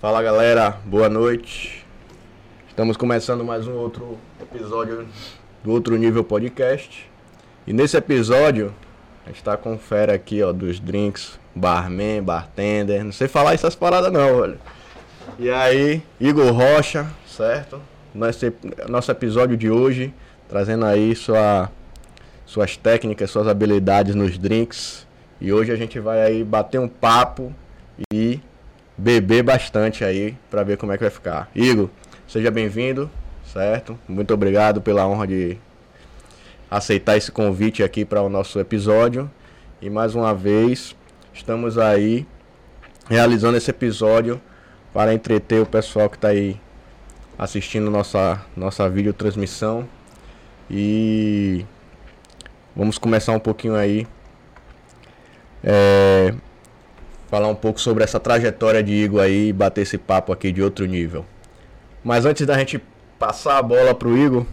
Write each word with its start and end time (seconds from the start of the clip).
Fala 0.00 0.22
galera, 0.22 0.76
boa 0.84 1.08
noite. 1.08 1.84
Estamos 2.68 2.96
começando 2.96 3.44
mais 3.44 3.66
um 3.66 3.72
outro 3.72 4.16
episódio 4.40 5.08
do 5.64 5.72
Outro 5.72 5.96
Nível 5.96 6.22
Podcast. 6.22 7.10
E 7.66 7.72
nesse 7.72 7.96
episódio, 7.96 8.72
a 9.26 9.30
gente 9.30 9.42
tá 9.42 9.56
com 9.56 9.76
fera 9.76 10.14
aqui, 10.14 10.40
ó, 10.40 10.52
dos 10.52 10.78
drinks, 10.78 11.36
barman, 11.52 12.22
bartender. 12.22 13.02
Não 13.02 13.10
sei 13.10 13.26
falar 13.26 13.54
essas 13.54 13.74
paradas 13.74 14.12
não, 14.12 14.38
olha. 14.38 14.58
E 15.36 15.50
aí, 15.50 16.00
Igor 16.20 16.52
Rocha, 16.52 17.10
certo? 17.26 17.82
Nosso, 18.14 18.46
nosso 18.88 19.10
episódio 19.10 19.56
de 19.56 19.68
hoje, 19.68 20.14
trazendo 20.48 20.84
aí 20.84 21.12
sua, 21.16 21.72
suas 22.46 22.76
técnicas, 22.76 23.32
suas 23.32 23.48
habilidades 23.48 24.14
nos 24.14 24.38
drinks. 24.38 25.08
E 25.40 25.52
hoje 25.52 25.72
a 25.72 25.76
gente 25.76 25.98
vai 25.98 26.22
aí 26.22 26.44
bater 26.44 26.78
um 26.78 26.86
papo 26.86 27.52
e 28.12 28.40
beber 28.98 29.44
bastante 29.44 30.04
aí 30.04 30.36
para 30.50 30.64
ver 30.64 30.76
como 30.76 30.92
é 30.92 30.96
que 30.96 31.04
vai 31.04 31.10
ficar. 31.10 31.48
Igor, 31.54 31.88
seja 32.26 32.50
bem-vindo, 32.50 33.08
certo? 33.44 33.96
Muito 34.08 34.34
obrigado 34.34 34.82
pela 34.82 35.06
honra 35.06 35.28
de 35.28 35.56
aceitar 36.68 37.16
esse 37.16 37.30
convite 37.30 37.84
aqui 37.84 38.04
para 38.04 38.20
o 38.20 38.28
nosso 38.28 38.58
episódio. 38.58 39.30
E 39.80 39.88
mais 39.88 40.16
uma 40.16 40.34
vez, 40.34 40.96
estamos 41.32 41.78
aí 41.78 42.26
realizando 43.08 43.56
esse 43.56 43.70
episódio 43.70 44.40
para 44.92 45.14
entreter 45.14 45.62
o 45.62 45.66
pessoal 45.66 46.10
que 46.10 46.16
está 46.16 46.28
aí 46.28 46.60
assistindo 47.38 47.88
nossa 47.88 48.44
nossa 48.56 48.90
videotransmissão. 48.90 49.88
E 50.68 51.64
vamos 52.74 52.98
começar 52.98 53.32
um 53.32 53.38
pouquinho 53.38 53.76
aí 53.76 54.06
é, 55.62 56.34
falar 57.28 57.48
um 57.48 57.54
pouco 57.54 57.80
sobre 57.80 58.02
essa 58.02 58.18
trajetória 58.18 58.82
de 58.82 58.92
Igor 58.92 59.20
aí 59.22 59.48
e 59.48 59.52
bater 59.52 59.82
esse 59.82 59.98
papo 59.98 60.32
aqui 60.32 60.50
de 60.50 60.62
outro 60.62 60.86
nível. 60.86 61.24
Mas 62.02 62.24
antes 62.24 62.46
da 62.46 62.58
gente 62.58 62.82
passar 63.18 63.58
a 63.58 63.62
bola 63.62 63.94
pro 63.94 64.16
Igor, 64.16 64.46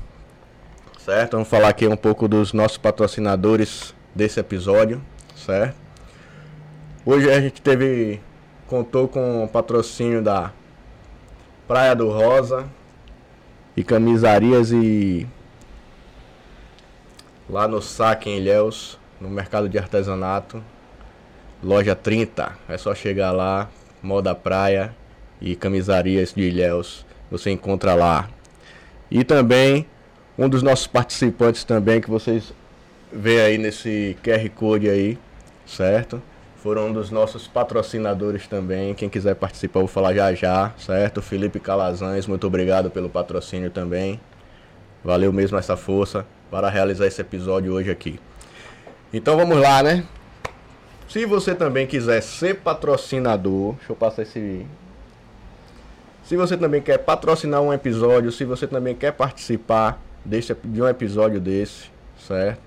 certo? 0.99 1.33
Vamos 1.33 1.47
falar 1.47 1.69
aqui 1.69 1.87
um 1.87 1.95
pouco 1.95 2.27
dos 2.27 2.51
nossos 2.51 2.77
patrocinadores 2.77 3.95
desse 4.13 4.39
episódio, 4.39 5.01
certo? 5.35 5.75
Hoje 7.05 7.31
a 7.31 7.39
gente 7.39 7.61
teve 7.61 8.19
contou 8.67 9.07
com 9.07 9.43
o 9.43 9.47
patrocínio 9.47 10.21
da 10.21 10.51
Praia 11.67 11.95
do 11.95 12.09
Rosa 12.09 12.67
e 13.77 13.83
camisarias 13.83 14.71
e 14.71 15.27
lá 17.49 17.67
no 17.67 17.81
Saque 17.81 18.29
em 18.29 18.37
Ilhéus, 18.37 18.99
no 19.21 19.29
mercado 19.29 19.69
de 19.69 19.77
artesanato, 19.77 20.63
Loja 21.63 21.95
30. 21.95 22.57
É 22.69 22.77
só 22.77 22.93
chegar 22.93 23.31
lá, 23.31 23.69
moda 24.01 24.35
praia 24.35 24.95
e 25.41 25.55
camisarias 25.55 26.33
de 26.33 26.43
Ilhéus. 26.43 27.05
Você 27.31 27.51
encontra 27.51 27.95
lá. 27.95 28.29
E 29.09 29.23
também 29.23 29.85
um 30.37 30.49
dos 30.49 30.61
nossos 30.61 30.87
participantes 30.87 31.63
também 31.63 32.01
que 32.01 32.09
vocês 32.09 32.53
vê 33.11 33.41
aí 33.41 33.57
nesse 33.57 34.17
QR 34.23 34.49
Code 34.49 34.89
aí, 34.89 35.17
certo? 35.65 36.21
Foram 36.57 36.87
um 36.87 36.93
dos 36.93 37.11
nossos 37.11 37.47
patrocinadores 37.47 38.47
também. 38.47 38.93
Quem 38.93 39.07
quiser 39.07 39.35
participar, 39.35 39.79
vou 39.79 39.87
falar 39.87 40.13
já 40.13 40.33
já, 40.33 40.73
certo? 40.77 41.21
Felipe 41.21 41.59
Calazans, 41.59 42.27
muito 42.27 42.47
obrigado 42.47 42.89
pelo 42.89 43.09
patrocínio 43.09 43.69
também. 43.69 44.19
Valeu 45.03 45.31
mesmo 45.31 45.57
essa 45.57 45.77
força 45.77 46.25
para 46.49 46.69
realizar 46.69 47.05
esse 47.05 47.21
episódio 47.21 47.73
hoje 47.73 47.91
aqui. 47.91 48.19
Então 49.13 49.37
vamos 49.37 49.57
lá, 49.57 49.83
né? 49.83 50.03
Se 51.07 51.25
você 51.25 51.53
também 51.53 51.85
quiser 51.85 52.21
ser 52.21 52.55
patrocinador, 52.55 53.73
deixa 53.75 53.91
eu 53.91 53.95
passar 53.95 54.23
esse. 54.23 54.65
Se 56.23 56.35
você 56.35 56.57
também 56.57 56.81
quer 56.81 56.97
patrocinar 56.97 57.61
um 57.61 57.71
episódio, 57.71 58.31
se 58.31 58.43
você 58.43 58.65
também 58.65 58.95
quer 58.95 59.11
participar 59.11 60.01
desse, 60.25 60.55
de 60.63 60.81
um 60.81 60.87
episódio 60.87 61.39
desse, 61.39 61.91
certo? 62.17 62.59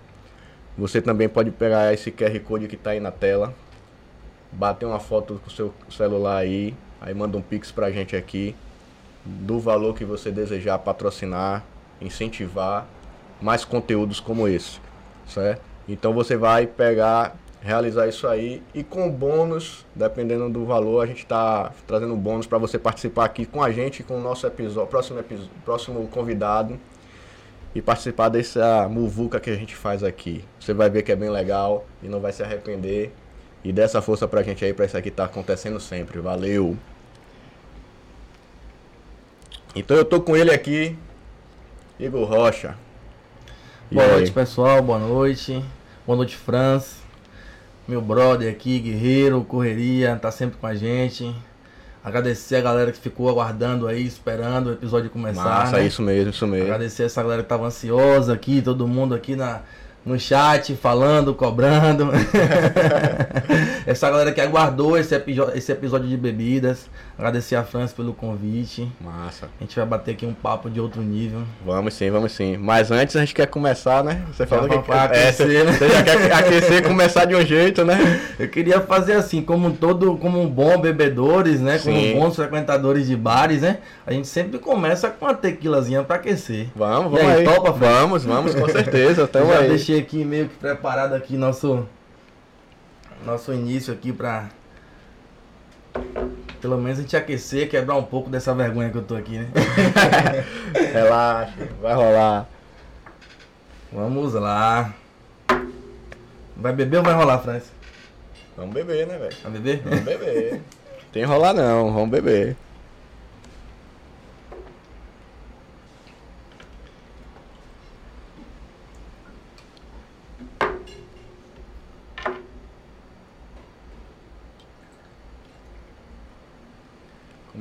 Você 0.78 1.02
também 1.02 1.28
pode 1.28 1.50
pegar 1.50 1.92
esse 1.92 2.12
QR 2.12 2.38
Code 2.40 2.68
que 2.68 2.76
está 2.76 2.90
aí 2.90 3.00
na 3.00 3.10
tela, 3.10 3.52
bater 4.52 4.86
uma 4.86 5.00
foto 5.00 5.40
com 5.42 5.48
o 5.48 5.52
seu 5.52 5.74
celular 5.90 6.36
aí, 6.36 6.72
aí 7.00 7.12
manda 7.12 7.36
um 7.36 7.42
pix 7.42 7.72
pra 7.72 7.90
gente 7.90 8.14
aqui, 8.14 8.54
do 9.24 9.58
valor 9.58 9.94
que 9.94 10.04
você 10.04 10.30
desejar 10.30 10.78
patrocinar, 10.78 11.64
incentivar 12.00 12.86
mais 13.42 13.64
conteúdos 13.64 14.20
como 14.20 14.46
esse, 14.46 14.80
certo? 15.26 15.62
Então 15.88 16.12
você 16.12 16.36
vai 16.36 16.66
pegar 16.66 17.36
realizar 17.60 18.06
isso 18.06 18.26
aí 18.26 18.62
e 18.74 18.84
com 18.84 19.10
bônus, 19.10 19.84
dependendo 19.94 20.48
do 20.48 20.64
valor, 20.64 21.00
a 21.00 21.06
gente 21.06 21.22
está 21.22 21.72
trazendo 21.86 22.14
bônus 22.16 22.46
para 22.46 22.58
você 22.58 22.78
participar 22.78 23.24
aqui 23.24 23.44
com 23.44 23.62
a 23.62 23.70
gente, 23.70 24.02
com 24.02 24.18
o 24.18 24.20
nosso 24.20 24.46
episódio, 24.46 24.88
próximo, 24.88 25.18
episódio, 25.18 25.50
próximo 25.64 26.06
convidado 26.08 26.78
e 27.74 27.82
participar 27.82 28.28
dessa 28.28 28.88
muvuca 28.88 29.40
que 29.40 29.50
a 29.50 29.56
gente 29.56 29.74
faz 29.74 30.02
aqui. 30.02 30.44
Você 30.58 30.72
vai 30.72 30.88
ver 30.88 31.02
que 31.02 31.12
é 31.12 31.16
bem 31.16 31.30
legal 31.30 31.84
e 32.02 32.08
não 32.08 32.20
vai 32.20 32.32
se 32.32 32.42
arrepender. 32.42 33.12
E 33.64 33.72
dê 33.72 33.82
essa 33.82 34.00
força 34.00 34.26
pra 34.28 34.42
gente 34.42 34.64
aí, 34.64 34.72
pra 34.72 34.86
isso 34.86 34.96
aqui 34.96 35.10
tá 35.10 35.24
acontecendo 35.24 35.80
sempre. 35.80 36.20
Valeu! 36.20 36.76
Então 39.74 39.96
eu 39.96 40.04
tô 40.04 40.20
com 40.20 40.36
ele 40.36 40.52
aqui, 40.52 40.96
Igor 41.98 42.26
Rocha. 42.26 42.76
E 43.90 43.96
boa 43.96 44.06
aí? 44.06 44.12
noite, 44.12 44.32
pessoal. 44.32 44.80
Boa 44.80 44.98
noite. 44.98 45.62
Boa 46.06 46.16
noite, 46.16 46.36
Franz 46.36 46.97
meu 47.88 48.02
brother 48.02 48.52
aqui, 48.52 48.78
guerreiro, 48.78 49.42
correria, 49.44 50.14
tá 50.20 50.30
sempre 50.30 50.58
com 50.58 50.66
a 50.66 50.74
gente. 50.74 51.34
Agradecer 52.04 52.56
a 52.56 52.60
galera 52.60 52.92
que 52.92 52.98
ficou 52.98 53.30
aguardando 53.30 53.88
aí, 53.88 54.06
esperando 54.06 54.68
o 54.68 54.72
episódio 54.74 55.08
começar. 55.08 55.42
Massa, 55.42 55.78
né? 55.78 55.86
isso 55.86 56.02
mesmo, 56.02 56.30
isso 56.30 56.46
mesmo. 56.46 56.66
Agradecer 56.66 57.04
essa 57.04 57.22
galera 57.22 57.42
que 57.42 57.48
tava 57.48 57.66
ansiosa 57.66 58.34
aqui, 58.34 58.60
todo 58.60 58.86
mundo 58.86 59.14
aqui 59.14 59.34
na, 59.34 59.62
no 60.04 60.18
chat, 60.18 60.76
falando, 60.76 61.34
cobrando. 61.34 62.10
Essa 63.86 64.10
galera 64.10 64.32
que 64.32 64.40
aguardou 64.40 64.96
esse, 64.98 65.14
esse 65.54 65.72
episódio 65.72 66.08
de 66.08 66.16
bebidas. 66.16 66.90
Agradecer 67.18 67.56
a 67.56 67.64
França 67.64 67.92
pelo 67.96 68.14
convite. 68.14 68.88
Massa. 69.00 69.46
A 69.58 69.64
gente 69.64 69.74
vai 69.74 69.84
bater 69.84 70.12
aqui 70.12 70.24
um 70.24 70.32
papo 70.32 70.70
de 70.70 70.80
outro 70.80 71.02
nível. 71.02 71.42
Vamos 71.66 71.94
sim, 71.94 72.08
vamos 72.10 72.30
sim. 72.30 72.56
Mas 72.56 72.92
antes 72.92 73.16
a 73.16 73.20
gente 73.20 73.34
quer 73.34 73.48
começar, 73.48 74.04
né? 74.04 74.22
Você 74.32 74.46
falou 74.46 74.68
que 74.68 74.80
quer 74.82 75.00
aquecer, 75.00 75.62
é, 75.62 75.64
né? 75.64 75.72
Você 75.72 75.88
já 75.88 76.02
quer 76.04 76.30
aquecer 76.32 76.86
começar 76.86 77.24
de 77.24 77.34
um 77.34 77.44
jeito, 77.44 77.84
né? 77.84 78.20
Eu 78.38 78.48
queria 78.48 78.80
fazer 78.82 79.14
assim, 79.14 79.42
como 79.42 79.72
todo, 79.72 80.16
como 80.18 80.40
um 80.40 80.48
bom 80.48 80.80
bebedores, 80.80 81.60
né? 81.60 81.80
Como 81.80 81.98
sim. 81.98 82.14
bons 82.14 82.36
frequentadores 82.36 83.08
de 83.08 83.16
bares, 83.16 83.62
né? 83.62 83.78
A 84.06 84.12
gente 84.12 84.28
sempre 84.28 84.60
começa 84.60 85.10
com 85.10 85.24
uma 85.24 85.34
tequilazinha 85.34 86.04
para 86.04 86.16
aquecer. 86.16 86.68
Vamos, 86.76 87.10
vamos 87.10 87.20
aí, 87.32 87.38
aí. 87.38 87.44
Topa, 87.44 87.72
vamos, 87.72 88.24
vamos, 88.24 88.54
com 88.54 88.68
certeza. 88.68 89.24
Até 89.28 89.44
já 89.44 89.58
aí. 89.58 89.68
deixei 89.68 89.98
aqui 89.98 90.24
meio 90.24 90.48
que 90.48 90.54
preparado 90.54 91.14
aqui 91.14 91.36
nosso 91.36 91.84
nosso 93.26 93.52
início 93.52 93.92
aqui 93.92 94.12
pra 94.12 94.50
pelo 96.60 96.76
menos 96.78 96.98
a 96.98 97.02
gente 97.02 97.16
aquecer, 97.16 97.68
quebrar 97.68 97.96
um 97.96 98.02
pouco 98.02 98.28
dessa 98.28 98.54
vergonha 98.54 98.90
que 98.90 98.98
eu 98.98 99.02
tô 99.02 99.14
aqui, 99.14 99.38
né? 99.38 99.48
Relaxa, 100.92 101.68
vai 101.80 101.94
rolar. 101.94 102.48
Vamos 103.92 104.34
lá. 104.34 104.92
Vai 106.56 106.72
beber 106.72 106.98
ou 106.98 107.02
vai 107.02 107.14
rolar, 107.14 107.38
França? 107.38 107.70
Vamos 108.56 108.74
beber, 108.74 109.06
né, 109.06 109.16
velho? 109.16 109.36
Vai 109.42 109.52
beber? 109.52 109.82
Vamos 109.84 110.00
beber. 110.00 110.60
Tem 111.12 111.24
rolar 111.24 111.54
não, 111.54 111.92
vamos 111.92 112.10
beber. 112.10 112.56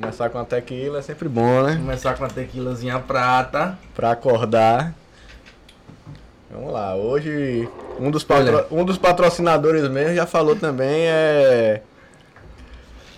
Começar 0.00 0.30
com 0.30 0.38
a 0.38 0.44
tequila 0.44 1.00
é 1.00 1.02
sempre 1.02 1.28
bom, 1.28 1.62
né? 1.62 1.74
Começar 1.74 2.16
com 2.16 2.24
a 2.24 2.28
tequilazinha 2.28 3.00
prata. 3.00 3.76
Pra 3.96 4.12
acordar. 4.12 4.94
Vamos 6.48 6.72
lá, 6.72 6.94
hoje 6.94 7.68
um 7.98 8.10
dos, 8.10 8.22
patro... 8.22 8.64
um 8.70 8.84
dos 8.84 8.96
patrocinadores 8.96 9.88
mesmo 9.88 10.14
já 10.14 10.24
falou 10.24 10.54
também 10.54 11.06
é. 11.08 11.82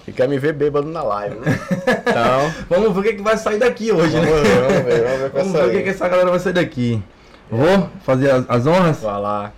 Que 0.06 0.12
quer 0.12 0.26
me 0.26 0.38
ver 0.38 0.54
bêbado 0.54 0.88
na 0.88 1.02
live, 1.02 1.36
né? 1.36 1.60
Então. 2.00 2.54
vamos 2.68 2.94
ver 2.94 3.00
o 3.00 3.02
que, 3.02 3.12
que 3.14 3.22
vai 3.22 3.36
sair 3.36 3.58
daqui 3.58 3.92
hoje, 3.92 4.16
vamos 4.16 4.30
né? 4.30 4.40
Ver, 4.40 4.60
vamos 4.60 4.82
ver, 4.82 5.02
vamos 5.02 5.20
ver, 5.20 5.30
vamos 5.30 5.52
ver 5.52 5.64
o 5.66 5.70
que, 5.70 5.82
que 5.82 5.88
essa 5.90 6.08
galera 6.08 6.30
vai 6.30 6.40
sair 6.40 6.54
daqui. 6.54 7.02
Vou 7.50 7.90
fazer 8.04 8.30
as, 8.30 8.44
as 8.48 8.66
honras? 8.66 9.00
Vai 9.00 9.20
lá. 9.20 9.52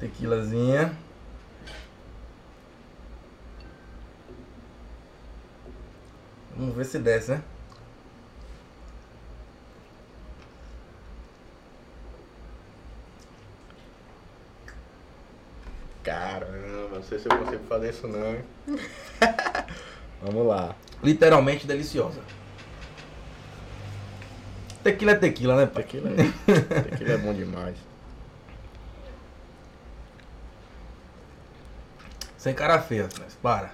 Tequilazinha. 0.00 0.92
Vamos 6.56 6.74
ver 6.74 6.84
se 6.84 6.98
desce, 6.98 7.32
né? 7.32 7.42
Caramba, 16.02 16.96
não 16.96 17.02
sei 17.02 17.18
se 17.18 17.26
eu 17.26 17.38
consigo 17.38 17.64
fazer 17.64 17.90
isso 17.90 18.08
não. 18.08 18.42
Vamos 20.20 20.46
lá. 20.46 20.74
Literalmente 21.02 21.66
deliciosa. 21.66 22.20
Tequila 24.82 25.12
é 25.12 25.14
tequila, 25.14 25.56
né, 25.56 25.66
pai? 25.66 25.84
Tequila 25.84 26.10
é, 26.10 26.80
tequila 26.82 27.12
é 27.12 27.18
bom 27.18 27.32
demais. 27.32 27.76
Sem 32.36 32.52
cara 32.52 32.80
feia, 32.80 33.08
mas 33.20 33.34
para. 33.34 33.70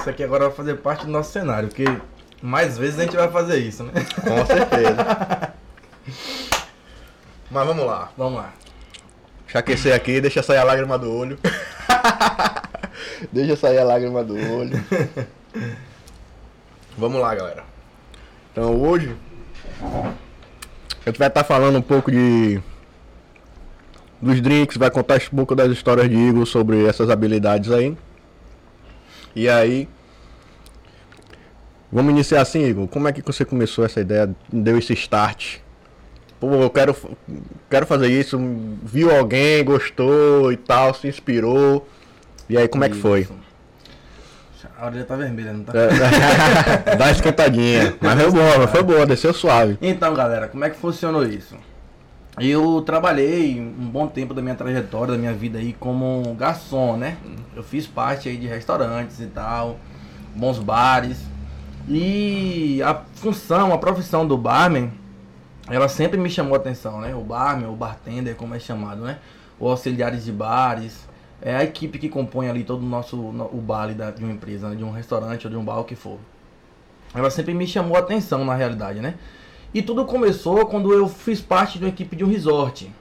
Isso 0.00 0.08
aqui 0.08 0.24
agora 0.24 0.46
vai 0.46 0.56
fazer 0.56 0.76
parte 0.76 1.04
do 1.04 1.12
nosso 1.12 1.30
cenário, 1.30 1.68
porque 1.68 1.84
mais 2.40 2.78
vezes 2.78 2.98
a 2.98 3.02
gente 3.02 3.16
vai 3.16 3.30
fazer 3.30 3.58
isso, 3.58 3.84
né? 3.84 3.92
Com 4.16 4.46
certeza. 4.46 5.52
Mas 7.50 7.66
vamos 7.66 7.84
lá. 7.84 8.10
Vamos 8.16 8.38
lá. 8.38 8.54
Deixa 9.44 9.58
aquecer 9.58 9.94
aqui, 9.94 10.18
deixa 10.18 10.42
sair 10.42 10.56
a 10.56 10.64
lágrima 10.64 10.98
do 10.98 11.14
olho. 11.14 11.38
deixa 13.30 13.56
sair 13.56 13.78
a 13.78 13.84
lágrima 13.84 14.24
do 14.24 14.34
olho. 14.34 14.82
Vamos 16.96 17.20
lá, 17.20 17.34
galera. 17.34 17.64
Então 18.52 18.80
hoje 18.80 19.14
a 19.82 21.10
gente 21.10 21.18
vai 21.18 21.28
estar 21.28 21.42
tá 21.42 21.44
falando 21.44 21.76
um 21.76 21.82
pouco 21.82 22.10
de 22.10 22.58
dos 24.20 24.40
drinks, 24.40 24.78
vai 24.78 24.90
contar 24.90 25.20
um 25.30 25.36
pouco 25.36 25.54
das 25.54 25.70
histórias 25.70 26.08
de 26.08 26.16
Igor 26.16 26.46
sobre 26.46 26.86
essas 26.86 27.10
habilidades 27.10 27.70
aí. 27.70 27.94
E 29.34 29.48
aí 29.48 29.88
Vamos 31.92 32.12
iniciar 32.12 32.42
assim, 32.42 32.64
Igor. 32.64 32.86
Como 32.86 33.08
é 33.08 33.12
que 33.12 33.20
você 33.20 33.44
começou 33.44 33.84
essa 33.84 34.00
ideia, 34.00 34.30
deu 34.52 34.78
esse 34.78 34.92
start? 34.92 35.56
Pô, 36.38 36.54
eu 36.54 36.70
quero, 36.70 36.96
quero 37.68 37.84
fazer 37.84 38.08
isso. 38.08 38.38
Viu 38.82 39.14
alguém, 39.14 39.64
gostou 39.64 40.52
e 40.52 40.56
tal, 40.56 40.94
se 40.94 41.08
inspirou. 41.08 41.86
E 42.48 42.56
aí, 42.56 42.68
como 42.68 42.84
isso. 42.84 42.92
é 42.92 42.96
que 42.96 43.02
foi? 43.02 43.28
A 44.78 44.90
já 44.90 45.04
tá 45.04 45.16
vermelha, 45.16 45.52
não 45.52 45.64
tá? 45.64 45.72
Dá 46.96 47.04
uma 47.04 47.10
esquentadinha. 47.10 47.94
Mas 48.00 48.22
foi 48.22 48.30
boa, 48.30 48.68
foi 48.68 48.82
boa, 48.82 49.06
desceu 49.06 49.34
suave. 49.34 49.76
Então, 49.82 50.14
galera, 50.14 50.48
como 50.48 50.64
é 50.64 50.70
que 50.70 50.78
funcionou 50.78 51.26
isso? 51.26 51.54
Eu 52.38 52.80
trabalhei 52.82 53.60
um 53.60 53.88
bom 53.88 54.06
tempo 54.06 54.32
da 54.32 54.40
minha 54.40 54.54
trajetória, 54.54 55.14
da 55.14 55.18
minha 55.18 55.32
vida 55.32 55.58
aí 55.58 55.72
como 55.72 56.34
garçom, 56.34 56.96
né? 56.96 57.16
Eu 57.54 57.62
fiz 57.62 57.86
parte 57.86 58.28
aí 58.28 58.36
de 58.36 58.46
restaurantes 58.46 59.20
e 59.20 59.26
tal, 59.26 59.78
bons 60.34 60.58
bares. 60.58 61.18
E 61.88 62.80
a 62.82 62.94
função, 63.14 63.72
a 63.72 63.78
profissão 63.78 64.26
do 64.26 64.38
barman, 64.38 64.92
ela 65.68 65.88
sempre 65.88 66.18
me 66.18 66.30
chamou 66.30 66.54
a 66.54 66.58
atenção, 66.58 67.00
né? 67.00 67.14
O 67.14 67.20
barman, 67.20 67.68
o 67.68 67.76
bartender, 67.76 68.36
como 68.36 68.54
é 68.54 68.58
chamado, 68.60 69.02
né? 69.02 69.18
O 69.58 69.68
auxiliares 69.68 70.24
de 70.24 70.32
bares, 70.32 71.08
é 71.42 71.56
a 71.56 71.64
equipe 71.64 71.98
que 71.98 72.08
compõe 72.08 72.48
ali 72.48 72.62
todo 72.64 72.82
o 72.82 72.88
nosso 72.88 73.16
o 73.16 73.60
bar 73.60 73.92
da, 73.94 74.10
de 74.10 74.22
uma 74.22 74.32
empresa, 74.32 74.68
né? 74.68 74.76
de 74.76 74.84
um 74.84 74.90
restaurante 74.90 75.46
ou 75.46 75.50
de 75.50 75.56
um 75.56 75.64
bar, 75.64 75.80
o 75.80 75.84
que 75.84 75.96
for. 75.96 76.18
Ela 77.14 77.30
sempre 77.30 77.54
me 77.54 77.66
chamou 77.66 77.96
a 77.96 78.00
atenção 78.00 78.44
na 78.44 78.54
realidade, 78.54 79.00
né? 79.00 79.14
E 79.72 79.80
tudo 79.82 80.04
começou 80.04 80.66
quando 80.66 80.92
eu 80.92 81.08
fiz 81.08 81.40
parte 81.40 81.78
de 81.78 81.84
uma 81.84 81.90
equipe 81.90 82.16
de 82.16 82.24
um 82.24 82.28
resort. 82.28 82.92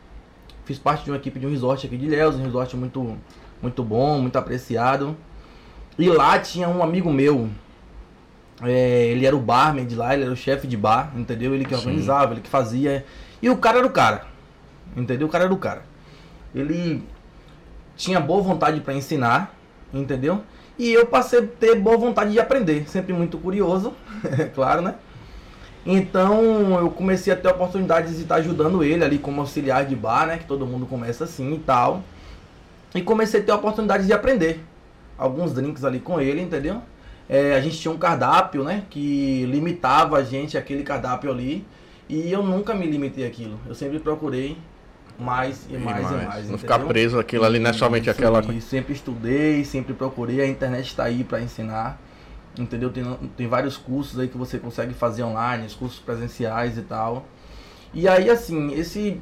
Fiz 0.65 0.77
parte 0.77 1.03
de 1.03 1.09
uma 1.09 1.17
equipe 1.17 1.39
de 1.39 1.47
um 1.47 1.49
resort 1.49 1.87
aqui 1.87 1.97
de 1.97 2.05
Ilhéus, 2.05 2.35
um 2.35 2.43
resort 2.43 2.77
muito, 2.77 3.17
muito 3.61 3.83
bom, 3.83 4.19
muito 4.19 4.37
apreciado. 4.37 5.17
E 5.97 6.07
lá 6.07 6.37
tinha 6.37 6.69
um 6.69 6.83
amigo 6.83 7.11
meu, 7.11 7.49
é, 8.61 9.07
ele 9.07 9.25
era 9.25 9.35
o 9.35 9.39
barman 9.39 9.85
de 9.85 9.95
lá, 9.95 10.13
ele 10.13 10.23
era 10.23 10.31
o 10.31 10.35
chefe 10.35 10.67
de 10.67 10.77
bar, 10.77 11.11
entendeu? 11.15 11.55
Ele 11.55 11.65
que 11.65 11.73
organizava, 11.73 12.27
Sim. 12.27 12.31
ele 12.33 12.41
que 12.41 12.49
fazia. 12.49 13.05
E 13.41 13.49
o 13.49 13.57
cara 13.57 13.79
era 13.79 13.87
o 13.87 13.89
cara, 13.89 14.27
entendeu? 14.95 15.27
O 15.27 15.29
cara 15.29 15.45
era 15.45 15.53
o 15.53 15.57
cara. 15.57 15.83
Ele 16.53 17.03
tinha 17.97 18.19
boa 18.19 18.41
vontade 18.41 18.79
para 18.81 18.93
ensinar, 18.93 19.55
entendeu? 19.93 20.43
E 20.77 20.93
eu 20.93 21.07
passei 21.07 21.39
a 21.39 21.47
ter 21.47 21.75
boa 21.75 21.97
vontade 21.97 22.31
de 22.31 22.39
aprender, 22.39 22.87
sempre 22.87 23.11
muito 23.11 23.37
curioso, 23.37 23.93
é 24.37 24.45
claro, 24.45 24.81
né? 24.81 24.95
Então 25.91 26.77
eu 26.79 26.91
comecei 26.91 27.33
a 27.33 27.35
ter 27.35 27.47
oportunidades 27.47 28.15
de 28.15 28.21
estar 28.21 28.35
ajudando 28.35 28.83
ele 28.83 29.03
ali 29.03 29.17
como 29.17 29.41
auxiliar 29.41 29.85
de 29.85 29.95
bar, 29.95 30.27
né? 30.27 30.37
Que 30.37 30.45
todo 30.45 30.65
mundo 30.65 30.85
começa 30.85 31.23
assim 31.23 31.55
e 31.55 31.59
tal. 31.59 32.03
E 32.93 33.01
comecei 33.01 33.39
a 33.41 33.43
ter 33.43 33.51
oportunidades 33.51 34.05
de 34.05 34.13
aprender 34.13 34.63
alguns 35.17 35.53
drinks 35.53 35.83
ali 35.83 35.99
com 35.99 36.19
ele, 36.19 36.41
entendeu? 36.41 36.81
é, 37.29 37.53
a 37.53 37.61
gente 37.61 37.77
tinha 37.77 37.93
um 37.93 37.97
cardápio, 37.97 38.63
né? 38.63 38.83
Que 38.89 39.45
limitava 39.45 40.17
a 40.17 40.23
gente 40.23 40.57
aquele 40.57 40.81
cardápio 40.81 41.31
ali. 41.31 41.63
E 42.09 42.31
eu 42.31 42.41
nunca 42.41 42.73
me 42.73 42.87
limitei 42.87 43.25
aquilo. 43.25 43.59
Eu 43.67 43.75
sempre 43.75 43.99
procurei 43.99 44.57
mais 45.19 45.67
e, 45.69 45.77
mais, 45.77 46.01
mais, 46.01 46.23
e 46.23 46.25
mais. 46.25 46.49
Não 46.49 46.57
ficar 46.57 46.79
preso 46.79 47.19
aquilo 47.19 47.45
ali, 47.45 47.59
não 47.59 47.69
é 47.69 47.73
somente 47.73 48.09
Isso, 48.09 48.19
aquela. 48.19 48.43
E 48.51 48.59
sempre 48.59 48.93
estudei, 48.93 49.63
sempre 49.63 49.93
procurei. 49.93 50.41
A 50.41 50.47
internet 50.47 50.87
está 50.87 51.03
aí 51.03 51.23
para 51.23 51.39
ensinar. 51.39 52.01
Entendeu? 52.57 52.89
Tem, 52.89 53.03
tem 53.37 53.47
vários 53.47 53.77
cursos 53.77 54.19
aí 54.19 54.27
que 54.27 54.37
você 54.37 54.57
consegue 54.57 54.93
fazer 54.93 55.23
online, 55.23 55.65
os 55.65 55.75
cursos 55.75 55.99
presenciais 55.99 56.77
e 56.77 56.81
tal. 56.81 57.25
E 57.93 58.07
aí, 58.07 58.29
assim, 58.29 58.73
esse 58.73 59.21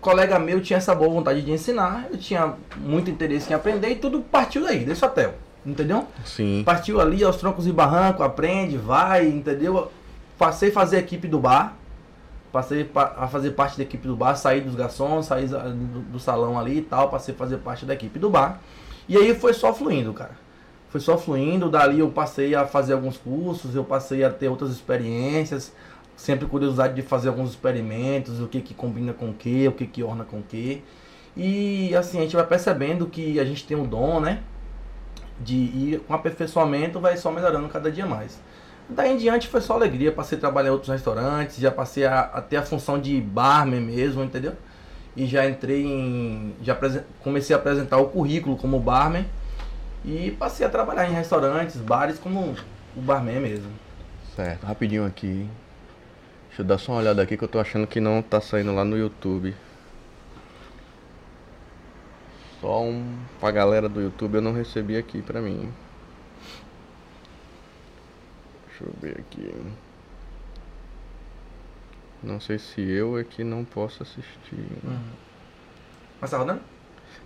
colega 0.00 0.38
meu 0.38 0.60
tinha 0.60 0.76
essa 0.76 0.94
boa 0.94 1.10
vontade 1.10 1.42
de 1.42 1.50
ensinar, 1.50 2.08
eu 2.10 2.18
tinha 2.18 2.54
muito 2.76 3.10
interesse 3.10 3.50
em 3.50 3.54
aprender 3.54 3.90
e 3.90 3.96
tudo 3.96 4.20
partiu 4.20 4.62
daí, 4.62 4.84
desse 4.84 5.04
hotel 5.04 5.34
entendeu? 5.64 6.06
Sim. 6.24 6.62
Partiu 6.64 7.00
ali 7.00 7.22
aos 7.22 7.36
troncos 7.36 7.66
e 7.66 7.72
barranco, 7.72 8.22
aprende, 8.22 8.76
vai, 8.76 9.26
entendeu? 9.26 9.90
Passei 10.38 10.70
a 10.70 10.72
fazer 10.72 10.98
equipe 10.98 11.28
do 11.28 11.38
bar, 11.38 11.76
passei 12.52 12.88
a 12.94 13.28
fazer 13.28 13.50
parte 13.52 13.76
da 13.76 13.82
equipe 13.82 14.06
do 14.06 14.16
bar, 14.16 14.36
saí 14.36 14.60
dos 14.60 14.74
garçons, 14.74 15.26
saí 15.26 15.46
do, 15.46 16.00
do 16.12 16.18
salão 16.18 16.58
ali 16.58 16.78
e 16.78 16.82
tal, 16.82 17.10
passei 17.10 17.34
a 17.34 17.36
fazer 17.36 17.58
parte 17.58 17.84
da 17.84 17.94
equipe 17.94 18.18
do 18.18 18.30
bar. 18.30 18.60
E 19.08 19.16
aí 19.16 19.34
foi 19.34 19.52
só 19.52 19.74
fluindo, 19.74 20.12
cara. 20.12 20.32
Foi 20.90 21.00
só 21.00 21.16
fluindo, 21.16 21.70
dali 21.70 22.00
eu 22.00 22.10
passei 22.10 22.54
a 22.54 22.66
fazer 22.66 22.92
alguns 22.92 23.16
cursos, 23.16 23.74
eu 23.74 23.84
passei 23.84 24.22
a 24.24 24.30
ter 24.30 24.48
outras 24.48 24.70
experiências, 24.70 25.72
sempre 26.16 26.46
curiosidade 26.46 26.94
de 26.94 27.02
fazer 27.02 27.28
alguns 27.28 27.50
experimentos, 27.50 28.40
o 28.40 28.48
que 28.48 28.60
que 28.60 28.74
combina 28.74 29.12
com 29.12 29.30
o 29.30 29.34
que, 29.34 29.68
o 29.68 29.72
que 29.72 29.86
que 29.86 30.02
orna 30.02 30.24
com 30.24 30.40
o 30.40 30.42
que. 30.42 30.82
E 31.36 31.94
assim, 31.94 32.18
a 32.18 32.22
gente 32.22 32.36
vai 32.36 32.44
percebendo 32.46 33.06
que 33.06 33.40
a 33.40 33.44
gente 33.44 33.64
tem 33.64 33.76
um 33.76 33.86
dom, 33.86 34.20
né? 34.20 34.42
de 35.40 35.54
ir 35.54 36.00
com 36.06 36.14
aperfeiçoamento 36.14 37.00
vai 37.00 37.16
só 37.16 37.30
melhorando 37.30 37.68
cada 37.68 37.90
dia 37.90 38.06
mais. 38.06 38.38
Daí 38.88 39.12
em 39.12 39.16
diante 39.16 39.48
foi 39.48 39.60
só 39.60 39.74
alegria, 39.74 40.12
passei 40.12 40.36
a 40.36 40.40
trabalhar 40.40 40.68
em 40.68 40.72
outros 40.72 40.90
restaurantes, 40.90 41.56
já 41.56 41.70
passei 41.70 42.04
a, 42.04 42.20
a 42.20 42.42
ter 42.42 42.56
a 42.56 42.62
função 42.62 43.00
de 43.00 43.20
barman 43.20 43.80
mesmo, 43.80 44.22
entendeu? 44.22 44.52
E 45.16 45.26
já 45.26 45.48
entrei 45.48 45.84
em. 45.84 46.54
já 46.62 46.76
comecei 47.22 47.54
a 47.54 47.58
apresentar 47.58 47.98
o 47.98 48.08
currículo 48.08 48.56
como 48.56 48.78
barman 48.78 49.24
e 50.04 50.30
passei 50.32 50.66
a 50.66 50.70
trabalhar 50.70 51.08
em 51.08 51.12
restaurantes, 51.12 51.76
bares 51.76 52.18
como 52.18 52.56
o 52.96 53.00
barman 53.00 53.40
mesmo. 53.40 53.70
Certo, 54.34 54.64
rapidinho 54.64 55.04
aqui. 55.04 55.48
Deixa 56.48 56.62
eu 56.62 56.66
dar 56.66 56.78
só 56.78 56.92
uma 56.92 57.00
olhada 57.00 57.22
aqui 57.22 57.36
que 57.36 57.44
eu 57.44 57.48
tô 57.48 57.58
achando 57.58 57.86
que 57.86 58.00
não 58.00 58.22
tá 58.22 58.40
saindo 58.40 58.74
lá 58.74 58.84
no 58.84 58.96
YouTube. 58.96 59.54
Só 62.60 62.82
um 62.82 63.18
pra 63.38 63.50
galera 63.50 63.88
do 63.88 64.00
YouTube 64.00 64.34
eu 64.34 64.42
não 64.42 64.52
recebi 64.52 64.96
aqui 64.96 65.22
pra 65.22 65.40
mim. 65.40 65.72
Deixa 68.68 68.84
eu 68.84 68.94
ver 69.00 69.20
aqui. 69.20 69.54
Não 72.22 72.38
sei 72.38 72.58
se 72.58 72.80
eu 72.82 73.18
é 73.18 73.24
que 73.24 73.42
não 73.42 73.64
posso 73.64 74.02
assistir. 74.02 74.66
Uhum. 74.84 75.00
Mas 76.20 76.30
tá 76.30 76.36
rodando? 76.36 76.60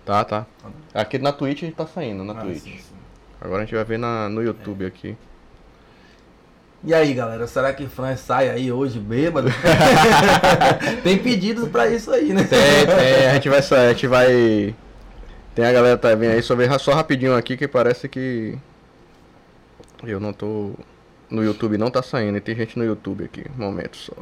Tá, 0.04 0.24
tá. 0.24 0.46
Aqui 0.92 1.18
na 1.18 1.32
Twitch 1.32 1.62
tá 1.74 1.86
saindo, 1.86 2.24
na 2.24 2.34
ah, 2.34 2.42
Twitch. 2.42 2.62
Sim, 2.62 2.78
sim. 2.78 2.94
Agora 3.40 3.62
a 3.62 3.64
gente 3.64 3.74
vai 3.74 3.84
ver 3.84 3.98
na, 3.98 4.28
no 4.28 4.42
YouTube 4.42 4.84
é. 4.84 4.88
aqui. 4.88 5.16
E 6.82 6.92
aí, 6.92 7.14
galera, 7.14 7.46
será 7.46 7.72
que 7.72 7.86
Fran 7.86 8.14
sai 8.16 8.50
aí 8.50 8.70
hoje 8.70 8.98
bêbado? 8.98 9.48
tem 11.02 11.18
pedidos 11.18 11.68
pra 11.68 11.88
isso 11.88 12.10
aí, 12.10 12.34
né? 12.34 12.44
Tem, 12.44 12.86
tem. 12.86 13.26
A 13.30 13.34
gente 13.34 13.48
vai 13.48 13.62
sair, 13.62 13.86
a 13.86 13.92
gente 13.92 14.06
vai 14.06 14.74
tem 15.54 15.64
a 15.64 15.72
galera 15.72 15.96
tá 15.96 16.12
vendo 16.14 16.32
aí, 16.32 16.42
só 16.42 16.56
ver 16.56 16.78
só 16.80 16.92
rapidinho 16.92 17.36
aqui 17.36 17.56
que 17.56 17.68
parece 17.68 18.08
que 18.08 18.58
eu 20.02 20.18
não 20.18 20.32
tô 20.32 20.72
no 21.30 21.44
YouTube 21.44 21.78
não 21.78 21.90
tá 21.90 22.02
saindo, 22.02 22.36
e 22.36 22.40
tem 22.40 22.56
gente 22.56 22.76
no 22.76 22.84
YouTube 22.84 23.24
aqui, 23.24 23.44
um 23.56 23.62
momento 23.62 23.96
só. 23.96 24.12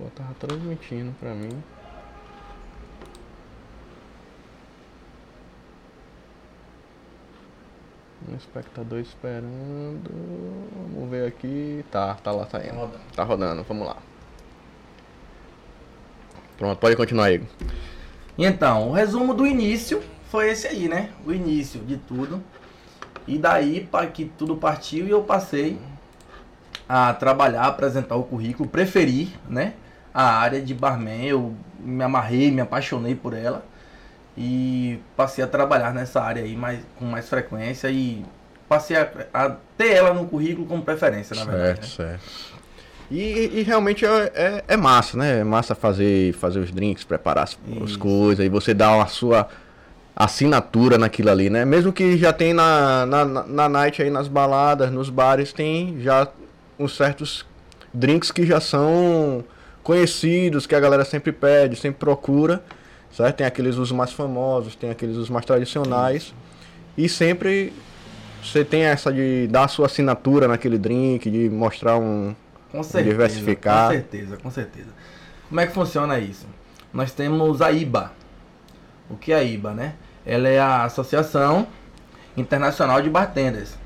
Pô, 0.00 0.06
tava 0.16 0.32
transmitindo 0.38 1.12
pra 1.20 1.34
mim. 1.34 1.62
Um 8.26 8.34
espectador 8.34 8.98
esperando. 8.98 10.10
Vamos 10.94 11.10
ver 11.10 11.26
aqui. 11.26 11.84
Tá, 11.90 12.14
tá 12.14 12.32
lá 12.32 12.46
saindo. 12.46 12.68
Tá 12.68 12.74
rodando. 12.80 13.00
Tá 13.14 13.24
rodando, 13.24 13.62
vamos 13.64 13.86
lá. 13.86 13.96
Pronto, 16.56 16.78
pode 16.78 16.96
continuar 16.96 17.26
aí. 17.26 17.42
Então, 18.38 18.88
o 18.88 18.92
resumo 18.92 19.34
do 19.34 19.46
início 19.46 20.02
foi 20.30 20.48
esse 20.48 20.66
aí, 20.66 20.88
né? 20.88 21.10
O 21.26 21.32
início 21.32 21.78
de 21.80 21.98
tudo. 21.98 22.42
E 23.26 23.36
daí 23.36 23.86
para 23.86 24.06
que 24.06 24.24
tudo 24.24 24.56
partiu 24.56 25.06
e 25.06 25.10
eu 25.10 25.22
passei 25.22 25.78
a 26.88 27.12
trabalhar, 27.12 27.66
apresentar 27.66 28.16
o 28.16 28.22
currículo, 28.22 28.66
preferir, 28.66 29.28
né? 29.46 29.74
A 30.12 30.38
área 30.38 30.60
de 30.60 30.74
barman, 30.74 31.24
eu 31.24 31.54
me 31.78 32.02
amarrei, 32.02 32.50
me 32.50 32.60
apaixonei 32.60 33.14
por 33.14 33.32
ela 33.32 33.64
e 34.36 34.98
passei 35.16 35.44
a 35.44 35.46
trabalhar 35.46 35.92
nessa 35.92 36.20
área 36.20 36.42
aí 36.42 36.56
mais, 36.56 36.80
com 36.98 37.04
mais 37.04 37.28
frequência 37.28 37.90
e 37.90 38.24
passei 38.68 38.96
a, 38.96 39.08
a 39.32 39.56
ter 39.76 39.94
ela 39.94 40.14
no 40.14 40.26
currículo 40.26 40.66
como 40.66 40.82
preferência, 40.82 41.36
na 41.36 41.44
verdade. 41.44 41.86
Certo, 41.86 42.02
né? 42.02 42.18
certo. 42.18 42.60
E, 43.10 43.58
e, 43.58 43.62
realmente 43.62 44.06
é, 44.06 44.32
é, 44.34 44.64
é, 44.68 44.76
massa, 44.76 45.18
né? 45.18 45.40
É 45.40 45.44
massa 45.44 45.74
fazer, 45.74 46.32
fazer 46.34 46.60
os 46.60 46.70
drinks, 46.70 47.02
preparar 47.02 47.42
as, 47.42 47.58
as 47.82 47.96
coisas, 47.96 48.46
e 48.46 48.48
você 48.48 48.72
dá 48.72 49.02
a 49.02 49.06
sua 49.06 49.48
assinatura 50.14 50.96
naquilo 50.96 51.28
ali, 51.30 51.50
né? 51.50 51.64
Mesmo 51.64 51.92
que 51.92 52.16
já 52.16 52.32
tem 52.32 52.54
na, 52.54 53.04
na, 53.06 53.24
na 53.24 53.68
night 53.68 54.00
aí, 54.00 54.10
nas 54.10 54.28
baladas, 54.28 54.92
nos 54.92 55.10
bares, 55.10 55.52
tem 55.52 56.00
já 56.00 56.28
uns 56.78 56.96
certos 56.96 57.44
drinks 57.92 58.30
que 58.30 58.46
já 58.46 58.60
são 58.60 59.42
conhecidos, 59.82 60.66
que 60.66 60.74
a 60.74 60.80
galera 60.80 61.04
sempre 61.04 61.32
pede, 61.32 61.76
sempre 61.76 61.98
procura, 61.98 62.62
certo? 63.12 63.36
Tem 63.36 63.46
aqueles 63.46 63.76
usos 63.76 63.92
mais 63.92 64.12
famosos, 64.12 64.74
tem 64.74 64.90
aqueles 64.90 65.16
usos 65.16 65.30
mais 65.30 65.44
tradicionais. 65.44 66.34
E 66.96 67.08
sempre 67.08 67.72
você 68.42 68.64
tem 68.64 68.82
essa 68.82 69.12
de 69.12 69.46
dar 69.48 69.64
a 69.64 69.68
sua 69.68 69.86
assinatura 69.86 70.48
naquele 70.48 70.78
drink, 70.78 71.30
de 71.30 71.48
mostrar 71.48 71.98
um, 71.98 72.34
com 72.70 72.82
certeza, 72.82 73.10
diversificar. 73.10 73.86
Com 73.88 73.92
certeza, 73.92 74.36
com 74.36 74.50
certeza. 74.50 74.88
Como 75.48 75.60
é 75.60 75.66
que 75.66 75.72
funciona 75.72 76.18
isso? 76.18 76.46
Nós 76.92 77.12
temos 77.12 77.60
a 77.60 77.70
IBA. 77.70 78.12
O 79.08 79.16
que 79.16 79.32
é 79.32 79.36
a 79.36 79.42
IBA, 79.42 79.72
né? 79.72 79.94
Ela 80.24 80.48
é 80.48 80.60
a 80.60 80.84
Associação 80.84 81.66
Internacional 82.36 83.02
de 83.02 83.10
Bartenders. 83.10 83.76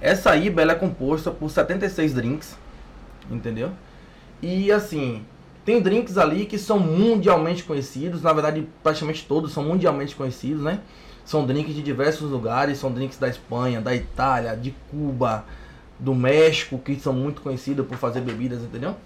Essa 0.00 0.34
IBA 0.36 0.62
ela 0.62 0.72
é 0.72 0.74
composta 0.74 1.30
por 1.30 1.50
76 1.50 2.14
drinks, 2.14 2.56
entendeu? 3.30 3.70
E 4.42 4.72
assim, 4.72 5.22
tem 5.64 5.80
drinks 5.80 6.16
ali 6.16 6.46
que 6.46 6.58
são 6.58 6.78
mundialmente 6.78 7.64
conhecidos, 7.64 8.22
na 8.22 8.32
verdade 8.32 8.66
praticamente 8.82 9.26
todos 9.26 9.52
são 9.52 9.64
mundialmente 9.64 10.16
conhecidos, 10.16 10.62
né? 10.62 10.80
São 11.24 11.46
drinks 11.46 11.74
de 11.74 11.82
diversos 11.82 12.30
lugares, 12.30 12.78
são 12.78 12.90
drinks 12.90 13.18
da 13.18 13.28
Espanha, 13.28 13.80
da 13.80 13.94
Itália, 13.94 14.56
de 14.56 14.74
Cuba, 14.90 15.44
do 15.98 16.14
México, 16.14 16.78
que 16.78 16.98
são 16.98 17.12
muito 17.12 17.42
conhecidos 17.42 17.86
por 17.86 17.98
fazer 17.98 18.20
bebidas, 18.22 18.62
entendeu? 18.62 18.96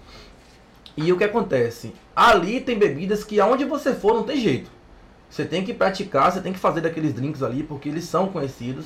E 0.97 1.11
o 1.11 1.17
que 1.17 1.25
acontece? 1.25 1.93
Ali 2.15 2.61
tem 2.61 2.79
bebidas 2.79 3.23
que 3.23 3.39
aonde 3.39 3.65
você 3.65 3.93
for 3.93 4.13
não 4.13 4.23
tem 4.23 4.39
jeito. 4.39 4.71
Você 5.29 5.43
tem 5.43 5.65
que 5.65 5.73
praticar, 5.73 6.31
você 6.31 6.39
tem 6.39 6.53
que 6.53 6.59
fazer 6.59 6.79
daqueles 6.79 7.13
drinks 7.13 7.43
ali, 7.43 7.61
porque 7.61 7.89
eles 7.89 8.05
são 8.05 8.29
conhecidos. 8.29 8.85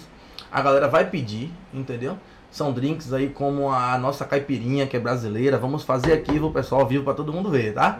A 0.51 0.61
galera 0.61 0.87
vai 0.87 1.07
pedir, 1.07 1.51
entendeu? 1.71 2.17
São 2.51 2.71
drinks 2.71 3.13
aí 3.13 3.29
como 3.29 3.69
a 3.69 3.97
nossa 3.97 4.25
caipirinha, 4.25 4.87
que 4.87 4.97
é 4.97 4.99
brasileira. 4.99 5.57
Vamos 5.57 5.83
fazer 5.83 6.13
aqui, 6.13 6.39
o 6.39 6.51
pessoal, 6.51 6.87
vivo 6.87 7.03
para 7.03 7.13
todo 7.13 7.31
mundo 7.31 7.49
ver, 7.49 7.73
tá? 7.73 7.97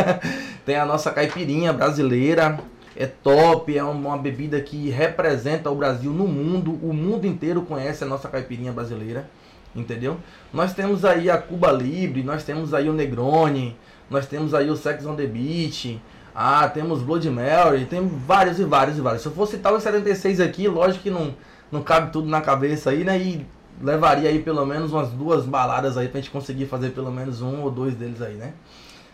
tem 0.64 0.76
a 0.76 0.84
nossa 0.84 1.10
caipirinha 1.10 1.72
brasileira. 1.72 2.58
É 2.96 3.06
top, 3.06 3.76
é 3.76 3.82
uma 3.82 4.18
bebida 4.18 4.60
que 4.60 4.90
representa 4.90 5.70
o 5.70 5.74
Brasil 5.74 6.10
no 6.10 6.26
mundo. 6.26 6.78
O 6.82 6.92
mundo 6.92 7.26
inteiro 7.26 7.62
conhece 7.62 8.04
a 8.04 8.06
nossa 8.06 8.28
caipirinha 8.28 8.72
brasileira 8.72 9.28
entendeu? 9.74 10.16
Nós 10.52 10.72
temos 10.72 11.04
aí 11.04 11.30
a 11.30 11.38
Cuba 11.38 11.70
Libre, 11.70 12.22
nós 12.22 12.42
temos 12.42 12.74
aí 12.74 12.88
o 12.88 12.92
Negroni, 12.92 13.76
nós 14.10 14.26
temos 14.26 14.54
aí 14.54 14.70
o 14.70 14.76
Sex 14.76 15.06
on 15.06 15.14
the 15.14 15.26
Beach, 15.26 16.00
ah, 16.34 16.68
temos 16.68 17.02
Blood 17.02 17.28
Mary, 17.30 17.86
tem 17.86 18.06
vários 18.06 18.58
e 18.58 18.64
vários 18.64 18.98
e 18.98 19.00
vários. 19.00 19.22
Se 19.22 19.28
eu 19.28 19.32
fosse 19.32 19.56
citar 19.56 19.72
os 19.74 19.82
76 19.82 20.40
aqui, 20.40 20.68
lógico 20.68 21.02
que 21.02 21.10
não, 21.10 21.34
não 21.70 21.82
cabe 21.82 22.12
tudo 22.12 22.28
na 22.28 22.40
cabeça 22.40 22.90
aí, 22.90 23.04
né? 23.04 23.18
E 23.18 23.46
levaria 23.82 24.28
aí 24.28 24.38
pelo 24.40 24.64
menos 24.66 24.92
umas 24.92 25.10
duas 25.10 25.44
baladas 25.44 25.96
aí 25.96 26.08
pra 26.08 26.20
gente 26.20 26.30
conseguir 26.30 26.66
fazer 26.66 26.90
pelo 26.90 27.10
menos 27.10 27.40
um 27.40 27.62
ou 27.62 27.70
dois 27.70 27.94
deles 27.94 28.20
aí, 28.20 28.34
né? 28.34 28.52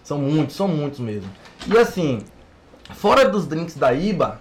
São 0.02 0.18
muitos, 0.18 0.56
são 0.56 0.68
muitos 0.68 1.00
mesmo. 1.00 1.30
E 1.66 1.76
assim, 1.78 2.20
fora 2.94 3.28
dos 3.28 3.46
drinks 3.46 3.76
da 3.76 3.92
IBA, 3.92 4.40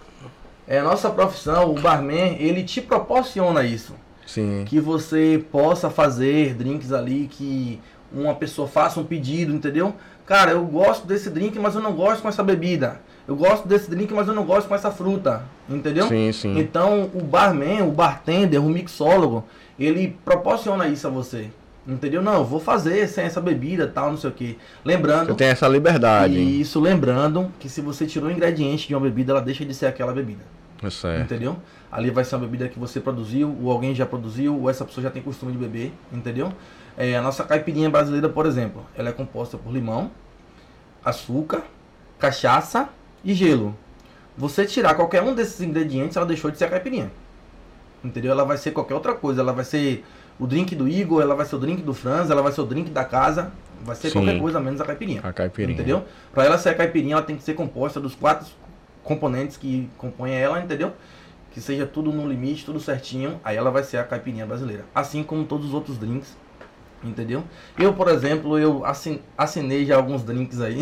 é 0.68 0.80
a 0.80 0.84
nossa 0.84 1.10
profissão, 1.10 1.72
o 1.72 1.80
barman, 1.80 2.38
ele 2.40 2.64
te 2.64 2.82
proporciona 2.82 3.64
isso. 3.64 3.94
Sim. 4.26 4.64
Que 4.66 4.80
você 4.80 5.44
possa 5.52 5.90
fazer 5.90 6.54
drinks 6.54 6.92
ali 6.92 7.28
que 7.30 7.80
uma 8.12 8.36
pessoa 8.36 8.68
faça 8.68 9.00
um 9.00 9.04
pedido, 9.04 9.54
entendeu? 9.54 9.94
Cara, 10.26 10.52
eu 10.52 10.64
gosto 10.66 11.06
desse 11.06 11.30
drink, 11.30 11.58
mas 11.60 11.76
eu 11.76 11.82
não 11.82 11.94
gosto 11.94 12.22
com 12.22 12.30
essa 12.30 12.44
bebida. 12.44 13.02
Eu 13.28 13.36
gosto 13.36 13.68
desse 13.68 13.90
drink, 13.90 14.14
mas 14.14 14.28
eu 14.28 14.34
não 14.34 14.46
gosto 14.46 14.68
com 14.68 14.76
essa 14.76 14.92
fruta, 14.92 15.44
entendeu? 15.70 16.08
Sim, 16.08 16.32
sim. 16.32 16.60
Então, 16.60 17.10
o 17.14 17.22
barman, 17.22 17.82
o 17.84 17.92
bartender, 17.92 18.62
o 18.62 18.70
mixólogo, 18.70 19.46
ele 19.80 20.18
proporciona 20.24 20.88
isso 20.88 21.08
a 21.08 21.10
você. 21.10 21.50
Entendeu? 21.86 22.22
Não, 22.22 22.36
eu 22.36 22.46
vou 22.46 22.62
fazer 22.62 23.08
sem 23.08 23.26
essa 23.26 23.42
bebida, 23.42 23.88
tal, 23.88 24.12
não 24.12 24.18
sei 24.18 24.30
o 24.30 24.34
que. 24.34 24.58
Lembrando. 24.86 25.28
Você 25.28 25.34
tem 25.34 25.50
essa 25.50 25.68
liberdade. 25.68 26.40
Isso, 26.40 26.80
lembrando 26.80 27.52
que 27.60 27.68
se 27.68 27.82
você 27.82 28.06
tirou 28.06 28.30
um 28.30 28.32
ingrediente 28.32 28.88
de 28.88 28.96
uma 28.96 29.02
bebida, 29.02 29.34
ela 29.34 29.42
deixa 29.42 29.66
de 29.66 29.74
ser 29.74 29.88
aquela 29.88 30.14
bebida. 30.14 30.44
Isso 30.82 31.06
é. 31.08 31.20
Entendeu? 31.20 31.58
Ali 31.92 32.10
vai 32.10 32.24
ser 32.24 32.36
uma 32.36 32.42
bebida 32.46 32.70
que 32.70 32.80
você 32.80 33.02
produziu, 33.02 33.56
ou 33.62 33.70
alguém 33.70 33.94
já 33.94 34.06
produziu, 34.06 34.58
ou 34.62 34.70
essa 34.70 34.86
pessoa 34.86 35.04
já 35.04 35.12
tem 35.12 35.22
costume 35.22 35.52
de 35.52 35.58
beber, 35.58 35.92
entendeu? 36.12 36.54
É, 36.98 37.18
a 37.18 37.22
nossa 37.22 37.44
caipirinha 37.44 37.90
brasileira, 37.90 38.30
por 38.30 38.46
exemplo, 38.46 38.86
ela 38.96 39.10
é 39.10 39.12
composta 39.12 39.58
por 39.58 39.74
limão, 39.74 40.10
açúcar, 41.04 41.64
cachaça 42.18 42.88
e 43.24 43.34
gelo. 43.34 43.76
Você 44.38 44.66
tirar 44.66 44.96
qualquer 44.96 45.22
um 45.22 45.36
desses 45.36 45.62
ingredientes, 45.62 46.16
ela 46.16 46.26
deixou 46.26 46.50
de 46.50 46.58
ser 46.58 46.66
a 46.66 46.70
caipirinha. 46.70 47.12
Entendeu? 48.04 48.32
Ela 48.32 48.44
vai 48.44 48.58
ser 48.58 48.72
qualquer 48.72 48.94
outra 48.94 49.14
coisa. 49.14 49.42
Ela 49.42 49.54
vai 49.54 49.66
ser 49.66 50.04
o 50.40 50.48
drink 50.48 50.76
do 50.76 50.88
Igor, 50.88 51.22
ela 51.22 51.36
vai 51.36 51.46
ser 51.46 51.56
o 51.56 51.60
drink 51.60 51.82
do 51.82 51.94
Franz, 51.94 52.30
ela 52.30 52.42
vai 52.42 52.52
ser 52.52 52.62
o 52.62 52.66
drink 52.66 52.90
da 52.92 53.06
casa. 53.06 53.52
Vai 53.84 53.96
ser 53.96 54.10
Sim. 54.10 54.20
qualquer 54.20 54.40
coisa 54.40 54.60
menos 54.60 54.80
a 54.82 54.86
caipirinha. 54.86 55.22
A 55.24 55.34
caipirinha. 55.34 55.74
Entendeu? 55.74 56.06
Para 56.34 56.46
ela 56.46 56.58
ser 56.58 56.70
a 56.70 56.76
caipirinha, 56.76 57.16
ela 57.16 57.24
tem 57.24 57.36
que 57.36 57.44
ser 57.44 57.54
composta 57.54 58.00
dos 58.00 58.16
quatro 58.16 58.48
componentes 59.04 59.58
que 59.58 59.90
compõem 59.98 60.34
ela, 60.34 60.62
entendeu? 60.62 60.94
que 61.54 61.62
seja 61.62 61.86
tudo 61.86 62.12
no 62.12 62.28
limite, 62.28 62.66
tudo 62.66 62.80
certinho, 62.80 63.40
aí 63.44 63.56
ela 63.56 63.70
vai 63.70 63.84
ser 63.84 63.98
a 63.98 64.04
caipirinha 64.04 64.46
brasileira. 64.46 64.86
Assim 64.94 65.22
como 65.22 65.46
todos 65.46 65.68
os 65.68 65.74
outros 65.74 66.00
drinks, 66.00 66.36
entendeu? 67.04 67.44
Eu, 67.78 67.94
por 67.94 68.08
exemplo, 68.08 68.58
eu 68.58 68.84
assin, 68.84 69.20
assinei 69.38 69.86
já 69.86 69.96
alguns 69.96 70.24
drinks 70.24 70.60
aí. 70.60 70.80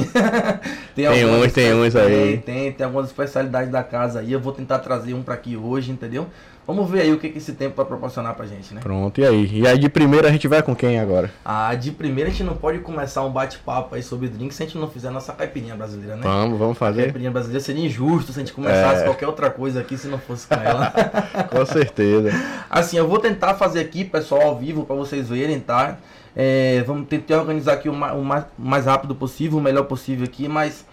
tem, 0.95 1.11
tem 1.11 1.25
uns, 1.25 1.51
tem 1.51 1.73
uns 1.73 1.93
aí. 1.93 2.09
Tem, 2.09 2.37
tem, 2.37 2.71
tem 2.71 2.85
algumas 2.85 3.07
especialidades 3.07 3.69
da 3.69 3.83
casa 3.83 4.21
aí, 4.21 4.31
eu 4.31 4.39
vou 4.39 4.53
tentar 4.53 4.79
trazer 4.79 5.13
um 5.13 5.21
para 5.21 5.33
aqui 5.33 5.57
hoje, 5.57 5.91
entendeu? 5.91 6.27
Vamos 6.65 6.89
ver 6.89 7.01
aí 7.01 7.11
o 7.11 7.17
que, 7.17 7.29
que 7.29 7.39
esse 7.39 7.53
tempo 7.53 7.75
vai 7.75 7.85
proporcionar 7.85 8.35
pra 8.35 8.45
gente, 8.45 8.73
né? 8.73 8.81
Pronto, 8.81 9.19
e 9.19 9.25
aí? 9.25 9.59
E 9.59 9.67
aí 9.67 9.77
de 9.77 9.89
primeira 9.89 10.27
a 10.27 10.31
gente 10.31 10.47
vai 10.47 10.61
com 10.61 10.75
quem 10.75 10.99
agora? 10.99 11.31
Ah, 11.43 11.73
de 11.73 11.91
primeira 11.91 12.29
a 12.29 12.31
gente 12.31 12.43
não 12.43 12.55
pode 12.55 12.79
começar 12.79 13.23
um 13.23 13.31
bate-papo 13.31 13.95
aí 13.95 14.03
sobre 14.03 14.27
drinks 14.27 14.55
se 14.55 14.63
a 14.63 14.65
gente 14.65 14.77
não 14.77 14.89
fizer 14.89 15.07
a 15.07 15.11
nossa 15.11 15.33
caipirinha 15.33 15.75
brasileira, 15.75 16.15
né? 16.15 16.21
Vamos, 16.23 16.59
vamos 16.59 16.77
fazer. 16.77 17.01
A 17.01 17.03
caipirinha 17.05 17.31
brasileira 17.31 17.63
seria 17.63 17.85
injusto 17.85 18.31
se 18.31 18.39
a 18.39 18.43
gente 18.43 18.53
começasse 18.53 19.01
é... 19.01 19.05
qualquer 19.05 19.27
outra 19.27 19.49
coisa 19.49 19.79
aqui 19.81 19.97
se 19.97 20.07
não 20.07 20.19
fosse 20.19 20.47
com 20.47 20.55
ela. 20.55 20.93
com 21.49 21.65
certeza. 21.65 22.29
Assim, 22.69 22.97
eu 22.97 23.07
vou 23.07 23.19
tentar 23.19 23.55
fazer 23.55 23.79
aqui, 23.79 24.05
pessoal, 24.05 24.41
ao 24.41 24.57
vivo, 24.57 24.85
para 24.85 24.95
vocês 24.95 25.29
verem, 25.29 25.59
tá? 25.59 25.97
É, 26.35 26.83
vamos 26.85 27.07
tentar 27.07 27.39
organizar 27.39 27.73
aqui 27.73 27.89
o 27.89 27.93
mais, 27.93 28.15
o 28.15 28.61
mais 28.61 28.85
rápido 28.85 29.15
possível, 29.15 29.57
o 29.57 29.61
melhor 29.61 29.83
possível 29.83 30.25
aqui, 30.25 30.47
mas 30.47 30.85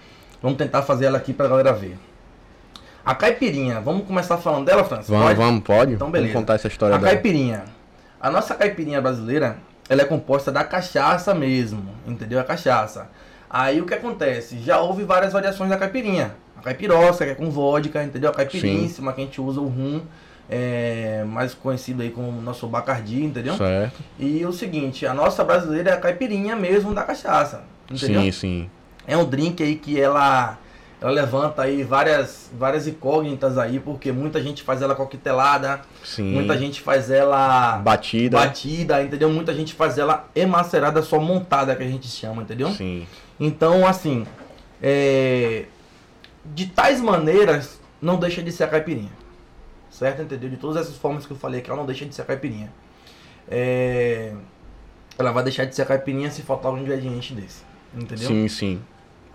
vamos 0.42 0.58
tentar 0.58 0.82
fazer 0.82 1.06
ela 1.06 1.18
aqui 1.18 1.32
pra 1.32 1.46
galera 1.46 1.72
ver. 1.72 1.96
A 3.08 3.14
caipirinha, 3.14 3.80
vamos 3.80 4.06
começar 4.06 4.36
falando 4.36 4.66
dela, 4.66 4.84
Francis? 4.84 5.08
Vamos, 5.08 5.28
pode? 5.28 5.38
vamos, 5.38 5.62
pode. 5.62 5.92
Então, 5.94 6.10
beleza. 6.10 6.30
Vamos 6.34 6.42
contar 6.42 6.56
essa 6.56 6.68
história 6.68 6.94
A 6.94 6.98
dela. 6.98 7.10
caipirinha. 7.10 7.64
A 8.20 8.30
nossa 8.30 8.54
caipirinha 8.54 9.00
brasileira, 9.00 9.56
ela 9.88 10.02
é 10.02 10.04
composta 10.04 10.52
da 10.52 10.62
cachaça 10.62 11.34
mesmo, 11.34 11.88
entendeu? 12.06 12.38
A 12.38 12.44
cachaça. 12.44 13.08
Aí 13.48 13.80
o 13.80 13.86
que 13.86 13.94
acontece? 13.94 14.58
Já 14.58 14.78
houve 14.80 15.04
várias 15.04 15.32
variações 15.32 15.70
da 15.70 15.78
caipirinha. 15.78 16.34
A 16.54 16.60
caipirosca, 16.60 17.24
que 17.24 17.30
é 17.30 17.34
com 17.34 17.50
vodka, 17.50 18.04
entendeu? 18.04 18.28
A 18.28 18.34
caipiríssima, 18.34 19.12
Sim. 19.12 19.14
que 19.14 19.22
a 19.22 19.24
gente 19.24 19.40
usa 19.40 19.58
o 19.58 19.68
rum, 19.68 20.02
é, 20.50 21.24
mais 21.26 21.54
conhecido 21.54 22.02
aí 22.02 22.10
como 22.10 22.42
nosso 22.42 22.66
bacardi, 22.66 23.24
entendeu? 23.24 23.56
Certo. 23.56 24.02
E 24.18 24.44
o 24.44 24.52
seguinte, 24.52 25.06
a 25.06 25.14
nossa 25.14 25.42
brasileira 25.42 25.92
é 25.92 25.94
a 25.94 25.96
caipirinha 25.98 26.54
mesmo 26.54 26.92
da 26.92 27.04
cachaça, 27.04 27.62
entendeu? 27.90 28.20
Sim, 28.20 28.32
sim. 28.32 28.70
É 29.06 29.16
um 29.16 29.24
drink 29.24 29.62
aí 29.62 29.76
que 29.76 29.98
ela 29.98 30.58
ela 31.00 31.12
levanta 31.12 31.62
aí 31.62 31.84
várias, 31.84 32.50
várias 32.52 32.88
incógnitas 32.88 33.56
aí, 33.56 33.78
porque 33.78 34.10
muita 34.10 34.42
gente 34.42 34.64
faz 34.64 34.82
ela 34.82 34.96
coquetelada, 34.96 35.80
Sim. 36.02 36.32
muita 36.32 36.58
gente 36.58 36.80
faz 36.80 37.08
ela 37.08 37.78
batida. 37.78 38.36
batida, 38.36 39.02
entendeu? 39.02 39.30
Muita 39.30 39.54
gente 39.54 39.74
faz 39.74 39.96
ela 39.96 40.28
emacerada, 40.34 41.00
só 41.02 41.20
montada, 41.20 41.76
que 41.76 41.82
a 41.84 41.86
gente 41.86 42.08
chama, 42.08 42.42
entendeu? 42.42 42.70
Sim. 42.72 43.06
Então, 43.38 43.86
assim, 43.86 44.26
é... 44.82 45.66
de 46.44 46.66
tais 46.66 47.00
maneiras, 47.00 47.78
não 48.02 48.16
deixa 48.16 48.42
de 48.42 48.50
ser 48.50 48.64
a 48.64 48.68
caipirinha. 48.68 49.12
Certo? 49.90 50.22
Entendeu? 50.22 50.50
De 50.50 50.56
todas 50.56 50.82
essas 50.82 50.96
formas 50.96 51.26
que 51.26 51.32
eu 51.32 51.36
falei 51.36 51.60
que 51.60 51.70
ela 51.70 51.78
não 51.78 51.86
deixa 51.86 52.04
de 52.04 52.14
ser 52.14 52.22
a 52.22 52.24
caipirinha. 52.24 52.72
É... 53.48 54.32
Ela 55.16 55.30
vai 55.30 55.44
deixar 55.44 55.64
de 55.64 55.74
ser 55.74 55.82
a 55.82 55.86
caipirinha 55.86 56.30
se 56.30 56.42
faltar 56.42 56.72
um 56.72 56.78
ingrediente 56.78 57.34
desse. 57.34 57.62
Entendeu? 57.94 58.28
Sim, 58.28 58.48
sim. 58.48 58.82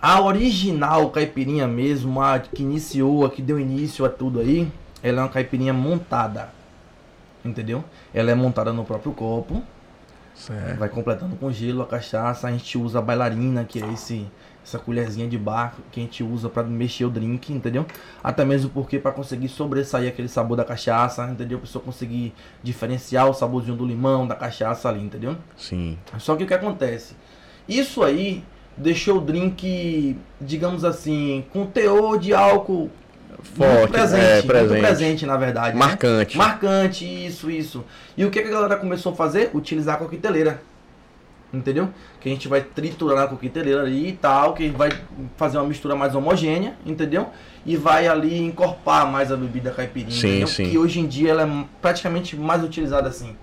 A 0.03 0.19
original 0.19 1.09
caipirinha 1.11 1.65
mesmo, 1.65 2.21
a 2.21 2.37
que 2.37 2.61
iniciou, 2.61 3.25
a 3.25 3.29
que 3.29 3.41
deu 3.41 3.57
início 3.57 4.03
a 4.03 4.09
tudo 4.09 4.41
aí, 4.41 4.69
ela 5.01 5.21
é 5.21 5.23
uma 5.23 5.29
caipirinha 5.29 5.71
montada. 5.71 6.49
Entendeu? 7.45 7.85
Ela 8.13 8.31
é 8.31 8.35
montada 8.35 8.73
no 8.73 8.83
próprio 8.83 9.13
copo. 9.13 9.63
Certo. 10.35 10.77
Vai 10.77 10.89
completando 10.89 11.37
com 11.37 11.49
gelo 11.53 11.81
a 11.81 11.85
cachaça. 11.85 12.49
A 12.49 12.51
gente 12.51 12.77
usa 12.77 12.99
a 12.99 13.01
bailarina, 13.01 13.63
que 13.63 13.81
é 13.81 13.93
esse 13.93 14.29
essa 14.61 14.77
colherzinha 14.77 15.27
de 15.27 15.37
barco 15.37 15.81
que 15.89 16.01
a 16.01 16.03
gente 16.03 16.21
usa 16.21 16.49
para 16.49 16.63
mexer 16.63 17.05
o 17.05 17.09
drink, 17.09 17.53
entendeu? 17.53 17.85
Até 18.21 18.43
mesmo 18.43 18.69
porque 18.71 18.99
para 18.99 19.13
conseguir 19.13 19.47
sobressair 19.47 20.09
aquele 20.09 20.27
sabor 20.27 20.57
da 20.57 20.65
cachaça, 20.65 21.25
entendeu? 21.29 21.59
A 21.59 21.61
pessoa 21.61 21.81
conseguir 21.81 22.33
diferenciar 22.61 23.29
o 23.29 23.33
saborzinho 23.33 23.77
do 23.77 23.85
limão, 23.85 24.27
da 24.27 24.35
cachaça 24.35 24.89
ali, 24.89 25.01
entendeu? 25.01 25.37
Sim. 25.55 25.97
Só 26.17 26.35
que 26.35 26.43
o 26.43 26.47
que 26.47 26.53
acontece? 26.53 27.15
Isso 27.67 28.03
aí 28.03 28.43
deixou 28.77 29.17
o 29.17 29.21
drink, 29.21 30.17
digamos 30.39 30.83
assim, 30.83 31.45
com 31.51 31.65
teor 31.65 32.17
de 32.17 32.33
álcool 32.33 32.89
forte, 33.41 33.91
presente, 33.91 34.23
é, 34.23 34.41
presente. 34.41 34.79
presente, 34.79 35.25
na 35.25 35.37
verdade. 35.37 35.77
Né? 35.77 35.79
Marcante. 35.79 36.37
Né? 36.37 36.43
Marcante, 36.43 37.25
isso, 37.25 37.51
isso. 37.51 37.83
E 38.17 38.25
o 38.25 38.31
que 38.31 38.39
a 38.39 38.43
galera 38.43 38.77
começou 38.77 39.13
a 39.13 39.15
fazer? 39.15 39.51
Utilizar 39.53 39.95
a 39.95 39.97
coqueteleira 39.97 40.61
entendeu? 41.53 41.89
Que 42.19 42.29
a 42.29 42.31
gente 42.31 42.47
vai 42.47 42.61
triturar 42.61 43.17
na 43.17 43.27
coqueteleira 43.27 43.81
ali 43.81 44.09
e 44.09 44.13
tal, 44.13 44.53
que 44.53 44.69
vai 44.69 44.89
fazer 45.37 45.57
uma 45.57 45.67
mistura 45.67 45.95
mais 45.95 46.15
homogênea, 46.15 46.73
entendeu? 46.85 47.29
E 47.65 47.77
vai 47.77 48.07
ali 48.07 48.41
encorpar 48.41 49.09
mais 49.09 49.31
a 49.31 49.37
bebida 49.37 49.71
caipirinha, 49.71 50.11
sim, 50.11 50.27
entendeu? 50.27 50.47
Sim. 50.47 50.69
Que 50.69 50.77
hoje 50.77 50.99
em 50.99 51.07
dia 51.07 51.31
ela 51.31 51.43
é 51.43 51.65
praticamente 51.81 52.35
mais 52.35 52.63
utilizada 52.63 53.07
assim. 53.07 53.35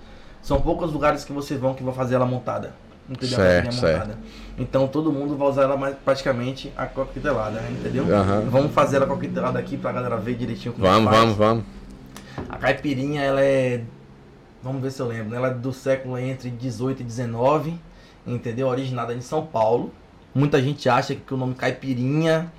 São 0.43 0.61
poucos 0.61 0.93
lugares 0.93 1.25
que 1.25 1.33
vocês 1.33 1.61
vão 1.61 1.75
que 1.75 1.83
vão 1.83 1.93
fazer 1.93 2.17
ela 2.17 2.27
montada. 2.27 2.73
Entendeu? 3.09 3.37
Certo, 3.37 3.69
a 3.69 3.73
certo. 3.73 4.19
Então 4.61 4.87
todo 4.87 5.11
mundo 5.11 5.37
vai 5.37 5.49
usar 5.49 5.63
ela 5.63 5.77
mais 5.77 5.97
praticamente 5.97 6.73
a 6.77 6.87
coquetelada, 6.87 7.61
entendeu? 7.71 8.05
Uhum. 8.05 8.51
Vamos 8.51 8.73
fazer 8.73 8.99
ela 8.99 9.07
coquetelada 9.07 9.59
aqui 9.59 9.77
pra 9.77 9.91
galera 9.91 10.17
ver 10.17 10.37
direitinho 10.37 10.75
como 10.75 10.87
é 10.87 10.91
Vamos, 10.91 11.11
vamos, 11.11 11.37
vamos. 11.37 11.65
A 12.49 12.57
caipirinha, 12.57 13.23
ela 13.23 13.43
é. 13.43 13.83
Vamos 14.63 14.83
ver 14.83 14.93
se 14.93 15.01
eu 15.01 15.07
lembro, 15.07 15.31
né? 15.31 15.39
Ela 15.39 15.49
é 15.49 15.55
do 15.55 15.73
século 15.73 16.19
entre 16.19 16.51
18 16.51 17.01
e 17.01 17.05
19 17.05 17.81
entendeu? 18.27 18.69
Originada 18.69 19.15
em 19.15 19.21
São 19.21 19.47
Paulo. 19.47 19.93
Muita 20.35 20.63
gente 20.63 20.89
acha 20.89 21.15
que 21.15 21.35
o 21.35 21.37
nome 21.37 21.55
caipirinha 21.55 22.53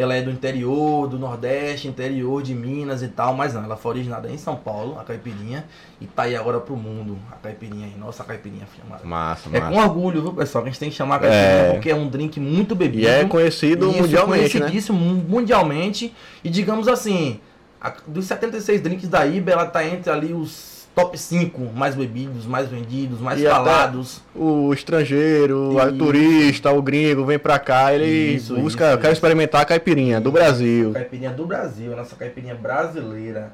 ela 0.00 0.14
é 0.14 0.22
do 0.22 0.30
interior, 0.30 1.06
do 1.08 1.18
Nordeste, 1.18 1.88
interior 1.88 2.42
de 2.42 2.54
Minas 2.54 3.02
e 3.02 3.08
tal, 3.08 3.34
mas 3.34 3.54
não, 3.54 3.64
ela 3.64 3.76
foi 3.76 3.92
originada 3.92 4.30
em 4.30 4.38
São 4.38 4.56
Paulo, 4.56 4.98
a 4.98 5.04
caipirinha, 5.04 5.64
e 6.00 6.06
tá 6.06 6.22
aí 6.22 6.36
agora 6.36 6.60
pro 6.60 6.76
mundo, 6.76 7.18
a 7.30 7.36
caipirinha 7.36 7.86
aí, 7.86 7.94
nossa 7.98 8.24
caipirinha 8.24 8.66
filmada. 8.66 9.04
Massa, 9.04 9.48
é 9.52 9.60
massa. 9.60 9.72
com 9.72 9.80
orgulho, 9.80 10.22
viu, 10.22 10.32
pessoal, 10.32 10.62
que 10.64 10.70
a 10.70 10.72
gente 10.72 10.80
tem 10.80 10.90
que 10.90 10.96
chamar 10.96 11.16
a 11.16 11.18
caipirinha, 11.20 11.46
é... 11.46 11.72
porque 11.72 11.90
é 11.90 11.94
um 11.94 12.08
drink 12.08 12.40
muito 12.40 12.74
bebido. 12.74 13.02
E 13.02 13.06
é 13.06 13.24
conhecido 13.24 13.90
Isso, 13.90 14.02
mundialmente, 14.02 14.58
conhecidíssimo 14.58 14.98
né? 14.98 15.22
mundialmente, 15.28 16.14
e 16.42 16.48
digamos 16.48 16.88
assim, 16.88 17.40
a, 17.80 17.92
dos 18.06 18.24
76 18.26 18.80
drinks 18.80 19.08
da 19.08 19.26
IBA, 19.26 19.52
ela 19.52 19.66
tá 19.66 19.86
entre 19.86 20.10
ali 20.10 20.32
os 20.32 20.79
top 20.94 21.16
5 21.16 21.72
mais 21.74 21.94
bebidos, 21.94 22.46
mais 22.46 22.68
vendidos, 22.68 23.20
mais 23.20 23.40
e 23.40 23.46
falados. 23.46 24.20
O 24.34 24.72
estrangeiro, 24.72 25.76
o 25.76 25.98
turista, 25.98 26.70
o 26.72 26.82
gringo 26.82 27.24
vem 27.24 27.38
pra 27.38 27.58
cá, 27.58 27.94
ele 27.94 28.34
isso, 28.34 28.54
busca, 28.54 28.90
isso, 28.90 28.98
quer 28.98 29.06
isso. 29.06 29.12
experimentar 29.14 29.62
a 29.62 29.64
caipirinha 29.64 30.20
do 30.20 30.30
Brasil. 30.30 30.92
Caipirinha 30.92 31.30
do 31.30 31.46
Brasil, 31.46 31.92
a 31.92 31.96
nossa 31.96 32.16
caipirinha 32.16 32.54
brasileira. 32.54 33.52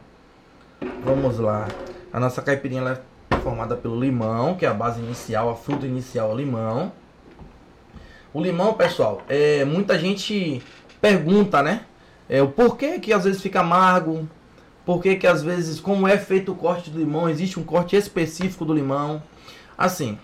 Vamos 1.05 1.38
lá. 1.38 1.69
A 2.12 2.21
nossa 2.21 2.43
caipirinha 2.43 3.00
é 3.31 3.37
formada 3.37 3.76
pelo 3.76 3.99
limão, 3.99 4.55
que 4.55 4.64
é 4.64 4.69
a 4.69 4.75
base 4.75 5.00
inicial, 5.00 5.50
a 5.50 5.55
fruta 5.55 5.87
inicial 5.87 6.31
é 6.31 6.35
o 6.35 6.37
limão. 6.37 6.93
O 8.33 8.43
limão, 8.43 8.75
pessoal, 8.75 9.23
é 9.28 9.64
muita 9.64 9.99
gente 9.99 10.62
pergunta, 11.00 11.62
né? 11.62 11.83
É 12.28 12.43
o 12.43 12.49
porquê 12.49 12.99
que 12.99 13.12
às 13.12 13.25
vezes 13.25 13.40
fica 13.40 13.61
amargo, 13.61 14.28
por 14.87 15.02
que 15.02 15.16
que 15.16 15.26
às 15.26 15.43
vezes, 15.43 15.81
como 15.81 16.07
é 16.07 16.16
feito 16.16 16.52
o 16.52 16.55
corte 16.55 16.90
do 16.90 17.00
limão, 17.00 17.28
existe 17.28 17.59
um 17.59 17.64
corte 17.64 17.97
específico 17.97 18.64
do 18.64 18.73
limão. 18.73 19.21
Assim, 19.76 20.16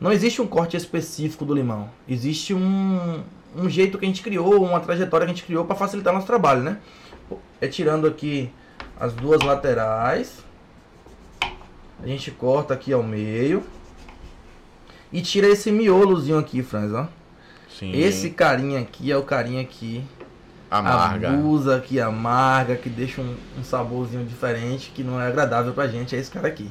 não 0.00 0.10
existe 0.10 0.42
um 0.42 0.48
corte 0.48 0.76
específico 0.76 1.44
do 1.44 1.54
limão. 1.54 1.88
Existe 2.08 2.52
um, 2.52 3.22
um 3.56 3.70
jeito 3.70 3.96
que 3.96 4.04
a 4.04 4.08
gente 4.08 4.20
criou, 4.20 4.64
uma 4.64 4.80
trajetória 4.80 5.24
que 5.24 5.30
a 5.30 5.34
gente 5.34 5.46
criou 5.46 5.64
para 5.64 5.76
facilitar 5.76 6.12
nosso 6.12 6.26
trabalho, 6.26 6.60
né? 6.60 6.78
É 7.60 7.68
tirando 7.68 8.04
aqui 8.04 8.50
as 8.98 9.12
duas 9.12 9.42
laterais. 9.42 10.44
A 12.02 12.06
gente 12.06 12.32
corta 12.32 12.74
aqui 12.74 12.92
ao 12.92 13.04
meio. 13.04 13.62
E 15.12 15.22
tira 15.22 15.46
esse 15.46 15.70
miolozinho 15.70 16.38
aqui, 16.38 16.64
Franz, 16.64 16.92
ó. 16.92 17.06
Sim. 17.68 17.92
Esse 17.92 18.30
carinha 18.30 18.80
aqui 18.80 19.12
é 19.12 19.16
o 19.16 19.22
carinha 19.22 19.60
aqui 19.62 20.04
amarga. 20.70 21.30
abusa, 21.30 21.80
que 21.80 22.00
amarga, 22.00 22.76
que 22.76 22.88
deixa 22.88 23.20
um, 23.20 23.36
um, 23.58 23.64
saborzinho 23.64 24.24
diferente, 24.24 24.92
que 24.94 25.02
não 25.02 25.20
é 25.20 25.26
agradável 25.26 25.72
pra 25.72 25.88
gente, 25.88 26.14
é 26.14 26.18
esse 26.18 26.30
cara 26.30 26.46
aqui. 26.46 26.70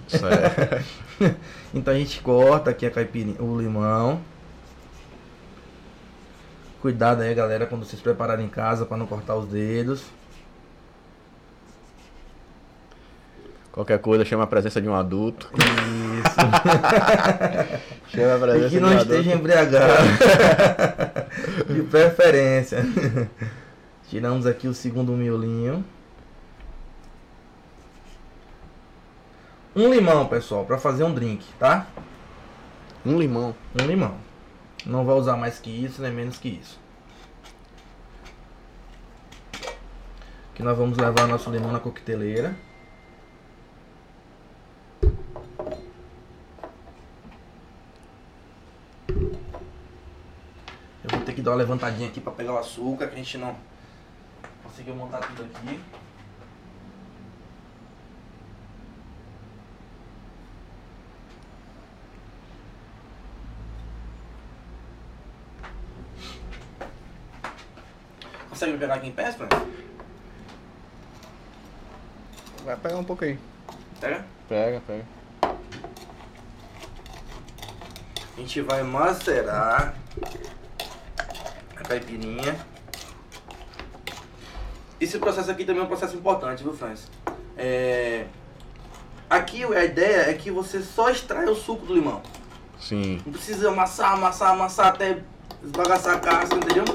então 1.73 1.93
a 1.93 1.97
gente 1.97 2.21
corta 2.21 2.69
aqui 2.69 2.85
a 2.85 2.91
caipirinha, 2.91 3.41
o 3.41 3.59
limão. 3.59 4.21
Cuidado 6.81 7.21
aí, 7.21 7.33
galera, 7.35 7.65
quando 7.65 7.85
vocês 7.85 8.01
prepararem 8.01 8.45
em 8.45 8.49
casa 8.49 8.85
para 8.85 8.95
não 8.95 9.05
cortar 9.05 9.35
os 9.35 9.49
dedos. 9.49 10.03
Qualquer 13.69 13.99
coisa, 13.99 14.23
chama 14.23 14.45
a 14.45 14.47
presença 14.47 14.81
de 14.81 14.87
um 14.87 14.95
adulto. 14.95 15.49
Isso. 15.55 16.35
chama 18.17 18.35
a 18.35 18.39
presença 18.39 18.67
e 18.67 18.69
que 18.69 18.79
não 18.79 18.89
de 18.89 18.95
um 18.95 18.97
esteja 18.97 19.19
adulto. 19.19 19.37
embriagado. 19.37 20.03
de 21.73 21.81
preferência. 21.83 22.85
Tiramos 24.09 24.47
aqui 24.47 24.67
o 24.67 24.73
segundo 24.73 25.11
miolinho. 25.11 25.85
Um 29.75 29.93
limão, 29.93 30.27
pessoal, 30.27 30.65
para 30.65 30.79
fazer 30.79 31.03
um 31.03 31.13
drink, 31.13 31.45
tá? 31.59 31.85
Um 33.05 33.19
limão. 33.19 33.55
Um 33.79 33.85
limão. 33.85 34.17
Não 34.83 35.05
vai 35.05 35.15
usar 35.15 35.37
mais 35.37 35.59
que 35.59 35.69
isso, 35.69 36.01
nem 36.01 36.11
menos 36.11 36.39
que 36.39 36.49
isso. 36.49 36.79
Aqui 40.53 40.63
nós 40.63 40.75
vamos 40.75 40.97
levar 40.97 41.27
nosso 41.27 41.51
limão 41.51 41.71
na 41.71 41.79
coqueteleira. 41.79 42.55
Eu 51.03 51.09
vou 51.11 51.21
ter 51.21 51.33
que 51.33 51.43
dar 51.43 51.51
uma 51.51 51.57
levantadinha 51.57 52.09
aqui 52.09 52.19
para 52.19 52.31
pegar 52.31 52.53
o 52.53 52.57
açúcar, 52.57 53.05
que 53.05 53.13
a 53.13 53.17
gente 53.17 53.37
não 53.37 53.68
Conseguiu 54.79 54.95
montar 54.95 55.19
tudo 55.19 55.43
aqui. 55.43 55.81
Consegue 68.49 68.71
me 68.71 68.77
pegar 68.77 68.93
aqui 68.93 69.07
em 69.07 69.11
pé, 69.11 69.33
Fran? 69.33 69.49
Vai 72.63 72.77
pegar 72.77 72.97
um 72.99 73.03
pouco 73.03 73.25
aí. 73.25 73.37
Pega? 73.99 74.25
Pega, 74.47 74.81
pega. 74.87 75.05
A 78.33 78.39
gente 78.39 78.61
vai 78.61 78.81
macerar 78.83 79.93
a 81.75 81.83
caipirinha. 81.83 82.78
Esse 84.99 85.17
processo 85.17 85.49
aqui 85.49 85.63
também 85.63 85.81
é 85.81 85.85
um 85.85 85.87
processo 85.87 86.15
importante, 86.15 86.63
viu, 86.63 86.73
Francis? 86.73 87.07
É... 87.57 88.25
Aqui 89.29 89.63
a 89.63 89.85
ideia 89.85 90.29
é 90.29 90.33
que 90.33 90.49
você 90.49 90.81
só 90.81 91.09
extrai 91.09 91.45
o 91.45 91.55
suco 91.55 91.85
do 91.85 91.93
limão. 91.93 92.21
Sim. 92.79 93.21
Não 93.25 93.31
precisa 93.31 93.69
amassar, 93.69 94.13
amassar, 94.13 94.51
amassar 94.51 94.87
até 94.87 95.19
esbagaçar 95.63 96.15
a 96.15 96.19
casca, 96.19 96.55
entendeu? 96.55 96.85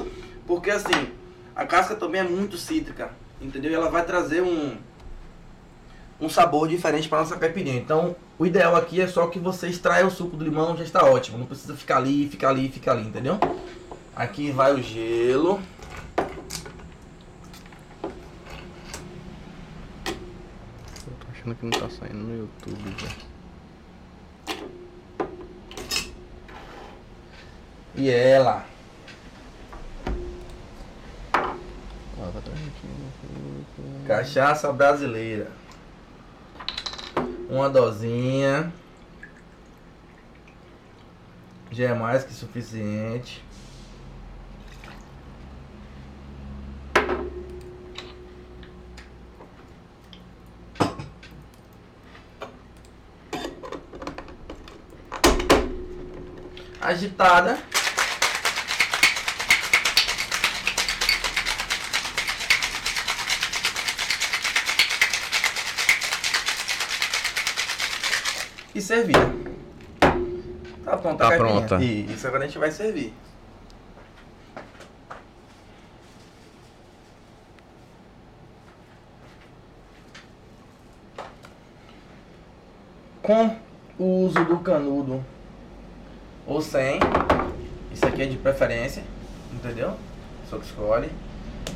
Porque 0.45 0.69
assim, 0.69 1.09
a 1.55 1.65
casca 1.65 1.95
também 1.95 2.21
é 2.21 2.23
muito 2.23 2.57
cítrica, 2.57 3.11
entendeu? 3.41 3.71
E 3.71 3.75
ela 3.75 3.89
vai 3.89 4.03
trazer 4.03 4.41
um, 4.41 4.75
um 6.19 6.29
sabor 6.29 6.67
diferente 6.67 7.07
para 7.07 7.19
nossa 7.19 7.37
caipirinha. 7.37 7.77
Então, 7.77 8.15
o 8.37 8.45
ideal 8.45 8.75
aqui 8.75 8.99
é 8.99 9.07
só 9.07 9.27
que 9.27 9.39
você 9.39 9.67
extraia 9.67 10.05
o 10.05 10.11
suco 10.11 10.35
do 10.35 10.43
limão, 10.43 10.75
já 10.75 10.83
está 10.83 11.05
ótimo. 11.05 11.37
Não 11.37 11.45
precisa 11.45 11.75
ficar 11.75 11.97
ali, 11.97 12.27
ficar 12.27 12.49
ali, 12.49 12.69
ficar 12.69 12.91
ali, 12.93 13.07
entendeu? 13.07 13.39
Aqui 14.15 14.51
vai 14.51 14.73
o 14.73 14.81
gelo. 14.81 15.61
Que 21.53 21.65
não 21.65 21.71
tá 21.71 21.89
saindo 21.89 22.15
no 22.15 22.35
YouTube, 22.35 22.95
velho. 22.95 23.35
E 27.97 28.09
ela? 28.09 28.65
Cachaça 34.07 34.71
brasileira. 34.73 35.51
Uma 37.49 37.69
dosinha. 37.69 38.73
Já 41.71 41.85
é 41.85 41.93
mais 41.93 42.23
que 42.23 42.33
suficiente. 42.33 43.43
Agitada. 56.85 57.57
E 68.73 68.81
servir. 68.81 69.15
Tá 70.83 70.97
pronta 70.97 71.17
tá 71.17 71.33
a 71.33 71.37
pronta. 71.37 71.83
Isso, 71.83 72.27
agora 72.27 72.43
a 72.43 72.47
gente 72.47 72.59
vai 72.59 72.71
servir. 72.71 73.13
com 83.21 83.57
o 83.97 84.27
uso 84.27 84.45
do 84.45 84.59
canudo 84.59 85.25
ou 86.45 86.61
sem. 86.61 86.99
Isso 87.91 88.05
aqui 88.05 88.21
é 88.21 88.25
de 88.25 88.37
preferência, 88.37 89.03
entendeu? 89.53 89.97
Só 90.49 90.57
que 90.57 90.65
escolhe. 90.65 91.09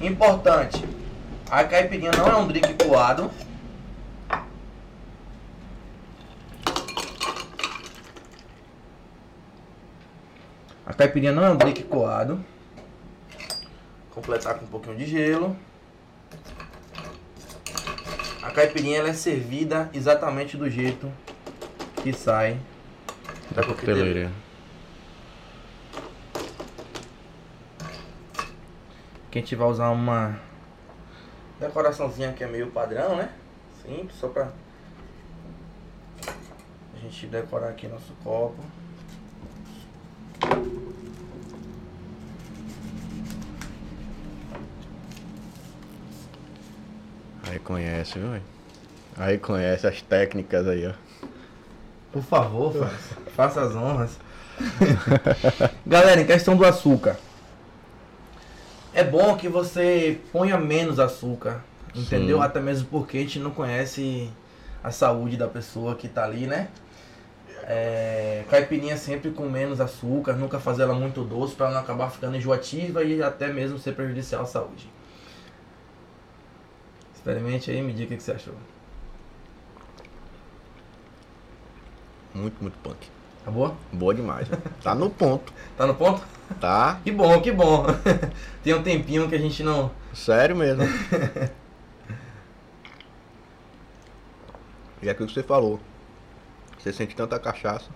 Importante, 0.02 0.84
a 1.50 1.64
caipirinha 1.64 2.12
não 2.12 2.28
é 2.28 2.36
um 2.36 2.48
drink 2.48 2.74
coado. 2.86 3.32
A 10.86 10.94
caipirinha 10.94 11.32
não 11.32 11.44
é 11.44 11.50
um 11.50 11.58
drink 11.58 11.84
coado. 11.84 12.44
Completar 14.12 14.56
com 14.56 14.66
um 14.66 14.68
pouquinho 14.68 14.98
de 14.98 15.06
gelo. 15.06 15.56
A 18.42 18.52
caipirinha 18.52 19.00
ela 19.00 19.10
é 19.10 19.14
servida 19.14 19.90
exatamente 19.94 20.58
do 20.58 20.70
jeito 20.70 21.12
que 22.04 22.12
sai 22.14 22.58
da 23.52 23.64
coqueteleira. 23.64 24.32
Quem 29.32 29.44
tiver 29.44 29.66
usar 29.66 29.90
uma 29.92 30.40
decoraçãozinha 31.60 32.34
que 32.34 32.44
é 32.44 32.48
meio 32.48 32.72
padrão, 32.72 33.16
né? 33.16 33.30
Simples, 33.84 34.20
só 34.20 34.28
pra 34.28 34.52
a 36.26 37.00
gente 37.00 37.28
decorar 37.28 37.70
aqui 37.70 37.88
nosso 37.88 38.12
copo. 38.24 38.58
Aí 47.48 47.60
conhece, 47.60 48.18
viu? 48.18 48.42
Aí 49.16 49.38
conhece 49.38 49.86
as 49.86 50.02
técnicas 50.02 50.68
aí, 50.68 50.88
ó. 50.88 50.94
Por 52.12 52.24
favor, 52.24 52.74
faça, 52.74 53.16
faça 53.36 53.62
as 53.62 53.76
honras. 53.76 54.18
Galera, 55.86 56.20
em 56.20 56.26
questão 56.26 56.58
do 56.58 56.66
açúcar. 56.66 57.16
É 58.94 59.04
bom 59.04 59.38
que 59.38 59.48
você 59.48 60.20
ponha 60.32 60.58
menos 60.58 61.00
açúcar, 61.00 61.64
entendeu? 61.96 62.38
Sim. 62.38 62.44
Até 62.44 62.60
mesmo 62.60 62.88
porque 62.90 63.18
a 63.18 63.22
gente 63.22 63.40
não 63.40 63.52
conhece 63.52 64.30
a 64.84 64.92
saúde 64.92 65.38
da 65.38 65.48
pessoa 65.48 65.96
que 65.96 66.08
tá 66.08 66.24
ali, 66.24 66.48
né? 66.48 66.70
É, 67.64 68.46
caipirinha 68.50 68.98
sempre 68.98 69.30
com 69.30 69.48
menos 69.48 69.80
açúcar, 69.80 70.34
nunca 70.34 70.60
fazer 70.60 70.84
ela 70.84 70.96
muito 70.96 71.24
doce 71.24 71.54
para 71.54 71.70
não 71.70 71.80
acabar 71.80 72.10
ficando 72.10 72.36
enjoativa 72.36 73.04
e 73.04 73.22
até 73.22 73.54
mesmo 73.54 73.78
ser 73.78 73.94
prejudicial 73.94 74.42
à 74.42 74.46
saúde. 74.46 74.90
Experimente 77.14 77.70
aí 77.70 77.78
e 77.78 77.82
me 77.84 77.94
diga 77.94 78.16
o 78.16 78.18
que 78.18 78.24
você 78.24 78.32
achou. 78.32 78.56
Muito, 82.34 82.60
muito 82.62 82.78
punk. 82.80 83.08
Tá 83.44 83.52
boa? 83.52 83.76
Boa 83.92 84.16
demais. 84.16 84.48
Tá 84.82 84.96
no 84.96 85.10
ponto. 85.10 85.54
tá 85.78 85.86
no 85.86 85.94
ponto? 85.94 86.24
Tá. 86.60 87.00
Que 87.04 87.12
bom, 87.12 87.42
que 87.42 87.52
bom. 87.52 87.86
Tem 88.64 88.74
um 88.74 88.82
tempinho 88.84 89.30
que 89.30 89.36
a 89.36 89.40
gente 89.40 89.62
não. 89.64 89.92
Sério 90.14 90.56
mesmo. 90.56 90.84
e 95.02 95.08
é 95.08 95.12
aquilo 95.12 95.28
que 95.28 95.34
você 95.34 95.44
falou. 95.44 95.80
Você 96.78 96.92
sente 96.94 97.16
tanta 97.16 97.38
cachaça. 97.40 97.90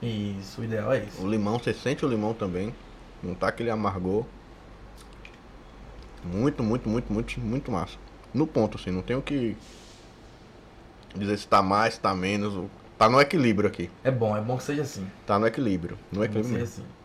Isso, 0.00 0.60
o 0.60 0.64
ideal 0.64 0.92
é 0.92 1.04
isso. 1.04 1.22
O 1.22 1.28
limão, 1.28 1.58
você 1.58 1.74
sente 1.74 2.04
o 2.04 2.08
limão 2.08 2.32
também. 2.32 2.74
Não 3.22 3.34
tá 3.34 3.48
aquele 3.48 3.70
amargor. 3.70 4.24
Muito, 6.24 6.62
muito, 6.62 6.88
muito, 6.88 7.12
muito, 7.12 7.40
muito 7.40 7.70
massa. 7.70 7.98
No 8.32 8.46
ponto, 8.46 8.78
assim, 8.78 8.90
não 8.90 9.02
tenho 9.02 9.20
que 9.20 9.56
dizer 11.14 11.36
se 11.38 11.48
tá 11.48 11.60
mais, 11.60 11.94
se 11.94 12.00
tá 12.00 12.14
menos. 12.14 12.68
Tá 12.96 13.08
no 13.08 13.20
equilíbrio 13.20 13.68
aqui. 13.68 13.90
É 14.04 14.10
bom, 14.10 14.36
é 14.36 14.40
bom 14.40 14.56
que 14.56 14.62
seja 14.62 14.82
assim. 14.82 15.06
Tá 15.26 15.38
no 15.38 15.46
equilíbrio. 15.46 15.98
No 16.12 16.22
é 16.22 16.26
equilíbrio. 16.26 16.58
Que 16.58 16.66
seja 16.66 16.82
assim. 16.82 16.99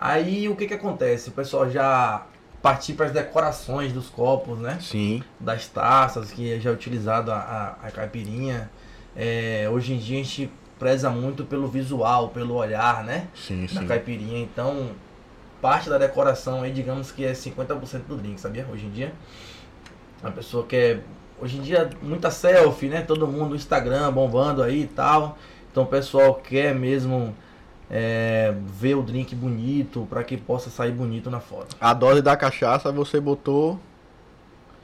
Aí 0.00 0.48
o 0.48 0.56
que 0.56 0.66
que 0.66 0.74
acontece? 0.74 1.28
O 1.28 1.32
pessoal 1.32 1.70
já 1.70 2.24
partir 2.62 2.94
para 2.94 3.06
as 3.06 3.12
decorações 3.12 3.92
dos 3.92 4.08
copos, 4.08 4.58
né? 4.58 4.78
Sim. 4.80 5.22
Das 5.38 5.68
taças, 5.68 6.30
que 6.30 6.58
já 6.58 6.70
é 6.70 6.72
utilizado 6.72 7.30
a, 7.30 7.36
a, 7.82 7.86
a 7.86 7.90
caipirinha. 7.90 8.70
É, 9.14 9.68
hoje 9.70 9.92
em 9.92 9.98
dia 9.98 10.18
a 10.18 10.22
gente 10.22 10.50
preza 10.78 11.10
muito 11.10 11.44
pelo 11.44 11.68
visual, 11.68 12.30
pelo 12.30 12.54
olhar, 12.54 13.04
né? 13.04 13.28
Sim, 13.34 13.66
da 13.66 13.80
sim. 13.80 13.86
caipirinha. 13.86 14.40
Então, 14.40 14.92
parte 15.60 15.90
da 15.90 15.98
decoração 15.98 16.62
aí, 16.62 16.72
digamos 16.72 17.12
que 17.12 17.24
é 17.24 17.32
50% 17.32 18.04
do 18.08 18.16
drink, 18.16 18.40
sabia? 18.40 18.66
Hoje 18.72 18.86
em 18.86 18.90
dia. 18.90 19.12
A 20.22 20.30
pessoa 20.30 20.64
quer 20.66 21.02
Hoje 21.42 21.56
em 21.56 21.62
dia, 21.62 21.88
muita 22.02 22.30
selfie, 22.30 22.88
né? 22.88 23.00
Todo 23.00 23.26
mundo 23.26 23.50
no 23.50 23.56
Instagram 23.56 24.12
bombando 24.12 24.62
aí 24.62 24.82
e 24.82 24.86
tal. 24.86 25.38
Então 25.72 25.84
o 25.84 25.86
pessoal 25.86 26.34
quer 26.34 26.74
mesmo 26.74 27.34
é, 27.90 28.54
ver 28.66 28.94
o 28.94 29.02
drink 29.02 29.34
bonito 29.34 30.06
para 30.08 30.22
que 30.22 30.36
possa 30.36 30.70
sair 30.70 30.92
bonito 30.92 31.30
na 31.30 31.40
foto. 31.40 31.76
A 31.80 31.92
dose 31.92 32.22
da 32.22 32.36
cachaça 32.36 32.92
você 32.92 33.20
botou 33.20 33.78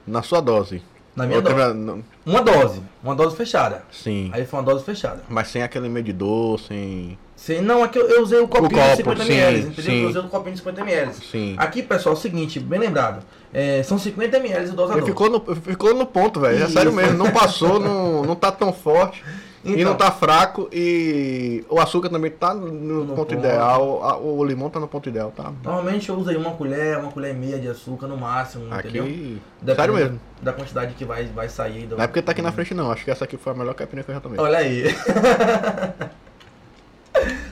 na 0.06 0.22
sua 0.22 0.40
dose. 0.40 0.82
Na 1.14 1.24
minha 1.24 1.38
Outra, 1.38 1.72
dose. 1.72 2.04
Uma 2.26 2.42
dose. 2.42 2.82
Uma 3.02 3.14
dose 3.14 3.36
fechada. 3.36 3.84
Sim. 3.90 4.30
Aí 4.34 4.44
foi 4.44 4.58
uma 4.58 4.66
dose 4.66 4.84
fechada. 4.84 5.22
Mas 5.28 5.48
sem 5.48 5.62
aquele 5.62 5.88
medidor, 5.88 6.60
sem. 6.60 7.18
Sim, 7.34 7.60
não, 7.60 7.82
aqui 7.82 7.98
eu, 7.98 8.08
eu 8.08 8.22
usei 8.22 8.38
o 8.38 8.48
copinho 8.48 8.80
o 8.80 8.82
copo, 8.82 8.90
de 8.90 8.96
50 8.96 9.24
sim, 9.24 9.32
ml, 9.32 9.58
entendeu? 9.58 9.84
Sim. 9.84 10.02
Eu 10.02 10.08
usei 10.08 10.22
o 10.22 10.28
copinho 10.28 10.52
de 10.52 10.58
50 10.58 10.80
ml. 10.80 11.14
Sim. 11.14 11.54
Aqui, 11.58 11.82
pessoal, 11.82 12.14
é 12.14 12.18
o 12.18 12.20
seguinte, 12.20 12.60
bem 12.60 12.78
lembrado. 12.78 13.24
É, 13.52 13.82
são 13.82 13.98
50 13.98 14.36
ml 14.38 14.66
de 14.66 14.72
dosador. 14.72 15.04
Ficou 15.04 15.30
no, 15.30 15.56
ficou 15.56 15.94
no 15.94 16.06
ponto, 16.06 16.40
velho. 16.40 16.64
É 16.64 16.68
sério 16.68 16.92
mesmo. 16.92 17.16
Não 17.16 17.30
passou, 17.30 17.78
não, 17.78 18.22
não 18.22 18.34
tá 18.34 18.50
tão 18.52 18.72
forte. 18.72 19.24
Então, 19.66 19.80
e 19.80 19.84
não 19.84 19.96
tá 19.96 20.12
fraco 20.12 20.68
e 20.72 21.64
o 21.68 21.80
açúcar 21.80 22.08
também 22.08 22.30
tá 22.30 22.54
no, 22.54 23.04
no 23.04 23.14
ponto, 23.16 23.34
ideal, 23.34 24.00
a, 24.04 24.16
o 24.16 24.44
limão 24.44 24.70
tá 24.70 24.78
no 24.78 24.86
ponto 24.86 25.08
ideal, 25.08 25.32
tá? 25.36 25.52
Normalmente 25.64 26.08
eu 26.08 26.14
uso 26.16 26.30
aí 26.30 26.36
uma 26.36 26.52
colher, 26.52 26.98
uma 26.98 27.10
colher 27.10 27.34
e 27.34 27.38
meia 27.38 27.58
de 27.58 27.66
açúcar 27.68 28.06
no 28.06 28.16
máximo, 28.16 28.72
aqui, 28.72 28.88
entendeu? 28.88 29.74
Sério 29.74 29.94
mesmo. 29.94 30.20
Da 30.40 30.52
quantidade 30.52 30.94
que 30.94 31.04
vai, 31.04 31.24
vai 31.24 31.48
sair. 31.48 31.86
Do... 31.86 31.96
Não 31.96 32.04
é 32.04 32.06
porque 32.06 32.22
tá 32.22 32.30
aqui 32.30 32.42
na 32.42 32.52
frente 32.52 32.74
não, 32.74 32.92
acho 32.92 33.04
que 33.04 33.10
essa 33.10 33.24
aqui 33.24 33.36
foi 33.36 33.52
a 33.52 33.56
melhor 33.56 33.74
caipirinha 33.74 34.04
que 34.04 34.10
eu 34.10 34.14
já 34.14 34.20
tomei. 34.20 34.38
Olha 34.38 34.58
aí. 34.58 34.84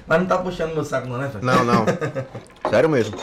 Mas 0.07 0.21
não 0.21 0.27
tá 0.27 0.39
puxando 0.39 0.75
meu 0.75 0.85
saco 0.85 1.09
não, 1.09 1.19
né, 1.19 1.29
Fred? 1.31 1.45
Não, 1.45 1.65
não. 1.65 1.85
Sério 2.71 2.89
mesmo. 2.89 3.17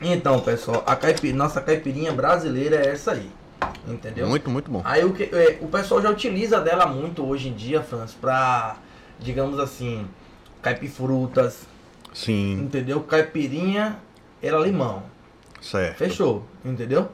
Então, 0.00 0.38
pessoal, 0.40 0.84
a 0.86 0.94
caipir... 0.94 1.34
nossa 1.34 1.60
caipirinha 1.60 2.12
brasileira 2.12 2.76
é 2.76 2.90
essa 2.90 3.12
aí. 3.12 3.28
Entendeu? 3.86 4.26
Muito, 4.26 4.50
muito 4.50 4.70
bom. 4.70 4.82
Aí 4.84 5.04
o, 5.04 5.12
que, 5.12 5.24
é, 5.24 5.58
o 5.60 5.68
pessoal 5.68 6.00
já 6.00 6.10
utiliza 6.10 6.60
dela 6.60 6.86
muito 6.86 7.24
hoje 7.26 7.48
em 7.48 7.54
dia, 7.54 7.82
Franz, 7.82 8.14
pra, 8.14 8.76
digamos 9.20 9.58
assim, 9.58 10.06
caipifrutas. 10.62 11.66
Sim. 12.12 12.60
Entendeu? 12.60 13.00
Caipirinha 13.02 13.98
era 14.42 14.58
limão. 14.58 15.02
Certo. 15.60 15.98
Fechou, 15.98 16.44
entendeu? 16.64 17.08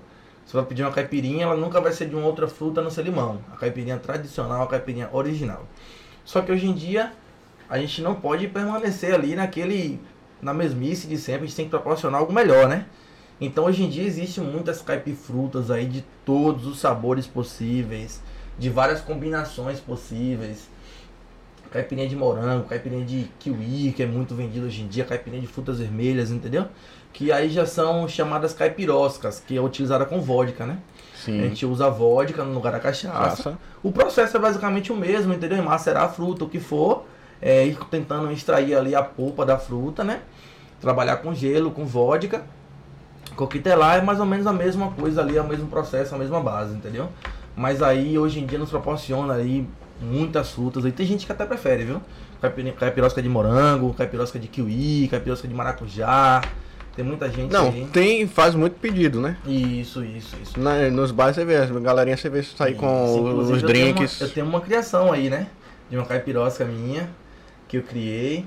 Você 0.45 0.57
vai 0.57 0.67
pedir 0.67 0.83
uma 0.83 0.91
caipirinha, 0.91 1.45
ela 1.45 1.57
nunca 1.57 1.81
vai 1.81 1.93
ser 1.93 2.09
de 2.09 2.15
uma 2.17 2.27
outra 2.27 2.49
fruta 2.49 2.81
a 2.81 2.85
não 2.85 2.91
ser 2.91 3.03
limão. 3.03 3.41
A 3.53 3.57
caipirinha 3.57 3.99
tradicional, 3.99 4.63
a 4.63 4.67
caipirinha 4.67 5.09
original. 5.13 5.65
Só 6.25 6.41
que 6.41 6.51
hoje 6.51 6.67
em 6.67 6.75
dia 6.75 7.13
a 7.69 7.79
gente 7.79 8.03
não 8.03 8.17
pode 8.17 8.49
permanecer 8.49 9.15
ali 9.15 9.37
naquele 9.37 10.01
na 10.43 10.55
mesmice 10.55 11.07
de 11.07 11.19
sempre, 11.19 11.45
a 11.45 11.47
gente 11.47 11.57
tem 11.57 11.65
que 11.67 11.71
proporcionar 11.71 12.21
algo 12.21 12.33
melhor, 12.33 12.69
né? 12.69 12.87
Então 13.41 13.65
hoje 13.65 13.83
em 13.83 13.89
dia 13.89 14.05
existem 14.05 14.45
muitas 14.45 14.83
caipifrutas 14.83 15.71
aí 15.71 15.87
de 15.87 16.05
todos 16.27 16.67
os 16.67 16.79
sabores 16.79 17.27
possíveis, 17.27 18.21
de 18.59 18.69
várias 18.69 19.01
combinações 19.01 19.81
possíveis. 19.81 20.69
Caipirinha 21.71 22.09
de 22.09 22.17
morango, 22.17 22.65
caipirinha 22.65 23.05
de 23.05 23.31
kiwi, 23.39 23.93
que 23.93 24.03
é 24.03 24.07
muito 24.07 24.35
vendido 24.35 24.67
hoje 24.67 24.83
em 24.83 24.89
dia, 24.89 25.05
caipirinha 25.05 25.41
de 25.41 25.47
frutas 25.47 25.79
vermelhas, 25.79 26.31
entendeu? 26.31 26.67
Que 27.13 27.31
aí 27.31 27.49
já 27.49 27.65
são 27.65 28.09
chamadas 28.09 28.53
caipiroscas, 28.53 29.41
que 29.47 29.57
é 29.57 29.61
utilizada 29.61 30.05
com 30.05 30.21
vodka, 30.21 30.67
né? 30.67 30.79
Sim. 31.15 31.41
A 31.41 31.45
gente 31.45 31.65
usa 31.65 31.89
vodka 31.89 32.45
no 32.45 32.53
lugar 32.53 32.73
da 32.73 32.81
cachaça. 32.81 33.57
O 33.85 33.93
processo 33.93 34.37
é 34.37 34.41
basicamente 34.41 34.93
o 34.93 34.97
mesmo, 34.97 35.33
entendeu? 35.33 35.63
Macerar 35.63 36.05
a 36.05 36.09
fruta, 36.09 36.45
o 36.45 36.49
que 36.49 36.59
for, 36.59 37.05
é, 37.41 37.65
ir 37.65 37.79
tentando 37.89 38.33
extrair 38.33 38.75
ali 38.75 38.95
a 38.95 39.03
polpa 39.03 39.47
da 39.47 39.57
fruta, 39.57 40.03
né? 40.03 40.23
Trabalhar 40.81 41.19
com 41.19 41.33
gelo, 41.33 41.71
com 41.71 41.87
vodka 41.87 42.45
Coquetelar 43.35 43.99
é 43.99 44.01
mais 44.03 44.21
ou 44.21 44.27
menos 44.27 44.47
a 44.47 44.53
mesma 44.53 44.91
coisa 44.91 45.21
ali, 45.23 45.37
é 45.37 45.41
o 45.43 45.47
mesmo 45.47 45.67
processo, 45.69 46.15
a 46.15 46.19
mesma 46.19 46.41
base, 46.41 46.75
entendeu? 46.75 47.09
Mas 47.57 47.83
aí 47.83 48.19
hoje 48.19 48.41
em 48.41 48.47
dia 48.47 48.59
nos 48.59 48.71
proporciona 48.71 49.35
aí 49.35 49.67
Muitas 50.03 50.51
frutas. 50.53 50.87
E 50.87 50.91
tem 50.93 51.05
gente 51.07 51.27
que 51.27 51.33
até 51.33 51.45
prefere, 51.45 51.85
viu? 51.85 52.01
Caipirosca 52.79 53.21
de 53.21 53.29
morango, 53.29 53.93
caipirosca 53.93 54.39
de 54.39 54.49
kiwi, 54.49 55.09
caipirosca 55.11 55.47
de 55.47 55.53
maracujá. 55.53 56.41
Tem 56.97 57.05
muita 57.05 57.31
gente 57.31 57.53
Não, 57.53 57.69
aí. 57.69 57.87
tem, 57.93 58.27
faz 58.27 58.55
muito 58.55 58.75
pedido, 58.81 59.21
né? 59.21 59.37
Isso, 59.47 60.03
isso, 60.03 60.35
isso. 60.43 60.59
Na, 60.59 60.89
nos 60.91 61.13
bares 61.13 61.37
você 61.37 61.45
vê, 61.45 61.57
a 61.59 61.67
galerinha 61.67 62.17
você 62.17 62.31
vê 62.31 62.43
sair 62.43 62.73
Isso, 62.73 62.81
com 62.81 63.19
inclusive, 63.29 63.57
os 63.59 63.63
eu 63.63 63.69
tenho 63.69 63.95
drinks. 63.95 64.21
uma- 64.21 64.27
eu 64.27 64.33
tenho 64.33 64.47
uma 64.47 64.61
criação 64.63 65.13
aí, 65.13 65.29
né? 65.29 65.47
De 65.91 65.97
uma 65.99 66.07
caipirosca 66.07 66.65
minha, 66.65 67.09
que 67.69 67.77
eu 67.77 67.83
criei. 67.83 68.47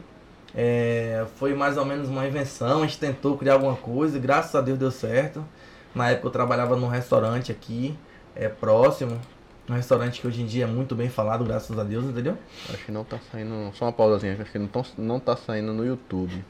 É, 0.55 1.25
foi 1.35 1.55
mais 1.55 1.77
ou 1.77 1.85
menos 1.85 2.09
uma 2.09 2.27
invenção, 2.27 2.83
a 2.83 2.85
gente 2.85 2.99
tentou 2.99 3.37
criar 3.37 3.53
alguma 3.53 3.75
coisa 3.75 4.17
e 4.17 4.19
graças 4.19 4.53
a 4.53 4.61
Deus 4.61 4.77
deu 4.77 4.91
certo. 4.91 5.43
Na 5.95 6.09
época 6.09 6.27
eu 6.27 6.31
trabalhava 6.31 6.75
num 6.75 6.87
restaurante 6.87 7.51
aqui, 7.51 7.97
é 8.35 8.47
próximo. 8.47 9.19
Um 9.69 9.73
restaurante 9.73 10.19
que 10.19 10.27
hoje 10.27 10.41
em 10.41 10.45
dia 10.45 10.65
é 10.65 10.67
muito 10.67 10.93
bem 10.93 11.09
falado, 11.09 11.45
graças 11.45 11.77
a 11.77 11.83
Deus, 11.83 12.03
entendeu? 12.03 12.37
Acho 12.69 12.85
que 12.85 12.91
não 12.91 13.03
tá 13.03 13.17
saindo. 13.31 13.71
Só 13.73 13.85
uma 13.85 13.93
pausazinha, 13.93 14.37
acho 14.39 14.51
que 14.51 14.59
não, 14.59 14.67
tão, 14.67 14.85
não 14.97 15.19
tá 15.19 15.37
saindo 15.37 15.71
no 15.73 15.85
YouTube. 15.85 16.43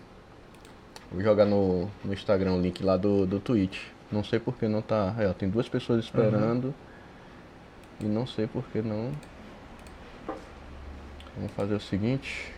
Vou 1.11 1.21
jogar 1.21 1.45
no, 1.45 1.87
no 2.03 2.13
Instagram 2.13 2.53
o 2.53 2.61
link 2.61 2.83
lá 2.83 2.97
do, 2.97 3.25
do 3.27 3.39
Twitch. 3.39 3.79
Não 4.11 4.23
sei 4.23 4.39
porque 4.39 4.67
não 4.67 4.81
tá. 4.81 5.13
É, 5.19 5.31
tem 5.33 5.47
duas 5.47 5.69
pessoas 5.69 6.03
esperando. 6.03 6.73
E 7.99 8.05
não 8.05 8.25
sei 8.25 8.47
porque 8.47 8.81
não. 8.81 9.11
Vamos 11.35 11.51
fazer 11.55 11.75
o 11.75 11.79
seguinte. 11.79 12.52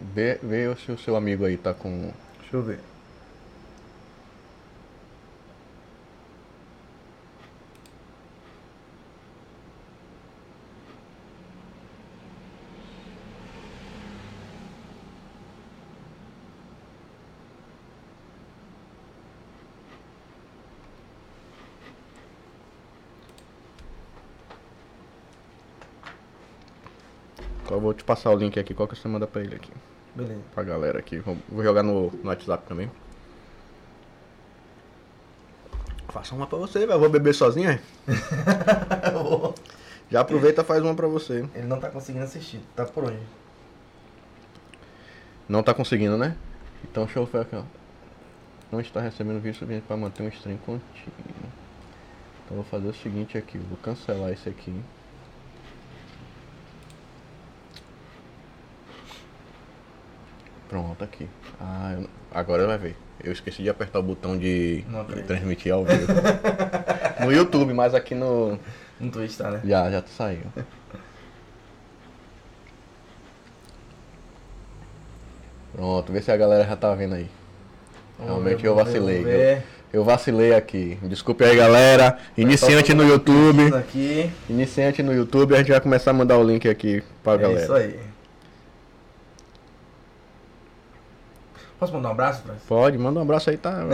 Vê, 0.00 0.38
vê 0.42 0.74
se 0.76 0.92
o 0.92 0.98
seu 0.98 1.16
amigo 1.16 1.44
aí 1.44 1.56
tá 1.58 1.74
com. 1.74 2.12
Deixa 2.38 2.56
eu 2.56 2.62
ver. 2.62 2.87
Eu 27.70 27.80
vou 27.80 27.92
te 27.92 28.02
passar 28.02 28.30
o 28.30 28.36
link 28.36 28.58
aqui, 28.58 28.74
qual 28.74 28.88
que 28.88 28.96
você 28.96 29.08
manda 29.08 29.26
pra 29.26 29.42
ele 29.42 29.54
aqui? 29.54 29.70
Beleza. 30.14 30.40
Pra 30.54 30.62
galera 30.62 30.98
aqui. 30.98 31.18
Vou 31.18 31.36
vou 31.48 31.62
jogar 31.62 31.82
no, 31.82 32.10
no 32.10 32.28
WhatsApp 32.28 32.66
também. 32.66 32.90
Faça 36.08 36.34
uma 36.34 36.46
pra 36.46 36.58
você, 36.58 36.86
velho. 36.86 36.98
Vou 36.98 37.10
beber 37.10 37.34
sozinho, 37.34 37.70
é? 37.70 37.80
Já 40.10 40.20
aproveita 40.20 40.62
e 40.62 40.64
faz 40.64 40.82
uma 40.82 40.94
pra 40.94 41.06
você. 41.06 41.46
Ele 41.54 41.66
não 41.66 41.78
tá 41.78 41.90
conseguindo 41.90 42.24
assistir, 42.24 42.60
tá 42.74 42.86
por 42.86 43.04
onde? 43.04 43.20
Não 45.46 45.62
tá 45.62 45.74
conseguindo, 45.74 46.16
né? 46.16 46.34
Então 46.82 47.04
deixa 47.04 47.18
eu 47.18 47.26
ver 47.26 47.42
aqui, 47.42 47.56
ó. 47.56 47.62
Não 48.72 48.80
está 48.80 49.00
recebendo 49.00 49.40
vídeo 49.40 49.58
suficiente 49.58 49.84
para 49.86 49.96
manter 49.96 50.22
um 50.22 50.28
stream 50.28 50.56
contínuo. 50.58 50.82
Então 52.44 52.56
eu 52.56 52.56
vou 52.56 52.64
fazer 52.64 52.88
o 52.88 52.94
seguinte 52.94 53.36
aqui, 53.36 53.56
eu 53.56 53.64
vou 53.64 53.76
cancelar 53.78 54.30
esse 54.30 54.48
aqui. 54.48 54.74
Pronto, 60.68 61.02
aqui. 61.02 61.26
Ah, 61.60 61.96
eu- 61.98 62.08
agora 62.32 62.66
vai 62.66 62.78
ver. 62.78 62.96
Eu 63.22 63.32
esqueci 63.32 63.62
de 63.62 63.68
apertar 63.70 63.98
o 63.98 64.02
botão 64.02 64.38
de 64.38 64.84
transmitir 65.26 65.72
ao 65.72 65.84
vivo. 65.84 66.06
no 67.24 67.32
YouTube, 67.32 67.72
mas 67.74 67.94
aqui 67.94 68.14
no. 68.14 68.58
No 69.00 69.10
Twitch 69.10 69.36
tá, 69.36 69.50
né? 69.50 69.60
Já, 69.64 69.90
já 69.90 70.02
saiu. 70.06 70.40
Pronto, 75.74 76.12
vê 76.12 76.20
se 76.20 76.30
a 76.30 76.36
galera 76.36 76.64
já 76.64 76.76
tá 76.76 76.94
vendo 76.94 77.14
aí. 77.14 77.26
Realmente 78.22 78.64
eu 78.64 78.74
vacilei. 78.74 79.22
ver. 79.22 79.62
Eu 79.92 80.04
vacilei 80.04 80.54
aqui. 80.54 80.98
Desculpe 81.02 81.44
aí, 81.44 81.56
galera. 81.56 82.18
Iniciante 82.36 82.92
no 82.92 83.04
YouTube. 83.04 83.62
Iniciante 84.48 85.02
no 85.02 85.14
YouTube. 85.14 85.54
A 85.54 85.58
gente 85.58 85.70
vai 85.70 85.80
começar 85.80 86.10
a 86.10 86.14
mandar 86.14 86.36
o 86.36 86.42
link 86.44 86.68
aqui 86.68 87.02
pra 87.22 87.34
É 87.34 87.38
galera. 87.38 87.62
isso 87.62 87.72
aí. 87.72 87.98
Posso 91.78 91.92
mandar 91.92 92.08
um 92.08 92.12
abraço, 92.12 92.42
Francis? 92.42 92.64
Pode, 92.66 92.98
manda 92.98 93.20
um 93.20 93.22
abraço 93.22 93.50
aí, 93.50 93.56
tá? 93.56 93.84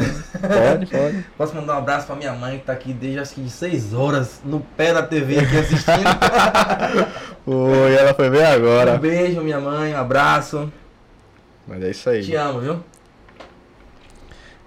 Pode, 0.41 0.87
pode. 0.87 1.25
Posso 1.37 1.55
mandar 1.55 1.75
um 1.75 1.79
abraço 1.79 2.07
pra 2.07 2.17
minha 2.17 2.33
mãe 2.33 2.59
que 2.59 2.65
tá 2.65 2.73
aqui 2.73 2.95
desde 2.95 3.19
acho 3.19 3.35
que 3.35 3.43
de 3.43 3.51
6 3.51 3.93
horas 3.93 4.41
no 4.43 4.61
pé 4.61 4.95
da 4.95 5.03
TV 5.03 5.39
aqui 5.39 5.59
assistindo. 5.59 6.09
Oi, 7.47 7.95
ela 7.95 8.15
foi 8.15 8.31
ver 8.31 8.43
um 8.43 8.53
agora. 8.53 8.97
beijo, 8.97 9.43
minha 9.43 9.61
mãe, 9.61 9.95
um 9.95 9.99
abraço. 9.99 10.73
Mas 11.69 11.83
é 11.83 11.91
isso 11.91 12.09
aí. 12.09 12.25
Te 12.25 12.35
amo, 12.35 12.61
viu? 12.61 12.81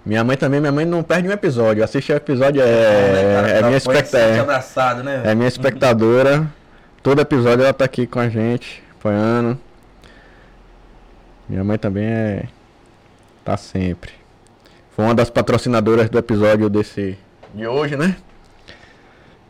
Minha 0.06 0.22
mãe 0.22 0.36
também, 0.36 0.60
minha 0.60 0.72
mãe 0.72 0.84
não 0.84 1.02
perde 1.02 1.28
um 1.28 1.32
episódio. 1.32 1.82
Assistir 1.82 2.12
o 2.12 2.16
episódio 2.16 2.62
é, 2.62 2.64
né, 2.66 3.34
cara? 3.34 3.48
é 3.48 3.62
minha 3.62 3.76
espectadora. 3.76 4.40
abraçado, 4.42 5.02
né? 5.02 5.22
É 5.24 5.34
minha 5.34 5.48
espectadora. 5.48 6.46
Todo 7.02 7.20
episódio 7.20 7.64
ela 7.64 7.74
tá 7.74 7.84
aqui 7.84 8.06
com 8.06 8.20
a 8.20 8.28
gente, 8.28 8.82
apoiando. 8.96 9.58
Minha 11.48 11.64
mãe 11.64 11.78
também 11.78 12.04
é. 12.04 12.44
Tá 13.48 13.56
sempre. 13.56 14.12
Foi 14.90 15.06
uma 15.06 15.14
das 15.14 15.30
patrocinadoras 15.30 16.10
do 16.10 16.18
episódio 16.18 16.68
desse. 16.68 17.16
De 17.54 17.66
hoje, 17.66 17.96
né? 17.96 18.14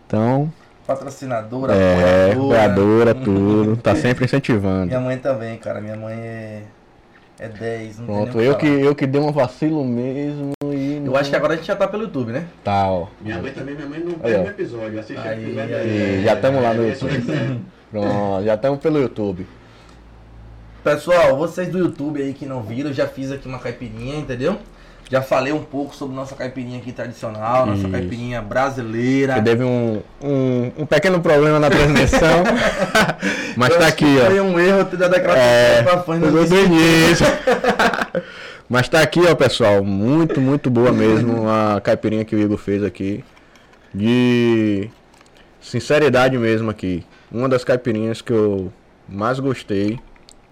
Então. 0.07 0.53
Patrocinadora, 0.87 1.75
É, 1.75 2.31
apoiadora. 2.31 2.65
apoiadora, 2.71 3.15
tudo. 3.19 3.77
Tá 3.77 3.97
sempre 3.97 4.25
incentivando. 4.25 4.87
Minha 4.87 5.01
mãe 5.01 5.19
também, 5.19 5.59
cara. 5.59 5.81
Minha 5.81 5.97
mãe 5.97 6.15
é. 6.17 6.63
É 7.41 7.49
10. 7.49 7.99
Não 7.99 8.07
tem 8.07 8.15
Pronto, 8.15 8.39
nem 8.39 8.47
o 8.47 8.51
eu 8.53 8.57
que, 8.57 8.67
eu 8.69 8.95
que 8.95 9.05
dei 9.05 9.21
um 9.21 9.33
vacilo 9.33 9.85
mesmo 9.85 10.53
e. 10.73 11.03
Eu 11.05 11.17
acho 11.17 11.29
que 11.31 11.35
agora 11.35 11.55
a 11.55 11.57
gente 11.57 11.67
já 11.67 11.75
tá 11.75 11.89
pelo 11.89 12.05
YouTube, 12.05 12.31
né? 12.31 12.47
Tá, 12.63 12.89
ó. 12.89 13.09
Minha 13.21 13.43
mãe 13.43 13.51
também, 13.51 13.75
minha 13.75 13.89
mãe 13.89 13.99
não 13.99 14.13
Aí, 14.13 14.33
perde 14.33 14.39
um 14.47 14.51
episódio. 14.51 15.01
Assiste 15.01 15.27
Aí, 15.27 15.45
o 15.45 15.49
episódio 15.49 15.77
aí. 15.77 16.21
E 16.21 16.23
já 16.23 16.35
estamos 16.35 16.63
lá 16.63 16.73
no 16.73 16.85
É, 16.85 16.89
YouTube. 16.91 17.33
é, 17.33 17.57
Pronto, 17.91 18.45
já 18.45 18.55
estamos 18.55 18.79
pelo 18.79 19.01
YouTube. 19.01 19.45
Pessoal, 20.89 21.37
vocês 21.37 21.69
do 21.69 21.79
YouTube 21.79 22.23
aí 22.23 22.33
que 22.33 22.47
não 22.47 22.63
viram, 22.63 22.91
já 22.95 23.07
fiz 23.07 23.31
aqui 23.31 23.47
uma 23.47 23.59
caipirinha, 23.59 24.17
entendeu? 24.17 24.59
Já 25.11 25.21
falei 25.21 25.53
um 25.53 25.63
pouco 25.63 25.95
sobre 25.95 26.17
nossa 26.17 26.35
caipirinha 26.35 26.79
aqui 26.79 26.93
tradicional, 26.93 27.67
nossa 27.67 27.83
Isso. 27.83 27.91
caipirinha 27.91 28.41
brasileira. 28.41 29.35
Que 29.35 29.43
teve 29.43 29.65
um, 29.65 30.01
um, 30.23 30.73
um 30.79 30.87
pequeno 30.87 31.21
problema 31.21 31.59
na 31.59 31.69
transmissão. 31.69 32.43
mas 33.55 33.75
Eu 33.75 33.81
tá 33.81 33.87
aqui, 33.87 34.19
ó. 34.19 34.27
Foi 34.31 34.41
um 34.41 34.59
erro 34.59 34.85
ter 34.87 34.97
dado 34.97 35.15
aquela 35.15 35.37
É, 35.37 35.83
pra 35.83 36.17
não 36.17 36.31
do 36.33 36.57
início. 36.57 37.27
Mas 38.69 38.87
tá 38.87 39.01
aqui, 39.01 39.21
ó, 39.21 39.35
pessoal. 39.35 39.83
Muito, 39.83 40.41
muito 40.43 40.71
boa 40.71 40.93
mesmo 40.93 41.49
a 41.49 41.81
caipirinha 41.81 42.25
que 42.25 42.37
o 42.37 42.39
Igor 42.39 42.59
fez 42.59 42.83
aqui. 42.83 43.25
De 43.95 44.91
sinceridade 45.61 46.37
mesmo 46.37 46.71
aqui. 46.71 47.05
Uma 47.33 47.49
das 47.49 47.65
caipirinhas 47.65 48.21
que 48.21 48.33
eu 48.33 48.71
mais 49.09 49.41
gostei 49.41 49.99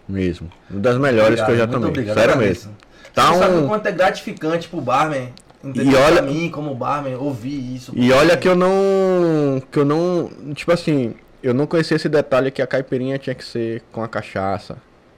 mesmo. 0.09 0.51
Uma 0.71 0.81
das 0.81 0.99
melhores 0.99 1.41
que 1.43 1.51
eu 1.51 1.57
já 1.57 1.67
tomei. 1.67 1.89
obrigado, 1.89 2.17
Sério 2.19 2.37
mesmo. 2.39 2.77
Tá 3.15 3.33
Você 3.33 3.39
sabe 3.39 3.55
o 3.55 3.65
um... 3.65 3.69
quanto 3.69 3.87
é 3.87 3.93
gratificante 3.93 4.69
pro 4.69 4.81
barman, 4.81 5.33
entendeu? 5.65 5.93
E 5.93 5.97
olha- 5.97 6.23
Pra 6.23 6.31
mim, 6.31 6.51
como 6.51 6.75
barman, 6.75 7.17
ouvir 7.17 7.75
isso. 7.75 7.93
E 7.95 8.13
olha 8.13 8.37
que 8.37 8.49
eu 8.49 8.55
não. 8.55 9.63
Que 9.71 9.79
eu 9.79 9.85
não. 9.85 10.31
Tipo 10.55 10.73
assim, 10.73 11.15
eu 11.43 11.55
não 11.55 11.67
conhecia 11.67 11.97
esse 11.97 12.09
detalhe 12.09 12.51
que 12.51 12.61
a 12.61 12.67
caipirinha 12.67 13.19
tinha 13.19 13.35
que 13.35 13.45
ser 13.45 13.83
com 13.93 14.03
a 14.03 14.09
cachaça. 14.09 14.77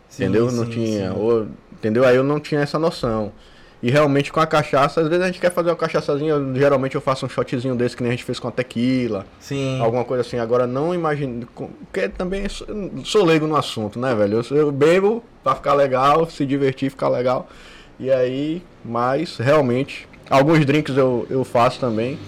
Sim, 0.08 0.24
entendeu? 0.24 0.50
não 0.52 0.64
sim, 0.64 0.70
tinha. 0.70 1.10
sim. 1.12 1.18
Ou, 1.18 1.46
entendeu? 1.72 2.04
Aí 2.06 2.16
eu 2.16 2.24
não 2.24 2.38
tinha 2.40 2.60
essa 2.60 2.78
noção. 2.78 3.32
E 3.82 3.90
realmente 3.90 4.32
com 4.32 4.40
a 4.40 4.46
cachaça, 4.46 5.00
às 5.00 5.06
vezes 5.08 5.22
a 5.22 5.26
gente 5.28 5.40
quer 5.40 5.52
fazer 5.52 5.70
uma 5.70 5.76
cachaçazinha, 5.76 6.34
geralmente 6.54 6.96
eu 6.96 7.00
faço 7.00 7.24
um 7.24 7.28
shotzinho 7.28 7.76
desse 7.76 7.96
que 7.96 8.02
nem 8.02 8.10
a 8.10 8.14
gente 8.14 8.24
fez 8.24 8.40
com 8.40 8.48
a 8.48 8.50
tequila, 8.50 9.24
Sim. 9.38 9.80
alguma 9.80 10.04
coisa 10.04 10.22
assim. 10.22 10.36
Agora 10.38 10.66
não 10.66 10.92
imagino, 10.92 11.46
porque 11.54 12.08
também 12.08 12.44
sou, 13.04 13.24
leigo 13.24 13.46
no 13.46 13.54
assunto, 13.56 13.98
né, 13.98 14.14
velho? 14.16 14.38
Eu, 14.38 14.42
sou- 14.42 14.56
eu 14.56 14.72
bebo 14.72 15.22
pra 15.44 15.54
ficar 15.54 15.74
legal, 15.74 16.28
se 16.28 16.44
divertir, 16.44 16.90
ficar 16.90 17.08
legal. 17.08 17.48
E 18.00 18.10
aí, 18.10 18.62
mas 18.84 19.36
realmente, 19.38 20.08
alguns 20.28 20.64
drinks 20.66 20.96
eu, 20.96 21.24
eu 21.30 21.44
faço 21.44 21.78
também. 21.78 22.18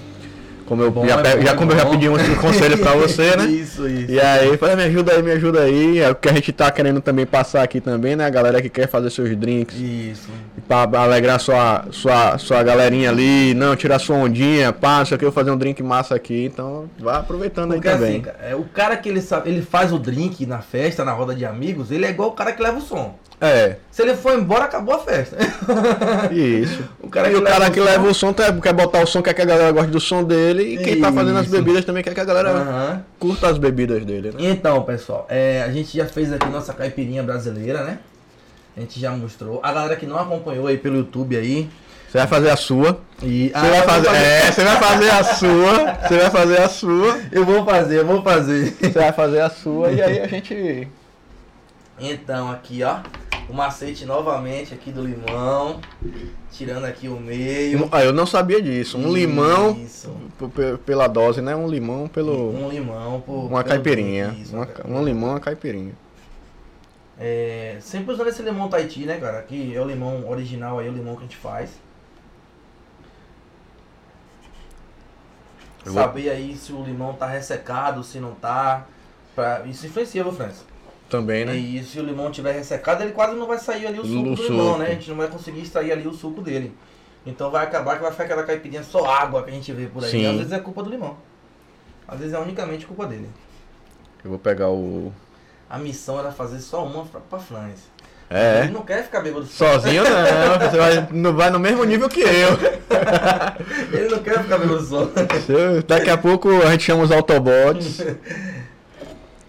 Como 0.71 0.85
eu 0.85 0.91
Bom, 0.93 1.05
já, 1.05 1.15
é 1.15 1.37
bom, 1.37 1.43
já 1.43 1.51
é 1.51 1.55
como 1.57 1.73
eu 1.73 1.77
já 1.77 1.85
pedi 1.87 2.09
um 2.09 2.37
conselho 2.37 2.79
pra 2.79 2.93
você, 2.93 3.37
né? 3.37 3.45
Isso, 3.51 3.89
isso. 3.89 4.13
E 4.13 4.21
aí, 4.21 4.57
falei, 4.57 4.77
me 4.77 4.85
ajuda 4.85 5.13
aí, 5.13 5.21
me 5.21 5.33
ajuda 5.33 5.63
aí. 5.63 5.99
É 5.99 6.11
o 6.11 6.15
que 6.15 6.29
a 6.29 6.33
gente 6.33 6.53
tá 6.53 6.71
querendo 6.71 7.01
também 7.01 7.27
passar 7.27 7.65
aqui 7.65 7.81
também, 7.81 8.15
né? 8.15 8.25
A 8.25 8.31
galera 8.31 8.63
que 8.63 8.69
quer 8.69 8.87
fazer 8.87 9.11
seus 9.11 9.37
drinks. 9.37 9.77
Isso. 9.77 10.29
Pra 10.69 10.83
alegrar 11.03 11.41
sua, 11.41 11.87
sua, 11.91 12.39
sua 12.39 12.63
galerinha 12.63 13.11
ali, 13.11 13.53
não, 13.53 13.75
tirar 13.75 13.99
sua 13.99 14.15
ondinha, 14.15 14.73
pá, 14.73 15.03
o 15.03 15.19
que, 15.19 15.25
eu 15.25 15.33
fazer 15.33 15.51
um 15.51 15.59
drink 15.59 15.83
massa 15.83 16.15
aqui. 16.15 16.45
Então, 16.45 16.89
vai 17.01 17.17
aproveitando 17.17 17.73
Porque 17.73 17.89
aí 17.89 17.95
assim, 17.95 18.05
também. 18.05 18.21
cara, 18.21 18.39
é, 18.41 18.55
o 18.55 18.63
cara 18.63 18.97
que 18.97 19.09
ele 19.09 19.21
sabe, 19.21 19.51
ele 19.51 19.63
faz 19.63 19.93
o 19.93 19.99
drink 19.99 20.47
na 20.47 20.61
festa, 20.61 21.05
na 21.05 21.11
roda 21.11 21.35
de 21.35 21.45
amigos, 21.45 21.91
ele 21.91 22.07
é 22.07 22.11
igual 22.11 22.29
o 22.29 22.33
cara 22.33 22.53
que 22.53 22.63
leva 22.63 22.79
o 22.79 22.81
som. 22.81 23.17
É. 23.41 23.77
Se 23.91 24.03
ele 24.03 24.15
for 24.15 24.39
embora, 24.39 24.65
acabou 24.65 24.95
a 24.95 24.99
festa. 24.99 25.37
Isso. 26.31 26.85
o 27.01 27.09
cara 27.09 27.31
e 27.31 27.35
o 27.35 27.43
cara 27.43 27.71
que 27.71 27.81
leva 27.81 28.07
o 28.07 28.15
som 28.15 28.35
quer 28.35 28.73
botar 28.75 29.03
o 29.03 29.07
som, 29.07 29.23
quer 29.23 29.33
que 29.33 29.41
a 29.41 29.47
galera 29.47 29.73
goste 29.73 29.91
do 29.91 29.99
som 29.99 30.23
dele. 30.23 30.75
E 30.75 30.77
quem 30.79 30.93
Isso. 30.93 31.03
tá 31.03 31.11
fazendo 31.11 31.39
as 31.39 31.47
bebidas 31.47 31.85
também 31.85 32.03
quer 32.03 32.13
que 32.13 32.21
a 32.21 32.25
galera 32.25 32.53
uhum. 32.53 33.01
curta 33.19 33.49
as 33.49 33.57
bebidas 33.57 34.05
dele, 34.05 34.29
né? 34.29 34.35
Então, 34.39 34.83
pessoal, 34.83 35.27
é, 35.31 35.63
a 35.63 35.71
gente 35.73 35.97
já 35.97 36.05
fez 36.05 36.31
aqui 36.31 36.47
nossa 36.51 36.75
caipirinha 36.75 37.23
brasileira, 37.23 37.83
né? 37.83 37.99
A 38.77 38.81
gente 38.81 39.01
já 39.01 39.11
mostrou. 39.11 39.59
A 39.63 39.73
galera 39.73 39.97
que 39.97 40.07
não 40.07 40.19
acompanhou 40.19 40.67
aí 40.67 40.77
pelo 40.77 40.99
YouTube 40.99 41.37
aí, 41.37 41.69
você 42.11 42.19
vai 42.19 42.27
fazer 42.27 42.51
a 42.51 42.57
sua. 42.57 43.01
E... 43.23 43.49
Você 43.49 43.53
ah, 43.55 43.61
vai 43.61 43.83
fazer... 43.83 44.07
fazer... 44.09 44.25
É, 44.25 44.53
você 44.53 44.65
vai 44.65 44.77
fazer 44.77 45.11
a 45.11 45.25
sua. 45.25 45.95
Você 45.95 46.19
vai 46.19 46.31
fazer 46.31 46.61
a 46.61 46.69
sua. 46.69 47.21
Eu 47.33 47.45
vou 47.47 47.65
fazer, 47.65 47.99
eu 48.01 48.07
vou 48.07 48.23
fazer. 48.23 48.77
Você 48.81 48.91
vai 48.91 49.13
fazer 49.13 49.41
a 49.41 49.49
sua 49.49 49.93
e 49.93 50.03
aí 50.03 50.21
a 50.21 50.27
gente. 50.27 50.89
Então, 51.99 52.51
aqui, 52.51 52.83
ó. 52.83 52.99
O 53.51 53.55
macete 53.55 54.07
novamente 54.07 54.73
aqui 54.73 54.93
do 54.93 55.05
limão. 55.05 55.81
Tirando 56.53 56.85
aqui 56.85 57.09
o 57.09 57.19
meio. 57.19 57.89
Ah, 57.91 58.05
eu 58.05 58.13
não 58.13 58.25
sabia 58.25 58.63
disso. 58.63 58.97
Um 58.97 59.03
Isso. 59.03 59.13
limão 59.13 59.87
pela 60.87 61.09
dose, 61.09 61.43
né? 61.43 61.57
Um 61.57 61.69
limão 61.69 62.07
pelo. 62.07 62.55
Um 62.55 62.69
limão 62.69 63.21
por. 63.21 63.47
Uma 63.47 63.65
caipirinha. 63.65 64.37
Isso, 64.41 64.55
uma, 64.55 64.69
um 64.85 65.05
limão, 65.05 65.31
uma 65.31 65.41
caipirinha. 65.41 65.95
É, 67.19 67.77
sempre 67.81 68.15
usando 68.15 68.29
esse 68.29 68.41
limão 68.41 68.69
Tahiti, 68.69 69.05
né, 69.05 69.19
cara? 69.19 69.41
Aqui 69.41 69.75
é 69.75 69.81
o 69.81 69.85
limão 69.85 70.27
original 70.31 70.79
aí, 70.79 70.89
o 70.89 70.93
limão 70.93 71.17
que 71.17 71.21
a 71.21 71.25
gente 71.25 71.37
faz. 71.37 71.71
Eu 75.85 75.93
Saber 75.93 76.23
vou... 76.23 76.33
aí 76.33 76.57
se 76.57 76.73
o 76.73 76.83
limão 76.83 77.15
tá 77.15 77.27
ressecado, 77.27 78.05
se 78.05 78.21
não 78.21 78.33
tá. 78.33 78.87
Pra... 79.35 79.63
Isso 79.67 79.87
influencia, 79.87 80.23
viu, 80.23 80.33
Francis? 80.33 80.70
Também, 81.11 81.45
né? 81.45 81.57
E 81.57 81.83
se 81.83 81.99
o 81.99 82.05
limão 82.05 82.31
tiver 82.31 82.53
ressecado, 82.53 83.03
ele 83.03 83.11
quase 83.11 83.35
não 83.35 83.49
vai 83.49 83.59
sair 83.59 83.85
ali 83.85 83.99
o 83.99 84.05
suco 84.05 84.31
do 84.31 84.37
suco. 84.37 84.53
limão, 84.53 84.79
né? 84.79 84.87
A 84.87 84.91
gente 84.91 85.11
não 85.11 85.17
vai 85.17 85.27
conseguir 85.27 85.61
extrair 85.61 85.91
ali 85.91 86.07
o 86.07 86.13
suco 86.13 86.41
dele. 86.41 86.73
Então 87.27 87.51
vai 87.51 87.65
acabar 87.65 87.97
que 87.97 88.03
vai 88.03 88.13
ficar 88.13 88.25
aquela 88.25 88.45
caipirinha 88.45 88.85
só 88.85 89.05
água 89.05 89.43
que 89.43 89.51
a 89.51 89.53
gente 89.53 89.73
vê 89.73 89.87
por 89.87 90.05
aí. 90.05 90.11
Sim. 90.11 90.27
Às 90.27 90.37
vezes 90.37 90.53
é 90.53 90.61
culpa 90.61 90.85
do 90.85 90.89
limão. 90.89 91.17
Às 92.07 92.21
vezes 92.21 92.33
é 92.33 92.39
unicamente 92.39 92.87
culpa 92.87 93.07
dele. 93.07 93.29
Eu 94.25 94.31
vou 94.31 94.39
pegar 94.39 94.71
o. 94.71 95.13
A 95.69 95.79
missão 95.79 96.19
era 96.19 96.31
fazer 96.31 96.61
só 96.61 96.85
uma 96.85 97.05
pra, 97.05 97.21
pra 97.21 97.39
Franz. 97.41 97.81
É. 98.31 98.61
Ele 98.61 98.73
não 98.73 98.83
quer 98.83 99.03
ficar 99.03 99.21
bêbado 99.21 99.45
sozinho. 99.47 100.05
não. 100.05 100.59
Você 100.71 100.79
vai, 100.79 101.09
não 101.11 101.35
vai 101.35 101.51
no 101.51 101.59
mesmo 101.59 101.83
nível 101.83 102.09
que 102.09 102.21
eu. 102.21 102.57
Ele 103.93 104.09
não 104.09 104.23
quer 104.23 104.45
ficar 104.45 104.59
bêbado 104.59 104.81
só. 104.83 105.09
Daqui 105.89 106.09
a 106.09 106.17
pouco 106.17 106.49
a 106.63 106.71
gente 106.71 106.85
chama 106.85 107.03
os 107.03 107.11
Autobots. 107.11 107.99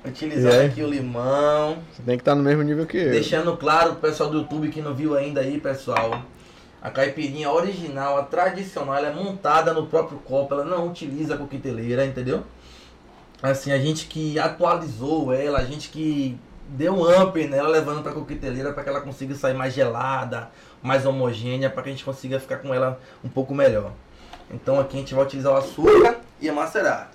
Utilizar 0.03 0.65
aqui 0.65 0.81
o 0.81 0.87
limão. 0.87 1.77
Você 1.91 2.01
tem 2.01 2.17
que 2.17 2.21
estar 2.21 2.33
no 2.33 2.41
mesmo 2.41 2.63
nível 2.63 2.87
que 2.87 2.97
eu. 2.97 3.11
Deixando 3.11 3.55
claro 3.55 3.91
pro 3.91 4.09
pessoal 4.09 4.29
do 4.31 4.39
YouTube 4.39 4.69
que 4.69 4.81
não 4.81 4.95
viu 4.95 5.15
ainda 5.15 5.41
aí, 5.41 5.59
pessoal. 5.59 6.23
A 6.81 6.89
caipirinha 6.89 7.51
original, 7.51 8.17
a 8.17 8.23
tradicional, 8.23 8.95
ela 8.95 9.09
é 9.09 9.13
montada 9.13 9.71
no 9.73 9.85
próprio 9.85 10.17
copo, 10.19 10.55
ela 10.55 10.65
não 10.65 10.87
utiliza 10.87 11.37
coqueteleira, 11.37 12.03
entendeu? 12.03 12.43
Assim, 13.43 13.71
a 13.71 13.77
gente 13.77 14.07
que 14.07 14.39
atualizou 14.39 15.31
ela, 15.31 15.59
a 15.59 15.63
gente 15.63 15.89
que 15.89 16.35
deu 16.67 16.93
um 16.93 17.21
up 17.21 17.47
nela, 17.47 17.69
levando 17.69 18.01
para 18.01 18.11
coqueteleira 18.11 18.73
para 18.73 18.83
que 18.83 18.89
ela 18.89 19.01
consiga 19.01 19.35
sair 19.35 19.53
mais 19.53 19.73
gelada, 19.73 20.49
mais 20.81 21.05
homogênea, 21.05 21.69
para 21.69 21.83
que 21.83 21.89
a 21.89 21.91
gente 21.91 22.03
consiga 22.03 22.39
ficar 22.39 22.57
com 22.57 22.73
ela 22.73 22.99
um 23.23 23.29
pouco 23.29 23.53
melhor. 23.53 23.91
Então 24.49 24.79
aqui 24.79 24.97
a 24.97 24.99
gente 24.99 25.13
vai 25.13 25.23
utilizar 25.23 25.53
o 25.53 25.57
açúcar 25.57 26.21
e 26.39 26.49
a 26.49 26.53
macerar. 26.53 27.11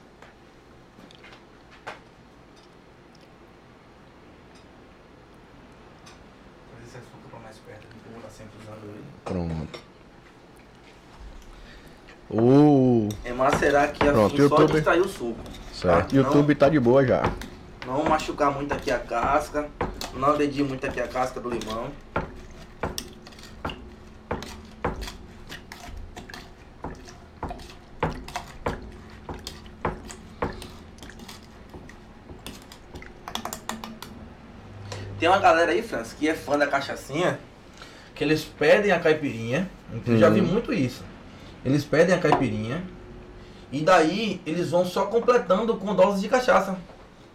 esse 6.87 6.99
açúcar 6.99 7.29
para 7.31 7.41
mais 7.41 7.57
perto, 7.59 7.81
que 7.81 8.07
eu 8.07 8.13
vou 8.13 8.21
estar 8.21 8.31
sempre 8.31 8.59
usando 8.63 8.85
ele. 8.85 9.16
Pronto. 9.27 9.81
Uh. 12.31 13.09
É 13.25 13.33
macerar 13.33 13.85
aqui 13.85 13.99
Pronto, 13.99 14.27
assim, 14.35 14.43
YouTube... 14.43 14.71
só 14.71 14.79
extrair 14.79 15.01
o 15.01 15.09
suco. 15.09 15.41
Certo. 15.73 16.11
Tá? 16.11 16.17
YouTube 16.17 16.49
Não... 16.49 16.55
tá 16.55 16.69
de 16.69 16.79
boa 16.79 17.05
já. 17.05 17.23
Não 17.85 18.05
machucar 18.05 18.53
muito 18.53 18.73
aqui 18.73 18.89
a 18.89 19.01
casca. 19.01 19.69
Não 20.15 20.29
agredir 20.29 20.65
muito 20.65 20.87
aqui 20.87 21.01
a 21.01 21.09
casca 21.09 21.41
do 21.41 21.51
limão. 21.51 21.91
Tem 35.19 35.29
uma 35.29 35.39
galera 35.39 35.73
aí, 35.73 35.83
Franz, 35.83 36.13
que 36.13 36.29
é 36.29 36.35
fã 36.35 36.57
da 36.57 36.69
cachaçinha, 36.69 37.41
que 38.17 38.25
eles 38.25 38.43
pedem 38.45 38.91
a 38.91 38.99
caipirinha. 38.99 39.71
Eu 39.93 40.15
uhum. 40.15 40.19
já 40.19 40.29
vi 40.29 40.41
uhum. 40.41 40.47
muito 40.47 40.73
isso. 40.73 41.05
Eles 41.65 41.85
pedem 41.85 42.15
a 42.15 42.19
caipirinha 42.19 42.83
e 43.71 43.81
daí 43.81 44.41
eles 44.47 44.71
vão 44.71 44.85
só 44.85 45.07
completando 45.07 45.77
com 45.77 45.95
doses 45.95 46.23
de 46.23 46.29
cachaça 46.29 46.77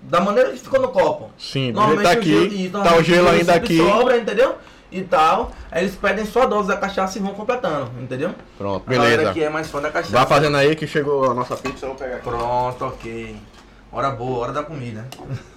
da 0.02 0.20
maneira 0.20 0.52
que 0.52 0.58
ficou 0.58 0.82
no 0.82 0.88
copo. 0.90 1.30
Sim, 1.38 1.72
normalmente 1.72 2.04
tá 2.04 2.12
aqui, 2.12 2.34
o 2.34 2.50
gelo, 2.50 2.84
tá 2.84 2.96
o 2.96 3.04
gelo 3.04 3.30
ainda 3.30 3.54
aqui. 3.54 3.78
Sobra, 3.78 4.18
entendeu? 4.18 4.56
E 4.92 5.02
tal. 5.02 5.52
Aí 5.70 5.84
eles 5.84 5.96
pedem 5.96 6.26
só 6.26 6.44
a 6.44 6.46
dose 6.46 6.68
da 6.68 6.78
cachaça 6.78 7.18
e 7.18 7.22
vão 7.22 7.34
completando, 7.34 7.92
entendeu? 8.02 8.34
Pronto, 8.58 8.90
beleza. 8.90 9.30
A 9.30 9.34
que 9.34 9.44
é 9.44 9.50
mais 9.50 9.70
fã 9.70 9.82
da 9.82 9.92
cachaça. 9.92 10.12
Vai 10.12 10.26
fazendo 10.26 10.58
aí 10.58 10.76
que 10.76 10.88
chegou 10.88 11.30
a 11.30 11.34
nossa 11.34 11.56
pizza, 11.56 11.86
eu 11.86 11.90
vou 11.90 11.98
pegar 11.98 12.16
aqui. 12.16 12.24
Pronto, 12.24 12.86
ok. 12.86 13.36
Hora 13.92 14.10
boa, 14.10 14.40
hora 14.40 14.54
da 14.54 14.64
comida. 14.64 15.08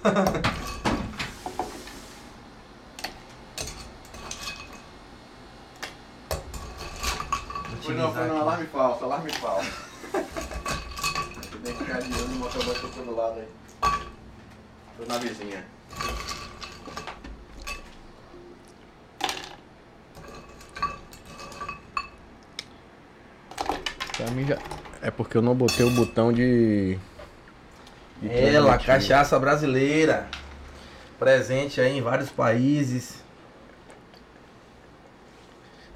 Foi 7.85 7.93
não, 7.93 8.11
foi 8.11 8.27
não, 8.27 8.41
alarme 8.41 8.65
falso, 8.65 9.03
alarme 9.03 9.31
falso. 9.33 9.71
Tem 11.63 11.75
que 11.75 11.83
ficar 11.83 12.01
de 12.01 12.13
olho 12.15 12.27
no 12.29 12.35
motoboy 12.37 12.73
que 12.73 12.83
eu 12.83 13.05
do 13.05 13.15
lado 13.15 13.39
aí. 13.39 13.47
Tô 14.97 15.05
na 15.07 15.19
vizinha. 15.19 15.63
Pra 24.17 24.31
mim 24.31 24.47
já. 24.47 24.57
É 25.03 25.11
porque 25.11 25.37
eu 25.37 25.43
não 25.43 25.53
botei 25.53 25.85
o 25.85 25.91
botão 25.91 26.33
de. 26.33 26.97
de 28.19 28.29
Ela, 28.31 28.79
cachaça 28.79 29.37
brasileira. 29.37 30.27
Presente 31.19 31.79
aí 31.79 31.95
em 31.95 32.01
vários 32.01 32.31
países. 32.31 33.23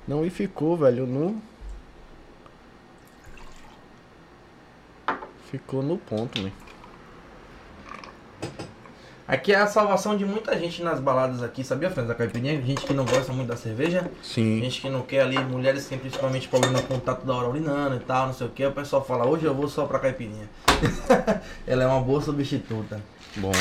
Não, 0.08 0.23
e 0.23 0.30
ficou, 0.30 0.78
velho, 0.78 1.08
no. 1.08 1.49
Ficou 5.50 5.82
no 5.82 5.98
ponto, 5.98 6.42
né? 6.42 6.52
Aqui 9.28 9.54
é 9.54 9.58
a 9.58 9.68
salvação 9.68 10.18
de 10.18 10.26
muita 10.26 10.58
gente 10.58 10.82
nas 10.82 11.00
baladas 11.00 11.44
aqui, 11.44 11.64
sabia, 11.64 11.90
Franz? 11.90 12.08
Da 12.08 12.16
caipirinha, 12.16 12.60
gente 12.62 12.84
que 12.84 12.94
não 12.94 13.06
gosta 13.06 13.32
muito 13.32 13.48
da 13.48 13.56
cerveja. 13.56 14.10
Sim. 14.24 14.60
Gente 14.60 14.82
que 14.82 14.90
não 14.90 15.02
quer 15.02 15.22
ali, 15.22 15.38
mulheres 15.38 15.84
que 15.84 15.90
tem 15.90 16.00
principalmente 16.00 16.48
problema 16.48 16.82
com 16.82 16.96
contato 16.96 17.26
da 17.26 17.36
hora 17.36 17.48
urinando 17.48 17.96
e 17.96 18.00
tal, 18.00 18.28
não 18.28 18.34
sei 18.34 18.48
o 18.48 18.50
que. 18.50 18.66
O 18.66 18.72
pessoal 18.72 19.04
fala, 19.04 19.28
hoje 19.28 19.46
eu 19.46 19.54
vou 19.54 19.68
só 19.68 19.86
pra 19.86 20.00
caipirinha. 20.00 20.50
Ela 21.66 21.84
é 21.84 21.88
uma 21.88 22.02
boa 22.02 22.22
substituta. 22.22 23.00
Bom. 23.36 23.52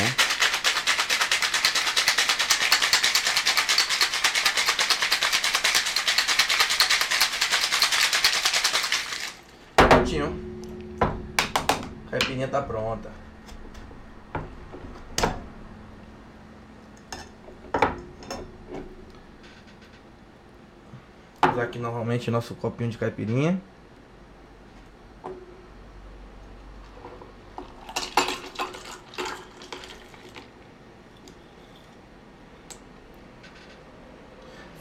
Prontinho. 9.75 10.48
Caipirinha 12.09 12.47
tá 12.47 12.61
pronta. 12.61 13.11
usar 21.59 21.63
aqui 21.63 21.77
novamente 21.77 22.31
nosso 22.31 22.55
copinho 22.55 22.89
de 22.89 22.97
caipirinha. 22.97 23.61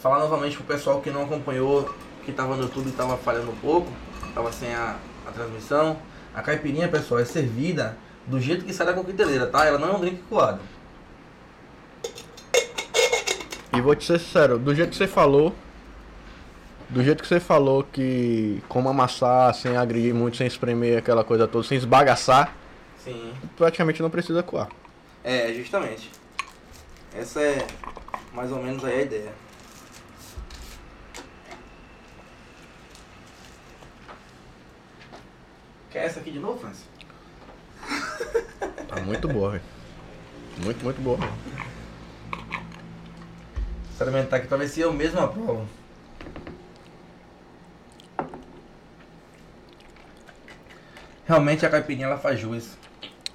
Falar 0.00 0.20
novamente 0.20 0.56
pro 0.56 0.64
pessoal 0.64 1.00
que 1.00 1.10
não 1.10 1.24
acompanhou, 1.24 1.92
que 2.24 2.32
tava 2.32 2.56
no 2.56 2.62
YouTube 2.62 2.88
e 2.88 2.92
tava 2.92 3.16
falhando 3.16 3.50
um 3.50 3.56
pouco, 3.56 3.90
tava 4.32 4.52
sem 4.52 4.72
a, 4.72 4.96
a 5.26 5.32
transmissão. 5.32 5.98
A 6.38 6.42
caipirinha, 6.42 6.86
pessoal, 6.86 7.18
é 7.18 7.24
servida 7.24 7.96
do 8.24 8.40
jeito 8.40 8.64
que 8.64 8.72
sai 8.72 8.86
da 8.86 8.92
coqueteleira, 8.92 9.48
tá? 9.48 9.64
Ela 9.66 9.76
não 9.76 9.88
é 9.88 9.96
um 9.96 10.00
drink 10.00 10.22
coado. 10.28 10.60
E 13.76 13.80
vou 13.80 13.96
te 13.96 14.04
ser 14.04 14.20
sincero, 14.20 14.56
do 14.56 14.72
jeito 14.72 14.90
que 14.90 14.96
você 14.96 15.08
falou, 15.08 15.52
do 16.88 17.02
jeito 17.02 17.24
que 17.24 17.28
você 17.28 17.40
falou 17.40 17.82
que 17.82 18.62
como 18.68 18.88
amassar 18.88 19.52
sem 19.52 19.76
agredir 19.76 20.14
muito, 20.14 20.36
sem 20.36 20.46
espremer 20.46 20.98
aquela 20.98 21.24
coisa 21.24 21.48
toda, 21.48 21.66
sem 21.66 21.76
esbagaçar, 21.76 22.54
Sim. 23.02 23.32
praticamente 23.56 24.00
não 24.00 24.08
precisa 24.08 24.40
coar. 24.40 24.68
É, 25.24 25.52
justamente. 25.54 26.08
Essa 27.12 27.42
é 27.42 27.66
mais 28.32 28.52
ou 28.52 28.62
menos 28.62 28.84
aí 28.84 29.00
a 29.00 29.02
ideia. 29.02 29.32
Quer 35.98 36.04
essa 36.04 36.20
aqui 36.20 36.30
de 36.30 36.38
novo, 36.38 36.60
Francis? 36.60 36.84
Tá 38.86 39.00
muito 39.00 39.26
boa, 39.26 39.50
velho. 39.50 39.62
Muito, 40.58 40.84
muito 40.84 41.00
boa. 41.02 41.18
Experimentar 43.90 44.38
aqui 44.38 44.46
pra 44.46 44.58
ver 44.58 44.68
se 44.68 44.80
eu 44.80 44.92
mesmo 44.92 45.18
aprovo. 45.18 45.66
Realmente 51.26 51.66
a 51.66 51.68
caipirinha 51.68 52.06
ela 52.06 52.16
faz 52.16 52.38
jus. 52.38 52.76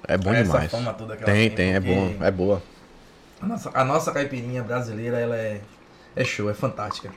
É 0.08 0.16
bom 0.16 0.32
Essa 0.32 0.44
demais. 0.44 0.70
fama 0.70 0.94
toda 0.94 1.18
que 1.18 1.24
Tem, 1.24 1.50
tem, 1.50 1.74
é 1.74 1.80
bom, 1.80 2.16
é 2.18 2.30
boa. 2.30 2.62
A 3.42 3.46
nossa, 3.46 3.70
a 3.74 3.84
nossa 3.84 4.10
caipirinha 4.10 4.62
brasileira, 4.62 5.20
ela 5.20 5.36
é, 5.36 5.60
é 6.16 6.24
show, 6.24 6.48
é 6.48 6.54
fantástica. 6.54 7.12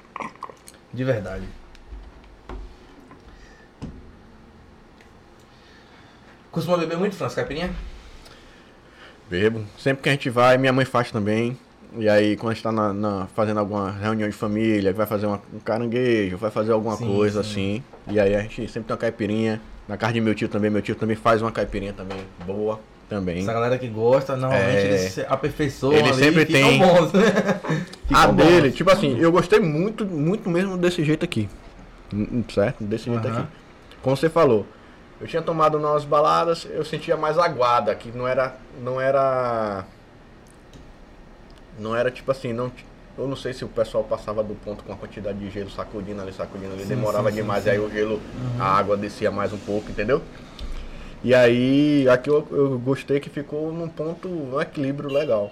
De 0.94 1.06
verdade. 1.06 1.48
Costuma 6.58 6.76
beber 6.80 6.98
muito, 6.98 7.16
França, 7.16 7.36
caipirinha? 7.36 7.70
Bebo. 9.30 9.64
Sempre 9.78 10.02
que 10.02 10.10
a 10.10 10.12
gente 10.14 10.28
vai, 10.28 10.58
minha 10.58 10.74
mãe 10.74 10.86
faz 10.86 11.12
também. 11.12 11.56
E 12.00 12.10
aí, 12.10 12.36
quando 12.36 12.50
a 12.52 12.54
gente 12.56 12.64
tá 12.64 12.72
na, 12.72 12.92
na- 12.92 13.28
fazendo 13.36 13.60
alguma 13.60 13.92
reunião 13.92 14.28
de 14.28 14.34
família, 14.36 14.92
vai 14.92 15.06
fazer 15.06 15.28
uma- 15.28 15.40
um 15.54 15.60
caranguejo, 15.60 16.36
vai 16.36 16.50
fazer 16.50 16.72
alguma 16.72 16.96
Sim, 16.96 17.06
coisa 17.16 17.44
sim. 17.44 17.84
assim. 18.08 18.16
E 18.16 18.20
aí 18.20 18.34
a 18.36 18.40
gente 18.42 18.56
sempre 18.70 18.88
tem 18.88 18.94
uma 18.94 18.98
caipirinha. 18.98 19.62
Na 19.88 19.98
casa 19.98 20.14
de 20.14 20.20
meu 20.22 20.34
tio 20.34 20.50
também, 20.50 20.72
meu 20.72 20.82
tio 20.82 20.96
também 20.96 21.16
faz 21.16 21.44
uma 21.44 21.52
caipirinha 21.52 21.94
também 21.94 22.18
boa 22.44 22.80
também. 23.08 23.38
Essa 23.44 23.54
galera 23.54 23.78
que 23.78 23.88
gosta, 23.88 24.36
normalmente 24.36 24.78
É. 24.80 24.86
eles 24.88 25.02
se 25.14 25.22
aperfeiçoam 25.30 25.94
Ele 25.94 26.12
sempre 26.16 26.44
tem- 26.48 26.80
bons, 26.80 27.14
né? 27.14 27.22
A 28.12 28.26
dele, 28.32 28.70
bons. 28.70 28.76
tipo 28.78 28.90
assim, 28.90 29.16
eu 29.20 29.32
gostei 29.32 29.60
muito, 29.60 30.08
muito 30.08 30.50
mesmo 30.50 30.76
desse 30.76 31.04
jeito 31.04 31.24
aqui. 31.24 31.48
Hum, 32.12 32.44
Certo? 32.52 32.84
Desse 32.84 33.06
jeito 33.06 33.28
aqui. 33.28 33.46
Como 34.02 34.18
você 34.18 34.28
falou, 34.28 34.66
eu 35.20 35.28
tinha 35.28 35.42
tomado 35.42 35.80
nas 35.80 36.06
baladas, 36.06 36.68
eu 36.70 36.86
sentia 36.86 37.18
mais 37.18 37.38
aguada, 37.38 37.94
que 37.96 38.12
não 38.12 38.28
era. 38.28 38.56
Não 38.82 39.02
era. 39.02 39.86
Não 41.80 41.96
era 41.96 42.12
tipo 42.12 42.32
assim, 42.32 42.54
não. 42.54 42.72
Eu 43.18 43.28
não 43.28 43.36
sei 43.36 43.52
se 43.52 43.66
o 43.66 43.68
pessoal 43.68 44.04
passava 44.04 44.44
do 44.44 44.54
ponto 44.54 44.84
com 44.84 44.94
a 44.94 44.96
quantidade 44.96 45.40
de 45.40 45.50
gelo 45.50 45.72
sacudindo 45.72 46.22
ali, 46.22 46.32
sacudindo 46.32 46.74
ali, 46.74 46.84
Sim, 46.84 46.90
demorava 46.90 47.32
sim, 47.32 47.38
demais, 47.38 47.64
sim. 47.64 47.72
aí 47.72 47.80
o 47.80 47.90
gelo, 47.90 48.22
a 48.60 48.78
água 48.78 48.96
descia 48.96 49.32
mais 49.32 49.52
um 49.52 49.58
pouco, 49.58 49.90
entendeu? 49.90 50.22
E 51.24 51.34
aí, 51.34 52.08
aqui 52.10 52.30
eu, 52.30 52.48
eu 52.52 52.78
gostei 52.78 53.20
que 53.20 53.28
ficou 53.28 53.74
num 53.74 53.90
ponto, 53.90 54.28
um 54.28 54.62
equilíbrio 54.62 55.10
legal. 55.10 55.52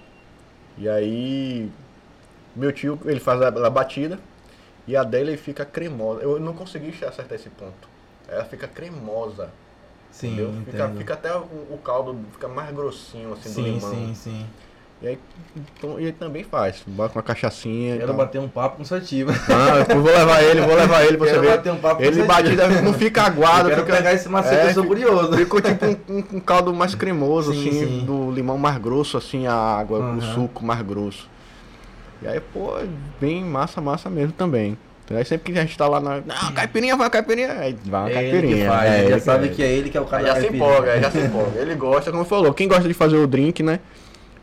E 0.78 0.88
aí, 0.88 1.68
meu 2.54 2.70
tio, 2.70 3.00
ele 3.04 3.18
faz 3.18 3.42
a, 3.42 3.48
a 3.48 3.70
batida 3.70 4.20
e 4.86 4.96
a 4.96 5.02
dele 5.02 5.36
fica 5.36 5.64
cremosa. 5.64 6.22
Eu 6.22 6.38
não 6.38 6.52
consegui 6.52 6.90
acertar 7.04 7.34
esse 7.34 7.50
ponto. 7.50 7.95
Ela 8.28 8.44
fica 8.44 8.66
cremosa, 8.66 9.50
Sim, 10.10 10.28
entendeu? 10.32 10.52
Fica, 10.64 10.88
fica 10.96 11.14
até 11.14 11.34
o, 11.34 11.42
o 11.70 11.78
caldo 11.84 12.18
fica 12.32 12.48
mais 12.48 12.74
grossinho 12.74 13.32
assim 13.32 13.50
do 13.50 13.54
sim, 13.54 13.62
limão. 13.74 13.90
sim, 13.90 14.14
sim. 14.14 14.46
E 15.02 15.08
aí, 15.08 15.18
então, 15.54 16.00
e 16.00 16.04
ele 16.04 16.12
também 16.12 16.42
faz, 16.42 16.82
bota 16.86 17.12
com 17.12 17.18
uma 17.18 17.22
cachaçinha. 17.22 17.98
Quero 17.98 18.14
bater 18.14 18.40
um 18.40 18.48
papo 18.48 18.76
com 18.78 18.82
o 18.82 18.86
Sativa. 18.86 19.30
Ah, 19.50 19.92
eu 19.92 20.00
vou 20.02 20.10
levar 20.10 20.42
ele, 20.42 20.62
vou 20.62 20.74
levar 20.74 21.04
ele 21.04 21.18
pra 21.18 21.26
você 21.26 21.32
Quero 21.34 21.42
ver. 21.44 21.56
bater 21.56 21.72
um 21.72 21.76
papo 21.76 21.96
com 21.96 22.02
Ele 22.02 22.16
você. 22.22 22.26
batida 22.26 22.80
não 22.80 22.94
fica 22.94 23.22
aguado, 23.22 23.68
Eu 23.68 23.74
quero 23.74 23.82
fica, 23.86 23.96
pegar 23.98 24.14
esse 24.14 24.26
macete, 24.28 24.54
É, 24.66 24.70
eu 24.70 24.74
sou 24.74 24.82
fica- 24.84 24.94
curioso. 24.94 25.36
Ficou 25.36 25.60
tipo 25.60 25.84
um, 25.84 25.96
um- 26.08 26.24
um 26.36 26.40
caldo 26.40 26.72
mais 26.72 26.94
cremoso, 26.94 27.52
Sim, 27.52 27.58
assim, 27.68 27.72
sim. 28.00 28.04
do 28.06 28.30
limão 28.30 28.56
mais 28.56 28.78
grosso, 28.78 29.18
assim, 29.18 29.46
a 29.46 29.52
água, 29.54 29.98
Aham. 29.98 30.16
o 30.16 30.22
suco 30.22 30.64
mais 30.64 30.80
grosso. 30.80 31.28
E 32.22 32.26
aí, 32.26 32.40
pô, 32.40 32.70
bem 33.20 33.44
massa, 33.44 33.82
massa 33.82 34.08
mesmo 34.08 34.32
também. 34.32 34.78
Aí 35.10 35.24
sempre 35.24 35.52
que 35.52 35.58
a 35.58 35.62
gente 35.62 35.78
tá 35.78 35.86
lá 35.86 36.00
na. 36.00 36.20
Não, 36.20 36.52
caipirinha, 36.52 36.96
vai 36.96 37.08
caipirinha. 37.08 37.52
Aí 37.52 37.76
vai 37.84 38.00
uma 38.00 38.10
É 38.10 38.24
ele 38.24 38.30
caipirinha. 38.30 38.56
que 38.56 38.66
faz, 38.66 38.90
é, 38.92 39.00
ele 39.00 39.10
já 39.10 39.20
sabe 39.20 39.48
que 39.50 39.62
é 39.62 39.72
ele 39.72 39.90
que 39.90 39.96
é 39.96 40.00
o 40.00 40.04
cara 40.04 40.22
Aí 40.22 40.26
já 40.28 40.34
da 40.34 40.40
se 40.40 40.46
empolga, 40.54 41.00
já 41.00 41.10
se 41.10 41.18
empolga. 41.18 41.60
Ele 41.60 41.74
gosta, 41.76 42.10
como 42.10 42.24
falou, 42.24 42.52
quem 42.52 42.66
gosta 42.66 42.88
de 42.88 42.94
fazer 42.94 43.16
o 43.16 43.26
drink, 43.26 43.62
né? 43.62 43.78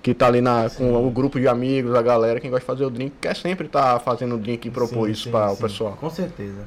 Que 0.01 0.13
tá 0.13 0.27
ali 0.27 0.41
na, 0.41 0.69
com 0.69 1.05
o 1.05 1.09
grupo 1.11 1.39
de 1.39 1.47
amigos, 1.47 1.93
a 1.95 2.01
galera, 2.01 2.39
quem 2.39 2.49
gosta 2.49 2.61
de 2.61 2.67
fazer 2.67 2.85
o 2.85 2.89
drink, 2.89 3.13
quer 3.21 3.35
sempre 3.35 3.67
tá 3.67 3.99
fazendo 3.99 4.35
o 4.35 4.37
drink 4.37 4.67
e 4.67 4.71
propor 4.71 5.07
Sim, 5.07 5.11
isso 5.11 5.23
sim, 5.23 5.31
para 5.31 5.51
o 5.51 5.55
sim. 5.55 5.61
pessoal. 5.61 5.97
Com 5.99 6.09
certeza. 6.09 6.61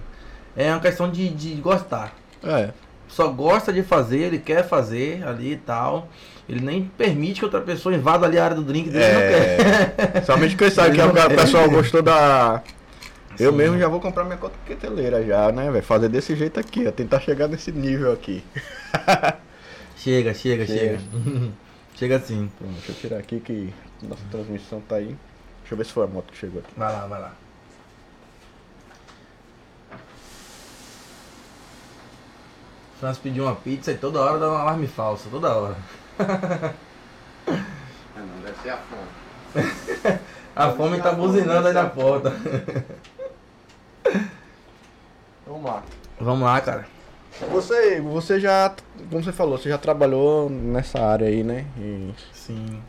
É 0.56 0.70
uma 0.70 0.80
questão 0.80 1.10
de, 1.10 1.28
de 1.30 1.54
gostar. 1.54 2.14
É. 2.44 2.70
Só 3.08 3.28
gosta 3.28 3.72
de 3.72 3.82
fazer, 3.82 4.20
ele 4.20 4.38
quer 4.38 4.66
fazer 4.66 5.22
ali 5.26 5.52
e 5.52 5.56
tal. 5.56 6.08
Ele 6.48 6.60
nem 6.60 6.84
permite 6.96 7.40
que 7.40 7.44
outra 7.44 7.60
pessoa 7.60 7.94
invada 7.94 8.26
ali 8.26 8.38
a 8.38 8.44
área 8.44 8.56
do 8.56 8.62
drink 8.62 8.88
dele, 8.88 9.04
ele 9.04 9.14
não 9.14 9.20
quer. 9.20 9.94
É, 10.16 10.20
somente 10.22 10.56
que 10.56 10.64
ele 10.64 10.70
sabe 10.70 10.88
Ele 10.90 10.98
que 10.98 11.02
não 11.02 11.26
o 11.26 11.30
pessoal 11.36 11.68
gostou 11.70 12.02
da. 12.02 12.62
Eu 13.38 13.50
Sim. 13.52 13.56
mesmo 13.56 13.78
já 13.78 13.88
vou 13.88 14.00
comprar 14.00 14.24
minha 14.24 14.36
coqueteleira 14.36 15.24
já, 15.24 15.52
né, 15.52 15.70
velho? 15.70 15.84
Fazer 15.84 16.08
desse 16.08 16.34
jeito 16.34 16.58
aqui, 16.58 16.86
ó. 16.86 16.90
Tentar 16.90 17.20
chegar 17.20 17.48
nesse 17.48 17.70
nível 17.72 18.12
aqui. 18.12 18.42
Chega, 19.96 20.34
chega, 20.34 20.66
chega. 20.66 20.98
Chega. 20.98 21.52
Chega 21.96 22.16
assim. 22.16 22.50
Pronto, 22.58 22.74
deixa 22.74 22.92
eu 22.92 22.94
tirar 22.96 23.18
aqui 23.18 23.40
que 23.40 23.72
nossa 24.02 24.22
transmissão 24.30 24.80
tá 24.82 24.96
aí. 24.96 25.16
Deixa 25.60 25.72
eu 25.72 25.78
ver 25.78 25.86
se 25.86 25.92
foi 25.92 26.04
a 26.04 26.06
moto 26.06 26.30
que 26.30 26.36
chegou 26.36 26.60
aqui. 26.60 26.72
Vai 26.76 26.92
lá, 26.92 27.06
vai 27.06 27.20
lá. 27.20 27.32
Franz 33.00 33.18
pediu 33.18 33.44
uma 33.44 33.56
pizza 33.56 33.92
e 33.92 33.96
toda 33.96 34.20
hora 34.20 34.38
dá 34.38 34.50
um 34.50 34.56
alarme 34.56 34.86
falso, 34.86 35.28
toda 35.30 35.54
hora. 35.54 35.76
Ah, 36.18 36.74
não, 38.16 38.42
deve 38.44 38.58
ser 38.62 38.70
a 38.70 38.78
fome. 38.78 40.20
A 40.56 40.70
fome 40.70 40.98
tá 41.02 41.12
buzinando 41.12 41.68
aí 41.68 41.74
na 41.74 41.84
porta. 41.84 42.32
Vamos 45.46 45.64
lá. 45.64 45.82
Vamos 46.18 46.42
lá, 46.42 46.60
cara. 46.60 46.86
Você, 47.50 48.00
você 48.00 48.40
já, 48.40 48.74
como 49.10 49.22
você 49.22 49.32
falou, 49.32 49.58
você 49.58 49.68
já 49.68 49.76
trabalhou 49.76 50.48
nessa 50.48 50.98
área 51.00 51.28
aí, 51.28 51.44
né? 51.44 51.66
E, 51.76 52.14
Sim. 52.32 52.82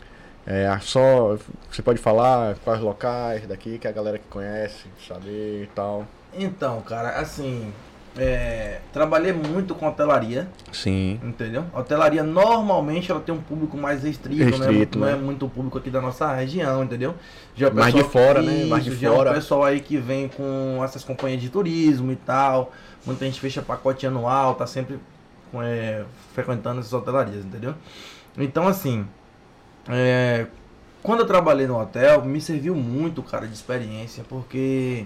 é, 0.45 0.77
só, 0.79 1.37
você 1.69 1.81
pode 1.81 1.99
falar 1.99 2.55
quais 2.63 2.79
locais 2.81 3.45
daqui 3.45 3.77
que 3.77 3.87
a 3.87 3.91
galera 3.91 4.17
que 4.17 4.27
conhece, 4.29 4.85
saber 5.05 5.63
e 5.63 5.67
tal. 5.75 6.07
Então, 6.33 6.81
cara, 6.81 7.19
assim, 7.19 7.73
é, 8.17 8.79
trabalhei 8.91 9.31
muito 9.31 9.75
com 9.75 9.87
hotelaria, 9.87 10.47
Sim. 10.71 11.19
entendeu? 11.23 11.65
A 11.73 11.79
hotelaria 11.79 12.23
normalmente 12.23 13.11
ela 13.11 13.19
tem 13.19 13.33
um 13.33 13.41
público 13.41 13.77
mais 13.77 14.03
restrito, 14.03 14.43
Restrito, 14.43 14.97
não, 14.97 15.07
é, 15.07 15.11
né? 15.11 15.15
não 15.15 15.21
é 15.21 15.23
muito 15.25 15.45
o 15.45 15.49
público 15.49 15.77
aqui 15.77 15.89
da 15.89 16.01
nossa 16.01 16.33
região, 16.33 16.83
entendeu? 16.83 17.13
Já 17.55 17.69
o 17.69 17.75
Mais 17.75 17.93
de 17.93 18.03
fora, 18.03 18.41
né? 18.41 18.65
Mais 18.65 18.83
de 18.83 18.95
já 18.95 19.09
é 19.09 19.11
fora. 19.11 19.31
o 19.31 19.33
pessoal 19.35 19.63
aí 19.63 19.79
que 19.79 19.97
vem 19.97 20.27
com 20.27 20.81
essas 20.83 21.03
companhias 21.03 21.41
de 21.41 21.49
turismo 21.49 22.11
e 22.11 22.15
tal. 22.15 22.71
Muita 23.05 23.25
gente 23.25 23.39
fecha 23.39 23.61
pacote 23.61 24.07
anual, 24.07 24.55
tá 24.55 24.65
sempre 24.65 24.99
é, 25.55 26.03
frequentando 26.33 26.79
essas 26.79 26.93
hotelarias, 26.93 27.45
entendeu? 27.45 27.75
Então, 28.37 28.67
assim, 28.67 29.05
é, 29.87 30.47
quando 31.03 31.19
eu 31.19 31.25
trabalhei 31.27 31.67
no 31.67 31.79
hotel, 31.79 32.25
me 32.25 32.41
serviu 32.41 32.75
muito, 32.75 33.21
cara, 33.21 33.47
de 33.47 33.53
experiência, 33.53 34.23
porque 34.27 35.05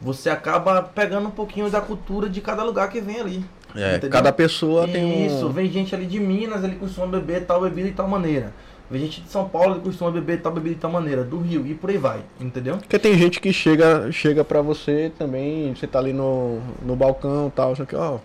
você 0.00 0.30
acaba 0.30 0.82
pegando 0.82 1.28
um 1.28 1.30
pouquinho 1.32 1.68
da 1.70 1.80
cultura 1.80 2.28
de 2.28 2.40
cada 2.40 2.62
lugar 2.62 2.88
que 2.88 3.00
vem 3.00 3.20
ali. 3.20 3.44
É, 3.74 3.90
Entendeu? 3.92 4.10
cada 4.10 4.32
pessoa 4.32 4.88
tem 4.88 5.04
um. 5.04 5.26
Isso, 5.26 5.48
vem 5.50 5.70
gente 5.70 5.94
ali 5.94 6.06
de 6.06 6.18
Minas, 6.18 6.64
ele 6.64 6.76
costuma 6.76 7.06
beber 7.06 7.44
tal 7.44 7.60
bebida 7.60 7.88
de 7.88 7.94
tal 7.94 8.08
maneira. 8.08 8.52
Vem 8.90 9.02
gente 9.02 9.20
de 9.20 9.28
São 9.28 9.46
Paulo, 9.46 9.74
ele 9.74 9.80
costuma 9.80 10.10
beber 10.10 10.40
tal 10.40 10.50
bebida 10.52 10.74
de 10.76 10.80
tal 10.80 10.90
maneira. 10.90 11.22
Do 11.22 11.38
Rio, 11.38 11.66
e 11.66 11.74
por 11.74 11.90
aí 11.90 11.98
vai, 11.98 12.20
entendeu? 12.40 12.78
Porque 12.78 12.98
tem 12.98 13.18
gente 13.18 13.38
que 13.40 13.52
chega, 13.52 14.10
chega 14.10 14.42
pra 14.42 14.62
você 14.62 15.12
também, 15.18 15.74
você 15.74 15.86
tá 15.86 15.98
ali 15.98 16.14
no, 16.14 16.60
no 16.82 16.96
balcão 16.96 17.48
e 17.48 17.50
tal, 17.50 17.76
só 17.76 17.84
que, 17.84 17.94
ó, 17.94 18.18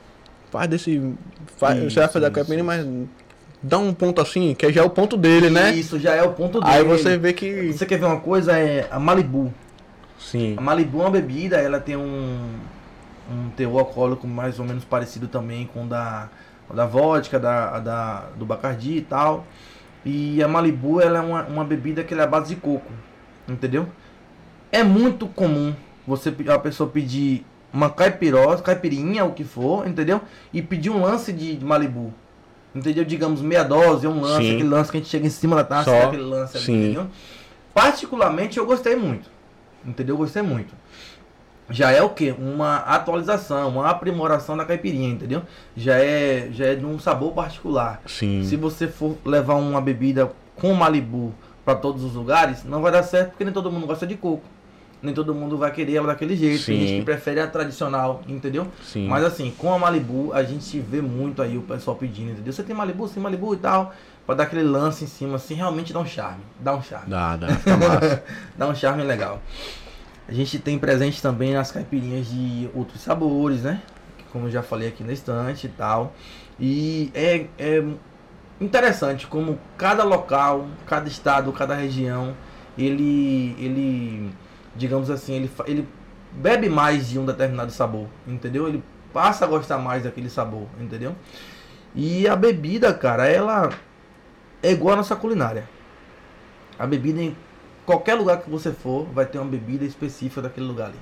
faz 0.49 0.69
desse. 0.69 1.01
Faz, 1.57 1.77
Isso, 1.77 1.91
você 1.91 1.99
vai 1.99 2.09
fazer 2.09 2.25
a 2.25 2.29
isso. 2.29 2.35
caipirinha, 2.35 2.63
mas 2.63 2.87
dá 3.61 3.77
um 3.77 3.93
ponto 3.93 4.21
assim, 4.21 4.55
que 4.55 4.71
já 4.71 4.81
é 4.81 4.85
o 4.85 4.89
ponto 4.89 5.17
dele, 5.17 5.49
né? 5.49 5.73
Isso 5.73 5.99
já 5.99 6.13
é 6.15 6.23
o 6.23 6.31
ponto 6.31 6.61
dele. 6.61 6.73
Aí 6.73 6.83
você 6.83 7.17
vê 7.17 7.33
que. 7.33 7.73
Você 7.73 7.85
quer 7.85 7.99
ver 7.99 8.05
uma 8.05 8.21
coisa? 8.21 8.57
É 8.57 8.87
a 8.89 8.99
Malibu. 8.99 9.53
Sim. 10.23 10.55
A 10.57 10.61
Malibu 10.61 10.99
é 10.99 11.01
uma 11.01 11.11
bebida, 11.11 11.57
ela 11.57 11.79
tem 11.79 11.95
um, 11.95 12.49
um 13.29 13.49
teor 13.55 13.79
alcoólico 13.79 14.27
mais 14.27 14.59
ou 14.59 14.65
menos 14.65 14.83
parecido 14.85 15.27
também 15.27 15.65
com 15.65 15.83
o 15.83 15.87
da, 15.87 16.29
da 16.73 16.85
vodka, 16.85 17.39
da, 17.39 17.79
da, 17.79 18.25
do 18.37 18.45
Bacardi 18.45 18.97
e 18.97 19.01
tal. 19.01 19.45
E 20.05 20.41
a 20.41 20.47
Malibu 20.47 20.99
ela 21.01 21.19
é 21.19 21.21
uma, 21.21 21.43
uma 21.43 21.63
bebida 21.63 22.03
que 22.03 22.13
ela 22.13 22.23
é 22.23 22.25
à 22.25 22.29
base 22.29 22.55
de 22.55 22.59
coco, 22.59 22.91
entendeu? 23.47 23.87
É 24.71 24.83
muito 24.83 25.27
comum 25.27 25.73
você 26.05 26.33
a 26.49 26.59
pessoa 26.59 26.89
pedir 26.89 27.45
uma 27.73 27.89
caipirose, 27.89 28.61
caipirinha, 28.61 29.25
o 29.25 29.33
que 29.33 29.43
for, 29.43 29.87
entendeu? 29.87 30.21
E 30.53 30.61
pedir 30.61 30.89
um 30.89 31.01
lance 31.01 31.31
de 31.31 31.63
Malibu. 31.63 32.13
Entendeu? 32.73 33.05
Digamos, 33.05 33.41
meia 33.41 33.63
dose, 33.63 34.07
um 34.07 34.19
lance, 34.19 34.47
Sim. 34.47 34.55
aquele 34.55 34.69
lance 34.69 34.91
que 34.91 34.97
a 34.97 34.99
gente 34.99 35.09
chega 35.09 35.27
em 35.27 35.29
cima 35.29 35.55
da 35.57 35.63
taça, 35.63 35.91
Só. 35.91 36.07
aquele 36.07 36.23
lance 36.23 36.57
ali, 36.57 36.65
Sim. 36.65 36.83
entendeu? 36.83 37.07
Particularmente 37.73 38.57
eu 38.57 38.65
gostei 38.65 38.95
muito. 38.95 39.29
Entendeu? 39.85 40.13
Eu 40.13 40.17
gostei 40.17 40.41
muito. 40.41 40.73
Já 41.69 41.91
é 41.91 42.01
o 42.01 42.09
que? 42.09 42.31
Uma 42.31 42.77
atualização, 42.77 43.69
uma 43.69 43.89
aprimoração 43.89 44.57
da 44.57 44.65
caipirinha, 44.65 45.09
entendeu? 45.09 45.43
Já 45.75 45.97
é, 45.97 46.49
já 46.51 46.65
é 46.65 46.75
de 46.75 46.85
um 46.85 46.99
sabor 46.99 47.31
particular. 47.31 48.01
Sim. 48.05 48.43
Se 48.43 48.55
você 48.55 48.87
for 48.87 49.17
levar 49.25 49.55
uma 49.55 49.79
bebida 49.79 50.31
com 50.55 50.73
Malibu 50.73 51.33
para 51.63 51.75
todos 51.75 52.03
os 52.03 52.13
lugares, 52.13 52.63
não 52.65 52.81
vai 52.81 52.91
dar 52.91 53.03
certo 53.03 53.29
porque 53.29 53.45
nem 53.45 53.53
todo 53.53 53.71
mundo 53.71 53.87
gosta 53.87 54.05
de 54.05 54.15
coco. 54.15 54.43
Nem 55.01 55.13
todo 55.13 55.35
mundo 55.35 55.57
vai 55.57 55.69
querer 55.71 55.95
ela 55.95 56.07
daquele 56.07 56.35
jeito. 56.35 56.59
Sim. 56.59 56.77
Tem 56.77 56.87
gente 56.87 56.99
que 56.99 57.05
prefere 57.05 57.39
a 57.41 57.47
tradicional, 57.47 58.21
entendeu? 58.27 58.67
Sim. 58.81 59.07
Mas 59.07 59.23
assim, 59.23 59.51
com 59.57 59.73
a 59.73 59.77
Malibu, 59.77 60.31
a 60.33 60.43
gente 60.43 60.79
vê 60.79 61.01
muito 61.01 61.41
aí 61.41 61.57
o 61.57 61.61
pessoal 61.61 61.97
pedindo, 61.97 62.31
entendeu? 62.31 62.53
Você 62.53 62.63
tem 62.63 62.73
Malibu, 62.73 63.09
tem 63.09 63.21
Malibu 63.21 63.53
e 63.53 63.57
tal. 63.57 63.93
Pra 64.25 64.35
dar 64.35 64.43
aquele 64.43 64.63
lance 64.63 65.03
em 65.03 65.07
cima, 65.07 65.35
assim, 65.35 65.53
realmente 65.55 65.91
dá 65.91 65.99
um 65.99 66.05
charme. 66.05 66.43
Dá 66.59 66.73
um 66.73 66.81
charme. 66.81 67.09
Dá, 67.09 67.35
dá. 67.35 67.47
Dá 68.57 68.67
um 68.67 68.75
charme 68.75 69.03
legal. 69.03 69.41
A 70.27 70.31
gente 70.31 70.57
tem 70.59 70.79
presente 70.79 71.21
também 71.21 71.53
nas 71.53 71.71
caipirinhas 71.71 72.27
de 72.27 72.69
outros 72.73 73.01
sabores, 73.01 73.63
né? 73.63 73.81
Como 74.31 74.47
eu 74.47 74.51
já 74.51 74.63
falei 74.63 74.87
aqui 74.87 75.03
na 75.03 75.11
estante 75.11 75.67
e 75.67 75.69
tal. 75.69 76.13
E 76.57 77.11
é, 77.13 77.47
é 77.59 77.83
interessante 78.61 79.27
como 79.27 79.59
cada 79.77 80.03
local, 80.03 80.67
cada 80.87 81.07
estado, 81.09 81.51
cada 81.51 81.75
região, 81.75 82.33
ele, 82.77 83.55
ele 83.59 84.31
digamos 84.75 85.09
assim, 85.09 85.33
ele, 85.33 85.51
ele 85.67 85.87
bebe 86.31 86.69
mais 86.69 87.09
de 87.09 87.19
um 87.19 87.25
determinado 87.25 87.71
sabor, 87.71 88.07
entendeu? 88.25 88.67
Ele 88.67 88.83
passa 89.11 89.45
a 89.45 89.47
gostar 89.47 89.77
mais 89.77 90.03
daquele 90.03 90.29
sabor, 90.29 90.67
entendeu? 90.79 91.15
E 91.93 92.27
a 92.27 92.35
bebida, 92.35 92.93
cara, 92.93 93.27
ela 93.27 93.69
é 94.63 94.71
igual 94.71 94.93
a 94.93 94.97
nossa 94.97 95.15
culinária. 95.15 95.69
A 96.79 96.87
bebida 96.87 97.21
em 97.21 97.35
qualquer 97.85 98.15
lugar 98.15 98.41
que 98.41 98.49
você 98.49 98.71
for, 98.71 99.05
vai 99.13 99.25
ter 99.25 99.37
uma 99.37 99.49
bebida 99.49 99.83
específica 99.83 100.41
daquele 100.41 100.65
lugar 100.65 100.87
ali. 100.87 100.99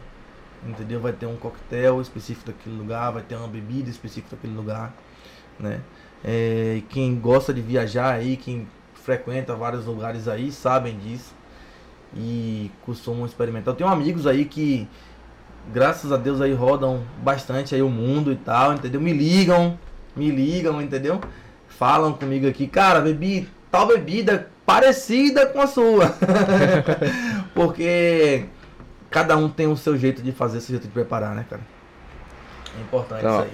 Entendeu? 0.68 1.00
Vai 1.00 1.14
ter 1.14 1.28
um 1.28 1.38
coquetel 1.38 2.02
específico 2.02 2.48
daquele 2.48 2.76
lugar, 2.76 3.12
vai 3.12 3.22
ter 3.22 3.36
uma 3.36 3.48
bebida 3.48 3.90
específica 3.90 4.36
daquele 4.36 4.54
lugar, 4.54 4.94
né? 5.60 5.80
É, 6.24 6.82
quem 6.90 7.16
gosta 7.20 7.54
de 7.54 7.62
viajar 7.62 8.14
aí, 8.14 8.36
quem 8.38 8.68
frequenta 8.94 9.56
vários 9.56 9.86
lugares 9.86 10.28
aí, 10.28 10.52
sabem 10.52 10.98
disso 10.98 11.34
e 12.16 12.70
costumam 12.86 13.26
experimentar. 13.26 13.74
Eu 13.74 13.78
tenho 13.78 13.90
amigos 13.90 14.28
aí 14.28 14.46
que, 14.46 14.88
graças 15.74 16.12
a 16.12 16.18
Deus, 16.18 16.42
aí 16.42 16.54
rodam 16.54 17.04
bastante 17.24 17.74
aí 17.74 17.82
o 17.82 17.90
mundo 17.90 18.32
e 18.32 18.36
tal, 18.36 18.74
entendeu? 18.74 19.02
Me 19.02 19.14
ligam, 19.14 19.80
me 20.16 20.30
ligam, 20.30 20.82
entendeu? 20.82 21.20
Falam 21.82 22.14
comigo 22.14 22.48
aqui, 22.48 22.68
cara, 22.68 23.02
bebi 23.02 23.50
tal 23.72 23.88
bebida 23.88 24.50
parecida 24.64 25.48
com 25.48 25.60
a 25.60 25.66
sua. 25.66 26.16
Porque 27.56 28.46
cada 29.10 29.36
um 29.36 29.50
tem 29.50 29.66
o 29.66 29.76
seu 29.76 29.98
jeito 29.98 30.22
de 30.22 30.32
fazer, 30.32 30.62
seu 30.62 30.74
jeito 30.74 30.84
de 30.84 30.94
preparar, 30.94 31.34
né, 31.34 31.44
cara? 31.50 31.64
É 32.78 32.82
importante 32.82 33.22
então, 33.22 33.48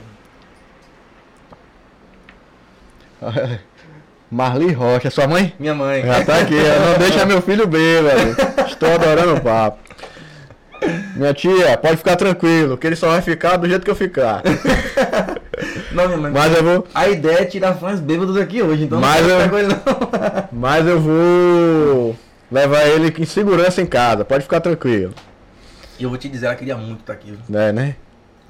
isso 3.21 3.31
aí. 3.31 3.59
Marli 4.29 4.73
Rocha, 4.73 5.09
sua 5.09 5.25
mãe? 5.25 5.55
Minha 5.57 5.73
mãe. 5.73 6.05
Já 6.05 6.25
tá 6.25 6.41
aqui, 6.41 6.55
não 6.55 6.99
deixa 6.99 7.25
meu 7.25 7.41
filho 7.41 7.65
bêbado. 7.65 8.35
Estou 8.67 8.93
adorando 8.93 9.35
o 9.35 9.41
papo. 9.41 9.79
Minha 11.15 11.33
tia, 11.33 11.77
pode 11.77 11.95
ficar 11.95 12.17
tranquilo, 12.17 12.77
que 12.77 12.87
ele 12.87 12.97
só 12.97 13.07
vai 13.07 13.21
ficar 13.21 13.55
do 13.55 13.69
jeito 13.69 13.85
que 13.85 13.89
eu 13.89 13.95
ficar. 13.95 14.43
Não, 15.91 16.17
mãe. 16.17 16.31
Mas 16.31 16.55
eu 16.55 16.63
vou. 16.63 16.87
A 16.93 17.07
ideia 17.07 17.41
é 17.41 17.45
tirar 17.45 17.75
fãs 17.75 17.99
bêbados 17.99 18.37
aqui 18.37 18.61
hoje, 18.61 18.83
então 18.83 18.99
mas 18.99 19.25
não 19.25 19.39
eu... 19.39 19.59
ele 19.59 19.67
não. 19.69 19.77
Mas 20.51 20.87
eu 20.87 20.99
vou 20.99 22.15
levar 22.51 22.85
ele 22.87 23.13
em 23.17 23.25
segurança 23.25 23.81
em 23.81 23.85
casa, 23.85 24.25
pode 24.25 24.43
ficar 24.43 24.59
tranquilo. 24.59 25.13
E 25.99 26.03
eu 26.03 26.09
vou 26.09 26.17
te 26.17 26.29
dizer, 26.29 26.47
ela 26.47 26.55
queria 26.55 26.77
muito 26.77 27.01
estar 27.01 27.13
aqui. 27.13 27.37
É, 27.53 27.71
né? 27.71 27.95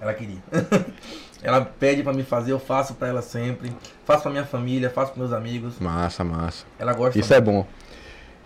Ela 0.01 0.13
queria. 0.13 0.37
ela 1.41 1.61
pede 1.61 2.03
para 2.03 2.13
me 2.13 2.23
fazer, 2.23 2.51
eu 2.51 2.59
faço 2.59 2.93
para 2.95 3.07
ela 3.07 3.21
sempre. 3.21 3.71
Faço 4.05 4.23
pra 4.23 4.31
minha 4.31 4.45
família, 4.45 4.89
faço 4.89 5.13
pros 5.13 5.29
meus 5.29 5.37
amigos. 5.37 5.79
Massa, 5.79 6.23
massa. 6.23 6.65
Ela 6.77 6.93
gosta. 6.93 7.17
Isso 7.17 7.33
é 7.33 7.41
bom. 7.41 7.65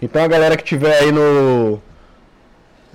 Então 0.01 0.23
a 0.23 0.27
galera 0.27 0.57
que 0.57 0.63
tiver 0.63 0.97
aí 0.99 1.11
no 1.11 1.81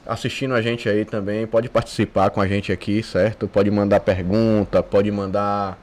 assistindo 0.06 0.54
a 0.54 0.62
gente 0.62 0.88
aí 0.88 1.04
também, 1.04 1.46
pode 1.46 1.68
participar 1.68 2.30
com 2.30 2.40
a 2.40 2.46
gente 2.46 2.70
aqui, 2.70 3.02
certo? 3.02 3.48
Pode 3.48 3.70
mandar 3.70 4.00
pergunta, 4.00 4.82
pode 4.82 5.10
mandar 5.10 5.76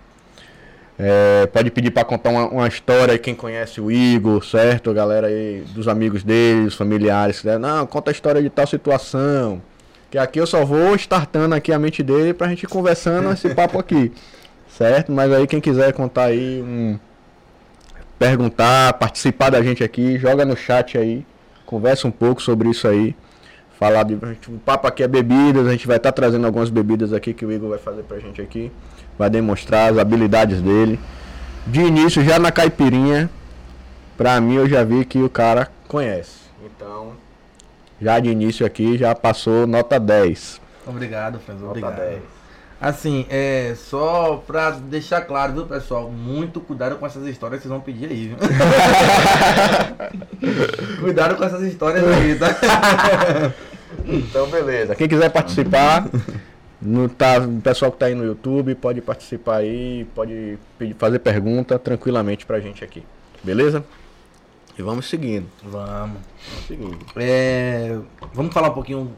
é, 1.05 1.47
pode 1.47 1.69
pedir 1.69 1.91
para 1.91 2.05
contar 2.05 2.29
uma, 2.29 2.47
uma, 2.47 2.65
história, 2.65 3.19
quem 3.19 3.35
conhece 3.35 3.81
o 3.81 3.91
Igor, 3.91 4.41
certo? 4.45 4.89
A 4.89 4.93
galera 4.93 5.27
aí, 5.27 5.61
dos 5.73 5.89
amigos 5.89 6.23
dele, 6.23 6.67
os 6.67 6.75
familiares, 6.75 7.43
né? 7.43 7.57
não, 7.57 7.85
conta 7.85 8.09
a 8.09 8.13
história 8.13 8.41
de 8.41 8.49
tal 8.49 8.65
situação. 8.65 9.61
Que 10.09 10.17
aqui 10.17 10.39
eu 10.39 10.47
só 10.47 10.63
vou 10.63 10.95
startando 10.95 11.55
aqui 11.55 11.73
a 11.73 11.79
mente 11.79 12.01
dele 12.01 12.33
pra 12.33 12.47
gente 12.47 12.63
ir 12.63 12.67
conversando 12.67 13.29
esse 13.33 13.49
papo 13.53 13.77
aqui. 13.77 14.13
Certo? 14.69 15.11
Mas 15.11 15.29
aí 15.33 15.45
quem 15.45 15.59
quiser 15.59 15.91
contar 15.91 16.25
aí, 16.25 16.63
um, 16.65 16.97
perguntar, 18.17 18.93
participar 18.93 19.49
da 19.49 19.61
gente 19.61 19.83
aqui, 19.83 20.17
joga 20.17 20.45
no 20.45 20.55
chat 20.55 20.97
aí, 20.97 21.25
conversa 21.65 22.07
um 22.07 22.11
pouco 22.11 22.41
sobre 22.41 22.69
isso 22.69 22.87
aí. 22.87 23.13
Falar 23.77 24.03
de. 24.03 24.13
O 24.13 24.59
papo 24.63 24.87
aqui 24.87 25.03
é 25.03 25.07
bebidas, 25.07 25.67
a 25.67 25.71
gente 25.71 25.85
vai 25.85 25.97
estar 25.97 26.13
tá 26.13 26.15
trazendo 26.15 26.45
algumas 26.45 26.69
bebidas 26.69 27.11
aqui 27.11 27.33
que 27.33 27.45
o 27.45 27.51
Igor 27.51 27.71
vai 27.71 27.79
fazer 27.79 28.03
pra 28.03 28.19
gente 28.19 28.41
aqui 28.41 28.71
vai 29.17 29.29
demonstrar 29.29 29.91
as 29.91 29.97
habilidades 29.97 30.61
dele. 30.61 30.99
De 31.65 31.81
início, 31.81 32.23
já 32.23 32.39
na 32.39 32.51
caipirinha, 32.51 33.29
pra 34.17 34.39
mim 34.41 34.55
eu 34.55 34.67
já 34.67 34.83
vi 34.83 35.05
que 35.05 35.21
o 35.21 35.29
cara 35.29 35.69
conhece. 35.87 36.43
Então, 36.65 37.13
já 38.01 38.19
de 38.19 38.29
início 38.29 38.65
aqui, 38.65 38.97
já 38.97 39.15
passou 39.15 39.65
nota 39.65 39.97
10. 39.99 40.61
Obrigado, 40.85 41.39
Franz, 41.39 41.61
obrigado. 41.61 41.95
10. 41.95 42.21
Assim, 42.81 43.25
é 43.29 43.73
só 43.77 44.43
pra 44.45 44.71
deixar 44.71 45.21
claro, 45.21 45.53
viu, 45.53 45.65
pessoal? 45.65 46.09
Muito 46.09 46.59
cuidado 46.59 46.97
com 46.97 47.05
essas 47.05 47.25
histórias 47.27 47.61
que 47.61 47.67
vocês 47.67 47.71
vão 47.71 47.79
pedir 47.79 48.09
aí, 48.09 48.27
viu? 48.27 48.37
cuidado 50.99 51.37
com 51.37 51.45
essas 51.45 51.61
histórias 51.61 52.03
aí, 52.05 52.35
tá? 52.35 53.53
então, 54.05 54.47
beleza. 54.47 54.95
Quem 54.95 55.07
quiser 55.07 55.29
participar, 55.29 56.07
no, 56.83 57.07
tá, 57.09 57.39
o 57.39 57.61
pessoal 57.61 57.91
que 57.91 57.95
está 57.95 58.07
aí 58.07 58.15
no 58.15 58.23
YouTube 58.23 58.75
pode 58.75 59.01
participar 59.01 59.57
aí, 59.57 60.05
pode 60.13 60.57
pedir, 60.77 60.93
fazer 60.95 61.19
pergunta 61.19 61.79
tranquilamente 61.79 62.45
pra 62.45 62.59
gente 62.59 62.83
aqui. 62.83 63.03
Beleza? 63.43 63.83
E 64.77 64.81
vamos 64.81 65.07
seguindo. 65.07 65.47
Vamos. 65.63 66.17
Vamos 66.49 66.67
seguindo. 66.67 66.99
É, 67.15 67.97
vamos 68.33 68.53
falar 68.53 68.69
um 68.69 68.73
pouquinho 68.73 69.11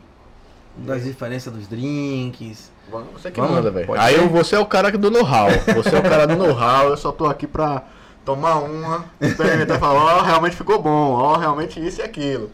das 0.77 1.03
diferenças 1.03 1.51
dos 1.51 1.67
drinks. 1.67 2.71
Você 3.13 3.31
que 3.31 3.39
vamos, 3.39 3.55
manda, 3.55 3.71
velho. 3.71 3.93
Aí 3.97 4.15
eu, 4.15 4.29
você 4.29 4.55
é 4.55 4.59
o 4.59 4.65
cara 4.65 4.91
do 4.91 5.09
know-how. 5.09 5.47
Você 5.75 5.95
é 5.95 5.99
o 5.99 6.03
cara 6.03 6.27
do 6.27 6.35
know-how, 6.35 6.89
eu 6.89 6.97
só 6.97 7.11
tô 7.11 7.25
aqui 7.25 7.47
pra 7.47 7.83
tomar 8.23 8.55
uma, 8.55 9.05
experimentar 9.21 9.77
e 9.77 9.79
falar, 9.79 10.17
ó, 10.17 10.19
oh, 10.19 10.23
realmente 10.23 10.55
ficou 10.55 10.81
bom, 10.81 11.13
ó, 11.13 11.33
oh, 11.33 11.37
realmente 11.37 11.79
isso 11.79 12.01
e 12.01 12.03
aquilo. 12.03 12.49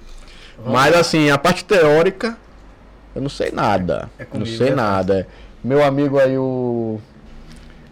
Vamos 0.57 0.74
Mas 0.74 0.95
assim, 0.95 1.30
a 1.30 1.38
parte 1.38 1.66
teórica 1.66 2.38
eu 3.16 3.22
não 3.22 3.30
sei 3.30 3.51
nada. 3.51 4.09
É 4.18 4.26
comigo, 4.26 4.49
não 4.49 4.57
sei 4.57 4.70
é 4.70 4.76
nada. 4.76 5.28
Meu 5.64 5.84
amigo 5.84 6.18
aí, 6.18 6.38
o 6.38 6.99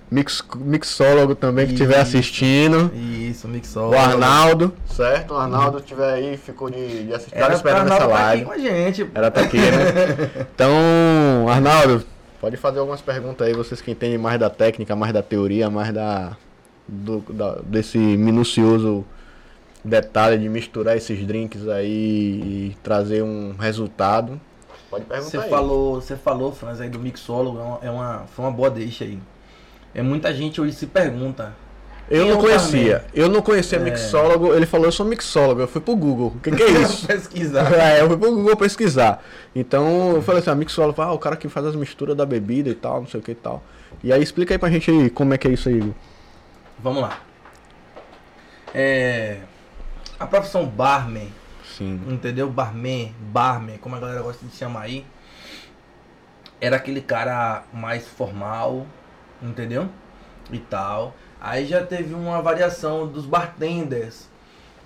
mix, 0.09 0.43
mixólogo 0.55 1.36
também 1.36 1.67
que 1.67 1.74
estiver 1.74 1.99
assistindo. 1.99 2.91
Isso, 2.95 3.47
mixólogo. 3.47 3.95
O 3.95 3.99
Arnaldo, 3.99 4.74
certo? 4.86 5.34
O 5.34 5.38
Arnaldo 5.38 5.80
estiver 5.80 6.13
aí, 6.13 6.38
ficou 6.38 6.70
de, 6.70 7.05
de 7.05 7.13
assistir. 7.13 7.38
Era 7.38 7.53
esperando 7.53 7.91
essa 7.91 8.05
live. 8.05 8.45
Tá 8.45 8.51
aqui 8.53 8.61
com 8.61 8.67
a 8.67 8.72
gente. 8.72 9.09
Era 9.13 9.32
tá 9.32 9.41
aqui, 9.41 9.57
né? 9.57 10.47
Então, 10.55 11.47
Arnaldo, 11.47 12.03
pode 12.41 12.57
fazer 12.57 12.80
algumas 12.80 13.01
perguntas 13.01 13.47
aí, 13.47 13.53
vocês 13.53 13.82
que 13.82 13.91
entendem 13.91 14.17
mais 14.17 14.39
da 14.39 14.49
técnica, 14.49 14.95
mais 14.95 15.13
da 15.13 15.22
teoria, 15.22 15.70
mais 15.70 15.93
da, 15.93 16.36
do, 16.88 17.24
da 17.30 17.59
desse 17.63 17.97
minucioso 17.97 19.05
detalhe 19.84 20.38
de 20.38 20.49
misturar 20.49 20.97
esses 20.97 21.26
drinks 21.26 21.67
aí 21.67 21.91
e 22.76 22.78
trazer 22.84 23.24
um 23.24 23.55
resultado. 23.57 24.39
Pode 24.89 25.05
perguntar 25.05 25.29
você 25.29 25.37
aí. 25.37 25.49
Falou, 25.49 26.01
você 26.01 26.15
falou, 26.15 26.51
Franz, 26.51 26.81
aí 26.81 26.89
do 26.89 26.99
mixólogo, 26.99 27.59
é 27.59 27.61
uma, 27.61 27.79
é 27.83 27.91
uma, 27.91 28.25
foi 28.27 28.45
uma 28.45 28.51
boa 28.51 28.69
deixa 28.69 29.03
aí. 29.03 29.19
É, 29.93 30.01
muita 30.01 30.33
gente 30.33 30.59
hoje 30.59 30.73
se 30.73 30.87
pergunta. 30.87 31.53
Eu 32.09 32.25
não 32.25 32.39
é 32.39 32.41
conhecia. 32.41 33.05
Eu 33.13 33.29
não 33.29 33.41
conhecia 33.41 33.77
é... 33.77 33.81
mixólogo. 33.81 34.53
Ele 34.53 34.65
falou, 34.65 34.87
eu 34.87 34.91
sou 34.91 35.05
mixólogo. 35.05 35.61
Eu 35.61 35.67
fui 35.67 35.79
pro 35.79 35.95
Google. 35.95 36.33
O 36.35 36.39
que, 36.39 36.51
que, 36.51 36.63
é 36.63 36.69
isso? 36.81 37.05
pesquisar. 37.05 37.71
É, 37.73 38.01
eu 38.01 38.07
fui 38.07 38.17
pro 38.17 38.31
Google 38.31 38.57
pesquisar. 38.57 39.23
Então 39.55 40.15
eu 40.15 40.21
falei 40.21 40.41
assim, 40.41 40.49
ah, 40.49 40.55
mixólogo, 40.55 40.99
ah, 41.01 41.11
o 41.11 41.19
cara 41.19 41.35
que 41.35 41.47
faz 41.47 41.67
as 41.67 41.75
misturas 41.75 42.17
da 42.17 42.25
bebida 42.25 42.69
e 42.69 42.75
tal, 42.75 43.01
não 43.01 43.07
sei 43.07 43.19
o 43.19 43.23
que 43.23 43.31
e 43.31 43.35
tal. 43.35 43.63
E 44.03 44.11
aí 44.11 44.23
explica 44.23 44.53
aí 44.53 44.57
pra 44.57 44.71
gente 44.71 44.89
aí 44.89 45.09
como 45.09 45.33
é 45.33 45.37
que 45.37 45.47
é 45.47 45.51
isso 45.51 45.69
aí. 45.69 45.93
Vamos 46.79 47.01
lá. 47.01 47.19
É, 48.73 49.39
a 50.19 50.25
profissão 50.25 50.65
barman 50.65 51.27
Sim. 51.80 52.01
Entendeu? 52.09 52.49
Barman, 52.49 53.15
barman, 53.32 53.77
como 53.77 53.95
a 53.95 53.99
galera 53.99 54.21
gosta 54.21 54.45
de 54.45 54.53
chamar 54.53 54.82
aí. 54.82 55.05
Era 56.59 56.75
aquele 56.75 56.99
cara 56.99 57.63
mais 57.73 58.05
formal, 58.05 58.86
entendeu? 59.41 59.88
E 60.51 60.59
tal. 60.59 61.15
Aí 61.39 61.65
já 61.65 61.82
teve 61.86 62.13
uma 62.13 62.41
variação 62.41 63.07
dos 63.07 63.25
bartenders. 63.25 64.27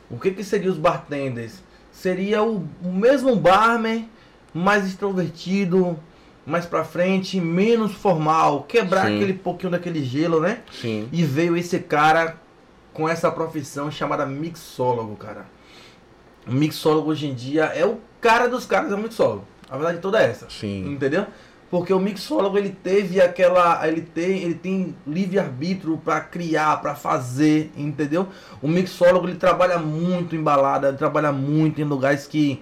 O 0.08 0.20
que 0.20 0.30
que 0.30 0.44
seria 0.44 0.70
os 0.70 0.78
bartenders? 0.78 1.64
Seria 1.92 2.44
o, 2.44 2.68
o 2.84 2.92
mesmo 2.92 3.36
barman, 3.36 4.08
mais 4.54 4.86
extrovertido, 4.86 5.98
mais 6.46 6.68
pra 6.68 6.84
frente, 6.84 7.42
menos 7.42 7.94
formal, 7.94 8.64
quebrar 8.64 9.08
Sim. 9.08 9.16
aquele 9.16 9.34
pouquinho 9.34 9.72
daquele 9.72 10.04
gelo, 10.04 10.40
né? 10.40 10.62
Sim. 10.72 11.10
E 11.12 11.24
veio 11.24 11.58
esse 11.58 11.80
cara 11.80 12.38
com 12.94 13.10
essa 13.10 13.32
profissão 13.32 13.90
chamada 13.90 14.28
mixólogo, 14.28 15.16
cara. 15.16 15.48
O 16.48 16.52
mixólogo 16.52 17.12
hoje 17.12 17.28
em 17.28 17.34
dia 17.34 17.66
é 17.66 17.86
o 17.86 18.00
cara 18.20 18.48
dos 18.48 18.66
caras, 18.66 18.92
é 18.92 18.96
o 18.96 18.98
mixólogo. 18.98 19.46
A 19.70 19.78
verdade 19.78 20.00
toda 20.00 20.22
é 20.22 20.30
essa. 20.30 20.50
Sim. 20.50 20.88
Entendeu? 20.88 21.26
Porque 21.70 21.92
o 21.92 22.00
mixólogo 22.00 22.58
ele 22.58 22.70
teve 22.70 23.20
aquela, 23.20 23.88
ele 23.88 24.02
tem, 24.02 24.44
ele 24.44 24.54
tem 24.54 24.96
livre 25.08 25.40
arbítrio 25.40 25.98
para 25.98 26.22
criar, 26.22 26.80
para 26.82 26.94
fazer, 26.94 27.72
entendeu? 27.76 28.28
O 28.62 28.68
mixólogo 28.68 29.28
ele 29.28 29.38
trabalha 29.38 29.80
muito 29.80 30.36
em 30.36 30.44
balada, 30.44 30.90
ele 30.90 30.98
trabalha 30.98 31.32
muito 31.32 31.82
em 31.82 31.84
lugares 31.84 32.28
que 32.28 32.62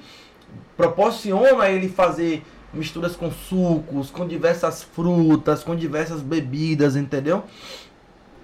proporciona 0.78 1.70
ele 1.70 1.90
fazer 1.90 2.44
misturas 2.74 3.16
com 3.16 3.30
sucos, 3.30 4.10
com 4.10 4.26
diversas 4.26 4.82
frutas, 4.82 5.64
com 5.64 5.76
diversas 5.76 6.22
bebidas, 6.22 6.96
entendeu? 6.96 7.44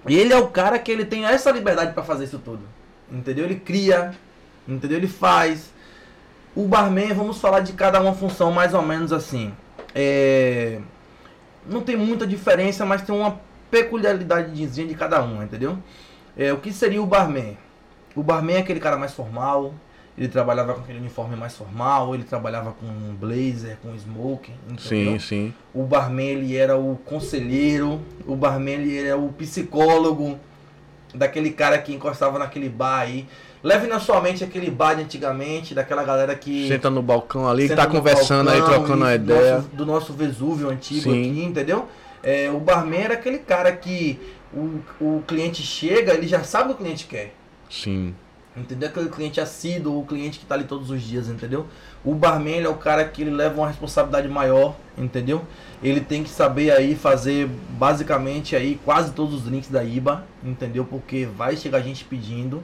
E 0.06 0.16
ele 0.16 0.32
é 0.32 0.36
o 0.36 0.48
cara 0.48 0.78
que 0.78 0.90
ele 0.90 1.04
tem 1.04 1.24
essa 1.24 1.50
liberdade 1.50 1.92
para 1.92 2.02
fazer 2.02 2.24
isso 2.24 2.38
tudo. 2.38 2.60
Entendeu? 3.10 3.46
Ele 3.46 3.56
cria, 3.56 4.12
entendeu? 4.68 4.98
Ele 4.98 5.08
faz. 5.08 5.72
O 6.54 6.66
barman, 6.66 7.14
vamos 7.14 7.40
falar 7.40 7.60
de 7.60 7.72
cada 7.72 8.00
uma 8.00 8.12
função 8.12 8.52
mais 8.52 8.74
ou 8.74 8.82
menos 8.82 9.12
assim. 9.12 9.52
É... 9.94 10.80
Não 11.66 11.80
tem 11.80 11.96
muita 11.96 12.26
diferença, 12.26 12.84
mas 12.84 13.02
tem 13.02 13.14
uma 13.14 13.40
peculiaridade 13.70 14.66
de 14.66 14.94
cada 14.94 15.22
um, 15.22 15.42
entendeu? 15.42 15.78
É, 16.36 16.52
o 16.52 16.58
que 16.58 16.72
seria 16.72 17.02
o 17.02 17.06
barman? 17.06 17.56
O 18.14 18.22
barman 18.22 18.56
é 18.56 18.58
aquele 18.60 18.80
cara 18.80 18.96
mais 18.96 19.12
formal, 19.12 19.74
ele 20.16 20.28
trabalhava 20.28 20.74
com 20.74 20.80
aquele 20.80 20.98
uniforme 20.98 21.36
mais 21.36 21.56
formal, 21.56 22.14
ele 22.14 22.24
trabalhava 22.24 22.72
com 22.72 22.86
um 22.86 23.14
blazer, 23.14 23.76
com 23.82 23.94
smoking. 23.94 24.54
Entendeu? 24.68 25.12
Sim, 25.12 25.18
sim. 25.18 25.54
O 25.72 25.84
barman 25.84 26.26
ele 26.26 26.56
era 26.56 26.76
o 26.76 26.96
conselheiro, 27.04 28.00
o 28.26 28.34
barman 28.34 28.74
ele 28.74 29.06
era 29.06 29.16
o 29.16 29.32
psicólogo 29.32 30.38
daquele 31.14 31.50
cara 31.50 31.78
que 31.78 31.94
encostava 31.94 32.38
naquele 32.38 32.68
bar 32.68 33.00
aí. 33.00 33.26
Leve 33.62 33.86
na 33.86 33.98
sua 33.98 34.20
mente 34.20 34.44
aquele 34.44 34.70
bar 34.70 34.94
de 34.94 35.02
antigamente, 35.02 35.74
daquela 35.74 36.04
galera 36.04 36.34
que. 36.34 36.68
Senta 36.68 36.88
no 36.88 37.02
balcão 37.02 37.48
ali, 37.48 37.68
que 37.68 37.74
tá 37.74 37.86
conversando 37.86 38.46
balcão, 38.46 38.66
aí, 38.66 38.72
trocando 38.72 39.04
uma 39.04 39.14
ideia. 39.14 39.56
Nosso, 39.56 39.68
do 39.68 39.86
nosso 39.86 40.12
Vesúvio 40.12 40.70
antigo 40.70 41.10
Sim. 41.10 41.30
aqui, 41.30 41.44
entendeu? 41.44 41.88
É, 42.22 42.50
o 42.50 42.58
barman 42.58 43.00
era 43.00 43.14
aquele 43.14 43.38
cara 43.38 43.72
que 43.72 44.18
o, 44.52 44.80
o 45.00 45.22
cliente 45.26 45.62
chega, 45.62 46.14
ele 46.14 46.26
já 46.26 46.42
sabe 46.44 46.64
o 46.64 46.74
que 46.74 46.82
o 46.82 46.84
cliente 46.84 47.06
quer. 47.06 47.34
Sim. 47.68 48.14
Entendeu? 48.56 48.88
Aquele 48.88 49.08
cliente 49.08 49.40
assíduo, 49.40 50.00
o 50.00 50.06
cliente 50.06 50.38
que 50.38 50.44
está 50.44 50.54
ali 50.54 50.64
todos 50.64 50.90
os 50.90 51.00
dias, 51.00 51.28
entendeu? 51.28 51.66
O 52.04 52.14
barman 52.14 52.62
é 52.62 52.68
o 52.68 52.74
cara 52.74 53.04
que 53.04 53.22
ele 53.22 53.30
leva 53.30 53.60
uma 53.60 53.68
responsabilidade 53.68 54.26
maior, 54.28 54.74
entendeu? 54.96 55.44
Ele 55.82 56.00
tem 56.00 56.24
que 56.24 56.30
saber 56.30 56.72
aí 56.72 56.96
fazer 56.96 57.48
basicamente 57.70 58.56
aí 58.56 58.80
quase 58.84 59.12
todos 59.12 59.34
os 59.34 59.42
drinks 59.44 59.68
da 59.68 59.84
IBA, 59.84 60.24
entendeu? 60.42 60.84
Porque 60.84 61.24
vai 61.24 61.56
chegar 61.56 61.80
gente 61.80 62.04
pedindo 62.04 62.62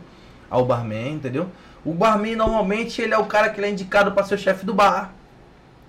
ao 0.51 0.65
barman, 0.65 1.15
entendeu? 1.15 1.49
O 1.85 1.93
barman 1.93 2.37
normalmente 2.37 3.03
ele 3.03 3.13
é 3.13 3.19
o 3.19 3.27
cara 3.27 3.51
que 3.51 3.61
ele 3.61 3.67
é 3.67 3.71
indicado 3.71 4.13
para 4.13 4.25
ser 4.25 4.35
o 4.35 4.39
chefe 4.39 4.65
do 4.65 4.73
bar. 4.73 5.13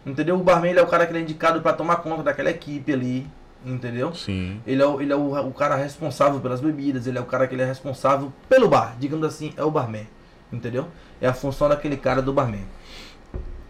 Entendeu? 0.05 0.35
O 0.35 0.43
barman 0.43 0.71
ele 0.71 0.79
é 0.79 0.83
o 0.83 0.87
cara 0.87 1.05
que 1.05 1.11
ele 1.11 1.19
é 1.19 1.21
indicado 1.21 1.61
para 1.61 1.73
tomar 1.73 1.97
conta 1.97 2.21
daquela 2.21 2.49
equipe 2.49 2.91
ali, 2.91 3.27
entendeu? 3.65 4.13
Sim. 4.13 4.61
Ele 4.65 4.81
é, 4.81 4.85
o, 4.85 5.01
ele 5.01 5.11
é 5.11 5.15
o, 5.15 5.47
o, 5.47 5.51
cara 5.51 5.75
responsável 5.75 6.39
pelas 6.39 6.61
bebidas, 6.61 7.07
ele 7.07 7.17
é 7.17 7.21
o 7.21 7.25
cara 7.25 7.47
que 7.47 7.55
ele 7.55 7.63
é 7.63 7.65
responsável 7.65 8.31
pelo 8.47 8.67
bar, 8.67 8.95
digamos 8.99 9.25
assim, 9.25 9.53
é 9.57 9.63
o 9.63 9.71
barman, 9.71 10.07
entendeu? 10.51 10.87
É 11.19 11.27
a 11.27 11.33
função 11.33 11.67
daquele 11.69 11.97
cara 11.97 12.21
do 12.21 12.31
barman. 12.31 12.65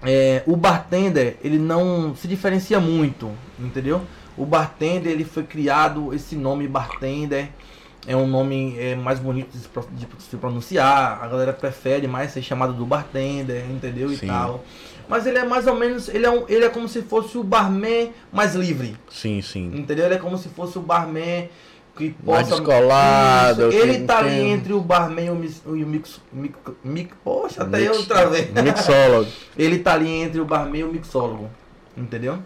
É, 0.04 0.44
o 0.46 0.56
bartender, 0.56 1.38
ele 1.44 1.58
não 1.58 2.16
se 2.16 2.28
diferencia 2.28 2.80
muito, 2.80 3.32
entendeu? 3.58 4.02
O 4.38 4.46
bartender, 4.46 5.12
ele 5.14 5.24
foi 5.24 5.44
criado, 5.44 6.14
esse 6.14 6.36
nome 6.36 6.68
bartender, 6.68 7.50
é 8.08 8.16
um 8.16 8.28
nome 8.28 8.76
é, 8.78 8.96
mais 8.96 9.20
bonito 9.20 9.50
de, 9.58 10.08
se 10.20 10.38
pronunciar, 10.38 11.24
a 11.24 11.28
galera 11.28 11.54
prefere 11.54 12.08
mais 12.08 12.32
ser 12.32 12.42
chamado 12.42 12.74
do 12.74 12.86
bartender, 12.86 13.66
entendeu? 13.70 14.10
Sim. 14.10 14.26
E 14.26 14.28
tal. 14.28 14.64
Mas 15.08 15.26
ele 15.26 15.38
é 15.38 15.46
mais 15.46 15.68
ou 15.68 15.76
menos, 15.76 16.10
ele 16.10 16.26
é, 16.26 16.30
um, 16.30 16.46
ele 16.48 16.66
é 16.66 16.70
como 16.70 16.88
se 16.88 17.02
fosse 17.02 17.38
o 17.38 17.44
barman 17.44 18.12
mais 18.32 18.56
livre. 18.56 18.96
Sim, 19.10 19.42
sim. 19.42 19.72
Entendeu? 19.76 20.06
Ele 20.06 20.16
é 20.16 20.18
como 20.18 20.38
se 20.38 20.50
fosse 20.50 20.78
o 20.78 20.82
barman 20.82 21.48
que 21.96 22.10
possa... 22.12 22.38
Mais 22.38 22.48
descolado. 22.50 23.70
Isso. 23.70 23.78
Ele 23.78 24.06
tá 24.06 24.20
ali 24.20 24.42
entre 24.42 24.74
o 24.74 24.82
barman 24.82 25.26
e 25.26 25.30
o, 25.30 25.36
mix, 25.36 25.62
o 25.66 25.72
mix, 25.72 26.22
mix, 26.32 26.58
mix 26.84 27.16
Poxa, 27.24 27.64
até 27.64 27.80
mix, 27.80 27.96
eu 27.96 28.06
travei. 28.06 28.52
Mixólogo. 28.64 29.32
ele 29.58 29.80
tá 29.80 29.94
ali 29.94 30.10
entre 30.10 30.42
o 30.42 30.46
barman 30.46 30.82
e 30.82 30.84
o 30.84 30.92
mixólogo. 30.92 31.50
Entendeu? 31.96 32.40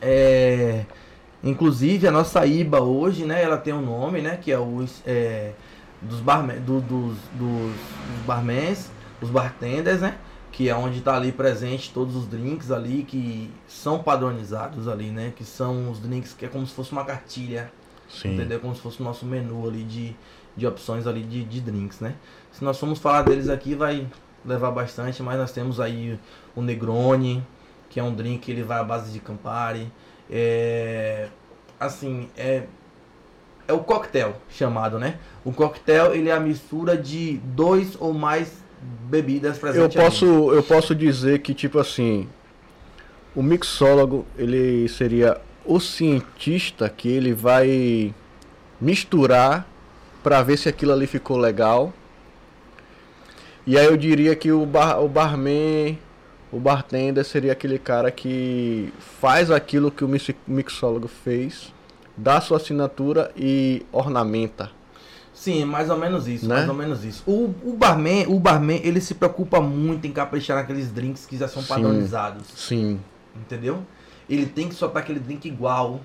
É... 0.00 0.84
Inclusive 1.42 2.06
a 2.06 2.10
nossa 2.10 2.44
IBA 2.44 2.80
hoje, 2.80 3.24
né? 3.24 3.42
Ela 3.42 3.56
tem 3.56 3.72
um 3.72 3.82
nome, 3.82 4.20
né? 4.20 4.36
Que 4.36 4.52
é 4.52 4.58
os... 4.58 5.02
É, 5.06 5.52
dos, 6.00 6.20
barman, 6.20 6.60
do, 6.60 6.80
dos, 6.80 7.16
dos, 7.34 7.72
dos 7.72 8.26
barmans, 8.26 8.90
os 9.20 9.30
bartenders, 9.30 10.00
né? 10.00 10.16
que 10.50 10.68
é 10.68 10.74
onde 10.74 10.98
está 10.98 11.14
ali 11.14 11.30
presente 11.30 11.92
todos 11.92 12.16
os 12.16 12.26
drinks 12.26 12.70
ali 12.70 13.04
que 13.04 13.50
são 13.66 14.02
padronizados 14.02 14.88
ali, 14.88 15.10
né? 15.10 15.32
Que 15.36 15.44
são 15.44 15.90
os 15.90 16.00
drinks 16.00 16.32
que 16.32 16.44
é 16.44 16.48
como 16.48 16.66
se 16.66 16.74
fosse 16.74 16.90
uma 16.90 17.04
cartilha, 17.04 17.70
Sim. 18.08 18.34
entendeu? 18.34 18.58
Como 18.58 18.74
se 18.74 18.80
fosse 18.80 19.00
o 19.00 19.04
nosso 19.04 19.24
menu 19.26 19.68
ali 19.68 19.84
de, 19.84 20.16
de 20.56 20.66
opções 20.66 21.06
ali 21.06 21.22
de, 21.22 21.44
de 21.44 21.60
drinks, 21.60 22.00
né? 22.00 22.16
Se 22.50 22.64
nós 22.64 22.78
formos 22.78 22.98
falar 22.98 23.22
deles 23.22 23.48
aqui 23.48 23.74
vai 23.74 24.06
levar 24.44 24.70
bastante, 24.70 25.22
mas 25.22 25.38
nós 25.38 25.52
temos 25.52 25.78
aí 25.78 26.18
o 26.56 26.62
Negroni, 26.62 27.44
que 27.88 28.00
é 28.00 28.02
um 28.02 28.12
drink 28.12 28.40
que 28.40 28.50
ele 28.50 28.62
vai 28.62 28.78
à 28.78 28.84
base 28.84 29.12
de 29.12 29.20
Campari, 29.20 29.92
é 30.30 31.28
assim, 31.78 32.28
é 32.36 32.64
é 33.68 33.72
o 33.72 33.80
coquetel 33.80 34.34
chamado, 34.48 34.98
né? 34.98 35.18
O 35.44 35.52
coquetel 35.52 36.14
ele 36.14 36.30
é 36.30 36.32
a 36.32 36.40
mistura 36.40 36.96
de 36.96 37.36
dois 37.44 37.96
ou 38.00 38.14
mais 38.14 38.64
bebidas 38.80 39.58
presentes. 39.58 39.94
Eu 39.94 40.02
posso, 40.02 40.24
eu 40.54 40.62
posso 40.62 40.94
dizer 40.94 41.40
que, 41.40 41.52
tipo 41.52 41.78
assim, 41.78 42.26
o 43.36 43.42
mixólogo, 43.42 44.26
ele 44.38 44.88
seria 44.88 45.38
o 45.66 45.78
cientista 45.78 46.88
que 46.88 47.08
ele 47.08 47.34
vai 47.34 48.14
misturar 48.80 49.68
para 50.22 50.42
ver 50.42 50.56
se 50.56 50.68
aquilo 50.68 50.92
ali 50.92 51.06
ficou 51.06 51.36
legal. 51.36 51.92
E 53.66 53.76
aí 53.76 53.84
eu 53.84 53.98
diria 53.98 54.34
que 54.34 54.50
o, 54.50 54.64
bar, 54.64 54.98
o 54.98 55.08
barman, 55.08 55.98
o 56.50 56.58
bartender 56.58 57.24
seria 57.24 57.52
aquele 57.52 57.78
cara 57.78 58.10
que 58.10 58.92
faz 58.98 59.50
aquilo 59.50 59.90
que 59.90 60.04
o 60.04 60.10
mixólogo 60.46 61.08
fez, 61.08 61.72
dá 62.16 62.40
sua 62.40 62.56
assinatura 62.56 63.30
e 63.36 63.84
ornamenta. 63.92 64.70
Sim, 65.38 65.64
mais 65.64 65.88
ou 65.88 65.96
menos 65.96 66.26
isso, 66.26 66.48
né? 66.48 66.56
mais 66.56 66.68
ou 66.68 66.74
menos 66.74 67.04
isso. 67.04 67.22
O, 67.24 67.54
o 67.62 67.76
barman, 67.76 68.26
o 68.26 68.40
barman, 68.40 68.80
ele 68.82 69.00
se 69.00 69.14
preocupa 69.14 69.60
muito 69.60 70.04
em 70.04 70.10
caprichar 70.10 70.56
naqueles 70.56 70.90
drinks 70.90 71.26
que 71.26 71.36
já 71.36 71.46
são 71.46 71.62
padronizados. 71.62 72.44
Sim. 72.56 72.98
Entendeu? 73.36 73.84
Ele 74.28 74.46
tem 74.46 74.68
que 74.68 74.74
soltar 74.74 75.02
aquele 75.02 75.20
drink 75.20 75.46
igual. 75.46 76.00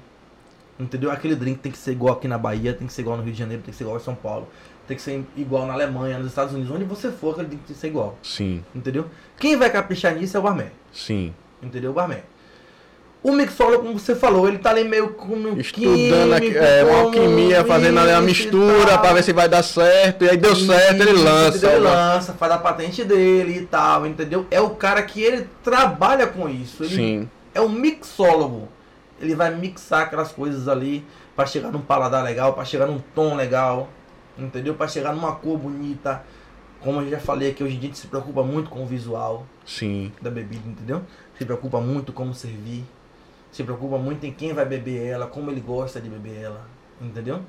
Entendeu? 0.79 1.09
Aquele 1.09 1.35
drink 1.35 1.59
tem 1.59 1.71
que 1.71 1.77
ser 1.77 1.93
igual 1.93 2.15
aqui 2.15 2.27
na 2.27 2.37
Bahia, 2.37 2.73
tem 2.73 2.85
que 2.85 2.93
ser 2.93 3.01
igual 3.01 3.17
no 3.17 3.23
Rio 3.23 3.33
de 3.33 3.39
Janeiro, 3.39 3.63
tem 3.63 3.71
que 3.71 3.77
ser 3.77 3.85
igual 3.85 3.97
em 3.97 4.03
São 4.03 4.15
Paulo, 4.15 4.47
tem 4.88 4.97
que 4.97 5.03
ser 5.03 5.23
igual 5.36 5.65
na 5.65 5.73
Alemanha, 5.73 6.17
nos 6.17 6.27
Estados 6.27 6.53
Unidos, 6.53 6.71
onde 6.71 6.84
você 6.84 7.11
for, 7.11 7.36
drink 7.36 7.49
tem 7.51 7.59
que 7.65 7.73
ser 7.73 7.88
igual. 7.88 8.17
Sim. 8.21 8.63
Entendeu? 8.75 9.05
Quem 9.38 9.55
vai 9.55 9.69
caprichar 9.69 10.15
nisso 10.15 10.36
é 10.36 10.39
o 10.39 10.43
barman. 10.43 10.71
Sim. 10.91 11.34
Entendeu? 11.61 11.91
O 11.91 11.93
barman. 11.93 12.21
O 13.23 13.31
mixólogo, 13.31 13.84
como 13.84 13.97
você 13.97 14.13
falou, 14.13 14.49
ele 14.49 14.57
tá 14.57 14.71
ali 14.71 14.84
meio 14.84 15.11
com 15.13 15.57
Estudando 15.57 16.38
químico, 16.41 16.57
é, 16.57 16.84
uma 16.84 16.99
alquimia, 17.03 17.63
fazendo 17.63 17.97
ali 17.97 18.11
uma 18.11 18.21
mistura 18.21 18.97
para 18.97 19.13
ver 19.13 19.23
se 19.23 19.31
vai 19.31 19.47
dar 19.47 19.63
certo. 19.63 20.25
E 20.25 20.29
aí 20.29 20.36
deu 20.36 20.53
certo, 20.53 21.01
ele 21.01 21.13
lança. 21.13 21.65
Ele 21.65 21.79
lança, 21.79 22.34
faz 22.34 22.51
a 22.51 22.57
patente 22.57 23.05
dele 23.05 23.59
e 23.59 23.65
tal, 23.65 24.05
entendeu? 24.05 24.45
É 24.51 24.59
o 24.59 24.71
cara 24.71 25.01
que 25.03 25.21
ele 25.21 25.47
trabalha 25.63 26.27
com 26.27 26.49
isso. 26.49 26.84
Ele 26.84 26.95
Sim. 26.95 27.29
É 27.55 27.61
um 27.61 27.69
mixólogo. 27.69 28.67
Ele 29.21 29.36
vai 29.36 29.55
mixar 29.55 30.01
aquelas 30.01 30.34
coisas 30.34 30.67
ali 30.67 31.05
para 31.34 31.45
chegar 31.45 31.71
num 31.71 31.79
paladar 31.79 32.25
legal, 32.25 32.51
para 32.51 32.65
chegar 32.65 32.88
num 32.88 32.99
tom 33.15 33.36
legal, 33.36 33.88
entendeu? 34.38 34.73
Para 34.75 34.88
chegar 34.88 35.13
numa 35.13 35.36
cor 35.36 35.57
bonita. 35.57 36.23
Como 36.81 37.01
eu 37.01 37.09
já 37.09 37.19
falei 37.19 37.51
aqui, 37.51 37.63
hoje 37.63 37.75
em 37.75 37.79
dia 37.79 37.89
a 37.89 37.91
gente 37.91 37.99
se 37.99 38.07
preocupa 38.07 38.43
muito 38.43 38.69
com 38.69 38.84
o 38.84 38.86
visual 38.86 39.45
Sim. 39.65 40.11
da 40.21 40.29
bebida, 40.29 40.67
entendeu? 40.67 41.01
Se 41.38 41.45
preocupa 41.45 41.79
muito 41.79 42.11
como 42.11 42.34
servir 42.34 42.84
se 43.53 43.63
preocupa 43.63 43.97
muito 43.99 44.25
em 44.25 44.34
quem 44.34 44.51
vai 44.51 44.65
beber 44.65 45.05
ela, 45.05 45.27
como 45.27 45.51
ele 45.51 45.61
gosta 45.61 46.01
de 46.01 46.09
beber 46.09 46.41
ela, 46.41 46.67
entendeu? 46.99 47.41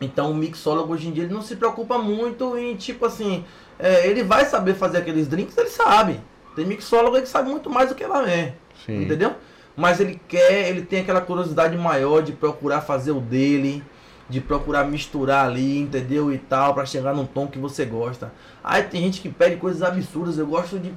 Então 0.00 0.32
o 0.32 0.34
mixólogo 0.34 0.94
hoje 0.94 1.06
em 1.06 1.12
dia 1.12 1.24
ele 1.24 1.34
não 1.34 1.42
se 1.42 1.54
preocupa 1.54 1.98
muito 1.98 2.56
em 2.56 2.74
tipo 2.74 3.04
assim, 3.04 3.44
é, 3.78 4.08
ele 4.08 4.24
vai 4.24 4.46
saber 4.46 4.74
fazer 4.74 4.98
aqueles 4.98 5.28
drinks, 5.28 5.56
ele 5.56 5.68
sabe. 5.68 6.18
Tem 6.56 6.64
mixólogo 6.64 7.20
que 7.20 7.28
sabe 7.28 7.50
muito 7.50 7.68
mais 7.68 7.90
do 7.90 7.94
que 7.94 8.02
ela 8.02 8.28
é, 8.28 8.54
Sim. 8.86 9.02
entendeu? 9.02 9.34
Mas 9.76 10.00
ele 10.00 10.18
quer, 10.26 10.68
ele 10.70 10.82
tem 10.82 11.00
aquela 11.00 11.20
curiosidade 11.20 11.76
maior 11.76 12.22
de 12.22 12.32
procurar 12.32 12.80
fazer 12.80 13.12
o 13.12 13.20
dele, 13.20 13.84
de 14.28 14.40
procurar 14.40 14.84
misturar 14.84 15.46
ali, 15.46 15.78
entendeu? 15.78 16.32
E 16.32 16.38
tal, 16.38 16.74
para 16.74 16.86
chegar 16.86 17.14
num 17.14 17.26
tom 17.26 17.46
que 17.46 17.58
você 17.58 17.84
gosta. 17.84 18.32
Aí 18.62 18.82
tem 18.84 19.02
gente 19.02 19.20
que 19.20 19.28
pede 19.28 19.56
coisas 19.56 19.82
absurdas, 19.82 20.38
eu 20.38 20.46
gosto 20.46 20.78
de 20.78 20.92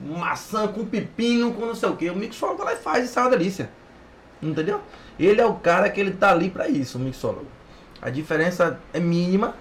maçã 0.00 0.68
com 0.68 0.84
pepino, 0.84 1.52
com 1.52 1.66
não 1.66 1.74
sei 1.74 1.88
o 1.88 1.96
que. 1.96 2.10
O 2.10 2.16
mixólogo 2.16 2.62
lá 2.62 2.74
e 2.74 2.76
faz 2.76 3.04
e 3.04 3.08
sai 3.08 3.24
uma 3.24 3.30
delícia. 3.30 3.70
Entendeu? 4.42 4.80
Ele 5.18 5.40
é 5.40 5.46
o 5.46 5.54
cara 5.54 5.88
que 5.88 6.00
ele 6.00 6.12
tá 6.12 6.30
ali 6.30 6.50
para 6.50 6.68
isso, 6.68 6.98
o 6.98 7.00
mixólogo. 7.00 7.46
A 8.02 8.10
diferença 8.10 8.78
é 8.92 9.00
mínima, 9.00 9.54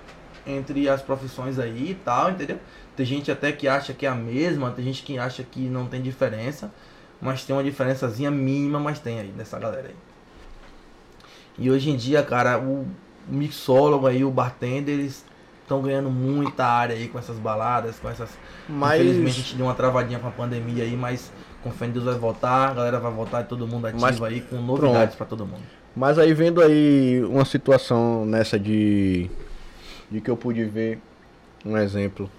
entre 0.46 0.88
as 0.90 1.02
profissões 1.02 1.58
aí 1.58 1.92
e 1.92 1.96
tal, 1.96 2.32
entendeu? 2.32 2.60
Tem 2.96 3.06
gente 3.06 3.32
até 3.32 3.52
que 3.52 3.68
acha 3.68 3.94
que 3.94 4.06
é 4.06 4.10
a 4.10 4.16
mesma, 4.16 4.72
tem 4.72 4.86
gente 4.86 5.04
que 5.04 5.18
acha 5.18 5.44
que 5.44 5.62
não 5.62 5.86
tem 5.88 6.02
diferença, 6.02 6.72
mas 7.22 7.44
tem 7.44 7.56
uma 7.56 7.64
diferençazinha 7.64 8.30
mínima, 8.30 8.80
mas 8.80 9.00
tem 9.00 9.20
aí 9.20 9.34
nessa 9.36 9.58
galera 9.58 9.88
aí. 9.88 9.96
E 11.58 11.70
hoje 11.72 11.90
em 11.90 11.96
dia, 11.96 12.22
cara, 12.22 12.60
o 12.60 12.86
mixólogo 13.28 14.08
aí, 14.08 14.24
o 14.24 14.32
bartender, 14.32 14.94
eles 14.94 15.26
estão 15.62 15.82
ganhando 15.82 16.10
muita 16.10 16.66
área 16.66 16.96
aí 16.96 17.08
com 17.08 17.18
essas 17.18 17.38
baladas, 17.38 17.98
com 18.00 18.10
essas. 18.10 18.30
Mas... 18.68 19.02
Infelizmente 19.02 19.30
a 19.30 19.34
gente 19.34 19.56
deu 19.56 19.66
uma 19.66 19.74
travadinha 19.74 20.20
com 20.20 20.28
a 20.28 20.32
pandemia 20.32 20.84
aí, 20.84 20.96
mas 20.96 21.32
com 21.64 21.72
fé 21.72 21.88
em 21.88 21.92
Deus 21.92 22.06
vai 22.06 22.16
voltar, 22.16 22.70
a 22.70 22.74
galera 22.74 23.00
vai 23.00 23.12
voltar 23.12 23.42
e 23.42 23.46
todo 23.46 23.68
mundo 23.68 23.88
ativo 23.88 24.02
mas... 24.02 24.22
aí 24.22 24.42
com 24.42 24.58
novidades 24.58 25.16
para 25.16 25.26
todo 25.26 25.46
mundo. 25.46 25.64
Mas 25.96 26.20
aí 26.20 26.34
vendo 26.34 26.62
aí 26.62 27.24
uma 27.24 27.46
situação 27.46 28.26
nessa 28.26 28.60
de. 28.60 29.30
de 30.12 30.22
que 30.22 30.30
eu 30.30 30.36
pude 30.36 30.64
ver 30.66 31.00
um 31.66 31.78
exemplo. 31.78 32.30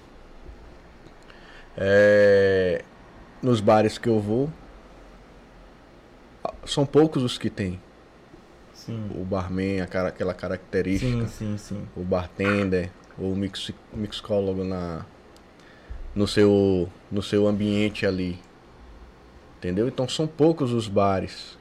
É, 1.78 2.82
nos 3.42 3.60
bares 3.60 3.98
que 3.98 4.08
eu 4.08 4.18
vou, 4.18 4.50
são 6.64 6.86
poucos 6.86 7.22
os 7.22 7.36
que 7.36 7.50
tem. 7.50 7.80
Sim. 8.86 9.10
O 9.16 9.24
barman, 9.24 9.80
aquela 9.80 10.32
característica. 10.32 11.26
Sim, 11.26 11.26
sim, 11.26 11.58
sim. 11.58 11.88
O 11.96 12.04
bartender, 12.04 12.90
o 13.18 13.34
mix, 13.34 13.72
mixólogo 13.92 14.62
na, 14.62 15.04
no, 16.14 16.28
seu, 16.28 16.88
no 17.10 17.20
seu 17.20 17.48
ambiente 17.48 18.06
ali. 18.06 18.38
Entendeu? 19.58 19.88
Então 19.88 20.08
são 20.08 20.26
poucos 20.26 20.72
os 20.72 20.86
bares. 20.86 21.58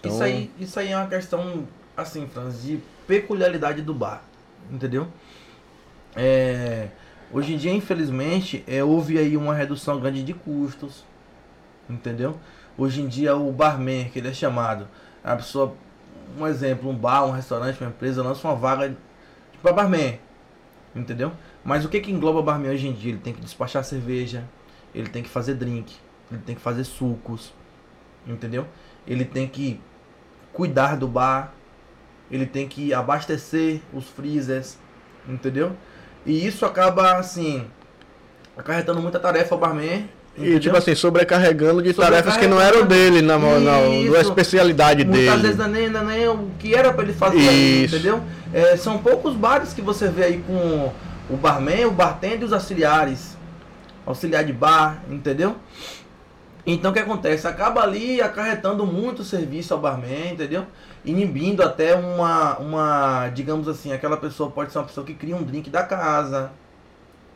Então... 0.00 0.10
Isso, 0.10 0.22
aí, 0.22 0.50
isso 0.58 0.80
aí 0.80 0.90
é 0.90 0.96
uma 0.96 1.06
questão, 1.06 1.68
assim, 1.96 2.26
Franz, 2.26 2.62
de 2.62 2.80
peculiaridade 3.06 3.80
do 3.80 3.94
bar. 3.94 4.24
Entendeu? 4.68 5.06
É, 6.16 6.88
hoje 7.32 7.54
em 7.54 7.56
dia, 7.56 7.72
infelizmente, 7.72 8.64
é, 8.66 8.82
houve 8.82 9.18
aí 9.18 9.36
uma 9.36 9.54
redução 9.54 10.00
grande 10.00 10.24
de 10.24 10.34
custos. 10.34 11.04
Entendeu? 11.88 12.38
Hoje 12.76 13.02
em 13.02 13.06
dia, 13.06 13.36
o 13.36 13.52
barman, 13.52 14.08
que 14.08 14.18
ele 14.18 14.28
é 14.28 14.34
chamado, 14.34 14.88
a 15.22 15.36
pessoa, 15.36 15.76
um 16.38 16.46
exemplo, 16.46 16.90
um 16.90 16.96
bar, 16.96 17.24
um 17.24 17.30
restaurante, 17.30 17.80
uma 17.80 17.90
empresa, 17.90 18.22
lança 18.22 18.46
uma 18.46 18.56
vaga 18.56 18.96
para 19.62 19.72
barman. 19.72 20.18
Entendeu? 20.94 21.32
Mas 21.64 21.84
o 21.84 21.88
que 21.88 22.00
que 22.00 22.10
engloba 22.10 22.42
barman 22.42 22.70
hoje 22.70 22.88
em 22.88 22.92
dia? 22.92 23.12
Ele 23.12 23.20
tem 23.20 23.32
que 23.32 23.40
despachar 23.40 23.84
cerveja, 23.84 24.44
ele 24.94 25.08
tem 25.08 25.22
que 25.22 25.28
fazer 25.28 25.54
drink, 25.54 25.96
ele 26.30 26.40
tem 26.40 26.54
que 26.54 26.60
fazer 26.60 26.84
sucos, 26.84 27.52
entendeu? 28.26 28.66
Ele 29.06 29.24
tem 29.24 29.46
que 29.46 29.80
cuidar 30.52 30.96
do 30.96 31.06
bar, 31.06 31.52
ele 32.30 32.46
tem 32.46 32.68
que 32.68 32.92
abastecer 32.92 33.80
os 33.92 34.06
freezers, 34.08 34.78
entendeu? 35.28 35.76
E 36.24 36.46
isso 36.46 36.66
acaba 36.66 37.16
assim 37.16 37.66
acarretando 38.56 39.00
muita 39.00 39.18
tarefa 39.18 39.54
ao 39.54 39.60
barman. 39.60 40.08
Entendeu? 40.36 40.56
E 40.56 40.60
tipo 40.60 40.76
assim, 40.76 40.94
sobrecarregando 40.94 41.82
de 41.82 41.92
tarefas 41.92 42.36
que 42.36 42.46
não 42.46 42.60
eram 42.60 42.86
dele, 42.86 43.20
na, 43.20 43.38
na, 43.38 43.58
na 43.58 44.20
especialidade 44.20 45.04
Muitas 45.04 45.20
dele. 45.20 45.30
Muitas 45.30 45.42
vezes 45.42 45.58
não 45.58 45.66
é 45.66 45.68
nem, 45.68 46.18
nem 46.18 46.28
o 46.28 46.50
que 46.58 46.74
era 46.74 46.92
para 46.92 47.04
ele 47.04 47.12
fazer, 47.12 47.38
isso. 47.38 47.96
entendeu? 47.96 48.20
É, 48.52 48.76
são 48.76 48.98
poucos 48.98 49.34
bares 49.34 49.72
que 49.72 49.82
você 49.82 50.08
vê 50.08 50.24
aí 50.24 50.44
com 50.46 50.92
o 51.28 51.36
barman, 51.36 51.86
o 51.86 51.90
bartender 51.90 52.42
e 52.42 52.44
os 52.44 52.52
auxiliares. 52.52 53.36
Auxiliar 54.06 54.44
de 54.44 54.52
bar, 54.52 55.02
entendeu? 55.10 55.56
Então 56.66 56.90
o 56.90 56.94
que 56.94 57.00
acontece? 57.00 57.46
Acaba 57.46 57.82
ali 57.82 58.20
acarretando 58.20 58.86
muito 58.86 59.24
serviço 59.24 59.74
ao 59.74 59.80
barman, 59.80 60.32
entendeu? 60.32 60.66
Inibindo 61.04 61.62
até 61.62 61.94
uma, 61.94 62.58
uma, 62.58 63.28
digamos 63.28 63.68
assim, 63.68 63.92
aquela 63.92 64.16
pessoa 64.16 64.50
pode 64.50 64.72
ser 64.72 64.78
uma 64.78 64.84
pessoa 64.84 65.06
que 65.06 65.14
cria 65.14 65.36
um 65.36 65.42
drink 65.42 65.70
da 65.70 65.82
casa, 65.82 66.50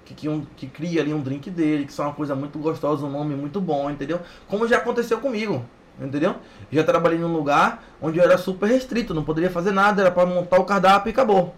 que, 0.05 0.15
que, 0.15 0.29
um, 0.29 0.45
que 0.57 0.67
cria 0.67 1.01
ali 1.01 1.13
um 1.13 1.21
drink 1.21 1.51
dele, 1.51 1.87
que 1.87 1.93
são 1.93 2.07
uma 2.07 2.15
coisa 2.15 2.35
muito 2.35 2.59
gostosa, 2.59 3.05
um 3.07 3.11
nome 3.11 3.35
muito 3.35 3.61
bom, 3.61 3.91
entendeu? 3.91 4.21
Como 4.49 4.67
já 4.69 4.79
aconteceu 4.79 5.19
comigo, 5.19 5.65
entendeu? 6.01 6.37
Já 6.71 6.85
trabalhei 6.85 7.19
num 7.19 7.33
lugar 7.33 7.83
onde 8.01 8.19
eu 8.19 8.25
era 8.25 8.37
super 8.37 8.69
restrito, 8.69 9.15
não 9.15 9.25
poderia 9.25 9.51
fazer 9.51 9.73
nada, 9.73 10.03
era 10.03 10.11
para 10.11 10.27
montar 10.27 10.59
o 10.61 10.65
cardápio 10.65 11.11
e 11.11 11.13
acabou, 11.13 11.55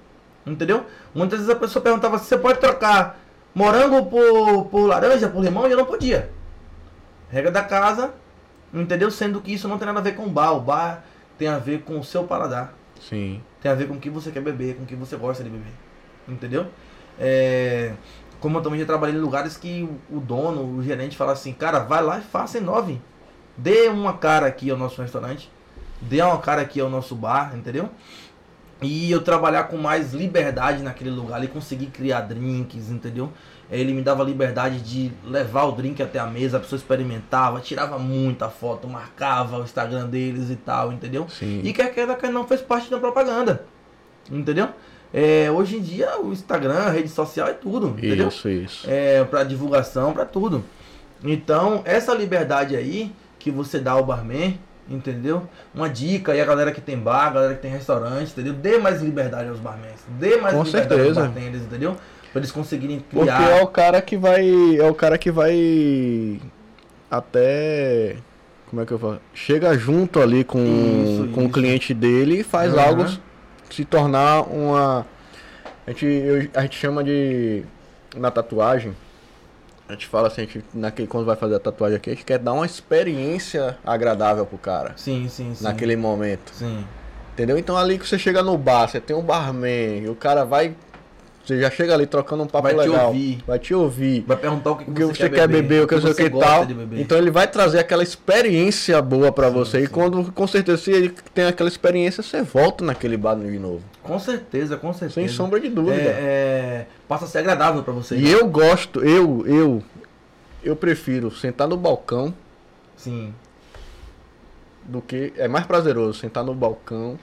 entendeu? 0.47 0.85
Muitas 1.15 1.41
vezes 1.41 1.55
a 1.55 1.59
pessoa 1.59 1.83
perguntava 1.83 2.19
se 2.19 2.27
você 2.27 2.39
pode 2.39 2.61
trocar 2.61 3.19
morango 3.55 4.05
por, 4.07 4.67
por 4.67 4.87
laranja, 4.87 5.29
por 5.29 5.43
limão, 5.43 5.67
e 5.67 5.71
eu 5.71 5.77
não 5.79 5.87
podia. 5.87 6.31
Regra 7.31 7.51
da 7.51 7.65
casa, 7.65 8.13
entendeu? 8.73 9.11
Sendo 9.11 9.41
que 9.41 9.53
isso 9.53 9.67
não 9.67 9.79
tem 9.79 9.87
nada 9.87 9.99
a 9.99 10.03
ver 10.03 10.15
com 10.15 10.25
o 10.25 10.31
bar. 10.31 10.53
O 10.53 10.61
bar 10.61 11.05
tem 11.39 11.49
a 11.49 11.59
ver 11.59 11.81
com 11.81 11.99
o 11.99 12.05
seu 12.05 12.25
paladar. 12.25 12.75
Sim. 13.01 13.43
Tem 13.61 13.71
a 13.71 13.75
ver 13.75 13.89
com 13.89 13.95
o 13.95 13.99
que 13.99 14.11
você 14.11 14.31
quer 14.31 14.43
beber, 14.43 14.77
com 14.77 14.83
o 14.83 14.87
que 14.87 14.95
você 14.95 15.17
gosta 15.17 15.43
de 15.43 15.51
beber. 15.51 15.73
Entendeu? 16.29 16.67
É, 17.19 17.95
como 18.41 18.59
eu 18.59 18.63
também 18.63 18.79
já 18.81 18.87
trabalhei 18.87 19.17
em 19.17 19.21
lugares 19.21 19.57
que 19.57 19.89
o 20.11 20.21
dono, 20.21 20.77
o 20.79 20.83
gerente 20.83 21.17
fala 21.17 21.33
assim, 21.33 21.53
cara, 21.53 21.81
vai 21.81 22.03
lá 22.03 22.19
e 22.19 22.23
faça 22.23 22.59
em 22.59 22.61
nove. 22.61 23.01
Dê 23.57 23.89
uma 23.89 24.15
cara 24.15 24.47
aqui 24.47 24.71
ao 24.71 24.77
nosso 24.77 25.01
restaurante. 25.01 25.51
Dê 26.01 26.21
uma 26.21 26.39
cara 26.39 26.63
aqui 26.63 26.81
ao 26.81 26.91
nosso 26.91 27.15
bar, 27.15 27.57
entendeu? 27.57 27.89
E 28.83 29.11
eu 29.11 29.23
trabalhar 29.23 29.65
com 29.65 29.79
mais 29.79 30.13
liberdade 30.13 30.83
naquele 30.83 31.09
lugar 31.09 31.43
e 31.43 31.49
conseguir 31.49 31.87
criar 31.87 32.21
drinks, 32.21 32.91
entendeu? 32.91 33.33
Ele 33.71 33.95
me 33.95 34.03
dava 34.03 34.23
liberdade 34.23 34.81
de 34.81 35.11
levar 35.25 35.65
o 35.65 35.73
drink 35.73 36.03
até 36.03 36.19
a 36.19 36.27
mesa, 36.27 36.59
a 36.59 36.61
pessoa 36.61 36.79
experimentava, 36.79 37.59
tirava 37.61 37.99
muita 37.99 38.51
foto, 38.51 38.87
marcava 38.87 39.59
o 39.59 39.63
Instagram 39.63 40.07
deles 40.07 40.51
e 40.51 40.57
tal, 40.57 40.93
entendeu? 40.93 41.27
Sim. 41.29 41.63
E 41.65 41.73
quer 41.73 41.93
queira 41.93 42.15
que 42.15 42.29
não 42.29 42.47
fez 42.47 42.61
parte 42.61 42.91
da 42.91 42.99
propaganda, 42.99 43.65
entendeu? 44.31 44.69
É, 45.19 45.51
hoje 45.51 45.79
em 45.79 45.81
dia 45.81 46.21
o 46.21 46.31
Instagram, 46.31 46.75
a 46.75 46.91
rede 46.91 47.09
social 47.09 47.49
é 47.49 47.55
tudo, 47.55 47.89
entendeu? 47.97 48.29
Isso, 48.29 48.51
isso. 48.51 48.87
É, 48.87 49.25
para 49.25 49.45
divulgação, 49.45 50.13
para 50.13 50.27
tudo. 50.27 50.63
Então, 51.25 51.81
essa 51.87 52.13
liberdade 52.13 52.77
aí 52.77 53.11
que 53.39 53.51
você 53.51 53.79
dá 53.79 53.93
ao 53.93 54.05
barman, 54.05 54.61
entendeu? 54.87 55.45
Uma 55.75 55.89
dica 55.89 56.33
aí 56.33 56.41
a 56.43 56.45
galera 56.45 56.71
que 56.71 56.83
tem 56.83 56.99
bar, 56.99 57.29
a 57.29 57.31
galera 57.31 57.55
que 57.55 57.63
tem 57.63 57.71
restaurante, 57.71 58.31
entendeu? 58.33 58.53
Dê 58.53 58.77
mais 58.77 59.01
liberdade 59.01 59.49
aos 59.49 59.59
barmans, 59.59 60.05
dê 60.21 60.37
mais 60.37 60.55
Com 60.55 60.65
liberdade 60.65 60.95
certeza. 60.95 61.21
aos 61.23 61.31
bartenders, 61.31 61.63
entendeu? 61.63 61.97
Pra 62.31 62.41
eles 62.41 62.53
conseguirem 62.53 63.01
criar. 63.01 63.39
Porque 63.39 63.53
é 63.53 63.63
o 63.63 63.67
cara 63.69 64.03
que 64.03 64.19
vai. 64.19 64.77
É 64.77 64.87
o 64.87 64.95
cara 64.95 65.17
que 65.17 65.31
vai. 65.31 66.39
Até. 67.11 68.17
Como 68.69 68.83
é 68.83 68.85
que 68.85 68.93
eu 68.93 68.99
falo? 68.99 69.19
Chega 69.33 69.79
junto 69.79 70.21
ali 70.21 70.45
com, 70.45 70.59
isso, 70.59 71.33
com 71.33 71.41
isso. 71.41 71.49
o 71.49 71.53
cliente 71.53 71.95
dele 71.95 72.41
e 72.41 72.43
faz 72.43 72.75
uhum. 72.75 72.81
algo 72.81 73.07
se 73.71 73.85
tornar 73.85 74.43
uma. 74.43 75.07
A 75.87 75.91
gente, 75.91 76.07
eu, 76.07 76.49
a 76.55 76.63
gente 76.63 76.77
chama 76.77 77.03
de. 77.03 77.63
Na 78.15 78.31
tatuagem. 78.31 78.97
A 79.89 79.93
gente 79.93 80.07
fala 80.07 80.27
assim, 80.27 80.43
a 80.43 80.45
gente, 80.45 80.65
naquele, 80.75 81.07
quando 81.07 81.25
vai 81.25 81.37
fazer 81.37 81.55
a 81.55 81.61
tatuagem 81.61 81.97
aqui, 81.97 82.11
a 82.11 82.15
gente 82.15 82.25
quer 82.25 82.39
dar 82.39 82.53
uma 82.53 82.67
experiência 82.67 83.79
agradável 83.85 84.45
pro 84.45 84.59
cara. 84.59 84.95
Sim, 84.97 85.29
sim, 85.29 85.55
sim. 85.55 85.63
Naquele 85.63 85.95
momento. 85.95 86.53
Sim. 86.55 86.85
Entendeu? 87.33 87.57
Então 87.57 87.77
ali 87.77 87.99
que 87.99 88.09
você 88.09 88.19
chega 88.19 88.43
no 88.43 88.57
bar, 88.59 88.89
você 88.89 89.01
tem 89.01 89.15
um 89.15 89.23
barman, 89.23 89.99
e 90.03 90.09
o 90.09 90.17
cara 90.17 90.45
vai 90.45 90.75
você 91.47 91.61
já 91.61 91.71
chega 91.71 91.95
ali 91.95 92.07
trocando 92.07 92.43
um 92.43 92.47
papo 92.49 92.65
vai 92.65 92.75
legal. 92.75 92.97
Vai 92.97 92.99
te 92.99 93.07
ouvir. 93.07 93.45
Vai 93.47 93.59
te 93.61 93.75
ouvir. 93.75 94.25
Vai 94.27 94.37
perguntar 94.37 94.71
o 94.73 94.77
que, 94.77 94.85
que, 94.85 94.91
que 94.91 95.05
você, 95.05 95.31
quer 95.31 95.47
beber, 95.47 95.63
beber 95.63 95.85
o 95.85 95.87
que, 95.87 95.95
você, 95.95 96.09
você 96.09 96.29
quer 96.29 96.37
tal. 96.37 96.67
Então 96.97 97.17
ele 97.17 97.31
vai 97.31 97.47
trazer 97.47 97.79
aquela 97.79 98.03
experiência 98.03 99.01
boa 99.01 99.31
para 99.31 99.49
você. 99.49 99.79
Sim. 99.79 99.85
E 99.85 99.87
quando, 99.87 100.33
com 100.33 100.47
certeza, 100.49 100.83
se 100.83 100.91
ele 100.91 101.15
tem 101.33 101.45
aquela 101.45 101.69
experiência, 101.69 102.21
você 102.21 102.43
volta 102.43 102.85
naquele 102.85 103.17
bar 103.17 103.37
de 103.37 103.61
novo. 103.61 103.81
Com 104.03 104.19
certeza, 104.19 104.77
com 104.77 104.93
certeza. 104.93 105.15
Sem 105.15 105.29
sombra 105.29 105.61
de 105.61 105.69
dúvida. 105.69 105.95
É, 105.95 106.05
é... 106.05 106.87
Passa 107.07 107.27
a 107.27 107.29
ser 107.29 107.39
agradável 107.39 107.85
para 107.85 107.93
você. 107.93 108.17
E 108.17 108.23
né? 108.23 108.31
eu 108.31 108.49
gosto, 108.49 109.05
eu, 109.05 109.45
eu, 109.47 109.83
eu 110.65 110.75
prefiro 110.75 111.31
sentar 111.31 111.69
no 111.69 111.77
balcão. 111.77 112.35
Sim. 112.97 113.33
Do 114.83 115.01
que. 115.01 115.33
É 115.37 115.47
mais 115.47 115.65
prazeroso 115.65 116.19
sentar 116.19 116.43
no 116.43 116.55
balcão 116.55 117.17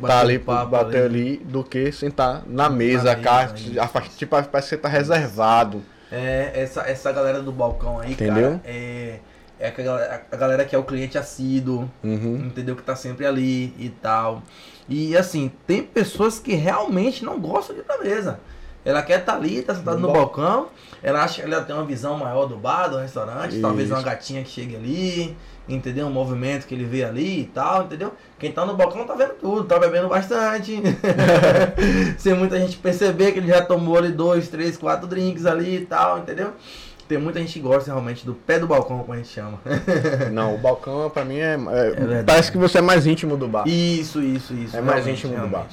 tá 0.00 0.20
ali, 0.20 0.38
papo, 0.38 0.70
bater 0.70 1.04
ali. 1.04 1.36
do 1.38 1.62
que 1.64 1.90
sentar 1.92 2.42
na 2.46 2.68
mesa, 2.68 3.16
na 3.16 3.16
cá, 3.16 3.48
tipo, 3.48 4.30
parece 4.30 4.50
que 4.50 4.60
você 4.60 4.76
tá 4.76 4.88
reservado. 4.88 5.82
É, 6.10 6.52
essa, 6.54 6.82
essa 6.82 7.10
galera 7.12 7.40
do 7.40 7.50
balcão 7.50 7.98
aí, 7.98 8.12
entendeu? 8.12 8.50
cara, 8.50 8.60
é, 8.64 9.18
é 9.58 9.68
a 9.68 9.70
galera, 9.70 10.26
a 10.30 10.36
galera 10.36 10.64
que 10.64 10.74
é 10.74 10.78
o 10.78 10.84
cliente 10.84 11.18
assíduo, 11.18 11.90
uhum. 12.02 12.44
entendeu? 12.46 12.76
Que 12.76 12.82
tá 12.82 12.94
sempre 12.94 13.26
ali 13.26 13.74
e 13.78 13.88
tal. 14.00 14.42
E 14.88 15.16
assim, 15.16 15.50
tem 15.66 15.82
pessoas 15.82 16.38
que 16.38 16.54
realmente 16.54 17.24
não 17.24 17.40
gostam 17.40 17.74
de 17.74 17.80
ir 17.80 17.84
pra 17.84 17.98
mesa. 17.98 18.38
Ela 18.84 19.02
quer 19.02 19.20
estar 19.20 19.32
tá 19.32 19.38
ali, 19.38 19.62
tá 19.62 19.74
sentada 19.74 19.96
no, 19.96 20.08
no 20.08 20.12
balcão, 20.12 20.68
ela 21.02 21.24
acha 21.24 21.42
que 21.42 21.50
ela 21.50 21.64
tem 21.64 21.74
uma 21.74 21.86
visão 21.86 22.18
maior 22.18 22.46
do 22.46 22.56
bar, 22.56 22.88
do 22.88 22.98
restaurante, 22.98 23.52
Isso. 23.52 23.62
talvez 23.62 23.90
uma 23.90 24.02
gatinha 24.02 24.44
que 24.44 24.50
chegue 24.50 24.76
ali, 24.76 25.36
entendeu? 25.68 26.06
Um 26.06 26.10
movimento 26.10 26.66
que 26.66 26.74
ele 26.74 26.84
vê 26.84 27.04
ali 27.04 27.40
e 27.40 27.44
tal, 27.44 27.84
entendeu? 27.84 28.12
Quem 28.38 28.52
tá 28.52 28.64
no 28.66 28.74
balcão 28.74 29.06
tá 29.06 29.14
vendo 29.14 29.34
tudo, 29.34 29.64
tá 29.64 29.78
bebendo 29.78 30.08
bastante. 30.08 30.80
Sem 32.18 32.34
muita 32.34 32.58
gente 32.58 32.76
perceber 32.76 33.32
que 33.32 33.38
ele 33.38 33.48
já 33.48 33.64
tomou 33.64 33.96
ali 33.96 34.12
dois, 34.12 34.48
três, 34.48 34.76
quatro 34.76 35.06
drinks 35.06 35.46
ali 35.46 35.76
e 35.76 35.86
tal, 35.86 36.18
entendeu? 36.18 36.52
Tem 37.08 37.18
muita 37.18 37.38
gente 37.38 37.52
que 37.52 37.60
gosta 37.60 37.90
realmente 37.90 38.24
do 38.24 38.34
pé 38.34 38.58
do 38.58 38.66
balcão, 38.66 38.98
como 38.98 39.12
a 39.12 39.16
gente 39.16 39.28
chama. 39.28 39.60
Não, 40.32 40.54
o 40.54 40.58
balcão 40.58 41.10
pra 41.10 41.24
mim 41.24 41.36
é. 41.36 41.54
é, 41.54 42.18
é 42.20 42.22
parece 42.22 42.50
que 42.50 42.56
você 42.56 42.78
é 42.78 42.80
mais 42.80 43.06
íntimo 43.06 43.36
do 43.36 43.46
bar. 43.46 43.68
Isso, 43.68 44.22
isso, 44.22 44.54
isso. 44.54 44.76
É 44.76 44.80
mais 44.80 45.06
íntimo 45.06 45.38
do 45.38 45.46
bar. 45.46 45.66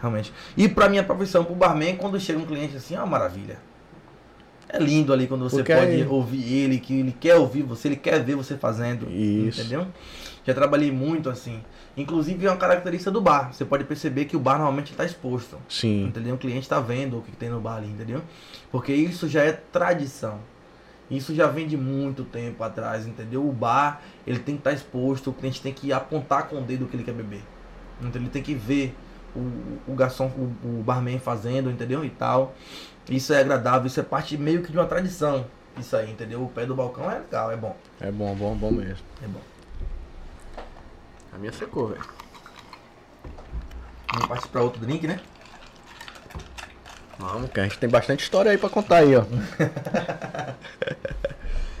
Realmente. 0.00 0.32
E 0.54 0.68
pra 0.68 0.88
minha 0.88 1.02
profissão, 1.02 1.44
pro 1.44 1.54
barman, 1.54 1.96
quando 1.96 2.20
chega 2.20 2.38
um 2.38 2.44
cliente 2.44 2.76
assim, 2.76 2.94
é 2.94 2.98
uma 2.98 3.06
maravilha. 3.06 3.56
É 4.74 4.78
lindo 4.78 5.12
ali 5.12 5.26
quando 5.26 5.48
você 5.48 5.56
Porque 5.56 5.72
pode 5.72 5.92
aí... 5.92 6.06
ouvir 6.06 6.52
ele, 6.52 6.78
que 6.78 6.98
ele 6.98 7.14
quer 7.18 7.36
ouvir 7.36 7.62
você, 7.62 7.88
ele 7.88 7.96
quer 7.96 8.22
ver 8.22 8.34
você 8.34 8.56
fazendo. 8.56 9.08
Isso. 9.10 9.60
Entendeu? 9.60 9.86
Já 10.44 10.52
trabalhei 10.52 10.90
muito 10.90 11.30
assim. 11.30 11.62
Inclusive 11.96 12.44
é 12.44 12.50
uma 12.50 12.56
característica 12.56 13.10
do 13.10 13.20
bar. 13.20 13.52
Você 13.52 13.64
pode 13.64 13.84
perceber 13.84 14.24
que 14.24 14.36
o 14.36 14.40
bar 14.40 14.56
normalmente 14.56 14.90
está 14.90 15.04
exposto. 15.04 15.58
Sim. 15.68 16.06
Entendeu? 16.06 16.34
O 16.34 16.38
cliente 16.38 16.62
está 16.62 16.80
vendo 16.80 17.18
o 17.18 17.22
que 17.22 17.30
tem 17.32 17.48
no 17.48 17.60
bar 17.60 17.76
ali, 17.76 17.86
entendeu? 17.86 18.20
Porque 18.72 18.92
isso 18.92 19.28
já 19.28 19.44
é 19.44 19.52
tradição. 19.52 20.40
Isso 21.10 21.34
já 21.34 21.46
vem 21.46 21.66
de 21.68 21.76
muito 21.76 22.24
tempo 22.24 22.64
atrás, 22.64 23.06
entendeu? 23.06 23.46
O 23.46 23.52
bar, 23.52 24.02
ele 24.26 24.38
tem 24.38 24.56
que 24.56 24.60
estar 24.60 24.70
tá 24.70 24.76
exposto, 24.76 25.30
o 25.30 25.32
cliente 25.32 25.60
tem 25.60 25.72
que 25.72 25.92
apontar 25.92 26.48
com 26.48 26.58
o 26.58 26.62
dedo 26.62 26.84
o 26.84 26.88
que 26.88 26.96
ele 26.96 27.04
quer 27.04 27.14
beber. 27.14 27.42
Então 28.02 28.20
ele 28.20 28.30
tem 28.30 28.42
que 28.42 28.54
ver 28.54 28.94
o, 29.34 29.92
o 29.92 29.94
garçom, 29.94 30.26
o, 30.26 30.80
o 30.80 30.82
barman 30.82 31.18
fazendo, 31.18 31.70
entendeu? 31.70 32.04
E 32.04 32.10
tal. 32.10 32.54
Isso 33.08 33.32
é 33.32 33.40
agradável, 33.40 33.86
isso 33.86 34.00
é 34.00 34.02
parte 34.02 34.36
meio 34.36 34.62
que 34.62 34.72
de 34.72 34.78
uma 34.78 34.86
tradição. 34.86 35.46
Isso 35.78 35.96
aí, 35.96 36.10
entendeu? 36.10 36.42
O 36.42 36.48
pé 36.48 36.64
do 36.64 36.74
balcão 36.74 37.10
é 37.10 37.18
legal, 37.18 37.50
é 37.50 37.56
bom. 37.56 37.76
É 38.00 38.10
bom, 38.10 38.34
bom, 38.34 38.54
bom 38.54 38.70
mesmo. 38.70 39.04
É 39.22 39.26
bom. 39.26 39.40
A 41.32 41.38
minha 41.38 41.52
secou, 41.52 41.88
velho. 41.88 42.04
Vamos 44.12 44.28
partir 44.28 44.48
pra 44.48 44.62
outro 44.62 44.80
drink, 44.80 45.06
né? 45.06 45.20
Vamos, 47.18 47.50
que 47.50 47.58
a 47.60 47.64
gente 47.64 47.78
tem 47.78 47.88
bastante 47.88 48.22
história 48.22 48.52
aí 48.52 48.58
pra 48.58 48.68
contar 48.68 48.98
aí, 48.98 49.16
ó. 49.16 49.24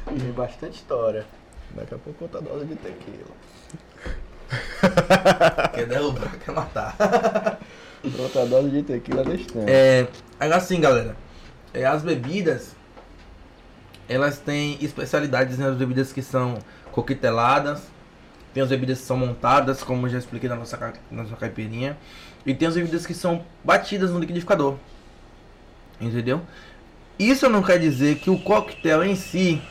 tem 0.06 0.32
bastante 0.32 0.74
história. 0.74 1.24
Daqui 1.70 1.94
a 1.94 1.98
pouco 1.98 2.18
conta 2.18 2.38
a 2.38 2.40
dose 2.40 2.66
de 2.66 2.76
tequila. 2.76 3.26
Quer 5.74 5.86
derrubar, 5.86 6.36
quer 6.44 6.52
matar. 6.52 7.58
Outra 8.18 8.44
dose 8.46 8.70
de 8.70 8.82
tequila 8.82 9.24
tempo. 9.24 9.64
É, 9.66 10.06
assim, 10.38 10.80
galera. 10.80 11.16
É, 11.72 11.84
as 11.84 12.02
bebidas, 12.02 12.76
elas 14.08 14.38
têm 14.38 14.78
especialidades 14.80 15.58
nas 15.58 15.76
bebidas 15.76 16.12
que 16.12 16.22
são 16.22 16.58
coqueteladas, 16.92 17.82
tem 18.52 18.62
as 18.62 18.68
bebidas 18.68 19.00
que 19.00 19.06
são 19.06 19.16
montadas, 19.16 19.82
como 19.82 20.08
já 20.08 20.18
expliquei 20.18 20.48
na 20.48 20.56
nossa, 20.56 20.76
na 21.10 21.22
nossa 21.22 21.34
caipirinha. 21.36 21.96
E 22.46 22.54
tem 22.54 22.68
as 22.68 22.74
bebidas 22.74 23.06
que 23.06 23.14
são 23.14 23.44
batidas 23.64 24.10
no 24.10 24.20
liquidificador. 24.20 24.76
Entendeu? 26.00 26.42
Isso 27.18 27.48
não 27.48 27.62
quer 27.62 27.78
dizer 27.78 28.16
que 28.18 28.28
o 28.28 28.38
coquetel 28.38 29.02
em 29.02 29.16
si 29.16 29.62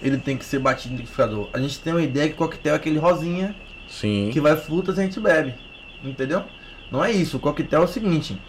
ele 0.00 0.18
tem 0.18 0.36
que 0.36 0.44
ser 0.44 0.60
batido 0.60 0.90
no 0.90 1.00
liquidificador. 1.00 1.50
A 1.52 1.58
gente 1.58 1.80
tem 1.80 1.92
uma 1.92 2.02
ideia 2.02 2.28
que 2.28 2.34
o 2.34 2.38
coquetel 2.38 2.74
é 2.74 2.76
aquele 2.76 2.98
rosinha 2.98 3.56
Sim. 3.88 4.30
que 4.32 4.40
vai 4.40 4.56
frutas 4.56 4.96
e 4.96 5.00
a 5.00 5.04
gente 5.04 5.20
bebe. 5.20 5.54
Entendeu? 6.02 6.44
Não 6.90 7.04
é 7.04 7.10
isso. 7.10 7.36
O 7.36 7.40
coquetel 7.40 7.82
é 7.82 7.84
o 7.84 7.88
seguinte: 7.88 8.40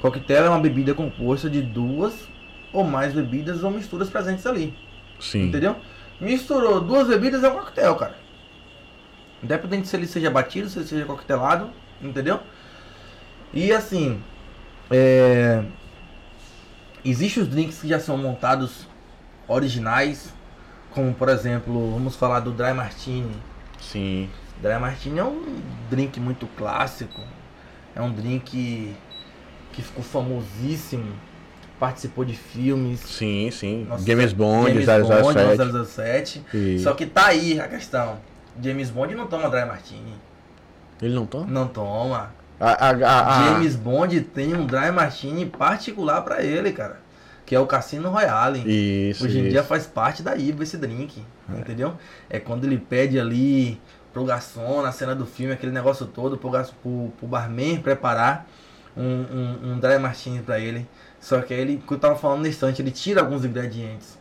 coquetel 0.00 0.44
é 0.44 0.48
uma 0.48 0.60
bebida 0.60 0.94
composta 0.94 1.48
de 1.48 1.62
duas 1.62 2.28
ou 2.72 2.84
mais 2.84 3.12
bebidas 3.12 3.62
ou 3.64 3.70
misturas 3.70 4.08
presentes 4.08 4.46
ali. 4.46 4.74
Sim. 5.18 5.44
Entendeu? 5.44 5.76
Misturou 6.20 6.80
duas 6.80 7.08
bebidas 7.08 7.42
é 7.42 7.48
um 7.48 7.56
coquetel, 7.56 7.96
cara. 7.96 8.16
Independente 9.42 9.88
se 9.88 9.96
ele 9.96 10.06
seja 10.06 10.30
batido, 10.30 10.68
se 10.68 10.78
ele 10.78 10.86
seja 10.86 11.04
coquetelado, 11.06 11.70
entendeu? 12.00 12.40
E 13.52 13.72
assim, 13.72 14.22
é... 14.90 15.64
existem 17.04 17.42
os 17.42 17.48
drinks 17.48 17.80
que 17.80 17.88
já 17.88 17.98
são 17.98 18.18
montados 18.18 18.86
originais, 19.48 20.32
como 20.90 21.14
por 21.14 21.28
exemplo, 21.28 21.90
vamos 21.92 22.16
falar 22.16 22.40
do 22.40 22.52
Dry 22.52 22.74
Martini. 22.74 23.32
Sim. 23.80 24.28
Dry 24.62 24.78
Martini 24.78 25.18
é 25.18 25.24
um 25.24 25.60
drink 25.88 26.20
muito 26.20 26.46
clássico, 26.56 27.20
é 27.94 28.00
um 28.00 28.12
drink 28.12 28.94
que 29.72 29.82
ficou 29.82 30.02
famosíssimo, 30.02 31.12
participou 31.78 32.24
de 32.24 32.36
filmes. 32.36 33.00
Sim, 33.00 33.50
sim. 33.50 33.86
Nossa, 33.88 34.04
James 34.04 34.32
Bond, 34.32 34.82
James 34.82 34.86
007. 34.86 35.56
Bond 35.56 35.86
007. 35.86 36.44
E... 36.52 36.78
Só 36.80 36.92
que 36.92 37.06
tá 37.06 37.26
aí 37.26 37.58
a 37.58 37.66
questão. 37.68 38.18
James 38.62 38.90
Bond 38.90 39.14
não 39.14 39.26
toma 39.26 39.48
Dry 39.48 39.64
Martini. 39.64 40.14
Ele 41.00 41.14
não 41.14 41.24
toma? 41.24 41.46
Não 41.46 41.66
toma. 41.66 42.34
A, 42.58 42.90
a, 42.90 42.90
a, 42.90 43.44
James 43.44 43.74
Bond 43.74 44.20
tem 44.20 44.54
um 44.54 44.66
Dry 44.66 44.92
Martini 44.92 45.46
particular 45.46 46.20
para 46.20 46.42
ele, 46.42 46.72
cara. 46.72 47.00
Que 47.46 47.54
é 47.54 47.58
o 47.58 47.66
Cassino 47.66 48.10
Royale. 48.10 48.60
Isso. 49.10 49.24
Hoje 49.24 49.38
em 49.38 49.42
isso. 49.42 49.50
dia 49.50 49.64
faz 49.64 49.86
parte 49.86 50.22
da 50.22 50.36
IVA 50.36 50.62
esse 50.62 50.76
drink. 50.76 51.24
É. 51.52 51.58
Entendeu? 51.58 51.94
É 52.28 52.38
quando 52.38 52.64
ele 52.64 52.76
pede 52.76 53.18
ali 53.18 53.80
pro 54.12 54.24
garçom, 54.24 54.82
na 54.82 54.92
cena 54.92 55.14
do 55.14 55.26
filme, 55.26 55.52
aquele 55.52 55.72
negócio 55.72 56.06
todo, 56.06 56.36
pro, 56.36 56.50
pro, 56.50 57.12
pro 57.18 57.26
barman 57.26 57.80
preparar 57.80 58.46
um, 58.96 59.02
um, 59.02 59.72
um 59.72 59.78
Dry 59.78 59.98
Martini 59.98 60.40
pra 60.40 60.58
ele. 60.58 60.86
Só 61.20 61.40
que 61.40 61.54
aí 61.54 61.60
ele, 61.60 61.82
que 61.86 61.92
eu 61.92 61.98
tava 61.98 62.16
falando 62.16 62.40
no 62.40 62.46
instante, 62.46 62.82
ele 62.82 62.90
tira 62.90 63.20
alguns 63.20 63.44
ingredientes. 63.44 64.18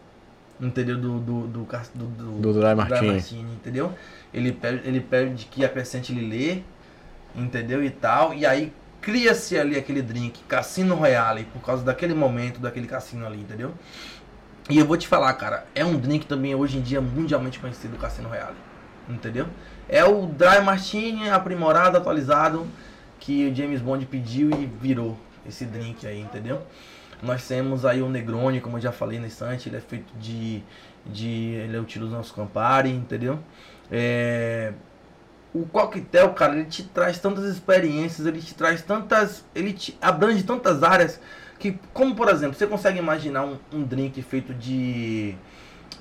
Entendeu? 0.60 0.98
Do, 0.98 1.20
do, 1.20 1.48
do, 1.48 1.64
do, 1.64 2.06
do, 2.06 2.42
do 2.42 2.54
Dry 2.54 2.76
Martini. 2.76 3.12
Martini. 3.12 3.54
Entendeu? 3.54 3.94
Ele 4.34 4.52
pede, 4.52 4.88
ele 4.88 5.00
pede 5.00 5.46
que 5.46 5.64
a 5.64 5.70
paciente 5.70 6.12
ele 6.12 6.28
lê, 6.28 6.62
entendeu? 7.36 7.84
E 7.84 7.90
tal. 7.90 8.34
E 8.34 8.46
aí 8.46 8.74
cria-se 9.02 9.58
ali 9.58 9.78
aquele 9.78 10.02
drink, 10.02 10.44
Cassino 10.44 10.96
Royale, 10.96 11.46
por 11.46 11.62
causa 11.62 11.84
daquele 11.84 12.14
momento, 12.14 12.60
daquele 12.60 12.86
cassino 12.86 13.26
ali, 13.26 13.40
entendeu? 13.40 13.74
E 14.70 14.78
eu 14.78 14.86
vou 14.86 14.98
te 14.98 15.08
falar, 15.08 15.34
cara, 15.34 15.66
é 15.74 15.84
um 15.84 15.98
drink 15.98 16.28
também 16.28 16.54
hoje 16.54 16.78
em 16.78 16.82
dia 16.82 17.02
mundialmente 17.02 17.58
conhecido, 17.58 17.96
o 17.96 18.00
Cassino 18.00 18.30
Royale. 18.30 18.58
Entendeu? 19.10 19.48
É 19.90 20.06
o 20.06 20.28
Dry 20.28 20.62
Martini 20.64 21.30
aprimorado, 21.30 21.98
atualizado, 21.98 22.68
que 23.20 23.50
o 23.50 23.56
James 23.56 23.82
Bond 23.82 24.06
pediu 24.06 24.52
e 24.52 24.66
virou 24.66 25.18
esse 25.48 25.66
drink 25.66 26.06
aí, 26.06 26.22
entendeu? 26.22 26.62
Nós 27.22 27.46
temos 27.48 27.86
aí 27.86 28.02
o 28.02 28.08
Negroni, 28.08 28.62
como 28.62 28.78
eu 28.78 28.82
já 28.82 28.92
falei 28.92 29.20
no 29.20 29.26
instante, 29.26 29.68
ele 29.68 29.78
é 29.78 29.82
feito 29.82 30.14
de. 30.18 30.64
de 31.06 31.28
ele 31.28 31.76
é 31.76 31.80
utiliza 31.80 32.12
o 32.12 32.18
nosso 32.18 32.34
Campari, 32.34 32.92
entendeu? 32.92 33.40
É, 33.92 34.72
o 35.54 35.66
coquetel, 35.66 36.34
cara, 36.34 36.56
ele 36.56 36.66
te 36.66 36.84
traz 36.84 37.20
tantas 37.20 37.46
experiências, 37.46 38.26
ele 38.26 38.40
te 38.40 38.54
traz 38.54 38.82
tantas. 38.82 39.44
Ele 39.54 39.74
te 39.74 39.98
abrange 40.02 40.44
tantas 40.44 40.84
áreas 40.84 41.20
que, 41.58 41.78
como 41.94 42.16
por 42.16 42.30
exemplo, 42.30 42.56
você 42.56 42.68
consegue 42.68 43.00
imaginar 43.00 43.44
um, 43.44 43.58
um 43.74 43.84
drink 43.84 44.22
feito 44.22 44.54
de. 44.54 45.36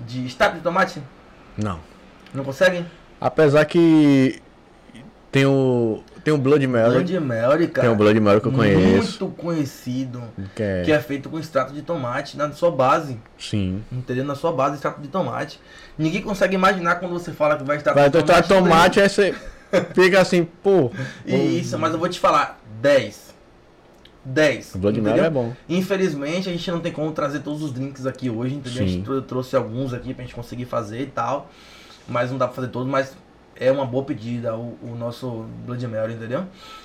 de 0.01 0.27
extrato 0.27 0.57
de 0.57 0.63
tomate? 0.63 1.03
Não. 1.57 1.81
Não 2.33 2.45
consegue? 2.45 2.85
Apesar 3.21 3.65
que 3.65 4.41
tem 5.31 5.47
o. 5.47 6.03
Tem 6.25 6.35
o 6.35 6.39
Blood 6.39 6.67
Mary. 6.67 6.91
Blood 6.91 7.21
Mary, 7.21 7.69
cara. 7.69 7.87
Tem 7.87 7.95
o 7.95 7.97
Blood 7.97 8.21
Mary 8.21 8.41
que 8.41 8.49
eu 8.49 8.53
conheço. 8.53 9.25
Muito 9.25 9.37
conhecido. 9.37 10.23
Que 10.55 10.63
é... 10.63 10.83
que 10.83 10.93
é 10.93 11.01
feito 11.01 11.29
com 11.31 11.39
extrato 11.39 11.73
de 11.73 11.81
tomate 11.83 12.37
na 12.37 12.51
sua 12.53 12.71
base. 12.71 13.19
Sim. 13.39 13.83
Entendeu? 13.91 14.25
Na 14.25 14.35
sua 14.35 14.53
base, 14.53 14.75
extrato 14.75 15.01
de 15.01 15.09
tomate. 15.09 15.61
Ninguém 15.97 16.21
consegue 16.21 16.55
imaginar 16.55 16.97
quando 16.97 17.13
você 17.13 17.33
fala 17.33 17.57
que 17.57 17.65
vai 17.65 17.77
extrato 17.77 17.99
vai, 17.99 18.11
de 18.11 18.13
tomate. 18.13 18.49
Vai 18.49 18.59
tomate, 18.59 19.01
aí 19.01 19.09
você 19.09 19.35
fica 19.95 20.21
assim, 20.21 20.47
pô. 20.63 20.91
Isso, 21.25 21.79
mas 21.79 21.93
eu 21.93 21.99
vou 21.99 22.09
te 22.09 22.19
falar, 22.21 22.61
10. 22.81 23.35
10. 24.25 24.75
O 24.75 24.79
Blood 24.79 25.01
Mary 25.01 25.21
é 25.21 25.31
bom. 25.31 25.55
Infelizmente, 25.69 26.49
a 26.49 26.53
gente 26.53 26.71
não 26.71 26.81
tem 26.81 26.93
como 26.93 27.11
trazer 27.13 27.41
todos 27.41 27.63
os 27.63 27.73
drinks 27.73 28.07
aqui 28.07 28.29
hoje, 28.29 28.55
entendeu? 28.55 28.79
Sim. 28.79 28.85
A 28.85 29.15
gente 29.15 29.23
trouxe 29.27 29.57
alguns 29.57 29.95
aqui 29.95 30.13
pra 30.13 30.25
gente 30.25 30.35
conseguir 30.35 30.67
fazer 30.67 31.01
e 31.01 31.07
tal. 31.07 31.51
Mas 32.09 32.31
não 32.31 32.39
dá 32.39 32.47
pra 32.47 32.55
fazer 32.55 32.69
todos, 32.69 32.89
mas 32.89 33.15
é 33.55 33.71
uma 33.71 33.85
boa 33.85 34.05
pedida 34.05 34.57
o, 34.57 34.79
o 34.83 34.95
nosso 34.97 35.45
Blood 35.67 35.87
Mary, 35.87 36.15
entendeu? 36.15 36.45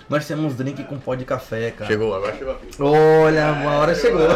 Nós 0.10 0.28
temos 0.28 0.56
drink 0.56 0.84
com 0.84 1.00
pó 1.00 1.16
de 1.16 1.24
café, 1.24 1.72
cara. 1.72 1.90
Chegou, 1.90 2.14
agora 2.14 2.36
chegou 2.36 2.54
a 2.54 2.58
pizza. 2.58 2.84
Olha, 2.84 3.48
a 3.48 3.78
hora 3.78 3.96
chegou. 3.96 4.28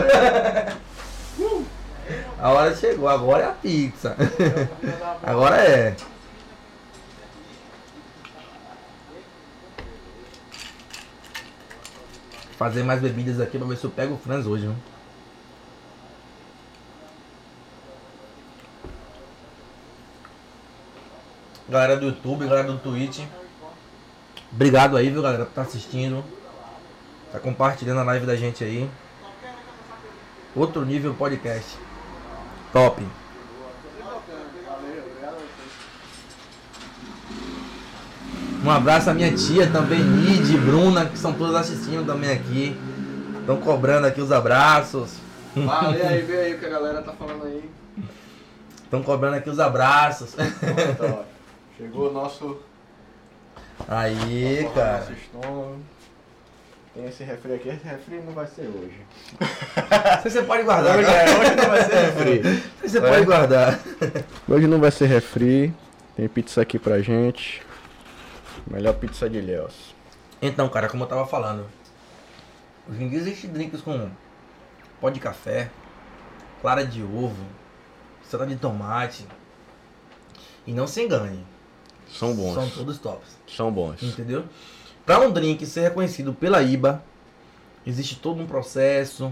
a 2.39 2.49
hora 2.49 2.75
chegou, 2.75 3.09
agora 3.09 3.43
é 3.43 3.47
a 3.47 3.51
pizza. 3.51 4.15
agora 5.23 5.57
é. 5.57 5.95
Fazer 12.57 12.83
mais 12.83 13.01
bebidas 13.01 13.39
aqui 13.39 13.57
pra 13.57 13.67
ver 13.67 13.77
se 13.77 13.83
eu 13.83 13.91
pego 13.91 14.13
o 14.15 14.17
Franz 14.17 14.47
hoje, 14.47 14.65
viu? 14.67 14.75
Galera 21.70 21.97
do 21.97 22.05
YouTube, 22.05 22.47
galera 22.47 22.68
do 22.68 22.78
Twitch. 22.78 23.20
Obrigado 24.51 24.95
aí, 24.95 25.09
viu, 25.09 25.22
galera, 25.22 25.43
por 25.43 25.49
estar 25.49 25.63
tá 25.63 25.68
assistindo. 25.68 26.24
Tá 27.32 27.39
compartilhando 27.39 27.99
a 27.99 28.03
live 28.03 28.26
da 28.26 28.38
gente 28.38 28.63
aí. 28.63 28.89
Outro 30.55 30.86
nível 30.86 31.13
podcast. 31.13 31.78
Top. 32.72 33.05
Um 38.63 38.72
abraço 38.72 39.09
à 39.09 39.13
minha 39.13 39.34
tia 39.36 39.70
também, 39.70 39.99
Nid, 40.01 40.57
Bruna, 40.57 41.05
que 41.05 41.18
são 41.18 41.34
todas 41.34 41.55
assistindo 41.55 42.05
também 42.05 42.32
aqui. 42.32 42.78
Estão 43.41 43.57
cobrando 43.57 44.07
aqui 44.07 44.22
os 44.22 44.32
abraços. 44.32 45.11
Valeu 45.53 46.07
aí, 46.07 46.22
vê 46.28 46.39
aí 46.39 46.53
o 46.53 46.59
que 46.59 46.65
a 46.65 46.70
galera 46.70 47.01
tá 47.01 47.11
falando 47.11 47.45
aí. 47.45 47.70
Estão 48.84 49.03
cobrando 49.03 49.36
aqui 49.36 49.49
os 49.49 49.59
abraços. 49.59 50.34
Chegou 51.78 52.09
o 52.09 52.11
nosso. 52.11 52.57
Aí, 53.88 54.67
cara. 54.73 55.07
Nosso 55.34 55.80
Tem 56.95 57.05
esse 57.05 57.23
refri 57.23 57.53
aqui, 57.53 57.69
esse 57.69 57.86
refri 57.86 58.19
não 58.19 58.34
vai 58.34 58.47
ser 58.47 58.63
hoje. 58.63 58.99
Você 60.23 60.41
pode 60.41 60.63
guardar. 60.63 60.97
Hoje, 60.97 61.07
é, 61.07 61.23
hoje 61.38 61.55
não 61.55 61.69
vai 61.69 61.84
ser 61.84 61.95
refri. 61.95 62.63
Você 62.82 62.97
é. 62.97 63.01
pode 63.01 63.25
guardar. 63.25 63.80
Hoje 64.49 64.65
não 64.65 64.80
vai 64.80 64.89
ser 64.89 65.05
refri. 65.05 65.71
Tem 66.15 66.28
pizza 66.28 66.63
aqui 66.63 66.80
pra 66.80 66.99
gente. 66.99 67.61
Melhor 68.65 68.95
pizza 68.95 69.30
de 69.30 69.38
Ilhéus. 69.38 69.95
Então, 70.41 70.67
cara, 70.69 70.89
como 70.89 71.03
eu 71.03 71.07
tava 71.07 71.28
falando. 71.28 71.67
Hoje 72.89 73.03
em 73.03 73.09
dia 73.09 73.19
existem 73.19 73.51
drinks 73.51 73.82
com 73.82 74.09
pó 74.99 75.11
de 75.11 75.19
café, 75.19 75.69
clara 76.59 76.84
de 76.84 77.03
ovo, 77.03 77.45
salada 78.23 78.49
de 78.49 78.59
tomate. 78.59 79.28
E 80.65 80.73
não 80.73 80.88
se 80.88 81.03
engane. 81.03 81.45
São 82.12 82.34
bons. 82.34 82.53
São 82.53 82.70
todos 82.70 82.97
tops. 82.97 83.38
São 83.47 83.72
bons. 83.72 84.01
Entendeu? 84.01 84.45
Para 85.05 85.22
um 85.22 85.32
drink 85.32 85.66
ser 85.66 85.82
reconhecido 85.82 86.34
pela 86.34 86.62
IBA, 86.62 87.01
existe 87.86 88.16
todo 88.16 88.41
um 88.41 88.45
processo. 88.45 89.32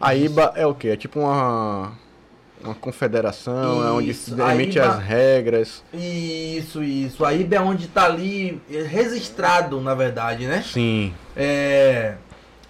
A 0.00 0.14
IBA 0.14 0.52
é 0.54 0.66
o 0.66 0.74
que? 0.74 0.88
É 0.88 0.96
tipo 0.96 1.20
uma 1.20 1.92
uma 2.62 2.74
confederação, 2.74 3.78
isso, 3.78 3.86
é 3.86 3.90
onde 3.92 4.14
se 4.14 4.32
emite 4.32 4.78
IBA, 4.78 4.88
as 4.88 4.98
regras. 4.98 5.84
Isso, 5.94 6.82
isso. 6.82 7.24
A 7.24 7.32
IBA 7.32 7.56
é 7.56 7.60
onde 7.60 7.86
está 7.86 8.04
ali 8.04 8.60
registrado, 8.68 9.80
na 9.80 9.94
verdade, 9.94 10.46
né? 10.46 10.62
Sim. 10.62 11.14
É, 11.36 12.14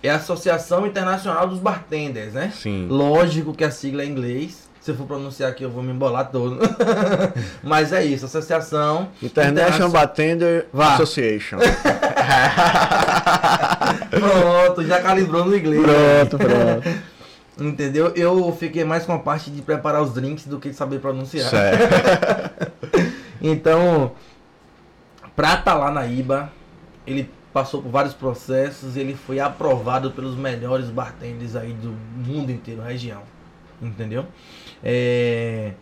é 0.03 0.11
a 0.11 0.16
Associação 0.16 0.86
Internacional 0.86 1.49
dos 1.49 1.59
Bartenders, 1.59 2.34
né? 2.34 2.53
Sim. 2.55 2.86
Lógico 2.89 3.55
que 3.55 3.64
a 3.64 3.70
sigla 3.70 4.03
é 4.03 4.07
em 4.07 4.11
inglês. 4.11 4.67
Se 4.89 4.93
eu 4.93 4.97
for 4.97 5.07
pronunciar 5.07 5.51
aqui, 5.51 5.62
eu 5.62 5.70
vou 5.70 5.82
me 5.82 5.93
embolar 5.93 6.30
todo. 6.30 6.59
Mas 7.62 7.93
é 7.93 8.03
isso, 8.03 8.24
Associação 8.24 9.11
International 9.22 9.91
Bartender. 9.91 10.66
Association. 10.72 11.59
pronto, 14.09 14.82
já 14.86 15.03
calibrou 15.03 15.45
no 15.45 15.55
inglês. 15.55 15.82
Pronto, 15.82 16.39
pronto. 16.39 16.89
Entendeu? 17.61 18.14
Eu 18.16 18.51
fiquei 18.59 18.82
mais 18.82 19.05
com 19.05 19.12
a 19.12 19.18
parte 19.18 19.51
de 19.51 19.61
preparar 19.61 20.01
os 20.01 20.14
drinks 20.14 20.47
do 20.47 20.59
que 20.59 20.70
de 20.70 20.74
saber 20.74 21.01
pronunciar. 21.01 21.51
Certo. 21.51 22.72
então, 23.43 24.12
pra 25.36 25.49
estar 25.49 25.64
tá 25.64 25.74
lá 25.74 25.91
na 25.91 26.07
IBA, 26.07 26.51
ele 27.07 27.30
passou 27.53 27.82
por 27.82 27.91
vários 27.91 28.14
processos 28.14 28.97
e 28.97 29.01
ele 29.01 29.14
foi 29.14 29.39
aprovado 29.39 30.12
pelos 30.12 30.34
melhores 30.34 30.86
bartenders 30.86 31.55
aí 31.55 31.74
do 31.74 31.95
mundo 32.26 32.51
inteiro, 32.51 32.80
região. 32.80 33.20
Entendeu? 33.80 34.26
É... 34.82 35.72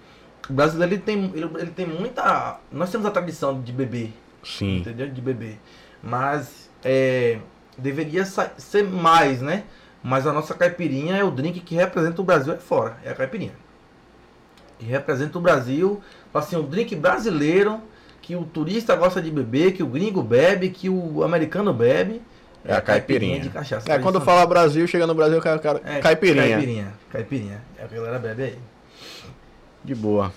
O 0.49 0.53
brasileiro 0.53 0.94
ele 0.94 1.03
tem, 1.03 1.32
ele, 1.34 1.51
ele 1.59 1.70
tem 1.70 1.86
muita. 1.86 2.61
Nós 2.70 2.90
temos 2.90 3.07
a 3.07 3.11
tradição 3.11 3.61
de 3.61 3.72
beber. 3.72 4.12
Sim. 4.44 4.78
Entendeu? 4.78 5.09
De 5.09 5.20
beber. 5.20 5.59
Mas 6.03 6.70
é, 6.84 7.38
deveria 7.76 8.24
ser 8.24 8.84
mais, 8.84 9.42
né? 9.42 9.64
Mas 10.03 10.26
a 10.26 10.32
nossa 10.32 10.55
caipirinha 10.55 11.16
é 11.16 11.24
o 11.24 11.32
drink 11.32 11.61
que 11.61 11.74
representa 11.74 12.22
o 12.22 12.24
Brasil 12.24 12.53
é 12.53 12.57
fora. 12.57 12.97
É 13.05 13.11
a 13.11 13.14
caipirinha. 13.14 13.55
E 14.78 14.84
representa 14.84 15.36
o 15.36 15.40
Brasil, 15.40 16.01
assim, 16.32 16.55
o 16.55 16.62
drink 16.62 16.94
brasileiro 16.94 17.80
que 18.22 18.36
o 18.36 18.44
turista 18.44 18.94
gosta 18.94 19.22
de 19.22 19.30
beber, 19.30 19.72
que 19.72 19.82
o 19.82 19.86
gringo 19.86 20.22
bebe, 20.22 20.70
que 20.70 20.88
o 20.88 21.22
americano 21.24 21.72
bebe. 21.72 22.20
É, 22.64 22.72
é 22.72 22.76
a 22.76 22.80
caipirinha. 22.80 23.34
caipirinha. 23.34 23.40
de 23.40 23.49
cachaça. 23.51 23.92
É, 23.92 23.99
quando 23.99 24.20
fala 24.20 24.47
Brasil, 24.47 24.86
chega 24.86 25.07
no 25.07 25.14
Brasil, 25.14 25.40
cara, 25.40 25.59
cara, 25.59 25.80
é, 25.84 26.01
caipirinha. 26.01 26.49
Caipirinha, 26.49 26.94
caipirinha. 27.11 27.62
É 27.78 27.84
o 27.84 27.88
que 27.88 27.94
a 27.94 27.99
galera 27.99 28.18
bebe 28.18 28.42
aí. 28.42 28.59
De 29.87 29.95
boa. 29.95 30.32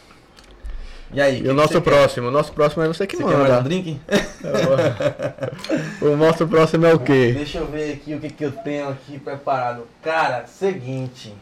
E 1.11 1.19
aí? 1.19 1.41
E 1.41 1.49
o 1.49 1.55
nosso 1.55 1.81
próximo? 1.81 2.27
O 2.27 2.31
nosso 2.31 2.53
próximo 2.53 2.83
é 2.83 2.87
você 2.87 3.07
que 3.07 3.17
você 3.17 3.23
manda. 3.23 3.35
Quer 3.35 3.49
mais 3.49 3.59
um 3.59 3.63
drink? 3.63 3.99
o 6.03 6.15
nosso 6.15 6.47
próximo 6.47 6.85
é 6.85 6.93
o 6.93 6.99
quê? 6.99 7.33
Deixa 7.33 7.57
eu 7.57 7.65
ver 7.65 7.93
aqui 7.93 8.13
o 8.13 8.19
que, 8.19 8.29
que 8.29 8.45
eu 8.45 8.51
tenho 8.51 8.89
aqui 8.89 9.17
preparado. 9.17 9.87
Cara, 10.03 10.45
seguinte. 10.45 11.33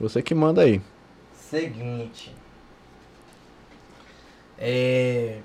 Você 0.00 0.22
que 0.22 0.34
manda 0.34 0.62
aí. 0.62 0.80
Seguinte. 1.34 2.34
É, 4.58 5.36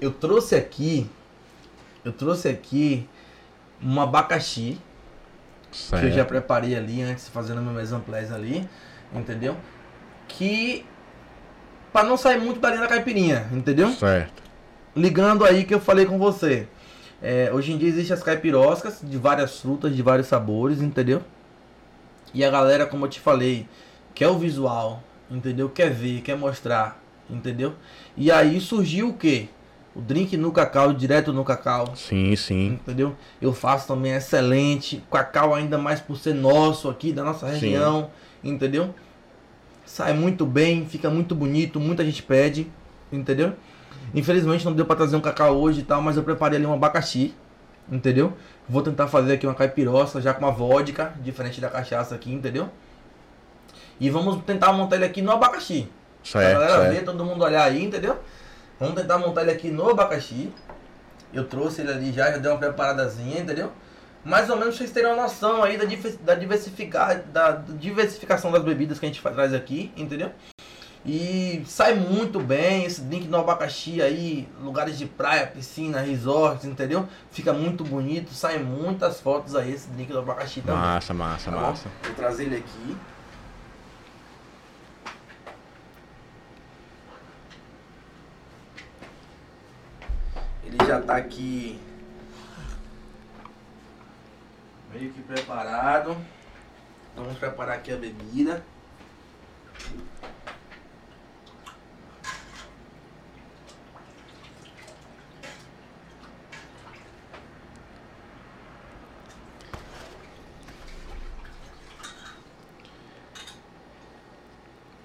eu 0.00 0.10
trouxe 0.10 0.54
aqui. 0.54 1.06
Eu 2.02 2.14
trouxe 2.14 2.48
aqui 2.48 3.06
um 3.82 4.00
abacaxi. 4.00 4.80
Certo. 5.70 6.00
Que 6.00 6.08
eu 6.08 6.12
já 6.12 6.24
preparei 6.24 6.74
ali 6.74 7.02
antes, 7.02 7.28
fazendo 7.28 7.60
meu 7.60 8.00
place 8.00 8.32
ali. 8.32 8.66
Entendeu? 9.14 9.54
Que 10.26 10.86
para 11.92 12.06
não 12.06 12.16
sair 12.16 12.40
muito 12.40 12.60
da 12.60 12.68
linha 12.70 12.80
da 12.80 12.86
caipirinha, 12.88 13.46
entendeu? 13.52 13.90
Certo. 13.92 14.42
Ligando 14.94 15.44
aí 15.44 15.64
que 15.64 15.74
eu 15.74 15.80
falei 15.80 16.06
com 16.06 16.18
você. 16.18 16.66
É, 17.20 17.50
hoje 17.52 17.72
em 17.72 17.78
dia 17.78 17.88
existem 17.88 18.14
as 18.14 18.22
caipiroscas 18.22 19.00
de 19.02 19.16
várias 19.16 19.60
frutas, 19.60 19.94
de 19.94 20.02
vários 20.02 20.28
sabores, 20.28 20.80
entendeu? 20.80 21.22
E 22.32 22.44
a 22.44 22.50
galera, 22.50 22.86
como 22.86 23.06
eu 23.06 23.08
te 23.08 23.20
falei, 23.20 23.66
quer 24.14 24.28
o 24.28 24.38
visual, 24.38 25.02
entendeu? 25.30 25.68
Quer 25.68 25.90
ver, 25.90 26.20
quer 26.20 26.36
mostrar, 26.36 27.00
entendeu? 27.28 27.74
E 28.16 28.30
aí 28.30 28.60
surgiu 28.60 29.08
o 29.08 29.14
que? 29.14 29.48
O 29.94 30.00
drink 30.00 30.36
no 30.36 30.52
cacau, 30.52 30.92
direto 30.92 31.32
no 31.32 31.44
cacau. 31.44 31.96
Sim, 31.96 32.36
sim. 32.36 32.78
Entendeu? 32.82 33.16
Eu 33.42 33.52
faço 33.52 33.88
também 33.88 34.12
excelente. 34.12 35.02
Cacau 35.10 35.54
ainda 35.54 35.76
mais 35.76 36.00
por 36.00 36.16
ser 36.16 36.34
nosso 36.34 36.88
aqui, 36.88 37.12
da 37.12 37.24
nossa 37.24 37.48
região. 37.48 38.10
Sim. 38.42 38.50
Entendeu? 38.50 38.94
Sai 39.88 40.12
muito 40.12 40.44
bem, 40.44 40.86
fica 40.86 41.08
muito 41.08 41.34
bonito, 41.34 41.80
muita 41.80 42.04
gente 42.04 42.22
pede, 42.22 42.70
entendeu? 43.10 43.54
Infelizmente 44.14 44.64
não 44.64 44.74
deu 44.74 44.84
para 44.84 44.96
trazer 44.96 45.16
um 45.16 45.20
cacau 45.20 45.58
hoje 45.58 45.80
e 45.80 45.82
tal, 45.82 46.02
mas 46.02 46.16
eu 46.16 46.22
preparei 46.22 46.58
ali 46.58 46.66
um 46.66 46.74
abacaxi, 46.74 47.34
entendeu? 47.90 48.34
Vou 48.68 48.82
tentar 48.82 49.08
fazer 49.08 49.32
aqui 49.32 49.46
uma 49.46 49.54
caipiroça 49.54 50.20
já 50.20 50.34
com 50.34 50.44
uma 50.44 50.52
vodka, 50.52 51.14
diferente 51.22 51.58
da 51.58 51.70
cachaça 51.70 52.14
aqui, 52.14 52.30
entendeu? 52.30 52.68
E 53.98 54.10
vamos 54.10 54.44
tentar 54.44 54.74
montar 54.74 54.96
ele 54.96 55.06
aqui 55.06 55.22
no 55.22 55.32
abacaxi. 55.32 55.88
Certo, 56.22 56.58
pra 56.58 56.68
galera 56.68 56.90
ver, 56.90 57.04
todo 57.04 57.24
mundo 57.24 57.42
olhar 57.42 57.64
aí, 57.64 57.82
entendeu? 57.82 58.18
Vamos 58.78 58.94
tentar 58.94 59.18
montar 59.18 59.40
ele 59.42 59.52
aqui 59.52 59.70
no 59.70 59.88
abacaxi. 59.88 60.52
Eu 61.32 61.44
trouxe 61.44 61.80
ele 61.80 61.90
ali 61.90 62.12
já, 62.12 62.30
já 62.30 62.36
dei 62.36 62.50
uma 62.50 62.58
preparadazinha, 62.58 63.40
entendeu? 63.40 63.72
Mais 64.24 64.50
ou 64.50 64.56
menos 64.56 64.76
vocês 64.76 64.90
terem 64.90 65.10
uma 65.10 65.22
noção 65.22 65.62
aí 65.62 65.76
da, 65.76 65.84
da, 66.22 66.34
diversificar, 66.34 67.22
da 67.22 67.52
diversificação 67.52 68.50
das 68.50 68.62
bebidas 68.62 68.98
que 68.98 69.06
a 69.06 69.08
gente 69.08 69.22
traz 69.22 69.54
aqui, 69.54 69.92
entendeu? 69.96 70.32
E 71.06 71.62
sai 71.64 71.94
muito 71.94 72.40
bem 72.40 72.84
esse 72.84 73.00
drink 73.00 73.28
no 73.28 73.38
abacaxi 73.38 74.02
aí, 74.02 74.48
lugares 74.60 74.98
de 74.98 75.06
praia, 75.06 75.46
piscina, 75.46 76.00
resorts, 76.00 76.64
entendeu? 76.64 77.08
Fica 77.30 77.52
muito 77.52 77.84
bonito, 77.84 78.32
sai 78.34 78.58
muitas 78.58 79.20
fotos 79.20 79.54
aí 79.54 79.72
esse 79.72 79.88
drink 79.90 80.12
do 80.12 80.18
abacaxi 80.18 80.60
também. 80.60 80.80
Massa, 80.80 81.14
massa, 81.14 81.50
tá 81.50 81.56
massa. 81.56 81.88
Vou 82.02 82.14
trazer 82.14 82.44
ele 82.44 82.56
aqui. 82.56 82.96
Ele 90.66 90.76
já 90.86 91.00
tá 91.00 91.16
aqui 91.16 91.80
meio 94.98 95.12
que 95.12 95.22
preparado. 95.22 96.16
Vamos 97.16 97.38
preparar 97.38 97.76
aqui 97.76 97.92
a 97.92 97.96
bebida. 97.96 98.62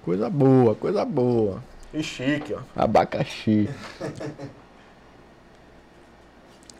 Coisa 0.02 0.28
boa, 0.28 0.74
coisa 0.74 1.04
boa. 1.04 1.62
E 1.92 2.02
chique, 2.02 2.52
ó. 2.52 2.60
Abacaxi. 2.76 3.68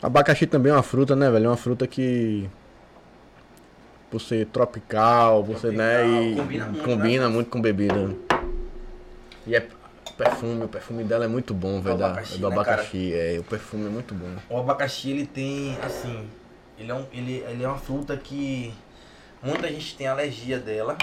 Abacaxi 0.02 0.46
também 0.46 0.70
é 0.70 0.74
uma 0.74 0.82
fruta, 0.82 1.16
né, 1.16 1.30
velho? 1.30 1.46
É 1.46 1.48
uma 1.48 1.56
fruta 1.56 1.86
que 1.86 2.50
por 4.14 4.20
ser 4.20 4.46
tropical, 4.46 5.42
você, 5.42 5.72
né? 5.72 6.06
E 6.06 6.36
combina, 6.36 6.66
muito, 6.66 6.84
combina 6.84 7.28
né? 7.28 7.34
muito 7.34 7.50
com 7.50 7.60
bebida. 7.60 8.14
E 9.44 9.56
é 9.56 9.66
perfume, 10.16 10.64
o 10.64 10.68
perfume 10.68 11.02
dela 11.02 11.24
é 11.24 11.28
muito 11.28 11.52
bom, 11.52 11.80
velho. 11.80 11.96
Do 11.96 12.04
abacaxi, 12.04 12.38
do 12.38 12.46
abacaxi 12.46 13.10
né, 13.10 13.34
é, 13.34 13.38
o 13.40 13.42
perfume 13.42 13.86
é 13.86 13.88
muito 13.88 14.14
bom. 14.14 14.28
O 14.48 14.58
abacaxi 14.60 15.10
ele 15.10 15.26
tem, 15.26 15.76
assim, 15.82 16.28
ele 16.78 16.92
é, 16.92 16.94
um, 16.94 17.04
ele, 17.12 17.44
ele 17.48 17.64
é 17.64 17.66
uma 17.66 17.76
fruta 17.76 18.16
que 18.16 18.72
muita 19.42 19.66
gente 19.66 19.96
tem 19.96 20.06
alergia 20.06 20.60
dela, 20.60 20.96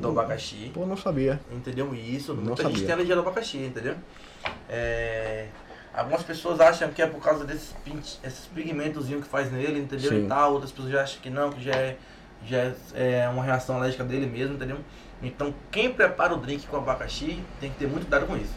do 0.00 0.08
abacaxi. 0.08 0.70
Pô, 0.72 0.86
não 0.86 0.96
sabia. 0.96 1.38
Entendeu? 1.52 1.94
Isso, 1.94 2.32
não 2.32 2.42
muita 2.42 2.62
sabia. 2.62 2.74
gente 2.74 2.86
tem 2.86 2.94
alergia 2.94 3.16
do 3.16 3.20
abacaxi, 3.20 3.58
entendeu? 3.58 3.96
É, 4.66 5.48
algumas 5.92 6.22
pessoas 6.22 6.58
acham 6.58 6.90
que 6.90 7.02
é 7.02 7.06
por 7.06 7.20
causa 7.20 7.44
desses, 7.44 7.74
esses 8.24 8.46
pigmentos 8.46 9.08
que 9.08 9.20
faz 9.24 9.52
nele, 9.52 9.78
entendeu? 9.78 10.08
Sim. 10.08 10.24
E 10.24 10.26
tal. 10.26 10.54
Outras 10.54 10.72
pessoas 10.72 10.90
já 10.90 11.02
acham 11.02 11.20
que 11.20 11.28
não, 11.28 11.50
que 11.50 11.62
já 11.62 11.74
é 11.74 11.98
já 12.46 12.72
é 12.94 13.28
uma 13.28 13.42
reação 13.42 13.76
alérgica 13.76 14.04
dele 14.04 14.26
mesmo, 14.26 14.54
entendeu? 14.54 14.78
Então, 15.22 15.54
quem 15.70 15.92
prepara 15.92 16.34
o 16.34 16.36
drink 16.36 16.66
com 16.66 16.76
abacaxi 16.76 17.40
tem 17.60 17.70
que 17.70 17.78
ter 17.78 17.86
muito 17.86 18.02
cuidado 18.02 18.26
com 18.26 18.36
isso. 18.36 18.54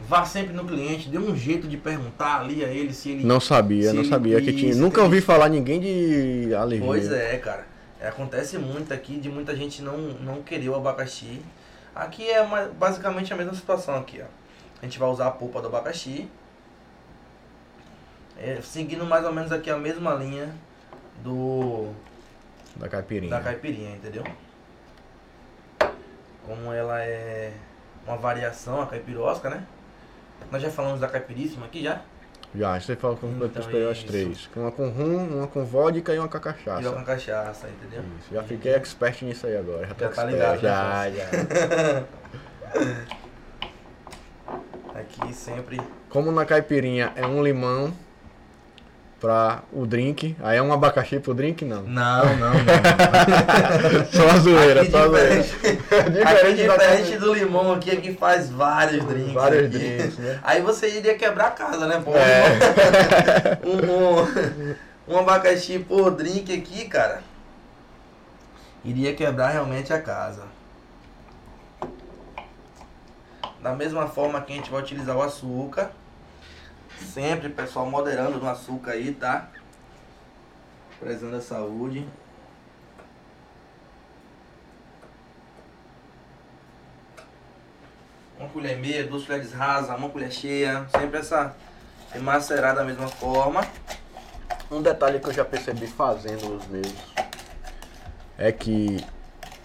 Vá 0.00 0.24
sempre 0.24 0.54
no 0.54 0.64
cliente, 0.64 1.08
dê 1.08 1.18
um 1.18 1.36
jeito 1.36 1.68
de 1.68 1.76
perguntar 1.76 2.40
ali 2.40 2.64
a 2.64 2.68
ele 2.68 2.92
se 2.92 3.10
ele. 3.10 3.24
Não 3.24 3.38
sabia, 3.38 3.92
não 3.92 4.04
sabia 4.04 4.40
que 4.40 4.52
tinha. 4.52 4.74
Nunca 4.74 5.02
ouvi 5.02 5.20
falar 5.20 5.48
ninguém 5.48 5.80
de 5.80 6.54
alergia. 6.54 6.86
Pois 6.86 7.12
é, 7.12 7.36
cara. 7.36 7.66
É, 8.00 8.08
acontece 8.08 8.56
muito 8.56 8.94
aqui 8.94 9.18
de 9.18 9.28
muita 9.28 9.54
gente 9.54 9.82
não, 9.82 9.98
não 9.98 10.42
querer 10.42 10.70
o 10.70 10.74
abacaxi. 10.74 11.42
Aqui 11.94 12.28
é 12.30 12.40
uma, 12.40 12.62
basicamente 12.66 13.32
a 13.32 13.36
mesma 13.36 13.52
situação 13.52 13.96
aqui, 13.96 14.22
ó. 14.22 14.26
A 14.80 14.86
gente 14.86 14.98
vai 14.98 15.08
usar 15.10 15.26
a 15.26 15.30
polpa 15.30 15.60
do 15.60 15.68
abacaxi. 15.68 16.26
É, 18.38 18.58
seguindo 18.62 19.04
mais 19.04 19.24
ou 19.26 19.32
menos 19.32 19.52
aqui 19.52 19.68
a 19.68 19.76
mesma 19.76 20.14
linha 20.14 20.54
do 21.22 21.88
da 22.76 22.88
caipirinha. 22.88 23.30
Da 23.30 23.40
caipirinha, 23.40 23.96
entendeu? 23.96 24.24
Como 26.46 26.72
ela 26.72 27.02
é 27.02 27.52
uma 28.06 28.16
variação, 28.16 28.80
a 28.80 28.86
caipirosca, 28.86 29.50
né? 29.50 29.64
Nós 30.50 30.62
já 30.62 30.70
falamos 30.70 31.00
da 31.00 31.08
caipiríssima 31.08 31.66
aqui 31.66 31.82
já? 31.82 32.02
Já, 32.54 32.80
você 32.80 32.96
falou 32.96 33.16
com 33.16 33.28
então, 33.28 33.90
as 33.90 34.02
três. 34.02 34.50
Uma 34.56 34.72
com 34.72 34.88
rum, 34.88 35.38
uma 35.38 35.46
com 35.46 35.64
vodka 35.64 36.12
e 36.12 36.18
uma 36.18 36.26
com 36.26 36.40
cachaça. 36.40 36.82
E 36.82 36.86
uma 36.86 36.96
com 36.96 37.04
cachaça, 37.04 37.68
entendeu? 37.68 38.02
Isso, 38.18 38.34
já 38.34 38.42
fiquei 38.42 38.72
expert 38.74 39.22
nisso 39.22 39.46
aí 39.46 39.56
agora. 39.56 39.86
Já, 39.86 39.94
já 39.94 40.08
tá 40.08 40.24
ligado, 40.24 40.60
já, 40.60 41.10
já. 41.10 41.28
Aqui 45.00 45.32
sempre. 45.32 45.80
Como 46.08 46.32
na 46.32 46.44
caipirinha 46.44 47.12
é 47.14 47.24
um 47.24 47.42
limão, 47.42 47.92
pra 49.20 49.62
o 49.72 49.86
drink. 49.86 50.34
Aí 50.40 50.56
é 50.56 50.62
um 50.62 50.72
abacaxi 50.72 51.20
pro 51.20 51.34
drink, 51.34 51.64
não. 51.64 51.82
Não, 51.82 52.36
não, 52.36 52.54
não. 52.54 54.06
só 54.10 54.28
a 54.30 54.38
zoeira, 54.38 54.82
aqui 54.82 54.90
só 54.90 55.04
a 55.04 55.08
zoeira. 55.08 55.42
diferente, 55.42 56.62
diferente 56.62 57.16
do 57.18 57.34
limão 57.34 57.72
aqui, 57.72 57.90
aqui 57.90 58.14
faz 58.14 58.48
vários 58.50 59.04
drinks. 59.04 59.32
Vários 59.32 59.66
aqui. 59.66 59.78
drinks, 59.78 60.18
né? 60.18 60.40
Aí 60.42 60.62
você 60.62 60.88
iria 60.88 61.14
quebrar 61.16 61.48
a 61.48 61.50
casa, 61.50 61.86
né? 61.86 62.00
Pô, 62.02 62.12
é. 62.16 63.58
um, 63.62 65.12
um, 65.12 65.14
um 65.14 65.18
abacaxi 65.18 65.78
por 65.78 66.10
drink 66.12 66.52
aqui, 66.52 66.86
cara. 66.86 67.22
Iria 68.82 69.14
quebrar 69.14 69.50
realmente 69.50 69.92
a 69.92 70.00
casa. 70.00 70.42
Da 73.62 73.74
mesma 73.74 74.06
forma 74.06 74.40
que 74.40 74.54
a 74.54 74.56
gente 74.56 74.70
vai 74.70 74.80
utilizar 74.80 75.14
o 75.14 75.22
açúcar. 75.22 75.90
Sempre, 77.00 77.48
pessoal, 77.48 77.86
moderando 77.86 78.38
no 78.38 78.48
açúcar 78.48 78.92
aí, 78.92 79.12
tá? 79.12 79.48
Prezando 80.98 81.36
a 81.36 81.40
saúde. 81.40 82.06
Uma 88.38 88.48
colher 88.48 88.78
e 88.78 88.80
meia, 88.80 89.06
duas 89.06 89.24
colheres 89.24 89.52
rasas, 89.52 89.96
uma 89.96 90.08
colher 90.08 90.30
cheia. 90.30 90.86
Sempre 90.96 91.18
essa 91.18 91.54
macerada 92.20 92.80
da 92.80 92.84
mesma 92.84 93.08
forma. 93.08 93.66
Um 94.70 94.80
detalhe 94.80 95.18
que 95.18 95.28
eu 95.28 95.32
já 95.32 95.44
percebi 95.44 95.86
fazendo 95.86 96.56
os 96.56 96.66
meus 96.68 96.94
é 98.38 98.50
que 98.50 99.04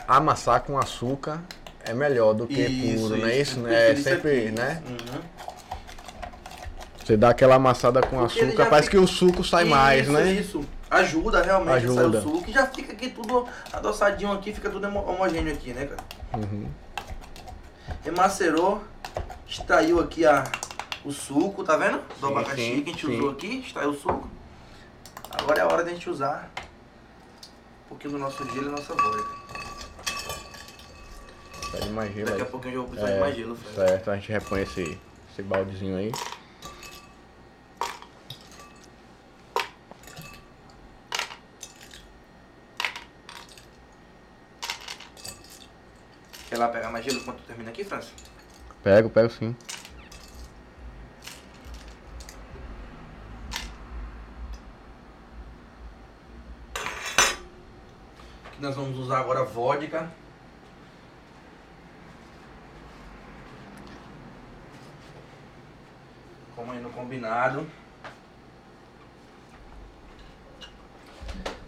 amassar 0.06 0.62
com 0.62 0.78
açúcar 0.78 1.42
é 1.86 1.94
melhor 1.94 2.34
do 2.34 2.46
que 2.46 2.62
isso, 2.62 3.08
puro, 3.08 3.18
não 3.18 3.28
é 3.28 3.38
isso? 3.38 3.68
É 3.68 3.96
sempre, 3.96 4.52
né? 4.52 4.84
Uhum. 4.86 5.55
Você 7.06 7.16
dá 7.16 7.30
aquela 7.30 7.54
amassada 7.54 8.02
com 8.02 8.18
Porque 8.18 8.40
açúcar, 8.40 8.66
parece 8.66 8.90
fica... 8.90 8.98
que 8.98 9.04
o 9.04 9.08
suco 9.08 9.44
sai 9.44 9.66
isso, 9.66 9.72
mais, 9.72 10.08
né? 10.08 10.32
Isso, 10.32 10.66
ajuda 10.90 11.44
realmente 11.44 11.86
ajuda. 11.86 12.02
a 12.02 12.12
sair 12.12 12.18
o 12.18 12.22
suco. 12.24 12.50
E 12.50 12.52
já 12.52 12.66
fica 12.66 12.94
aqui 12.94 13.12
tudo 13.12 13.48
adoçadinho 13.72 14.32
aqui, 14.32 14.52
fica 14.52 14.72
tudo 14.72 14.88
homogêneo 14.88 15.54
aqui, 15.54 15.72
né, 15.72 15.86
cara? 15.86 16.02
Uhum. 16.34 16.68
Remacerou, 18.04 18.84
extraiu 19.48 20.00
aqui 20.00 20.26
a, 20.26 20.46
o 21.04 21.12
suco, 21.12 21.64
tá 21.64 21.78
vendo? 21.78 22.00
Do 22.20 22.28
sim, 22.28 22.34
abacaxi 22.34 22.56
sim, 22.56 22.82
que 22.82 22.90
a 22.90 22.94
gente 22.94 23.06
sim. 23.06 23.18
usou 23.20 23.30
aqui, 23.30 23.60
extraiu 23.60 23.92
o 23.92 23.96
suco. 23.96 24.28
Agora 25.30 25.60
é 25.60 25.62
a 25.62 25.68
hora 25.68 25.84
da 25.84 25.92
gente 25.92 26.10
usar 26.10 26.50
um 27.86 27.90
pouquinho 27.90 28.14
do 28.14 28.20
nosso 28.20 28.44
gelo 28.52 28.70
e 28.70 28.72
nossa 28.72 28.96
vodka. 28.96 29.36
Pede 31.72 31.90
mais 31.90 32.12
gelo 32.16 32.32
Daqui 32.32 32.42
a 32.42 32.46
pouquinho 32.46 32.74
eu 32.74 32.82
vou 32.82 32.90
precisar 32.90 33.12
é, 33.12 33.14
de 33.14 33.20
mais 33.20 33.36
gelo. 33.36 33.58
Certo, 33.76 34.10
a 34.10 34.16
gente 34.16 34.32
repõe 34.32 34.64
esse, 34.64 35.00
esse 35.32 35.44
baldezinho 35.44 35.98
aí. 35.98 36.12
Quer 46.56 46.60
lá 46.60 46.70
pegar 46.70 46.90
mais 46.90 47.04
gelo 47.04 47.18
enquanto 47.18 47.44
termina 47.44 47.70
aqui, 47.70 47.84
França? 47.84 48.14
Pego, 48.82 49.10
pego 49.10 49.30
sim. 49.30 49.54
Aqui 58.46 58.62
nós 58.62 58.74
vamos 58.74 58.98
usar 58.98 59.20
agora 59.20 59.44
vodka. 59.44 60.10
Como 66.56 66.72
aí 66.72 66.80
no 66.80 66.90
combinado. 66.92 67.68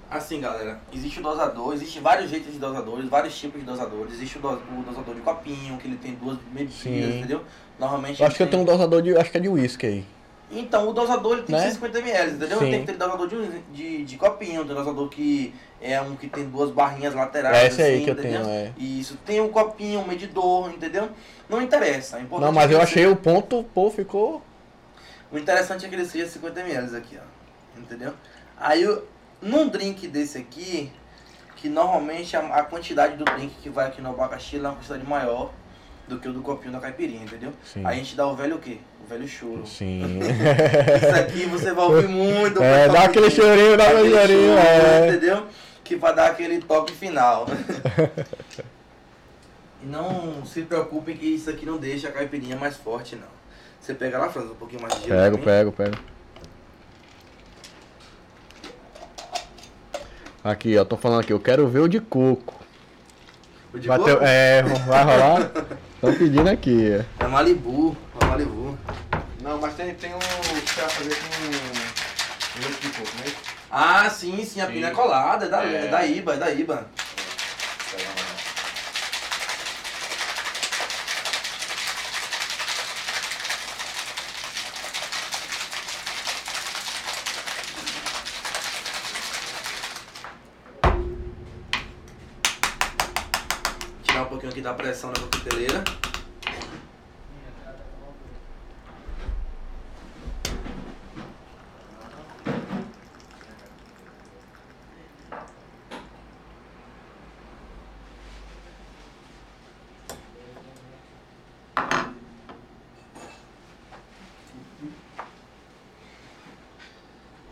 Assim, 0.10 0.40
galera, 0.40 0.80
existe 0.94 1.20
o 1.20 1.24
dosador, 1.24 1.74
existe 1.74 2.00
vários 2.00 2.30
jeitos 2.30 2.54
de 2.54 2.60
dosadores, 2.60 3.10
vários 3.10 3.38
tipos 3.38 3.60
de 3.60 3.66
dosadores. 3.66 4.14
Existe 4.14 4.38
o, 4.38 4.42
do, 4.42 4.48
o 4.50 4.84
dosador 4.88 5.14
de 5.14 5.22
copinho, 5.22 5.78
que 5.78 5.88
ele 5.88 5.98
tem 5.98 6.14
duas 6.16 6.38
medidas, 6.54 7.16
entendeu? 7.16 7.44
Normalmente. 7.78 8.22
Eu 8.22 8.28
acho 8.28 8.38
que 8.38 8.44
eu 8.44 8.50
tenho 8.50 8.62
um 8.62 8.66
dosador 8.66 9.02
de. 9.02 9.18
Acho 9.18 9.32
que 9.32 9.38
é 9.38 9.42
de 9.42 9.50
uísque 9.50 9.86
aí. 9.86 10.06
Então, 10.50 10.88
o 10.88 10.94
dosador 10.94 11.34
ele 11.34 11.42
tem 11.44 11.56
né? 11.56 11.62
150 11.64 12.00
ml, 12.00 12.32
entendeu? 12.32 12.60
Sim. 12.60 12.72
Tem 12.72 12.80
que 12.80 12.86
ter 12.86 12.98
dosador 12.98 13.28
de, 13.28 13.60
de, 13.74 14.06
de 14.06 14.18
copinho, 14.18 14.64
tem 14.64 14.76
dosador 14.76 15.10
que 15.10 15.54
é 15.82 16.00
um 16.00 16.16
que 16.16 16.28
tem 16.28 16.46
duas 16.46 16.72
barrinhas 16.72 17.14
laterais. 17.14 17.58
É 17.58 17.68
esse 17.68 17.82
assim, 17.82 17.92
aí 17.92 18.06
que 18.06 18.12
entendeu? 18.12 18.40
eu 18.40 18.46
tenho, 18.46 18.50
é. 18.50 18.72
Isso, 18.78 19.18
tem 19.26 19.42
um 19.42 19.50
copinho, 19.50 20.00
um 20.00 20.08
medidor, 20.08 20.70
entendeu? 20.72 21.10
Não 21.50 21.62
interessa. 21.62 22.18
É 22.18 22.40
Não, 22.40 22.54
mas 22.54 22.72
eu 22.72 22.82
achei 22.82 23.06
o 23.08 23.16
ponto, 23.16 23.66
pô, 23.74 23.92
ficou. 23.92 24.42
O 25.30 25.38
interessante 25.38 25.86
é 25.86 25.90
que 25.90 25.96
ele 25.96 26.06
seja 26.06 26.28
50 26.28 26.62
ml 26.62 26.96
aqui, 26.96 27.18
ó. 27.18 27.78
Entendeu? 27.78 28.14
Aí 28.58 28.88
num 29.42 29.68
drink 29.68 30.08
desse 30.08 30.38
aqui, 30.38 30.92
que 31.56 31.70
normalmente 31.70 32.36
a, 32.36 32.40
a, 32.40 32.64
quantidade 32.64 33.18
do 33.18 33.26
drink 33.26 33.54
que 33.62 33.70
vai 33.70 33.88
aqui 33.88 34.02
no 34.02 34.10
abacaxi 34.10 34.58
é 34.58 34.60
uma 34.60 34.74
quantidade 34.74 35.06
maior 35.06 35.52
do 36.08 36.20
que 36.20 36.28
o 36.28 36.34
do 36.34 36.42
copinho 36.42 36.72
da 36.72 36.80
caipirinha, 36.80 37.24
entendeu? 37.24 37.52
Sim. 37.64 37.86
Aí 37.86 37.96
a 37.96 37.98
gente 37.98 38.16
dá 38.16 38.26
o 38.26 38.36
velho 38.36 38.56
o 38.56 38.60
quê? 38.60 38.78
O 39.04 39.10
velho 39.10 39.28
choro. 39.28 39.66
Sim. 39.66 40.20
Isso 40.22 41.16
aqui 41.16 41.46
você 41.46 41.74
vai 41.74 41.86
ouvir 41.86 42.08
muito. 42.08 42.64
É, 42.64 42.88
dá 42.88 43.04
aquele 43.04 43.30
chorinho, 43.30 43.76
dá 43.76 43.90
aquele 43.90 44.12
chorinho, 44.12 44.58
é. 44.58 45.10
Entendeu? 45.10 45.46
Que 45.84 45.96
vai 45.96 46.16
dar 46.16 46.28
aquele 46.28 46.62
toque 46.62 46.94
final. 46.94 47.46
e 49.84 49.86
não 49.86 50.46
se 50.46 50.62
preocupe 50.62 51.14
que 51.14 51.26
isso 51.26 51.50
aqui 51.50 51.66
não 51.66 51.78
deixa 51.78 52.10
a 52.10 52.12
caipirinha 52.12 52.56
mais 52.56 52.78
forte, 52.78 53.16
não. 53.16 53.38
Você 53.80 53.94
pega 53.94 54.18
lá, 54.18 54.30
Franz, 54.30 54.52
um 54.52 54.56
pouquinho 54.56 54.82
mais 54.82 54.94
de 54.96 55.08
gelo. 55.08 55.18
Pego, 55.18 55.38
pego, 55.38 55.72
pego. 55.72 55.98
Aqui, 60.48 60.78
ó, 60.78 60.86
tô 60.86 60.96
falando 60.96 61.20
aqui, 61.20 61.34
eu 61.34 61.42
quero 61.42 61.68
ver 61.68 61.80
o 61.80 61.90
de 61.90 62.00
coco. 62.00 62.56
O 63.74 63.78
de 63.78 63.86
Bateu, 63.86 64.16
coco? 64.16 64.26
É, 64.26 64.64
vai 64.64 65.04
rolar? 65.04 65.52
Estão 65.96 66.14
pedindo 66.14 66.48
aqui. 66.48 67.04
É 67.20 67.28
Malibu, 67.28 67.98
é 68.22 68.26
Malibu. 68.26 68.78
Não, 69.42 69.60
mas 69.60 69.76
tem, 69.76 69.94
tem 69.96 70.16
um 70.16 70.20
que 70.20 70.80
vai 70.80 70.90
fazer 70.90 71.16
com 71.16 72.62
leite 72.62 72.82
de 72.82 72.90
coco, 72.92 73.18
né? 73.18 73.34
Ah, 73.70 74.10
sim, 74.10 74.46
sim, 74.46 74.62
a 74.62 74.68
sim. 74.68 74.72
pina 74.72 74.92
colada, 74.92 75.48
é 75.48 75.50
da, 75.50 75.66
é. 75.66 75.86
é 75.86 75.88
da 75.90 76.06
IBA, 76.06 76.36
é 76.36 76.38
da 76.38 76.50
IBA. 76.50 76.76
da 76.76 78.27
pressão 94.88 95.10
na 95.10 95.20
coqueteleira. 95.20 95.84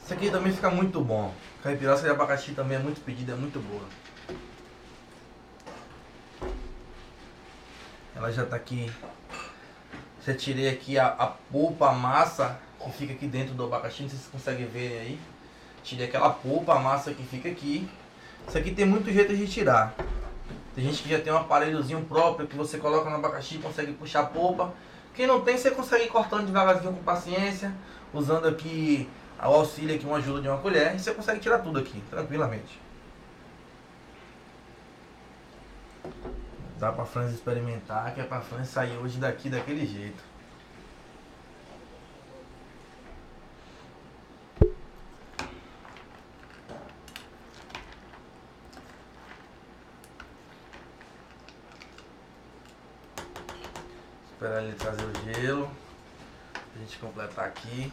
Isso 0.01 0.13
aqui 0.13 0.31
também 0.31 0.53
fica 0.53 0.69
muito 0.69 1.01
bom. 1.01 1.33
Caipirosca 1.61 2.03
de 2.03 2.11
abacaxi 2.11 2.53
também 2.53 2.77
é 2.77 2.79
muito 2.79 3.01
pedida, 3.01 3.33
é 3.33 3.35
muito 3.35 3.59
boa. 3.59 3.83
Ela 8.25 8.33
já 8.33 8.43
tá 8.43 8.55
aqui 8.55 8.91
Já 10.25 10.33
tirei 10.33 10.67
aqui 10.67 10.97
a, 10.97 11.09
a 11.09 11.27
polpa, 11.27 11.89
a 11.89 11.91
massa 11.91 12.59
que 12.83 12.91
fica 12.91 13.13
aqui 13.13 13.27
dentro 13.27 13.53
do 13.53 13.65
abacaxi, 13.65 14.01
não 14.01 14.09
sei 14.09 14.17
se 14.17 14.23
vocês 14.25 14.31
conseguem 14.31 14.65
ver 14.65 14.99
aí. 14.99 15.19
Tirei 15.83 16.07
aquela 16.07 16.31
polpa, 16.31 16.73
a 16.73 16.79
massa 16.79 17.13
que 17.13 17.21
fica 17.21 17.49
aqui. 17.49 17.87
Isso 18.47 18.57
aqui 18.57 18.71
tem 18.71 18.83
muito 18.83 19.11
jeito 19.11 19.35
de 19.35 19.47
tirar. 19.47 19.93
Tem 20.73 20.83
gente 20.83 21.03
que 21.03 21.09
já 21.09 21.19
tem 21.19 21.31
um 21.31 21.37
aparelhozinho 21.37 22.03
próprio 22.05 22.47
que 22.47 22.55
você 22.55 22.79
coloca 22.79 23.11
no 23.11 23.17
abacaxi 23.17 23.55
e 23.55 23.59
consegue 23.59 23.93
puxar 23.93 24.21
a 24.21 24.25
polpa. 24.25 24.73
Quem 25.13 25.27
não 25.27 25.41
tem, 25.41 25.55
você 25.55 25.69
consegue 25.69 26.05
ir 26.05 26.09
cortando 26.09 26.47
devagarzinho 26.47 26.93
com 26.93 27.03
paciência, 27.03 27.71
usando 28.11 28.47
aqui 28.47 29.07
o 29.39 29.45
auxílio 29.45 29.95
aqui, 29.95 30.05
uma 30.05 30.17
ajuda 30.17 30.41
de 30.41 30.47
uma 30.47 30.57
colher, 30.57 30.95
e 30.95 30.99
você 30.99 31.13
consegue 31.13 31.39
tirar 31.39 31.59
tudo 31.59 31.77
aqui, 31.77 32.01
tranquilamente. 32.09 32.79
Dá 36.85 36.91
pra 36.91 37.03
Franz 37.03 37.33
experimentar, 37.33 38.13
que 38.13 38.21
é 38.21 38.23
pra 38.23 38.41
Franz 38.41 38.67
sair 38.67 38.95
hoje 38.97 39.17
daqui 39.17 39.49
daquele 39.49 39.87
jeito. 39.87 40.23
Esperar 54.31 54.61
ele 54.61 54.73
trazer 54.73 55.05
o 55.05 55.33
gelo. 55.33 55.67
Pra 56.53 56.81
gente 56.83 56.99
completar 56.99 57.45
aqui. 57.45 57.91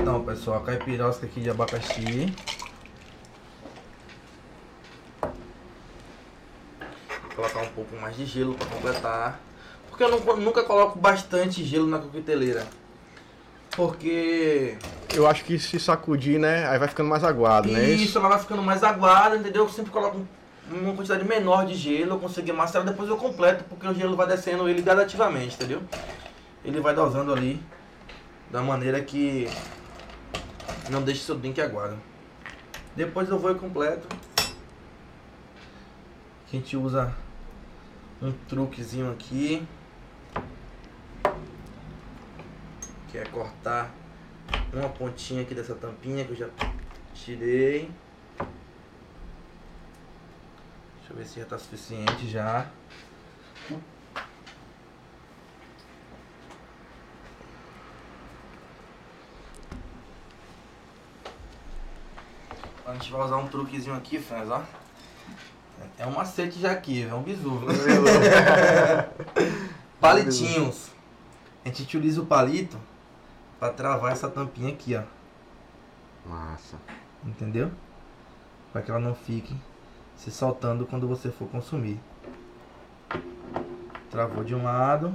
Então, 0.00 0.24
pessoal, 0.24 0.60
caipirosca 0.60 1.26
aqui 1.26 1.40
de 1.40 1.50
abacaxi. 1.50 2.32
Colocar 7.40 7.60
um 7.60 7.68
pouco 7.68 7.96
mais 7.96 8.16
de 8.16 8.26
gelo 8.26 8.54
para 8.54 8.66
completar. 8.66 9.40
Porque 9.88 10.04
eu 10.04 10.10
não, 10.10 10.36
nunca 10.36 10.62
coloco 10.62 10.98
bastante 10.98 11.64
gelo 11.64 11.86
na 11.86 11.98
coqueteleira. 11.98 12.66
Porque. 13.74 14.76
Eu 15.14 15.26
acho 15.26 15.44
que 15.44 15.58
se 15.58 15.80
sacudir, 15.80 16.38
né? 16.38 16.68
Aí 16.68 16.78
vai 16.78 16.88
ficando 16.88 17.08
mais 17.08 17.24
aguado, 17.24 17.70
né? 17.70 17.90
Isso, 17.90 18.18
ela 18.18 18.28
vai 18.28 18.38
ficando 18.38 18.62
mais 18.62 18.84
aguada, 18.84 19.36
entendeu? 19.36 19.64
Eu 19.64 19.68
sempre 19.68 19.90
coloco 19.90 20.20
uma 20.70 20.94
quantidade 20.94 21.24
menor 21.24 21.66
de 21.66 21.74
gelo, 21.74 22.12
eu 22.12 22.18
consigo 22.18 22.52
macerar, 22.54 22.86
depois 22.86 23.08
eu 23.08 23.16
completo, 23.16 23.64
porque 23.64 23.86
o 23.86 23.94
gelo 23.94 24.16
vai 24.16 24.26
descendo 24.26 24.68
ele 24.68 24.82
gradativamente, 24.82 25.56
entendeu? 25.56 25.82
Ele 26.64 26.80
vai 26.80 26.94
dosando 26.94 27.32
ali 27.32 27.60
da 28.50 28.60
maneira 28.60 29.00
que 29.00 29.48
não 30.90 31.02
deixe 31.02 31.22
seu 31.22 31.36
drink 31.36 31.60
aguado. 31.60 31.96
Depois 32.94 33.28
eu 33.28 33.38
vou 33.38 33.50
e 33.50 33.54
completo. 33.54 34.06
A 34.38 36.56
gente 36.56 36.76
usa 36.76 37.12
um 38.20 38.32
truquezinho 38.48 39.10
aqui. 39.10 39.66
Que 43.08 43.18
é 43.18 43.24
cortar 43.24 43.90
uma 44.72 44.88
pontinha 44.88 45.42
aqui 45.42 45.54
dessa 45.54 45.74
tampinha 45.74 46.24
que 46.24 46.30
eu 46.30 46.36
já 46.36 46.48
tirei. 47.14 47.90
Deixa 50.98 51.12
eu 51.12 51.16
ver 51.16 51.26
se 51.26 51.36
já 51.36 51.42
está 51.42 51.58
suficiente 51.58 52.28
já. 52.28 52.70
A 62.86 62.92
gente 62.94 63.12
vai 63.12 63.22
usar 63.22 63.36
um 63.36 63.46
truquezinho 63.46 63.94
aqui, 63.94 64.18
Franz, 64.18 64.50
ó. 64.50 64.79
É 65.98 66.06
um 66.06 66.12
macete 66.12 66.58
já 66.58 66.72
aqui, 66.72 67.02
é 67.02 67.14
um 67.14 67.22
bisu. 67.22 67.50
Palitinhos. 70.00 70.90
A 71.64 71.68
gente 71.68 71.82
utiliza 71.82 72.22
o 72.22 72.26
palito 72.26 72.78
para 73.58 73.72
travar 73.72 74.12
essa 74.12 74.28
tampinha 74.28 74.72
aqui, 74.72 74.96
ó. 74.96 75.02
Massa. 76.26 76.76
Entendeu? 77.24 77.70
Para 78.72 78.82
que 78.82 78.90
ela 78.90 79.00
não 79.00 79.14
fique 79.14 79.54
se 80.16 80.30
soltando 80.30 80.86
quando 80.86 81.06
você 81.06 81.30
for 81.30 81.48
consumir. 81.48 82.00
Travou 84.10 84.42
de 84.42 84.54
um 84.54 84.64
lado, 84.64 85.12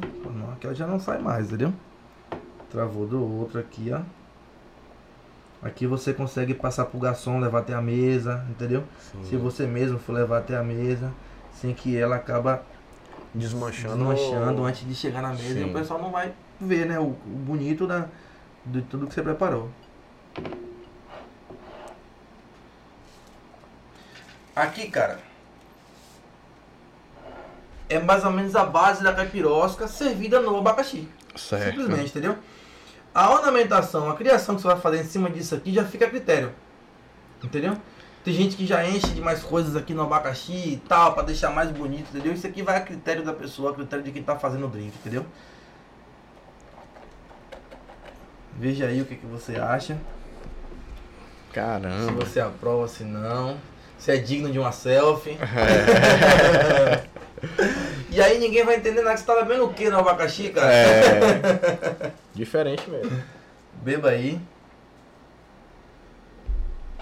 aqui 0.54 0.66
ela 0.66 0.76
já 0.76 0.88
não 0.88 1.00
sai 1.00 1.20
mais, 1.20 1.48
entendeu? 1.48 1.74
Travou 2.70 3.06
do 3.08 3.22
outro 3.24 3.60
aqui, 3.60 3.92
ó. 3.92 4.02
Aqui 5.66 5.88
você 5.88 6.14
consegue 6.14 6.54
passar 6.54 6.86
pro 6.86 7.00
garçom, 7.00 7.40
levar 7.40 7.62
até 7.62 7.74
a 7.74 7.82
mesa, 7.82 8.46
entendeu? 8.52 8.84
Sim. 9.00 9.24
Se 9.24 9.36
você 9.36 9.66
mesmo 9.66 9.98
for 9.98 10.14
levar 10.14 10.38
até 10.38 10.56
a 10.56 10.62
mesa, 10.62 11.12
sem 11.60 11.74
que 11.74 11.98
ela 11.98 12.18
acaba 12.18 12.62
desmanchando, 13.34 13.98
desmanchando 13.98 14.64
antes 14.64 14.88
de 14.88 14.94
chegar 14.94 15.24
na 15.24 15.30
mesa 15.30 15.56
Sim. 15.56 15.62
e 15.62 15.70
o 15.72 15.74
pessoal 15.74 16.00
não 16.00 16.12
vai 16.12 16.32
ver, 16.62 16.86
né, 16.86 17.00
o, 17.00 17.06
o 17.08 17.18
bonito 17.26 17.88
da, 17.88 18.06
de 18.64 18.84
tudo 18.84 19.08
que 19.08 19.16
você 19.16 19.24
preparou. 19.24 19.72
Aqui, 24.56 24.88
cara, 24.92 25.18
é 27.90 28.00
mais 28.00 28.24
ou 28.24 28.30
menos 28.30 28.56
a 28.56 28.64
base 28.64 29.04
da 29.04 29.12
caipirosca 29.12 29.88
servida 29.88 30.40
no 30.40 30.60
abacaxi. 30.60 31.10
Certo. 31.36 31.72
Simplesmente, 31.72 32.10
entendeu? 32.12 32.38
A 33.16 33.32
ornamentação, 33.32 34.10
a 34.10 34.16
criação 34.16 34.56
que 34.56 34.62
você 34.62 34.68
vai 34.68 34.78
fazer 34.78 35.00
em 35.00 35.06
cima 35.06 35.30
disso 35.30 35.56
aqui 35.56 35.74
já 35.74 35.86
fica 35.86 36.06
a 36.06 36.10
critério. 36.10 36.52
Entendeu? 37.42 37.78
Tem 38.26 38.34
gente 38.34 38.58
que 38.58 38.66
já 38.66 38.86
enche 38.86 39.08
de 39.08 39.22
mais 39.22 39.42
coisas 39.42 39.74
aqui 39.74 39.94
no 39.94 40.02
abacaxi 40.02 40.74
e 40.74 40.82
tal, 40.86 41.14
para 41.14 41.24
deixar 41.24 41.50
mais 41.50 41.72
bonito, 41.72 42.10
entendeu? 42.10 42.34
Isso 42.34 42.46
aqui 42.46 42.62
vai 42.62 42.76
a 42.76 42.82
critério 42.82 43.24
da 43.24 43.32
pessoa, 43.32 43.72
a 43.72 43.74
critério 43.74 44.04
de 44.04 44.12
quem 44.12 44.22
tá 44.22 44.36
fazendo 44.36 44.66
o 44.66 44.70
drink, 44.70 44.94
entendeu? 44.98 45.26
Veja 48.58 48.88
aí 48.88 49.02
o 49.02 49.06
que, 49.06 49.16
que 49.16 49.26
você 49.26 49.56
acha. 49.56 49.98
Caramba. 51.54 52.06
Se 52.06 52.12
você 52.12 52.42
aprova, 52.42 52.86
se 52.90 53.06
não. 53.06 53.58
Se 53.98 54.12
é 54.12 54.18
digno 54.18 54.52
de 54.52 54.60
uma 54.60 54.74
selfie. 54.74 55.38
É. 55.40 57.06
E 58.10 58.22
aí 58.22 58.40
ninguém 58.40 58.64
vai 58.64 58.78
entender 58.78 59.02
nada. 59.02 59.18
Você 59.18 59.26
tá 59.26 59.36
bebendo 59.36 59.66
o 59.66 59.74
que 59.74 59.90
no 59.90 60.00
abacaxi, 60.00 60.50
cara? 60.50 60.72
É. 60.72 62.12
Diferente 62.34 62.90
mesmo. 62.90 63.22
Beba 63.84 64.10
aí. 64.10 64.40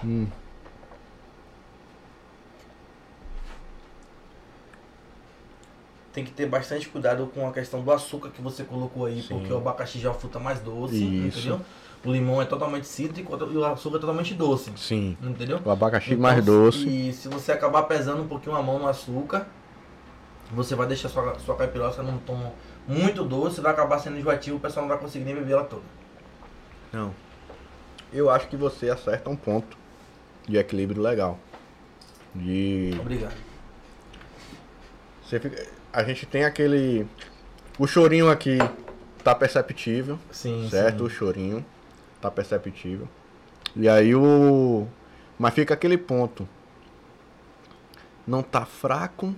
Hum. 0.04 0.26
Tem 6.12 6.24
que 6.24 6.30
ter 6.30 6.46
bastante 6.46 6.88
cuidado 6.88 7.28
com 7.34 7.48
a 7.48 7.52
questão 7.52 7.82
do 7.82 7.90
açúcar 7.90 8.30
que 8.30 8.40
você 8.40 8.62
colocou 8.62 9.06
aí, 9.06 9.20
Sim. 9.20 9.28
porque 9.28 9.52
o 9.52 9.56
abacaxi 9.56 9.98
já 9.98 10.08
é 10.08 10.12
uma 10.12 10.18
fruta 10.18 10.38
mais 10.38 10.60
doce, 10.60 10.94
Isso. 10.94 11.38
entendeu? 11.38 11.60
O 12.04 12.12
limão 12.12 12.40
é 12.40 12.44
totalmente 12.44 12.86
cítrico 12.86 13.36
e 13.50 13.56
o 13.56 13.64
açúcar 13.64 13.96
é 13.96 14.00
totalmente 14.00 14.34
doce. 14.34 14.70
Sim. 14.76 15.16
Entendeu? 15.22 15.60
O 15.64 15.70
abacaxi 15.70 16.10
então, 16.10 16.22
mais 16.22 16.44
doce. 16.44 16.86
E 16.86 17.12
se 17.12 17.28
você 17.28 17.50
acabar 17.50 17.84
pesando 17.84 18.22
um 18.22 18.28
pouquinho 18.28 18.54
a 18.54 18.62
mão 18.62 18.78
no 18.78 18.86
açúcar, 18.86 19.48
você 20.52 20.74
vai 20.74 20.86
deixar 20.86 21.08
sua, 21.08 21.38
sua 21.38 21.56
caipirosca 21.56 22.02
num 22.02 22.18
tom 22.18 22.52
muito 22.86 23.24
doce, 23.24 23.60
vai 23.60 23.72
acabar 23.72 23.98
sendo 23.98 24.18
enjoativo, 24.18 24.56
o 24.56 24.60
pessoal 24.60 24.86
não 24.86 24.90
vai 24.90 24.98
conseguir 24.98 25.24
nem 25.24 25.34
beber 25.34 25.52
ela 25.52 25.64
toda. 25.64 25.82
Não. 26.92 27.14
Eu 28.12 28.30
acho 28.30 28.48
que 28.48 28.56
você 28.56 28.90
acerta 28.90 29.30
um 29.30 29.36
ponto 29.36 29.76
de 30.46 30.56
equilíbrio 30.56 31.02
legal. 31.02 31.38
De. 32.34 32.94
Obrigado. 33.00 33.34
Você 35.22 35.40
fica... 35.40 35.66
A 35.92 36.02
gente 36.02 36.26
tem 36.26 36.44
aquele. 36.44 37.06
O 37.78 37.86
chorinho 37.86 38.30
aqui 38.30 38.58
tá 39.22 39.34
perceptível. 39.34 40.18
Sim. 40.30 40.68
Certo? 40.68 40.98
Sim. 40.98 41.04
O 41.04 41.10
chorinho 41.10 41.66
tá 42.20 42.30
perceptível. 42.30 43.08
E 43.74 43.88
aí 43.88 44.14
o. 44.14 44.86
Mas 45.38 45.54
fica 45.54 45.74
aquele 45.74 45.96
ponto. 45.96 46.48
Não 48.26 48.42
tá 48.42 48.64
fraco 48.64 49.34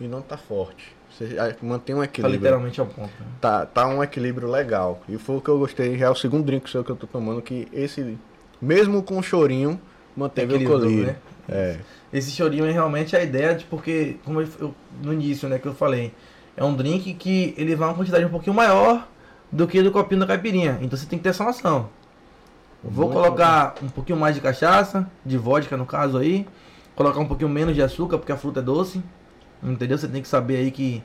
e 0.00 0.06
não 0.06 0.22
tá 0.22 0.36
forte. 0.36 0.94
Você 1.10 1.36
mantém 1.62 1.94
um 1.94 1.98
tá 1.98 2.04
equilíbrio. 2.04 2.22
Tá 2.22 2.28
literalmente 2.28 2.80
ao 2.80 2.86
ponto. 2.86 3.12
Né? 3.20 3.26
Tá, 3.40 3.66
tá 3.66 3.86
um 3.86 4.02
equilíbrio 4.02 4.50
legal. 4.50 5.00
E 5.08 5.16
foi 5.16 5.36
o 5.36 5.40
que 5.40 5.48
eu 5.48 5.58
gostei, 5.58 5.96
já 5.96 6.06
é 6.06 6.10
o 6.10 6.14
segundo 6.14 6.44
drink 6.44 6.68
seu 6.68 6.82
que 6.82 6.90
eu 6.90 6.96
tô 6.96 7.06
tomando, 7.06 7.40
que 7.40 7.68
esse, 7.72 8.18
mesmo 8.60 9.02
com 9.02 9.18
o 9.18 9.22
chorinho, 9.22 9.80
manteve 10.16 10.54
o 10.54 10.56
equilíbrio. 10.56 11.06
Né? 11.06 11.16
É. 11.48 11.78
Esse 12.12 12.30
chorinho 12.30 12.64
é 12.64 12.72
realmente 12.72 13.16
a 13.16 13.22
ideia 13.22 13.54
de 13.54 13.64
porque, 13.64 14.16
como 14.24 14.40
eu, 14.40 14.48
eu, 14.60 14.74
no 15.02 15.12
início, 15.12 15.48
né, 15.48 15.58
que 15.58 15.66
eu 15.66 15.74
falei, 15.74 16.12
é 16.56 16.64
um 16.64 16.74
drink 16.74 17.14
que 17.14 17.54
ele 17.56 17.74
vai 17.74 17.88
uma 17.88 17.94
quantidade 17.94 18.24
um 18.24 18.30
pouquinho 18.30 18.54
maior 18.54 19.06
do 19.50 19.66
que 19.66 19.82
do 19.82 19.90
copinho 19.90 20.20
da 20.20 20.26
caipirinha. 20.26 20.78
Então 20.80 20.98
você 20.98 21.06
tem 21.06 21.18
que 21.18 21.22
ter 21.22 21.30
essa 21.30 21.44
noção. 21.44 21.88
Vou 22.82 23.06
Muito 23.06 23.20
colocar 23.20 23.74
bom. 23.80 23.86
um 23.86 23.88
pouquinho 23.88 24.18
mais 24.18 24.34
de 24.34 24.40
cachaça, 24.40 25.08
de 25.24 25.38
vodka 25.38 25.76
no 25.76 25.86
caso 25.86 26.18
aí. 26.18 26.46
Colocar 26.94 27.18
um 27.18 27.26
pouquinho 27.26 27.48
menos 27.48 27.74
de 27.74 27.82
açúcar, 27.82 28.18
porque 28.18 28.30
a 28.30 28.36
fruta 28.36 28.60
é 28.60 28.62
doce. 28.62 29.02
Entendeu? 29.62 29.96
Você 29.96 30.08
tem 30.08 30.22
que 30.22 30.28
saber 30.28 30.56
aí 30.56 30.70
que 30.70 31.02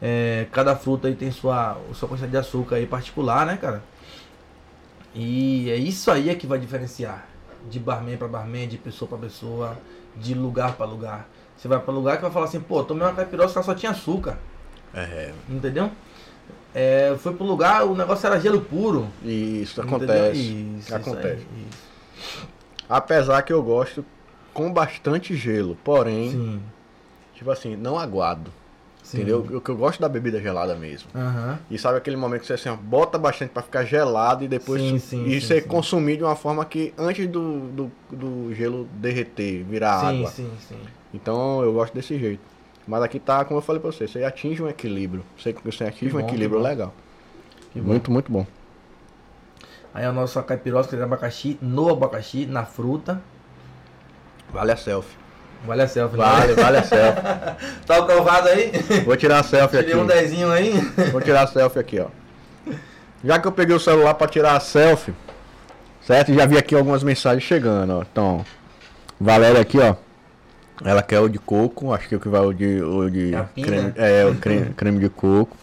é, 0.00 0.46
cada 0.52 0.74
fruta 0.76 1.08
aí 1.08 1.14
tem 1.14 1.30
sua, 1.30 1.76
sua 1.94 2.08
quantidade 2.08 2.32
de 2.32 2.38
açúcar 2.38 2.76
aí 2.76 2.86
particular, 2.86 3.46
né, 3.46 3.56
cara? 3.56 3.82
E 5.14 5.70
é 5.70 5.76
isso 5.76 6.10
aí 6.10 6.30
é 6.30 6.34
que 6.34 6.46
vai 6.46 6.58
diferenciar 6.58 7.26
de 7.68 7.78
barman 7.78 8.16
para 8.16 8.28
barman, 8.28 8.68
de 8.68 8.78
pessoa 8.78 9.08
para 9.08 9.18
pessoa, 9.18 9.76
de 10.16 10.34
lugar 10.34 10.76
para 10.76 10.86
lugar. 10.86 11.28
Você 11.56 11.68
vai 11.68 11.78
para 11.78 11.92
lugar 11.92 12.16
que 12.16 12.22
vai 12.22 12.30
falar 12.30 12.46
assim, 12.46 12.60
pô, 12.60 12.82
tomei 12.82 13.06
uma 13.06 13.14
caipirosca 13.14 13.60
que 13.60 13.66
só 13.66 13.74
tinha 13.74 13.92
açúcar. 13.92 14.38
É. 14.94 15.32
Entendeu? 15.48 15.90
é, 16.74 17.14
foi 17.18 17.34
pro 17.34 17.44
lugar, 17.44 17.84
o 17.84 17.94
negócio 17.94 18.26
era 18.26 18.38
gelo 18.38 18.60
puro. 18.60 19.08
Isso, 19.24 19.80
acontece. 19.80 20.38
Isso, 20.78 20.94
acontece. 20.94 21.36
Isso 21.36 21.48
aí, 21.54 21.66
isso. 21.68 22.48
Apesar 22.88 23.42
que 23.42 23.52
eu 23.52 23.62
gosto 23.62 24.04
com 24.52 24.72
bastante 24.72 25.36
gelo, 25.36 25.76
porém, 25.82 26.30
Sim. 26.30 26.62
Tipo 27.40 27.50
assim, 27.50 27.74
não 27.74 27.98
aguado. 27.98 28.52
Sim. 29.02 29.18
Entendeu? 29.18 29.38
O 29.40 29.60
que 29.62 29.70
eu 29.70 29.76
gosto 29.76 29.98
da 29.98 30.10
bebida 30.10 30.38
gelada 30.42 30.74
mesmo. 30.74 31.08
Uhum. 31.14 31.56
E 31.70 31.78
sabe 31.78 31.96
aquele 31.96 32.16
momento 32.16 32.42
que 32.42 32.46
você 32.46 32.52
assim, 32.52 32.70
bota 32.82 33.16
bastante 33.16 33.48
para 33.48 33.62
ficar 33.62 33.82
gelado 33.82 34.44
e 34.44 34.48
depois 34.48 34.82
sim, 34.82 34.98
sim, 34.98 35.26
e 35.26 35.40
você 35.40 35.62
consumir 35.62 36.18
de 36.18 36.22
uma 36.22 36.36
forma 36.36 36.62
que 36.66 36.92
antes 36.98 37.26
do, 37.26 37.60
do, 37.70 37.92
do 38.12 38.54
gelo 38.54 38.86
derreter, 38.92 39.64
virar 39.64 39.94
água. 39.94 40.30
Sim, 40.30 40.50
sim, 40.68 40.76
Então 41.14 41.62
eu 41.62 41.72
gosto 41.72 41.94
desse 41.94 42.18
jeito. 42.18 42.42
Mas 42.86 43.02
aqui 43.02 43.18
tá, 43.18 43.42
como 43.42 43.58
eu 43.58 43.62
falei 43.62 43.80
pra 43.80 43.90
você, 43.90 44.06
você 44.06 44.22
atinge 44.22 44.62
um 44.62 44.68
equilíbrio. 44.68 45.24
Você, 45.38 45.54
você 45.64 45.84
atinge 45.84 46.14
um 46.14 46.20
equilíbrio 46.20 46.60
legal. 46.60 46.92
muito, 47.74 48.10
muito 48.10 48.30
bom. 48.30 48.46
Aí 49.94 50.04
a 50.04 50.12
nossa 50.12 50.42
caipirosca 50.42 50.94
de 50.94 51.02
abacaxi, 51.02 51.58
no 51.62 51.88
abacaxi, 51.88 52.44
na 52.44 52.66
fruta. 52.66 53.20
Vale 54.52 54.72
a 54.72 54.76
selfie. 54.76 55.29
Vale 55.66 55.82
a 55.82 55.88
selfie, 55.88 56.16
né? 56.16 56.24
Vale, 56.24 56.54
vale 56.54 56.76
a 56.78 56.82
selfie. 56.82 57.22
tá 57.86 57.98
o 58.00 58.06
calvado 58.06 58.48
aí? 58.48 58.72
Vou 59.04 59.16
tirar 59.16 59.40
a 59.40 59.42
selfie 59.42 59.78
Tirei 59.78 59.92
aqui. 59.92 60.02
um 60.02 60.06
dezinho 60.06 60.50
aí. 60.50 60.72
Vou 61.12 61.20
tirar 61.20 61.42
a 61.42 61.46
selfie 61.46 61.78
aqui, 61.78 62.00
ó. 62.00 62.06
Já 63.22 63.38
que 63.38 63.46
eu 63.46 63.52
peguei 63.52 63.76
o 63.76 63.80
celular 63.80 64.14
para 64.14 64.26
tirar 64.26 64.56
a 64.56 64.60
selfie, 64.60 65.12
certo? 66.06 66.32
Já 66.32 66.46
vi 66.46 66.56
aqui 66.56 66.74
algumas 66.74 67.02
mensagens 67.02 67.42
chegando, 67.44 67.98
ó. 67.98 68.02
Então, 68.10 68.44
Valéria 69.20 69.60
aqui, 69.60 69.78
ó. 69.78 69.94
Ela 70.82 71.02
quer 71.02 71.20
o 71.20 71.28
de 71.28 71.38
coco, 71.38 71.92
acho 71.92 72.08
que 72.08 72.14
é 72.14 72.16
o 72.16 72.20
que 72.20 72.28
vai 72.28 72.40
o 72.40 72.54
de. 72.54 72.82
O 72.82 73.10
de 73.10 73.34
é 73.34 73.44
creme, 73.62 73.92
é, 73.96 74.24
o 74.24 74.34
creme, 74.36 74.72
creme 74.74 74.98
de 74.98 75.10
coco. 75.10 75.54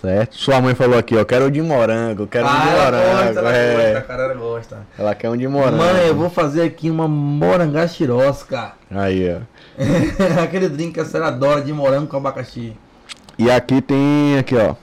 Certo? 0.00 0.34
Sua 0.34 0.62
mãe 0.62 0.74
falou 0.74 0.98
aqui, 0.98 1.14
ó, 1.14 1.24
quero 1.26 1.44
o 1.44 1.50
de 1.50 1.60
morango, 1.60 2.26
quero 2.26 2.46
ah, 2.46 2.54
um 2.54 2.60
de 2.60 2.70
morango. 2.70 3.24
Gosta, 3.24 3.40
ela 3.40 3.56
é. 3.56 3.92
gosta, 3.92 4.00
cara, 4.00 4.22
ela 4.22 4.34
gosta. 4.34 4.78
Ela 4.98 5.14
quer 5.14 5.28
um 5.28 5.36
de 5.36 5.46
morango. 5.46 5.76
Mãe, 5.76 6.06
eu 6.06 6.14
vou 6.14 6.30
fazer 6.30 6.62
aqui 6.62 6.88
uma 6.88 7.06
morangachirosca. 7.06 8.72
Aí, 8.90 9.28
ó. 9.30 9.40
Aquele 10.42 10.70
drink 10.70 10.94
que 10.94 11.00
a 11.00 11.04
senhora 11.04 11.28
adora 11.28 11.60
de 11.60 11.70
morango 11.70 12.06
com 12.06 12.16
abacaxi. 12.16 12.74
E 13.38 13.50
aqui 13.50 13.82
tem, 13.82 14.38
aqui, 14.38 14.56
ó. 14.56 14.74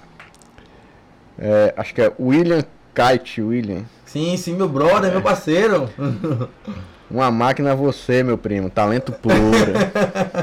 É, 1.39 1.73
acho 1.75 1.95
que 1.95 2.01
é 2.01 2.11
William 2.19 2.63
Kite, 2.93 3.41
William. 3.41 3.85
Sim, 4.05 4.37
sim, 4.37 4.55
meu 4.55 4.69
brother, 4.69 5.09
é. 5.09 5.13
meu 5.13 5.21
parceiro. 5.23 5.89
Uma 7.09 7.31
máquina 7.31 7.73
você, 7.73 8.21
meu 8.21 8.37
primo, 8.37 8.69
talento 8.69 9.13
puro. 9.13 9.35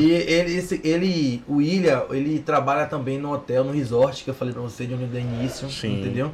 E 0.00 0.10
ele, 0.12 0.56
esse, 0.56 0.80
ele, 0.82 1.42
o 1.46 1.56
William, 1.56 2.04
ele 2.10 2.38
trabalha 2.38 2.86
também 2.86 3.18
no 3.18 3.32
hotel, 3.32 3.64
no 3.64 3.72
resort, 3.72 4.24
que 4.24 4.30
eu 4.30 4.34
falei 4.34 4.54
pra 4.54 4.62
você 4.62 4.86
de 4.86 4.94
onde 4.94 5.04
eu 5.04 5.20
início, 5.20 5.68
Sim. 5.68 6.00
entendeu? 6.00 6.32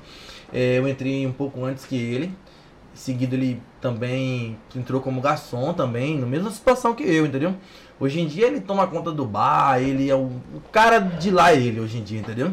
É, 0.53 0.79
eu 0.79 0.89
entrei 0.89 1.27
um 1.27 1.33
pouco 1.33 1.65
antes 1.65 1.85
que 1.85 1.97
ele. 1.97 2.27
Em 2.27 2.99
seguida 2.99 3.35
ele 3.35 3.61
também 3.81 4.57
entrou 4.75 5.01
como 5.01 5.21
garçom 5.21 5.73
também, 5.75 6.19
na 6.19 6.27
mesma 6.27 6.51
situação 6.51 6.95
que 6.95 7.03
eu, 7.03 7.27
entendeu? 7.27 7.55
Hoje 7.99 8.21
em 8.21 8.27
dia 8.27 8.47
ele 8.47 8.61
toma 8.61 8.87
conta 8.87 9.11
do 9.11 9.25
bar, 9.25 9.81
ele 9.81 10.09
é 10.09 10.15
o, 10.15 10.31
o 10.55 10.63
cara 10.73 10.99
de 10.99 11.31
lá 11.31 11.53
ele 11.53 11.81
hoje 11.81 11.99
em 11.99 12.03
dia, 12.03 12.21
entendeu? 12.21 12.53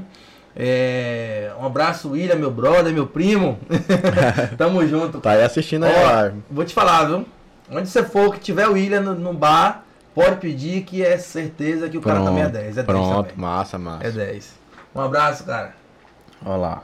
É, 0.55 1.51
um 1.59 1.65
abraço, 1.65 2.11
William, 2.11 2.35
meu 2.35 2.51
brother, 2.51 2.93
meu 2.93 3.07
primo. 3.07 3.57
Tamo 4.57 4.85
junto. 4.87 5.19
Tá 5.19 5.31
aí 5.31 5.43
assistindo 5.43 5.85
aí, 5.85 6.33
Vou 6.49 6.63
te 6.63 6.73
falar, 6.73 7.05
viu? 7.05 7.25
Onde 7.71 7.89
você 7.89 8.03
for 8.03 8.33
que 8.33 8.39
tiver 8.39 8.67
o 8.67 8.73
William 8.73 9.01
no, 9.01 9.15
no 9.15 9.33
bar, 9.33 9.83
Pode 10.13 10.35
pedir 10.37 10.83
que 10.83 11.03
é 11.03 11.17
certeza 11.17 11.89
que 11.89 11.97
o 11.97 12.01
pronto, 12.01 12.15
cara 12.15 12.27
também 12.27 12.43
é 12.43 12.49
10. 12.49 12.77
É 12.77 12.83
pronto, 12.83 13.27
10 13.27 13.37
massa, 13.37 13.79
massa. 13.79 14.07
É 14.07 14.11
10. 14.11 14.53
Um 14.95 15.01
abraço, 15.01 15.43
cara. 15.43 15.73
Olha 16.45 16.55
lá. 16.55 16.83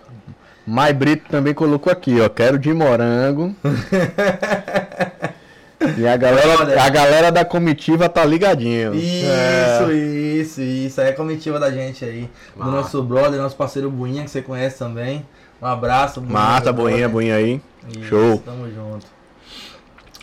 Mai 0.65 0.91
Brito 0.93 1.29
também 1.29 1.53
colocou 1.53 1.91
aqui, 1.91 2.19
ó. 2.21 2.29
Quero 2.29 2.57
de 2.57 2.73
morango. 2.73 3.55
e 5.97 6.07
a 6.07 6.17
galera, 6.17 6.83
a 6.83 6.89
galera 6.89 7.31
da 7.31 7.45
comitiva 7.45 8.09
tá 8.09 8.25
ligadinho. 8.25 8.95
Isso, 8.95 9.27
é. 9.27 9.93
isso, 9.93 10.61
isso. 10.61 11.01
É 11.01 11.09
a 11.09 11.15
comitiva 11.15 11.59
da 11.59 11.69
gente 11.71 12.03
aí. 12.05 12.27
Do 12.55 12.65
nosso 12.65 13.03
brother, 13.03 13.39
nosso 13.39 13.55
parceiro 13.55 13.91
Buinha, 13.91 14.23
que 14.23 14.31
você 14.31 14.41
conhece 14.41 14.79
também. 14.79 15.23
Um 15.61 15.65
abraço. 15.65 16.21
Buinha, 16.21 16.33
Massa, 16.33 16.73
Buinha, 16.73 17.09
Buinha 17.09 17.35
aí. 17.35 17.61
Isso, 17.87 18.05
Show. 18.05 18.39
Tamo 18.39 18.67
junto. 18.71 19.18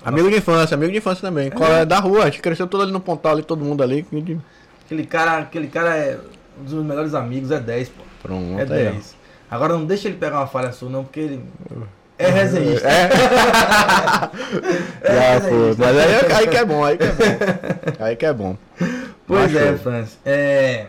Amigo 0.06 0.30
de 0.30 0.36
infância, 0.36 0.76
amigo 0.76 0.92
de 0.92 0.98
infância 0.98 1.20
também. 1.20 1.50
É. 1.80 1.84
Da 1.84 1.98
rua, 1.98 2.22
a 2.22 2.24
gente 2.26 2.40
cresceu 2.40 2.68
todo 2.68 2.84
ali 2.84 2.92
no 2.92 3.00
Pontal, 3.00 3.32
ali, 3.32 3.42
todo 3.42 3.64
mundo 3.64 3.82
ali. 3.82 4.06
Aquele 4.84 5.04
cara, 5.04 5.38
aquele 5.38 5.66
cara 5.66 5.96
é 5.96 6.16
um 6.60 6.62
dos 6.62 6.74
meus 6.74 6.86
melhores 6.86 7.12
amigos, 7.12 7.50
é 7.50 7.58
10, 7.58 7.88
pô. 7.88 8.04
Pronto. 8.22 8.56
É 8.56 8.64
10. 8.64 9.16
Agora 9.50 9.72
não 9.72 9.84
deixa 9.84 10.06
ele 10.06 10.16
pegar 10.16 10.38
uma 10.38 10.46
falha 10.46 10.70
sua, 10.70 10.88
não, 10.88 11.02
porque 11.02 11.18
ele. 11.18 11.44
É 12.16 12.30
resenhista. 12.30 12.88
É, 12.88 13.10
é 15.02 15.38
resenhista. 15.38 15.84
Mas 15.84 15.98
aí, 15.98 16.32
aí 16.34 16.46
que 16.46 16.56
é 16.56 16.64
bom, 16.64 16.84
aí 16.84 16.96
que 16.96 17.04
é 17.04 17.12
bom. 17.12 17.24
Aí 17.98 18.16
que 18.16 18.26
é 18.26 18.32
bom. 18.32 18.56
Pois 19.26 19.56
é, 19.56 19.76
Francis. 19.76 20.18
É, 20.24 20.86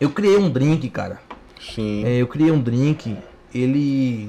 eu 0.00 0.10
criei 0.10 0.36
um 0.36 0.50
drink, 0.50 0.90
cara. 0.90 1.20
Sim. 1.60 2.04
É, 2.04 2.16
eu 2.16 2.26
criei 2.26 2.50
um 2.50 2.60
drink. 2.60 3.16
Ele 3.54 4.28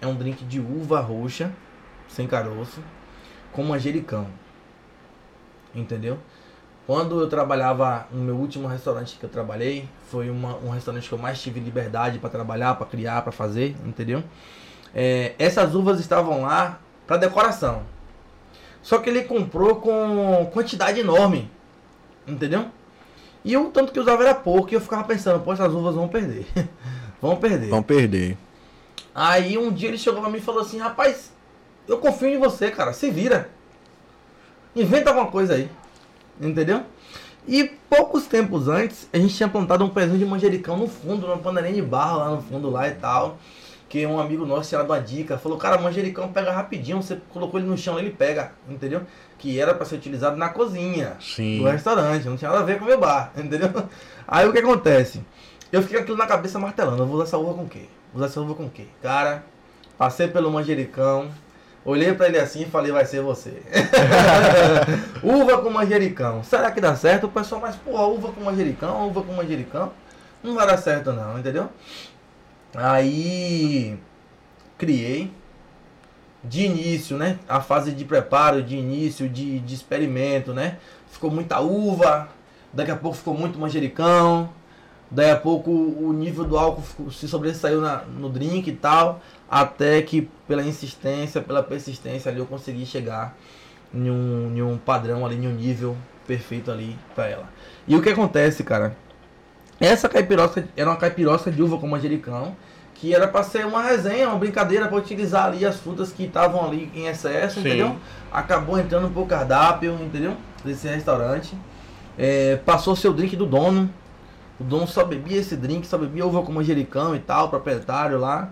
é 0.00 0.06
um 0.06 0.14
drink 0.14 0.44
de 0.44 0.60
uva 0.60 1.00
roxa, 1.00 1.50
sem 2.08 2.28
caroço 2.28 2.80
com 3.52 3.62
manjericão. 3.64 4.26
Entendeu? 5.74 6.18
Quando 6.86 7.20
eu 7.20 7.28
trabalhava 7.28 8.08
no 8.10 8.22
meu 8.22 8.34
último 8.34 8.66
restaurante 8.66 9.16
que 9.16 9.24
eu 9.24 9.30
trabalhei, 9.30 9.88
foi 10.08 10.28
uma, 10.28 10.56
um 10.56 10.70
restaurante 10.70 11.08
que 11.08 11.14
eu 11.14 11.18
mais 11.18 11.40
tive 11.40 11.60
liberdade 11.60 12.18
para 12.18 12.28
trabalhar, 12.28 12.74
para 12.74 12.86
criar, 12.86 13.22
para 13.22 13.30
fazer, 13.30 13.76
entendeu? 13.86 14.24
É, 14.92 15.34
essas 15.38 15.74
uvas 15.74 16.00
estavam 16.00 16.42
lá 16.42 16.80
para 17.06 17.16
decoração. 17.16 17.82
Só 18.82 18.98
que 18.98 19.08
ele 19.08 19.22
comprou 19.22 19.76
com 19.76 20.50
quantidade 20.52 20.98
enorme, 20.98 21.48
entendeu? 22.26 22.66
E 23.44 23.56
o 23.56 23.70
tanto 23.70 23.92
que 23.92 24.00
usava 24.00 24.22
era 24.24 24.34
pouco, 24.34 24.70
e 24.70 24.74
eu 24.74 24.80
ficava 24.80 25.04
pensando, 25.04 25.40
pô, 25.40 25.52
essas 25.52 25.72
uvas 25.72 25.94
vão 25.94 26.08
perder. 26.08 26.46
vão 27.22 27.36
perder. 27.36 27.68
Vão 27.68 27.82
perder. 27.82 28.36
Aí 29.14 29.56
um 29.56 29.72
dia 29.72 29.88
ele 29.88 29.98
chegou 29.98 30.20
pra 30.20 30.30
mim 30.30 30.38
e 30.38 30.42
falou 30.42 30.60
assim, 30.60 30.78
rapaz, 30.78 31.32
eu 31.88 31.98
confio 31.98 32.28
em 32.28 32.38
você, 32.38 32.70
cara. 32.70 32.92
Se 32.92 33.10
vira. 33.10 33.50
Inventa 34.74 35.10
alguma 35.10 35.30
coisa 35.30 35.54
aí. 35.54 35.68
Entendeu? 36.40 36.82
E 37.46 37.64
poucos 37.88 38.26
tempos 38.26 38.68
antes, 38.68 39.08
a 39.12 39.18
gente 39.18 39.34
tinha 39.34 39.48
plantado 39.48 39.84
um 39.84 39.88
pezinho 39.88 40.18
de 40.18 40.24
manjericão 40.24 40.76
no 40.76 40.86
fundo, 40.86 41.26
numa 41.26 41.38
panelinha 41.38 41.74
de 41.74 41.82
barro 41.82 42.18
lá 42.18 42.30
no 42.30 42.42
fundo 42.42 42.70
lá 42.70 42.86
e 42.88 42.92
tal. 42.92 43.38
Que 43.88 44.06
um 44.06 44.20
amigo 44.20 44.46
nosso 44.46 44.68
tinha 44.68 44.78
dado 44.78 44.90
uma 44.90 45.00
dica. 45.00 45.36
Falou, 45.36 45.58
cara, 45.58 45.80
manjericão 45.80 46.32
pega 46.32 46.52
rapidinho. 46.52 47.02
Você 47.02 47.18
colocou 47.30 47.58
ele 47.58 47.68
no 47.68 47.76
chão, 47.76 47.98
ele 47.98 48.10
pega. 48.10 48.52
Entendeu? 48.68 49.02
Que 49.36 49.58
era 49.58 49.74
para 49.74 49.84
ser 49.84 49.96
utilizado 49.96 50.36
na 50.36 50.48
cozinha 50.48 51.16
Sim. 51.20 51.58
do 51.58 51.64
restaurante. 51.64 52.28
Não 52.28 52.36
tinha 52.36 52.50
nada 52.50 52.62
a 52.62 52.66
ver 52.66 52.78
com 52.78 52.84
o 52.84 52.88
meu 52.88 53.00
bar. 53.00 53.32
Entendeu? 53.36 53.70
Aí 54.28 54.48
o 54.48 54.52
que 54.52 54.58
acontece? 54.58 55.20
Eu 55.72 55.82
fiquei 55.82 55.98
aquilo 55.98 56.16
na 56.16 56.26
cabeça 56.26 56.56
martelando. 56.56 57.02
Eu 57.02 57.06
vou 57.06 57.16
usar 57.16 57.24
essa 57.24 57.38
uva 57.38 57.54
com 57.54 57.64
o 57.64 57.68
quê? 57.68 57.86
Vou 58.12 58.22
usar 58.22 58.26
essa 58.26 58.40
uva 58.40 58.54
com 58.54 58.66
o 58.66 58.70
quê? 58.70 58.86
Cara, 59.02 59.44
passei 59.98 60.28
pelo 60.28 60.52
manjericão 60.52 61.28
Olhei 61.84 62.12
para 62.14 62.28
ele 62.28 62.38
assim 62.38 62.62
e 62.62 62.66
falei, 62.66 62.92
vai 62.92 63.06
ser 63.06 63.22
você. 63.22 63.62
uva 65.24 65.58
com 65.62 65.70
manjericão. 65.70 66.44
Será 66.44 66.70
que 66.70 66.80
dá 66.80 66.94
certo? 66.94 67.24
O 67.24 67.30
pessoal, 67.30 67.60
mas 67.60 67.74
porra, 67.76 68.04
uva 68.04 68.32
com 68.32 68.42
manjericão, 68.42 69.08
uva 69.08 69.22
com 69.22 69.32
manjericão. 69.32 69.90
Não 70.42 70.54
vai 70.54 70.66
dar 70.66 70.76
certo 70.76 71.12
não, 71.12 71.38
entendeu? 71.38 71.70
Aí 72.74 73.98
criei 74.76 75.32
de 76.44 76.64
início, 76.64 77.16
né? 77.16 77.38
A 77.48 77.60
fase 77.60 77.92
de 77.92 78.04
preparo, 78.04 78.62
de 78.62 78.76
início, 78.76 79.28
de, 79.28 79.58
de 79.60 79.74
experimento, 79.74 80.52
né? 80.52 80.78
Ficou 81.10 81.30
muita 81.30 81.60
uva, 81.60 82.28
daqui 82.72 82.90
a 82.90 82.96
pouco 82.96 83.16
ficou 83.16 83.34
muito 83.34 83.58
manjericão, 83.58 84.50
daí 85.10 85.30
a 85.30 85.36
pouco 85.36 85.70
o 85.70 86.12
nível 86.12 86.44
do 86.44 86.58
álcool 86.58 87.10
se 87.10 87.26
sobressaiu 87.26 87.80
na, 87.80 87.98
no 88.04 88.28
drink 88.28 88.68
e 88.68 88.72
tal 88.72 89.20
até 89.50 90.00
que 90.00 90.30
pela 90.46 90.62
insistência, 90.62 91.40
pela 91.40 91.62
persistência 91.62 92.30
ali 92.30 92.38
eu 92.38 92.46
consegui 92.46 92.86
chegar 92.86 93.36
em 93.92 94.08
um, 94.08 94.56
em 94.56 94.62
um 94.62 94.78
padrão 94.78 95.26
ali, 95.26 95.36
em 95.36 95.48
um 95.48 95.52
nível 95.52 95.96
perfeito 96.26 96.70
ali 96.70 96.96
para 97.14 97.28
ela. 97.28 97.50
E 97.88 97.96
o 97.96 98.00
que 98.00 98.08
acontece, 98.08 98.62
cara? 98.62 98.96
Essa 99.80 100.08
caipirosca 100.08 100.68
era 100.76 100.88
uma 100.88 100.96
caipirosca 100.96 101.50
de 101.50 101.60
uva 101.60 101.78
com 101.78 101.88
manjericão, 101.88 102.54
que 102.94 103.14
era 103.14 103.26
para 103.26 103.42
ser 103.42 103.66
uma 103.66 103.82
resenha, 103.82 104.28
uma 104.28 104.38
brincadeira 104.38 104.86
para 104.86 104.98
utilizar 104.98 105.46
ali 105.46 105.64
as 105.66 105.76
frutas 105.76 106.12
que 106.12 106.24
estavam 106.24 106.64
ali 106.64 106.92
em 106.94 107.06
excesso, 107.06 107.54
Sim. 107.54 107.60
entendeu? 107.60 107.96
Acabou 108.30 108.78
entrando 108.78 109.10
pro 109.10 109.26
cardápio, 109.26 109.94
entendeu? 109.94 110.36
Desse 110.64 110.86
restaurante. 110.86 111.56
É, 112.16 112.56
passou 112.56 112.94
seu 112.94 113.12
drink 113.12 113.34
do 113.34 113.46
dono. 113.46 113.90
O 114.60 114.64
dono 114.64 114.86
só 114.86 115.02
bebia 115.02 115.38
esse 115.38 115.56
drink, 115.56 115.86
só 115.86 115.96
bebia 115.96 116.26
uva 116.26 116.42
com 116.42 116.52
manjericão 116.52 117.16
e 117.16 117.18
tal, 117.18 117.48
proprietário 117.48 118.18
lá. 118.18 118.50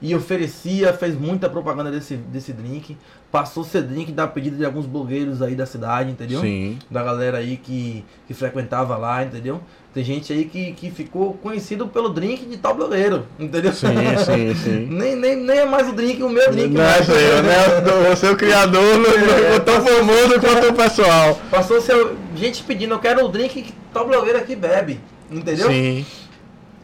E 0.00 0.14
oferecia, 0.14 0.92
fez 0.92 1.18
muita 1.18 1.48
propaganda 1.50 1.90
desse, 1.90 2.16
desse 2.16 2.52
drink. 2.52 2.96
Passou 3.30 3.62
a 3.62 3.66
ser 3.66 3.82
drink 3.82 4.12
da 4.12 4.26
pedida 4.26 4.56
de 4.56 4.64
alguns 4.64 4.86
blogueiros 4.86 5.42
aí 5.42 5.54
da 5.54 5.66
cidade, 5.66 6.10
entendeu? 6.10 6.40
Sim. 6.40 6.78
Da 6.90 7.02
galera 7.02 7.38
aí 7.38 7.56
que, 7.56 8.04
que 8.26 8.32
frequentava 8.32 8.96
lá, 8.96 9.24
entendeu? 9.24 9.60
Tem 9.92 10.04
gente 10.04 10.32
aí 10.32 10.44
que, 10.44 10.72
que 10.72 10.90
ficou 10.90 11.34
conhecido 11.34 11.88
pelo 11.88 12.10
drink 12.10 12.46
de 12.46 12.56
tal 12.56 12.74
blogueiro, 12.74 13.26
entendeu? 13.38 13.72
Sim, 13.72 13.88
sim, 14.24 14.54
sim. 14.54 14.86
nem, 14.90 15.16
nem, 15.16 15.36
nem 15.36 15.58
é 15.58 15.66
mais 15.66 15.88
o 15.88 15.92
drink, 15.92 16.22
o 16.22 16.28
meu 16.28 16.50
drink. 16.52 16.72
Não 16.72 16.82
é 16.82 17.02
seu, 17.02 17.42
né? 17.42 18.08
Você 18.10 18.26
é 18.26 18.30
o 18.30 18.36
criador, 18.36 18.98
não 18.98 19.54
é, 19.54 19.58
tão 19.58 19.84
famoso 19.84 20.40
quanto 20.40 20.68
o 20.68 20.74
pessoal. 20.74 21.40
Passou 21.50 21.80
ser 21.80 22.12
gente 22.36 22.62
pedindo, 22.62 22.94
eu 22.94 22.98
quero 22.98 23.24
o 23.24 23.28
drink 23.28 23.62
que 23.62 23.74
tal 23.92 24.06
blogueiro 24.06 24.38
aqui 24.38 24.54
bebe, 24.54 25.00
entendeu? 25.30 25.68
Sim. 25.68 26.06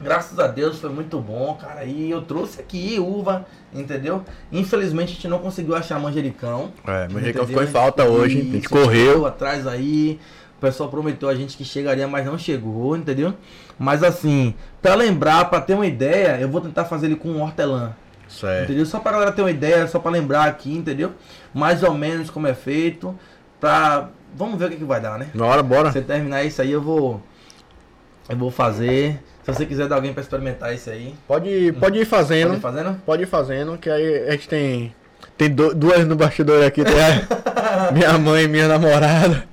Graças 0.05 0.39
a 0.39 0.47
Deus 0.47 0.79
foi 0.79 0.91
muito 0.91 1.19
bom, 1.19 1.57
cara. 1.59 1.85
E 1.85 2.11
eu 2.11 2.21
trouxe 2.21 2.61
aqui 2.61 2.99
uva, 3.01 3.47
entendeu? 3.73 4.23
Infelizmente 4.53 5.13
a 5.13 5.15
gente 5.15 5.29
não 5.29 5.39
conseguiu 5.39 5.75
achar 5.75 5.99
manjericão. 5.99 6.71
É, 6.87 7.09
manjericão 7.09 7.47
ficou 7.47 7.63
em 7.63 7.69
falta 7.69 8.05
hoje. 8.05 8.39
A 8.39 8.43
gente 8.43 8.69
correu. 8.69 9.25
atrás 9.25 9.67
aí. 9.67 10.21
O 10.59 10.61
pessoal 10.61 10.91
prometeu 10.91 11.27
a 11.29 11.35
gente 11.35 11.57
que 11.57 11.65
chegaria, 11.65 12.07
mas 12.07 12.27
não 12.27 12.37
chegou, 12.37 12.95
entendeu? 12.95 13.33
Mas 13.79 14.03
assim, 14.03 14.55
para 14.83 14.95
lembrar, 14.95 15.47
para 15.47 15.63
ter 15.63 15.73
uma 15.73 15.87
ideia, 15.87 16.39
eu 16.39 16.51
vou 16.51 16.61
tentar 16.61 16.85
fazer 16.85 17.07
ele 17.07 17.17
com 17.17 17.41
hortelã. 17.41 17.95
Certo. 18.29 18.65
Entendeu? 18.65 18.85
Só 18.85 18.99
pra 18.99 19.13
galera 19.13 19.33
ter 19.33 19.41
uma 19.41 19.51
ideia, 19.51 19.87
só 19.87 19.99
para 19.99 20.11
lembrar 20.11 20.45
aqui, 20.45 20.75
entendeu? 20.75 21.13
Mais 21.53 21.83
ou 21.83 21.95
menos 21.95 22.29
como 22.29 22.47
é 22.47 22.55
feito. 22.55 23.19
Pra. 23.59 24.11
Vamos 24.37 24.59
ver 24.59 24.67
o 24.67 24.71
que, 24.71 24.77
que 24.77 24.85
vai 24.85 25.01
dar, 25.01 25.19
né? 25.19 25.29
Bora, 25.35 25.63
bora. 25.63 25.93
Se 25.93 26.03
terminar 26.03 26.45
isso 26.45 26.61
aí, 26.61 26.73
eu 26.73 26.83
vou. 26.83 27.23
Eu 28.29 28.37
vou 28.37 28.51
fazer. 28.51 29.19
Se 29.45 29.53
você 29.53 29.67
quiser 29.67 29.87
dar 29.87 29.97
alguém 29.97 30.13
para 30.13 30.23
experimentar 30.23 30.75
isso 30.75 30.89
aí. 30.89 31.15
Pode, 31.29 31.73
pode 31.79 31.99
ir 31.99 32.07
fazendo. 32.07 32.49
Pode 32.49 32.59
ir 32.59 32.63
fazendo? 32.63 33.03
Pode 33.05 33.23
ir 33.23 33.27
fazendo, 33.27 33.79
que 33.79 33.91
aí 33.91 34.29
a 34.29 34.33
gente 34.33 34.49
tem. 34.49 34.95
Tem 35.37 35.51
duas 35.51 36.07
no 36.07 36.17
bastidor 36.17 36.65
aqui, 36.65 36.83
tem 36.85 36.95
a 36.95 37.91
minha 37.93 38.17
mãe 38.19 38.45
e 38.45 38.49
minha 38.49 38.69
namorada. 38.69 39.45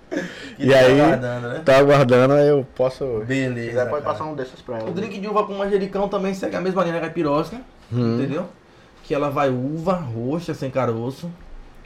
Que 0.55 0.67
e 0.67 0.69
tá 0.69 0.77
aí, 0.77 1.01
aguardando, 1.01 1.47
né? 1.47 1.61
tá 1.65 1.77
aguardando, 1.77 2.33
aí 2.35 2.47
eu 2.47 2.65
posso. 2.75 3.23
Beleza. 3.25 3.61
Se 3.61 3.69
quiser, 3.69 3.89
pode 3.89 4.05
passar 4.05 4.25
um 4.25 4.35
desses 4.35 4.61
pra 4.61 4.77
ela. 4.77 4.89
O 4.89 4.93
drink 4.93 5.19
de 5.19 5.27
uva 5.27 5.45
com 5.45 5.53
manjericão 5.53 6.07
também 6.07 6.33
segue 6.33 6.55
a 6.55 6.61
mesma 6.61 6.83
linha 6.83 6.95
da 6.95 7.01
caipirosca, 7.01 7.57
hum. 7.91 8.17
entendeu? 8.17 8.47
Que 9.03 9.13
ela 9.13 9.29
vai 9.29 9.49
uva 9.49 9.93
roxa, 9.93 10.53
sem 10.53 10.69
caroço, 10.69 11.31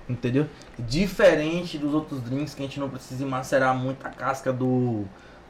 entendeu? 0.10 0.46
Diferente 0.78 1.78
dos 1.78 1.94
outros 1.94 2.22
drinks 2.22 2.54
que 2.54 2.62
a 2.62 2.66
gente 2.66 2.80
não 2.80 2.90
precisa 2.90 3.26
macerar 3.26 3.74
muito 3.76 4.06
a 4.06 4.10
casca 4.10 4.52
do 4.52 5.06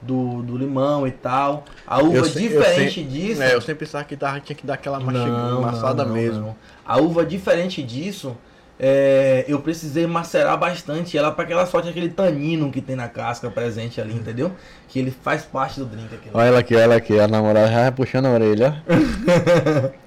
do, 0.06 0.42
do 0.42 0.58
limão 0.58 1.08
e 1.08 1.12
tal. 1.12 1.66
A 1.86 2.02
uva 2.02 2.18
eu 2.18 2.30
diferente 2.30 3.02
eu 3.02 3.08
disso. 3.08 3.42
É, 3.42 3.54
eu 3.54 3.62
sempre 3.62 3.86
pensava 3.86 4.04
que 4.04 4.16
tava, 4.16 4.40
tinha 4.40 4.56
que 4.56 4.66
dar 4.66 4.76
aquela 4.76 4.98
amassada 4.98 6.06
mesmo. 6.06 6.42
Não. 6.42 6.56
A 6.86 6.98
uva 6.98 7.26
diferente 7.26 7.82
disso, 7.82 8.38
é, 8.80 9.46
eu 9.48 9.60
precisei 9.60 10.06
macerar 10.06 10.58
bastante 10.58 11.18
ela 11.18 11.32
para 11.32 11.46
que 11.46 11.54
ela 11.54 11.66
solte 11.66 11.90
aquele 11.90 12.10
tanino 12.10 12.72
que 12.72 12.82
tem 12.82 12.96
na 12.96 13.08
casca 13.08 13.50
presente 13.50 14.00
ali, 14.00 14.14
entendeu? 14.14 14.52
Que 14.88 15.00
ele 15.00 15.12
faz 15.12 15.44
parte 15.44 15.80
do 15.80 15.86
drink. 15.86 16.14
Aquilo. 16.14 16.38
Olha 16.38 16.48
ela 16.48 16.60
aqui, 16.60 16.76
olha 16.76 16.84
ela 16.84 16.96
aqui, 16.96 17.20
a 17.20 17.28
namorada 17.28 17.72
já 17.72 17.92
puxando 17.92 18.28
a 18.28 18.32
orelha. 18.32 18.84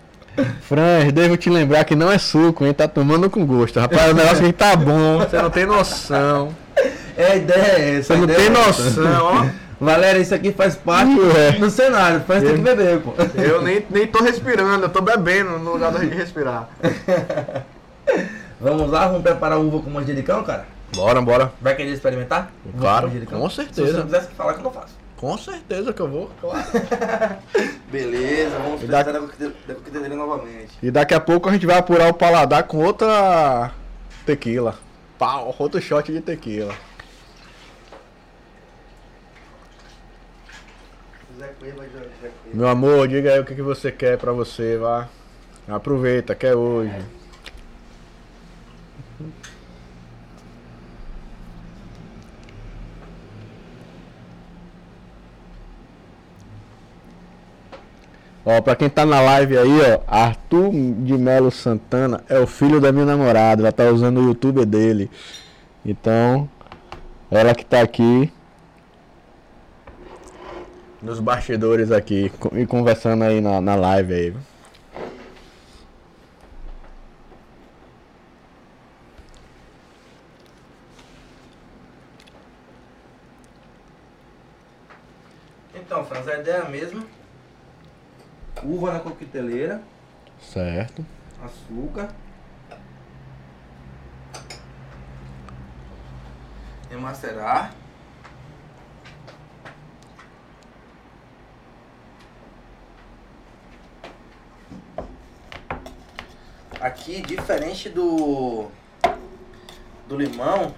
Franz, 0.63 1.13
devo 1.13 1.37
te 1.37 1.51
lembrar 1.51 1.85
que 1.85 1.97
não 1.97 2.13
é 2.13 2.17
suco, 2.17 2.65
hein? 2.65 2.73
Tá 2.73 2.87
tomando 2.87 3.29
com 3.29 3.45
gosto. 3.45 3.81
Rapaz, 3.81 4.13
o 4.13 4.15
negócio 4.15 4.45
aqui 4.45 4.53
tá 4.53 4.77
bom, 4.77 5.19
você 5.19 5.43
não 5.43 5.51
tem 5.51 5.67
noção. 5.67 6.55
É 7.19 7.37
ideia 7.37 7.61
é 7.61 7.99
essa. 7.99 8.15
Você 8.15 8.21
não 8.21 8.27
tem 8.29 8.47
é 8.47 8.49
noção, 8.49 9.25
ó. 9.25 9.47
Valéria, 9.81 10.21
isso 10.21 10.35
aqui 10.35 10.53
faz 10.53 10.75
parte 10.75 11.17
é. 11.37 11.53
do 11.53 11.71
cenário, 11.71 12.21
faz 12.21 12.43
ter 12.43 12.55
que 12.55 12.61
beber, 12.61 13.01
pô. 13.01 13.13
Eu 13.41 13.63
nem, 13.63 13.85
nem 13.89 14.07
tô 14.07 14.23
respirando, 14.23 14.85
eu 14.85 14.89
tô 14.89 15.01
bebendo 15.01 15.59
no 15.59 15.73
lugar 15.73 15.93
de 15.93 16.07
respirar. 16.07 16.69
Vamos 18.61 18.91
lá, 18.91 19.07
vamos 19.07 19.23
preparar 19.23 19.61
uva 19.61 19.81
com 19.81 19.89
manjericão, 19.89 20.43
cara? 20.43 20.67
Bora, 20.93 21.23
bora. 21.23 21.53
Vai 21.61 21.77
querer 21.77 21.93
experimentar? 21.93 22.51
Claro, 22.77 23.09
com 23.27 23.51
certeza. 23.51 23.87
Se 23.87 23.93
você 23.93 24.03
quisesse 24.03 24.29
falar 24.31 24.55
que 24.55 24.61
eu 24.61 24.65
não 24.65 24.73
faço. 24.73 24.97
Com 25.17 25.39
certeza 25.39 25.93
que 25.93 26.01
eu 26.01 26.09
vou, 26.09 26.31
claro. 26.41 26.65
Beleza, 27.91 28.59
vamos 28.59 28.83
experimentar 28.83 29.13
da 29.13 29.75
coqueteleira 29.75 30.17
novamente. 30.17 30.77
E 30.83 30.91
daqui 30.91 31.15
a 31.15 31.21
pouco 31.21 31.49
a 31.49 31.53
gente 31.53 31.67
vai 31.67 31.79
apurar 31.79 32.09
o 32.09 32.15
paladar 32.15 32.65
com 32.65 32.79
outra 32.79 33.71
tequila. 34.27 34.75
Pau, 35.19 35.55
outro 35.59 35.81
shot 35.81 36.13
de 36.13 36.21
tequila. 36.21 36.75
Meu 42.53 42.69
amor, 42.69 43.07
diga 43.09 43.33
aí 43.33 43.41
o 43.41 43.45
que, 43.45 43.55
que 43.55 43.63
você 43.63 43.93
quer 43.93 44.19
pra 44.19 44.33
você, 44.33 44.77
vá. 44.77 45.09
Aproveita, 45.69 46.35
quer 46.35 46.55
hoje. 46.55 46.95
Ó, 58.51 58.63
pra 58.63 58.75
quem 58.75 58.89
tá 58.89 59.05
na 59.05 59.21
live 59.21 59.59
aí, 59.59 59.79
ó, 59.93 60.01
Arthur 60.07 60.71
de 60.71 61.19
Melo 61.19 61.51
Santana 61.51 62.25
é 62.31 62.39
o 62.39 62.47
filho 62.47 62.81
da 62.81 62.91
minha 62.91 63.05
namorada, 63.05 63.61
ela 63.61 63.71
tá 63.71 63.85
usando 63.91 64.21
o 64.21 64.25
YouTube 64.29 64.65
dele. 64.65 65.11
Então, 65.85 66.49
ela 67.31 67.55
que 67.55 67.63
tá 67.63 67.83
aqui 67.83 68.33
nos 71.01 71.21
bastidores 71.21 71.93
aqui 71.93 72.33
e 72.53 72.67
conversando 72.67 73.25
aí 73.25 73.41
na, 73.41 73.61
na 73.61 73.75
live 73.75 74.15
aí. 74.15 74.37
Então, 85.75 86.05
Franz, 86.05 86.29
a 86.29 86.39
ideia 86.39 86.57
é 86.57 86.61
a 86.61 86.69
mesma. 86.69 87.03
Uva 88.63 88.93
na 88.93 89.01
coqueteleira. 89.01 89.81
Certo. 90.41 91.05
Açúcar. 91.43 92.09
Remacerar. 96.91 97.73
Aqui, 106.81 107.21
diferente 107.23 107.89
do 107.89 108.71
do 110.07 110.17
limão, 110.17 110.75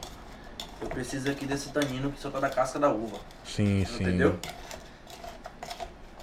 eu 0.81 0.89
preciso 0.89 1.31
aqui 1.31 1.47
desse 1.47 1.69
tanino 1.69 2.11
que 2.11 2.19
só 2.19 2.31
tá 2.31 2.41
da 2.41 2.49
casca 2.49 2.79
da 2.79 2.91
uva. 2.91 3.21
Sim, 3.45 3.85
sim. 3.85 4.03
Entendeu? 4.03 4.39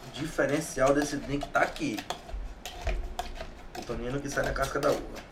O 0.07 0.11
diferencial 0.13 0.93
desse 0.93 1.17
drink 1.17 1.47
tá 1.49 1.61
aqui. 1.61 1.97
O 3.77 3.81
tanino 3.83 4.19
que 4.19 4.29
sai 4.29 4.43
da 4.43 4.51
casca 4.51 4.79
da 4.79 4.89
uva. 4.89 5.27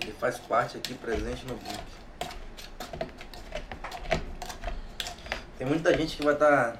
Ele 0.00 0.12
faz 0.12 0.38
parte 0.38 0.76
aqui 0.76 0.94
presente 0.94 1.44
no 1.46 1.56
drink. 1.56 2.00
Tem 5.58 5.66
muita 5.66 5.96
gente 5.96 6.16
que 6.16 6.22
vai 6.22 6.34
estar 6.34 6.72
tá 6.72 6.78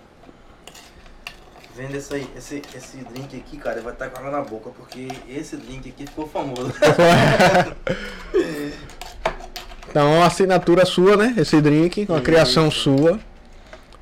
vendo 1.75 1.95
esse, 1.95 2.29
esse, 2.37 2.63
esse 2.75 2.97
drink 2.99 3.37
aqui, 3.37 3.57
cara, 3.57 3.81
vai 3.81 3.93
estar 3.93 4.11
com 4.11 4.19
água 4.19 4.31
na 4.31 4.43
boca, 4.43 4.71
porque 4.71 5.09
esse 5.29 5.57
drink 5.57 5.89
aqui 5.89 6.07
ficou 6.07 6.27
famoso. 6.27 6.73
então, 9.89 10.13
é 10.13 10.17
uma 10.17 10.27
assinatura 10.27 10.85
sua, 10.85 11.17
né? 11.17 11.35
Esse 11.37 11.61
drink, 11.61 12.07
uma 12.09 12.21
criação 12.21 12.71
sua. 12.71 13.19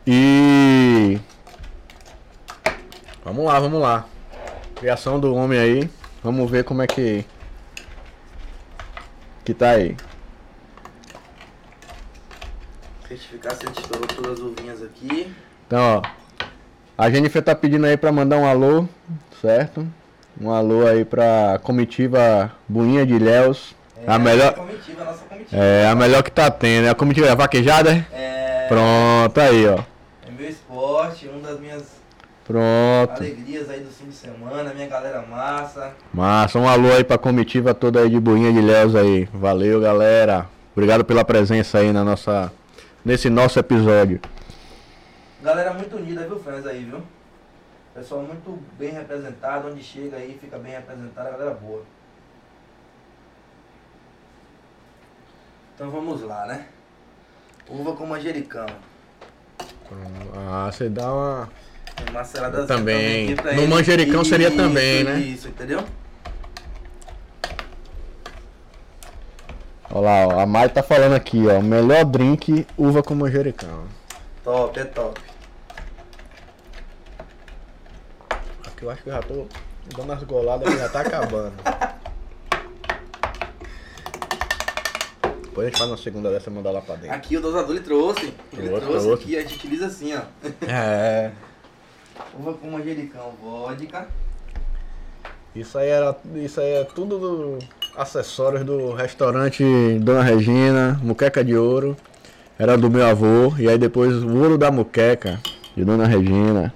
E. 0.06 1.18
Vamos 3.24 3.44
lá, 3.44 3.60
vamos 3.60 3.80
lá. 3.80 4.06
Criação 4.76 5.20
do 5.20 5.34
homem 5.34 5.58
aí. 5.58 5.90
Vamos 6.22 6.50
ver 6.50 6.64
como 6.64 6.82
é 6.82 6.86
que. 6.86 7.24
Que 9.44 9.52
tá 9.52 9.70
aí. 9.70 9.96
Certificar 13.06 13.54
se 13.54 13.64
a 13.64 13.68
gente 13.68 13.80
estourou 13.80 14.06
todas 14.06 14.32
as 14.32 14.38
uvinhas 14.40 14.82
aqui. 14.82 15.34
Então, 15.66 16.02
ó. 16.02 16.17
A 16.98 17.08
Jennifer 17.08 17.40
tá 17.40 17.54
pedindo 17.54 17.86
aí 17.86 17.96
para 17.96 18.10
mandar 18.10 18.38
um 18.38 18.44
alô, 18.44 18.84
certo? 19.40 19.86
Um 20.40 20.50
alô 20.50 20.84
aí 20.84 21.04
pra 21.04 21.60
comitiva 21.62 22.50
Buinha 22.68 23.06
de 23.06 23.14
Ilhéus. 23.14 23.76
É, 24.04 24.12
a 24.12 24.18
melhor. 24.18 24.48
A 24.48 24.52
comitiva, 24.54 25.02
a 25.02 25.04
nossa 25.04 25.24
comitiva. 25.24 25.56
É, 25.62 25.86
a 25.86 25.94
melhor 25.94 26.24
que 26.24 26.32
tá 26.32 26.50
tendo. 26.50 26.88
É 26.88 26.90
a 26.90 26.96
comitiva 26.96 27.28
é 27.28 27.36
vaquejada? 27.36 28.04
É. 28.12 28.66
Pronto, 28.66 29.40
aí, 29.40 29.64
ó. 29.68 29.78
É 30.26 30.32
meu 30.36 30.48
esporte, 30.48 31.28
um 31.28 31.40
das 31.40 31.60
minhas 31.60 31.84
Pronto. 32.44 33.12
alegrias 33.16 33.70
aí 33.70 33.78
do 33.78 33.90
fim 33.90 34.08
de 34.08 34.16
semana, 34.16 34.74
minha 34.74 34.88
galera 34.88 35.22
massa. 35.22 35.92
Massa, 36.12 36.58
um 36.58 36.68
alô 36.68 36.92
aí 36.92 37.04
pra 37.04 37.16
comitiva 37.16 37.74
toda 37.74 38.00
aí 38.00 38.10
de 38.10 38.18
Buinha 38.18 38.52
de 38.52 38.58
Ilhéus 38.58 38.96
aí. 38.96 39.28
Valeu, 39.32 39.80
galera. 39.80 40.46
Obrigado 40.74 41.04
pela 41.04 41.24
presença 41.24 41.78
aí 41.78 41.92
na 41.92 42.02
nossa, 42.02 42.50
nesse 43.04 43.30
nosso 43.30 43.56
episódio. 43.60 44.20
Galera 45.42 45.72
muito 45.72 45.96
unida, 45.96 46.26
viu, 46.26 46.40
fãs 46.40 46.66
aí, 46.66 46.84
viu? 46.84 47.02
Pessoal 47.94 48.22
muito 48.22 48.62
bem 48.78 48.90
representado, 48.90 49.68
onde 49.68 49.82
chega 49.82 50.16
aí 50.16 50.36
fica 50.40 50.58
bem 50.58 50.72
representado, 50.72 51.28
a 51.28 51.30
galera 51.32 51.54
boa. 51.54 51.82
Então 55.74 55.90
vamos 55.90 56.22
lá, 56.22 56.46
né? 56.46 56.66
Uva 57.68 57.94
com 57.94 58.06
manjericão. 58.06 58.66
Ah, 60.34 60.70
você 60.70 60.88
dá 60.88 61.12
uma. 61.12 61.50
Macerada 62.12 62.66
também. 62.66 63.34
também 63.34 63.56
no 63.56 63.62
ele. 63.62 63.66
manjericão 63.66 64.22
isso, 64.22 64.30
seria 64.30 64.50
também, 64.50 65.04
né? 65.04 65.18
Isso, 65.18 65.48
entendeu? 65.48 65.84
Olha 69.90 70.00
lá, 70.00 70.26
ó, 70.26 70.40
a 70.40 70.46
Mari 70.46 70.72
tá 70.72 70.82
falando 70.82 71.14
aqui, 71.14 71.46
ó. 71.46 71.60
Melhor 71.60 72.04
drink, 72.04 72.66
uva 72.76 73.02
com 73.02 73.14
manjericão. 73.14 73.97
Top, 74.48 74.80
é 74.80 74.84
top. 74.84 75.20
Aqui 78.64 78.82
eu 78.82 78.90
acho 78.90 79.02
que 79.02 79.10
eu 79.10 79.12
já 79.12 79.20
tô 79.20 79.46
dando 79.94 80.10
as 80.10 80.22
goladas 80.22 80.72
que 80.72 80.78
já 80.78 80.88
tá 80.88 81.00
acabando. 81.02 81.52
Depois 85.42 85.66
a 85.66 85.68
gente 85.68 85.78
faz 85.78 85.90
uma 85.90 85.98
segunda 85.98 86.30
dessa 86.30 86.48
e 86.48 86.52
mandar 86.54 86.70
lá 86.70 86.80
pra 86.80 86.94
dentro. 86.94 87.14
Aqui 87.14 87.36
o 87.36 87.42
dosador 87.42 87.76
ele 87.76 87.84
trouxe. 87.84 88.32
Ele 88.54 88.68
trouxe, 88.70 88.86
trouxe 88.86 89.12
aqui, 89.12 89.36
a 89.36 89.42
gente 89.42 89.56
utiliza 89.56 89.84
assim, 89.84 90.14
ó. 90.14 90.22
É. 90.66 91.30
Uva 92.32 92.54
com 92.54 92.70
manjericão, 92.70 93.34
vodka. 93.42 94.08
Isso 95.54 95.76
aí 95.76 95.90
era. 95.90 96.16
Isso 96.36 96.58
aí 96.58 96.72
é 96.72 96.84
tudo 96.84 97.18
do, 97.18 97.58
acessórios 97.94 98.64
do 98.64 98.94
restaurante 98.94 99.62
Dona 99.98 100.22
Regina, 100.22 100.98
muqueca 101.02 101.44
de 101.44 101.54
ouro. 101.54 101.94
Era 102.58 102.76
do 102.76 102.90
meu 102.90 103.06
avô. 103.06 103.54
E 103.56 103.68
aí 103.68 103.78
depois 103.78 104.12
o 104.22 104.36
ouro 104.36 104.58
da 104.58 104.70
muqueca 104.70 105.38
de 105.76 105.84
Dona 105.84 106.06
Regina. 106.06 106.74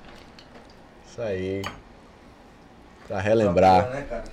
Isso 1.11 1.21
aí. 1.21 1.63
Pra 3.09 3.21
relembrar. 3.21 3.91
Né, 3.91 4.07
cara? 4.09 4.25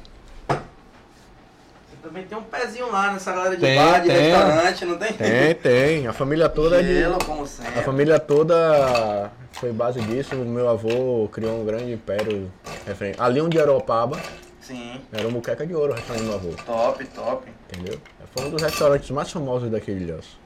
Você 0.47 1.95
também 2.03 2.23
tem 2.23 2.37
um 2.37 2.43
pezinho 2.43 2.91
lá 2.91 3.11
nessa 3.11 3.31
galera 3.31 3.55
de 3.55 3.61
tem, 3.61 3.75
bar, 3.75 3.99
de 3.99 4.07
tem. 4.07 4.17
restaurante, 4.17 4.85
não 4.85 4.97
tem? 4.97 5.13
Tem, 5.13 5.55
tem. 5.55 6.07
A 6.07 6.13
família 6.13 6.47
toda 6.47 6.83
Gelo, 6.83 7.17
de. 7.17 7.25
Como 7.25 7.47
sempre. 7.47 7.79
A 7.79 7.83
família 7.83 8.19
toda 8.19 9.31
foi 9.53 9.73
base 9.73 9.99
disso. 10.01 10.35
O 10.35 10.45
meu 10.45 10.69
avô 10.69 11.27
criou 11.31 11.59
um 11.59 11.65
grande 11.65 11.91
império 11.91 12.51
referente. 12.85 13.19
Ali 13.19 13.41
onde 13.41 13.57
era 13.57 13.73
Opaba. 13.73 14.19
Sim. 14.61 15.01
Era 15.11 15.27
o 15.27 15.31
Muqueca 15.31 15.65
de 15.65 15.73
Ouro, 15.73 15.93
o 15.93 15.95
restaurante 15.95 16.21
do 16.21 16.27
meu 16.27 16.35
avô. 16.35 16.49
Top, 16.63 17.03
top. 17.07 17.51
Entendeu? 17.71 17.99
Foi 18.35 18.45
um 18.45 18.51
dos 18.51 18.61
restaurantes 18.61 19.09
mais 19.09 19.31
famosos 19.31 19.71
daquele 19.71 20.03
Ilhéus. 20.03 20.37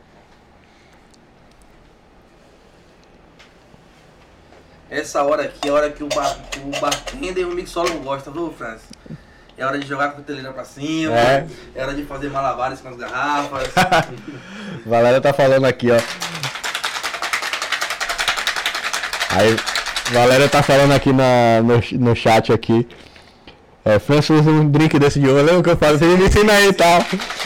Essa 4.93 5.23
hora 5.23 5.41
aqui 5.41 5.67
é 5.67 5.71
a 5.71 5.73
hora 5.73 5.89
que 5.89 6.03
o, 6.03 6.07
bar, 6.07 6.37
o 6.63 6.79
bartender 6.79 7.41
e 7.41 7.45
o 7.45 7.55
mixólogo 7.55 7.97
gostam, 8.01 8.31
viu, 8.31 8.53
Francis? 8.55 8.85
É 9.57 9.65
hora 9.65 9.79
de 9.79 9.87
jogar 9.87 10.05
a 10.05 10.09
coteleira 10.09 10.53
pra 10.53 10.63
cima, 10.63 11.17
é. 11.17 11.47
é 11.73 11.81
hora 11.81 11.95
de 11.95 12.05
fazer 12.05 12.29
malabares 12.29 12.79
com 12.79 12.89
as 12.89 12.97
garrafas. 12.97 13.69
Valéria 14.85 15.19
tá 15.19 15.33
falando 15.33 15.65
aqui, 15.65 15.89
ó. 15.89 15.95
Aí, 19.31 19.55
Valéria 20.11 20.47
tá 20.47 20.61
falando 20.61 20.91
aqui 20.91 21.11
na, 21.11 21.59
no, 21.63 21.81
no 21.99 22.15
chat 22.15 22.53
aqui. 22.53 22.87
É, 23.83 23.97
Francis 23.97 24.29
usa 24.29 24.51
um 24.51 24.69
drink 24.69 24.99
desse 24.99 25.19
de 25.19 25.27
ouro, 25.27 25.43
lembra 25.43 25.63
que 25.63 25.69
eu 25.71 25.77
falo? 25.77 25.97
Você 25.97 26.05
me 26.05 26.27
ensina 26.27 26.53
aí 26.53 26.67
e 26.67 26.73
tal. 26.73 27.03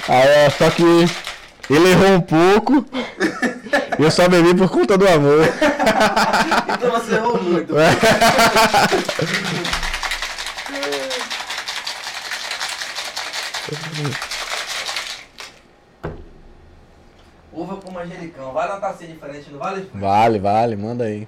Aí, 0.10 0.28
é, 0.28 0.50
só 0.50 0.70
que 0.70 0.84
ele 1.74 1.92
errou 1.92 2.12
um 2.12 2.22
pouco. 2.22 2.86
E 4.00 4.02
eu 4.04 4.12
só 4.12 4.30
bebi 4.30 4.56
por 4.56 4.70
conta 4.70 4.98
do 4.98 5.08
amor. 5.08 5.46
então 6.74 6.92
você 6.92 7.16
errou 7.16 7.44
muito. 7.44 7.74
Uva 17.52 17.76
com 17.78 17.92
manjericão. 17.92 18.54
Vale 18.54 18.72
uma 18.72 18.80
tacinha 18.80 19.12
diferente, 19.12 19.50
não 19.52 19.60
vale? 19.60 19.90
Vale, 19.94 20.40
vale. 20.40 20.76
Manda 20.76 21.04
aí. 21.04 21.28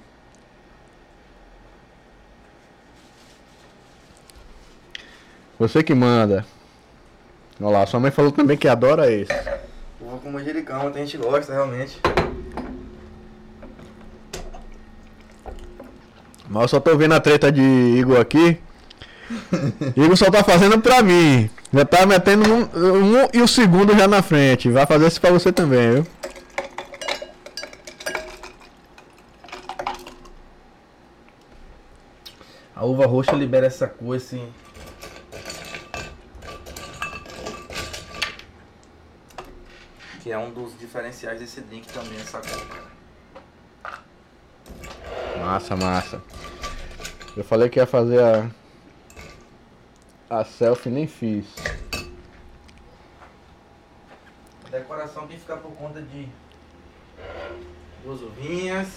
Você 5.58 5.82
que 5.82 5.94
manda. 5.94 6.46
Olha 7.60 7.80
lá, 7.80 7.86
sua 7.86 8.00
mãe 8.00 8.10
falou 8.10 8.32
também 8.32 8.56
que 8.56 8.66
adora 8.66 9.12
esse. 9.12 9.30
Uva 10.10 10.18
com 10.18 10.32
manjericão, 10.32 10.88
a 10.88 10.98
gente 10.98 11.16
gosta 11.16 11.52
realmente. 11.52 12.00
Mas 16.48 16.62
eu 16.62 16.68
só 16.68 16.80
tô 16.80 16.96
vendo 16.96 17.14
a 17.14 17.20
treta 17.20 17.52
de 17.52 17.62
Igor 17.62 18.18
aqui. 18.18 18.58
Igor 19.96 20.16
só 20.16 20.28
tá 20.28 20.42
fazendo 20.42 20.80
pra 20.80 21.00
mim. 21.00 21.48
Já 21.72 21.84
tá 21.84 22.04
metendo 22.06 22.52
um, 22.52 22.62
um, 22.62 23.28
e 23.32 23.40
o 23.40 23.46
segundo 23.46 23.96
já 23.96 24.08
na 24.08 24.20
frente. 24.20 24.68
Vai 24.68 24.84
fazer 24.84 25.06
isso 25.06 25.20
pra 25.20 25.30
você 25.30 25.52
também, 25.52 25.92
viu? 25.92 26.06
A 32.74 32.84
uva 32.84 33.06
roxa 33.06 33.36
libera 33.36 33.66
essa 33.66 33.86
cor, 33.86 34.16
esse. 34.16 34.42
Que 40.20 40.30
é 40.30 40.38
um 40.38 40.52
dos 40.52 40.78
diferenciais 40.78 41.40
desse 41.40 41.60
drink 41.62 41.90
também, 41.92 42.20
essa 42.20 42.40
cor. 42.40 42.90
Massa, 45.38 45.74
massa. 45.76 46.22
Eu 47.36 47.42
falei 47.42 47.68
que 47.68 47.78
ia 47.78 47.86
fazer 47.86 48.22
a. 48.22 48.50
A 50.28 50.44
selfie 50.44 50.90
nem 50.90 51.08
fiz. 51.08 51.46
A 54.66 54.68
decoração 54.70 55.26
que 55.26 55.36
fica 55.36 55.56
por 55.56 55.72
conta 55.72 56.00
de 56.02 56.28
duas 58.04 58.20
uvinhas. 58.20 58.88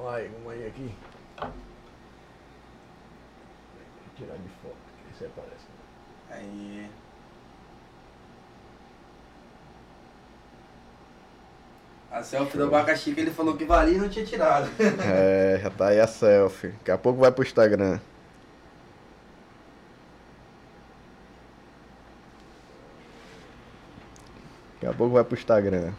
Olha 0.00 0.30
uma 0.42 0.52
aí 0.52 0.66
aqui. 0.66 0.94
Vou 1.40 1.50
tirar 4.16 4.36
de 4.36 4.48
foto, 4.62 4.76
que 5.04 5.14
isso 5.14 5.24
aparece. 5.26 5.66
Aí. 6.30 6.88
A 12.10 12.22
selfie 12.22 12.52
Show. 12.52 12.60
do 12.60 12.74
abacaxi 12.74 13.12
que 13.12 13.20
ele 13.20 13.30
falou 13.32 13.56
que 13.56 13.64
valia 13.64 13.96
e 13.96 13.98
não 13.98 14.08
tinha 14.08 14.24
tirado. 14.24 14.70
é, 15.04 15.58
já 15.60 15.70
tá 15.70 15.88
aí 15.88 16.00
a 16.00 16.06
selfie. 16.06 16.68
Daqui 16.68 16.90
a 16.92 16.98
pouco 16.98 17.18
vai 17.20 17.32
pro 17.32 17.42
Instagram. 17.42 17.98
Daqui 24.74 24.86
a 24.86 24.92
pouco 24.92 25.14
vai 25.14 25.24
pro 25.24 25.36
Instagram. 25.36 25.92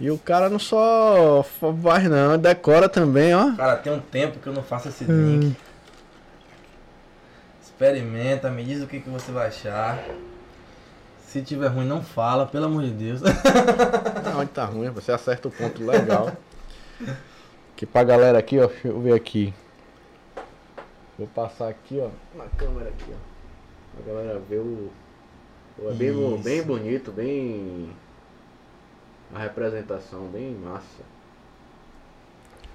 E 0.00 0.10
o 0.10 0.18
cara 0.18 0.48
não 0.48 0.60
só 0.60 1.44
faz 1.82 2.04
não, 2.04 2.38
decora 2.38 2.88
também, 2.88 3.34
ó. 3.34 3.56
Cara, 3.56 3.76
tem 3.76 3.92
um 3.92 4.00
tempo 4.00 4.38
que 4.38 4.46
eu 4.46 4.52
não 4.52 4.62
faço 4.62 4.88
esse 4.88 5.04
drink. 5.04 5.46
Hum. 5.46 5.54
Experimenta, 7.60 8.48
me 8.48 8.62
diz 8.62 8.80
o 8.82 8.86
que, 8.86 9.00
que 9.00 9.10
você 9.10 9.32
vai 9.32 9.48
achar. 9.48 9.98
Se 11.26 11.42
tiver 11.42 11.66
ruim, 11.68 11.84
não 11.84 12.02
fala, 12.02 12.46
pelo 12.46 12.66
amor 12.66 12.84
de 12.84 12.90
Deus. 12.90 13.20
Não, 14.24 14.46
tá 14.46 14.64
ruim, 14.64 14.88
você 14.88 15.12
acerta 15.12 15.48
o 15.48 15.50
ponto 15.50 15.84
legal. 15.84 16.32
Que 17.76 17.84
pra 17.84 18.02
galera 18.02 18.38
aqui, 18.38 18.58
ó, 18.58 18.66
deixa 18.66 18.88
eu 18.88 19.00
ver 19.00 19.12
aqui. 19.12 19.52
Vou 21.18 21.26
passar 21.26 21.68
aqui, 21.68 22.00
ó, 22.00 22.08
na 22.34 22.46
câmera 22.56 22.88
aqui, 22.88 23.12
ó. 23.12 24.00
A 24.00 24.08
galera 24.08 24.40
ver 24.48 24.58
o. 24.58 24.90
É 25.86 25.92
bem, 25.92 26.42
bem 26.42 26.62
bonito, 26.62 27.12
bem 27.12 27.90
a 29.34 29.38
representação 29.38 30.26
bem 30.26 30.54
massa. 30.54 31.02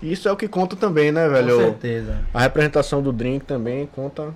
Isso 0.01 0.27
é 0.27 0.31
o 0.31 0.35
que 0.35 0.47
conta 0.47 0.75
também, 0.75 1.11
né, 1.11 1.27
velho? 1.29 1.55
Com 1.55 1.63
certeza. 1.63 2.25
A 2.33 2.41
representação 2.41 3.01
do 3.01 3.13
drink 3.13 3.45
também 3.45 3.87
conta. 3.87 4.33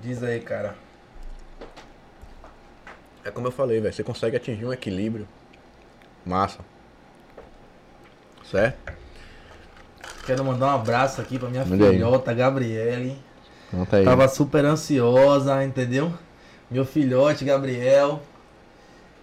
Diz 0.00 0.22
aí, 0.22 0.40
cara. 0.40 0.76
É 3.24 3.30
como 3.30 3.48
eu 3.48 3.52
falei, 3.52 3.80
velho. 3.80 3.92
Você 3.92 4.04
consegue 4.04 4.36
atingir 4.36 4.64
um 4.64 4.72
equilíbrio. 4.72 5.26
Massa. 6.24 6.60
Certo? 8.44 8.92
Quero 10.24 10.44
mandar 10.44 10.66
um 10.66 10.74
abraço 10.76 11.20
aqui 11.20 11.38
pra 11.38 11.48
minha 11.48 11.64
Manda 11.64 11.90
filhota, 11.90 12.30
aí. 12.30 12.36
Gabriele. 12.36 13.18
Conta 13.70 13.96
aí. 13.96 14.04
Tava 14.04 14.28
super 14.28 14.64
ansiosa, 14.64 15.64
entendeu? 15.64 16.12
Meu 16.70 16.84
filhote 16.84 17.44
Gabriel 17.44 18.20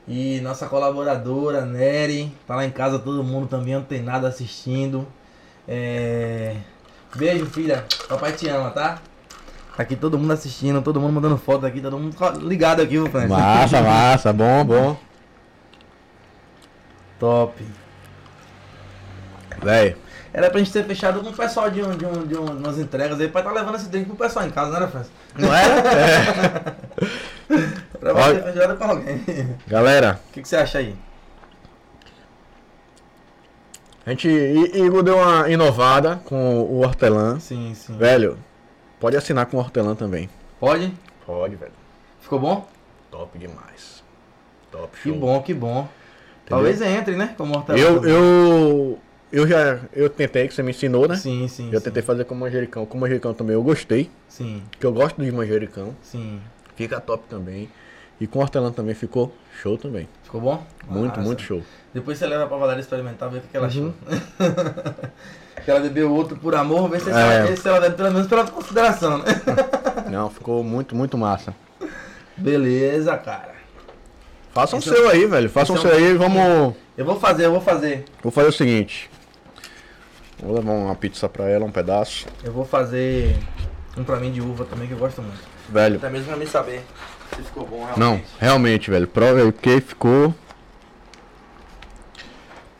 e 0.07 0.39
nossa 0.41 0.67
colaboradora 0.67 1.65
Nery. 1.65 2.31
Tá 2.47 2.55
lá 2.55 2.65
em 2.65 2.71
casa 2.71 2.99
todo 2.99 3.23
mundo 3.23 3.47
também, 3.47 3.75
não 3.75 3.83
tem 3.83 4.01
nada 4.01 4.27
assistindo. 4.27 5.07
É... 5.67 6.55
Beijo, 7.15 7.45
filha. 7.45 7.85
Papai 8.07 8.33
te 8.33 8.47
ama, 8.49 8.71
tá? 8.71 8.99
Tá 9.75 9.83
aqui 9.83 9.95
todo 9.95 10.19
mundo 10.19 10.31
assistindo, 10.31 10.81
todo 10.81 10.99
mundo 10.99 11.13
mandando 11.13 11.37
foto 11.37 11.65
aqui, 11.65 11.81
todo 11.81 11.97
mundo 11.97 12.15
ligado 12.41 12.81
aqui, 12.81 12.91
viu, 12.91 13.09
Francis? 13.09 13.29
Massa, 13.29 13.81
massa, 13.83 14.33
bom, 14.33 14.65
bom. 14.65 14.97
Top. 17.19 17.63
Véi. 19.61 19.95
Era 20.33 20.49
pra 20.49 20.59
gente 20.59 20.71
ter 20.71 20.83
fechado 20.83 21.21
com 21.21 21.29
o 21.29 21.33
pessoal 21.33 21.69
de, 21.69 21.81
um, 21.81 21.95
de, 21.95 22.05
um, 22.05 22.25
de 22.25 22.35
um, 22.35 22.45
umas 22.57 22.79
entregas 22.79 23.19
aí 23.19 23.27
pra 23.27 23.41
estar 23.41 23.53
tá 23.53 23.59
levando 23.59 23.75
esse 23.75 23.87
drink 23.87 24.07
pro 24.07 24.15
pessoal 24.15 24.45
em 24.45 24.49
casa, 24.49 24.71
não 24.71 24.77
era, 24.77 24.87
Francis? 24.87 25.11
Não 25.37 25.55
era? 25.55 25.89
É. 25.89 26.75
pra 27.99 28.13
você 28.13 28.41
fechado 28.41 28.77
com 28.77 28.83
alguém. 28.83 29.23
Galera. 29.67 30.19
O 30.29 30.33
que, 30.33 30.41
que 30.41 30.47
você 30.47 30.55
acha 30.55 30.79
aí? 30.79 30.95
A 34.05 34.09
gente, 34.09 34.27
Igor 34.27 35.01
deu 35.01 35.15
uma 35.15 35.49
inovada 35.49 36.17
com 36.25 36.61
o 36.61 36.81
hortelã. 36.81 37.39
Sim, 37.39 37.73
sim. 37.73 37.97
Velho, 37.97 38.37
pode 38.99 39.15
assinar 39.15 39.45
com 39.45 39.55
o 39.55 39.59
hortelã 39.61 39.95
também. 39.95 40.29
Pode? 40.59 40.93
Pode, 41.25 41.55
velho. 41.55 41.71
Ficou 42.19 42.37
bom? 42.37 42.67
Top 43.09 43.37
demais. 43.37 44.03
Top 44.69 44.89
show. 44.97 45.13
Que 45.13 45.17
bom, 45.17 45.41
que 45.41 45.53
bom. 45.53 45.79
Entendeu? 45.79 45.89
Talvez 46.45 46.81
entre, 46.81 47.15
né? 47.15 47.33
Como 47.37 47.55
hortelã. 47.55 47.79
Eu, 47.79 48.03
eu, 48.03 48.99
eu 49.31 49.47
já 49.47 49.79
eu 49.93 50.09
tentei, 50.09 50.49
que 50.49 50.53
você 50.53 50.61
me 50.61 50.71
ensinou, 50.71 51.07
né? 51.07 51.15
Sim, 51.15 51.47
sim. 51.47 51.69
Eu 51.71 51.79
sim. 51.79 51.85
tentei 51.85 52.03
fazer 52.03 52.25
com 52.25 52.35
manjericão. 52.35 52.85
Com 52.85 52.97
manjericão 52.97 53.33
também 53.33 53.53
eu 53.53 53.63
gostei. 53.63 54.11
Sim. 54.27 54.61
Que 54.77 54.85
eu 54.85 54.91
gosto 54.91 55.21
de 55.21 55.31
manjericão. 55.31 55.95
Sim. 56.01 56.41
Fica 56.75 56.99
top 56.99 57.23
também. 57.29 57.69
E 58.19 58.27
com 58.27 58.39
hortelã 58.39 58.71
também 58.71 58.95
ficou 58.95 59.33
show 59.61 59.77
também. 59.77 60.07
Ficou 60.23 60.39
bom? 60.39 60.65
Muito, 60.87 61.15
Nossa. 61.15 61.21
muito 61.21 61.41
show. 61.41 61.61
Depois 61.93 62.17
você 62.17 62.25
leva 62.25 62.47
pra 62.47 62.57
Valéria 62.57 62.81
experimentar, 62.81 63.29
ver 63.29 63.39
o 63.39 63.41
que 63.41 63.57
ela 63.57 63.67
uhum. 63.67 63.93
achou. 64.39 65.03
que 65.63 65.69
ela 65.69 65.79
bebeu 65.79 66.11
outro 66.11 66.37
por 66.37 66.55
amor, 66.55 66.89
ver 66.89 67.01
se, 67.01 67.09
é. 67.09 67.13
ela, 67.13 67.55
se 67.55 67.67
ela 67.67 67.79
deve 67.79 67.95
pelo 67.95 68.11
menos 68.11 68.27
pela 68.27 68.45
consideração, 68.47 69.17
né? 69.17 69.25
Não, 70.09 70.29
ficou 70.29 70.63
muito, 70.63 70.95
muito 70.95 71.17
massa. 71.17 71.55
Beleza, 72.37 73.17
cara. 73.17 73.53
Faça 74.51 74.75
um 74.75 74.79
Esse 74.79 74.89
seu 74.89 75.09
é... 75.09 75.13
aí, 75.13 75.25
velho. 75.25 75.49
Faça 75.49 75.73
um 75.73 75.77
seu 75.77 75.91
aí 75.91 76.11
e 76.11 76.13
vamos. 76.13 76.75
Eu 76.95 77.05
vou 77.05 77.19
fazer, 77.19 77.45
eu 77.45 77.51
vou 77.51 77.61
fazer. 77.61 78.05
Vou 78.21 78.31
fazer 78.31 78.49
o 78.49 78.53
seguinte. 78.53 79.09
Vou 80.39 80.55
levar 80.55 80.71
uma 80.71 80.95
pizza 80.95 81.27
pra 81.27 81.49
ela, 81.49 81.65
um 81.65 81.71
pedaço. 81.71 82.27
Eu 82.43 82.51
vou 82.51 82.65
fazer 82.65 83.35
um 83.97 84.03
pra 84.03 84.17
mim 84.17 84.31
de 84.31 84.41
uva 84.41 84.65
também, 84.65 84.87
que 84.87 84.93
eu 84.93 84.97
gosto 84.97 85.21
muito. 85.21 85.52
Velho. 85.69 85.97
Até 85.97 86.09
mesmo 86.09 86.27
pra 86.27 86.37
mim 86.37 86.45
saber 86.45 86.83
se 87.35 87.41
ficou 87.43 87.65
bom 87.65 87.77
realmente. 87.85 87.99
Não, 87.99 88.21
realmente, 88.39 88.91
velho. 88.91 89.07
Prova 89.07 89.39
aí, 89.39 89.51
porque 89.51 89.81
ficou 89.81 90.33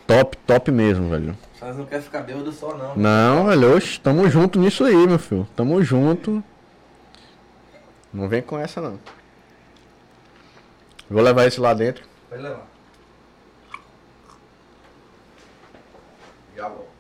top, 0.06 0.38
top 0.46 0.72
mesmo, 0.72 1.10
velho. 1.10 1.38
Mas 1.60 1.78
não 1.78 1.86
quer 1.86 2.02
ficar 2.02 2.22
bêbado 2.22 2.52
só, 2.52 2.76
não. 2.76 2.96
Não, 2.96 3.46
velho, 3.46 3.76
oxe, 3.76 4.00
tamo 4.00 4.30
junto 4.30 4.60
nisso 4.60 4.84
aí, 4.84 5.08
meu 5.08 5.18
filho. 5.18 5.48
Tamo 5.56 5.82
junto. 5.82 6.44
Não 8.14 8.28
vem 8.28 8.42
com 8.42 8.60
essa, 8.60 8.82
não. 8.82 9.00
Vou 11.10 11.22
levar 11.22 11.48
esse 11.48 11.60
lá 11.60 11.74
dentro. 11.74 12.04
Pode 12.30 12.42
levar. 12.42 12.68
Já 16.56 16.70
vou. 16.70 16.94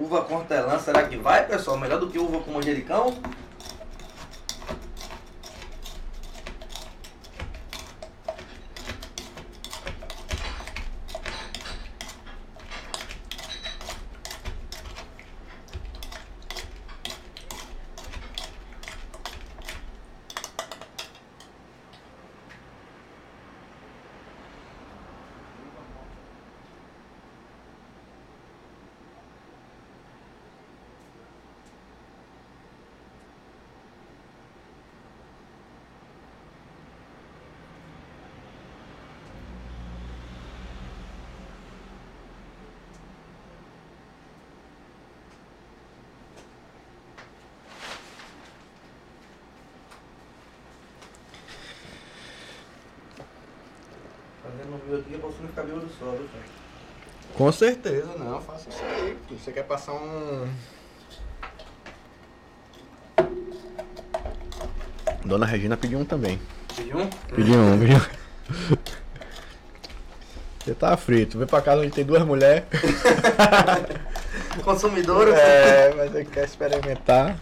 Uva 0.00 0.22
com 0.22 0.36
hortelã, 0.36 0.78
será 0.78 1.08
que 1.08 1.16
vai, 1.16 1.44
pessoal? 1.46 1.76
Melhor 1.76 1.98
do 1.98 2.08
que 2.08 2.18
uva 2.18 2.40
com 2.40 2.52
manjericão? 2.52 3.20
aqui, 54.96 55.12
eu 55.12 55.20
posso 55.20 55.40
não 55.40 55.48
ficar 55.48 55.62
bêbado 55.62 55.88
só, 55.98 56.10
viu, 56.10 56.28
cara? 56.28 56.44
Com 57.48 57.52
certeza, 57.52 58.14
não, 58.18 58.42
faça 58.42 58.68
isso 58.68 58.82
aí. 58.84 59.16
Você 59.30 59.50
quer 59.50 59.62
passar 59.62 59.94
um. 59.94 60.46
Dona 65.24 65.46
Regina 65.46 65.74
pediu 65.74 65.98
um 65.98 66.04
também. 66.04 66.38
Pediu 66.76 66.98
um? 66.98 67.06
Pediu 67.08 67.58
um, 67.58 67.78
pediu 67.78 67.96
um. 67.96 68.76
Você 70.62 70.74
tá 70.74 70.94
frito. 70.98 71.38
Vem 71.38 71.46
pra 71.46 71.62
casa 71.62 71.80
onde 71.80 71.90
tem 71.90 72.04
duas 72.04 72.22
mulheres. 72.22 72.64
Consumidora. 74.62 75.30
É, 75.34 75.94
mas 75.94 76.14
ele 76.14 76.26
quer 76.26 76.44
experimentar. 76.44 77.38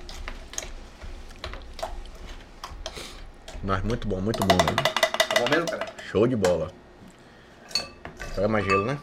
Mas 3.60 3.82
muito 3.82 4.06
bom, 4.06 4.20
muito 4.20 4.38
bom, 4.46 4.54
né? 4.54 4.76
Tá 5.28 5.40
bom 5.40 5.50
mesmo, 5.50 5.66
cara? 5.66 5.86
Show 6.08 6.28
de 6.28 6.36
bola. 6.36 6.70
Pega 8.36 8.46
mais 8.46 8.64
gelo, 8.64 8.84
né? 8.84 8.96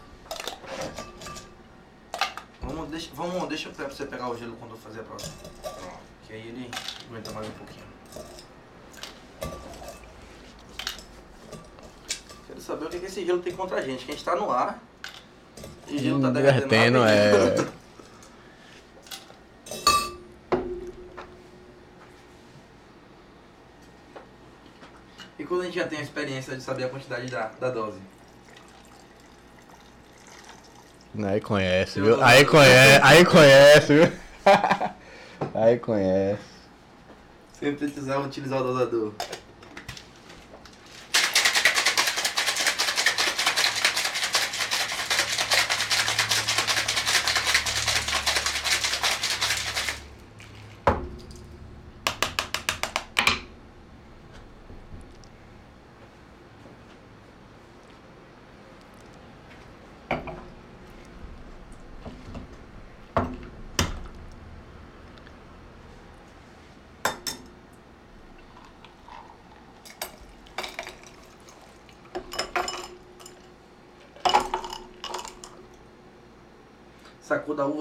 Vamos, 3.14 3.48
deixa, 3.48 3.70
pra 3.70 3.88
você 3.88 4.08
pegar 4.08 4.28
o 4.28 4.36
gelo 4.36 4.56
quando 4.60 4.72
eu 4.72 4.78
fazer 4.78 5.02
a 5.02 5.04
próxima. 5.04 5.36
Que 6.26 6.34
aí 6.34 6.48
ele 6.48 6.72
aguenta 7.08 7.32
mais 7.32 7.48
um 7.48 7.52
pouquinho. 7.52 7.86
Quero 12.48 12.60
saber 12.60 12.86
o 12.86 12.90
que, 12.90 13.00
que 13.00 13.06
esse 13.06 13.24
gelo 13.24 13.40
tem 13.40 13.56
contra 13.56 13.78
a 13.78 13.82
gente, 13.84 14.04
que 14.04 14.12
a 14.12 14.16
gente 14.16 14.26
tá 14.26 14.36
no 14.36 14.50
ar. 14.50 14.82
E 15.88 15.96
o 15.96 16.00
gelo 16.00 16.22
tá 16.22 16.32
derretendo. 16.32 16.70
derretendo 16.70 17.06
é... 17.06 17.84
E 25.38 25.46
quando 25.46 25.62
a 25.62 25.66
gente 25.66 25.76
já 25.76 25.88
tem 25.88 26.00
a 26.00 26.04
experiência 26.04 26.56
de 26.56 26.64
saber 26.64 26.86
a 26.86 26.90
quantidade 26.90 27.28
da, 27.28 27.48
da 27.60 27.70
dose? 27.70 28.00
Aí 31.22 31.40
conhece, 31.40 32.02
viu? 32.02 32.24
Aí 32.24 32.44
conhece, 32.44 33.00
aí 33.04 33.26
conhece, 33.26 33.94
viu? 33.94 34.12
Aí 35.54 35.78
conhece. 35.78 36.42
Sempre 37.60 37.86
precisava 37.86 38.26
utilizar 38.26 38.62
o 38.62 38.64
dosador. 38.64 39.14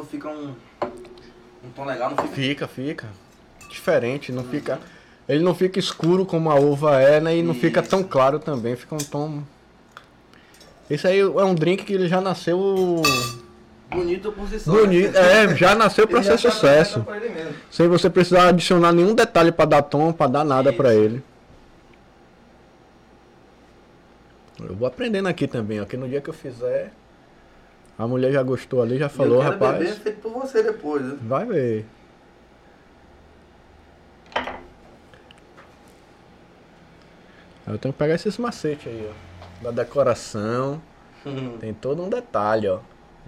Fica 0.05 0.29
um, 0.29 0.55
um 1.65 1.71
tom 1.75 1.85
legal, 1.85 2.11
não 2.11 2.17
fica? 2.17 2.35
Fica, 2.35 2.69
fica. 2.69 3.09
Diferente, 3.69 4.33
não 4.33 4.45
fica. 4.45 4.79
Ele 5.29 5.43
não 5.43 5.55
fica 5.55 5.79
escuro 5.79 6.27
como 6.27 6.51
a 6.51 6.57
uva 6.57 7.01
é, 7.01 7.21
né? 7.21 7.35
E 7.35 7.39
Isso. 7.39 7.47
não 7.47 7.55
fica 7.55 7.83
tão 7.83 8.03
claro 8.03 8.39
também, 8.39 8.77
fica 8.77 8.95
um 8.95 8.99
tom. 8.99 9.43
Esse 10.91 11.07
aí 11.07 11.21
é 11.21 11.25
um 11.45 11.55
drink 11.55 11.85
que 11.85 11.95
ele 11.95 12.09
já 12.09 12.21
nasceu. 12.21 13.01
Bonito 13.91 14.33
por 14.33 14.49
si 14.49 14.59
só. 14.59 14.73
Bonito, 14.73 15.13
né? 15.13 15.45
é, 15.45 15.57
já 15.57 15.75
nasceu 15.75 16.07
para 16.07 16.23
ser 16.23 16.31
tá 16.31 16.39
sucesso. 16.39 17.07
Sem 17.71 17.89
você 17.89 18.11
precisar 18.11 18.49
adicionar 18.49 18.93
nenhum 18.93 19.15
detalhe 19.15 19.53
para 19.53 19.65
dar 19.65 19.83
tom, 19.83 20.13
para 20.13 20.31
dar 20.31 20.45
nada 20.45 20.73
para 20.73 20.95
ele. 20.95 21.23
Eu 24.61 24.75
vou 24.75 24.87
aprendendo 24.87 25.29
aqui 25.29 25.47
também, 25.47 25.81
ó, 25.81 25.85
que 25.85 25.97
no 25.97 26.09
dia 26.09 26.21
que 26.21 26.31
eu 26.31 26.35
fizer, 26.35 26.93
a 27.99 28.07
mulher 28.07 28.33
já 28.33 28.43
gostou 28.43 28.83
ali, 28.83 28.99
já 28.99 29.09
falou, 29.09 29.37
eu 29.37 29.41
quero 29.41 29.53
rapaz. 29.53 29.79
Beber 29.79 29.95
feito 29.95 30.21
por 30.21 30.33
você 30.33 30.63
depois, 30.63 31.03
né? 31.03 31.19
Vai 31.23 31.45
ver. 31.47 31.87
Eu 37.67 37.79
tenho 37.79 37.93
que 37.93 37.99
pegar 37.99 38.15
esses 38.15 38.37
macetes 38.39 38.87
aí, 38.89 39.09
ó. 39.09 39.63
Da 39.65 39.71
decoração. 39.71 40.83
Tem 41.61 41.73
todo 41.73 42.03
um 42.03 42.09
detalhe, 42.09 42.69
ó. 42.69 42.81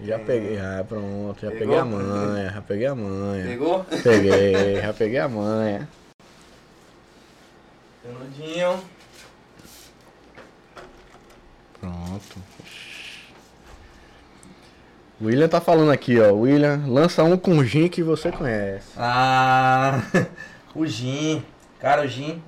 Já 0.03 0.19
peguei, 0.19 0.57
já 0.57 0.85
pronto, 0.89 1.41
já 1.41 1.51
Pegou? 1.53 1.59
peguei 1.61 1.79
a 1.79 1.85
manha, 1.85 2.51
já 2.51 2.61
peguei 2.63 2.87
a 2.87 2.95
manha. 2.97 3.47
Pegou? 3.47 3.85
Peguei, 4.03 4.77
já 4.83 4.93
peguei 4.93 5.19
a 5.21 5.29
manha. 5.29 5.89
Canudinho. 8.03 8.81
Pronto. 11.81 12.37
William 15.23 15.49
tá 15.49 15.61
falando 15.61 15.91
aqui, 15.93 16.19
ó. 16.21 16.33
William, 16.33 16.83
lança 16.87 17.23
um 17.23 17.37
com 17.37 17.63
gin 17.65 17.89
que 17.89 18.03
você 18.03 18.33
conhece. 18.33 18.89
Ah, 18.97 20.03
o 20.75 20.85
gin. 20.87 21.43
Cara, 21.79 22.03
o 22.03 22.07
gin. 22.09 22.43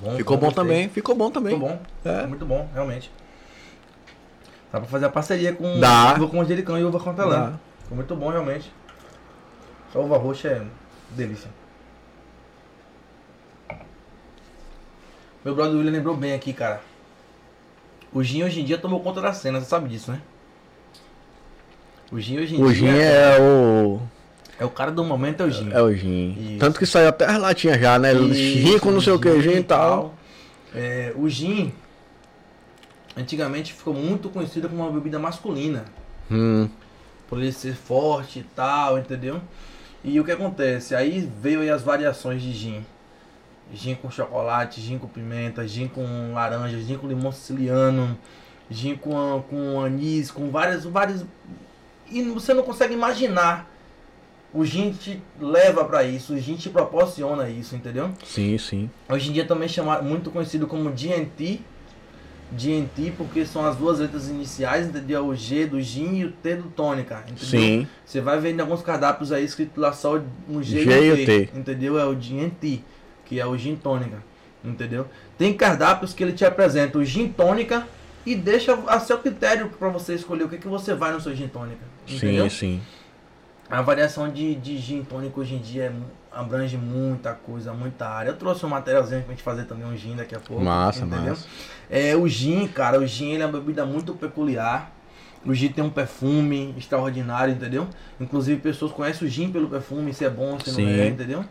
Bom, 0.00 0.16
ficou 0.16 0.36
bom 0.36 0.46
gostei. 0.46 0.62
também, 0.64 0.88
ficou 0.88 1.14
bom 1.14 1.30
também. 1.30 1.54
Ficou 1.54 1.68
bom. 1.70 1.82
É. 2.04 2.26
Muito 2.26 2.46
bom, 2.46 2.68
realmente. 2.72 3.10
Dá 4.72 4.78
pra 4.78 4.88
fazer 4.88 5.06
a 5.06 5.10
parceria 5.10 5.52
com 5.54 5.80
Dá. 5.80 6.14
uva 6.14 6.28
com 6.28 6.36
manjericão 6.36 6.78
e 6.78 6.84
uva 6.84 7.00
com 7.00 7.10
hortelã. 7.10 7.58
Ficou 7.82 7.96
muito 7.96 8.14
bom, 8.14 8.28
realmente. 8.30 8.72
Só 9.92 10.00
uva 10.00 10.16
roxa 10.16 10.48
é 10.48 10.62
delícia. 11.10 11.50
Meu 15.44 15.54
brother 15.54 15.76
William 15.76 15.90
lembrou 15.92 16.16
bem 16.16 16.34
aqui, 16.34 16.52
cara. 16.52 16.80
O 18.12 18.22
Gin 18.22 18.42
hoje 18.42 18.60
em 18.60 18.64
dia 18.64 18.78
tomou 18.78 19.00
conta 19.00 19.20
da 19.20 19.32
cena, 19.32 19.60
você 19.60 19.66
sabe 19.66 19.88
disso, 19.88 20.10
né? 20.10 20.20
O 22.10 22.18
Gin 22.18 22.38
hoje 22.38 22.56
em 22.56 22.62
o 22.62 22.66
dia. 22.66 22.66
O 22.66 22.74
Gin 22.74 22.98
é, 22.98 23.36
é 23.36 23.40
o. 23.40 24.00
É 24.58 24.64
o 24.64 24.70
cara 24.70 24.90
do 24.90 25.04
momento, 25.04 25.42
é 25.42 25.46
o 25.46 25.50
Gin. 25.50 25.70
É 25.72 25.82
o 25.82 25.92
Gin. 25.92 26.36
Isso. 26.38 26.58
Tanto 26.58 26.78
que 26.78 26.86
saiu 26.86 27.08
até 27.08 27.26
as 27.26 27.38
latinhas 27.38 27.80
já, 27.80 27.98
né? 27.98 28.14
Gin 28.14 28.78
com 28.78 28.90
não 28.90 29.00
sei 29.00 29.12
o 29.12 29.20
que, 29.20 29.40
Gin 29.42 29.58
e 29.58 29.62
tal. 29.62 30.14
É, 30.74 31.12
o 31.16 31.28
Gin, 31.28 31.72
antigamente 33.16 33.72
ficou 33.72 33.94
muito 33.94 34.30
conhecido 34.30 34.68
como 34.68 34.82
uma 34.82 34.92
bebida 34.92 35.18
masculina. 35.18 35.84
Hum. 36.30 36.68
Por 37.28 37.38
ele 37.38 37.52
ser 37.52 37.74
forte 37.74 38.40
e 38.40 38.42
tal, 38.42 38.98
entendeu? 38.98 39.40
E 40.02 40.18
o 40.18 40.24
que 40.24 40.32
acontece? 40.32 40.94
Aí 40.94 41.28
veio 41.40 41.60
aí 41.60 41.70
as 41.70 41.82
variações 41.82 42.40
de 42.40 42.52
gin 42.52 42.84
gin 43.72 43.94
com 43.94 44.10
chocolate, 44.10 44.80
gin 44.80 44.98
com 44.98 45.06
pimenta, 45.06 45.66
gin 45.66 45.88
com 45.88 46.32
laranja, 46.32 46.78
gin 46.80 46.96
com 46.96 47.06
limão 47.06 47.32
siciliano, 47.32 48.18
gin 48.70 48.94
com, 48.94 49.42
com 49.48 49.80
anis, 49.80 50.30
com 50.30 50.50
várias, 50.50 50.84
várias. 50.84 51.24
E 52.10 52.22
você 52.22 52.54
não 52.54 52.62
consegue 52.62 52.94
imaginar. 52.94 53.70
O 54.52 54.64
gin 54.64 54.92
te 54.92 55.22
leva 55.38 55.84
para 55.84 56.02
isso, 56.04 56.32
o 56.32 56.38
gin 56.38 56.56
te 56.56 56.70
proporciona 56.70 57.50
isso, 57.50 57.76
entendeu? 57.76 58.10
Sim, 58.24 58.56
sim. 58.56 58.90
Hoje 59.06 59.28
em 59.28 59.32
dia 59.34 59.44
também 59.44 59.66
é 59.66 59.68
chamado, 59.68 60.02
muito 60.02 60.30
conhecido 60.30 60.66
como 60.66 60.88
GNT, 60.90 61.60
GNT 62.50 63.12
porque 63.18 63.44
são 63.44 63.66
as 63.66 63.76
duas 63.76 63.98
letras 63.98 64.26
iniciais, 64.26 64.86
entendeu? 64.86 65.26
O 65.26 65.36
G 65.36 65.66
do 65.66 65.78
gin 65.82 66.14
e 66.14 66.24
o 66.24 66.32
T 66.32 66.56
do 66.56 66.70
tônica, 66.70 67.22
entendeu? 67.28 67.44
Sim. 67.46 67.86
Você 68.06 68.22
vai 68.22 68.38
em 68.50 68.58
alguns 68.58 68.80
cardápios 68.80 69.32
aí 69.32 69.44
escrito 69.44 69.78
lá 69.78 69.92
só 69.92 70.18
um 70.48 70.62
G, 70.62 70.82
G 70.82 71.04
e 71.04 71.12
o 71.12 71.16
T, 71.16 71.26
T, 71.26 71.58
entendeu? 71.58 71.98
É 71.98 72.06
o 72.06 72.14
GNT 72.14 72.82
que 73.28 73.38
é 73.38 73.46
o 73.46 73.56
gin 73.56 73.76
tônica, 73.76 74.22
entendeu? 74.64 75.06
Tem 75.36 75.52
cardápios 75.52 76.14
que 76.14 76.22
ele 76.22 76.32
te 76.32 76.44
apresenta 76.44 76.98
o 76.98 77.04
gin 77.04 77.28
tônica 77.28 77.86
e 78.24 78.34
deixa 78.34 78.74
a 78.86 78.98
seu 78.98 79.18
critério 79.18 79.68
para 79.68 79.88
você 79.88 80.14
escolher 80.14 80.44
o 80.44 80.48
que, 80.48 80.58
que 80.58 80.68
você 80.68 80.94
vai 80.94 81.12
no 81.12 81.20
seu 81.20 81.34
gin 81.34 81.48
tônica, 81.48 81.80
entendeu? 82.06 82.48
Sim, 82.50 82.56
sim. 82.56 82.82
A 83.70 83.82
variação 83.82 84.30
de, 84.30 84.54
de 84.54 84.78
gin 84.78 85.04
tônico 85.04 85.40
hoje 85.40 85.54
em 85.54 85.58
dia 85.58 85.84
é, 85.84 85.92
abrange 86.32 86.78
muita 86.78 87.34
coisa, 87.34 87.74
muita 87.74 88.08
área. 88.08 88.30
Eu 88.30 88.36
trouxe 88.36 88.64
um 88.64 88.68
materialzinho 88.70 89.22
pra 89.22 89.30
gente 89.32 89.42
fazer 89.42 89.64
também 89.64 89.86
um 89.86 89.94
gin 89.94 90.16
daqui 90.16 90.34
a 90.34 90.40
pouco. 90.40 90.64
Massa, 90.64 91.04
entendeu? 91.04 91.30
Massa. 91.30 91.46
É, 91.90 92.16
o 92.16 92.26
gin, 92.26 92.66
cara, 92.66 92.98
o 92.98 93.06
gin 93.06 93.32
ele 93.32 93.42
é 93.42 93.46
uma 93.46 93.58
bebida 93.58 93.84
muito 93.84 94.14
peculiar. 94.14 94.90
O 95.44 95.54
gin 95.54 95.68
tem 95.68 95.84
um 95.84 95.90
perfume 95.90 96.74
extraordinário, 96.78 97.52
entendeu? 97.52 97.86
Inclusive 98.18 98.58
pessoas 98.60 98.90
conhecem 98.90 99.28
o 99.28 99.30
gin 99.30 99.52
pelo 99.52 99.68
perfume, 99.68 100.14
se 100.14 100.24
é 100.24 100.30
bom, 100.30 100.58
se 100.58 100.70
Sim. 100.70 100.84
não 100.84 100.90
é, 100.90 101.08
entendeu? 101.08 101.44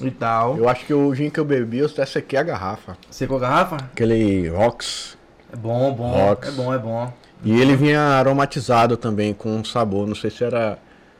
E 0.00 0.10
tal. 0.10 0.56
Eu 0.56 0.68
acho 0.68 0.84
que 0.84 0.94
o 0.94 1.14
gin 1.14 1.30
que 1.30 1.40
eu 1.40 1.44
bebi, 1.44 1.78
eu 1.78 1.86
até 1.86 2.04
sequei 2.04 2.38
a 2.38 2.42
garrafa. 2.42 2.96
Secou 3.10 3.36
a 3.38 3.40
garrafa? 3.40 3.76
Aquele 3.76 4.48
Rocks. 4.48 5.16
É 5.52 5.56
bom, 5.56 5.92
bom. 5.94 6.10
Rocks. 6.10 6.48
É 6.48 6.52
bom, 6.52 6.74
é 6.74 6.78
bom. 6.78 7.12
E 7.44 7.60
ele 7.60 7.76
vinha 7.76 8.00
aromatizado 8.00 8.96
também, 8.96 9.32
com 9.32 9.56
um 9.56 9.64
sabor, 9.64 10.06
não 10.06 10.14
sei 10.14 10.30
se 10.30 10.42
era. 10.44 10.78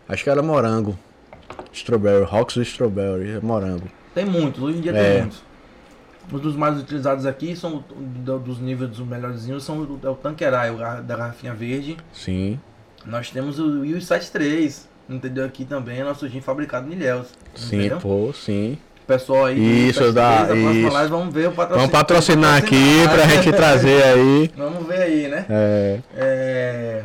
Acho 0.08 0.24
que 0.24 0.30
era 0.30 0.42
morango. 0.42 0.98
Strawberry, 1.72 2.24
Rocks 2.24 2.56
Strawberry, 2.56 3.32
é 3.32 3.40
morango. 3.40 3.88
Tem 4.14 4.24
muitos, 4.24 4.62
hoje 4.62 4.78
em 4.78 4.80
dia 4.80 4.92
é. 4.92 5.12
tem 5.12 5.20
muitos. 5.22 5.46
Um 6.32 6.38
dos 6.38 6.56
mais 6.56 6.78
utilizados 6.78 7.24
aqui 7.24 7.54
são 7.54 7.84
dos 8.44 8.58
níveis 8.58 8.90
dos 8.90 9.06
melhorzinhos 9.06 9.62
são 9.62 9.78
o, 9.78 10.00
é 10.02 10.08
o 10.08 10.14
Tanqueray, 10.14 10.70
o 10.70 10.76
da 10.76 11.00
garrafinha 11.00 11.54
verde. 11.54 11.96
Sim. 12.12 12.58
Nós 13.04 13.30
temos 13.30 13.60
o 13.60 13.80
Will 13.82 14.00
73, 14.00 14.88
entendeu? 15.08 15.44
Aqui 15.44 15.64
também 15.64 16.00
é 16.00 16.04
nosso 16.04 16.28
gin 16.28 16.40
fabricado 16.40 16.88
em 16.88 16.92
Ilhéus. 16.92 17.28
Sim, 17.54 17.78
entendeu? 17.78 17.98
pô, 17.98 18.32
sim. 18.32 18.78
Pessoal 19.06 19.44
aí, 19.44 19.88
isso, 19.88 20.12
dá, 20.12 20.48
isso. 20.52 20.92
Live, 20.92 21.10
vamos 21.10 21.32
ver 21.32 21.48
o 21.48 21.52
patrocínio. 21.52 21.78
Vamos 21.78 21.92
patrocinar 21.92 22.56
aqui 22.58 23.06
pra 23.08 23.28
gente 23.28 23.52
trazer 23.52 24.02
aí. 24.02 24.50
Vamos 24.56 24.84
ver 24.84 25.00
aí, 25.00 25.28
né? 25.28 25.46
É. 25.48 26.00
é... 26.16 27.04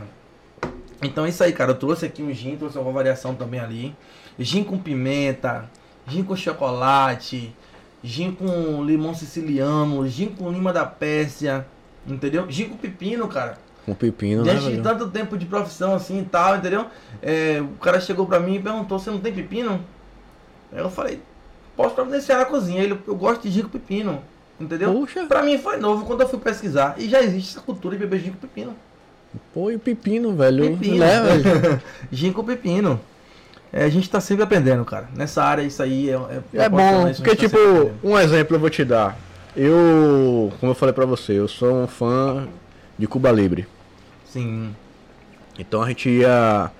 Então 1.03 1.25
é 1.25 1.29
isso 1.29 1.43
aí, 1.43 1.53
cara. 1.53 1.71
Eu 1.71 1.75
trouxe 1.75 2.07
aqui 2.07 2.23
um 2.23 2.33
gin, 2.33 2.57
trouxe 2.57 2.75
uma 2.79 2.91
variação 2.91 3.35
também 3.35 3.59
ali. 3.59 3.95
Gin 4.39 4.63
com 4.63 4.79
pimenta, 4.79 5.69
gin 6.07 6.23
com 6.23 6.35
chocolate, 6.35 7.55
gin 8.03 8.31
com 8.31 8.83
limão 8.83 9.13
siciliano, 9.13 10.07
gin 10.07 10.29
com 10.29 10.51
lima 10.51 10.73
da 10.73 10.85
Pérsia, 10.85 11.67
entendeu? 12.07 12.49
Gin 12.49 12.69
com 12.69 12.77
pepino, 12.77 13.27
cara. 13.27 13.59
Com 13.85 13.95
pepino, 13.95 14.43
Diante 14.43 14.65
né, 14.65 14.75
de 14.75 14.81
tanto 14.81 15.09
tempo 15.09 15.37
de 15.37 15.45
profissão 15.45 15.95
assim 15.95 16.19
e 16.19 16.25
tal, 16.25 16.57
entendeu? 16.57 16.85
É, 17.21 17.59
o 17.61 17.79
cara 17.79 17.99
chegou 17.99 18.27
pra 18.27 18.39
mim 18.39 18.55
e 18.55 18.61
perguntou: 18.61 18.99
Você 18.99 19.09
não 19.09 19.19
tem 19.19 19.33
pepino? 19.33 19.83
Eu 20.71 20.89
falei: 20.89 21.19
Posso 21.75 21.95
providenciar 21.95 22.39
na 22.39 22.45
cozinha. 22.45 22.83
Ele, 22.83 22.99
eu 23.07 23.15
gosto 23.15 23.41
de 23.41 23.49
gin 23.49 23.63
com 23.63 23.69
pepino, 23.69 24.21
entendeu? 24.59 24.93
Puxa. 24.93 25.25
Pra 25.25 25.41
mim 25.41 25.57
foi 25.57 25.77
novo 25.77 26.05
quando 26.05 26.21
eu 26.21 26.29
fui 26.29 26.39
pesquisar. 26.39 26.95
E 26.97 27.09
já 27.09 27.21
existe 27.23 27.57
essa 27.57 27.65
cultura 27.65 27.95
de 27.95 28.01
beber 28.05 28.19
gin 28.19 28.31
com 28.31 28.37
pepino. 28.37 28.75
Pô, 29.53 29.71
e 29.71 29.77
pepino, 29.77 30.35
velho. 30.35 30.77
Pepino. 30.77 30.97
Né, 30.97 31.21
velho? 31.21 31.81
gin 32.11 32.31
com 32.31 32.43
pepino. 32.43 32.99
É, 33.73 33.85
a 33.85 33.89
gente 33.89 34.09
tá 34.09 34.19
sempre 34.19 34.43
aprendendo, 34.43 34.83
cara. 34.83 35.09
Nessa 35.15 35.43
área, 35.43 35.63
isso 35.63 35.81
aí 35.81 36.09
é. 36.09 36.13
É, 36.53 36.63
é 36.65 36.69
bom, 36.69 37.11
porque, 37.15 37.31
tá 37.31 37.35
tipo, 37.35 37.57
um 38.03 38.19
exemplo 38.19 38.55
eu 38.55 38.59
vou 38.59 38.69
te 38.69 38.83
dar. 38.83 39.17
Eu, 39.55 40.51
como 40.59 40.71
eu 40.71 40.75
falei 40.75 40.93
pra 40.93 41.05
você, 41.05 41.33
eu 41.33 41.47
sou 41.47 41.83
um 41.83 41.87
fã 41.87 42.47
de 43.01 43.07
Cuba 43.07 43.31
Libre. 43.31 43.67
Sim. 44.25 44.75
Então 45.57 45.81
a 45.81 45.87
gente 45.87 46.07
ia. 46.07 46.71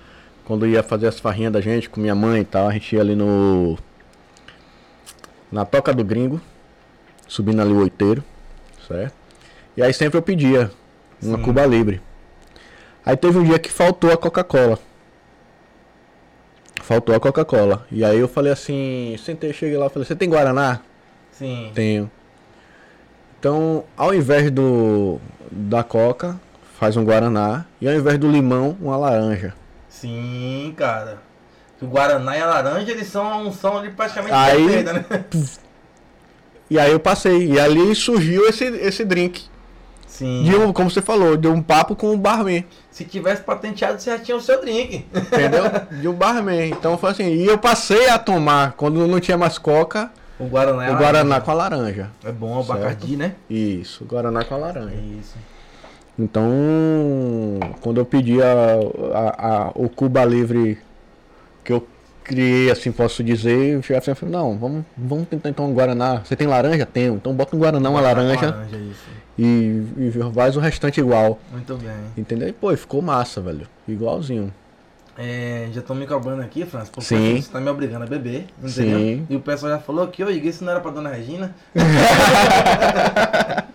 Quando 0.44 0.66
ia 0.66 0.82
fazer 0.82 1.08
as 1.08 1.18
farrinhas 1.18 1.52
da 1.52 1.60
gente 1.60 1.90
com 1.90 2.00
minha 2.00 2.14
mãe 2.14 2.42
e 2.42 2.44
tal, 2.44 2.68
a 2.68 2.72
gente 2.72 2.94
ia 2.94 3.00
ali 3.00 3.16
no. 3.16 3.76
Na 5.50 5.64
Toca 5.64 5.92
do 5.92 6.04
Gringo, 6.04 6.40
subindo 7.26 7.60
ali 7.60 7.72
o 7.72 7.80
oiteiro, 7.80 8.22
certo? 8.86 9.14
E 9.76 9.82
aí 9.82 9.92
sempre 9.92 10.16
eu 10.16 10.22
pedia 10.22 10.70
uma 11.20 11.38
Sim. 11.38 11.42
Cuba 11.42 11.66
Libre. 11.66 12.00
Aí 13.04 13.16
teve 13.16 13.38
um 13.38 13.44
dia 13.44 13.58
que 13.58 13.70
faltou 13.70 14.12
a 14.12 14.16
Coca-Cola. 14.16 14.78
Faltou 16.82 17.14
a 17.16 17.20
Coca-Cola. 17.20 17.84
E 17.90 18.04
aí 18.04 18.18
eu 18.18 18.28
falei 18.28 18.52
assim, 18.52 19.16
sentei, 19.18 19.52
cheguei 19.52 19.76
lá, 19.76 19.90
falei, 19.90 20.06
você 20.06 20.14
tem 20.14 20.28
Guaraná? 20.28 20.80
Sim. 21.32 21.72
Tenho. 21.74 22.10
Então, 23.42 23.82
ao 23.96 24.14
invés 24.14 24.52
do 24.52 25.20
da 25.50 25.82
coca, 25.82 26.40
faz 26.78 26.96
um 26.96 27.04
guaraná. 27.04 27.64
E 27.80 27.88
ao 27.88 27.94
invés 27.96 28.16
do 28.16 28.30
limão, 28.30 28.76
uma 28.80 28.96
laranja. 28.96 29.52
Sim, 29.88 30.72
cara. 30.76 31.18
O 31.80 31.86
guaraná 31.88 32.38
e 32.38 32.40
a 32.40 32.46
laranja, 32.46 32.92
eles 32.92 33.08
são, 33.08 33.50
são 33.50 33.78
ali 33.78 33.90
praticamente 33.90 34.32
aí, 34.32 34.64
perfeita, 34.64 34.92
né? 34.92 35.24
E 36.70 36.78
aí 36.78 36.92
eu 36.92 37.00
passei. 37.00 37.48
E 37.48 37.58
ali 37.58 37.92
surgiu 37.96 38.46
esse, 38.48 38.64
esse 38.64 39.04
drink. 39.04 39.42
Sim. 40.06 40.44
De 40.44 40.54
um, 40.54 40.72
como 40.72 40.88
você 40.88 41.02
falou, 41.02 41.36
de 41.36 41.48
um 41.48 41.60
papo 41.60 41.96
com 41.96 42.14
o 42.14 42.16
barman. 42.16 42.64
Se 42.92 43.04
tivesse 43.04 43.42
patenteado, 43.42 44.00
você 44.00 44.12
já 44.12 44.20
tinha 44.20 44.36
o 44.36 44.40
seu 44.40 44.60
drink. 44.60 45.04
Entendeu? 45.12 45.64
De 46.00 46.06
um 46.06 46.12
barman. 46.12 46.68
Então 46.68 46.96
foi 46.96 47.10
assim. 47.10 47.26
E 47.26 47.44
eu 47.44 47.58
passei 47.58 48.08
a 48.08 48.20
tomar, 48.20 48.74
quando 48.74 49.04
não 49.08 49.18
tinha 49.18 49.36
mais 49.36 49.58
coca, 49.58 50.12
o 50.42 50.48
Guaraná, 50.48 50.86
é 50.86 50.90
o 50.90 50.96
Guaraná 50.96 51.40
com 51.40 51.50
a 51.50 51.54
laranja. 51.54 52.10
É 52.24 52.32
bom, 52.32 52.60
o 52.60 52.64
Bacardi, 52.64 53.16
né? 53.16 53.34
Isso, 53.48 54.04
Guaraná 54.04 54.44
com 54.44 54.54
a 54.54 54.58
laranja. 54.58 54.94
Isso. 54.94 55.36
Então, 56.18 56.50
quando 57.80 57.98
eu 57.98 58.04
pedi 58.04 58.42
a, 58.42 58.52
a, 59.14 59.48
a, 59.48 59.70
o 59.74 59.88
Cuba 59.88 60.24
Livre 60.24 60.78
que 61.64 61.72
eu 61.72 61.86
criei, 62.22 62.70
assim, 62.70 62.92
posso 62.92 63.24
dizer, 63.24 63.78
o 63.78 63.82
chefe 63.82 64.14
falou, 64.14 64.32
não, 64.32 64.58
vamos, 64.58 64.84
vamos 64.96 65.28
tentar 65.28 65.48
então 65.48 65.70
um 65.70 65.74
Guaraná. 65.74 66.20
Você 66.24 66.36
tem 66.36 66.46
laranja? 66.46 66.84
Tenho. 66.84 67.14
Então 67.14 67.32
bota 67.34 67.56
um 67.56 67.58
Guaraná, 67.58 67.88
uma 67.88 68.00
laranja. 68.00 68.50
laranja 68.50 68.78
e, 69.38 69.82
e 69.96 70.12
faz 70.34 70.56
o 70.56 70.60
restante 70.60 71.00
igual. 71.00 71.38
Muito 71.50 71.76
bem. 71.76 71.96
Entendeu? 72.16 72.48
E, 72.48 72.52
pô, 72.52 72.74
ficou 72.76 73.00
massa, 73.00 73.40
velho. 73.40 73.66
Igualzinho. 73.88 74.52
É, 75.16 75.68
já 75.72 75.80
estão 75.80 75.94
me 75.94 76.06
cobrando 76.06 76.40
aqui, 76.40 76.64
França, 76.64 76.90
porque 76.90 77.06
Sim. 77.06 77.40
você 77.40 77.50
tá 77.50 77.60
me 77.60 77.68
obrigando 77.68 78.04
a 78.04 78.06
beber, 78.06 78.46
entendeu? 78.62 78.98
Sim. 78.98 79.26
E 79.28 79.36
o 79.36 79.40
pessoal 79.40 79.72
já 79.72 79.78
falou 79.78 80.06
que, 80.08 80.24
ô, 80.24 80.30
isso 80.30 80.64
não 80.64 80.72
era 80.72 80.80
pra 80.80 80.90
Dona 80.90 81.10
Regina. 81.10 81.54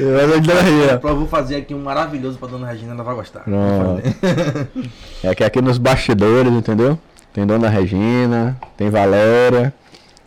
eu 0.00 1.16
vou 1.16 1.28
fazer 1.28 1.56
aqui 1.56 1.72
um 1.72 1.82
maravilhoso 1.82 2.38
pra 2.38 2.48
Dona 2.48 2.66
Regina, 2.66 2.92
ela 2.92 3.04
vai 3.04 3.14
gostar. 3.14 3.44
é 5.22 5.34
que 5.34 5.44
aqui 5.44 5.62
nos 5.62 5.78
bastidores, 5.78 6.52
entendeu? 6.52 6.98
Tem 7.32 7.46
Dona 7.46 7.68
Regina, 7.68 8.58
tem 8.76 8.90
Valéria. 8.90 9.72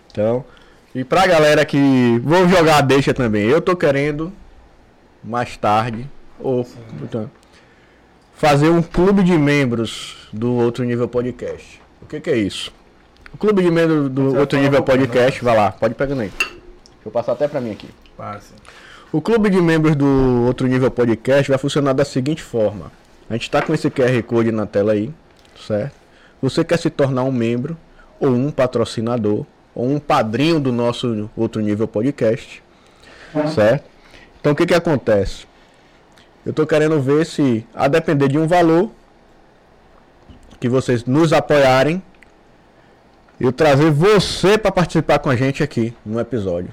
Então, 0.10 0.45
e 0.95 1.03
pra 1.03 1.27
galera 1.27 1.65
que 1.65 2.22
vou 2.23 2.47
jogar 2.47 2.77
a 2.77 2.81
deixa 2.81 3.14
também, 3.14 3.43
eu 3.43 3.60
tô 3.60 3.76
querendo 3.76 4.31
mais 5.23 5.57
tarde, 5.57 6.07
ou 6.39 6.65
então, 7.01 7.30
fazer 8.35 8.69
um 8.69 8.81
clube 8.81 9.23
de 9.23 9.38
membros 9.38 10.27
do 10.31 10.53
Outro 10.55 10.84
Nível 10.84 11.07
Podcast. 11.07 11.81
O 12.01 12.05
que, 12.05 12.19
que 12.19 12.30
é 12.30 12.38
isso? 12.38 12.72
O 13.34 13.38
clube 13.38 13.61
de 13.61 13.72
membros 13.72 14.10
do 14.10 14.31
Você 14.31 14.38
Outro 14.38 14.60
Nível 14.60 14.84
Podcast, 14.84 15.43
vai 15.43 15.55
lá, 15.55 15.72
pode 15.72 15.95
pegar 15.95 16.14
aí. 16.15 16.30
Deixa 16.30 16.49
eu 17.05 17.11
passar 17.11 17.31
até 17.34 17.47
pra 17.47 17.60
mim 17.60 17.72
aqui. 17.72 17.89
Passe. 18.15 18.53
O 19.11 19.22
clube 19.22 19.49
de 19.49 19.61
membros 19.61 19.95
do 19.95 20.43
Outro 20.47 20.68
Nível 20.68 20.89
Podcast 20.91 21.49
vai 21.49 21.57
funcionar 21.57 21.93
da 21.93 22.05
seguinte 22.05 22.41
forma. 22.41 22.91
A 23.30 23.34
gente 23.34 23.43
está 23.43 23.61
com 23.61 23.73
esse 23.73 23.89
QR 23.89 24.22
Code 24.23 24.51
na 24.51 24.65
tela 24.65 24.93
aí, 24.93 25.11
certo? 25.68 25.95
Você 26.41 26.64
quer 26.64 26.77
se 26.77 26.89
tornar 26.89 27.23
um 27.23 27.31
membro 27.31 27.77
ou 28.19 28.30
um 28.30 28.51
patrocinador 28.51 29.45
ou 29.73 29.89
um 29.89 29.99
padrinho 29.99 30.60
do 30.60 30.72
nosso 30.72 31.30
outro 31.35 31.61
nível 31.61 31.88
podcast, 31.88 32.61
certo? 33.53 33.85
Então 34.39 34.51
o 34.51 34.55
que 34.55 34.65
que 34.65 34.73
acontece? 34.73 35.47
Eu 36.45 36.49
estou 36.49 36.68
querendo 36.68 37.02
ver 37.02 37.26
se, 37.26 37.65
a 37.74 37.88
depender 37.88 38.28
de 38.28 38.38
um 38.38 38.48
valor 38.48 38.90
que 40.60 40.68
vocês 40.68 41.06
nos 41.06 41.32
apoiarem, 41.32 42.02
eu 43.40 43.52
trazer 43.52 43.91
você 43.91 44.57
para 44.57 44.72
participar 44.72 45.20
com 45.20 45.30
a 45.30 45.36
gente 45.36 45.64
aqui 45.64 45.94
no 46.06 46.20
episódio, 46.20 46.72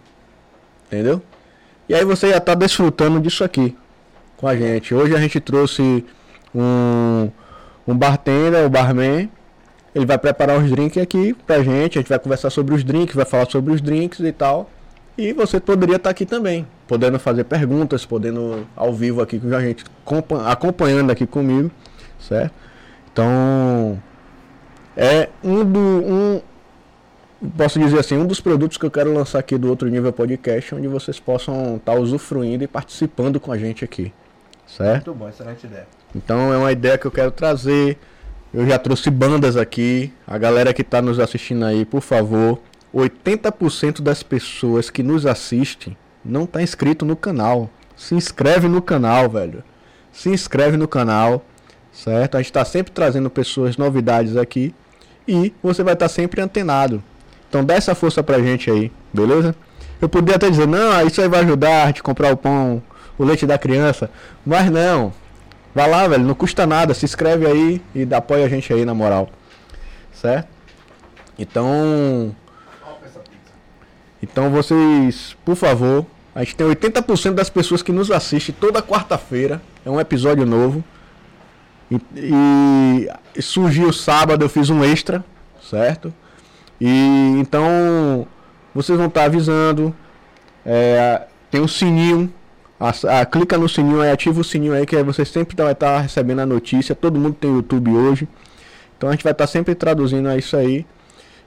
entendeu? 0.86 1.22
E 1.88 1.94
aí 1.94 2.04
você 2.04 2.30
já 2.30 2.36
está 2.38 2.54
desfrutando 2.54 3.20
disso 3.20 3.42
aqui 3.42 3.76
com 4.36 4.46
a 4.46 4.56
gente. 4.56 4.94
Hoje 4.94 5.14
a 5.14 5.18
gente 5.18 5.40
trouxe 5.40 6.04
um, 6.54 7.30
um 7.86 7.96
bartender, 7.96 8.64
o 8.64 8.70
barman, 8.70 9.30
ele 9.94 10.06
vai 10.06 10.18
preparar 10.18 10.58
os 10.58 10.70
drinks 10.70 11.02
aqui 11.02 11.34
pra 11.46 11.62
gente, 11.62 11.98
a 11.98 12.00
gente 12.00 12.08
vai 12.08 12.18
conversar 12.18 12.50
sobre 12.50 12.74
os 12.74 12.84
drinks, 12.84 13.14
vai 13.14 13.24
falar 13.24 13.48
sobre 13.50 13.72
os 13.72 13.80
drinks 13.80 14.20
e 14.20 14.32
tal. 14.32 14.70
E 15.20 15.32
você 15.32 15.60
poderia 15.60 15.96
estar 15.96 16.08
tá 16.08 16.10
aqui 16.10 16.24
também, 16.24 16.66
podendo 16.88 17.18
fazer 17.18 17.44
perguntas, 17.44 18.06
podendo 18.06 18.66
ao 18.74 18.92
vivo 18.92 19.20
aqui 19.20 19.38
com 19.38 19.54
a 19.54 19.60
gente, 19.60 19.84
acompanhando 20.46 21.10
aqui 21.10 21.26
comigo, 21.26 21.70
certo? 22.18 22.54
Então, 23.12 24.02
é 24.96 25.28
um 25.44 25.64
do 25.64 25.78
um 25.78 26.40
posso 27.56 27.78
dizer 27.78 27.98
assim, 27.98 28.16
um 28.16 28.26
dos 28.26 28.40
produtos 28.40 28.78
que 28.78 28.84
eu 28.84 28.90
quero 28.90 29.12
lançar 29.12 29.38
aqui 29.40 29.58
do 29.58 29.68
outro 29.68 29.88
nível 29.88 30.12
podcast, 30.12 30.74
onde 30.74 30.88
vocês 30.88 31.20
possam 31.20 31.76
estar 31.76 31.92
tá 31.92 31.98
usufruindo 31.98 32.64
e 32.64 32.66
participando 32.66 33.38
com 33.38 33.52
a 33.52 33.58
gente 33.58 33.84
aqui, 33.84 34.12
certo? 34.66 35.08
Muito 35.08 35.18
bom, 35.18 35.28
excelente 35.28 35.66
ideia. 35.66 35.86
Então 36.14 36.52
é 36.52 36.56
uma 36.56 36.72
ideia 36.72 36.96
que 36.96 37.06
eu 37.06 37.10
quero 37.10 37.30
trazer 37.30 37.98
eu 38.52 38.66
já 38.66 38.78
trouxe 38.78 39.10
bandas 39.10 39.56
aqui. 39.56 40.12
A 40.26 40.36
galera 40.36 40.74
que 40.74 40.82
está 40.82 41.00
nos 41.00 41.20
assistindo 41.20 41.64
aí, 41.64 41.84
por 41.84 42.00
favor. 42.00 42.60
80% 42.94 44.00
das 44.00 44.22
pessoas 44.22 44.90
que 44.90 45.02
nos 45.02 45.26
assistem 45.26 45.96
não 46.24 46.44
está 46.44 46.62
inscrito 46.62 47.04
no 47.04 47.16
canal. 47.16 47.70
Se 47.96 48.14
inscreve 48.14 48.68
no 48.68 48.82
canal, 48.82 49.28
velho. 49.28 49.62
Se 50.12 50.28
inscreve 50.28 50.76
no 50.76 50.88
canal, 50.88 51.44
certo? 51.92 52.36
A 52.36 52.38
gente 52.38 52.50
está 52.50 52.64
sempre 52.64 52.92
trazendo 52.92 53.30
pessoas, 53.30 53.76
novidades 53.76 54.36
aqui. 54.36 54.74
E 55.26 55.52
você 55.62 55.82
vai 55.82 55.94
estar 55.94 56.08
tá 56.08 56.14
sempre 56.14 56.40
antenado. 56.40 57.02
Então 57.48 57.64
dá 57.64 57.74
essa 57.74 57.94
força 57.94 58.22
pra 58.22 58.40
gente 58.40 58.70
aí, 58.70 58.90
beleza? 59.12 59.54
Eu 60.00 60.08
poderia 60.08 60.36
até 60.36 60.48
dizer, 60.48 60.66
não, 60.66 61.06
isso 61.06 61.20
aí 61.20 61.28
vai 61.28 61.40
ajudar 61.40 61.84
a 61.84 61.86
gente 61.88 62.02
comprar 62.02 62.32
o 62.32 62.36
pão, 62.36 62.82
o 63.18 63.24
leite 63.24 63.46
da 63.46 63.58
criança. 63.58 64.10
Mas 64.44 64.70
não, 64.70 65.12
Vai 65.74 65.88
lá, 65.88 66.06
velho, 66.08 66.24
não 66.24 66.34
custa 66.34 66.66
nada, 66.66 66.94
se 66.94 67.04
inscreve 67.04 67.46
aí 67.46 67.80
e 67.94 68.12
apoia 68.12 68.44
a 68.44 68.48
gente 68.48 68.72
aí 68.72 68.84
na 68.84 68.94
moral. 68.94 69.28
Certo? 70.12 70.48
Então. 71.38 72.34
Então 74.22 74.50
vocês, 74.50 75.36
por 75.44 75.56
favor, 75.56 76.06
a 76.34 76.44
gente 76.44 76.56
tem 76.56 76.66
80% 76.66 77.34
das 77.34 77.50
pessoas 77.50 77.82
que 77.82 77.92
nos 77.92 78.10
assistem 78.10 78.54
toda 78.58 78.82
quarta-feira. 78.82 79.60
É 79.84 79.90
um 79.90 80.00
episódio 80.00 80.44
novo. 80.46 80.84
E, 81.90 83.08
e 83.34 83.42
surgiu 83.42 83.92
sábado, 83.92 84.44
eu 84.44 84.48
fiz 84.48 84.70
um 84.70 84.84
extra, 84.84 85.24
certo? 85.60 86.12
E 86.80 87.36
então 87.38 88.26
vocês 88.74 88.96
vão 88.96 89.08
estar 89.08 89.24
avisando. 89.24 89.94
É, 90.64 91.22
tem 91.50 91.60
um 91.60 91.68
sininho 91.68 92.32
a, 92.80 93.20
a, 93.20 93.26
clica 93.26 93.58
no 93.58 93.68
sininho 93.68 94.00
aí, 94.00 94.10
ativa 94.10 94.40
o 94.40 94.44
sininho 94.44 94.72
aí, 94.72 94.86
que 94.86 94.96
aí 94.96 95.02
você 95.02 95.22
sempre 95.22 95.54
vai 95.54 95.72
estar 95.72 96.00
recebendo 96.00 96.38
a 96.38 96.46
notícia. 96.46 96.94
Todo 96.94 97.20
mundo 97.20 97.36
tem 97.38 97.50
YouTube 97.50 97.90
hoje. 97.90 98.26
Então 98.96 99.10
a 99.10 99.12
gente 99.12 99.22
vai 99.22 99.32
estar 99.32 99.46
sempre 99.46 99.74
traduzindo 99.74 100.34
isso 100.38 100.56
aí. 100.56 100.86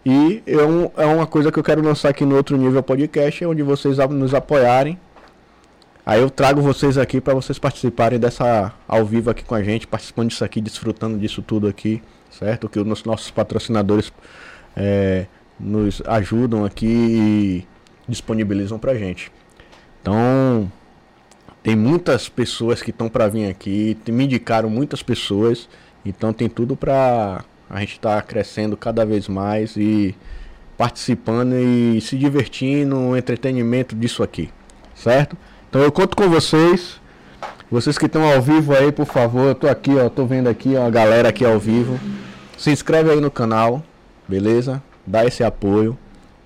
E 0.05 0.43
é, 0.45 0.63
um, 0.63 0.89
é 0.97 1.05
uma 1.05 1.25
coisa 1.25 1.51
que 1.51 1.57
eu 1.57 1.63
quero 1.63 1.81
lançar 1.81 2.09
aqui 2.09 2.25
no 2.25 2.35
outro 2.35 2.57
nível 2.57 2.84
podcast, 2.84 3.45
onde 3.45 3.63
vocês 3.63 3.97
nos 4.09 4.34
apoiarem. 4.34 4.99
Aí 6.05 6.21
eu 6.21 6.30
trago 6.30 6.61
vocês 6.61 6.97
aqui 6.97 7.21
para 7.21 7.34
vocês 7.34 7.57
participarem 7.57 8.19
dessa 8.19 8.73
ao 8.85 9.05
vivo 9.05 9.30
aqui 9.30 9.43
com 9.45 9.55
a 9.55 9.63
gente, 9.63 9.88
participando 9.88 10.30
disso 10.30 10.43
aqui, 10.43 10.59
desfrutando 10.59 11.17
disso 11.17 11.41
tudo 11.41 11.65
aqui, 11.67 12.03
certo? 12.30 12.67
Que 12.67 12.77
os 12.77 13.03
nossos 13.05 13.31
patrocinadores 13.31 14.11
é, 14.75 15.27
nos 15.57 16.01
ajudam 16.05 16.65
aqui 16.65 16.85
e 16.85 17.67
disponibilizam 18.05 18.77
pra 18.77 18.95
gente. 18.95 19.31
Então, 20.01 20.69
tem 21.61 21.77
muitas 21.77 22.27
pessoas 22.27 22.81
que 22.81 22.89
estão 22.89 23.07
para 23.07 23.30
vir 23.30 23.49
aqui, 23.49 23.97
me 24.09 24.25
indicaram 24.25 24.69
muitas 24.69 25.01
pessoas, 25.01 25.69
então 26.05 26.34
tem 26.34 26.49
tudo 26.49 26.75
para 26.75 27.45
a 27.74 27.80
gente 27.80 27.94
estar 27.94 28.18
tá 28.18 28.22
crescendo 28.22 28.78
cada 28.78 29.04
vez 29.04 29.28
mais 29.28 29.76
e 29.76 30.16
participando 30.78 31.56
e 31.56 32.00
se 32.02 32.16
divertindo, 32.16 32.95
um 32.95 33.18
entretenimento 33.18 33.95
disso 33.95 34.22
aqui, 34.22 34.52
certo? 34.94 35.36
Então 35.68 35.82
eu 35.82 35.91
conto 35.91 36.16
com 36.16 36.30
vocês, 36.30 37.02
vocês 37.72 37.98
que 37.98 38.06
estão 38.06 38.32
ao 38.32 38.40
vivo 38.40 38.76
aí, 38.76 38.91
por 38.91 39.08
favor, 39.08 39.48
eu 39.48 39.56
tô 39.56 39.68
aqui, 39.68 39.95
ó, 39.98 40.08
tô 40.08 40.24
vendo 40.24 40.48
aqui 40.48 40.76
ó, 40.76 40.86
a 40.86 40.90
galera 40.91 41.30
aqui 41.30 41.44
ao 41.44 41.58
vivo. 41.58 42.00
Se 42.56 42.70
inscreve 42.70 43.10
aí 43.10 43.20
no 43.20 43.32
canal, 43.32 43.82
beleza? 44.28 44.82
Dá 45.06 45.26
esse 45.26 45.44
apoio 45.44 45.98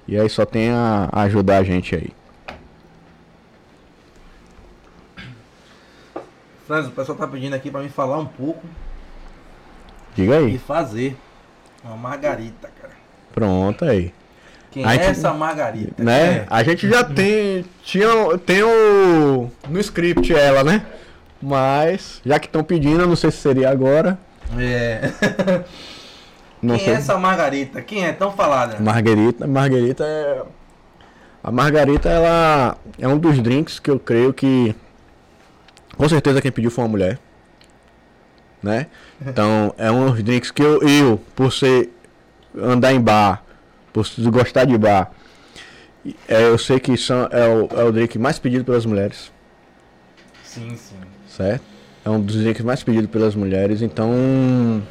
e 0.08 0.18
aí 0.18 0.30
só 0.30 0.45
tem 0.45 0.70
a 0.70 1.10
ajudar 1.12 1.58
a 1.58 1.64
gente 1.64 1.94
aí. 1.94 2.10
Franz, 6.66 6.88
o 6.88 6.91
pessoal 6.91 7.18
tá 7.18 7.28
pedindo 7.28 7.54
aqui 7.54 7.70
pra 7.70 7.82
me 7.82 7.90
falar 7.90 8.18
um 8.18 8.26
pouco. 8.26 8.66
Diga 10.18 10.39
aí. 10.39 10.56
E 10.56 10.57
fazer 10.57 11.15
uma 11.84 11.95
margarita, 11.95 12.68
cara. 12.81 12.94
Pronto 13.34 13.85
aí. 13.85 14.11
Quem 14.72 14.84
a 14.84 14.95
é 14.95 14.98
gente, 14.98 15.10
essa 15.11 15.31
margarita? 15.31 16.03
Né? 16.03 16.38
É? 16.38 16.45
A 16.49 16.64
gente 16.64 16.89
já 16.89 17.03
tem. 17.03 17.64
Tinha, 17.84 18.07
tem 18.44 18.64
o. 18.64 19.52
No 19.69 19.80
script 19.80 20.34
ela, 20.34 20.64
né? 20.64 20.84
Mas, 21.39 22.19
já 22.26 22.39
que 22.39 22.48
estão 22.48 22.64
pedindo, 22.64 23.06
não 23.06 23.15
sei 23.15 23.30
se 23.30 23.38
seria 23.38 23.69
agora. 23.69 24.18
É. 24.57 25.11
Não 26.60 26.76
Quem 26.76 26.85
é 26.85 26.88
sei. 26.88 26.94
é 26.95 26.98
essa 26.98 27.18
Margarita? 27.19 27.81
Quem 27.84 28.03
é 28.03 28.11
tão 28.11 28.31
falada? 28.31 28.80
Margarita, 28.80 29.45
Margarita 29.45 30.03
é. 30.03 30.41
A 31.44 31.52
Margarita, 31.52 32.10
ela 32.10 32.76
é 32.98 33.07
um 33.07 33.19
dos 33.19 33.39
drinks 33.39 33.77
que 33.77 33.91
eu 33.91 33.99
creio 33.99 34.34
que 34.34 34.76
com 35.95 36.10
certeza 36.10 36.41
quem 36.41 36.52
pediu 36.52 36.72
foi 36.72 36.84
uma 36.84 36.89
mulher. 36.89 37.19
Né? 38.61 38.88
Então, 39.21 39.73
é 39.77 39.91
um 39.91 40.11
dos 40.11 40.23
drinks 40.23 40.51
que 40.51 40.61
eu, 40.61 40.81
eu, 40.81 41.21
por 41.35 41.51
ser 41.53 41.89
andar 42.55 42.93
em 42.93 42.99
bar, 42.99 43.43
por 43.93 44.05
gostar 44.31 44.65
de 44.65 44.77
bar, 44.77 45.11
é, 46.27 46.43
eu 46.43 46.57
sei 46.57 46.79
que 46.79 46.95
são, 46.97 47.27
é, 47.31 47.47
o, 47.47 47.67
é 47.79 47.84
o 47.84 47.91
drink 47.91 48.17
mais 48.17 48.39
pedido 48.39 48.63
pelas 48.63 48.85
mulheres. 48.85 49.31
Sim, 50.43 50.75
sim. 50.75 50.95
Certo? 51.27 51.63
É 52.03 52.09
um 52.09 52.21
dos 52.21 52.35
drinks 52.35 52.63
mais 52.63 52.84
pedidos 52.84 53.09
pelas 53.09 53.35
mulheres, 53.35 53.81
então 53.81 54.81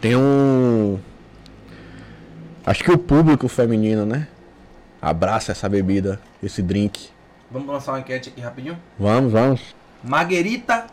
tem 0.00 0.14
um 0.14 0.98
acho 2.64 2.84
que 2.84 2.90
o 2.92 2.98
público 2.98 3.48
feminino, 3.48 4.04
né? 4.04 4.28
Abraça 5.00 5.52
essa 5.52 5.68
bebida, 5.68 6.20
esse 6.42 6.60
drink. 6.60 7.08
Vamos 7.50 7.68
lançar 7.68 7.92
uma 7.92 8.00
enquete 8.00 8.28
aqui 8.28 8.40
rapidinho? 8.40 8.78
Vamos, 8.98 9.32
vamos. 9.32 9.74
Marguerita 10.04 10.86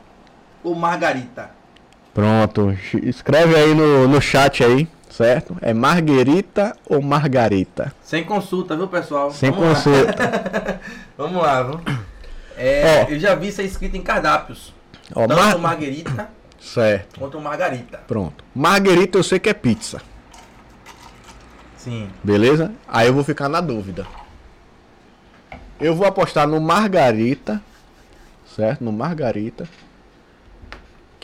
ou 0.65 0.75
Margarita? 0.75 1.51
Pronto, 2.13 2.75
escreve 3.03 3.55
aí 3.55 3.75
no, 3.75 4.07
no 4.07 4.21
chat 4.21 4.63
aí, 4.63 4.87
certo? 5.09 5.55
É 5.61 5.73
Marguerita 5.73 6.75
ou 6.87 7.01
Margarita? 7.01 7.93
Sem 8.01 8.23
consulta, 8.23 8.75
viu, 8.75 8.87
pessoal? 8.87 9.31
Sem 9.31 9.51
Vamos 9.51 9.67
consulta. 9.83 10.23
Lá. 10.23 10.79
Vamos 11.17 11.41
lá, 11.43 11.63
viu? 11.63 11.81
É, 12.57 13.13
eu 13.13 13.19
já 13.19 13.35
vi 13.35 13.49
isso 13.49 13.61
escrito 13.61 13.95
em 13.95 14.01
cardápios. 14.01 14.73
Ó, 15.13 15.27
Tanto 15.27 15.39
Mar... 15.39 15.57
Marguerita 15.57 16.29
certo. 16.59 17.19
quanto 17.19 17.39
Margarita. 17.39 17.99
Pronto. 18.07 18.43
Marguerita 18.55 19.17
eu 19.17 19.23
sei 19.23 19.37
que 19.37 19.49
é 19.49 19.53
pizza. 19.53 20.01
Sim. 21.77 22.09
Beleza? 22.23 22.71
Aí 22.87 23.07
eu 23.07 23.13
vou 23.13 23.23
ficar 23.23 23.47
na 23.47 23.61
dúvida. 23.61 24.07
Eu 25.79 25.93
vou 25.93 26.07
apostar 26.07 26.47
no 26.47 26.59
Margarita, 26.61 27.61
certo? 28.55 28.83
No 28.83 28.93
Margarita, 28.93 29.67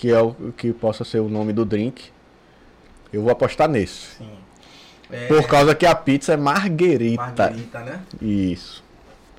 que 0.02 0.12
é 0.12 0.20
o 0.20 0.34
que 0.58 0.74
possa 0.74 1.04
ser 1.04 1.20
o 1.20 1.30
nome 1.30 1.54
do 1.54 1.64
drink. 1.64 2.10
Eu 3.14 3.22
vou 3.22 3.32
apostar 3.32 3.70
nesse. 3.70 4.16
Sim. 4.18 4.32
É... 5.12 5.28
Por 5.28 5.46
causa 5.48 5.76
que 5.76 5.86
a 5.86 5.94
pizza 5.94 6.34
é 6.34 6.38
marguerita. 6.38 7.22
Marguerita, 7.22 7.80
né? 7.82 8.02
Isso. 8.20 8.84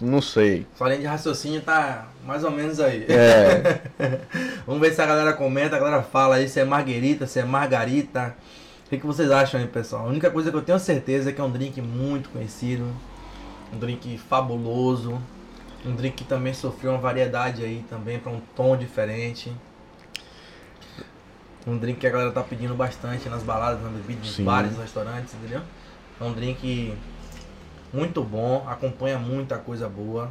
Não 0.01 0.22
sei. 0.22 0.64
Sua 0.76 0.89
linha 0.90 1.01
de 1.01 1.06
raciocínio 1.06 1.60
tá 1.62 2.06
mais 2.24 2.44
ou 2.44 2.52
menos 2.52 2.78
aí. 2.78 3.05
É. 3.09 3.80
Vamos 4.64 4.80
ver 4.80 4.94
se 4.94 5.02
a 5.02 5.06
galera 5.06 5.32
comenta, 5.32 5.74
a 5.74 5.80
galera 5.80 6.02
fala 6.05 6.36
aí 6.36 6.48
se 6.48 6.60
é 6.60 6.64
marguerita, 6.64 7.26
se 7.26 7.40
é 7.40 7.44
margarita. 7.44 8.36
O 8.86 8.90
que, 8.90 8.98
que 8.98 9.06
vocês 9.06 9.32
acham 9.32 9.59
aí, 9.59 9.66
pessoal? 9.66 10.06
A 10.06 10.09
única 10.09 10.30
coisa 10.30 10.52
que 10.52 10.56
eu 10.56 10.62
tenho 10.62 10.78
certeza 10.78 11.30
é 11.30 11.32
que 11.32 11.40
é 11.40 11.44
um 11.44 11.51
drink 11.51 11.80
muito 11.80 12.28
conhecido 12.28 12.86
um 13.72 13.78
drink 13.78 14.18
fabuloso, 14.18 15.20
um 15.84 15.94
drink 15.94 16.18
que 16.18 16.24
também 16.24 16.55
sofreu 16.55 16.93
uma 16.93 17.01
variedade 17.01 17.64
aí 17.64 17.84
também 17.89 18.18
para 18.18 18.30
um 18.30 18.40
tom 18.55 18.76
diferente. 18.76 19.52
Um 21.66 21.76
drink 21.76 22.01
que 22.01 22.06
a 22.06 22.10
galera 22.10 22.32
tá 22.32 22.43
pedindo 22.43 22.74
bastante 22.74 23.28
nas 23.28 23.43
baladas, 23.43 23.82
nas 23.82 23.93
bebidas, 23.93 24.26
nos 24.26 24.40
bares, 24.40 24.72
nos 24.72 24.80
restaurantes, 24.80 25.34
entendeu? 25.34 25.60
É 26.20 26.24
um 26.24 26.32
drink 26.32 26.94
muito 27.93 28.22
bom, 28.24 28.64
acompanha 28.68 29.18
muita 29.18 29.59
coisa 29.59 29.89
boa. 29.89 30.30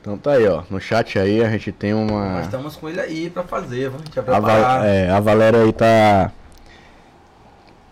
Então 0.00 0.18
tá 0.18 0.32
aí, 0.32 0.48
ó. 0.48 0.64
No 0.68 0.80
chat 0.80 1.16
aí 1.18 1.44
a 1.44 1.48
gente 1.48 1.70
tem 1.70 1.94
uma. 1.94 2.32
Nós 2.32 2.44
estamos 2.46 2.74
com 2.74 2.88
ele 2.88 3.00
aí 3.00 3.30
pra 3.30 3.44
fazer, 3.44 3.88
vamos 3.88 4.08
te 4.08 4.18
a, 4.18 4.22
Val... 4.22 4.84
é, 4.84 5.08
a 5.08 5.20
Valéria 5.20 5.62
aí 5.62 5.72
tá 5.72 6.32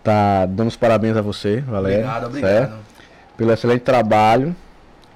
tá 0.02 0.46
dando 0.46 0.68
os 0.68 0.76
parabéns 0.76 1.16
a 1.16 1.22
você, 1.22 1.60
Valéria. 1.60 1.98
Obrigado, 1.98 2.26
obrigado. 2.26 2.50
Certo? 2.50 2.74
Pelo 3.36 3.52
excelente 3.52 3.82
trabalho. 3.82 4.56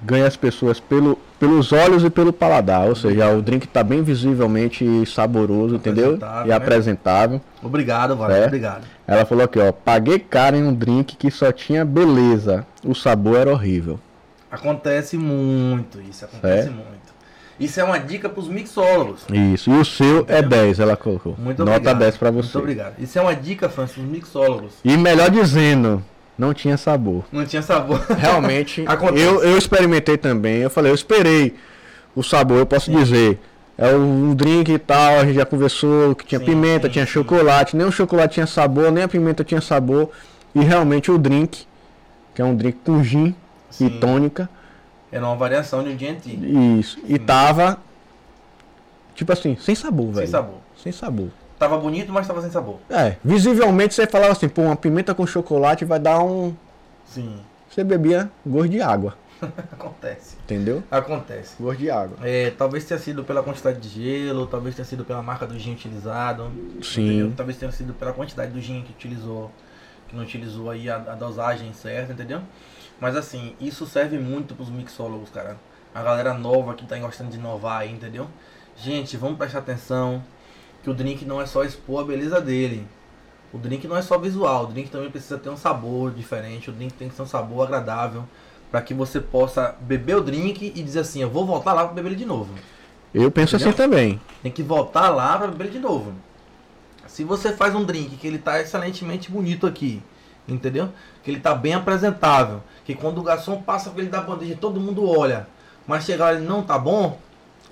Ganha 0.01 0.27
as 0.27 0.37
pessoas 0.37 0.79
pelo, 0.79 1.19
pelos 1.39 1.71
olhos 1.71 2.03
e 2.03 2.09
pelo 2.09 2.33
paladar. 2.33 2.87
Ou 2.87 2.95
seja, 2.95 3.29
o 3.29 3.41
drink 3.41 3.65
está 3.65 3.83
bem 3.83 4.01
visivelmente 4.03 5.05
saboroso, 5.05 5.75
entendeu? 5.75 6.17
E 6.45 6.47
né? 6.47 6.55
apresentável. 6.55 7.41
Obrigado, 7.61 8.15
Valéria. 8.15 8.47
Obrigado. 8.47 8.83
Ela 9.07 9.25
falou 9.25 9.45
aqui, 9.45 9.59
ó. 9.59 9.71
Paguei 9.71 10.19
caro 10.19 10.55
em 10.55 10.63
um 10.63 10.73
drink 10.73 11.15
que 11.15 11.29
só 11.29 11.51
tinha 11.51 11.85
beleza. 11.85 12.65
O 12.83 12.93
sabor 12.93 13.37
era 13.37 13.51
horrível. 13.51 13.99
Acontece 14.49 15.17
muito 15.17 15.99
isso, 16.01 16.23
acontece 16.23 16.69
muito. 16.69 16.95
Isso 17.59 17.79
é 17.79 17.83
uma 17.83 17.97
dica 17.97 18.27
para 18.27 18.39
os 18.39 18.49
mixólogos. 18.49 19.25
Isso. 19.31 19.69
E 19.69 19.73
o 19.73 19.85
seu 19.85 20.19
Entendeu? 20.19 20.37
é 20.37 20.41
10, 20.41 20.79
ela 20.79 20.97
colocou. 20.97 21.35
Muito 21.37 21.61
obrigado. 21.61 21.83
Nota 21.83 21.99
10 21.99 22.17
para 22.17 22.31
você. 22.31 22.57
Muito 22.57 22.59
obrigado. 22.59 22.93
Isso 22.99 23.17
é 23.17 23.21
uma 23.21 23.33
dica, 23.33 23.69
Francis, 23.69 23.95
para 23.95 24.03
os 24.03 24.09
mixólogos. 24.09 24.73
E 24.83 24.97
melhor 24.97 25.29
dizendo, 25.29 26.03
não 26.37 26.53
tinha 26.53 26.77
sabor. 26.77 27.25
Não 27.31 27.45
tinha 27.45 27.61
sabor. 27.61 27.99
Realmente, 28.17 28.83
eu, 29.15 29.43
eu 29.43 29.57
experimentei 29.57 30.17
também. 30.17 30.57
Eu 30.57 30.69
falei, 30.69 30.91
eu 30.91 30.95
esperei 30.95 31.55
o 32.15 32.23
sabor, 32.23 32.59
eu 32.59 32.65
posso 32.65 32.91
sim. 32.91 32.97
dizer. 32.97 33.39
É 33.77 33.93
um 33.93 34.33
drink 34.33 34.71
e 34.71 34.79
tal, 34.79 35.19
a 35.19 35.25
gente 35.25 35.35
já 35.35 35.45
conversou 35.45 36.15
que 36.15 36.25
tinha 36.25 36.39
sim, 36.39 36.45
pimenta, 36.45 36.87
sim, 36.87 36.93
tinha 36.93 37.05
chocolate. 37.05 37.75
Nem 37.75 37.85
o 37.85 37.91
chocolate 37.91 38.35
tinha 38.35 38.47
sabor, 38.47 38.91
nem 38.91 39.03
a 39.03 39.07
pimenta 39.07 39.43
tinha 39.43 39.59
sabor. 39.59 40.11
E 40.53 40.61
realmente 40.61 41.11
o 41.11 41.17
drink, 41.17 41.67
que 42.33 42.41
é 42.41 42.45
um 42.45 42.55
drink 42.55 42.79
com 42.85 43.03
gin 43.03 43.35
e 43.81 43.89
tônica 43.89 44.49
era 45.15 45.25
uma 45.25 45.35
variação 45.37 45.81
de 45.81 45.91
um 45.91 45.95
dia 45.95 46.11
antigo. 46.11 46.45
Isso. 46.77 46.99
E 47.07 47.17
tava. 47.17 47.77
Tipo 49.13 49.31
assim, 49.31 49.55
sem 49.55 49.73
sabor, 49.73 50.07
velho. 50.07 50.17
Sem 50.17 50.27
sabor. 50.27 50.57
Sem 50.75 50.91
sabor. 50.91 51.29
Tava 51.57 51.77
bonito, 51.77 52.11
mas 52.11 52.27
tava 52.27 52.41
sem 52.41 52.51
sabor. 52.51 52.79
É, 52.89 53.15
visivelmente 53.23 53.93
você 53.93 54.05
falava 54.05 54.33
assim, 54.33 54.49
pô, 54.49 54.63
uma 54.63 54.75
pimenta 54.75 55.15
com 55.15 55.25
chocolate 55.25 55.85
vai 55.85 55.99
dar 55.99 56.19
um. 56.19 56.53
Sim. 57.05 57.39
Você 57.69 57.83
bebia 57.83 58.29
gosto 58.45 58.69
de 58.69 58.81
água. 58.81 59.17
Acontece. 59.71 60.37
Entendeu? 60.43 60.83
Acontece. 60.91 61.55
Gosto 61.61 61.79
de 61.79 61.89
água. 61.89 62.17
É, 62.23 62.51
talvez 62.51 62.83
tenha 62.85 62.99
sido 62.99 63.23
pela 63.23 63.41
quantidade 63.41 63.79
de 63.79 63.89
gelo, 63.89 64.47
talvez 64.47 64.75
tenha 64.75 64.85
sido 64.85 65.05
pela 65.05 65.21
marca 65.21 65.47
do 65.47 65.57
gin 65.57 65.73
utilizado. 65.73 66.51
Sim. 66.81 67.05
Entendeu? 67.05 67.33
Talvez 67.35 67.57
tenha 67.57 67.71
sido 67.71 67.93
pela 67.93 68.11
quantidade 68.11 68.51
do 68.51 68.59
gin 68.59 68.81
que 68.81 68.91
utilizou, 68.91 69.51
que 70.07 70.15
não 70.15 70.23
utilizou 70.23 70.69
aí 70.69 70.89
a, 70.89 70.95
a 70.95 71.15
dosagem 71.15 71.71
certa, 71.73 72.13
entendeu? 72.13 72.41
Mas 72.99 73.15
assim, 73.15 73.55
isso 73.59 73.85
serve 73.85 74.17
muito 74.17 74.55
pros 74.55 74.69
mixólogos, 74.69 75.29
cara. 75.29 75.57
A 75.93 76.01
galera 76.01 76.33
nova 76.33 76.73
que 76.73 76.85
tá 76.85 76.97
gostando 76.97 77.29
de 77.29 77.37
inovar 77.37 77.81
aí, 77.81 77.91
entendeu? 77.91 78.27
Gente, 78.77 79.15
vamos 79.15 79.37
prestar 79.37 79.59
atenção 79.59 80.21
que 80.85 80.89
o 80.91 80.93
drink 80.93 81.25
não 81.25 81.41
é 81.41 81.47
só 81.47 81.63
expor 81.63 82.03
a 82.03 82.05
beleza 82.05 82.39
dele. 82.39 82.85
O 83.51 83.57
drink 83.57 83.87
não 83.87 83.97
é 83.97 84.03
só 84.03 84.19
visual, 84.19 84.65
o 84.65 84.67
drink 84.67 84.91
também 84.91 85.09
precisa 85.09 85.35
ter 85.35 85.49
um 85.49 85.57
sabor 85.57 86.11
diferente, 86.11 86.69
o 86.69 86.73
drink 86.73 86.93
tem 86.93 87.09
que 87.09 87.15
ser 87.15 87.23
um 87.23 87.25
sabor 87.25 87.65
agradável 87.65 88.23
para 88.69 88.83
que 88.83 88.93
você 88.93 89.19
possa 89.19 89.75
beber 89.81 90.15
o 90.15 90.21
drink 90.21 90.71
e 90.75 90.83
dizer 90.83 90.99
assim, 90.99 91.23
eu 91.23 91.29
vou 91.29 91.43
voltar 91.43 91.73
lá 91.73 91.85
para 91.85 91.93
beber 91.95 92.09
ele 92.09 92.17
de 92.17 92.25
novo. 92.25 92.53
Eu 93.11 93.31
penso 93.31 93.55
Entendeu? 93.55 93.69
assim 93.69 93.77
também. 93.77 94.21
Tem 94.43 94.51
que 94.51 94.61
voltar 94.61 95.09
lá 95.09 95.35
para 95.39 95.47
beber 95.47 95.63
ele 95.65 95.73
de 95.73 95.79
novo. 95.79 96.13
Se 97.07 97.23
você 97.23 97.51
faz 97.51 97.73
um 97.73 97.83
drink 97.83 98.15
que 98.17 98.27
ele 98.27 98.37
tá 98.37 98.61
excelentemente 98.61 99.31
bonito 99.31 99.65
aqui, 99.65 100.03
entendeu? 100.47 100.89
Que 101.23 101.31
ele 101.31 101.39
tá 101.39 101.55
bem 101.55 101.73
apresentável, 101.73 102.61
que 102.83 102.93
quando 102.93 103.17
o 103.17 103.23
garçom 103.23 103.59
passa 103.59 103.89
com 103.89 103.99
ele 103.99 104.09
da 104.09 104.21
bandeja, 104.21 104.55
todo 104.61 104.79
mundo 104.79 105.09
olha. 105.09 105.47
Mas 105.87 106.03
chegar 106.05 106.35
ele 106.35 106.45
não 106.45 106.61
tá 106.61 106.77
bom, 106.77 107.17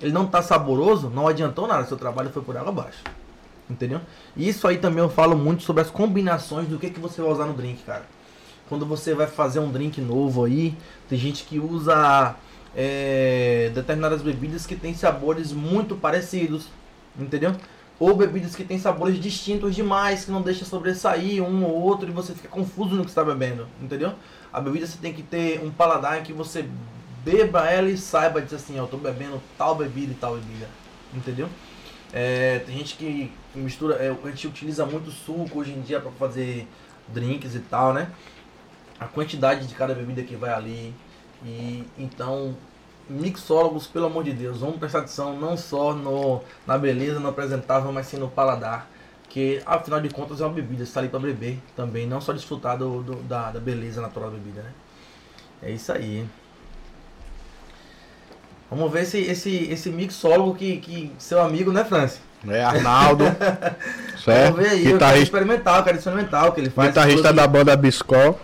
ele 0.00 0.12
não 0.12 0.26
tá 0.26 0.42
saboroso, 0.42 1.10
não 1.10 1.28
adiantou 1.28 1.66
nada, 1.66 1.86
seu 1.86 1.96
trabalho 1.96 2.30
foi 2.30 2.42
por 2.42 2.56
água 2.56 2.70
abaixo. 2.70 3.02
Entendeu? 3.68 4.00
E 4.36 4.48
isso 4.48 4.68
aí 4.68 4.76
também 4.76 5.02
eu 5.02 5.08
falo 5.08 5.36
muito 5.36 5.62
sobre 5.62 5.82
as 5.82 5.90
combinações 5.90 6.68
do 6.68 6.78
que, 6.78 6.90
que 6.90 7.00
você 7.00 7.22
vai 7.22 7.30
usar 7.30 7.46
no 7.46 7.54
drink, 7.54 7.82
cara. 7.84 8.04
Quando 8.68 8.84
você 8.84 9.14
vai 9.14 9.26
fazer 9.26 9.60
um 9.60 9.70
drink 9.70 10.00
novo 10.00 10.44
aí, 10.44 10.76
tem 11.08 11.18
gente 11.18 11.44
que 11.44 11.58
usa 11.58 12.34
é, 12.76 13.70
determinadas 13.74 14.22
bebidas 14.22 14.66
que 14.66 14.76
têm 14.76 14.94
sabores 14.94 15.52
muito 15.52 15.96
parecidos, 15.96 16.68
entendeu? 17.18 17.54
Ou 17.98 18.14
bebidas 18.16 18.56
que 18.56 18.64
têm 18.64 18.78
sabores 18.78 19.20
distintos 19.20 19.74
demais, 19.74 20.24
que 20.24 20.30
não 20.30 20.42
deixa 20.42 20.64
sobressair 20.64 21.42
um 21.42 21.64
ou 21.64 21.80
outro 21.80 22.08
e 22.08 22.12
você 22.12 22.34
fica 22.34 22.48
confuso 22.48 22.96
no 22.96 23.04
que 23.04 23.10
está 23.10 23.24
bebendo, 23.24 23.66
entendeu? 23.80 24.14
A 24.52 24.60
bebida 24.60 24.86
você 24.86 24.98
tem 24.98 25.12
que 25.12 25.22
ter 25.22 25.62
um 25.64 25.70
paladar 25.70 26.20
em 26.20 26.22
que 26.22 26.32
você 26.32 26.68
beba 27.24 27.68
ela 27.68 27.88
e 27.88 27.96
saiba 27.96 28.42
dizer 28.42 28.56
assim, 28.56 28.76
eu 28.76 28.84
estou 28.84 29.00
bebendo 29.00 29.40
tal 29.56 29.74
bebida 29.74 30.12
e 30.12 30.14
tal 30.16 30.34
bebida, 30.34 30.68
entendeu? 31.12 31.48
É, 32.12 32.60
tem 32.60 32.76
gente 32.78 32.96
que 32.96 33.32
mistura, 33.54 33.96
é, 33.96 34.10
a 34.10 34.28
gente 34.28 34.46
utiliza 34.46 34.84
muito 34.84 35.10
suco 35.10 35.60
hoje 35.60 35.72
em 35.72 35.80
dia 35.80 36.00
para 36.00 36.12
fazer 36.12 36.68
drinks 37.08 37.54
e 37.54 37.60
tal, 37.60 37.92
né? 37.94 38.10
A 39.00 39.06
quantidade 39.06 39.66
de 39.66 39.74
cada 39.74 39.94
bebida 39.94 40.22
que 40.22 40.36
vai 40.36 40.52
ali 40.52 40.94
e 41.44 41.84
então 41.98 42.56
mixólogos, 43.08 43.86
pelo 43.86 44.06
amor 44.06 44.24
de 44.24 44.32
Deus, 44.32 44.58
vamos 44.60 44.76
prestar 44.76 45.00
atenção 45.00 45.38
não 45.38 45.56
só 45.56 45.92
no, 45.92 46.40
na 46.66 46.78
beleza, 46.78 47.20
no 47.20 47.28
apresentável, 47.28 47.92
mas 47.92 48.06
sim 48.06 48.16
no 48.16 48.28
paladar 48.28 48.88
que 49.28 49.60
afinal 49.66 50.00
de 50.00 50.08
contas 50.10 50.40
é 50.40 50.44
uma 50.44 50.52
bebida, 50.52 50.84
está 50.84 51.00
ali 51.00 51.08
para 51.08 51.18
beber 51.18 51.58
também, 51.74 52.06
não 52.06 52.20
só 52.20 52.32
desfrutar 52.32 52.78
do, 52.78 53.02
do, 53.02 53.16
da, 53.24 53.50
da 53.50 53.58
beleza 53.58 54.00
natural 54.00 54.30
da 54.30 54.36
bebida, 54.36 54.62
né? 54.62 54.72
É 55.60 55.72
isso 55.72 55.92
aí. 55.92 56.24
Vamos 58.74 58.92
ver 58.92 59.02
esse, 59.02 59.18
esse, 59.18 59.68
esse 59.70 59.88
mixólogo 59.88 60.54
que, 60.54 60.78
que 60.78 61.12
seu 61.16 61.40
amigo, 61.40 61.70
né, 61.70 61.84
Francis? 61.84 62.20
É, 62.48 62.62
Arnaldo. 62.62 63.24
certo? 64.22 64.54
Vamos 64.54 64.68
ver 64.68 64.70
aí, 64.70 64.78
Guitarrista... 64.78 64.90
eu 64.90 64.98
quero 64.98 65.22
experimentar, 65.22 65.78
eu 65.78 65.84
quero 65.84 65.98
experimentar 65.98 66.48
o 66.48 66.52
que 66.52 66.60
ele 66.60 66.70
faz. 66.70 66.88
Guitarrista 66.88 67.32
da 67.32 67.46
banda 67.46 67.76
Biscol. 67.76 68.38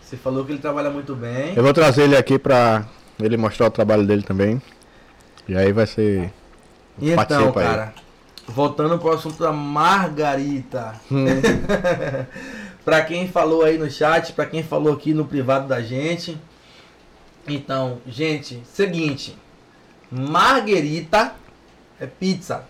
Você 0.00 0.16
falou 0.16 0.44
que 0.44 0.52
ele 0.52 0.60
trabalha 0.60 0.88
muito 0.88 1.16
bem. 1.16 1.52
Eu 1.56 1.64
vou 1.64 1.72
trazer 1.72 2.02
ele 2.02 2.16
aqui 2.16 2.38
para 2.38 2.84
ele 3.20 3.36
mostrar 3.36 3.66
o 3.66 3.70
trabalho 3.70 4.06
dele 4.06 4.22
também. 4.22 4.62
E 5.48 5.56
aí 5.56 5.72
vai 5.72 5.86
ser. 5.86 6.32
E 7.00 7.10
então, 7.10 7.50
cara, 7.50 7.92
aí. 7.96 8.02
Voltando 8.46 8.98
pro 8.98 9.12
assunto 9.12 9.42
da 9.42 9.50
Margarita. 9.50 10.94
Hum. 11.10 11.24
para 12.84 13.02
quem 13.02 13.26
falou 13.26 13.64
aí 13.64 13.78
no 13.78 13.90
chat, 13.90 14.32
para 14.32 14.46
quem 14.46 14.62
falou 14.62 14.92
aqui 14.92 15.12
no 15.12 15.24
privado 15.24 15.66
da 15.66 15.82
gente. 15.82 16.38
Então, 17.48 17.98
gente, 18.06 18.62
seguinte. 18.64 19.36
Marguerita 20.12 21.34
é 21.98 22.06
pizza. 22.06 22.64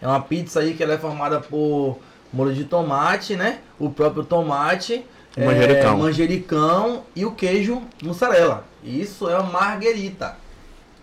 É 0.00 0.06
uma 0.06 0.20
pizza 0.20 0.60
aí 0.60 0.74
que 0.74 0.82
ela 0.82 0.92
é 0.92 0.98
formada 0.98 1.40
por 1.40 1.98
molho 2.30 2.54
de 2.54 2.64
tomate, 2.64 3.34
né? 3.34 3.60
O 3.78 3.88
próprio 3.88 4.22
tomate, 4.22 5.06
o 5.34 5.44
manjericão. 5.44 5.94
É, 5.94 5.96
manjericão 5.96 7.02
e 7.16 7.24
o 7.24 7.32
queijo 7.32 7.82
mussarela. 8.02 8.64
Isso 8.84 9.28
é 9.28 9.38
uma 9.38 9.50
marguerita. 9.50 10.36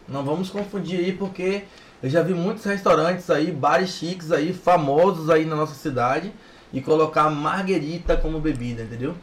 Não 0.08 0.24
vamos 0.24 0.52
confundir 0.52 1.00
aí 1.00 1.12
porque 1.12 1.64
eu 2.04 2.10
já 2.10 2.22
vi 2.22 2.36
muitos 2.36 2.64
restaurantes 2.64 3.28
aí, 3.32 3.52
bares 3.52 3.90
chiques 3.90 4.32
aí, 4.32 4.54
famosos 4.54 5.32
aí 5.32 5.44
na 5.44 5.56
nossa 5.56 5.74
cidade 5.74 6.32
e 6.72 6.82
colocar 6.82 7.32
marguerita 7.32 8.16
como 8.16 8.40
bebida, 8.40 8.84
entendeu? 8.84 9.16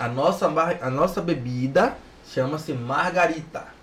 A 0.00 0.08
nossa, 0.08 0.46
a 0.80 0.90
nossa 0.90 1.22
bebida 1.22 1.96
chama-se 2.26 2.72
margarita. 2.72 3.73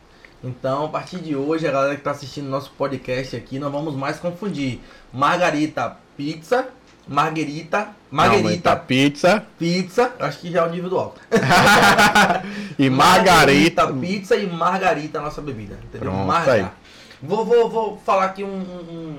Então, 0.43 0.85
a 0.85 0.89
partir 0.89 1.17
de 1.17 1.35
hoje, 1.35 1.67
a 1.67 1.71
galera 1.71 1.93
que 1.93 2.01
está 2.01 2.11
assistindo 2.11 2.49
nosso 2.49 2.71
podcast 2.71 3.35
aqui, 3.35 3.59
não 3.59 3.69
vamos 3.69 3.95
mais 3.95 4.19
confundir 4.19 4.79
margarita 5.13 5.97
pizza, 6.17 6.67
margarita, 7.07 7.89
margarita 8.09 8.75
pizza, 8.75 9.45
pizza, 9.59 10.11
acho 10.19 10.39
que 10.39 10.51
já 10.51 10.61
é 10.61 10.67
o 10.67 10.71
nível 10.71 10.89
do 10.89 10.97
alto. 10.97 11.21
e 12.77 12.89
margarita, 12.89 13.85
margarita 13.85 13.93
pizza 13.93 14.35
e 14.35 14.47
margarita 14.47 15.21
nossa 15.21 15.41
bebida, 15.41 15.77
entendeu? 15.83 16.11
Pronto, 16.11 16.27
Margarita. 16.27 16.71
Vou, 17.21 17.45
vou, 17.45 17.69
vou 17.69 17.97
falar 18.03 18.25
aqui 18.25 18.43
um, 18.43 18.47
um, 18.47 19.17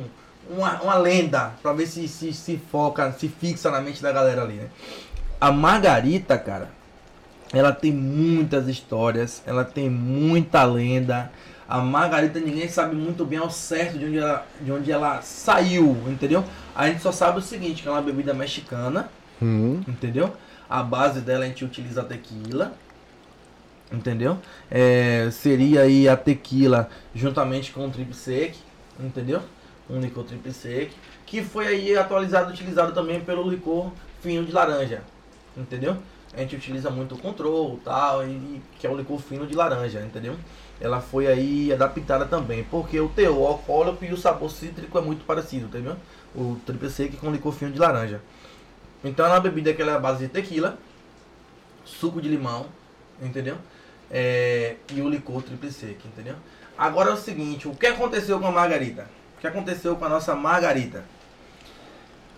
uma, 0.50 0.82
uma 0.82 0.94
lenda 0.96 1.52
para 1.62 1.72
ver 1.72 1.86
se, 1.86 2.08
se 2.08 2.32
se 2.32 2.60
foca, 2.70 3.12
se 3.12 3.28
fixa 3.28 3.70
na 3.70 3.80
mente 3.80 4.02
da 4.02 4.10
galera 4.10 4.42
ali, 4.42 4.54
né? 4.54 4.68
A 5.40 5.52
margarita, 5.52 6.36
cara, 6.36 6.68
ela 7.52 7.72
tem 7.72 7.92
muitas 7.92 8.68
histórias, 8.68 9.42
ela 9.46 9.64
tem 9.64 9.90
muita 9.90 10.64
lenda. 10.64 11.30
A 11.68 11.78
Margarita 11.78 12.40
ninguém 12.40 12.68
sabe 12.68 12.96
muito 12.96 13.24
bem 13.24 13.38
ao 13.38 13.50
certo 13.50 13.98
de 13.98 14.06
onde 14.06 14.18
ela, 14.18 14.46
de 14.60 14.72
onde 14.72 14.92
ela 14.92 15.22
saiu, 15.22 15.96
entendeu? 16.06 16.44
A 16.74 16.88
gente 16.88 17.02
só 17.02 17.12
sabe 17.12 17.38
o 17.38 17.42
seguinte, 17.42 17.82
que 17.82 17.88
é 17.88 17.90
uma 17.90 18.02
bebida 18.02 18.34
mexicana, 18.34 19.08
hum. 19.40 19.80
entendeu? 19.86 20.34
A 20.68 20.82
base 20.82 21.20
dela 21.20 21.44
a 21.44 21.48
gente 21.48 21.64
utiliza 21.64 22.00
a 22.00 22.04
tequila, 22.04 22.72
entendeu? 23.92 24.38
É, 24.70 25.28
seria 25.30 25.82
aí 25.82 26.08
a 26.08 26.16
tequila 26.16 26.88
juntamente 27.14 27.72
com 27.72 27.86
o 27.86 27.90
triple 27.90 28.14
sec, 28.14 28.54
entendeu? 28.98 29.42
Um 29.88 30.00
licor 30.00 30.24
triple 30.24 30.52
sec, 30.52 30.90
que 31.26 31.42
foi 31.42 31.66
aí 31.66 31.96
atualizado, 31.96 32.50
utilizado 32.50 32.92
também 32.92 33.20
pelo 33.20 33.48
licor 33.48 33.92
fino 34.22 34.44
de 34.44 34.52
laranja, 34.52 35.02
entendeu? 35.56 35.96
A 36.34 36.40
gente 36.40 36.56
utiliza 36.56 36.90
muito 36.90 37.14
o 37.14 37.18
control 37.18 37.78
tal, 37.84 38.26
e, 38.26 38.62
que 38.78 38.86
é 38.86 38.90
o 38.90 38.96
licor 38.96 39.18
fino 39.18 39.46
de 39.46 39.54
laranja, 39.54 40.00
entendeu? 40.00 40.36
Ela 40.80 41.00
foi 41.00 41.26
aí 41.26 41.72
adaptada 41.72 42.24
também, 42.24 42.64
porque 42.64 42.98
o 42.98 43.08
teor 43.08 43.48
alcoólico 43.48 44.04
e 44.04 44.12
o 44.12 44.16
sabor 44.16 44.50
cítrico 44.50 44.96
é 44.96 45.00
muito 45.00 45.24
parecido, 45.24 45.66
entendeu? 45.66 45.96
O 46.34 46.56
triple 46.64 46.90
sec 46.90 47.14
com 47.18 47.30
licor 47.30 47.52
fino 47.52 47.70
de 47.70 47.78
laranja. 47.78 48.20
Então 49.04 49.26
é 49.26 49.28
uma 49.28 49.40
bebida 49.40 49.74
que 49.74 49.82
ela 49.82 49.92
é 49.92 50.00
base 50.00 50.26
de 50.26 50.32
tequila, 50.32 50.78
suco 51.84 52.20
de 52.20 52.28
limão, 52.28 52.66
entendeu? 53.20 53.58
É, 54.10 54.76
e 54.92 55.02
o 55.02 55.08
licor 55.08 55.42
triple 55.42 55.70
sec, 55.70 56.04
entendeu? 56.06 56.36
Agora 56.78 57.10
é 57.10 57.12
o 57.12 57.16
seguinte, 57.16 57.68
o 57.68 57.74
que 57.74 57.86
aconteceu 57.86 58.40
com 58.40 58.46
a 58.46 58.50
margarita? 58.50 59.06
O 59.36 59.40
que 59.40 59.46
aconteceu 59.46 59.96
com 59.96 60.04
a 60.06 60.08
nossa 60.08 60.34
margarita? 60.34 61.04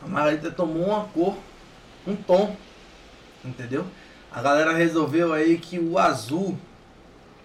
A 0.03 0.09
margarita 0.09 0.51
tomou 0.51 0.89
uma 0.89 1.05
cor, 1.05 1.37
um 2.07 2.17
tom 2.17 2.57
entendeu? 3.45 3.85
A 4.33 4.43
galera 4.43 4.73
resolveu 4.73 5.33
aí 5.33 5.59
que 5.59 5.79
o 5.79 5.99
azul 5.99 6.59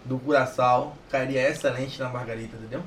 do 0.04 0.18
Curaçao 0.18 0.96
cairia 1.10 1.48
excelente 1.48 2.00
na 2.00 2.10
Margarita, 2.10 2.56
entendeu? 2.58 2.82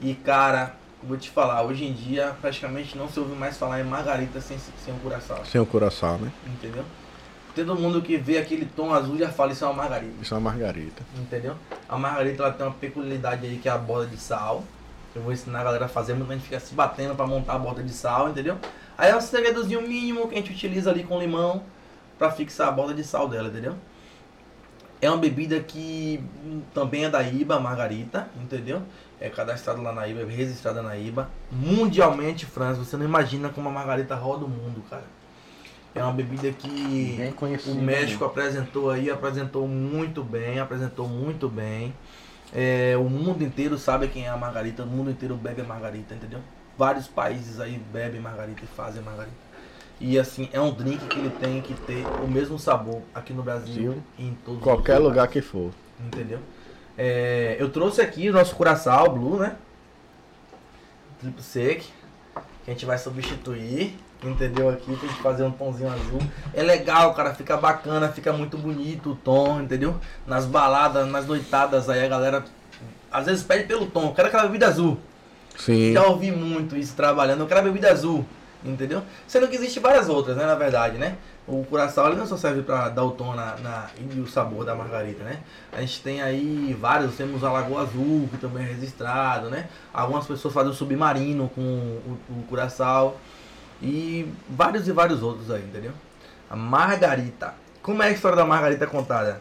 E 0.00 0.14
cara, 0.14 0.74
vou 1.02 1.16
te 1.16 1.30
falar, 1.30 1.62
hoje 1.62 1.84
em 1.84 1.92
dia 1.92 2.34
praticamente 2.40 2.96
não 2.98 3.08
se 3.08 3.20
ouve 3.20 3.34
mais 3.36 3.56
falar 3.56 3.80
em 3.80 3.84
Margarita 3.84 4.40
sem, 4.40 4.58
sem 4.58 4.94
o 4.94 4.98
Curaçao. 4.98 5.44
Sem 5.46 5.60
o 5.60 5.66
Curaçao, 5.66 6.18
né? 6.18 6.32
Entendeu? 6.46 6.84
Todo 7.54 7.76
mundo 7.76 8.02
que 8.02 8.16
vê 8.16 8.36
aquele 8.36 8.66
tom 8.66 8.92
azul 8.92 9.16
já 9.16 9.28
fala 9.28 9.52
isso 9.52 9.64
é 9.64 9.68
uma 9.68 9.74
margarita. 9.74 10.14
Isso 10.20 10.34
é 10.34 10.36
uma 10.36 10.50
margarita. 10.50 11.02
Entendeu? 11.16 11.54
A 11.88 11.96
margarita 11.96 12.42
ela 12.42 12.52
tem 12.52 12.66
uma 12.66 12.74
peculiaridade 12.74 13.46
aí 13.46 13.58
que 13.58 13.68
é 13.68 13.72
a 13.72 13.78
borda 13.78 14.08
de 14.08 14.16
sal. 14.16 14.64
Eu 15.14 15.22
vou 15.22 15.32
ensinar 15.32 15.60
a 15.60 15.64
galera 15.64 15.84
a 15.84 15.88
fazer, 15.88 16.14
muita 16.14 16.32
gente 16.32 16.42
fica 16.42 16.58
se 16.58 16.74
batendo 16.74 17.14
para 17.14 17.24
montar 17.24 17.54
a 17.54 17.58
borda 17.60 17.80
de 17.80 17.92
sal, 17.92 18.28
entendeu? 18.28 18.58
Aí 18.98 19.12
é 19.12 19.16
um 19.16 19.20
segredozinho 19.20 19.82
mínimo 19.82 20.26
que 20.26 20.34
a 20.34 20.38
gente 20.38 20.50
utiliza 20.50 20.90
ali 20.90 21.04
com 21.04 21.20
limão 21.20 21.62
para 22.18 22.30
fixar 22.30 22.68
a 22.68 22.72
borda 22.72 22.94
de 22.94 23.04
sal 23.04 23.28
dela, 23.28 23.48
entendeu? 23.48 23.74
É 25.00 25.10
uma 25.10 25.18
bebida 25.18 25.60
que 25.60 26.24
também 26.72 27.04
é 27.04 27.10
da 27.10 27.22
IBA, 27.22 27.60
Margarita, 27.60 28.28
entendeu? 28.40 28.82
É 29.20 29.28
cadastrada 29.28 29.80
lá 29.80 29.92
na 29.92 30.08
IBA, 30.08 30.22
é 30.22 30.24
registrada 30.24 30.82
na 30.82 30.96
IBA. 30.96 31.28
Mundialmente, 31.52 32.46
França, 32.46 32.82
você 32.82 32.96
não 32.96 33.04
imagina 33.04 33.48
como 33.50 33.68
a 33.68 33.72
Margarita 33.72 34.14
roda 34.14 34.44
o 34.44 34.48
mundo, 34.48 34.82
cara. 34.88 35.04
É 35.94 36.02
uma 36.02 36.12
bebida 36.12 36.50
que 36.50 37.16
o 37.68 37.74
México 37.74 38.24
apresentou 38.24 38.90
aí, 38.90 39.10
apresentou 39.10 39.68
muito 39.68 40.24
bem, 40.24 40.58
apresentou 40.58 41.06
muito 41.06 41.48
bem. 41.48 41.94
É, 42.52 42.96
o 42.96 43.04
mundo 43.04 43.44
inteiro 43.44 43.78
sabe 43.78 44.08
quem 44.08 44.26
é 44.26 44.28
a 44.28 44.36
Margarita, 44.36 44.82
o 44.82 44.86
mundo 44.86 45.10
inteiro 45.10 45.36
bebe 45.36 45.60
a 45.60 45.64
Margarita, 45.64 46.14
entendeu? 46.14 46.40
Vários 46.76 47.06
países 47.06 47.60
aí 47.60 47.80
bebem 47.92 48.20
Margarita 48.20 48.62
e 48.64 48.66
fazem 48.66 49.02
Margarita. 49.02 49.43
E 50.00 50.18
assim, 50.18 50.48
é 50.52 50.60
um 50.60 50.72
drink 50.72 51.06
que 51.06 51.18
ele 51.18 51.30
tem 51.30 51.60
que 51.62 51.74
ter 51.74 52.04
o 52.22 52.26
mesmo 52.26 52.58
sabor 52.58 53.00
aqui 53.14 53.32
no 53.32 53.42
Brasil 53.42 54.02
e 54.18 54.26
em 54.26 54.34
todos 54.44 54.62
Qualquer 54.62 54.98
lugar 54.98 55.28
que 55.28 55.40
for. 55.40 55.70
Entendeu? 56.04 56.40
É, 56.98 57.56
eu 57.58 57.70
trouxe 57.70 58.00
aqui 58.00 58.28
o 58.28 58.32
nosso 58.32 58.54
Curaçao 58.56 59.10
Blue, 59.10 59.38
né? 59.38 59.56
Triple 61.20 61.42
Sec. 61.42 61.82
Que 62.64 62.70
a 62.70 62.72
gente 62.72 62.84
vai 62.84 62.98
substituir. 62.98 63.96
Entendeu? 64.22 64.70
Aqui 64.70 64.96
tem 64.96 65.08
que 65.08 65.22
fazer 65.22 65.44
um 65.44 65.50
tomzinho 65.50 65.92
azul. 65.92 66.20
É 66.52 66.62
legal, 66.62 67.14
cara. 67.14 67.34
Fica 67.34 67.56
bacana, 67.56 68.08
fica 68.08 68.32
muito 68.32 68.56
bonito 68.56 69.10
o 69.10 69.16
tom, 69.16 69.60
entendeu? 69.60 69.96
Nas 70.26 70.46
baladas, 70.46 71.06
nas 71.08 71.26
noitadas 71.26 71.88
aí 71.90 72.04
a 72.04 72.08
galera 72.08 72.44
às 73.12 73.26
vezes 73.26 73.44
pede 73.44 73.64
pelo 73.64 73.86
tom. 73.86 74.06
Eu 74.08 74.12
quero 74.14 74.28
aquela 74.28 74.44
bebida 74.44 74.66
azul. 74.66 74.98
Sim. 75.56 75.92
Já 75.92 76.04
ouvi 76.06 76.32
muito 76.32 76.76
isso 76.76 76.96
trabalhando. 76.96 77.40
Eu 77.40 77.46
quero 77.46 77.60
a 77.60 77.64
bebida 77.64 77.92
azul 77.92 78.24
entendeu? 78.64 79.02
Sendo 79.26 79.48
que 79.48 79.56
existe 79.56 79.78
várias 79.80 80.08
outras, 80.08 80.36
né, 80.36 80.46
na 80.46 80.54
verdade, 80.54 80.98
né? 80.98 81.16
O 81.46 81.62
curaçao 81.64 82.08
ele 82.08 82.16
não 82.16 82.26
só 82.26 82.36
serve 82.36 82.62
para 82.62 82.88
dar 82.88 83.04
o 83.04 83.10
tom 83.10 83.34
na, 83.34 83.56
na, 83.56 83.90
e 83.98 84.18
o 84.18 84.26
sabor 84.26 84.64
da 84.64 84.74
margarita, 84.74 85.22
né? 85.22 85.40
A 85.72 85.80
gente 85.80 86.02
tem 86.02 86.22
aí 86.22 86.76
vários, 86.80 87.14
temos 87.16 87.44
a 87.44 87.52
Lagoa 87.52 87.82
Azul, 87.82 88.28
que 88.30 88.38
também 88.38 88.64
é 88.64 88.68
registrado, 88.68 89.50
né? 89.50 89.68
Algumas 89.92 90.26
pessoas 90.26 90.54
fazem 90.54 90.70
o 90.70 90.74
submarino 90.74 91.50
com 91.54 91.60
o, 91.60 92.18
o 92.30 93.14
e 93.82 94.32
vários 94.48 94.88
e 94.88 94.92
vários 94.92 95.22
outros 95.22 95.50
aí, 95.50 95.62
entendeu? 95.62 95.92
A 96.48 96.56
margarita. 96.56 97.54
Como 97.82 98.02
é 98.02 98.06
a 98.06 98.10
história 98.10 98.36
da 98.36 98.44
margarita 98.46 98.86
contada? 98.86 99.40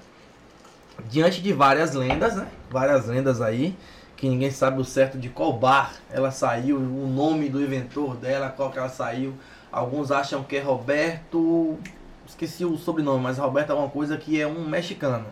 Diante 1.10 1.42
de 1.42 1.54
várias 1.54 1.94
lendas, 1.94 2.36
né? 2.36 2.48
Várias 2.70 3.08
lendas 3.08 3.42
aí 3.42 3.76
que 4.24 4.30
ninguém 4.30 4.52
sabe 4.52 4.80
o 4.80 4.86
certo 4.86 5.18
de 5.18 5.28
qual 5.28 5.52
bar 5.52 5.96
ela 6.10 6.32
saiu, 6.32 6.78
o 6.78 7.08
nome 7.08 7.50
do 7.50 7.62
inventor 7.62 8.16
dela, 8.16 8.48
qual 8.48 8.72
que 8.72 8.80
ela 8.80 8.88
saiu. 8.88 9.34
Alguns 9.70 10.12
acham 10.12 10.42
que 10.42 10.56
é 10.56 10.62
Roberto, 10.62 11.78
esqueci 12.26 12.64
o 12.64 12.78
sobrenome, 12.78 13.22
mas 13.22 13.38
Roberto 13.38 13.74
é 13.74 13.76
uma 13.76 13.90
coisa 13.90 14.16
que 14.16 14.40
é 14.40 14.48
um 14.48 14.66
mexicano. 14.66 15.26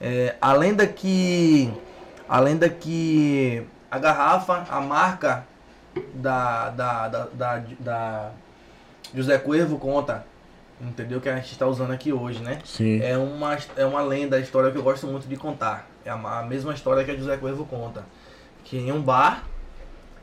É, 0.00 0.34
a 0.40 0.54
lenda 0.54 0.86
que 0.86 1.70
a 2.26 2.40
lenda 2.40 2.70
que 2.70 3.62
a 3.90 3.98
garrafa, 3.98 4.64
a 4.70 4.80
marca 4.80 5.46
da, 6.14 6.70
da, 6.70 7.08
da, 7.08 7.24
da, 7.26 7.62
da 7.78 8.30
José 9.14 9.36
Cuervo 9.36 9.76
conta, 9.76 10.24
entendeu? 10.80 11.20
Que 11.20 11.28
a 11.28 11.36
gente 11.36 11.52
está 11.52 11.66
usando 11.66 11.90
aqui 11.90 12.14
hoje, 12.14 12.42
né? 12.42 12.60
Sim. 12.64 12.98
É 13.02 13.18
uma, 13.18 13.58
é 13.76 13.84
uma 13.84 14.00
lenda, 14.00 14.36
a 14.36 14.40
história 14.40 14.70
que 14.70 14.78
eu 14.78 14.82
gosto 14.82 15.06
muito 15.06 15.28
de 15.28 15.36
contar. 15.36 15.86
É 16.06 16.10
a, 16.10 16.42
mesma 16.44 16.72
história 16.72 17.04
que 17.04 17.10
a 17.10 17.16
José 17.16 17.36
Coelho 17.36 17.64
conta. 17.64 18.06
Que 18.64 18.78
em 18.78 18.92
um 18.92 19.02
bar 19.02 19.44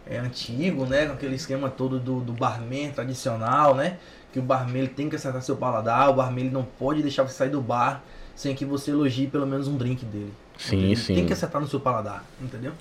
é 0.07 0.18
antigo, 0.18 0.85
né? 0.85 1.07
Com 1.07 1.14
aquele 1.14 1.35
esquema 1.35 1.69
todo 1.69 1.99
do, 1.99 2.22
do 2.22 2.31
barman 2.31 2.89
tradicional, 2.91 3.76
né? 3.76 3.97
Que 4.31 4.39
o 4.39 4.41
barman 4.41 4.84
ele 4.84 4.88
tem 4.88 5.10
que 5.10 5.18
acertar 5.18 5.41
seu 5.41 5.57
paladar, 5.57 6.10
o 6.10 6.14
barman 6.14 6.45
ele 6.45 6.53
não 6.53 6.64
pode 6.64 7.01
deixar 7.01 7.23
você 7.23 7.35
sair 7.35 7.49
do 7.49 7.61
bar 7.61 8.01
sem 8.34 8.55
que 8.55 8.64
você 8.64 8.91
elogie 8.91 9.27
pelo 9.27 9.45
menos 9.45 9.68
um 9.68 9.76
drink 9.76 10.05
dele. 10.05 10.34
Sim, 10.57 10.77
ele 10.77 10.95
sim. 10.95 11.15
tem 11.15 11.26
que 11.26 11.34
acertar 11.34 11.61
no 11.61 11.68
seu 11.68 11.81
paladar, 11.81 12.23
entendeu? 12.41 12.72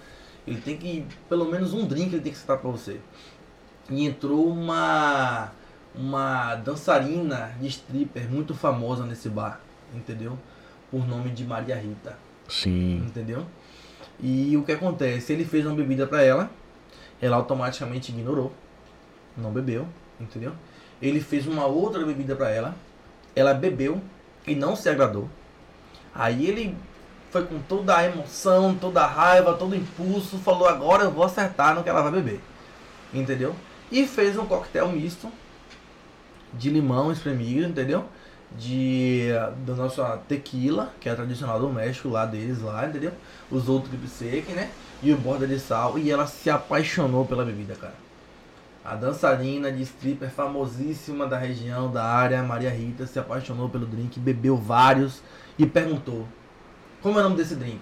Ele 0.47 0.61
tem 0.61 0.77
que, 0.77 1.05
pelo 1.29 1.45
menos 1.45 1.75
um 1.75 1.85
drink 1.85 2.15
ele 2.15 2.23
tem 2.23 2.33
que 2.33 2.39
acertar 2.39 2.59
pra 2.59 2.71
você. 2.71 3.01
E 3.91 4.07
entrou 4.07 4.49
uma 4.49 5.51
uma 5.95 6.55
dançarina 6.55 7.55
de 7.61 7.67
stripper 7.67 8.31
muito 8.31 8.55
famosa 8.55 9.05
nesse 9.05 9.29
bar, 9.29 9.61
entendeu? 9.93 10.39
Por 10.91 11.07
nome 11.07 11.31
de 11.31 11.45
Maria 11.45 11.77
Rita. 11.77 12.17
Sim. 12.49 12.99
Entendeu? 13.07 13.47
E 14.21 14.57
o 14.57 14.63
que 14.63 14.73
acontece? 14.73 15.33
Ele 15.33 15.45
fez 15.45 15.67
uma 15.67 15.75
bebida 15.75 16.07
para 16.07 16.23
ela, 16.23 16.51
ela 17.21 17.37
automaticamente 17.37 18.13
ignorou, 18.13 18.53
não 19.37 19.51
bebeu, 19.51 19.87
entendeu? 20.21 20.53
Ele 21.01 21.21
fez 21.21 21.47
uma 21.47 21.67
outra 21.67 22.05
bebida 22.05 22.37
para 22.37 22.51
ela, 22.51 22.77
ela 23.35 23.53
bebeu 23.53 24.01
e 24.47 24.55
não 24.55 24.77
se 24.77 24.89
agradou. 24.89 25.29
Aí 26.15 26.47
ele 26.47 26.77
foi 27.31 27.45
com 27.45 27.59
toda 27.61 27.97
a 27.97 28.05
emoção, 28.05 28.75
toda 28.75 29.03
a 29.03 29.07
raiva, 29.07 29.55
todo 29.55 29.73
o 29.73 29.77
impulso, 29.77 30.39
falou 30.39 30.69
agora 30.69 31.05
eu 31.05 31.11
vou 31.11 31.25
acertar 31.25 31.75
no 31.75 31.83
que 31.83 31.89
ela 31.89 32.03
vai 32.03 32.13
beber. 32.13 32.41
Entendeu? 33.13 33.57
E 33.91 34.07
fez 34.07 34.39
um 34.39 34.47
coquetel 34.47 34.89
misto 34.89 35.31
de 36.53 36.71
limão 36.71 37.11
espremido, 37.11 37.69
entendeu? 37.69 38.05
De 38.59 39.29
da 39.67 39.75
nossa 39.75 40.19
tequila, 40.29 40.93
que 41.01 41.09
é 41.09 41.15
tradicional 41.15 41.59
do 41.59 41.69
México 41.69 42.09
lá 42.09 42.27
deles 42.27 42.61
lá, 42.61 42.87
entendeu? 42.87 43.13
Usou 43.51 43.79
o 43.79 43.81
triple 43.81 44.09
sec, 44.09 44.49
né? 44.51 44.71
E 45.03 45.13
o 45.13 45.17
borda 45.17 45.47
de 45.47 45.59
sal 45.59 45.99
e 45.99 46.11
ela 46.11 46.27
se 46.27 46.51
apaixonou 46.51 47.25
pela 47.25 47.45
bebida, 47.45 47.75
cara. 47.75 47.95
A 48.85 48.97
dançarina 48.97 49.71
de 49.71 49.83
stripper 49.83 50.31
famosíssima 50.31 51.27
da 51.27 51.39
região, 51.39 51.91
da 51.91 52.05
área, 52.05 52.43
Maria 52.43 52.71
Rita, 52.71 53.07
se 53.07 53.19
apaixonou 53.19 53.69
pelo 53.69 53.87
drink, 53.87 54.19
bebeu 54.19 54.57
vários 54.57 55.23
e 55.57 55.65
perguntou: 55.65 56.27
Como 57.01 57.19
é 57.19 57.21
o 57.21 57.25
nome 57.25 57.37
desse 57.37 57.55
drink? 57.55 57.81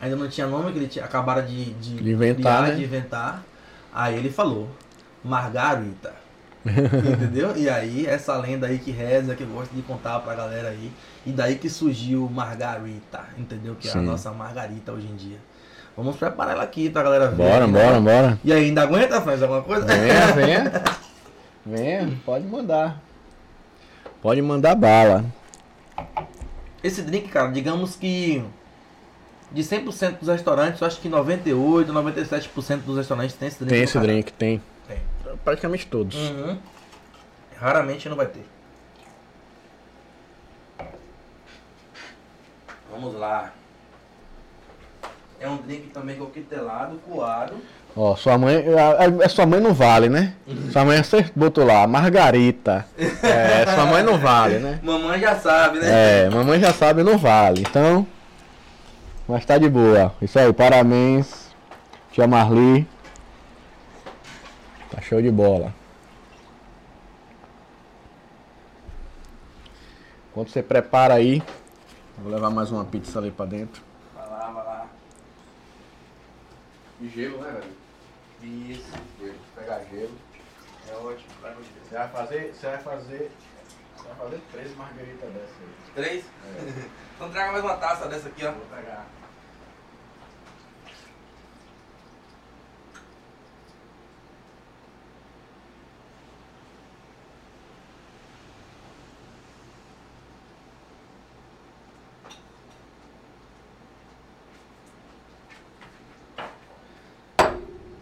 Ainda 0.00 0.16
não 0.16 0.28
tinha 0.28 0.46
nome, 0.46 0.72
que 0.72 0.78
ele 0.78 0.88
tinha 0.88 1.04
acabado 1.04 1.46
de, 1.46 1.74
de, 1.74 1.96
de 1.96 2.10
inventar. 2.10 2.62
Criar, 2.62 2.62
né? 2.62 2.74
de 2.74 2.84
inventar. 2.84 3.44
Aí 3.92 4.16
ele 4.16 4.30
falou: 4.30 4.68
Margarita. 5.22 6.19
Entendeu? 6.64 7.56
E 7.56 7.68
aí, 7.68 8.06
essa 8.06 8.36
lenda 8.36 8.66
aí 8.66 8.78
que 8.78 8.90
reza, 8.90 9.34
que 9.34 9.42
eu 9.42 9.48
gosto 9.48 9.72
de 9.72 9.82
contar 9.82 10.20
pra 10.20 10.34
galera 10.34 10.68
aí. 10.68 10.92
E 11.24 11.32
daí 11.32 11.56
que 11.56 11.68
surgiu 11.68 12.28
Margarita, 12.28 13.24
entendeu? 13.38 13.74
Que 13.74 13.88
Sim. 13.88 13.98
é 13.98 14.00
a 14.00 14.04
nossa 14.04 14.30
Margarita 14.30 14.92
hoje 14.92 15.06
em 15.06 15.16
dia. 15.16 15.38
Vamos 15.96 16.16
preparar 16.16 16.54
ela 16.54 16.62
aqui 16.62 16.88
pra 16.90 17.02
galera 17.02 17.28
ver. 17.28 17.36
Bora, 17.36 17.64
aí, 17.64 17.70
bora, 17.70 18.00
né? 18.00 18.00
bora. 18.00 18.38
E 18.44 18.52
aí, 18.52 18.66
ainda 18.66 18.82
aguenta, 18.82 19.20
faz 19.20 19.42
alguma 19.42 19.62
coisa? 19.62 19.86
Venha, 19.86 20.32
venha. 20.32 20.72
venha, 21.64 22.18
pode 22.24 22.46
mandar. 22.46 23.00
Pode 24.22 24.42
mandar 24.42 24.74
bala. 24.74 25.24
Esse 26.82 27.02
drink, 27.02 27.28
cara, 27.28 27.50
digamos 27.50 27.96
que 27.96 28.42
de 29.52 29.62
100% 29.62 30.18
dos 30.18 30.28
restaurantes, 30.28 30.80
eu 30.80 30.86
acho 30.86 31.00
que 31.00 31.08
98, 31.08 31.92
97% 31.92 32.78
dos 32.78 32.96
restaurantes 32.96 33.34
tem 33.34 33.48
esse 33.48 33.58
drink. 33.58 33.70
Tem 33.70 33.82
esse 33.82 33.94
cara. 33.94 34.06
drink, 34.06 34.32
tem. 34.32 34.62
Praticamente 35.44 35.86
todos. 35.86 36.16
Uhum. 36.16 36.58
Raramente 37.56 38.08
não 38.08 38.16
vai 38.16 38.26
ter. 38.26 38.44
Vamos 42.90 43.14
lá. 43.14 43.52
É 45.38 45.48
um 45.48 45.56
drink 45.56 45.88
também 45.88 46.16
coquetelado, 46.16 46.98
coado. 46.98 47.54
Ó, 47.96 48.14
sua 48.14 48.36
mãe. 48.36 48.64
A, 48.74 49.24
a, 49.24 49.28
sua 49.28 49.46
mãe 49.46 49.60
não 49.60 49.72
vale, 49.72 50.08
né? 50.08 50.34
Uhum. 50.46 50.70
Sua 50.70 50.84
mãe 50.84 51.02
você 51.02 51.24
botou 51.34 51.64
lá, 51.64 51.86
Margarita. 51.86 52.86
É, 53.22 53.66
sua 53.74 53.86
mãe 53.86 54.02
não 54.02 54.18
vale, 54.18 54.58
né? 54.58 54.80
Mamãe 54.82 55.20
já 55.20 55.36
sabe, 55.36 55.78
né? 55.78 56.24
É, 56.26 56.30
mamãe 56.30 56.58
já 56.58 56.72
sabe, 56.72 57.02
não 57.02 57.18
vale. 57.18 57.60
Então. 57.60 58.06
Mas 59.28 59.44
tá 59.44 59.58
de 59.58 59.68
boa. 59.68 60.12
Isso 60.20 60.38
aí, 60.38 60.52
parabéns. 60.52 61.50
Tia 62.12 62.26
Marli. 62.26 62.86
Tá 65.00 65.06
show 65.06 65.22
de 65.22 65.30
bola. 65.30 65.72
Enquanto 70.28 70.50
você 70.50 70.62
prepara 70.62 71.14
aí, 71.14 71.42
vou 72.18 72.30
levar 72.30 72.50
mais 72.50 72.70
uma 72.70 72.84
pizza 72.84 73.18
ali 73.18 73.30
pra 73.30 73.46
dentro. 73.46 73.82
E 77.00 77.08
gelo, 77.08 77.38
né, 77.38 77.50
velho? 77.50 78.52
Isso. 78.70 78.92
Gelo. 79.18 79.34
Pegar 79.56 79.80
gelo. 79.90 80.12
É 80.86 80.94
ótimo 80.96 81.30
você. 81.40 81.88
Você 81.88 81.94
vai 81.94 82.08
fazer. 82.08 82.54
Você 82.54 82.66
vai 82.66 82.78
fazer. 82.78 83.30
Você 83.96 84.08
vai 84.08 84.16
fazer 84.16 84.40
três 84.52 84.76
margaritas 84.76 85.32
dessas 85.32 85.56
aí. 85.60 85.94
Três? 85.94 86.24
É. 86.24 86.88
então 87.16 87.30
traga 87.30 87.52
mais 87.52 87.64
uma 87.64 87.76
taça 87.78 88.06
dessa 88.06 88.28
aqui, 88.28 88.44
ó. 88.44 88.52
Vou 88.52 88.66
pegar. 88.66 89.06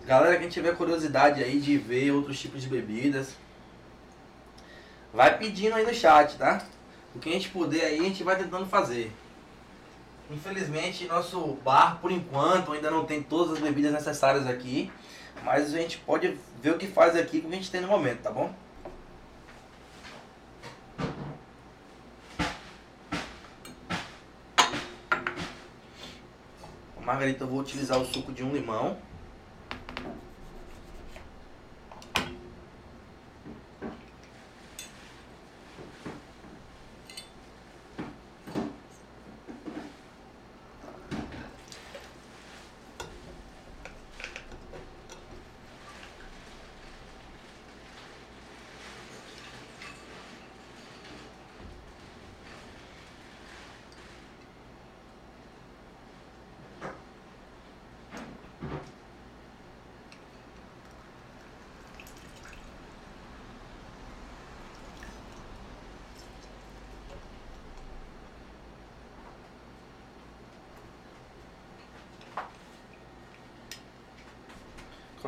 Galera, 0.08 0.38
quem 0.38 0.48
tiver 0.48 0.74
curiosidade 0.74 1.44
aí 1.44 1.60
de 1.60 1.76
ver 1.76 2.12
outros 2.12 2.40
tipos 2.40 2.62
de 2.62 2.66
bebidas, 2.66 3.34
vai 5.12 5.36
pedindo 5.36 5.74
aí 5.74 5.84
no 5.84 5.92
chat, 5.92 6.38
tá? 6.38 6.64
O 7.14 7.18
que 7.18 7.28
a 7.28 7.32
gente 7.32 7.50
puder 7.50 7.84
aí, 7.84 8.00
a 8.00 8.04
gente 8.04 8.24
vai 8.24 8.34
tentando 8.34 8.64
fazer. 8.64 9.12
Infelizmente, 10.30 11.04
nosso 11.04 11.58
bar, 11.62 11.98
por 12.00 12.10
enquanto, 12.10 12.72
ainda 12.72 12.90
não 12.90 13.04
tem 13.04 13.22
todas 13.22 13.52
as 13.52 13.58
bebidas 13.58 13.92
necessárias 13.92 14.46
aqui. 14.46 14.90
Mas 15.44 15.74
a 15.74 15.78
gente 15.78 15.98
pode 15.98 16.38
ver 16.62 16.70
o 16.70 16.78
que 16.78 16.86
faz 16.86 17.14
aqui 17.14 17.42
com 17.42 17.48
o 17.48 17.50
que 17.50 17.56
a 17.56 17.60
gente 17.60 17.70
tem 17.70 17.82
no 17.82 17.88
momento, 17.88 18.22
tá 18.22 18.30
bom? 18.30 18.50
Margarita, 27.04 27.44
eu 27.44 27.48
vou 27.48 27.60
utilizar 27.60 27.98
o 27.98 28.06
suco 28.06 28.32
de 28.32 28.42
um 28.42 28.54
limão. 28.54 28.96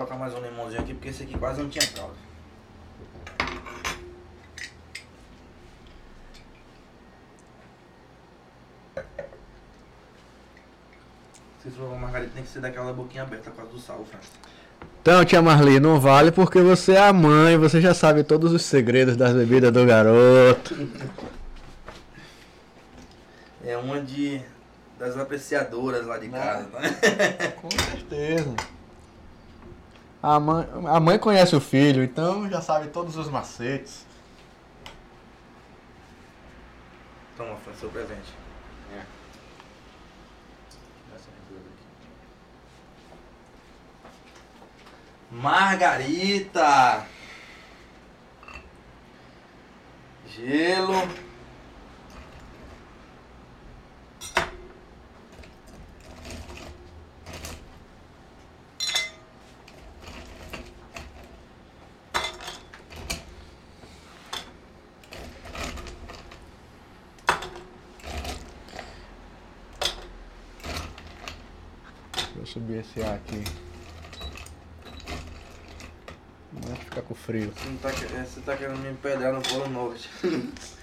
Colocar 0.01 0.17
mais 0.17 0.33
um 0.33 0.41
limãozinho 0.41 0.81
aqui, 0.81 0.95
porque 0.95 1.11
esse 1.11 1.25
aqui 1.25 1.37
quase 1.39 1.61
não 1.61 1.69
tinha 1.69 1.87
caldo. 1.89 2.15
Se 11.63 11.71
for 11.71 11.85
uma 11.85 11.99
margarita, 11.99 12.33
tem 12.35 12.43
que 12.43 12.49
ser 12.49 12.61
daquela 12.61 12.95
boquinha 12.95 13.25
aberta 13.25 13.51
por 13.51 13.59
causa 13.59 13.73
do 13.73 13.79
sal, 13.79 14.03
França. 14.07 14.29
Então, 15.03 15.23
tia 15.23 15.43
Marli, 15.43 15.79
não 15.79 16.01
vale 16.01 16.33
porque 16.33 16.63
você 16.63 16.93
é 16.93 17.07
a 17.07 17.13
mãe, 17.13 17.59
você 17.59 17.79
já 17.79 17.93
sabe 17.93 18.25
todos 18.25 18.55
os 18.55 18.63
segredos 18.63 19.19
das 19.19 19.35
bebidas 19.35 19.71
do 19.71 19.85
garoto. 19.85 20.75
É 23.63 23.77
uma 23.77 24.01
de 24.01 24.41
das 24.99 25.19
apreciadoras 25.19 26.07
lá 26.07 26.17
de 26.17 26.29
casa, 26.31 26.69
né? 26.79 27.53
Com 27.61 27.71
certeza. 27.71 28.55
A 30.23 30.39
mãe, 30.39 30.69
a 30.87 31.01
mãe 31.01 31.19
conhece 31.19 31.57
o 31.57 31.61
filho, 31.61 32.05
então 32.05 32.49
já 32.49 32.61
sabe 32.61 32.89
todos 32.89 33.17
os 33.17 33.29
macetes. 33.31 34.05
Toma, 37.37 37.57
foi 37.65 37.73
seu 37.75 37.89
presente. 37.89 38.35
É. 38.95 39.03
Margarita. 45.31 47.07
Gelo. 50.27 51.30
cabecear 72.81 73.15
aqui. 73.15 73.45
Não 76.53 76.73
é 76.73 76.77
ficar 76.77 77.03
com 77.03 77.15
frio. 77.15 77.53
Você, 77.53 77.69
não 77.69 77.77
tá, 77.77 77.91
é, 77.91 78.25
você 78.25 78.41
tá 78.41 78.57
querendo 78.57 78.79
me 78.79 78.91
empedrar 78.91 79.33
no 79.33 79.43
Polo 79.43 79.69
novo. 79.69 79.97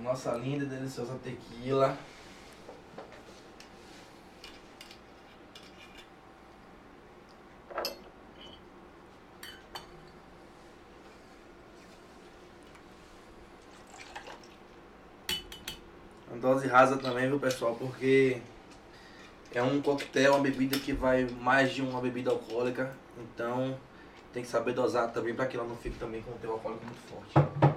Nossa 0.00 0.32
linda 0.32 0.64
e 0.64 0.68
deliciosa 0.68 1.18
tequila. 1.22 1.98
Dose 16.58 16.66
rasa 16.66 16.96
também, 16.96 17.28
viu 17.28 17.38
pessoal? 17.38 17.76
Porque 17.76 18.38
é 19.54 19.62
um 19.62 19.80
coquetel, 19.80 20.34
uma 20.34 20.42
bebida 20.42 20.76
que 20.78 20.92
vai 20.92 21.26
mais 21.40 21.72
de 21.72 21.82
uma 21.82 22.00
bebida 22.00 22.30
alcoólica. 22.30 22.92
Então 23.16 23.78
tem 24.32 24.42
que 24.42 24.48
saber 24.48 24.72
dosar 24.72 25.12
também 25.12 25.34
para 25.34 25.46
que 25.46 25.56
ela 25.56 25.66
não 25.66 25.76
fique 25.76 25.98
também 25.98 26.20
com 26.22 26.32
o 26.32 26.38
teu 26.38 26.52
alcoólico 26.52 26.84
muito 26.84 27.00
forte. 27.08 27.68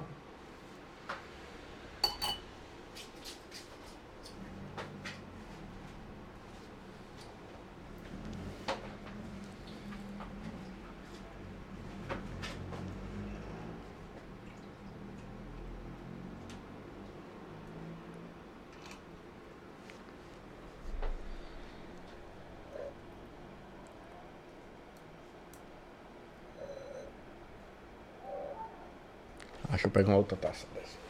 Deixa 29.71 29.80
eu 29.80 29.80
pegar 29.91 30.09
uma 30.09 30.17
outra 30.17 30.37
taça 30.37 30.65
dessa. 30.73 31.01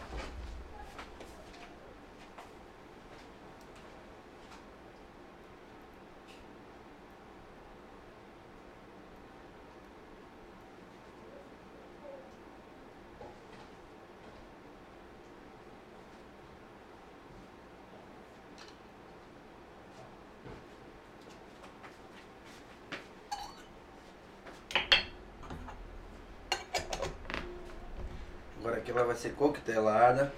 Aqui 28.81 28.89
ela 28.89 29.00
vai 29.11 29.19
ser 29.19 29.33
coquetelada. 29.33 30.31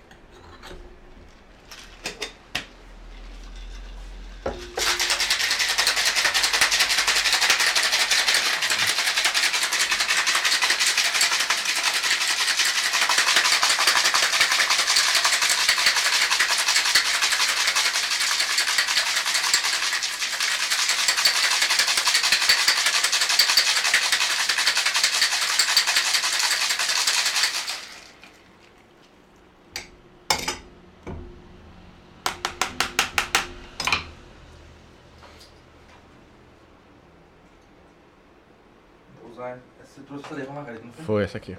usar. 39.33 39.59
Você 39.83 40.01
trouxe 40.01 40.25
essa 40.25 40.45
com 40.45 40.53
margarida, 40.53 40.83
não 40.85 40.93
foi? 40.93 41.05
Foi 41.05 41.22
essa 41.33 41.37
aqui. 41.37 41.57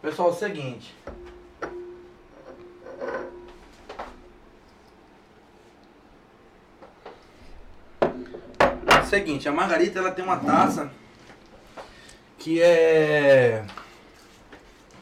Pessoal, 0.00 0.28
é 0.28 0.32
o 0.32 0.34
seguinte. 0.34 0.94
É 8.86 9.00
o 9.00 9.04
seguinte, 9.04 9.48
a 9.48 9.52
margarita 9.52 9.98
ela 9.98 10.12
tem 10.12 10.24
uma 10.24 10.36
taça 10.36 10.90
que 12.38 12.62
é 12.62 13.64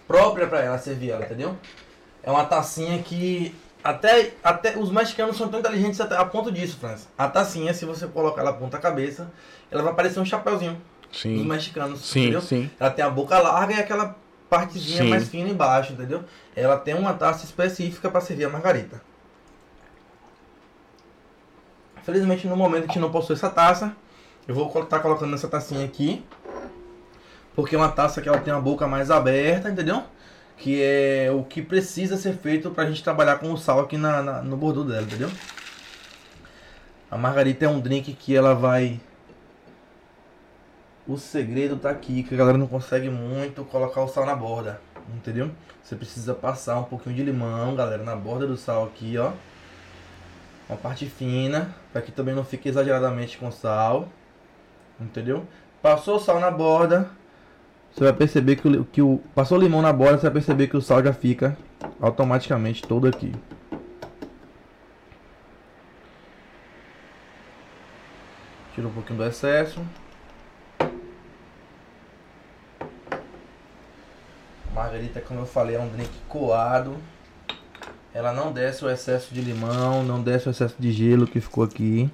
própria 0.06 0.46
para 0.46 0.60
ela 0.60 0.78
servir 0.78 1.10
ela, 1.10 1.24
entendeu? 1.24 1.56
É 2.22 2.30
uma 2.30 2.44
tacinha 2.44 3.02
que 3.02 3.54
até, 3.84 4.32
até 4.42 4.78
os 4.78 4.90
mexicanos 4.90 5.36
são 5.36 5.48
tão 5.48 5.60
inteligentes 5.60 6.00
a 6.00 6.24
ponto 6.24 6.50
disso, 6.50 6.78
França. 6.78 7.08
A 7.16 7.28
tacinha, 7.28 7.74
se 7.74 7.84
você 7.84 8.06
colocar 8.06 8.40
ela 8.40 8.52
ponta 8.52 8.78
cabeça, 8.78 9.30
ela 9.70 9.82
vai 9.82 9.94
parecer 9.94 10.18
um 10.18 10.24
chapéuzinho. 10.24 10.80
Sim. 11.16 11.36
Dos 11.36 11.46
mexicanos, 11.46 12.00
sim, 12.00 12.22
entendeu? 12.22 12.40
Sim. 12.40 12.70
Ela 12.78 12.90
tem 12.90 13.04
a 13.04 13.10
boca 13.10 13.38
larga 13.38 13.74
e 13.74 13.80
aquela 13.80 14.16
partezinha 14.48 15.02
sim. 15.02 15.08
mais 15.08 15.28
fina 15.28 15.48
embaixo, 15.48 15.92
entendeu? 15.92 16.24
Ela 16.54 16.76
tem 16.76 16.94
uma 16.94 17.14
taça 17.14 17.44
específica 17.44 18.10
para 18.10 18.20
servir 18.20 18.44
a 18.44 18.48
margarita. 18.48 19.00
Felizmente 22.04 22.46
no 22.46 22.56
momento 22.56 22.84
a 22.84 22.86
gente 22.86 22.98
não 22.98 23.10
possui 23.10 23.34
essa 23.34 23.50
taça, 23.50 23.96
eu 24.46 24.54
vou 24.54 24.66
estar 24.66 24.84
tá 24.84 24.98
colocando 25.00 25.34
essa 25.34 25.48
tacinha 25.48 25.84
aqui. 25.84 26.24
Porque 27.54 27.74
é 27.74 27.78
uma 27.78 27.88
taça 27.88 28.20
que 28.20 28.28
ela 28.28 28.38
tem 28.38 28.52
a 28.52 28.60
boca 28.60 28.86
mais 28.86 29.10
aberta, 29.10 29.70
entendeu? 29.70 30.04
que 30.56 30.82
é 30.82 31.30
o 31.30 31.42
que 31.42 31.60
precisa 31.60 32.16
ser 32.16 32.34
feito 32.34 32.70
para 32.70 32.84
a 32.84 32.86
gente 32.86 33.02
trabalhar 33.02 33.38
com 33.38 33.52
o 33.52 33.58
sal 33.58 33.80
aqui 33.80 33.96
na, 33.96 34.22
na, 34.22 34.42
no 34.42 34.56
bordo 34.56 34.84
dela, 34.84 35.02
entendeu? 35.02 35.30
A 37.10 37.18
margarita 37.18 37.66
é 37.66 37.68
um 37.68 37.78
drink 37.78 38.12
que 38.14 38.34
ela 38.34 38.54
vai... 38.54 39.00
O 41.08 41.16
segredo 41.16 41.76
tá 41.76 41.90
aqui, 41.90 42.22
que 42.24 42.34
a 42.34 42.38
galera 42.38 42.58
não 42.58 42.66
consegue 42.66 43.08
muito 43.08 43.64
colocar 43.64 44.02
o 44.02 44.08
sal 44.08 44.26
na 44.26 44.34
borda, 44.34 44.80
entendeu? 45.14 45.50
Você 45.82 45.94
precisa 45.94 46.34
passar 46.34 46.80
um 46.80 46.84
pouquinho 46.84 47.14
de 47.14 47.22
limão, 47.22 47.76
galera, 47.76 48.02
na 48.02 48.16
borda 48.16 48.46
do 48.46 48.56
sal 48.56 48.84
aqui, 48.84 49.16
ó. 49.16 49.32
Uma 50.68 50.76
parte 50.76 51.06
fina, 51.06 51.74
para 51.92 52.02
que 52.02 52.10
também 52.10 52.34
não 52.34 52.44
fique 52.44 52.68
exageradamente 52.68 53.38
com 53.38 53.52
sal, 53.52 54.08
entendeu? 55.00 55.46
Passou 55.80 56.16
o 56.16 56.18
sal 56.18 56.40
na 56.40 56.50
borda, 56.50 57.08
você 57.96 58.04
vai 58.04 58.12
perceber 58.12 58.56
que 58.56 58.68
o, 58.68 58.84
que 58.84 59.00
o 59.00 59.22
passou 59.34 59.56
o 59.56 59.60
limão 59.60 59.80
na 59.80 59.90
bola, 59.90 60.18
você 60.18 60.24
vai 60.24 60.32
perceber 60.32 60.66
que 60.66 60.76
o 60.76 60.82
sal 60.82 61.02
já 61.02 61.14
fica 61.14 61.56
automaticamente 61.98 62.82
todo 62.82 63.06
aqui. 63.06 63.32
Tira 68.74 68.86
um 68.86 68.92
pouquinho 68.92 69.20
do 69.20 69.24
excesso. 69.24 69.80
Margarita, 74.76 75.22
como 75.22 75.40
eu 75.40 75.46
falei, 75.46 75.74
é 75.74 75.80
um 75.80 75.88
drink 75.88 76.10
coado. 76.28 76.98
Ela 78.12 78.30
não 78.30 78.52
desce 78.52 78.84
o 78.84 78.90
excesso 78.90 79.32
de 79.32 79.40
limão, 79.40 80.04
não 80.04 80.22
desce 80.22 80.48
o 80.48 80.50
excesso 80.50 80.74
de 80.78 80.92
gelo 80.92 81.26
que 81.26 81.40
ficou 81.40 81.64
aqui. 81.64 82.10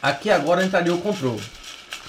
Aqui 0.00 0.30
agora 0.30 0.64
entraria 0.64 0.94
o 0.94 1.02
control. 1.02 1.38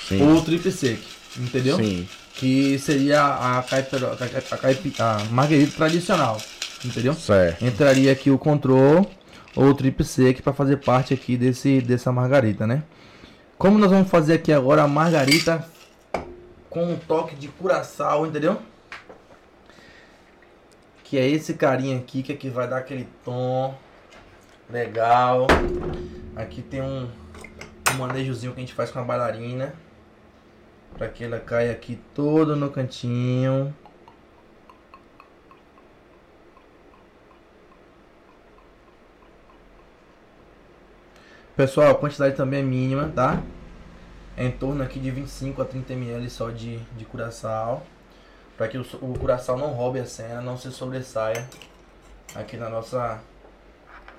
Sim. 0.08 0.22
Ou 0.22 0.38
o 0.38 0.42
trip 0.42 0.72
sec, 0.72 1.02
entendeu? 1.38 1.76
Sim. 1.76 2.08
Que 2.36 2.80
seria 2.80 3.22
a, 3.26 3.62
caipira, 3.62 4.18
a, 5.00 5.18
a 5.18 5.24
margarita 5.26 5.76
tradicional, 5.76 6.42
entendeu? 6.84 7.14
Certo. 7.14 7.64
Entraria 7.64 8.12
aqui 8.12 8.32
o 8.32 8.38
control 8.38 9.06
ou 9.56 9.66
o 9.66 9.74
trip 9.74 10.04
sec 10.04 10.42
para 10.42 10.54
fazer 10.54 10.78
parte 10.78 11.14
aqui 11.14 11.38
desse 11.38 11.82
dessa 11.82 12.12
margarita, 12.12 12.66
né? 12.66 12.84
Como 13.58 13.78
nós 13.78 13.92
vamos 13.92 14.10
fazer 14.10 14.36
aqui 14.36 14.52
agora 14.52 14.84
a 14.84 14.88
margarita 14.88 15.66
com 16.70 16.86
um 16.86 16.98
toque 16.98 17.36
de 17.36 17.48
curaçao, 17.48 18.26
entendeu? 18.26 18.60
Que 21.04 21.18
é 21.18 21.28
esse 21.28 21.54
carinha 21.54 21.98
aqui 21.98 22.24
que 22.24 22.32
aqui 22.32 22.50
vai 22.50 22.68
dar 22.68 22.78
aquele 22.78 23.08
tom 23.24 23.76
legal. 24.70 25.48
Aqui 26.36 26.62
tem 26.64 26.82
um 26.82 27.08
um 27.94 28.00
manejozinho 28.00 28.54
que 28.54 28.60
a 28.60 28.62
gente 28.62 28.74
faz 28.74 28.92
com 28.92 29.00
a 29.00 29.04
bailarina. 29.04 29.74
Pra 30.98 31.08
que 31.08 31.24
ela 31.24 31.40
caia 31.40 31.72
aqui 31.72 32.00
todo 32.14 32.56
no 32.56 32.70
cantinho. 32.70 33.74
Pessoal, 41.56 41.92
a 41.92 41.96
quantidade 41.96 42.36
também 42.36 42.62
é 42.62 42.64
mínima, 42.64 43.12
tá? 43.14 43.40
É 44.36 44.44
em 44.44 44.52
torno 44.52 44.82
aqui 44.82 45.00
de 45.00 45.12
25 45.12 45.62
a 45.62 45.66
30 45.66 45.94
ml 45.94 46.28
só 46.28 46.50
de, 46.50 46.80
de 46.98 47.06
curaçao. 47.06 47.84
Para 48.58 48.68
que 48.68 48.76
o, 48.76 48.82
o 49.02 49.20
curaçao 49.20 49.56
não 49.56 49.68
roube 49.68 50.00
a 50.00 50.06
cena, 50.08 50.42
não 50.42 50.58
se 50.58 50.72
sobressaia 50.72 51.48
aqui 52.34 52.58
na 52.58 52.70
nossa 52.70 53.22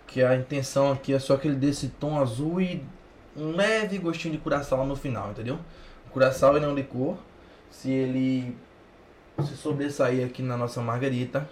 Que 0.07 0.23
a 0.23 0.37
intenção 0.37 0.93
aqui 0.93 1.13
é 1.13 1.19
só 1.19 1.37
que 1.37 1.49
ele 1.49 1.57
dê 1.57 1.71
esse 1.71 1.89
tom 1.89 2.21
azul 2.21 2.61
e 2.61 2.87
um 3.37 3.51
leve 3.51 3.99
gostinho 3.99 4.35
de 4.35 4.41
curaçao 4.41 4.87
no 4.87 4.95
final, 4.95 5.33
entendeu? 5.33 5.59
O 6.07 6.11
curaçao 6.11 6.57
ele 6.57 6.67
é 6.67 6.69
um 6.69 6.75
licor. 6.75 7.17
Se 7.69 7.91
ele 7.91 8.57
se 9.45 9.57
sobressair 9.57 10.25
aqui 10.25 10.41
na 10.41 10.57
nossa 10.57 10.81
margarita, 10.81 11.49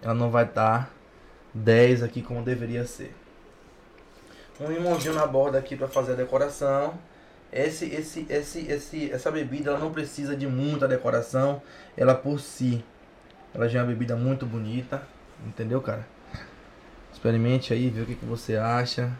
ela 0.00 0.14
não 0.14 0.30
vai 0.30 0.44
estar 0.44 0.84
tá 0.84 0.90
10 1.52 2.04
aqui 2.04 2.22
como 2.22 2.44
deveria 2.44 2.86
ser. 2.86 3.12
Um 4.60 4.70
limãozinho 4.72 5.14
na 5.14 5.26
borda 5.26 5.58
aqui 5.58 5.76
para 5.76 5.86
fazer 5.88 6.12
a 6.12 6.16
decoração. 6.16 6.94
Esse, 7.52 7.86
esse, 7.86 8.26
esse, 8.28 8.66
esse, 8.70 9.10
essa 9.10 9.30
bebida 9.30 9.70
ela 9.70 9.78
não 9.78 9.90
precisa 9.90 10.36
de 10.36 10.46
muita 10.46 10.86
decoração, 10.86 11.62
ela 11.96 12.14
por 12.14 12.40
si, 12.40 12.84
ela 13.54 13.66
já 13.68 13.78
é 13.78 13.82
uma 13.82 13.88
bebida 13.88 14.14
muito 14.14 14.44
bonita, 14.44 15.02
entendeu, 15.46 15.80
cara? 15.80 16.06
Experimente 17.10 17.72
aí, 17.72 17.88
vê 17.88 18.02
o 18.02 18.06
que, 18.06 18.16
que 18.16 18.26
você 18.26 18.56
acha, 18.56 19.10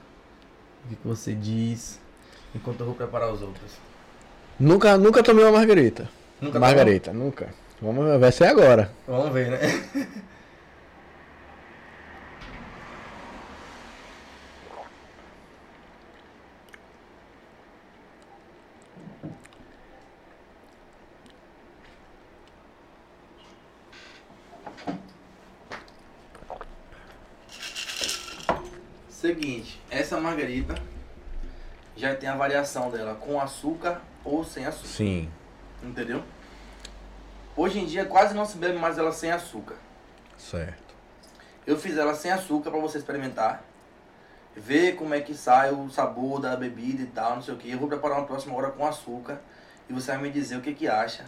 o 0.85 0.89
que, 0.89 0.97
que 0.97 1.09
você 1.09 1.35
diz, 1.35 1.99
enquanto 2.55 2.81
eu 2.81 2.87
vou 2.87 2.95
preparar 2.95 3.33
os 3.33 3.41
outros. 3.41 3.73
Nunca, 4.61 4.99
nunca 4.99 5.23
tomei 5.23 5.45
uma 5.45 5.53
margarita. 5.53 6.07
Nunca 6.39 6.61
margarita, 6.61 7.11
tomou? 7.11 7.27
nunca. 7.27 7.49
Vamos, 7.81 8.21
vai 8.21 8.31
ser 8.31 8.45
agora. 8.45 8.93
Vamos 9.07 9.33
ver, 9.33 9.53
né? 9.53 9.59
Seguinte, 29.21 29.78
essa 29.91 30.21
margarita 30.21 30.75
já 31.97 32.15
tem 32.15 32.29
a 32.29 32.37
variação 32.37 32.91
dela 32.91 33.15
com 33.15 33.41
açúcar 33.41 34.01
ou 34.25 34.45
sem 34.45 34.67
açúcar. 34.67 34.89
Sim. 34.89 35.31
Entendeu? 35.83 36.23
Hoje 37.57 37.81
em 37.81 37.87
dia 37.87 38.05
quase 38.05 38.35
não 38.35 38.45
se 38.45 38.57
bebe 38.57 38.79
mais 38.79 38.99
ela 38.99 39.13
sem 39.13 39.31
açúcar. 39.31 39.77
Certo. 40.37 40.95
Eu 41.67 41.79
fiz 41.79 41.97
ela 41.97 42.15
sem 42.15 42.31
açúcar 42.31 42.71
para 42.71 42.81
você 42.81 42.99
experimentar. 42.99 43.65
Ver 44.57 44.97
como 44.97 45.15
é 45.15 45.21
que 45.21 45.35
sai 45.35 45.73
o 45.73 45.89
sabor 45.91 46.41
da 46.41 46.57
bebida 46.57 47.03
e 47.03 47.07
tal, 47.07 47.37
não 47.37 47.43
sei 47.43 47.55
o 47.55 47.57
que. 47.57 47.71
Eu 47.71 47.79
vou 47.79 47.89
preparar 47.89 48.19
uma 48.19 48.27
próxima 48.27 48.55
hora 48.55 48.71
com 48.71 48.87
açúcar. 48.87 49.41
E 49.89 49.93
você 49.93 50.13
vai 50.13 50.21
me 50.21 50.31
dizer 50.31 50.57
o 50.57 50.61
que 50.61 50.75
que 50.75 50.89
acha 50.89 51.25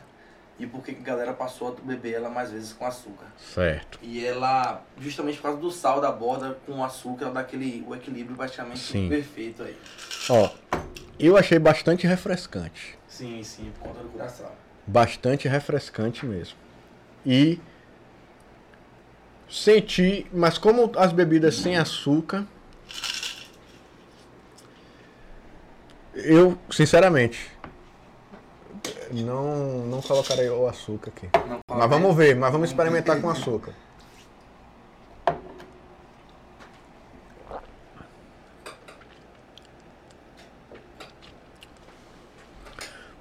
e 0.61 0.67
por 0.67 0.83
que 0.83 0.91
a 0.91 0.95
galera 0.95 1.33
passou 1.33 1.69
a 1.69 1.81
beber 1.83 2.13
ela 2.13 2.29
mais 2.29 2.51
vezes 2.53 2.73
com 2.75 2.85
açúcar. 2.85 3.27
Certo. 3.39 3.99
E 4.03 4.25
ela, 4.25 4.85
justamente 5.01 5.37
por 5.37 5.45
causa 5.45 5.59
do 5.59 5.71
sal 5.71 6.03
da 6.03 6.13
borda 6.13 6.59
com 6.67 6.85
açúcar, 6.85 7.25
ela 7.25 7.35
dá 7.35 7.41
aquele, 7.41 7.83
o 7.89 7.95
equilíbrio 7.95 8.37
praticamente 8.37 8.81
sim. 8.81 9.09
perfeito 9.09 9.63
aí. 9.63 9.75
Ó, 10.29 10.51
eu 11.19 11.37
achei 11.39 11.59
bastante 11.59 12.07
refrescante. 12.07 12.99
Sim, 13.09 13.43
sim, 13.43 13.73
por 13.79 13.89
conta 13.89 14.03
do 14.03 14.11
coração. 14.11 14.51
Bastante 14.87 15.49
refrescante 15.49 16.27
mesmo. 16.27 16.59
E 17.25 17.59
senti, 19.49 20.27
mas 20.31 20.59
como 20.59 20.93
as 20.97 21.11
bebidas 21.11 21.55
sem 21.55 21.79
açúcar, 21.79 22.47
eu, 26.15 26.59
sinceramente, 26.71 27.51
não, 29.13 29.87
não 29.87 30.01
colocarei 30.01 30.49
o 30.49 30.67
açúcar 30.67 31.11
aqui. 31.15 31.29
mas 31.69 31.91
vamos 31.91 32.17
ver, 32.17 32.37
mas 32.37 32.53
vamos 32.53 32.71
experimentar 32.71 33.21
com 33.21 33.29
açúcar. 33.29 33.75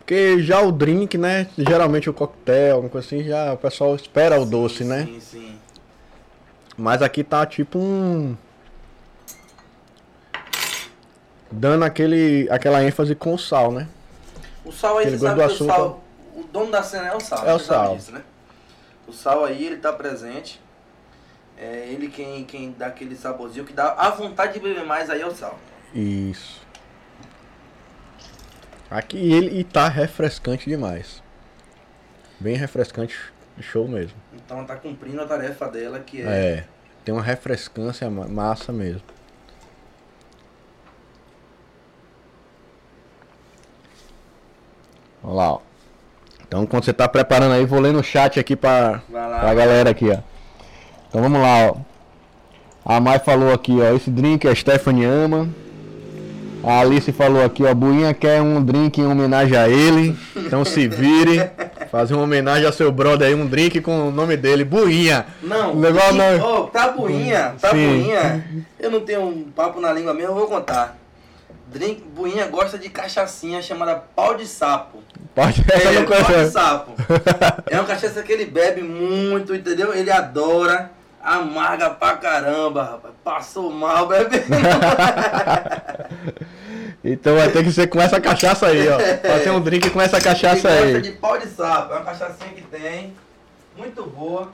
Porque 0.10 0.42
já 0.42 0.60
o 0.62 0.72
drink, 0.72 1.20
né? 1.20 1.48
Geralmente 1.56 2.10
o 2.10 2.14
coquetel, 2.14 2.78
alguma 2.78 2.90
coisa 2.90 3.06
assim, 3.06 3.24
já 3.24 3.54
o 3.54 3.58
pessoal 3.58 3.96
espera 3.96 4.42
o 4.42 4.46
doce, 4.46 4.84
né? 4.84 5.06
Sim, 5.06 5.20
sim. 5.20 5.60
Mas 6.76 7.04
aqui 7.04 7.24
tá 7.24 7.46
tipo 7.46 7.78
um. 7.78 8.36
Dando 11.52 11.86
aquele, 11.86 12.48
aquela 12.50 12.84
ênfase 12.84 13.14
com 13.14 13.36
o 13.36 13.38
sal, 13.38 13.72
né? 13.72 13.88
O 14.66 14.72
sal 14.72 14.98
aí, 14.98 15.10
você 15.10 15.18
sabe 15.18 15.48
que 15.48 15.64
o 15.64 15.66
sal. 15.66 16.04
O 16.36 16.44
dono 16.44 16.72
da 16.72 16.84
cena 16.84 17.08
é 17.08 17.16
o 17.16 17.20
sal. 17.20 17.46
É 17.46 17.54
o 17.54 17.60
sal. 17.60 17.96
Disso, 17.96 18.12
né? 18.12 18.24
O 19.08 19.12
sal 19.12 19.46
aí, 19.46 19.66
ele 19.66 19.78
tá 19.78 19.92
presente. 19.92 20.62
É 21.58 21.90
ele 21.90 22.08
quem, 22.08 22.46
quem 22.46 22.72
dá 22.72 22.88
aquele 22.88 23.16
saborzinho, 23.16 23.66
que 23.66 23.74
dá 23.74 23.94
a 23.94 24.10
vontade 24.12 24.54
de 24.54 24.60
beber 24.60 24.86
mais 24.86 25.10
aí 25.10 25.22
é 25.22 25.28
o 25.28 25.36
sal. 25.36 25.60
Isso. 25.94 26.62
Aqui 28.90 29.18
ele 29.18 29.60
e 29.60 29.64
tá 29.64 29.88
refrescante 29.90 30.70
demais. 30.70 31.22
Bem 32.40 32.56
refrescante, 32.56 33.18
show 33.60 33.88
mesmo. 33.88 34.18
Então 34.34 34.64
tá 34.64 34.78
cumprindo 34.78 35.22
a 35.22 35.26
tarefa 35.26 35.68
dela 35.68 36.00
que 36.00 36.22
é. 36.22 36.26
É, 36.26 36.66
tem 37.04 37.14
uma 37.14 37.22
refrescância 37.22 38.10
massa 38.10 38.72
mesmo. 38.72 39.04
Olha 45.24 45.34
lá, 45.34 45.54
ó. 45.54 45.60
Então 46.48 46.66
quando 46.66 46.86
você 46.86 46.94
tá 46.94 47.08
preparando 47.08 47.54
aí, 47.54 47.66
vou 47.66 47.80
ler 47.80 47.94
no 47.94 48.04
chat 48.04 48.40
aqui 48.40 48.56
pra, 48.56 49.02
lá, 49.12 49.40
pra 49.40 49.54
galera 49.54 49.90
aqui, 49.92 50.10
ó. 50.10 50.18
Então 51.08 51.22
vamos 51.22 51.42
lá, 51.42 51.72
ó. 51.72 51.76
A 52.86 53.00
Mai 53.00 53.20
falou 53.20 53.54
aqui, 53.54 53.78
ó, 53.80 53.96
esse 53.96 54.10
drink 54.10 54.48
a 54.48 54.56
Stephanie 54.56 55.06
ama. 55.06 55.48
A 56.64 56.82
Alice 56.82 57.12
falou 57.14 57.44
aqui, 57.44 57.64
ó, 57.64 57.74
Buinha 57.74 58.14
quer 58.14 58.42
um 58.42 58.64
drink 58.64 59.00
em 59.00 59.06
homenagem 59.06 59.58
a 59.58 59.70
ele. 59.70 60.18
Então 60.36 60.66
se 60.66 60.88
vire. 60.88 61.50
Fazer 61.90 62.14
uma 62.14 62.24
homenagem 62.24 62.66
ao 62.66 62.74
seu 62.74 62.92
brother 62.92 63.28
aí, 63.28 63.34
um 63.34 63.48
drink 63.48 63.82
com 63.82 64.10
o 64.10 64.12
nome 64.12 64.38
dele, 64.38 64.64
Buinha. 64.64 65.26
Não, 65.42 65.74
legal 65.80 66.14
nome. 66.14 66.40
Oh, 66.40 66.64
tá 66.68 66.90
Buinha, 66.90 67.56
tá 67.60 67.70
Sim. 67.72 67.88
Buinha. 67.88 68.46
Eu 68.80 68.92
não 68.92 69.02
tenho 69.02 69.22
um 69.24 69.44
papo 69.56 69.82
na 69.82 69.92
língua 69.92 70.14
mesmo, 70.14 70.32
eu 70.32 70.36
vou 70.36 70.48
contar. 70.48 70.99
Drink, 71.72 72.02
Buinha 72.02 72.48
gosta 72.48 72.80
de 72.80 72.90
cachaçinha 72.90 73.62
chamada 73.62 73.96
pau 73.96 74.36
de 74.36 74.48
sapo. 74.48 75.04
Pode, 75.36 75.64
é, 75.72 75.92
não 75.92 76.06
pau 76.06 76.24
de 76.24 76.50
sapo. 76.50 76.94
é 77.70 77.78
uma 77.78 77.86
cachaça 77.86 78.24
que 78.24 78.32
ele 78.32 78.46
bebe 78.46 78.82
muito, 78.82 79.54
entendeu? 79.54 79.94
Ele 79.94 80.12
adora. 80.12 80.92
Amarga 81.22 81.90
pra 81.90 82.16
caramba, 82.16 82.84
rapaz. 82.84 83.14
Passou 83.24 83.70
mal 83.70 84.08
bebendo. 84.08 84.46
então 87.04 87.36
vai 87.36 87.52
ter 87.52 87.64
que 87.64 87.74
ser 87.74 87.88
com 87.88 88.02
essa 88.02 88.22
cachaça 88.22 88.68
aí, 88.68 88.88
ó. 88.88 88.98
Fazer 89.28 89.52
um 89.52 89.60
drink 89.60 89.90
com 89.90 90.02
essa 90.02 90.22
cachaça 90.22 90.70
Ele 90.70 90.78
aí. 90.78 90.94
Gosta 90.94 91.02
de 91.02 91.12
pau 91.18 91.38
de 91.38 91.48
sapo. 91.48 91.94
É 91.94 91.98
uma 91.98 92.06
cachaçinha 92.06 92.54
que 92.54 92.62
tem. 92.62 93.14
Muito 93.78 94.04
boa. 94.04 94.50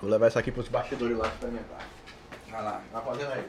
Vou 0.00 0.10
levar 0.10 0.28
isso 0.28 0.38
aqui 0.38 0.52
pros 0.52 0.68
bastidores 0.68 1.16
lá 1.16 1.26
experimentar. 1.26 1.84
Vai 2.48 2.62
lá, 2.62 2.82
vai 2.92 3.04
fazendo 3.04 3.32
aí. 3.32 3.44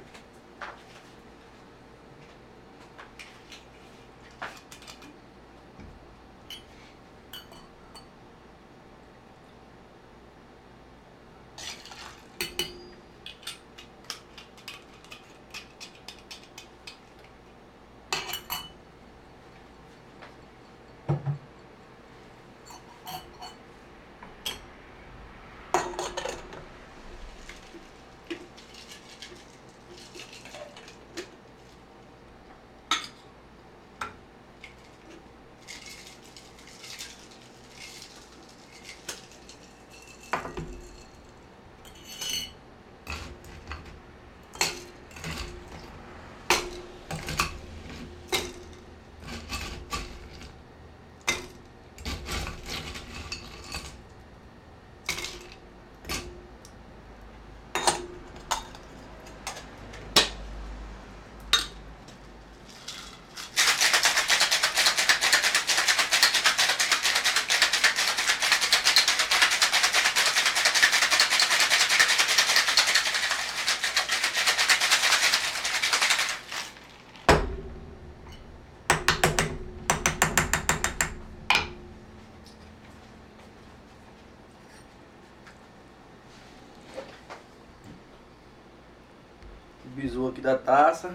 Da 90.49 90.57
taça. 90.57 91.11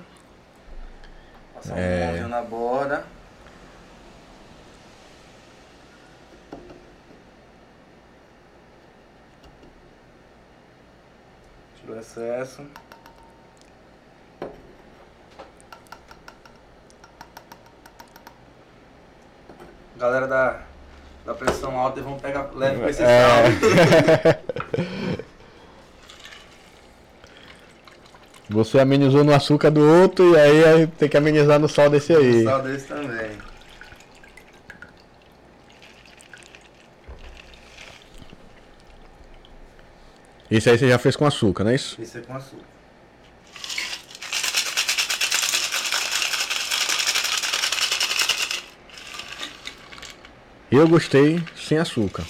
Passar 1.55 1.77
é... 1.77 2.23
um 2.25 2.29
na 2.29 2.43
borda. 2.43 3.05
Tira 11.77 11.93
o 11.93 11.99
excesso. 11.99 12.65
Galera 19.97 20.27
da, 20.27 20.61
da 21.25 21.35
pressão 21.35 21.79
alta, 21.79 22.01
vão 22.03 22.19
pegar 22.19 22.51
leve 22.55 22.81
com 22.81 22.89
esse 22.89 23.03
é... 23.03 23.07
sal. 23.25 24.45
Você 28.55 28.79
amenizou 28.79 29.25
no 29.25 29.35
açúcar 29.35 29.69
do 29.69 29.81
outro 29.81 30.33
e 30.33 30.39
aí 30.39 30.87
tem 30.87 31.09
que 31.09 31.17
amenizar 31.17 31.59
no 31.59 31.69
sal 31.69 31.91
desse 31.91 32.13
aí. 32.13 32.37
No 32.37 32.45
sal 32.45 32.63
desse 32.63 32.87
também. 32.87 33.31
Esse 40.49 40.71
aí 40.71 40.79
você 40.79 40.89
já 40.89 40.99
fez 41.01 41.17
com 41.17 41.27
açúcar, 41.27 41.65
não 41.65 41.73
é 41.73 41.75
isso? 41.75 42.01
Esse 42.01 42.19
é 42.19 42.21
com 42.21 42.33
açúcar. 42.37 42.63
Eu 50.71 50.87
gostei 50.87 51.43
sem 51.57 51.79
açúcar. 51.79 52.25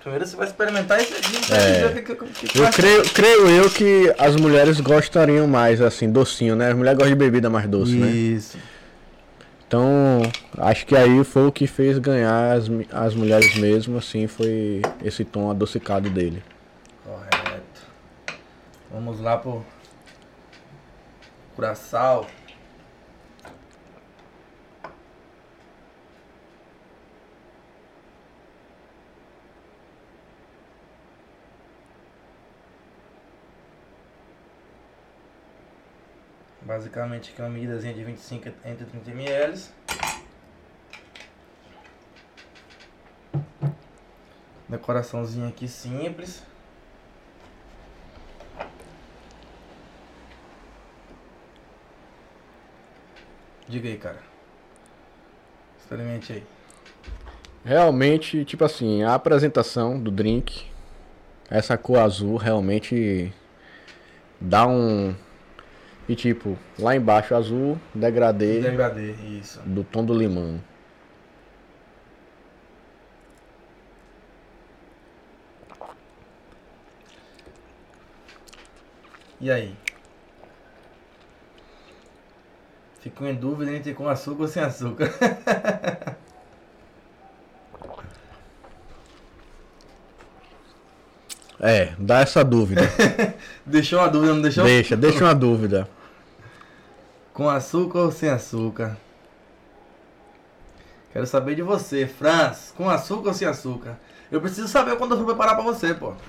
Primeiro 0.00 0.26
você 0.26 0.34
vai 0.34 0.46
experimentar 0.46 0.98
esse 0.98 1.12
aqui 1.12 1.52
é. 1.52 1.88
ver 1.88 2.02
que, 2.02 2.14
que, 2.14 2.48
que 2.48 2.58
Eu 2.58 2.70
creio, 2.70 3.02
creio 3.10 3.48
eu 3.48 3.70
que 3.70 4.12
as 4.18 4.34
mulheres 4.34 4.80
gostariam 4.80 5.46
mais, 5.46 5.82
assim, 5.82 6.10
docinho, 6.10 6.56
né? 6.56 6.70
As 6.70 6.76
mulheres 6.76 6.96
gostam 6.98 7.16
de 7.16 7.22
bebida 7.22 7.50
mais 7.50 7.68
doce, 7.68 7.92
Isso. 7.92 8.00
né? 8.00 8.10
Isso. 8.10 8.58
Então, 9.68 10.22
acho 10.58 10.86
que 10.86 10.96
aí 10.96 11.22
foi 11.22 11.46
o 11.46 11.52
que 11.52 11.66
fez 11.66 11.98
ganhar 11.98 12.56
as, 12.56 12.64
as 12.90 13.14
mulheres 13.14 13.54
mesmo, 13.56 13.98
assim, 13.98 14.26
foi 14.26 14.82
esse 15.04 15.24
tom 15.24 15.50
adocicado 15.50 16.08
dele. 16.10 16.42
Correto. 17.04 17.82
Vamos 18.90 19.20
lá 19.20 19.36
pro 19.36 19.64
curaçao. 21.54 22.26
Basicamente 36.90 37.30
aqui 37.30 37.40
uma 37.40 37.48
medidazinha 37.48 37.94
de 37.94 38.02
25 38.02 38.48
entre 38.64 38.84
30 38.84 39.10
ml. 39.12 39.60
Decoraçãozinha 44.68 45.50
aqui 45.50 45.68
simples. 45.68 46.42
Diga 53.68 53.88
aí, 53.88 53.96
cara. 53.96 54.18
Experimente 55.78 56.32
aí. 56.32 56.44
Realmente, 57.64 58.44
tipo 58.44 58.64
assim, 58.64 59.04
a 59.04 59.14
apresentação 59.14 59.96
do 59.96 60.10
drink, 60.10 60.66
essa 61.48 61.78
cor 61.78 62.00
azul 62.00 62.36
realmente 62.36 63.32
dá 64.40 64.66
um 64.66 65.14
e 66.08 66.14
tipo, 66.14 66.58
lá 66.78 66.96
embaixo 66.96 67.34
azul, 67.34 67.78
degradê. 67.94 68.60
Degradê, 68.60 69.12
isso. 69.12 69.60
Do 69.60 69.84
tom 69.84 70.04
do 70.04 70.14
limão. 70.14 70.60
E 79.40 79.50
aí? 79.50 79.74
Fico 83.00 83.24
em 83.24 83.34
dúvida 83.34 83.72
entre 83.72 83.94
com 83.94 84.06
açúcar 84.08 84.42
ou 84.42 84.48
sem 84.48 84.62
açúcar. 84.62 85.10
é, 91.60 91.92
dá 91.98 92.20
essa 92.20 92.42
dúvida. 92.44 92.82
deixou 93.64 93.98
uma 93.98 94.08
dúvida, 94.08 94.34
não 94.34 94.42
deixou? 94.42 94.64
Deixa, 94.64 94.96
deixa 94.96 95.24
uma 95.24 95.34
dúvida. 95.34 95.88
Com 97.32 97.48
açúcar 97.48 98.00
ou 98.00 98.12
sem 98.12 98.28
açúcar? 98.28 98.96
Quero 101.12 101.26
saber 101.26 101.54
de 101.54 101.62
você, 101.62 102.06
Franz. 102.06 102.72
Com 102.76 102.88
açúcar 102.88 103.28
ou 103.28 103.34
sem 103.34 103.46
açúcar? 103.46 103.98
Eu 104.30 104.40
preciso 104.40 104.68
saber 104.68 104.96
quando 104.96 105.12
eu 105.12 105.18
for 105.18 105.26
preparar 105.26 105.54
pra 105.54 105.64
você, 105.64 105.92
pô. 105.92 106.14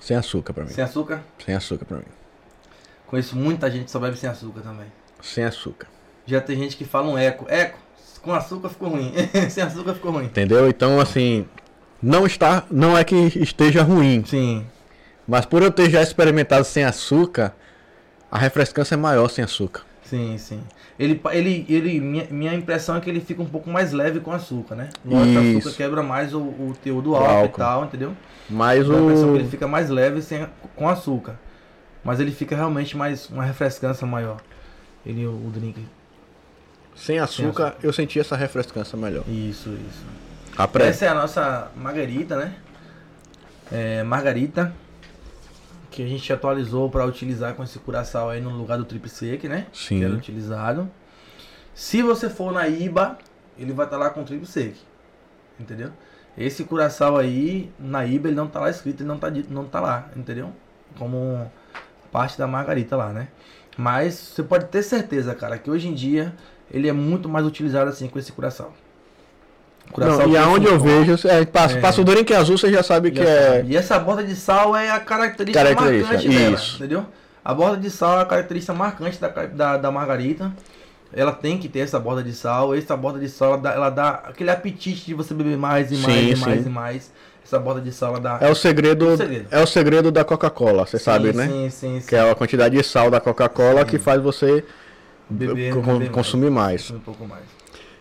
Sem 0.00 0.16
açúcar 0.16 0.52
pra 0.52 0.64
mim. 0.64 0.70
Sem 0.70 0.82
açúcar? 0.82 1.22
Sem 1.44 1.54
açúcar 1.54 1.84
pra 1.84 1.98
mim. 1.98 2.04
Conheço 3.06 3.36
muita 3.36 3.70
gente 3.70 3.84
que 3.84 3.90
só 3.90 4.00
bebe 4.00 4.16
sem 4.16 4.28
açúcar 4.28 4.60
também. 4.60 4.90
Sem 5.20 5.44
açúcar. 5.44 5.86
Já 6.26 6.40
tem 6.40 6.58
gente 6.58 6.76
que 6.76 6.84
fala 6.84 7.08
um 7.08 7.16
eco. 7.16 7.46
Eco, 7.48 7.78
com 8.22 8.32
açúcar 8.32 8.68
ficou 8.68 8.88
ruim. 8.88 9.12
sem 9.50 9.62
açúcar 9.62 9.94
ficou 9.94 10.12
ruim. 10.12 10.26
Entendeu? 10.26 10.68
Então, 10.68 11.00
assim, 11.00 11.44
não 12.02 12.26
está, 12.26 12.64
não 12.70 12.96
é 12.96 13.04
que 13.04 13.14
esteja 13.14 13.82
ruim. 13.82 14.24
Sim. 14.24 14.64
Mas 15.26 15.44
por 15.44 15.62
eu 15.62 15.70
ter 15.70 15.90
já 15.90 16.02
experimentado 16.02 16.64
sem 16.64 16.84
açúcar, 16.84 17.54
a 18.30 18.38
refrescância 18.38 18.94
é 18.94 18.98
maior 18.98 19.28
sem 19.28 19.44
açúcar. 19.44 19.82
Sim, 20.04 20.36
sim. 20.36 20.60
Ele, 20.98 21.20
ele, 21.32 21.66
ele, 21.68 22.00
minha, 22.00 22.26
minha 22.30 22.54
impressão 22.54 22.96
é 22.96 23.00
que 23.00 23.08
ele 23.08 23.20
fica 23.20 23.40
um 23.40 23.46
pouco 23.46 23.70
mais 23.70 23.92
leve 23.92 24.20
com 24.20 24.30
açúcar, 24.30 24.74
né? 24.74 24.90
Lógico 25.04 25.40
que 25.40 25.56
açúcar 25.56 25.76
quebra 25.76 26.02
mais 26.02 26.34
o, 26.34 26.40
o 26.40 26.76
teor 26.82 27.00
do 27.00 27.14
álcool, 27.14 27.30
álcool, 27.30 27.46
e 27.46 27.58
tal, 27.58 27.84
entendeu? 27.84 28.12
Mas 28.48 28.88
o... 28.88 28.94
A 28.94 29.00
impressão 29.00 29.28
é 29.28 29.32
que 29.32 29.38
ele 29.38 29.48
fica 29.48 29.66
mais 29.66 29.88
leve 29.88 30.20
sem, 30.20 30.46
com 30.76 30.88
açúcar. 30.88 31.38
Mas 32.04 32.20
ele 32.20 32.30
fica 32.30 32.54
realmente 32.54 32.96
mais, 32.96 33.28
uma 33.30 33.44
refrescância 33.44 34.06
maior. 34.06 34.38
Ele, 35.06 35.26
o 35.26 35.50
drink. 35.54 35.82
Sem 36.94 37.18
açúcar, 37.18 37.36
sem 37.36 37.46
açúcar, 37.46 37.76
eu 37.82 37.92
senti 37.92 38.20
essa 38.20 38.36
refrescância 38.36 38.96
melhor. 38.96 39.24
Isso, 39.28 39.70
isso. 39.70 40.04
A 40.56 40.68
Essa 40.80 41.06
é 41.06 41.08
a 41.08 41.14
nossa 41.14 41.70
margarita, 41.74 42.36
né? 42.36 42.54
É, 43.70 44.02
margarita 44.02 44.74
que 45.90 46.02
a 46.02 46.06
gente 46.06 46.30
atualizou 46.32 46.90
para 46.90 47.04
utilizar 47.04 47.54
com 47.54 47.62
esse 47.62 47.78
curaçao 47.78 48.30
aí 48.30 48.40
no 48.40 48.50
lugar 48.50 48.78
do 48.78 48.84
trip 48.84 49.08
sec, 49.08 49.44
né? 49.44 49.66
Sim. 49.72 49.98
Que 49.98 50.04
era 50.04 50.14
utilizado. 50.14 50.90
Se 51.74 52.02
você 52.02 52.28
for 52.28 52.52
na 52.52 52.66
IBA, 52.68 53.18
ele 53.58 53.72
vai 53.72 53.86
estar 53.86 53.98
tá 53.98 54.04
lá 54.04 54.10
com 54.10 54.22
o 54.22 54.24
trip 54.24 54.44
sec. 54.46 54.74
Entendeu? 55.60 55.90
Esse 56.36 56.64
curaçao 56.64 57.18
aí, 57.18 57.70
na 57.78 58.04
IBA, 58.04 58.28
ele 58.28 58.36
não 58.36 58.46
tá 58.46 58.60
lá 58.60 58.70
escrito, 58.70 59.02
ele 59.02 59.08
não 59.08 59.18
tá, 59.18 59.30
não 59.50 59.64
tá 59.64 59.80
lá, 59.80 60.10
entendeu? 60.16 60.52
Como 60.98 61.50
parte 62.10 62.38
da 62.38 62.46
margarita 62.46 62.96
lá, 62.96 63.10
né? 63.10 63.28
Mas 63.76 64.14
você 64.14 64.42
pode 64.42 64.66
ter 64.66 64.82
certeza, 64.82 65.34
cara, 65.34 65.58
que 65.58 65.70
hoje 65.70 65.88
em 65.88 65.94
dia 65.94 66.34
ele 66.72 66.88
é 66.88 66.92
muito 66.92 67.28
mais 67.28 67.46
utilizado 67.46 67.90
assim 67.90 68.08
com 68.08 68.18
esse 68.18 68.32
curaçao. 68.32 68.72
Não, 69.96 70.28
e 70.28 70.36
aonde 70.36 70.66
eu 70.66 70.80
vejo, 70.80 71.28
é, 71.28 71.44
passa, 71.44 71.76
é. 71.76 71.80
passa 71.80 72.00
o 72.00 72.04
drink 72.04 72.32
azul, 72.32 72.56
você 72.56 72.72
já 72.72 72.82
sabe 72.82 73.08
já 73.08 73.14
que 73.14 73.20
é 73.20 73.46
sabe. 73.46 73.56
é. 73.56 73.64
E 73.66 73.76
essa 73.76 73.98
borda 73.98 74.24
de 74.24 74.34
sal 74.34 74.74
é 74.74 74.90
a 74.90 74.98
característica, 74.98 75.62
característica 75.62 76.14
marcante 76.14 76.28
dela, 76.28 76.54
isso. 76.54 76.76
entendeu? 76.76 77.06
A 77.44 77.52
borda 77.52 77.76
de 77.76 77.90
sal 77.90 78.18
é 78.18 78.22
a 78.22 78.24
característica 78.24 78.72
marcante 78.72 79.20
da, 79.20 79.28
da, 79.28 79.76
da, 79.76 79.90
margarita. 79.90 80.52
Ela 81.12 81.32
tem 81.32 81.58
que 81.58 81.68
ter 81.68 81.80
essa 81.80 81.98
borda 81.98 82.22
de 82.22 82.32
sal. 82.32 82.74
Essa 82.74 82.96
borda 82.96 83.18
de 83.18 83.28
sal, 83.28 83.48
ela 83.48 83.58
dá, 83.58 83.72
ela 83.72 83.90
dá 83.90 84.10
aquele 84.24 84.50
apetite 84.50 85.04
de 85.04 85.12
você 85.12 85.34
beber 85.34 85.58
mais 85.58 85.92
e 85.92 85.96
mais 85.96 86.14
sim, 86.14 86.30
e 86.30 86.36
mais 86.36 86.62
sim. 86.62 86.68
e 86.68 86.72
mais. 86.72 87.12
Essa 87.44 87.58
borda 87.58 87.80
de 87.80 87.92
sal, 87.92 88.10
ela 88.10 88.20
dá. 88.20 88.38
É 88.40 88.48
o 88.48 88.54
segredo, 88.54 89.10
é 89.10 89.12
o 89.12 89.16
segredo, 89.16 89.46
é 89.50 89.60
o 89.60 89.66
segredo 89.66 90.10
da 90.12 90.24
Coca-Cola, 90.24 90.86
você 90.86 90.98
sim, 90.98 91.04
sabe, 91.04 91.32
né? 91.34 91.48
Sim, 91.48 91.70
sim, 91.70 92.00
sim. 92.00 92.06
Que 92.06 92.16
é 92.16 92.30
a 92.30 92.34
quantidade 92.34 92.76
de 92.76 92.82
sal 92.82 93.10
da 93.10 93.20
Coca-Cola 93.20 93.84
que 93.84 93.98
faz 93.98 94.22
você 94.22 94.64
beber, 95.28 95.74
beber 95.74 96.10
consumir 96.10 96.50
mais. 96.50 96.90
mais. 96.90 96.90
Um 96.90 97.00
pouco 97.00 97.26
mais. 97.26 97.44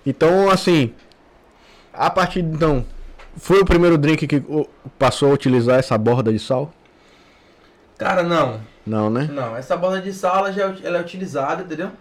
Então, 0.06 0.50
assim, 0.50 0.94
a 1.94 2.10
partir 2.10 2.42
de 2.42 2.56
então, 2.56 2.86
foi 3.38 3.60
o 3.60 3.66
primeiro 3.66 3.98
drink 3.98 4.28
que 4.28 4.44
passou 4.98 5.32
a 5.32 5.34
utilizar 5.34 5.80
essa 5.80 5.98
borda 5.98 6.32
de 6.32 6.40
sal? 6.40 6.74
Cara, 7.98 8.24
não. 8.24 8.62
Não, 8.86 9.10
né? 9.10 9.30
Não, 9.32 9.56
essa 9.56 9.78
borda 9.78 10.02
de 10.02 10.12
sal 10.12 10.40
ela, 10.40 10.52
já, 10.52 10.70
é 10.70 10.76
ela 10.84 10.98
é 10.98 11.02
utilizada, 11.02 11.64
entendeu? 11.64 11.92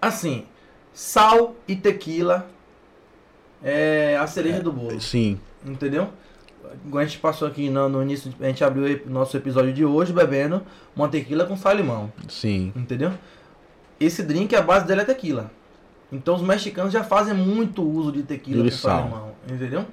Assim, 0.00 0.46
sal 0.92 1.54
e 1.68 1.76
tequila 1.76 2.48
é 3.62 4.16
a 4.18 4.26
cereja 4.26 4.56
é, 4.56 4.60
do 4.60 4.72
bolo. 4.72 5.00
Sim. 5.00 5.38
Entendeu? 5.64 6.08
A 6.94 7.02
gente 7.04 7.18
passou 7.18 7.46
aqui 7.46 7.68
no, 7.68 7.88
no 7.88 8.02
início, 8.02 8.32
a 8.40 8.46
gente 8.46 8.64
abriu 8.64 9.02
o 9.04 9.10
nosso 9.10 9.36
episódio 9.36 9.72
de 9.72 9.84
hoje 9.84 10.12
bebendo 10.12 10.62
uma 10.96 11.08
tequila 11.08 11.44
com 11.44 11.56
sal 11.56 11.74
e 11.74 11.76
limão. 11.76 12.10
Sim. 12.28 12.72
Entendeu? 12.74 13.12
Esse 14.00 14.22
drink, 14.22 14.56
a 14.56 14.62
base 14.62 14.86
dele 14.86 15.02
é 15.02 15.04
tequila. 15.04 15.50
Então 16.10 16.34
os 16.34 16.42
mexicanos 16.42 16.92
já 16.92 17.04
fazem 17.04 17.34
muito 17.34 17.82
uso 17.82 18.10
de 18.10 18.22
tequila 18.22 18.64
com 18.64 18.70
sal, 18.70 19.36
entendeu? 19.48 19.84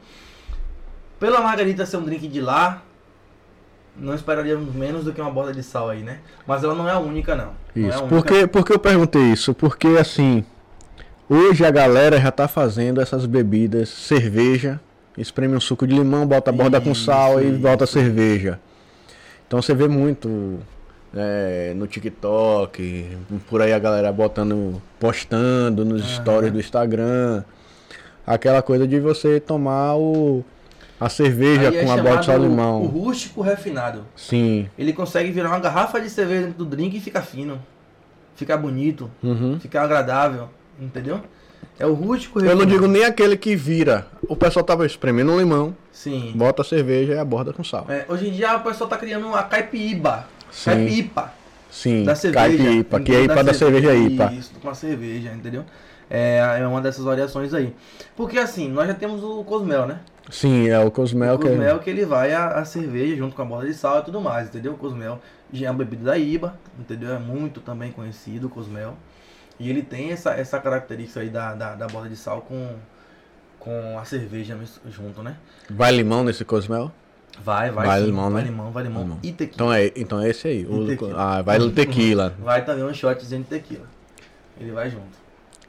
Pela 1.20 1.42
margarita 1.42 1.86
ser 1.86 1.98
um 1.98 2.04
drink 2.04 2.28
de 2.28 2.42
lá, 2.42 2.82
não 4.00 4.16
esperaríamos 4.16 4.74
menos 4.74 5.04
do 5.04 5.14
que 5.14 5.20
uma 5.20 5.30
borda 5.30 5.54
de 5.54 5.64
sal 5.64 5.90
aí, 5.90 6.04
né? 6.04 6.20
Mas 6.46 6.64
ela 6.64 6.74
não 6.74 6.88
é 6.88 6.92
a 6.92 7.00
única, 7.00 7.36
não. 7.36 7.52
Isso. 7.76 7.90
Não 7.90 7.94
é 7.94 7.98
única. 7.98 8.08
Por, 8.08 8.26
que, 8.26 8.48
por 8.48 8.66
que 8.66 8.74
eu 8.74 8.80
perguntei 8.80 9.24
isso? 9.32 9.54
Porque, 9.54 9.88
assim, 10.00 10.46
hoje 11.30 11.66
a 11.66 11.72
galera 11.72 12.20
já 12.20 12.32
tá 12.32 12.48
fazendo 12.48 13.02
essas 13.02 13.26
bebidas, 13.26 13.90
cerveja, 13.90 14.80
espreme 15.18 15.56
um 15.56 15.60
suco 15.60 15.86
de 15.88 15.96
limão, 15.96 16.26
bota 16.26 16.52
a 16.52 16.54
borda 16.54 16.78
isso, 16.78 16.88
com 16.88 16.96
sal 16.96 17.42
isso, 17.42 17.50
e 17.50 17.58
bota 17.58 17.86
cerveja. 17.86 18.60
Então 19.48 19.62
você 19.62 19.74
vê 19.74 19.88
muito 19.88 20.60
é, 21.16 21.74
no 21.76 21.88
TikTok, 21.88 23.18
por 23.50 23.62
aí 23.62 23.74
a 23.74 23.80
galera 23.80 24.12
botando, 24.12 24.82
postando 25.00 25.86
nos 25.86 26.02
uhum. 26.02 26.16
stories 26.22 26.52
do 26.52 26.60
Instagram. 26.60 27.44
Aquela 28.26 28.62
coisa 28.62 28.88
de 28.88 29.00
você 29.00 29.40
tomar 29.40 29.96
o 29.96 30.44
a 31.00 31.10
cerveja 31.10 31.68
é 31.68 31.84
com 31.84 31.92
a 31.92 31.98
bola 31.98 32.18
de 32.18 32.32
limão. 32.38 32.82
O 32.82 32.88
rústico 32.88 33.42
refinado. 33.42 34.04
Sim. 34.16 34.68
Ele 34.78 34.92
consegue 34.92 35.32
virar 35.32 35.50
uma 35.50 35.60
garrafa 35.60 36.02
de 36.02 36.10
cerveja 36.10 36.48
dentro 36.48 36.58
do 36.58 36.66
drink 36.66 36.98
e 36.98 37.00
fica 37.00 37.22
fino. 37.22 37.62
Fica 38.36 38.58
bonito. 38.58 39.10
Uhum. 39.22 39.60
Fica 39.60 39.82
agradável. 39.82 40.50
Entendeu? 40.80 41.22
É 41.78 41.86
o 41.86 41.94
rústico 41.94 42.40
refinado. 42.40 42.62
Eu 42.62 42.66
não 42.66 42.72
digo 42.72 42.88
nem 42.88 43.04
aquele 43.04 43.38
que 43.38 43.56
vira. 43.56 44.08
O 44.28 44.36
pessoal 44.36 44.66
tava 44.66 44.88
espremendo 44.88 45.32
um 45.32 45.40
limão. 45.40 45.76
Sim. 45.92 46.34
Bota 46.36 46.64
a 46.64 46.66
cerveja 46.66 47.14
e 47.14 47.18
aborda 47.20 47.54
com 47.54 47.64
sal. 47.64 47.86
É, 47.90 48.06
hoje 48.10 48.30
em 48.30 48.32
dia 48.32 48.56
o 48.56 48.62
pessoal 48.62 48.90
tá 48.90 48.98
criando 48.98 49.28
uma 49.28 49.44
caipiba. 49.44 50.28
Sim. 50.52 50.72
Caipipa. 50.72 51.34
Sim. 51.70 52.04
Da 52.04 52.16
cerveja. 52.16 52.48
Caipipa. 52.48 53.00
Que 53.00 53.16
é 53.16 53.24
IPA 53.24 53.36
da, 53.36 53.44
da 53.44 53.54
cerveja, 53.54 53.90
cerveja 53.90 54.14
IPA. 54.14 54.34
Isso, 54.34 54.52
com 54.62 54.70
a 54.70 54.76
cerveja, 54.76 55.32
entendeu? 55.34 55.66
É, 56.10 56.60
é 56.60 56.68
uma 56.68 56.82
dessas 56.82 57.04
variações 57.04 57.54
aí. 57.54 57.76
Porque 58.16 58.40
assim, 58.40 58.70
nós 58.70 58.88
já 58.88 58.94
temos 58.94 59.24
o 59.24 59.44
Cosmel, 59.44 59.86
né? 59.86 60.00
Sim, 60.30 60.68
é 60.68 60.80
o 60.80 60.92
Cosmel, 60.92 61.36
o 61.36 61.40
Cosmel 61.40 61.76
que... 61.76 61.82
É... 61.82 61.84
que 61.84 61.90
ele 61.90 62.06
vai 62.06 62.34
a, 62.34 62.60
a, 62.60 62.66
cerveja 62.66 63.16
junto 63.16 63.36
com 63.36 63.42
a 63.42 63.46
bola 63.46 63.66
de 63.66 63.74
sal 63.74 64.00
e 64.00 64.04
tudo 64.04 64.20
mais, 64.20 64.48
entendeu? 64.48 64.74
O 64.74 64.78
Cosmel 64.78 65.20
já 65.52 65.68
é 65.68 65.72
uma 65.72 65.78
bebida 65.78 66.06
da 66.06 66.18
IBA, 66.18 66.58
entendeu? 66.80 67.14
É 67.14 67.20
muito 67.20 67.62
também 67.62 67.92
conhecido 67.92 68.48
o 68.48 68.50
Cosmel. 68.50 68.96
E 69.60 69.70
ele 69.70 69.82
tem 69.82 70.12
essa, 70.12 70.34
essa 70.34 70.60
característica 70.60 71.20
aí 71.20 71.30
da, 71.30 71.54
da, 71.54 71.76
da 71.76 71.88
bola 71.88 72.08
de 72.08 72.16
sal 72.16 72.42
com, 72.42 72.76
com 73.60 73.98
a 73.98 74.06
cerveja 74.06 74.58
junto, 74.90 75.24
né? 75.24 75.38
Vai 75.70 75.92
limão 75.92 76.24
nesse 76.24 76.46
Cosmel? 76.46 76.92
Vai, 77.44 77.72
vai, 77.72 77.88
vai 77.88 78.00
sim. 78.00 78.06
limão, 78.06 78.32
vai 78.32 78.42
né? 78.44 78.50
limão, 78.50 78.72
vai 78.72 78.84
limão, 78.84 79.04
limão. 79.04 79.20
e 79.24 79.32
tequila. 79.32 79.54
Então 79.56 79.74
é, 79.74 79.92
então 79.96 80.20
é 80.20 80.30
esse 80.30 80.48
aí. 80.48 80.66
O, 80.66 80.88
ah, 81.16 81.42
vai 81.42 81.58
no 81.60 81.72
tequila. 81.72 82.36
Vai 82.44 82.66
também 82.66 82.84
um 82.84 82.94
shotzinho 82.94 83.44
de 83.44 83.50
tequila. 83.50 83.86
Ele 84.60 84.72
vai 84.72 84.90
junto. 84.90 85.18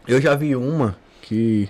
Eu 0.06 0.20
já 0.20 0.34
vi 0.34 0.56
uma 0.56 0.96
que 1.22 1.68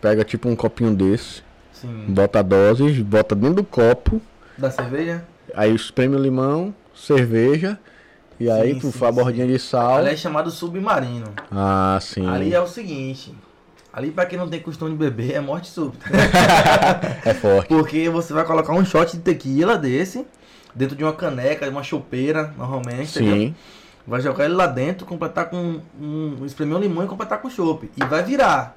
pega 0.00 0.24
tipo 0.24 0.48
um 0.48 0.56
copinho 0.56 0.94
desse, 0.94 1.42
Sim. 1.72 2.06
bota 2.08 2.42
doses, 2.42 2.98
bota 3.00 3.34
dentro 3.34 3.56
do 3.56 3.64
copo. 3.64 4.20
Da 4.58 4.70
cerveja? 4.70 5.24
Aí 5.54 5.74
espreme 5.74 6.16
o 6.16 6.18
limão, 6.18 6.74
cerveja. 6.94 7.78
E 8.38 8.44
sim, 8.44 8.50
aí 8.50 8.78
tu 8.78 8.92
faz 8.92 9.16
a 9.16 9.22
bordinha 9.22 9.46
de 9.46 9.58
sal. 9.58 9.96
Ali 9.96 10.10
é 10.10 10.16
chamado 10.16 10.50
submarino. 10.50 11.32
Ah, 11.50 11.98
sim. 12.02 12.26
Ali 12.26 12.52
é 12.52 12.60
o 12.60 12.66
seguinte. 12.66 13.34
Ali 13.96 14.10
pra 14.10 14.26
quem 14.26 14.38
não 14.38 14.46
tem 14.46 14.60
costume 14.60 14.90
de 14.90 14.96
beber 14.98 15.32
é 15.32 15.40
morte 15.40 15.68
súbita. 15.68 16.04
é 17.24 17.32
forte. 17.32 17.68
Porque 17.68 18.10
você 18.10 18.30
vai 18.34 18.44
colocar 18.44 18.74
um 18.74 18.84
shot 18.84 19.16
de 19.16 19.22
tequila 19.22 19.78
desse 19.78 20.26
dentro 20.74 20.94
de 20.94 21.02
uma 21.02 21.14
caneca, 21.14 21.64
de 21.64 21.72
uma 21.72 21.82
chopeira, 21.82 22.52
normalmente. 22.58 23.12
Sim. 23.12 23.24
Entendeu? 23.24 23.54
Vai 24.06 24.20
jogar 24.20 24.44
ele 24.44 24.52
lá 24.52 24.66
dentro, 24.66 25.06
completar 25.06 25.48
com 25.48 25.80
um, 25.98 26.44
espremer 26.44 26.76
um 26.76 26.80
limão 26.80 27.06
e 27.06 27.08
completar 27.08 27.40
com 27.40 27.48
chopp. 27.48 27.90
E 27.96 28.04
vai 28.04 28.22
virar. 28.22 28.76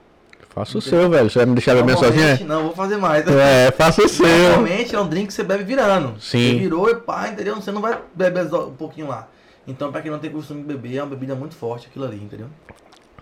Faça 0.52 0.78
o 0.78 0.82
seu, 0.82 1.10
velho. 1.10 1.30
Você 1.30 1.40
vai 1.40 1.46
me 1.46 1.54
deixar 1.54 1.76
beber 1.76 1.98
sozinho? 1.98 2.48
Não, 2.48 2.64
vou 2.64 2.74
fazer 2.74 2.96
mais. 2.96 3.28
É, 3.28 3.72
faça 3.72 4.02
o 4.02 4.08
seu. 4.08 4.26
Normalmente 4.26 4.96
é 4.96 5.02
um 5.02 5.08
drink 5.10 5.28
que 5.28 5.34
você 5.34 5.44
bebe 5.44 5.66
virando. 5.66 6.20
Sim. 6.22 6.54
Você 6.54 6.60
virou 6.60 6.90
e 6.90 6.96
pá, 6.96 7.28
entendeu? 7.28 7.56
Você 7.56 7.74
não 7.74 7.82
vai 7.82 8.00
beber 8.16 8.46
um 8.54 8.72
pouquinho 8.72 9.10
lá. 9.10 9.28
Então, 9.68 9.92
pra 9.92 10.02
quem 10.02 10.10
não 10.10 10.18
tem 10.18 10.32
costume 10.32 10.62
de 10.62 10.68
beber, 10.68 10.96
é 10.96 11.04
uma 11.04 11.10
bebida 11.10 11.36
muito 11.36 11.56
forte 11.56 11.88
aquilo 11.88 12.06
ali, 12.06 12.16
entendeu? 12.16 12.48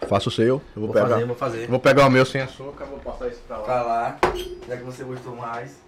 Faça 0.07 0.29
o 0.29 0.31
seu. 0.31 0.45
Eu 0.45 0.61
vou, 0.75 0.85
vou 0.87 0.93
pegar. 0.93 1.07
fazer, 1.09 1.25
vou 1.25 1.35
fazer. 1.35 1.67
Vou 1.67 1.79
pegar 1.79 2.05
o 2.07 2.09
meu 2.09 2.25
sem 2.25 2.41
açúcar, 2.41 2.85
vou 2.85 2.99
passar 2.99 3.27
isso 3.27 3.41
pra 3.47 3.57
lá. 3.57 3.63
Pra 3.63 3.81
lá, 3.81 4.19
já 4.67 4.77
que 4.77 4.83
você 4.83 5.03
gostou 5.03 5.35
mais. 5.35 5.86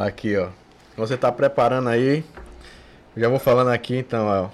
Aqui, 0.00 0.34
ó. 0.34 0.48
Você 0.96 1.14
tá 1.14 1.30
preparando 1.30 1.90
aí. 1.90 2.24
Já 3.14 3.28
vou 3.28 3.38
falando 3.38 3.68
aqui, 3.68 3.98
então, 3.98 4.26
ó. 4.26 4.48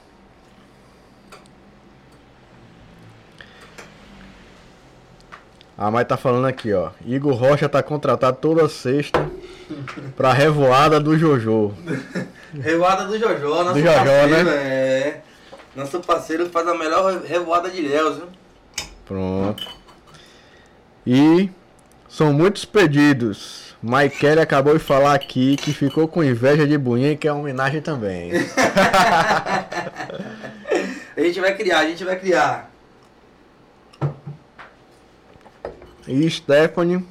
A 5.78 5.88
mãe 5.88 6.04
tá 6.04 6.16
falando 6.16 6.46
aqui, 6.46 6.72
ó. 6.72 6.90
Igor 7.04 7.34
Rocha 7.34 7.68
tá 7.68 7.80
contratado 7.80 8.38
toda 8.40 8.68
sexta 8.68 9.30
pra 10.16 10.32
revoada 10.32 10.98
do 10.98 11.16
Jojo. 11.16 11.72
revoada 12.60 13.04
do 13.04 13.16
Jojo, 13.16 13.48
nosso 13.48 13.74
do 13.74 13.80
Jojo, 13.80 13.94
parceiro, 13.94 14.44
né? 14.44 14.56
É. 14.56 15.22
Nosso 15.76 16.00
parceiro 16.00 16.50
faz 16.50 16.66
a 16.66 16.74
melhor 16.74 17.22
revoada 17.22 17.70
de 17.70 17.82
Léus, 17.82 18.16
viu? 18.16 18.26
Pronto. 19.04 19.68
E 21.06 21.48
são 22.08 22.32
muitos 22.32 22.64
pedidos. 22.64 23.65
Maikele 23.82 24.40
acabou 24.40 24.72
de 24.72 24.82
falar 24.82 25.14
aqui 25.14 25.56
que 25.56 25.72
ficou 25.72 26.08
com 26.08 26.24
inveja 26.24 26.66
de 26.66 26.78
Buinha 26.78 27.12
e 27.12 27.16
que 27.16 27.28
é 27.28 27.32
homenagem 27.32 27.80
também. 27.82 28.32
a 31.16 31.20
gente 31.20 31.40
vai 31.40 31.54
criar, 31.54 31.80
a 31.80 31.86
gente 31.86 32.04
vai 32.04 32.18
criar. 32.18 32.70
E 36.08 36.30
Stephanie 36.30 37.04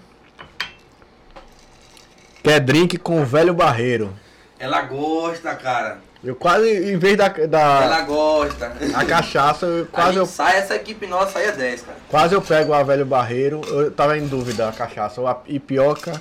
quer 2.42 2.60
drink 2.60 2.98
com 2.98 3.22
o 3.22 3.26
velho 3.26 3.53
barreiro. 3.53 4.14
Ela 4.58 4.82
gosta, 4.82 5.53
cara. 5.56 6.00
Eu 6.24 6.35
quase, 6.35 6.92
em 6.92 6.98
vez 6.98 7.16
da. 7.16 7.27
da 7.27 7.84
Ela 7.84 8.02
gosta. 8.02 8.74
A 8.95 9.06
cachaça, 9.06 9.66
eu 9.68 9.85
quase. 9.92 10.18
eu, 10.18 10.26
sai, 10.26 10.58
essa 10.58 10.76
equipe 10.76 11.06
nossa 11.06 11.34
sai 11.34 11.50
a 11.50 11.52
10, 11.52 11.82
cara. 11.82 11.98
Quase 12.10 12.34
eu 12.34 12.42
pego 12.42 12.74
a 12.74 12.82
velho 12.82 13.06
barreiro. 13.06 13.61
Eu 13.68 13.92
tava 13.92 14.18
em 14.18 14.26
dúvida 14.26 14.68
a 14.68 14.72
cachaça. 14.72 15.22
Ou 15.22 15.27
a 15.27 15.42
Ipioca 15.45 16.19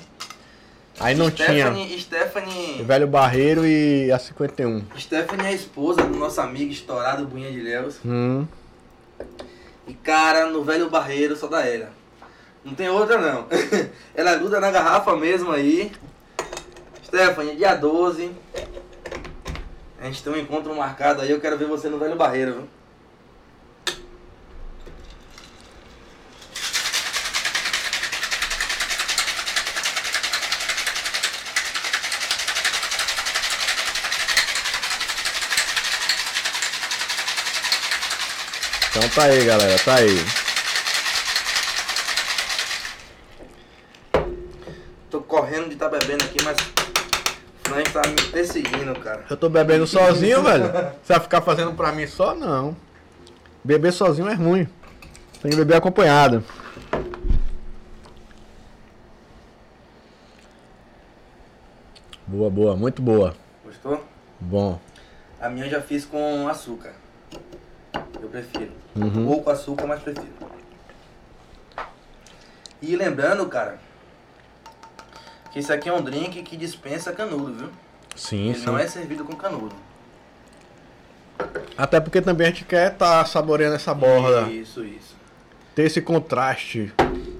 Aí 0.99 1.13
não 1.15 1.29
Stephanie, 1.29 1.87
tinha. 1.87 1.99
Stephanie. 1.99 2.81
O 2.81 2.85
velho 2.85 3.07
Barreiro 3.07 3.65
e 3.65 4.11
a 4.11 4.17
51. 4.17 4.85
Stephanie 4.97 5.45
é 5.45 5.49
a 5.49 5.53
esposa 5.53 6.03
do 6.03 6.17
nosso 6.17 6.39
amigo 6.39 6.71
estourado 6.71 7.25
Bunha 7.25 7.51
de 7.51 7.61
Léus. 7.61 7.97
Hum. 8.05 8.47
E 9.87 9.93
cara, 9.93 10.47
no 10.47 10.63
velho 10.63 10.89
Barreiro 10.89 11.35
só 11.35 11.47
dá 11.47 11.65
ela. 11.65 11.89
Não 12.63 12.73
tem 12.73 12.89
outra 12.89 13.17
não. 13.19 13.45
ela 14.15 14.35
gruda 14.35 14.59
na 14.59 14.71
garrafa 14.71 15.15
mesmo 15.15 15.51
aí. 15.51 15.91
Stephanie, 17.03 17.55
dia 17.55 17.75
12. 17.75 18.31
A 19.99 20.05
gente 20.05 20.23
tem 20.23 20.33
um 20.33 20.37
encontro 20.37 20.73
marcado 20.75 21.21
aí, 21.21 21.31
eu 21.31 21.39
quero 21.39 21.57
ver 21.57 21.67
você 21.67 21.89
no 21.89 21.97
velho 21.99 22.15
Barreiro, 22.15 22.53
viu? 22.53 22.74
Tá 39.15 39.23
aí, 39.23 39.45
galera, 39.45 39.79
tá 39.79 39.95
aí. 39.95 40.45
aqui, 46.25 46.43
mas 46.43 46.57
o 46.57 47.69
Frank 47.69 47.91
tá 47.91 48.01
me 48.07 48.31
perseguindo, 48.31 48.99
cara. 48.99 49.25
Eu 49.29 49.37
tô 49.37 49.49
bebendo 49.49 49.87
sozinho, 49.87 50.43
velho. 50.43 50.65
Você 51.03 51.13
vai 51.13 51.19
ficar 51.19 51.41
fazendo 51.41 51.73
pra 51.73 51.91
mim 51.91 52.07
só? 52.07 52.35
Não. 52.35 52.75
Beber 53.63 53.91
sozinho 53.91 54.27
é 54.27 54.33
ruim. 54.33 54.67
Tem 55.41 55.51
que 55.51 55.57
beber 55.57 55.75
acompanhado. 55.75 56.43
Boa, 62.27 62.49
boa, 62.49 62.75
muito 62.75 63.01
boa. 63.01 63.35
Gostou? 63.63 64.03
Bom. 64.39 64.79
A 65.39 65.49
minha 65.49 65.67
eu 65.67 65.69
já 65.69 65.81
fiz 65.81 66.05
com 66.05 66.47
açúcar. 66.47 66.93
Eu 68.21 68.29
prefiro. 68.29 68.71
Uhum. 68.95 69.27
Ou 69.27 69.43
com 69.43 69.49
açúcar, 69.49 69.87
mas 69.87 70.01
prefiro. 70.01 70.27
E 72.81 72.95
lembrando, 72.95 73.45
cara, 73.47 73.79
que 75.51 75.59
isso 75.59 75.71
aqui 75.73 75.89
é 75.89 75.93
um 75.93 76.01
drink 76.01 76.43
que 76.43 76.57
dispensa 76.57 77.11
canudo, 77.11 77.53
viu? 77.53 77.69
Sim, 78.15 78.49
Ele 78.49 78.59
sim. 78.59 78.65
não 78.65 78.77
é 78.77 78.87
servido 78.87 79.25
com 79.25 79.35
canudo. 79.35 79.75
Até 81.77 81.99
porque 81.99 82.21
também 82.21 82.47
a 82.47 82.49
gente 82.49 82.65
quer 82.65 82.93
estar 82.93 83.23
tá 83.23 83.25
saboreando 83.25 83.75
essa 83.75 83.93
borda. 83.93 84.49
Isso, 84.51 84.83
isso. 84.83 85.15
Ter 85.73 85.83
esse 85.83 86.01
contraste. 86.01 86.93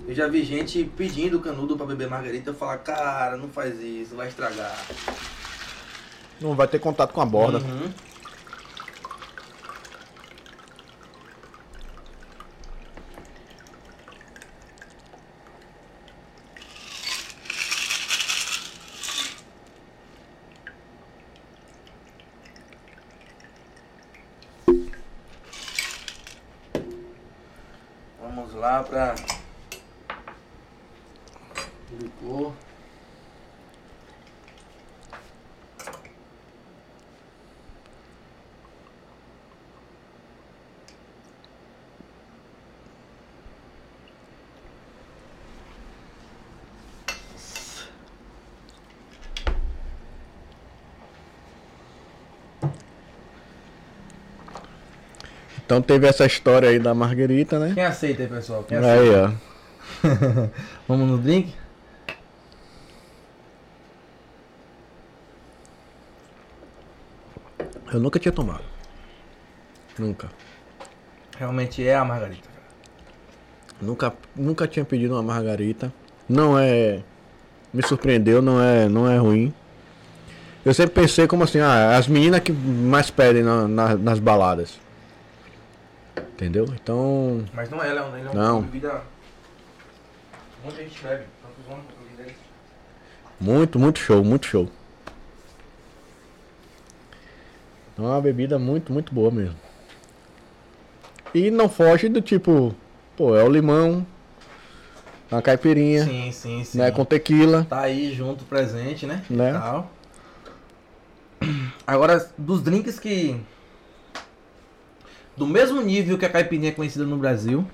Eu 0.08 0.14
já 0.14 0.28
vi 0.28 0.44
gente 0.44 0.84
pedindo 0.98 1.40
canudo 1.40 1.78
pra 1.78 1.86
beber 1.86 2.08
margarita. 2.10 2.50
Eu 2.50 2.54
falo, 2.56 2.78
cara, 2.80 3.38
não 3.38 3.50
faz 3.50 3.80
isso, 3.80 4.16
vai 4.16 4.28
estragar. 4.28 4.76
Não 6.40 6.54
vai 6.54 6.68
ter 6.68 6.80
contato 6.80 7.14
com 7.14 7.22
a 7.22 7.26
borda. 7.26 7.60
Uhum. 7.60 7.92
Vamos 28.36 28.55
lá 28.66 28.82
pra 28.82 29.14
licor. 32.00 32.52
Então 55.66 55.82
teve 55.82 56.08
essa 56.08 56.26
história 56.26 56.70
aí 56.70 56.78
da 56.80 56.94
Marguerita, 56.94 57.58
né? 57.58 57.72
Quem 57.74 57.84
aceita 57.84 58.22
aí, 58.24 58.30
pessoal? 58.30 58.64
Quem 58.64 58.78
Aí, 58.78 58.84
aceita? 59.16 59.34
ó. 60.04 60.48
Vamos 60.88 61.10
no 61.10 61.18
drink? 61.18 61.54
Eu 67.92 68.00
nunca 68.00 68.20
tinha 68.20 68.32
tomado. 68.32 68.64
Nunca. 69.98 70.30
Realmente 71.38 71.86
é 71.86 71.96
a 71.96 72.04
margarita. 72.04 72.50
Nunca, 73.82 74.14
nunca 74.36 74.68
tinha 74.68 74.86
pedido 74.86 75.14
uma 75.14 75.24
margarita. 75.24 75.94
Não 76.28 76.58
é. 76.58 77.02
Me 77.74 77.84
surpreendeu, 77.86 78.42
não 78.42 78.62
é, 78.62 78.88
não 78.88 79.10
é 79.10 79.18
ruim. 79.18 79.54
Eu 80.64 80.74
sempre 80.74 80.96
pensei 81.02 81.28
como 81.28 81.44
assim, 81.44 81.60
ah, 81.60 81.98
as 81.98 82.08
meninas 82.08 82.40
que 82.40 82.52
mais 82.52 83.12
pedem 83.12 83.44
na- 83.44 83.68
na- 83.68 83.96
nas 83.96 84.20
baladas. 84.20 84.80
Entendeu? 86.36 86.66
Então. 86.74 87.46
Mas 87.54 87.70
não 87.70 87.82
é, 87.82 87.94
Leon. 87.94 88.18
Ele 88.18 88.28
é 88.28 88.34
Não. 88.34 88.60
uma 88.60 88.62
bebida. 88.64 89.02
Muita 90.64 90.84
gente 90.84 91.02
bebe. 91.02 91.24
Muito, 93.40 93.80
muito 93.80 94.00
show, 94.00 94.24
muito 94.24 94.46
show. 94.46 94.70
Então 97.94 98.06
é 98.06 98.10
uma 98.10 98.22
bebida 98.22 98.60
muito, 98.60 98.92
muito 98.92 99.14
boa 99.14 99.32
mesmo. 99.32 99.56
E 101.34 101.50
não 101.50 101.70
foge 101.70 102.10
do 102.10 102.22
tipo, 102.22 102.76
pô, 103.16 103.36
é 103.36 103.44
o 103.44 103.50
limão, 103.50 104.06
a 105.32 105.42
caipirinha, 105.42 106.06
Sim, 106.06 106.32
sim, 106.32 106.64
sim. 106.64 106.78
né, 106.78 106.92
com 106.92 107.04
tequila, 107.04 107.66
Tá 107.70 107.82
aí 107.82 108.14
junto, 108.14 108.46
presente, 108.46 109.06
né? 109.06 109.24
Né? 109.30 109.52
Tal. 109.54 109.92
Agora, 111.86 112.30
dos 112.38 112.62
drinks 112.62 113.00
que. 113.00 113.40
Do 115.38 115.46
mesmo 115.46 115.82
nível 115.82 116.18
que 116.18 116.26
a 116.26 116.30
caipirinha 116.30 116.70
é 116.70 116.74
conhecida 116.74 117.06
no 117.06 117.18
Brasil, 117.18 117.68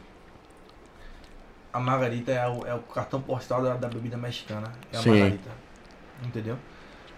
a 1.72 1.80
margarita 1.80 2.32
é 2.32 2.48
o, 2.48 2.66
é 2.66 2.74
o 2.74 2.80
cartão 2.80 3.22
postal 3.22 3.62
da, 3.62 3.76
da 3.76 3.88
bebida 3.88 4.18
mexicana. 4.18 4.72
É 4.92 4.98
a 4.98 5.02
Sim. 5.02 5.10
margarita. 5.12 5.50
Entendeu? 6.26 6.58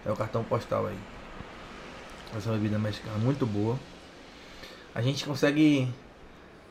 É 0.04 0.12
o 0.12 0.16
cartão 0.16 0.44
postal 0.44 0.86
aí. 0.86 0.98
Essa 2.36 2.50
bebida 2.52 2.78
mexicana, 2.78 3.16
muito 3.18 3.46
boa. 3.46 3.78
A 4.94 5.00
gente 5.00 5.24
consegue 5.24 5.88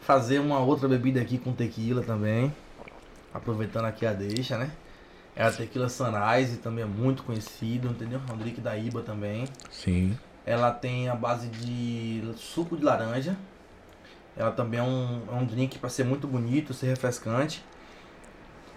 fazer 0.01 0.39
uma 0.39 0.59
outra 0.59 0.87
bebida 0.87 1.19
aqui 1.21 1.37
com 1.37 1.51
tequila 1.53 2.03
também. 2.03 2.53
Aproveitando 3.33 3.85
aqui 3.85 4.05
a 4.05 4.13
deixa, 4.13 4.57
né? 4.57 4.71
É 5.35 5.43
a 5.43 5.51
tequila 5.51 5.89
Sunrise, 5.89 6.57
também 6.57 6.83
é 6.83 6.87
muito 6.87 7.23
conhecido, 7.23 7.87
entendeu? 7.87 8.21
É 8.29 8.33
um 8.33 8.37
drink 8.37 8.61
da 8.61 8.77
Iba 8.77 9.01
também. 9.01 9.45
sim, 9.71 10.17
Ela 10.45 10.71
tem 10.71 11.09
a 11.09 11.15
base 11.15 11.47
de 11.47 12.21
suco 12.37 12.77
de 12.77 12.83
laranja. 12.83 13.35
Ela 14.35 14.51
também 14.51 14.79
é 14.79 14.83
um, 14.83 15.21
é 15.29 15.35
um 15.35 15.45
drink 15.45 15.77
para 15.79 15.89
ser 15.89 16.03
muito 16.03 16.27
bonito, 16.27 16.73
ser 16.73 16.87
refrescante. 16.87 17.63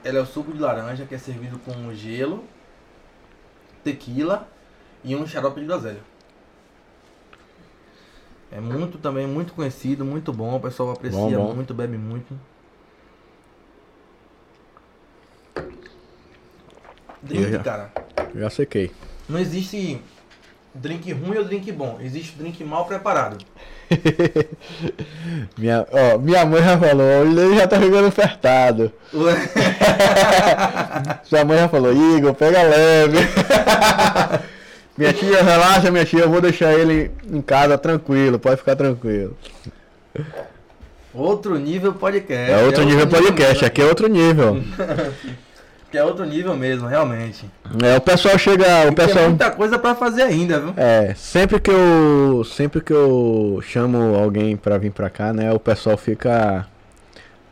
Ela 0.04 0.18
é 0.18 0.20
o 0.22 0.26
suco 0.26 0.52
de 0.52 0.58
laranja 0.58 1.06
que 1.06 1.14
é 1.14 1.18
servido 1.18 1.58
com 1.58 1.92
gelo, 1.94 2.44
tequila 3.82 4.46
e 5.02 5.16
um 5.16 5.26
xarope 5.26 5.60
de 5.60 5.66
groselha. 5.66 6.00
É 8.52 8.60
muito 8.60 8.98
também, 8.98 9.26
muito 9.26 9.52
conhecido, 9.54 10.04
muito 10.04 10.32
bom. 10.32 10.54
O 10.56 10.60
pessoal 10.60 10.92
aprecia 10.92 11.18
Bom, 11.20 11.30
bom. 11.48 11.54
muito, 11.54 11.74
bebe 11.74 11.96
muito. 11.98 12.38
Drink, 17.22 17.50
já- 17.50 17.62
cara. 17.62 17.92
já 18.34 18.50
sequei. 18.50 18.92
Não 19.28 19.38
existe 19.38 20.00
drink 20.80 21.12
ruim 21.12 21.38
ou 21.38 21.44
drink 21.44 21.70
bom. 21.72 21.98
Existe 22.00 22.36
drink 22.36 22.62
mal 22.64 22.84
preparado. 22.84 23.38
Minha, 25.56 25.86
ó, 25.90 26.18
minha 26.18 26.44
mãe 26.44 26.62
já 26.62 26.78
falou, 26.78 27.24
ele 27.24 27.56
já 27.56 27.68
tá 27.68 27.80
ficando 27.80 28.08
apertado. 28.08 28.92
Sua 31.24 31.44
mãe 31.44 31.58
já 31.58 31.68
falou, 31.68 31.92
Igor, 31.92 32.34
pega 32.34 32.62
leve. 32.62 33.18
minha 34.98 35.12
tia, 35.12 35.42
relaxa, 35.42 35.90
minha 35.90 36.04
tia, 36.04 36.20
eu 36.20 36.30
vou 36.30 36.40
deixar 36.40 36.74
ele 36.74 37.10
em 37.30 37.40
casa 37.40 37.78
tranquilo, 37.78 38.38
pode 38.38 38.56
ficar 38.56 38.74
tranquilo. 38.74 39.36
outro 41.14 41.56
nível 41.56 41.94
podcast. 41.94 42.50
É 42.50 42.64
outro 42.64 42.84
nível 42.84 43.06
podcast, 43.06 43.54
mesmo, 43.54 43.66
aqui 43.66 43.82
é 43.82 43.84
outro 43.84 44.08
nível. 44.08 44.62
Que 45.96 46.00
é 46.00 46.04
outro 46.04 46.26
nível 46.26 46.54
mesmo, 46.54 46.86
realmente. 46.86 47.50
É, 47.82 47.96
o 47.96 48.00
pessoal 48.02 48.36
chega, 48.36 48.66
o 48.82 48.92
Tem 48.92 49.06
pessoal... 49.06 49.28
muita 49.30 49.50
coisa 49.50 49.78
pra 49.78 49.94
fazer 49.94 50.24
ainda, 50.24 50.60
viu? 50.60 50.74
É, 50.76 51.14
sempre 51.14 51.58
que 51.58 51.70
eu 51.70 52.44
sempre 52.44 52.82
que 52.82 52.92
eu 52.92 53.60
chamo 53.62 54.14
alguém 54.14 54.58
pra 54.58 54.76
vir 54.76 54.90
pra 54.92 55.08
cá, 55.08 55.32
né, 55.32 55.50
o 55.54 55.58
pessoal 55.58 55.96
fica 55.96 56.66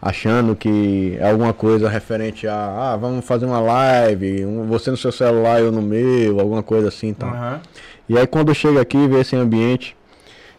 achando 0.02 0.54
que 0.54 1.16
é 1.18 1.30
alguma 1.30 1.54
coisa 1.54 1.88
referente 1.88 2.46
a, 2.46 2.92
ah, 2.92 2.96
vamos 2.98 3.24
fazer 3.24 3.46
uma 3.46 3.60
live, 3.60 4.44
um- 4.44 4.66
você 4.66 4.90
no 4.90 4.96
seu 4.98 5.10
celular, 5.10 5.62
eu 5.62 5.72
no 5.72 5.80
meu, 5.80 6.38
alguma 6.38 6.62
coisa 6.62 6.88
assim, 6.88 7.08
então. 7.08 7.30
Aham. 7.30 7.62
E 8.06 8.18
aí 8.18 8.26
quando 8.26 8.54
chega 8.54 8.78
aqui, 8.78 9.08
vê 9.08 9.20
esse 9.20 9.34
ambiente, 9.34 9.96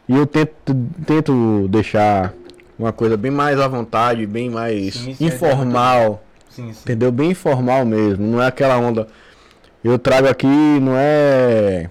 e 0.09 0.17
eu 0.17 0.25
tento 0.25 0.75
tento 1.05 1.67
deixar 1.69 2.33
uma 2.79 2.91
coisa 2.91 3.15
bem 3.15 3.29
mais 3.29 3.59
à 3.59 3.67
vontade, 3.67 4.25
bem 4.25 4.49
mais 4.49 4.95
Sim, 4.95 5.13
sim, 5.13 5.25
informal. 5.27 6.24
Sim, 6.55 6.71
sim. 6.73 6.79
Entendeu? 6.83 7.11
Bem 7.11 7.31
informal 7.31 7.85
mesmo. 7.85 8.25
Não 8.25 8.41
é 8.41 8.47
aquela 8.47 8.77
onda. 8.77 9.07
Eu 9.83 9.99
trago 9.99 10.27
aqui, 10.27 10.47
não 10.47 10.93
é. 10.95 11.89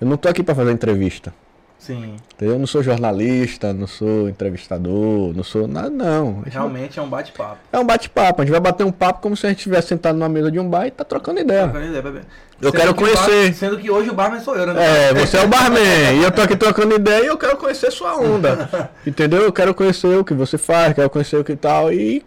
Eu 0.00 0.06
não 0.06 0.16
tô 0.16 0.28
aqui 0.28 0.42
pra 0.42 0.54
fazer 0.54 0.70
entrevista. 0.72 1.32
Sim. 1.78 2.16
Entendeu? 2.34 2.54
Eu 2.54 2.58
não 2.58 2.66
sou 2.66 2.82
jornalista, 2.82 3.72
não 3.72 3.86
sou 3.86 4.28
entrevistador, 4.28 5.32
não 5.36 5.44
sou 5.44 5.68
nada, 5.68 5.88
não. 5.90 6.42
Realmente 6.46 6.98
é 6.98 7.02
um 7.02 7.08
bate-papo. 7.08 7.58
É 7.72 7.78
um 7.78 7.84
bate-papo. 7.84 8.42
A 8.42 8.44
gente 8.44 8.50
vai 8.52 8.60
bater 8.60 8.84
um 8.84 8.90
papo 8.90 9.20
como 9.20 9.36
se 9.36 9.46
a 9.46 9.50
gente 9.50 9.58
estivesse 9.58 9.88
sentado 9.88 10.16
numa 10.18 10.28
mesa 10.28 10.50
de 10.50 10.58
um 10.58 10.68
bar 10.68 10.86
e 10.86 10.90
tá 10.90 11.04
trocando 11.04 11.38
ideia. 11.38 11.64
Trocando 11.64 11.86
ideia, 11.86 12.02
bebê. 12.02 12.20
Eu 12.60 12.72
quero 12.72 12.94
que 12.94 13.04
o 13.04 13.06
bar- 13.06 13.24
conhecer. 13.24 13.54
sendo 13.54 13.78
que 13.78 13.90
hoje 13.90 14.10
o 14.10 14.14
barman 14.14 14.40
sou 14.40 14.56
eu, 14.56 14.66
né? 14.66 14.74
É, 15.10 15.14
você 15.14 15.36
é 15.36 15.44
o 15.44 15.48
barman. 15.48 15.80
e 16.18 16.22
eu 16.24 16.32
tô 16.32 16.40
aqui 16.42 16.56
trocando 16.56 16.94
ideia 16.94 17.24
e 17.24 17.26
eu 17.26 17.36
quero 17.38 17.56
conhecer 17.56 17.90
sua 17.92 18.16
onda. 18.16 18.90
Entendeu? 19.06 19.42
Eu 19.42 19.52
quero 19.52 19.74
conhecer 19.74 20.18
o 20.18 20.24
que 20.24 20.34
você 20.34 20.56
faz, 20.58 20.92
quero 20.94 21.10
conhecer 21.10 21.36
o 21.36 21.44
que 21.44 21.54
tal. 21.54 21.92
E 21.92 22.24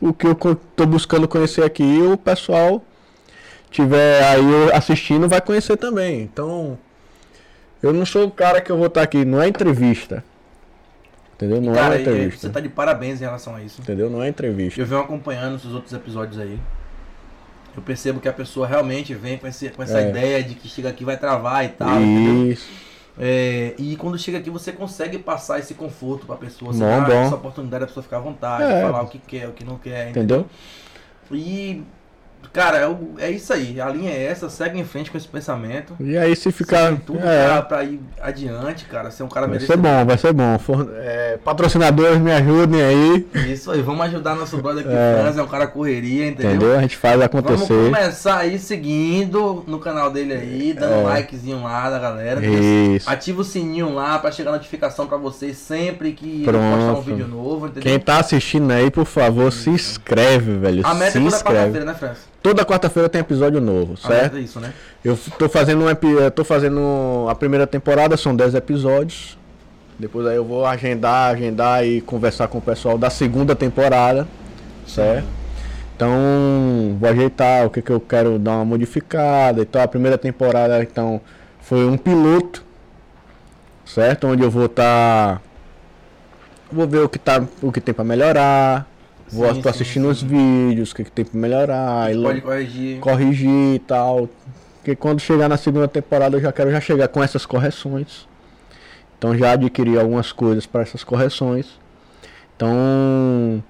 o 0.00 0.12
que 0.12 0.26
eu 0.26 0.34
tô 0.34 0.86
buscando 0.86 1.26
conhecer 1.26 1.64
aqui, 1.64 2.00
o 2.02 2.16
pessoal 2.16 2.82
tiver 3.70 4.22
aí 4.24 4.72
assistindo 4.72 5.28
vai 5.28 5.40
conhecer 5.40 5.76
também. 5.76 6.22
Então, 6.22 6.78
eu 7.82 7.92
não 7.92 8.06
sou 8.06 8.26
o 8.26 8.30
cara 8.30 8.60
que 8.60 8.70
eu 8.70 8.76
vou 8.76 8.86
estar 8.86 9.02
aqui, 9.02 9.24
não 9.24 9.40
é 9.40 9.48
entrevista. 9.48 10.24
Entendeu? 11.34 11.60
Não 11.60 11.74
cara, 11.74 11.96
é 11.96 12.00
entrevista. 12.00 12.46
Você 12.46 12.52
tá 12.52 12.60
de 12.60 12.68
parabéns 12.68 13.20
em 13.20 13.24
relação 13.24 13.54
a 13.54 13.62
isso. 13.62 13.82
Entendeu? 13.82 14.08
Não 14.08 14.22
é 14.22 14.28
entrevista. 14.28 14.80
Eu 14.80 14.86
venho 14.86 15.02
acompanhando 15.02 15.56
os 15.56 15.74
outros 15.74 15.92
episódios 15.92 16.38
aí. 16.38 16.58
Eu 17.76 17.82
percebo 17.82 18.20
que 18.20 18.28
a 18.28 18.32
pessoa 18.32 18.66
realmente 18.66 19.14
vem 19.14 19.36
com, 19.36 19.46
esse, 19.46 19.68
com 19.68 19.82
essa 19.82 20.00
é. 20.00 20.08
ideia 20.08 20.42
de 20.42 20.54
que 20.54 20.66
chega 20.66 20.88
aqui 20.88 21.04
vai 21.04 21.18
travar 21.18 21.66
e 21.66 21.68
tal. 21.68 22.00
Isso. 22.00 22.85
É, 23.18 23.74
e 23.78 23.96
quando 23.96 24.18
chega 24.18 24.38
aqui 24.38 24.50
você 24.50 24.72
consegue 24.72 25.18
passar 25.18 25.58
esse 25.58 25.74
conforto 25.74 26.26
pra 26.26 26.36
pessoa. 26.36 26.72
Você 26.72 26.80
bom, 26.80 27.00
dá 27.00 27.06
bom. 27.06 27.12
essa 27.12 27.34
oportunidade 27.34 27.80
da 27.80 27.86
pessoa 27.86 28.02
ficar 28.02 28.18
à 28.18 28.20
vontade, 28.20 28.64
é. 28.64 28.82
falar 28.82 29.02
o 29.02 29.08
que 29.08 29.18
quer, 29.18 29.48
o 29.48 29.52
que 29.52 29.64
não 29.64 29.78
quer. 29.78 30.10
Entendeu? 30.10 30.46
entendeu? 31.30 31.38
E 31.38 31.82
Cara, 32.52 32.78
é, 32.78 33.26
é 33.26 33.30
isso 33.30 33.52
aí. 33.52 33.80
A 33.80 33.88
linha 33.88 34.10
é 34.10 34.24
essa, 34.24 34.48
segue 34.48 34.78
em 34.78 34.84
frente 34.84 35.10
com 35.10 35.16
esse 35.16 35.28
pensamento. 35.28 35.94
E 36.00 36.16
aí 36.16 36.34
se 36.34 36.50
ficar. 36.52 36.96
Tudo 37.04 37.18
é. 37.18 37.46
pra, 37.46 37.62
pra, 37.62 37.84
ir 37.84 38.00
adiante, 38.20 38.84
cara. 38.86 39.10
Ser 39.10 39.22
um 39.22 39.28
cara 39.28 39.46
Vai 39.46 39.60
ser 39.60 39.76
bom, 39.76 40.04
vai 40.04 40.18
ser 40.18 40.32
bom. 40.32 40.58
For, 40.58 40.88
é, 40.96 41.38
patrocinadores 41.44 42.18
me 42.18 42.32
ajudem 42.32 42.82
aí. 42.82 43.26
Isso 43.52 43.70
aí, 43.70 43.82
vamos 43.82 44.06
ajudar 44.06 44.34
nosso 44.34 44.56
brother 44.58 44.84
aqui 44.84 44.94
é. 44.94 45.20
Franz, 45.20 45.38
é 45.38 45.42
um 45.42 45.46
cara 45.46 45.66
correria, 45.66 46.28
entendeu? 46.28 46.50
Entendeu? 46.56 46.78
A 46.78 46.82
gente 46.82 46.96
faz 46.96 47.20
acontecer. 47.20 47.74
Vamos 47.74 47.98
começar 47.98 48.38
aí 48.38 48.58
seguindo 48.58 49.64
no 49.66 49.78
canal 49.78 50.10
dele 50.10 50.34
aí, 50.34 50.72
dando 50.72 50.94
é. 50.94 50.96
um 50.96 51.04
likezinho 51.04 51.62
lá 51.62 51.90
da 51.90 51.98
galera. 51.98 52.44
Isso. 52.44 53.08
Ativa 53.08 53.40
o 53.40 53.44
sininho 53.44 53.94
lá 53.94 54.18
pra 54.18 54.30
chegar 54.30 54.50
a 54.50 54.54
notificação 54.54 55.06
pra 55.06 55.16
vocês 55.16 55.56
sempre 55.56 56.12
que 56.12 56.44
postar 56.44 56.98
um 56.98 57.00
vídeo 57.00 57.28
novo, 57.28 57.66
entendeu? 57.66 57.82
Quem 57.82 57.98
tá 57.98 58.18
assistindo 58.18 58.70
aí, 58.70 58.90
por 58.90 59.04
favor, 59.04 59.52
se 59.52 59.70
inscreve, 59.70 60.56
velho. 60.56 60.86
A 60.86 60.94
meta 60.94 61.12
se 61.12 61.18
é 61.18 61.22
toda 61.22 61.42
quarta-feira, 61.42 61.84
né, 61.84 61.94
Franz? 61.94 62.18
Toda 62.46 62.64
quarta-feira 62.64 63.08
tem 63.08 63.20
episódio 63.20 63.60
novo, 63.60 63.96
certo? 63.96 64.36
é 64.36 64.40
isso, 64.40 64.60
né? 64.60 64.72
Eu 65.04 65.18
tô 65.36 65.48
fazendo 65.48 65.84
um 65.84 66.30
tô 66.30 66.44
fazendo 66.44 67.26
a 67.28 67.34
primeira 67.34 67.66
temporada, 67.66 68.16
são 68.16 68.36
10 68.36 68.54
episódios. 68.54 69.36
Depois 69.98 70.24
aí 70.28 70.36
eu 70.36 70.44
vou 70.44 70.64
agendar, 70.64 71.34
agendar 71.34 71.84
e 71.84 72.00
conversar 72.00 72.46
com 72.46 72.58
o 72.58 72.60
pessoal 72.62 72.96
da 72.96 73.10
segunda 73.10 73.56
temporada, 73.56 74.28
certo? 74.86 75.24
Sim. 75.24 75.30
Então, 75.96 76.96
vou 77.00 77.10
ajeitar 77.10 77.66
o 77.66 77.70
que, 77.70 77.82
que 77.82 77.90
eu 77.90 77.98
quero 77.98 78.38
dar 78.38 78.52
uma 78.52 78.64
modificada. 78.64 79.62
Então, 79.62 79.82
a 79.82 79.88
primeira 79.88 80.16
temporada 80.16 80.80
então 80.80 81.20
foi 81.60 81.84
um 81.84 81.98
piloto, 81.98 82.62
certo? 83.84 84.28
Onde 84.28 84.44
eu 84.44 84.50
vou 84.52 84.66
estar 84.66 85.34
tá... 85.34 85.40
vou 86.70 86.86
ver 86.86 87.00
o 87.00 87.08
que 87.08 87.18
tá, 87.18 87.44
o 87.60 87.72
que 87.72 87.80
tem 87.80 87.92
para 87.92 88.04
melhorar, 88.04 88.86
Vou 89.30 89.52
sim, 89.54 89.60
tô 89.60 89.68
assistindo 89.68 90.04
sim, 90.04 90.10
os 90.10 90.22
vídeos, 90.22 90.92
o 90.92 90.94
que, 90.94 91.04
que 91.04 91.10
tem 91.10 91.24
pra 91.24 91.38
melhorar. 91.38 92.10
Pode 92.14 92.40
corrigir. 92.40 93.00
Corrigir 93.00 93.74
e 93.74 93.78
tal. 93.80 94.28
Porque 94.76 94.94
quando 94.94 95.20
chegar 95.20 95.48
na 95.48 95.56
segunda 95.56 95.88
temporada 95.88 96.36
eu 96.36 96.40
já 96.40 96.52
quero 96.52 96.70
já 96.70 96.80
chegar 96.80 97.08
com 97.08 97.22
essas 97.22 97.44
correções. 97.44 98.28
Então 99.18 99.36
já 99.36 99.52
adquiri 99.52 99.98
algumas 99.98 100.30
coisas 100.30 100.66
para 100.66 100.82
essas 100.82 101.02
correções. 101.02 101.66
Então 102.56 103.62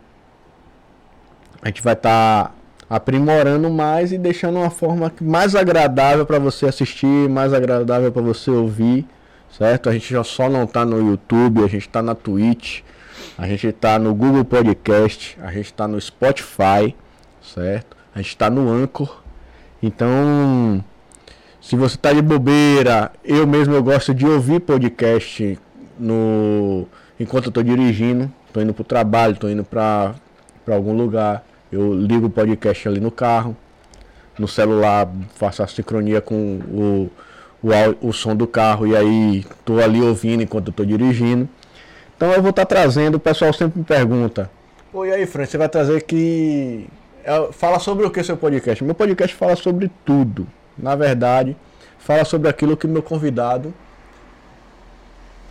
a 1.63 1.69
gente 1.69 1.83
vai 1.83 1.95
estar 1.95 2.49
tá 2.49 2.53
aprimorando 2.89 3.71
mais 3.71 4.13
e 4.13 4.19
deixando 4.19 4.59
uma 4.59 4.71
forma 4.71 5.13
mais 5.21 5.55
agradável 5.55 6.25
para 6.25 6.39
você 6.39 6.67
assistir, 6.67 7.29
mais 7.29 7.53
agradável 7.53 8.13
para 8.13 8.23
você 8.23 8.51
ouvir, 8.51 9.07
certo? 9.57 9.89
A 9.89 9.93
gente 9.93 10.13
já 10.13 10.23
só 10.23 10.49
não 10.49 10.67
tá 10.67 10.85
no 10.85 11.11
YouTube, 11.11 11.65
a 11.65 11.67
gente 11.67 11.89
tá 11.89 12.03
na 12.03 12.15
Twitch. 12.15 12.83
A 13.39 13.47
gente 13.47 13.67
está 13.67 13.99
no 13.99 14.15
Google 14.15 14.45
Podcast, 14.45 15.39
a 15.43 15.51
gente 15.53 15.67
está 15.67 15.87
no 15.87 16.01
Spotify, 16.01 16.95
certo? 17.43 17.97
A 18.15 18.19
gente 18.19 18.31
está 18.31 18.49
no 18.49 18.71
Anchor. 18.71 19.23
Então, 19.83 20.83
se 21.61 21.77
você 21.77 21.97
está 21.97 22.13
de 22.13 22.23
bobeira, 22.23 23.13
eu 23.25 23.47
mesmo 23.47 23.75
eu 23.75 23.83
gosto 23.83 24.15
de 24.15 24.25
ouvir 24.27 24.61
podcast 24.61 25.59
no 25.99 26.87
enquanto 27.19 27.47
eu 27.47 27.51
estou 27.51 27.63
dirigindo, 27.63 28.31
estou 28.47 28.63
indo 28.63 28.73
para 28.73 28.83
o 28.83 28.85
trabalho, 28.85 29.35
estou 29.35 29.51
indo 29.51 29.65
para 29.65 30.15
algum 30.69 30.97
lugar. 30.97 31.45
Eu 31.71 31.93
ligo 31.95 32.27
o 32.27 32.31
podcast 32.31 32.89
ali 32.89 33.01
no 33.01 33.11
carro, 33.11 33.57
no 34.39 34.47
celular, 34.47 35.09
faço 35.35 35.63
a 35.63 35.67
sincronia 35.67 36.21
com 36.21 36.61
o, 36.71 37.11
o, 37.63 38.09
o 38.09 38.13
som 38.13 38.37
do 38.37 38.47
carro 38.47 38.87
e 38.87 38.97
aí 38.97 39.39
estou 39.41 39.83
ali 39.83 40.01
ouvindo 40.01 40.43
enquanto 40.43 40.69
eu 40.69 40.71
estou 40.71 40.87
dirigindo. 40.87 41.49
Então 42.17 42.33
eu 42.33 42.41
vou 42.41 42.51
estar 42.51 42.65
tá 42.65 42.75
trazendo, 42.75 43.17
o 43.17 43.21
pessoal 43.21 43.53
sempre 43.53 43.79
me 43.79 43.85
pergunta, 43.85 44.51
pô, 44.91 45.05
e 45.05 45.13
aí, 45.13 45.27
Fran, 45.27 45.45
você 45.45 45.59
vai 45.59 45.69
trazer 45.69 46.03
que. 46.03 46.87
É, 47.25 47.53
fala 47.53 47.79
sobre 47.79 48.07
o 48.07 48.11
que 48.11 48.23
seu 48.23 48.37
podcast? 48.37 48.83
Meu 48.83 48.95
podcast 48.95 49.35
fala 49.35 49.57
sobre 49.57 49.91
tudo. 50.05 50.47
Na 50.79 50.95
verdade, 50.95 51.57
fala 51.99 52.25
sobre 52.25 52.49
aquilo 52.49 52.77
que 52.77 52.87
meu 52.87 53.03
convidado 53.03 53.75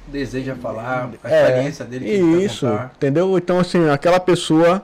deseja 0.08 0.56
falar, 0.56 1.10
a 1.24 1.30
é, 1.30 1.42
experiência 1.42 1.85
dele. 1.85 2.06
Que 2.06 2.45
isso, 2.45 2.68
entendeu? 2.95 3.38
Então, 3.38 3.60
assim, 3.60 3.90
aquela 3.90 4.19
pessoa 4.19 4.84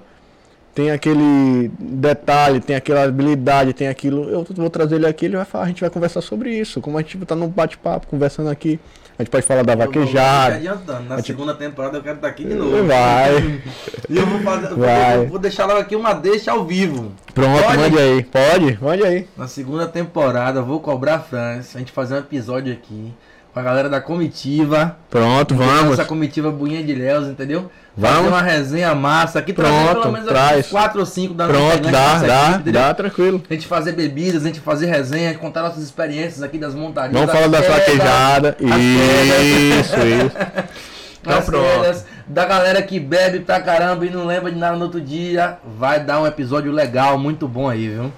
tem 0.74 0.92
aquele 0.92 1.70
detalhe, 1.80 2.60
tem 2.60 2.76
aquela 2.76 3.04
habilidade, 3.04 3.74
tem 3.74 3.88
aquilo. 3.88 4.30
Eu 4.30 4.46
vou 4.56 4.70
trazer 4.70 4.96
ele 4.96 5.08
aqui, 5.08 5.26
ele 5.26 5.36
vai 5.36 5.46
falar, 5.46 5.66
a 5.66 5.68
gente 5.68 5.82
vai 5.82 5.90
conversar 5.90 6.22
sobre 6.22 6.52
isso. 6.52 6.82
Como 6.82 6.98
a 6.98 7.02
gente 7.02 7.18
está 7.18 7.36
num 7.36 7.48
bate-papo, 7.48 8.08
conversando 8.08 8.50
aqui. 8.50 8.80
A 9.22 9.24
gente 9.24 9.30
pode 9.30 9.46
falar 9.46 9.62
da 9.62 9.76
vaquejada. 9.76 10.56
adiantando. 10.56 11.04
Na 11.08 11.18
gente... 11.18 11.28
segunda 11.28 11.54
temporada 11.54 12.00
eu 12.00 12.02
quero 12.02 12.16
estar 12.16 12.28
aqui 12.28 12.44
de 12.44 12.56
novo. 12.56 12.84
Vai. 12.88 13.62
e 14.10 14.18
eu 14.18 14.26
vou 14.26 14.40
fazer. 14.40 14.74
Vai. 14.74 15.26
vou 15.28 15.38
deixar 15.38 15.68
logo 15.68 15.80
aqui 15.80 15.96
uma 15.96 16.14
deixa 16.14 16.52
ao 16.52 16.66
vivo. 16.66 17.12
Pronto, 17.32 17.64
pode? 17.64 17.78
mande 17.78 18.00
aí. 18.00 18.24
Pode, 18.24 18.80
mande 18.82 19.04
aí. 19.04 19.28
Na 19.38 19.48
segunda 19.48 19.86
temporada 19.86 20.60
eu 20.60 20.66
vou 20.66 20.80
cobrar 20.80 21.16
a 21.16 21.20
França. 21.20 21.78
A 21.78 21.80
gente 21.80 21.92
fazer 21.92 22.16
um 22.16 22.18
episódio 22.18 22.74
aqui 22.74 23.14
com 23.54 23.60
a 23.60 23.62
galera 23.62 23.88
da 23.88 24.02
comitiva. 24.02 24.98
Pronto, 25.08 25.54
vamos. 25.54 25.94
Essa 25.94 26.06
comitiva 26.06 26.50
Buinha 26.50 26.84
de 26.84 26.96
Léus, 26.96 27.28
entendeu? 27.28 27.70
Vamos. 27.96 28.18
Fazer 28.18 28.28
uma 28.30 28.42
resenha 28.42 28.96
massa 28.96 29.40
aqui, 29.40 29.52
Pronto, 29.52 30.02
pelo 30.02 30.14
menos 30.14 30.28
traz. 30.28 30.68
quatro 30.68 31.02
ou 31.02 31.06
cinco 31.06 31.34
da 31.34 31.48
Pronto, 31.48 31.90
dá, 31.90 32.20
dá, 32.20 32.50
aqui, 32.56 32.72
dá, 32.72 32.94
tranquilo. 32.94 33.44
A 33.50 33.54
gente 33.54 33.68
fazer 33.68 33.92
bebidas, 33.92 34.44
a 34.44 34.48
gente 34.48 34.62
fazer 34.62 34.86
resenha, 34.86 35.34
contar 35.38 35.62
nossas 35.62 35.84
experiências 35.84 36.42
aqui 36.42 36.58
das 36.58 36.74
montarias. 36.74 37.14
Vamos 37.14 37.32
falar 37.32 37.48
da 37.48 37.62
saquejada. 37.62 38.56
Isso, 38.60 39.96
isso. 40.26 40.82
Então, 41.22 41.42
pronto. 41.42 42.06
da 42.26 42.46
galera 42.46 42.82
que 42.82 43.00
bebe 43.00 43.42
pra 43.42 43.60
caramba 43.60 44.06
e 44.06 44.10
não 44.10 44.26
lembra 44.26 44.52
de 44.52 44.58
nada 44.58 44.76
no 44.76 44.86
outro 44.86 45.02
dia, 45.02 45.58
vai 45.78 46.00
dar 46.00 46.22
um 46.22 46.26
episódio 46.26 46.72
legal, 46.72 47.18
muito 47.18 47.48
bom 47.48 47.70
aí, 47.70 47.90
viu? 47.90 48.12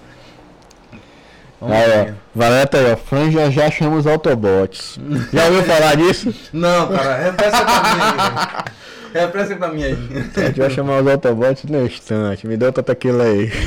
Aí, 1.62 2.10
ó. 2.10 2.14
Valeta 2.36 2.78
aí, 2.78 2.92
ó. 2.92 2.96
Franja 2.96 3.50
já 3.50 3.72
chama 3.72 3.98
os 3.98 4.08
Autobots. 4.08 5.00
Já 5.34 5.46
ouviu 5.46 5.64
falar 5.64 5.96
disso? 5.96 6.34
Não, 6.52 6.88
cara, 6.90 7.18
repete 7.18 7.52
pra 7.52 8.66
mim. 9.14 9.26
Repete 9.26 9.56
pra 9.56 9.68
mim 9.70 9.84
aí. 9.84 9.94
A 10.36 10.40
gente 10.48 10.60
vai 10.60 10.70
chamar 10.70 11.02
os 11.02 11.08
Autobots 11.08 11.64
no 11.66 11.86
instante. 11.86 12.48
Me 12.48 12.58
dá 12.58 12.68
outra 12.68 12.84
tequila 12.84 13.24
aí. 13.24 13.52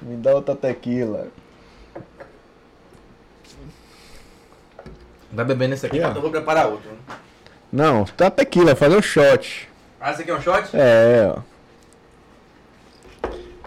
Me 0.00 0.16
dá 0.16 0.34
outra 0.34 0.54
tequila. 0.54 1.28
Vai 5.32 5.44
bebendo 5.44 5.74
esse 5.74 5.84
aqui, 5.86 5.98
então 5.98 6.14
eu 6.14 6.22
vou 6.22 6.30
preparar 6.30 6.68
outro. 6.68 6.90
Não, 7.70 8.04
tá 8.04 8.30
tequila, 8.30 8.74
fazer 8.74 8.96
um 8.96 9.02
shot. 9.02 9.68
Ah, 10.00 10.12
esse 10.12 10.22
aqui 10.22 10.30
é 10.30 10.34
um 10.34 10.40
shot? 10.40 10.70
É, 10.74 11.34
ó. 11.36 11.40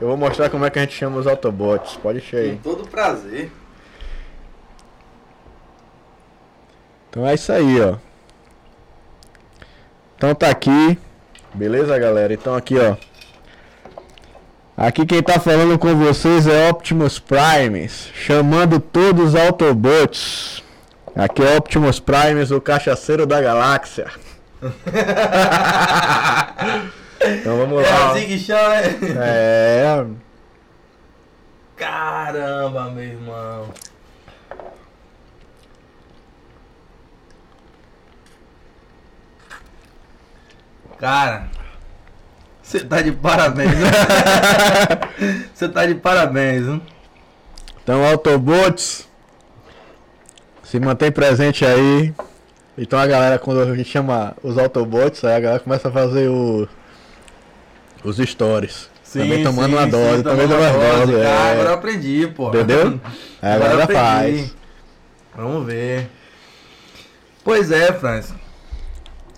Eu 0.01 0.07
vou 0.07 0.17
mostrar 0.17 0.49
como 0.49 0.65
é 0.65 0.69
que 0.71 0.79
a 0.79 0.81
gente 0.81 0.95
chama 0.95 1.19
os 1.19 1.27
Autobots. 1.27 1.95
Pode 1.97 2.17
encher 2.17 2.37
aí. 2.37 2.55
Com 2.55 2.71
todo 2.73 2.87
prazer. 2.87 3.51
Então 7.09 7.27
é 7.27 7.35
isso 7.35 7.51
aí, 7.51 7.79
ó. 7.79 7.97
Então 10.21 10.35
tá 10.35 10.51
aqui. 10.51 10.99
Beleza, 11.51 11.97
galera? 11.97 12.31
Então 12.31 12.53
aqui, 12.53 12.77
ó. 12.77 12.95
Aqui 14.77 15.03
quem 15.03 15.23
tá 15.23 15.39
falando 15.39 15.79
com 15.79 15.95
vocês 15.95 16.45
é 16.45 16.69
Optimus 16.69 17.17
Primes, 17.17 18.11
chamando 18.13 18.79
todos 18.79 19.29
os 19.29 19.35
Autobots. 19.35 20.61
Aqui 21.15 21.41
é 21.41 21.57
Optimus 21.57 21.99
Primes, 21.99 22.51
o 22.51 22.61
cachaceiro 22.61 23.25
da 23.25 23.41
galáxia. 23.41 24.11
Então 27.23 27.55
vamos 27.55 27.83
lá. 27.83 27.87
É 27.87 27.93
assim 27.93 28.25
que 28.25 28.39
chama, 28.39 28.69
né? 28.69 28.97
É. 29.15 30.05
Caramba, 31.75 32.89
meu 32.89 33.03
irmão. 33.03 33.69
Cara, 41.01 41.47
você 42.61 42.79
tá 42.81 43.01
de 43.01 43.11
parabéns. 43.11 43.71
Você 45.51 45.67
tá 45.67 45.85
de 45.87 45.95
parabéns, 45.95 46.67
hein? 46.67 46.81
Então, 47.83 48.05
Autobots, 48.05 49.09
se 50.63 50.79
mantém 50.79 51.11
presente 51.11 51.65
aí. 51.65 52.13
Então 52.77 52.99
a 52.99 53.07
galera, 53.07 53.39
quando 53.39 53.61
a 53.61 53.75
gente 53.75 53.89
chama 53.89 54.35
os 54.43 54.59
Autobots, 54.59 55.23
aí 55.25 55.35
a 55.35 55.39
galera 55.39 55.59
começa 55.59 55.89
a 55.89 55.91
fazer 55.91 56.29
o 56.29 56.67
os 58.03 58.17
stories. 58.17 58.87
Sim, 59.03 59.21
também 59.21 59.43
tomando 59.43 59.69
sim, 59.69 59.75
uma 59.75 59.87
dose, 59.87 60.17
sim, 60.17 60.23
também 60.23 60.47
tomando 60.47 60.75
uma 60.75 60.97
dose. 60.97 61.11
dose 61.13 61.25
ah, 61.25 61.51
agora 61.51 61.69
eu 61.69 61.73
aprendi, 61.73 62.27
pô. 62.27 62.49
Entendeu? 62.49 62.99
agora, 63.41 63.73
agora 63.73 63.87
faz. 63.87 64.55
Vamos 65.35 65.65
ver. 65.65 66.09
Pois 67.43 67.71
é, 67.71 67.91
Franz. 67.91 68.40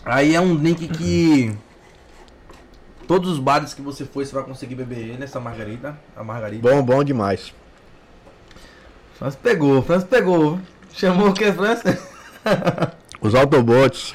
Aí 0.05 0.35
é 0.35 0.41
um 0.41 0.55
drink 0.55 0.87
que 0.89 1.55
todos 3.07 3.31
os 3.31 3.39
bares 3.39 3.73
que 3.73 3.81
você 3.81 4.05
for, 4.05 4.25
você 4.25 4.33
vai 4.33 4.43
conseguir 4.43 4.75
beber 4.75 5.17
nessa 5.17 5.39
margarita, 5.39 5.97
a 6.15 6.23
margarita. 6.23 6.67
Bom, 6.67 6.83
bom 6.83 7.03
demais. 7.03 7.53
Franz 9.15 9.35
pegou, 9.35 9.81
Franz 9.81 10.03
pegou. 10.03 10.59
Chamou 10.93 11.29
o 11.29 11.33
que, 11.33 11.51
Franz? 11.51 11.81
Os 13.21 13.33
Autobots. 13.33 14.13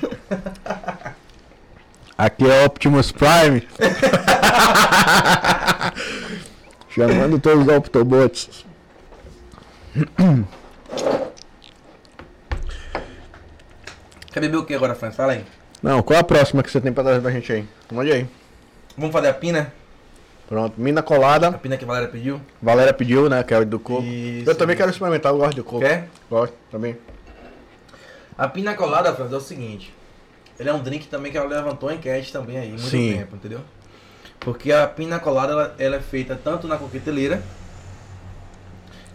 Aqui 2.16 2.50
é 2.50 2.66
Optimus 2.66 3.10
Prime. 3.10 3.66
Chamando 6.90 7.38
todos 7.38 7.62
os 7.62 7.72
Autobots. 7.72 8.66
Quer 14.30 14.40
beber 14.40 14.58
o 14.58 14.66
que 14.66 14.74
agora, 14.74 14.94
Franz? 14.94 15.16
Fala 15.16 15.32
aí. 15.32 15.57
Não, 15.82 16.02
qual 16.02 16.18
a 16.18 16.24
próxima 16.24 16.62
que 16.62 16.70
você 16.70 16.80
tem 16.80 16.92
pra 16.92 17.04
trazer 17.04 17.20
pra 17.20 17.30
gente 17.30 17.52
aí? 17.52 17.68
Mande 17.92 18.12
aí. 18.12 18.26
Vamos 18.96 19.12
fazer 19.12 19.28
a 19.28 19.34
pina? 19.34 19.72
Pronto, 20.48 20.80
mina 20.80 21.02
colada. 21.02 21.48
A 21.48 21.52
pina 21.52 21.76
que 21.76 21.84
a 21.84 21.86
Valéria 21.86 22.08
pediu? 22.08 22.40
Valéria 22.60 22.92
pediu, 22.92 23.28
né? 23.28 23.42
Que 23.44 23.54
é 23.54 23.64
do 23.64 23.78
coco. 23.78 24.02
Isso. 24.02 24.48
Eu 24.48 24.54
também 24.54 24.76
quero 24.76 24.90
experimentar, 24.90 25.30
eu 25.32 25.38
gosto 25.38 25.54
de 25.54 25.62
coco. 25.62 25.80
Quer? 25.80 26.08
Gosto 26.28 26.54
também. 26.70 26.96
A 28.36 28.48
pina 28.48 28.74
colada, 28.74 29.14
Franz, 29.14 29.32
é 29.32 29.36
o 29.36 29.40
seguinte. 29.40 29.94
Ele 30.58 30.68
é 30.68 30.72
um 30.72 30.82
drink 30.82 31.06
também 31.06 31.30
que 31.30 31.38
ela 31.38 31.46
levantou 31.46 31.92
enquete 31.92 32.32
também 32.32 32.58
aí, 32.58 32.68
muito 32.70 32.82
Sim. 32.82 33.18
tempo, 33.18 33.36
entendeu? 33.36 33.60
Porque 34.40 34.72
a 34.72 34.86
pina 34.88 35.18
colada, 35.20 35.52
ela, 35.52 35.74
ela 35.78 35.96
é 35.96 36.00
feita 36.00 36.34
tanto 36.42 36.66
na 36.66 36.76
coqueteleira, 36.76 37.42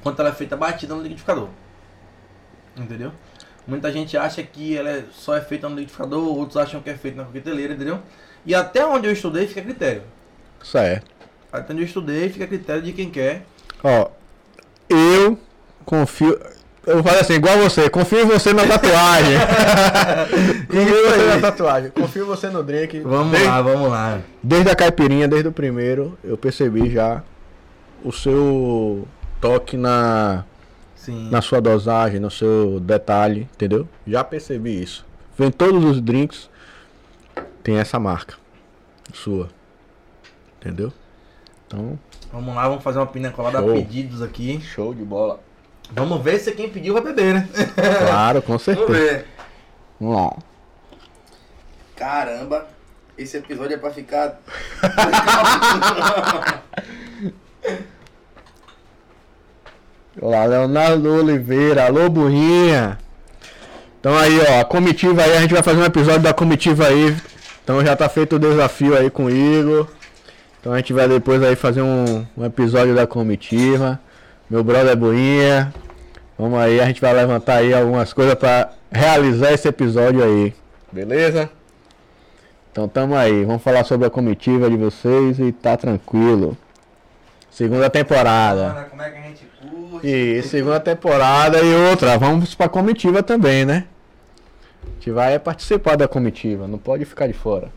quanto 0.01 0.19
ela 0.21 0.29
é 0.29 0.33
feita 0.33 0.55
batida 0.55 0.93
no 0.93 1.01
liquidificador. 1.01 1.49
Entendeu? 2.77 3.11
Muita 3.65 3.91
gente 3.91 4.17
acha 4.17 4.43
que 4.43 4.77
ela 4.77 4.89
é, 4.89 5.03
só 5.11 5.35
é 5.35 5.41
feita 5.41 5.69
no 5.69 5.75
liquidificador, 5.75 6.37
outros 6.37 6.57
acham 6.57 6.81
que 6.81 6.89
é 6.89 6.95
feita 6.95 7.17
na 7.17 7.23
coqueteleira, 7.23 7.73
entendeu? 7.73 7.99
E 8.45 8.53
até 8.53 8.85
onde 8.85 9.07
eu 9.07 9.13
estudei 9.13 9.47
fica 9.47 9.61
a 9.61 9.63
critério. 9.63 10.01
Certo. 10.61 11.09
Até 11.51 11.71
onde 11.71 11.83
eu 11.83 11.85
estudei 11.85 12.29
fica 12.29 12.43
a 12.43 12.47
critério 12.47 12.81
de 12.81 12.91
quem 12.91 13.09
quer. 13.09 13.45
Ó, 13.81 14.09
eu 14.89 15.37
confio. 15.85 16.37
Eu 16.85 17.01
falo 17.01 17.19
assim, 17.19 17.35
igual 17.35 17.57
você, 17.59 17.89
confio 17.89 18.19
em 18.19 18.25
você 18.25 18.51
na 18.51 18.67
tatuagem. 18.67 19.37
confio 20.67 20.97
em 20.97 21.09
você 21.09 21.25
na 21.27 21.39
tatuagem. 21.39 21.91
Confio 21.91 22.23
em 22.23 22.27
você 22.27 22.49
no 22.49 22.61
drink. 22.61 22.99
Vamos 22.99 23.31
desde, 23.31 23.47
lá, 23.47 23.61
vamos 23.61 23.89
lá. 23.89 24.19
Desde 24.41 24.69
a 24.69 24.75
caipirinha, 24.75 25.25
desde 25.25 25.47
o 25.47 25.51
primeiro, 25.53 26.17
eu 26.21 26.37
percebi 26.37 26.91
já 26.91 27.23
o 28.03 28.11
seu 28.11 29.07
toque 29.39 29.77
na, 29.77 30.43
Sim. 31.03 31.29
na 31.29 31.41
sua 31.41 31.59
dosagem, 31.59 32.17
no 32.17 32.31
seu 32.31 32.79
detalhe, 32.79 33.41
entendeu? 33.53 33.85
Já 34.07 34.23
percebi 34.23 34.81
isso. 34.81 35.05
Vem 35.37 35.51
todos 35.51 35.83
os 35.83 35.99
drinks, 35.99 36.49
tem 37.61 37.77
essa 37.77 37.99
marca 37.99 38.35
sua. 39.13 39.49
Entendeu? 40.61 40.93
Então. 41.67 41.99
Vamos 42.31 42.55
lá, 42.55 42.69
vamos 42.69 42.83
fazer 42.83 42.99
uma 42.99 43.07
pina 43.07 43.31
colada 43.31 43.59
a 43.59 43.63
pedidos 43.63 44.21
aqui. 44.21 44.61
Show 44.61 44.93
de 44.93 45.03
bola. 45.03 45.41
Vamos 45.91 46.23
ver 46.23 46.39
se 46.39 46.53
quem 46.53 46.69
pediu 46.69 46.93
vai 46.93 47.03
beber, 47.03 47.33
né? 47.33 47.49
Claro, 48.07 48.41
com 48.41 48.57
certeza. 48.57 48.87
Vamos 48.87 49.01
ver. 49.01 49.27
Vamos 49.99 50.15
lá. 50.15 50.37
Caramba, 51.97 52.65
esse 53.17 53.35
episódio 53.35 53.75
é 53.75 53.77
pra 53.77 53.91
ficar. 53.91 54.39
Olá, 60.21 60.45
Leonardo 60.45 61.11
Oliveira. 61.11 61.87
Alô, 61.87 62.07
burrinha. 62.07 62.99
Então 63.99 64.15
aí, 64.15 64.39
ó, 64.47 64.61
a 64.61 64.65
comitiva 64.65 65.23
aí, 65.23 65.35
a 65.35 65.41
gente 65.41 65.55
vai 65.55 65.63
fazer 65.63 65.79
um 65.81 65.85
episódio 65.85 66.21
da 66.21 66.31
comitiva 66.31 66.85
aí. 66.85 67.15
Então 67.63 67.83
já 67.83 67.95
tá 67.95 68.07
feito 68.07 68.35
o 68.35 68.39
desafio 68.39 68.95
aí 68.95 69.09
com 69.09 69.25
o 69.25 69.29
Igor. 69.31 69.87
Então 70.59 70.71
a 70.71 70.77
gente 70.77 70.93
vai 70.93 71.07
depois 71.07 71.41
aí 71.41 71.55
fazer 71.55 71.81
um, 71.81 72.23
um 72.37 72.45
episódio 72.45 72.93
da 72.93 73.07
comitiva. 73.07 73.99
Meu 74.47 74.63
brother 74.63 74.95
Boinha. 74.95 75.73
Vamos 76.37 76.59
aí, 76.59 76.79
a 76.79 76.85
gente 76.85 77.01
vai 77.01 77.13
levantar 77.13 77.55
aí 77.55 77.73
algumas 77.73 78.13
coisas 78.13 78.35
para 78.35 78.69
realizar 78.91 79.51
esse 79.51 79.67
episódio 79.67 80.23
aí. 80.23 80.53
Beleza? 80.91 81.49
Então 82.71 82.87
tamo 82.87 83.15
aí, 83.15 83.43
vamos 83.45 83.63
falar 83.63 83.83
sobre 83.83 84.05
a 84.05 84.11
comitiva 84.11 84.69
de 84.69 84.77
vocês 84.77 85.39
e 85.39 85.51
tá 85.51 85.75
tranquilo. 85.75 86.55
Segunda 87.53 87.87
temporada. 87.87 88.87
Como 88.89 88.99
é 89.03 89.11
que 89.11 89.17
a 89.19 89.21
gente 89.21 89.45
curte? 89.61 90.07
E 90.07 90.41
segunda 90.41 90.79
temporada 90.79 91.61
e 91.61 91.75
outra, 91.75 92.17
vamos 92.17 92.55
pra 92.55 92.67
comitiva 92.67 93.21
também, 93.21 93.63
né? 93.63 93.85
A 94.83 94.89
gente 94.95 95.11
vai 95.11 95.37
participar 95.37 95.95
da 95.95 96.07
comitiva, 96.07 96.67
não 96.67 96.79
pode 96.79 97.05
ficar 97.05 97.27
de 97.27 97.33
fora. 97.33 97.69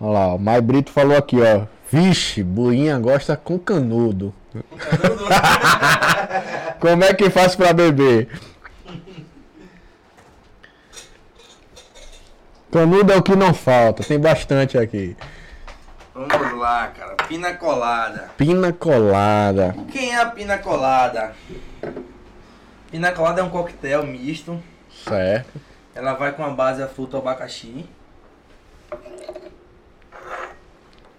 Olha 0.00 0.12
lá, 0.12 0.34
o 0.34 0.38
Mai 0.38 0.60
Brito 0.60 0.90
falou 0.90 1.16
aqui, 1.16 1.36
ó. 1.40 1.64
Vixe, 1.88 2.42
Buinha 2.42 2.98
gosta 2.98 3.36
com 3.36 3.56
canudo. 3.56 4.34
canudo? 4.80 5.28
Como 6.80 7.04
é 7.04 7.14
que 7.14 7.30
faz 7.30 7.54
pra 7.54 7.72
beber? 7.72 8.28
Canudo 12.70 13.12
é 13.12 13.16
o 13.16 13.22
que 13.22 13.34
não 13.34 13.54
falta, 13.54 14.04
tem 14.04 14.18
bastante 14.18 14.76
aqui. 14.76 15.16
Vamos 16.14 16.58
lá, 16.58 16.88
cara. 16.88 17.14
Pina 17.28 17.54
colada. 17.54 18.30
Pina 18.36 18.72
colada. 18.72 19.74
Quem 19.90 20.10
é 20.12 20.20
a 20.20 20.26
pina 20.26 20.58
colada? 20.58 21.32
Pina 22.90 23.12
colada 23.12 23.40
é 23.40 23.44
um 23.44 23.50
coquetel 23.50 24.02
misto. 24.04 24.60
Certo. 25.04 25.60
Ela 25.94 26.14
vai 26.14 26.32
com 26.32 26.44
a 26.44 26.50
base 26.50 26.82
a 26.82 26.88
fruta 26.88 27.18
abacaxi. 27.18 27.88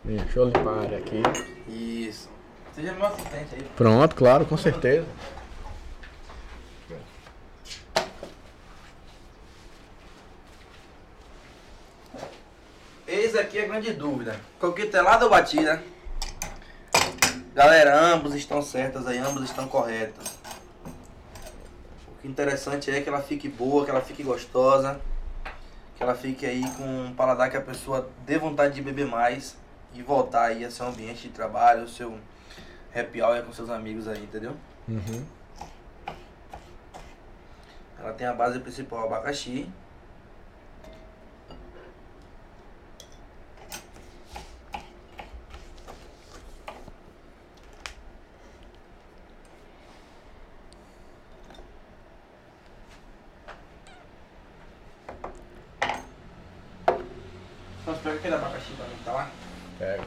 Deixa 0.03 0.39
eu 0.39 0.45
limpar 0.45 0.73
a 0.73 0.81
área 0.81 0.97
aqui. 0.97 1.21
Isso. 1.67 2.29
Seja 2.75 2.93
meu 2.93 3.07
assistente 3.07 3.55
aí. 3.55 3.63
Pronto, 3.75 4.15
claro, 4.15 4.45
com 4.45 4.57
certeza. 4.57 5.05
Eis 13.11 13.35
aqui 13.35 13.59
a 13.59 13.65
grande 13.65 13.91
dúvida. 13.91 14.39
Coquetelada 14.59 15.25
ou 15.25 15.31
batida? 15.31 15.81
Galera, 17.55 17.99
ambos 17.99 18.35
estão 18.35 18.61
certas 18.61 19.07
aí, 19.07 19.17
ambos 19.17 19.45
estão 19.45 19.67
corretas. 19.67 20.37
O 22.07 22.21
que 22.21 22.27
interessante 22.27 22.91
é 22.91 23.01
que 23.01 23.09
ela 23.09 23.19
fique 23.19 23.49
boa, 23.49 23.83
que 23.83 23.89
ela 23.89 24.01
fique 24.01 24.21
gostosa. 24.21 25.01
Que 25.97 26.03
ela 26.03 26.13
fique 26.13 26.45
aí 26.45 26.61
com 26.77 27.05
um 27.05 27.13
paladar 27.15 27.49
que 27.49 27.57
a 27.57 27.61
pessoa 27.61 28.07
dê 28.27 28.37
vontade 28.37 28.75
de 28.75 28.81
beber 28.83 29.07
mais 29.07 29.57
e 29.95 30.03
voltar 30.03 30.43
aí 30.43 30.63
a 30.63 30.69
seu 30.69 30.85
ambiente 30.85 31.23
de 31.23 31.29
trabalho, 31.29 31.85
o 31.85 31.89
seu 31.89 32.15
happy 32.95 33.23
hour 33.23 33.41
com 33.41 33.51
seus 33.51 33.71
amigos 33.71 34.07
aí, 34.07 34.21
entendeu? 34.21 34.55
Uhum. 34.87 35.25
Ela 37.97 38.13
tem 38.13 38.27
a 38.27 38.33
base 38.33 38.59
principal 38.59 39.05
abacaxi. 39.05 39.67
Vamos 57.89 58.03
pegar 58.03 58.15
aquele 58.17 58.35
abacaxi 58.35 58.71
pra 58.73 58.85
mim, 58.85 58.97
tá 59.03 59.11
lá? 59.11 59.31
Pega. 59.79 60.03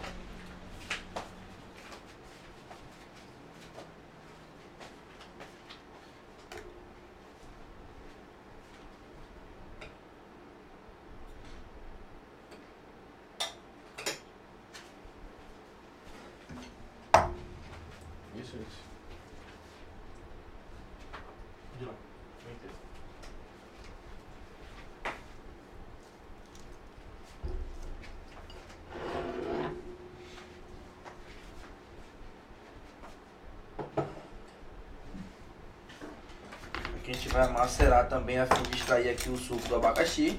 Isso, 18.37 18.57
isso. 18.57 18.83
De 21.81 21.85
lá. 21.85 21.93
gente 37.13 37.21
vai 37.33 37.51
macerar 37.51 38.09
também 38.09 38.39
a 38.39 38.47
fim 38.47 38.63
de 38.71 38.77
extrair 38.77 39.09
aqui 39.09 39.31
o 39.31 39.39
suco 39.39 39.67
do 39.67 39.77
abacaxi. 39.77 40.37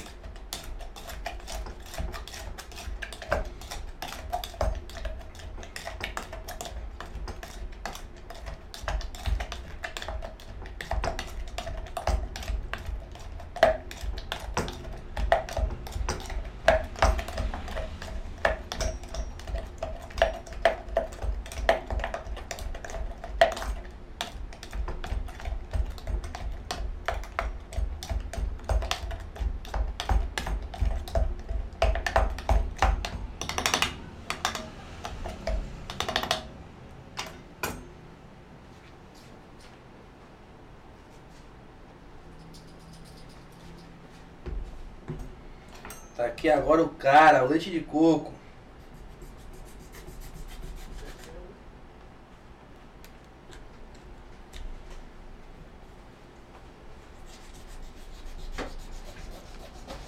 Tá 46.16 46.28
aqui 46.28 46.48
agora 46.48 46.84
o 46.84 46.90
cara, 47.04 47.44
o 47.44 47.48
leite 47.50 47.70
de 47.70 47.82
coco. 47.82 48.32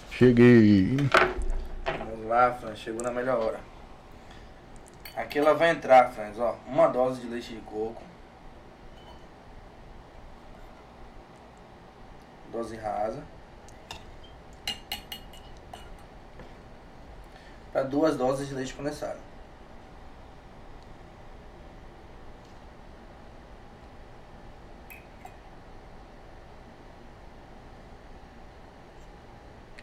Cheguei. 0.10 0.96
Vamos 1.86 2.28
lá, 2.30 2.54
Franz, 2.54 2.80
chegou 2.80 3.04
na 3.04 3.12
melhor 3.12 3.38
hora. 3.42 3.60
Aqui 5.18 5.40
ela 5.40 5.54
vai 5.54 5.72
entrar, 5.72 6.14
Franz, 6.14 6.40
ó, 6.40 6.56
uma 6.66 6.88
dose 6.88 7.20
de 7.20 7.28
leite 7.28 7.54
de 7.54 7.60
coco. 7.60 8.02
Dose 12.54 12.78
rasa. 12.78 13.22
para 17.76 17.84
duas 17.96 18.18
doses 18.18 18.50
de 18.50 18.54
leite 18.54 18.74
condensado. 18.74 19.18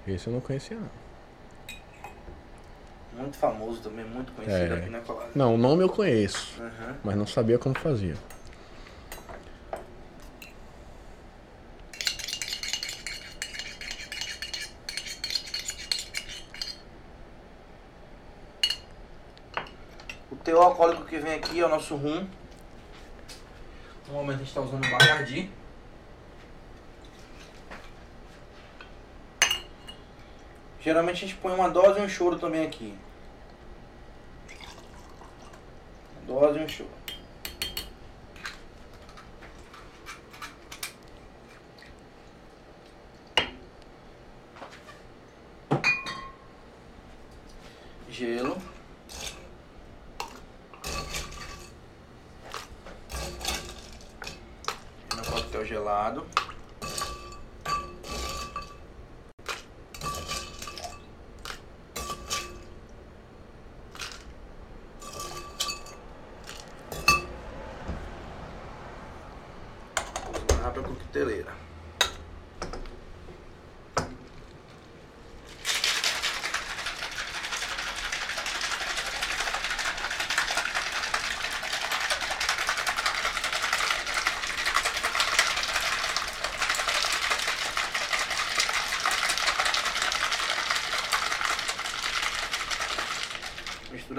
Esse 0.06 0.26
eu 0.26 0.32
não 0.34 0.40
conhecia 0.40 0.76
não. 0.76 0.90
Muito 3.14 3.36
famoso 3.38 3.80
também, 3.80 4.04
muito 4.04 4.32
conhecido 4.32 4.74
é. 4.74 4.78
aqui 4.78 4.90
na 4.90 5.00
Colada. 5.00 5.30
Não, 5.34 5.54
o 5.54 5.58
nome 5.58 5.82
eu 5.82 5.88
conheço, 5.88 6.60
uhum. 6.60 6.94
mas 7.02 7.16
não 7.16 7.26
sabia 7.26 7.58
como 7.58 7.78
fazia. 7.78 8.16
teor 20.52 20.64
alcoólico 20.64 21.04
que 21.04 21.18
vem 21.18 21.32
aqui 21.52 21.60
é 21.60 21.66
o 21.66 21.68
nosso 21.68 21.94
rum. 21.96 22.26
No 24.08 24.14
momento 24.14 24.36
a 24.36 24.38
gente 24.38 24.48
está 24.48 24.62
usando 24.62 24.86
o 24.86 24.90
Bacardi. 24.90 25.50
Geralmente 30.80 31.24
a 31.24 31.28
gente 31.28 31.36
põe 31.36 31.52
uma 31.52 31.68
dose 31.68 32.00
e 32.00 32.02
um 32.02 32.08
choro 32.08 32.38
também 32.38 32.66
aqui. 32.66 32.96
Dose 36.26 36.58
e 36.58 36.64
um 36.64 36.68
choro. 36.68 36.90
Gelo. 48.08 48.72
gelado. 55.72 56.26
Vou 70.30 70.70
para 70.70 70.80
a 70.80 70.84
coqueteleira. 70.84 71.62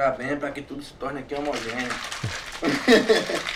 Misturar 0.04 0.18
bem 0.18 0.36
para 0.38 0.52
que 0.52 0.62
tudo 0.62 0.84
se 0.84 0.94
torne 0.94 1.20
aqui 1.20 1.34
homogêneo. 1.34 1.88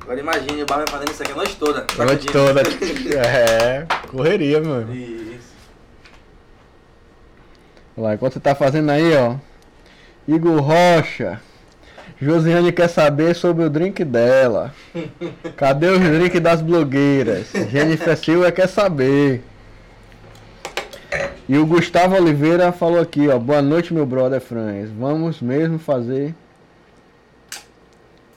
Agora 0.00 0.20
imagine 0.20 0.62
o 0.62 0.66
Barman 0.66 0.86
fazendo 0.88 1.12
isso 1.12 1.22
aqui 1.22 1.32
a 1.32 1.36
noite 1.36 1.56
toda. 1.56 1.86
A 1.98 2.04
noite 2.04 2.26
toda. 2.26 2.60
é, 3.26 3.86
correria, 4.08 4.60
mano. 4.60 4.92
Isso. 4.92 5.52
Lá, 7.96 8.14
enquanto 8.14 8.34
você 8.34 8.40
tá 8.40 8.54
fazendo 8.54 8.90
aí, 8.90 9.16
ó. 9.16 9.36
Igor 10.26 10.60
Rocha. 10.60 11.40
Josiane 12.20 12.72
quer 12.72 12.88
saber 12.88 13.34
sobre 13.34 13.64
o 13.64 13.70
drink 13.70 14.04
dela. 14.04 14.74
Cadê 15.56 15.88
os 15.88 16.00
drinks 16.00 16.40
das 16.40 16.60
blogueiras? 16.60 17.50
Jennifer 17.70 18.16
Silva 18.16 18.52
quer 18.52 18.68
saber. 18.68 19.42
E 21.52 21.58
o 21.58 21.66
Gustavo 21.66 22.16
Oliveira 22.16 22.72
falou 22.72 22.98
aqui, 22.98 23.28
ó. 23.28 23.38
Boa 23.38 23.60
noite, 23.60 23.92
meu 23.92 24.06
brother 24.06 24.40
Franz. 24.40 24.88
Vamos 24.90 25.42
mesmo 25.42 25.78
fazer. 25.78 26.34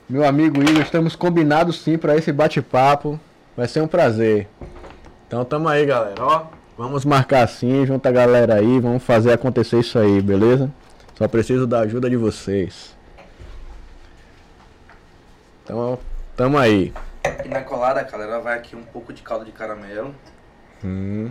Meu 0.10 0.26
amigo 0.26 0.62
Igor, 0.62 0.82
estamos 0.82 1.16
combinados 1.16 1.82
sim 1.82 1.98
para 1.98 2.18
esse 2.18 2.34
bate-papo. 2.34 3.18
Vai 3.56 3.70
ser 3.70 3.80
um 3.80 3.88
prazer. 3.88 4.50
Então 5.26 5.46
tamo 5.46 5.70
aí, 5.70 5.86
galera, 5.86 6.22
ó. 6.22 6.48
Vamos 6.78 7.06
marcar 7.06 7.44
assim, 7.44 7.86
junta 7.86 8.10
a 8.10 8.12
galera 8.12 8.56
aí, 8.56 8.82
vamos 8.82 9.02
fazer 9.02 9.32
acontecer 9.32 9.80
isso 9.80 9.98
aí, 9.98 10.22
beleza? 10.22 10.70
Só 11.18 11.26
preciso 11.26 11.66
da 11.66 11.80
ajuda 11.80 12.10
de 12.10 12.18
vocês. 12.18 12.98
Então, 15.64 15.98
tamo 16.36 16.58
aí. 16.58 16.94
E 17.46 17.48
na 17.48 17.62
colada, 17.62 18.04
galera, 18.04 18.42
vai 18.42 18.58
aqui 18.58 18.76
um 18.76 18.84
pouco 18.84 19.14
de 19.14 19.22
caldo 19.22 19.46
de 19.46 19.54
caramelo. 19.54 20.14
Hum 20.84 21.30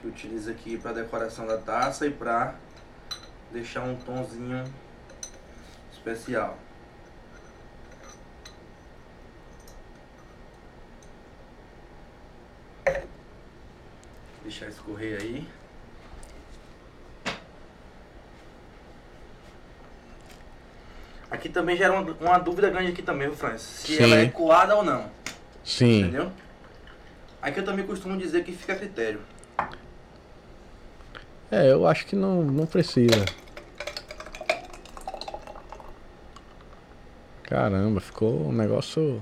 que 0.00 0.08
utiliza 0.08 0.50
aqui 0.50 0.78
para 0.78 0.92
decoração 0.92 1.46
da 1.46 1.58
taça 1.58 2.06
e 2.06 2.10
para 2.10 2.54
deixar 3.52 3.82
um 3.82 3.96
tonzinho 3.96 4.64
especial. 5.92 6.56
Deixar 14.42 14.66
escorrer 14.68 15.20
aí. 15.20 15.48
Aqui 21.30 21.48
também 21.48 21.76
gera 21.76 21.92
uma, 21.92 22.12
uma 22.20 22.38
dúvida 22.38 22.68
grande 22.70 22.90
aqui 22.90 23.02
também, 23.02 23.30
Francis. 23.36 23.62
Se 23.62 23.96
Sim. 23.96 24.02
ela 24.02 24.16
é 24.16 24.28
coada 24.28 24.74
ou 24.74 24.82
não. 24.82 25.10
Sim. 25.62 26.00
Entendeu? 26.00 26.32
Aqui 27.40 27.60
eu 27.60 27.64
também 27.64 27.86
costumo 27.86 28.18
dizer 28.18 28.42
que 28.44 28.52
fica 28.52 28.72
a 28.72 28.76
critério. 28.76 29.20
É, 31.50 31.70
eu 31.70 31.86
acho 31.86 32.06
que 32.06 32.14
não, 32.14 32.42
não 32.44 32.64
precisa. 32.64 33.24
Caramba, 37.42 38.00
ficou 38.00 38.48
um 38.48 38.52
negócio 38.52 39.20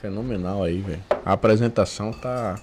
fenomenal 0.00 0.62
aí, 0.62 0.82
velho. 0.82 1.02
A 1.24 1.32
apresentação 1.32 2.12
tá. 2.12 2.56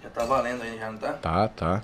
Já 0.00 0.10
tá 0.10 0.24
valendo 0.24 0.62
aí, 0.62 0.78
já 0.78 0.92
não 0.92 0.98
tá? 0.98 1.12
Tá, 1.14 1.48
tá. 1.48 1.82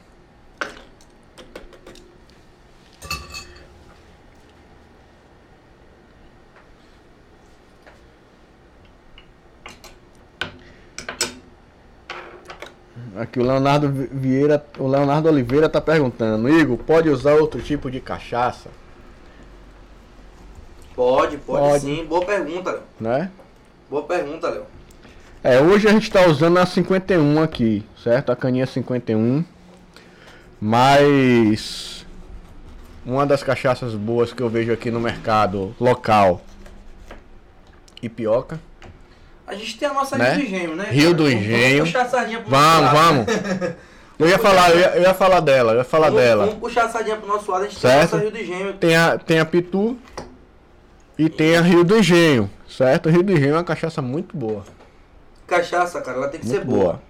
Aqui 13.19 13.41
o 13.41 13.43
Leonardo 13.43 13.91
Vieira, 14.13 14.65
o 14.79 14.87
Leonardo 14.87 15.29
Oliveira 15.29 15.69
tá 15.69 15.81
perguntando, 15.81 16.49
Igor, 16.49 16.77
pode 16.77 17.09
usar 17.09 17.35
outro 17.35 17.61
tipo 17.63 17.91
de 17.91 18.01
cachaça? 18.01 18.69
Pode, 20.95 21.37
pode, 21.39 21.61
pode. 21.61 21.81
sim. 21.81 22.05
Boa 22.05 22.25
pergunta, 22.25 22.71
Léo. 22.73 22.83
Né? 22.99 23.31
Boa 23.89 24.03
pergunta, 24.03 24.49
Léo. 24.49 24.65
É, 25.43 25.61
hoje 25.61 25.87
a 25.87 25.93
gente 25.93 26.11
tá 26.11 26.27
usando 26.27 26.59
a 26.59 26.67
51 26.67 27.43
aqui, 27.43 27.85
certo? 28.03 28.33
A 28.33 28.37
caninha 28.37 28.67
51. 28.67 29.45
Mas 30.61 32.05
uma 33.05 33.25
das 33.25 33.43
cachaças 33.43 33.95
boas 33.95 34.33
que 34.33 34.43
eu 34.43 34.49
vejo 34.49 34.73
aqui 34.73 34.91
no 34.91 34.99
mercado 34.99 35.75
local. 35.79 36.41
Ipioca. 38.03 38.59
A 39.47 39.55
gente 39.55 39.79
tem 39.79 39.89
a 39.89 39.95
nossa 39.95 40.19
né? 40.19 40.35
Rio 40.35 40.39
do 40.39 40.45
Engenho, 40.45 40.77
né? 40.77 40.89
Rio 40.91 41.15
do 41.15 41.31
Engenho. 41.31 41.79
Vamos 41.79 41.93
puxar 41.93 42.03
a 42.05 42.09
sardinha 42.09 42.41
pro 42.41 42.51
Vamos, 42.51 42.91
vamos. 42.91 43.27
Eu 44.19 44.27
ia 44.27 44.39
falar, 44.39 44.71
eu 44.71 44.79
ia, 44.79 44.97
eu 44.97 45.03
ia, 45.03 45.15
falar 45.15 45.41
dela, 45.41 45.73
eu 45.73 45.79
ia 45.79 45.85
falar 45.85 46.07
vamos, 46.07 46.23
dela. 46.23 46.47
Vamos 46.47 46.61
puxar 46.61 46.87
a 46.87 46.89
sardinha 46.89 47.17
pro 47.19 47.29
nosso 47.29 47.51
lado, 47.51 47.65
a 47.65 47.69
gente 47.69 47.79
certo? 47.79 48.13
tem 48.13 48.19
a 48.19 48.23
Rio 48.23 48.31
do 48.31 48.39
Engenho. 48.39 48.73
Tem 48.75 48.97
a, 48.97 49.19
tem 49.19 49.41
a 49.41 49.45
Pitu 49.45 49.99
e 51.19 51.29
tem 51.29 51.57
a 51.57 51.61
Rio 51.61 51.85
do 51.85 51.99
Engenho, 51.99 52.51
certo? 52.67 53.11
Rio 53.11 53.23
do 53.23 53.33
Engenho 53.33 53.51
é 53.51 53.59
uma 53.59 53.65
cachaça 53.65 54.01
muito 54.01 54.35
boa. 54.35 54.65
Cachaça, 55.47 56.01
cara, 56.01 56.17
ela 56.17 56.29
tem 56.29 56.41
que 56.41 56.47
muito 56.47 56.59
ser 56.59 56.65
boa. 56.65 56.85
boa. 56.85 57.03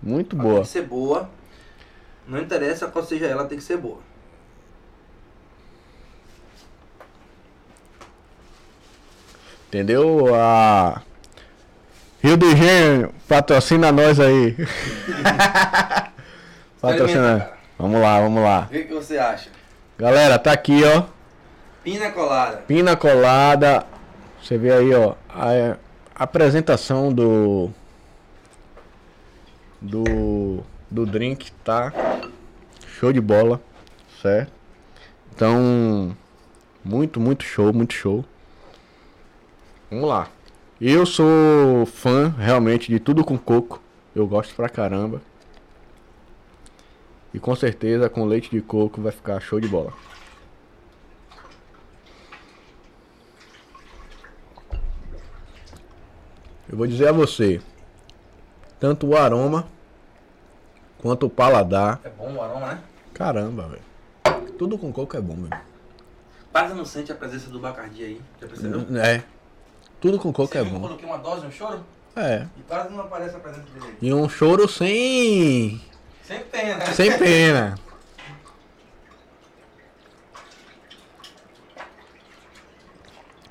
Muito 0.00 0.36
ela 0.36 0.42
boa. 0.42 0.54
Tem 0.54 0.62
que 0.62 0.68
ser 0.68 0.82
boa. 0.82 1.30
Não 2.28 2.38
interessa 2.38 2.86
qual 2.86 3.04
seja 3.04 3.26
ela, 3.26 3.44
tem 3.44 3.58
que 3.58 3.64
ser 3.64 3.76
boa. 3.76 3.98
Entendeu? 9.66 10.32
A 10.34 11.02
Rio 12.22 12.36
de 12.36 12.50
Janeiro 12.52 13.12
patrocina 13.26 13.90
nós 13.90 14.20
aí. 14.20 14.56
patrocina. 16.80 17.50
Vamos 17.76 18.00
lá, 18.00 18.20
vamos 18.20 18.44
lá. 18.44 18.68
O 18.70 18.72
que, 18.72 18.84
que 18.84 18.94
você 18.94 19.18
acha? 19.18 19.50
Galera, 19.98 20.38
tá 20.38 20.52
aqui, 20.52 20.84
ó. 20.84 21.04
Pina 21.82 22.12
colada. 22.12 22.56
Pina 22.58 22.96
colada. 22.96 23.84
Você 24.40 24.56
vê 24.56 24.72
aí, 24.72 24.94
ó. 24.94 25.14
A, 25.28 25.76
a 26.14 26.22
apresentação 26.22 27.12
do 27.12 27.70
do 29.80 30.62
do 30.88 31.04
drink 31.04 31.50
tá 31.64 31.92
show 32.86 33.12
de 33.12 33.20
bola, 33.20 33.60
certo? 34.22 34.52
Então, 35.34 36.16
muito, 36.84 37.18
muito 37.18 37.42
show, 37.42 37.72
muito 37.72 37.94
show. 37.94 38.24
Vamos 39.90 40.08
lá. 40.08 40.28
Eu 40.84 41.06
sou 41.06 41.86
fã 41.86 42.30
realmente 42.30 42.90
de 42.90 42.98
tudo 42.98 43.24
com 43.24 43.38
coco. 43.38 43.80
Eu 44.16 44.26
gosto 44.26 44.52
pra 44.52 44.68
caramba. 44.68 45.22
E 47.32 47.38
com 47.38 47.54
certeza 47.54 48.10
com 48.10 48.24
leite 48.24 48.50
de 48.50 48.60
coco 48.60 49.00
vai 49.00 49.12
ficar 49.12 49.38
show 49.38 49.60
de 49.60 49.68
bola. 49.68 49.92
Eu 56.68 56.76
vou 56.76 56.88
dizer 56.88 57.06
a 57.06 57.12
você, 57.12 57.62
tanto 58.80 59.06
o 59.06 59.16
aroma 59.16 59.68
quanto 60.98 61.26
o 61.26 61.30
paladar. 61.30 62.00
É 62.02 62.08
bom 62.08 62.34
o 62.34 62.42
aroma, 62.42 62.66
né? 62.66 62.82
Caramba, 63.14 63.68
velho. 63.68 64.52
Tudo 64.58 64.76
com 64.76 64.92
coco 64.92 65.16
é 65.16 65.20
bom, 65.20 65.36
velho. 65.36 65.62
Quase 66.50 66.74
não 66.74 66.84
sente 66.84 67.12
a 67.12 67.14
presença 67.14 67.48
do 67.50 67.60
bacardi 67.60 68.02
aí, 68.02 68.20
já 68.40 68.48
percebeu? 68.48 68.80
É. 68.98 69.22
Tudo 70.02 70.18
com 70.18 70.32
coco 70.32 70.52
Você 70.52 70.58
é 70.58 70.62
viu 70.64 70.72
bom. 70.72 70.78
Eu 70.78 70.82
coloquei 70.82 71.06
uma 71.08 71.18
dose 71.18 71.46
no 71.46 71.52
choro 71.52 71.84
É. 72.16 72.44
e 72.58 72.62
quase 72.62 72.90
não 72.92 73.02
aparece 73.02 73.36
a 73.36 73.38
presença 73.38 73.68
dele. 73.70 73.96
E 74.02 74.12
um 74.12 74.28
choro 74.28 74.68
sem. 74.68 75.80
Sem 76.24 76.40
pena. 76.40 76.86
Sem 76.86 77.16
pena. 77.18 77.76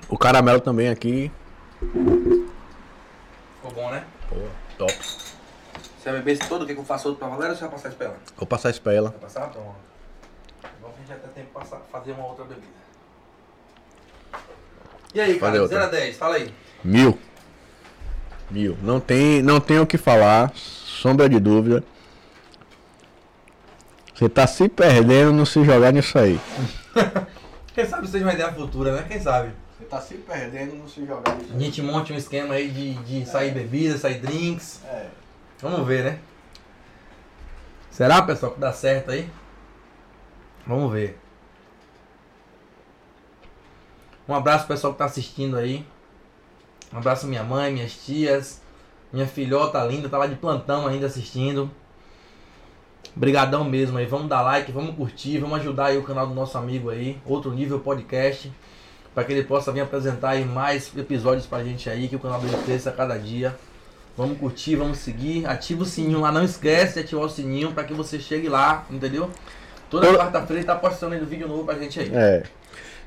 O 0.10 0.18
caramelo 0.18 0.60
também 0.60 0.90
aqui. 0.90 1.32
Ficou 1.80 3.72
bom, 3.74 3.90
né? 3.90 4.06
Pô, 4.28 4.36
top. 4.78 4.94
Você 4.94 6.10
vai 6.10 6.14
beber 6.20 6.34
esse 6.34 6.50
todo? 6.50 6.64
O 6.64 6.68
que, 6.68 6.74
que 6.74 6.80
eu 6.82 6.84
faço 6.84 7.08
outro 7.08 7.20
pra 7.20 7.30
Valéria 7.34 7.54
ou 7.54 7.56
você 7.56 7.62
vai 7.62 7.72
passar 7.72 7.88
isso 7.88 7.98
pra 7.98 8.08
ela? 8.08 8.18
Vou 8.36 8.46
passar 8.46 8.70
isso 8.72 8.82
pra 8.82 8.94
ela. 8.94 9.10
Vai 9.12 9.20
passar? 9.20 9.48
Então, 9.48 9.62
ó. 9.66 10.68
Vamos 10.82 10.98
a 11.00 11.14
já 11.14 11.16
tem 11.16 11.32
tempo 11.32 11.54
pra 11.54 11.64
fazer 11.64 12.12
uma 12.12 12.26
outra 12.26 12.44
bebida. 12.44 12.81
E 15.14 15.20
aí, 15.20 15.40
cara, 15.40 15.62
outra. 15.62 15.80
0 15.80 15.88
a 15.88 15.92
10, 15.92 16.18
fala 16.18 16.36
aí. 16.36 16.54
Mil. 16.84 17.18
Mil. 18.50 18.78
Não 18.82 19.00
tem, 19.00 19.42
não 19.42 19.60
tem 19.60 19.80
o 19.80 19.88
que 19.88 19.98
falar. 19.98 20.52
Sombra 20.56 21.28
de 21.28 21.40
dúvida. 21.40 21.84
Você 24.14 24.30
tá 24.30 24.46
se 24.46 24.70
perdendo 24.70 25.34
no 25.34 25.46
se 25.46 25.64
jogar 25.64 25.92
nisso 25.92 26.18
aí. 26.18 26.40
Quem 27.74 27.86
sabe 27.86 28.08
seja 28.08 28.26
uma 28.26 28.34
ideia 28.34 28.54
futura, 28.54 28.96
né? 28.96 29.06
Quem 29.08 29.20
sabe? 29.20 29.52
Você 29.78 29.86
tá 29.86 30.00
se 30.00 30.16
perdendo 30.16 30.76
no 30.76 30.88
se 30.88 31.06
jogar 31.06 31.36
nisso 31.38 31.54
A 31.56 31.60
gente 31.60 31.82
monte 31.82 32.14
um 32.14 32.18
esquema 32.18 32.54
aí 32.54 32.70
de, 32.70 32.94
de 32.94 33.26
sair 33.26 33.52
bebida, 33.52 33.98
sair 33.98 34.20
drinks. 34.20 34.82
É. 34.86 35.08
Vamos 35.60 35.88
ver, 35.88 36.04
né? 36.04 36.20
Será, 37.90 38.22
pessoal, 38.22 38.52
que 38.52 38.60
dá 38.60 38.72
certo 38.72 39.12
aí? 39.12 39.28
Vamos 40.68 40.92
ver. 40.92 41.18
Um 44.32 44.36
abraço 44.36 44.66
pro 44.66 44.76
pessoal 44.76 44.94
que 44.94 45.00
tá 45.00 45.04
assistindo 45.04 45.58
aí. 45.58 45.86
Um 46.94 47.00
abraço 47.00 47.26
à 47.26 47.30
minha 47.30 47.44
mãe, 47.44 47.74
minhas 47.74 47.92
tias, 47.92 48.62
minha 49.12 49.28
filhota 49.28 49.84
linda, 49.84 50.08
tá 50.08 50.18
lá 50.18 50.26
de 50.26 50.36
plantão 50.36 50.88
ainda 50.88 51.06
assistindo. 51.06 51.70
Brigadão 53.14 53.66
mesmo 53.66 53.98
aí, 53.98 54.06
vamos 54.06 54.30
dar 54.30 54.42
like, 54.42 54.72
vamos 54.72 54.96
curtir, 54.96 55.38
vamos 55.38 55.60
ajudar 55.60 55.88
aí 55.88 55.98
o 55.98 56.04
canal 56.04 56.26
do 56.26 56.34
nosso 56.34 56.58
amigo 56.58 56.90
aí, 56.90 57.22
Outro 57.26 57.52
Nível 57.52 57.82
Podcast, 57.82 58.50
para 59.14 59.26
que 59.26 59.34
ele 59.34 59.44
possa 59.44 59.70
vir 59.70 59.82
apresentar 59.82 60.30
aí 60.30 60.46
mais 60.46 60.90
episódios 60.96 61.46
pra 61.46 61.62
gente 61.62 61.90
aí, 61.90 62.08
que 62.08 62.16
o 62.16 62.20
canal 62.20 62.40
dele 62.40 62.56
cresça 62.64 62.90
a 62.90 62.94
cada 62.94 63.18
dia. 63.18 63.54
Vamos 64.16 64.38
curtir, 64.38 64.78
vamos 64.78 65.00
seguir, 65.00 65.46
ativa 65.46 65.84
o 65.84 65.86
sininho 65.86 66.22
lá, 66.22 66.32
não 66.32 66.46
esquece 66.46 66.94
de 66.94 67.00
ativar 67.02 67.26
o 67.26 67.30
sininho 67.30 67.74
para 67.74 67.84
que 67.84 67.94
você 67.94 68.18
chegue 68.18 68.48
lá, 68.48 68.86
entendeu? 68.90 69.30
Toda 69.90 70.08
quarta-feira 70.18 70.64
tá 70.64 70.76
postando 70.76 71.16
aí 71.16 71.22
um 71.22 71.26
vídeo 71.26 71.50
novo 71.50 71.66
pra 71.66 71.78
gente 71.78 72.00
aí. 72.00 72.10
É. 72.14 72.44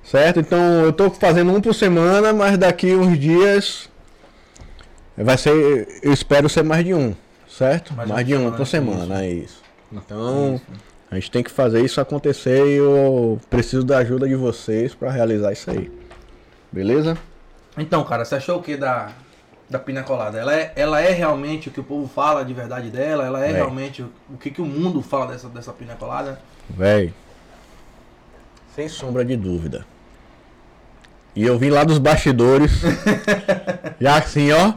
Certo? 0.05 0.39
Então 0.41 0.85
eu 0.85 0.93
tô 0.93 1.11
fazendo 1.11 1.53
um 1.53 1.61
por 1.61 1.75
semana, 1.75 2.33
mas 2.33 2.59
daqui 2.59 2.95
uns 2.95 3.19
dias 3.19 3.89
vai 5.17 5.37
ser. 5.39 6.01
Eu 6.03 6.13
espero 6.13 6.49
ser 6.49 6.63
mais 6.63 6.85
de 6.85 6.95
um. 6.95 7.15
Certo? 7.49 7.95
Mais 7.95 8.09
Mais, 8.09 8.27
de 8.27 8.35
um 8.35 8.51
por 8.51 8.67
semana, 8.67 9.25
é 9.25 9.31
isso. 9.31 9.63
Então, 9.93 10.57
Isso. 10.57 10.65
a 11.09 11.15
gente 11.15 11.31
tem 11.31 11.43
que 11.43 11.51
fazer 11.53 11.85
isso 11.85 12.01
acontecer 12.01 12.67
e 12.67 12.77
eu 12.79 13.41
preciso 13.49 13.85
da 13.85 13.99
ajuda 13.99 14.27
de 14.27 14.35
vocês 14.35 14.93
para 14.93 15.09
realizar 15.11 15.53
isso 15.53 15.71
aí. 15.71 15.89
Beleza? 16.73 17.17
Então, 17.79 18.03
cara, 18.03 18.25
você 18.25 18.35
achou 18.35 18.59
o 18.59 18.63
que 18.63 18.77
da, 18.77 19.13
da 19.71 19.79
pina 19.79 20.03
colada? 20.03 20.37
Ela 20.37 20.53
é, 20.53 20.73
ela 20.75 21.01
é 21.01 21.11
realmente 21.13 21.69
o 21.69 21.71
que 21.73 21.79
o 21.79 21.85
povo 21.85 22.09
fala 22.09 22.45
de 22.45 22.53
verdade 22.53 22.91
dela? 22.91 23.25
Ela 23.25 23.47
é, 23.47 23.51
É. 23.51 23.53
realmente 23.53 24.03
o, 24.03 24.11
o 24.31 24.37
que, 24.37 24.51
que 24.51 24.61
o 24.61 24.67
mundo 24.67 25.01
fala 25.01 25.29
dessa, 25.29 25.49
dessa 25.49 25.73
pina 25.73 25.95
colada? 25.95 26.41
Véi. 26.69 27.15
Sem 28.75 28.89
sombra 28.89 29.25
de 29.25 29.37
dúvida. 29.37 29.87
E 31.35 31.45
eu 31.45 31.59
vim 31.59 31.71
lá 31.71 31.85
dos 31.85 31.99
bastidores. 31.99 32.71
já 34.01 34.19
assim, 34.19 34.53
ó. 34.53 34.75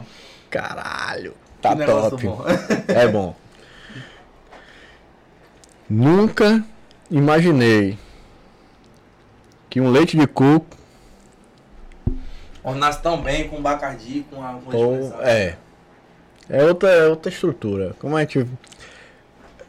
Caralho. 0.50 1.34
Tá 1.60 1.76
Que 1.76 1.84
top. 1.84 2.26
bom. 2.26 2.44
É 2.88 3.06
bom. 3.06 3.34
Nunca 5.88 6.64
imaginei 7.10 7.98
que 9.70 9.80
um 9.80 9.90
leite 9.90 10.16
de 10.16 10.26
coco 10.26 10.76
Ornasse 12.62 13.00
tão 13.00 13.20
bem 13.20 13.48
com 13.48 13.62
bacardi, 13.62 14.26
com 14.30 14.44
a 14.44 14.54
com 14.54 14.76
ou 14.76 15.22
é 15.22 15.56
é 16.50 16.64
outra 16.64 16.90
é 16.90 17.06
outra 17.06 17.30
estrutura. 17.30 17.94
Como 17.98 18.16
a 18.16 18.20
gente 18.20 18.46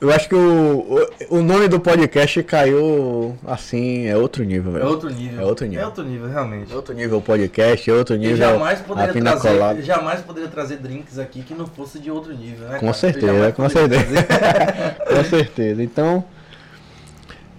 eu 0.01 0.11
acho 0.11 0.29
que 0.29 0.35
o, 0.35 1.07
o, 1.29 1.37
o 1.37 1.41
nome 1.43 1.67
do 1.67 1.79
podcast 1.79 2.41
caiu 2.43 3.37
assim, 3.45 4.05
é 4.07 4.15
outro 4.15 4.43
nível, 4.43 4.71
É 4.71 4.79
velho. 4.79 4.87
outro 4.89 5.09
nível. 5.09 5.41
É 5.41 5.45
outro 5.45 5.65
nível. 5.65 5.81
É 5.81 5.85
outro 5.85 6.03
nível, 6.03 6.27
realmente. 6.29 6.71
É 6.71 6.75
outro 6.75 6.93
nível 6.93 7.21
podcast, 7.21 7.89
é 7.89 7.93
outro 7.93 8.15
Eu 8.15 8.19
nível 8.19 8.37
jamais 8.37 8.79
a 8.79 8.83
poderia, 8.83 9.21
trazer, 9.21 9.49
colada. 9.49 9.81
jamais 9.81 10.21
poderia 10.21 10.49
trazer 10.49 10.77
drinks 10.77 11.19
aqui 11.19 11.41
que 11.43 11.53
não 11.53 11.67
fosse 11.67 11.99
de 11.99 12.09
outro 12.09 12.33
nível, 12.33 12.67
né? 12.67 12.79
Com 12.79 12.79
cara? 12.79 12.87
Eu 12.87 12.93
certeza, 12.93 13.33
jamais 13.33 13.55
com 13.55 13.69
certeza. 13.69 14.25
Com 15.09 15.23
certeza. 15.25 15.83
Então, 15.83 16.23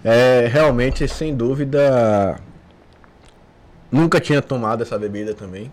é 0.03 0.47
realmente, 0.51 1.07
sem 1.07 1.35
dúvida, 1.35 2.39
nunca 3.91 4.19
tinha 4.19 4.41
tomado 4.41 4.81
essa 4.81 4.97
bebida 4.97 5.33
também. 5.33 5.71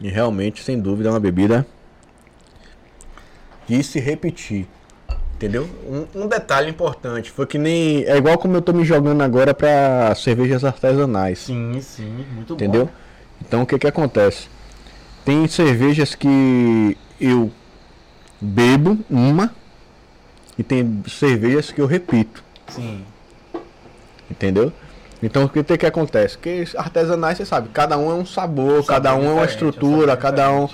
E 0.00 0.08
realmente, 0.08 0.62
sem 0.64 0.80
dúvida, 0.80 1.08
é 1.08 1.12
uma 1.12 1.20
bebida 1.20 1.64
de 3.68 3.82
se 3.82 4.00
repetir. 4.00 4.66
Entendeu? 5.36 5.68
Um, 5.86 6.22
um 6.22 6.26
detalhe 6.28 6.70
importante 6.70 7.30
foi 7.30 7.46
que 7.46 7.58
nem. 7.58 8.04
É 8.04 8.16
igual 8.16 8.38
como 8.38 8.56
eu 8.56 8.62
tô 8.62 8.72
me 8.72 8.84
jogando 8.84 9.20
agora 9.22 9.52
para 9.52 10.14
cervejas 10.14 10.64
artesanais. 10.64 11.40
Sim, 11.40 11.80
sim, 11.80 12.24
muito 12.34 12.54
Entendeu? 12.54 12.86
bom. 12.86 12.92
Então 13.40 13.62
o 13.62 13.66
que 13.66 13.78
que 13.78 13.86
acontece? 13.86 14.48
Tem 15.24 15.46
cervejas 15.48 16.14
que 16.14 16.96
eu 17.20 17.50
bebo 18.40 18.98
uma, 19.10 19.54
E 20.56 20.62
tem 20.62 21.02
cervejas 21.08 21.72
que 21.72 21.80
eu 21.80 21.86
repito. 21.86 22.44
Sim. 22.68 23.04
Entendeu? 24.30 24.72
Então 25.22 25.44
o 25.44 25.48
que, 25.48 25.76
que 25.76 25.86
acontece? 25.86 26.38
Que 26.38 26.64
artesanais, 26.76 27.38
você 27.38 27.44
sabe, 27.44 27.70
cada 27.72 27.98
um 27.98 28.10
é 28.10 28.14
um 28.14 28.26
sabor, 28.26 28.84
cada 28.84 29.14
um 29.16 29.24
é 29.24 29.32
uma 29.32 29.44
estrutura, 29.44 30.14
um 30.14 30.16
cada 30.16 30.50
um. 30.52 30.68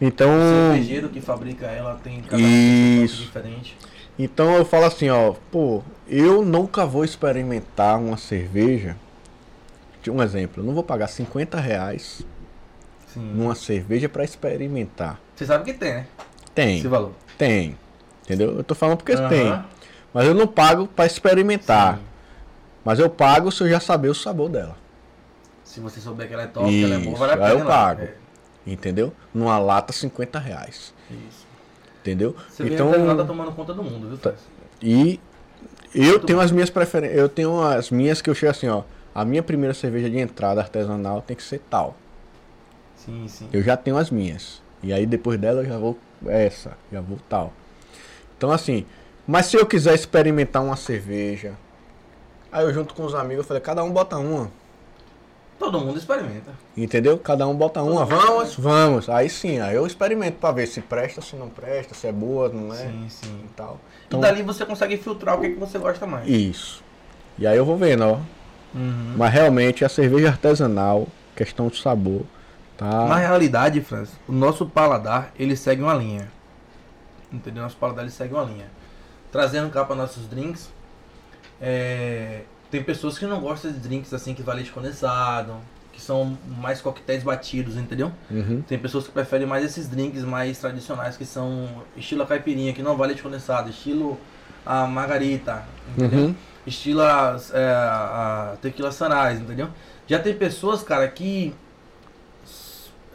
Então. 0.00 0.28
O 0.28 0.72
cervejeiro 0.72 1.08
que 1.08 1.20
fabrica 1.20 1.66
ela 1.66 1.98
tem 2.02 2.20
cada 2.22 2.42
Isso. 2.42 3.22
um 3.22 3.26
diferente. 3.26 3.76
Então 4.18 4.54
eu 4.54 4.64
falo 4.64 4.86
assim, 4.86 5.10
ó, 5.10 5.34
pô, 5.50 5.82
eu 6.08 6.42
nunca 6.42 6.86
vou 6.86 7.04
experimentar 7.04 7.98
uma 7.98 8.16
cerveja. 8.16 8.96
Um 10.08 10.22
exemplo, 10.22 10.62
eu 10.62 10.66
não 10.66 10.72
vou 10.72 10.84
pagar 10.84 11.08
50 11.08 11.58
reais 11.58 12.22
Sim. 13.08 13.32
numa 13.34 13.56
cerveja 13.56 14.08
para 14.08 14.22
experimentar. 14.22 15.20
Você 15.34 15.44
sabe 15.44 15.64
que 15.64 15.72
tem, 15.72 15.94
né? 15.94 16.06
Tem. 16.54 16.78
Esse 16.78 16.86
valor. 16.86 17.12
Tem. 17.36 17.76
Entendeu? 18.24 18.56
Eu 18.56 18.62
tô 18.62 18.74
falando 18.74 18.98
porque 18.98 19.14
uhum. 19.14 19.28
tem. 19.28 19.64
Mas 20.14 20.26
eu 20.26 20.34
não 20.34 20.46
pago 20.46 20.86
para 20.86 21.06
experimentar. 21.06 21.96
Sim. 21.96 22.02
Mas 22.84 23.00
eu 23.00 23.10
pago 23.10 23.50
se 23.50 23.64
eu 23.64 23.68
já 23.68 23.80
saber 23.80 24.08
o 24.08 24.14
sabor 24.14 24.48
dela. 24.48 24.76
Se 25.64 25.80
você 25.80 26.00
souber 26.00 26.28
que 26.28 26.34
ela 26.34 26.44
é 26.44 26.46
top, 26.46 26.70
Isso. 26.70 26.78
que 26.78 26.84
ela 26.84 27.02
é 27.02 27.04
boa, 27.04 27.18
vale 27.18 27.32
a 27.32 27.36
pena. 27.36 27.48
Aí 27.48 27.58
eu 27.58 27.66
pago. 27.66 28.02
É. 28.02 28.14
Entendeu? 28.66 29.12
Numa 29.32 29.58
lata, 29.58 29.92
50 29.92 30.38
reais. 30.38 30.92
Isso. 31.10 31.46
Entendeu? 32.00 32.34
Você 32.48 32.64
então, 32.64 32.90
vê 32.90 33.16
tá 33.16 33.24
tomando 33.24 33.52
conta 33.52 33.72
do 33.72 33.82
mundo, 33.82 34.08
viu, 34.08 34.18
tá. 34.18 34.34
E 34.82 35.20
eu 35.94 36.18
tenho 36.20 36.40
as 36.40 36.50
minhas 36.50 36.70
preferências. 36.70 37.18
Eu 37.18 37.28
tenho 37.28 37.62
as 37.62 37.90
minhas 37.90 38.20
que 38.20 38.28
eu 38.28 38.34
chego 38.34 38.50
assim, 38.50 38.68
ó. 38.68 38.82
A 39.14 39.24
minha 39.24 39.42
primeira 39.42 39.72
cerveja 39.72 40.10
de 40.10 40.18
entrada 40.18 40.60
artesanal 40.60 41.22
tem 41.22 41.36
que 41.36 41.42
ser 41.42 41.60
tal. 41.70 41.96
Sim, 42.96 43.26
sim. 43.28 43.48
Eu 43.52 43.62
já 43.62 43.76
tenho 43.76 43.96
as 43.96 44.10
minhas. 44.10 44.60
E 44.82 44.92
aí 44.92 45.06
depois 45.06 45.38
dela 45.38 45.62
eu 45.62 45.66
já 45.66 45.78
vou 45.78 45.98
essa, 46.26 46.76
já 46.92 47.00
vou 47.00 47.18
tal. 47.28 47.52
Então 48.36 48.50
assim, 48.50 48.84
mas 49.26 49.46
se 49.46 49.56
eu 49.56 49.64
quiser 49.64 49.94
experimentar 49.94 50.62
uma 50.62 50.76
cerveja, 50.76 51.54
aí 52.52 52.64
eu 52.64 52.72
junto 52.74 52.94
com 52.94 53.04
os 53.04 53.14
amigos, 53.14 53.38
eu 53.38 53.44
falei, 53.44 53.62
cada 53.62 53.82
um 53.82 53.90
bota 53.90 54.18
uma. 54.18 54.50
Todo 55.58 55.80
mundo 55.80 55.98
experimenta. 55.98 56.50
Entendeu? 56.76 57.18
Cada 57.18 57.48
um 57.48 57.54
bota 57.54 57.80
Todo 57.80 57.92
uma, 57.92 58.04
vamos, 58.04 58.54
vamos. 58.56 59.08
Aí 59.08 59.30
sim, 59.30 59.58
aí 59.58 59.74
eu 59.74 59.86
experimento 59.86 60.38
pra 60.38 60.52
ver 60.52 60.66
se 60.66 60.80
presta, 60.82 61.22
se 61.22 61.34
não 61.34 61.48
presta, 61.48 61.94
se 61.94 62.06
é 62.06 62.12
boa, 62.12 62.48
não 62.50 62.74
é. 62.74 62.76
Sim, 62.76 63.06
sim. 63.08 63.40
E 63.44 63.48
tal. 63.56 63.80
Então, 64.06 64.18
e 64.18 64.22
dali 64.22 64.42
você 64.42 64.66
consegue 64.66 64.96
filtrar 64.98 65.36
o 65.36 65.40
que, 65.40 65.46
é 65.46 65.50
que 65.50 65.58
você 65.58 65.78
gosta 65.78 66.06
mais. 66.06 66.28
Isso. 66.28 66.84
E 67.38 67.46
aí 67.46 67.56
eu 67.56 67.64
vou 67.64 67.76
vendo, 67.76 68.04
ó. 68.04 68.18
Uhum. 68.74 69.14
Mas 69.16 69.32
realmente 69.32 69.84
a 69.84 69.88
cerveja 69.88 70.28
artesanal, 70.28 71.08
questão 71.34 71.68
de 71.68 71.80
sabor, 71.80 72.22
tá. 72.76 73.06
Na 73.06 73.16
realidade, 73.16 73.80
Franz, 73.80 74.10
o 74.28 74.32
nosso 74.32 74.66
paladar, 74.66 75.32
ele 75.38 75.56
segue 75.56 75.82
uma 75.82 75.94
linha. 75.94 76.28
Entendeu? 77.32 77.62
Nosso 77.62 77.76
paladar 77.76 78.04
ele 78.04 78.12
segue 78.12 78.34
uma 78.34 78.44
linha. 78.44 78.66
Trazendo 79.32 79.70
cá 79.70 79.84
para 79.84 79.96
nossos 79.96 80.26
drinks. 80.28 80.70
É, 81.60 82.42
tem 82.70 82.82
pessoas 82.82 83.18
que 83.18 83.26
não 83.26 83.40
gostam 83.40 83.70
de 83.70 83.78
drinks 83.78 84.12
assim 84.12 84.34
que 84.34 84.42
vai 84.42 84.56
leite 84.56 84.72
condensado, 84.72 85.56
que 85.92 86.00
são 86.00 86.36
mais 86.60 86.80
coquetéis 86.80 87.22
batidos, 87.22 87.76
entendeu? 87.76 88.12
Uhum. 88.30 88.62
Tem 88.68 88.78
pessoas 88.78 89.06
que 89.06 89.12
preferem 89.12 89.46
mais 89.46 89.64
esses 89.64 89.88
drinks 89.88 90.22
mais 90.24 90.58
tradicionais 90.58 91.16
que 91.16 91.24
são 91.24 91.82
estilo 91.96 92.22
a 92.22 92.26
caipirinha, 92.26 92.72
que 92.72 92.82
não 92.82 92.96
vai 92.96 93.08
leite 93.08 93.22
condensado, 93.22 93.70
estilo 93.70 94.18
a 94.64 94.86
margarita, 94.86 95.64
entendeu? 95.96 96.26
Uhum. 96.26 96.34
Estilo 96.66 97.00
a, 97.00 97.36
é, 97.52 97.64
a 97.64 98.56
tequila 98.60 98.90
sunrise, 98.90 99.40
entendeu? 99.40 99.68
Já 100.06 100.18
tem 100.18 100.34
pessoas, 100.34 100.82
cara, 100.82 101.06
que 101.08 101.54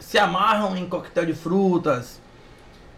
se 0.00 0.18
amarram 0.18 0.76
em 0.76 0.86
coquetel 0.86 1.26
de 1.26 1.34
frutas, 1.34 2.20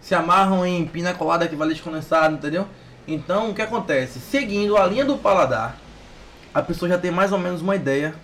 se 0.01 0.15
amarram 0.15 0.65
em 0.67 0.87
pina 0.87 1.13
colada 1.15 1.47
que 1.47 1.57
vai 1.57 1.69
leite 1.69 1.83
condensado, 1.83 2.35
entendeu? 2.35 2.67
Então, 3.07 3.51
o 3.51 3.55
que 3.55 3.63
acontece? 3.63 4.19
Seguindo 4.19 4.77
a 4.77 4.87
linha 4.87 5.05
do 5.05 5.19
paladar, 5.19 5.79
a 6.55 6.63
pessoa 6.63 6.89
já 6.89 6.97
tem 6.97 7.11
mais 7.11 7.33
ou 7.33 7.39
menos 7.39 7.61
uma 7.61 7.75
ideia 7.75 8.15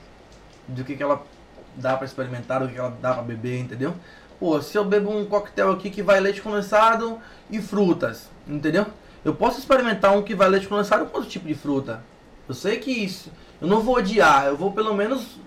do 0.68 0.84
que, 0.84 0.96
que 0.96 1.02
ela 1.02 1.26
dá 1.74 1.96
para 1.96 2.06
experimentar, 2.06 2.60
do 2.60 2.68
que, 2.68 2.74
que 2.74 2.78
ela 2.78 2.96
dá 3.02 3.14
para 3.14 3.22
beber, 3.22 3.58
entendeu? 3.58 3.94
Pô, 4.38 4.62
se 4.62 4.78
eu 4.78 4.84
bebo 4.84 5.10
um 5.10 5.26
coquetel 5.26 5.72
aqui 5.72 5.90
que 5.90 6.02
vai 6.02 6.20
leite 6.20 6.40
condensado 6.40 7.18
e 7.50 7.60
frutas, 7.60 8.30
entendeu? 8.46 8.86
Eu 9.24 9.34
posso 9.34 9.58
experimentar 9.58 10.16
um 10.16 10.22
que 10.22 10.34
vai 10.34 10.48
leite 10.48 10.68
condensado 10.68 11.04
com 11.06 11.16
outro 11.16 11.30
tipo 11.30 11.46
de 11.46 11.54
fruta. 11.54 12.02
Eu 12.48 12.54
sei 12.54 12.78
que 12.78 12.90
isso, 12.90 13.30
eu 13.60 13.68
não 13.68 13.80
vou 13.80 13.96
odiar, 13.96 14.46
eu 14.46 14.56
vou 14.56 14.72
pelo 14.72 14.94
menos, 14.94 15.38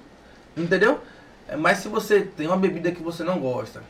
entendeu? 0.56 1.00
É, 1.48 1.56
mas 1.56 1.80
se 1.80 1.88
você 1.88 2.22
tem 2.22 2.48
uma 2.48 2.58
bebida 2.58 2.92
que 2.92 3.02
você 3.02 3.24
não 3.24 3.40
gosta, 3.40 3.82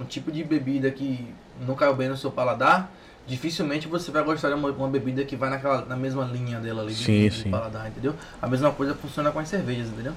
um 0.00 0.04
tipo 0.04 0.32
de 0.32 0.42
bebida 0.42 0.90
que 0.90 1.32
não 1.60 1.74
caiu 1.74 1.94
bem 1.94 2.08
no 2.08 2.16
seu 2.16 2.30
paladar, 2.30 2.90
dificilmente 3.26 3.88
você 3.88 4.10
vai 4.10 4.22
gostar 4.22 4.48
de 4.48 4.54
uma, 4.54 4.70
uma, 4.70 4.88
bebida 4.88 5.24
que 5.24 5.36
vai 5.36 5.50
naquela, 5.50 5.84
na 5.84 5.96
mesma 5.96 6.24
linha 6.24 6.60
dela 6.60 6.82
ali 6.82 6.94
sim, 6.94 7.28
de, 7.28 7.34
sim. 7.34 7.50
paladar, 7.50 7.88
entendeu? 7.88 8.14
A 8.40 8.46
mesma 8.46 8.70
coisa 8.70 8.94
funciona 8.94 9.30
com 9.30 9.38
as 9.38 9.48
cervejas, 9.48 9.88
entendeu? 9.88 10.12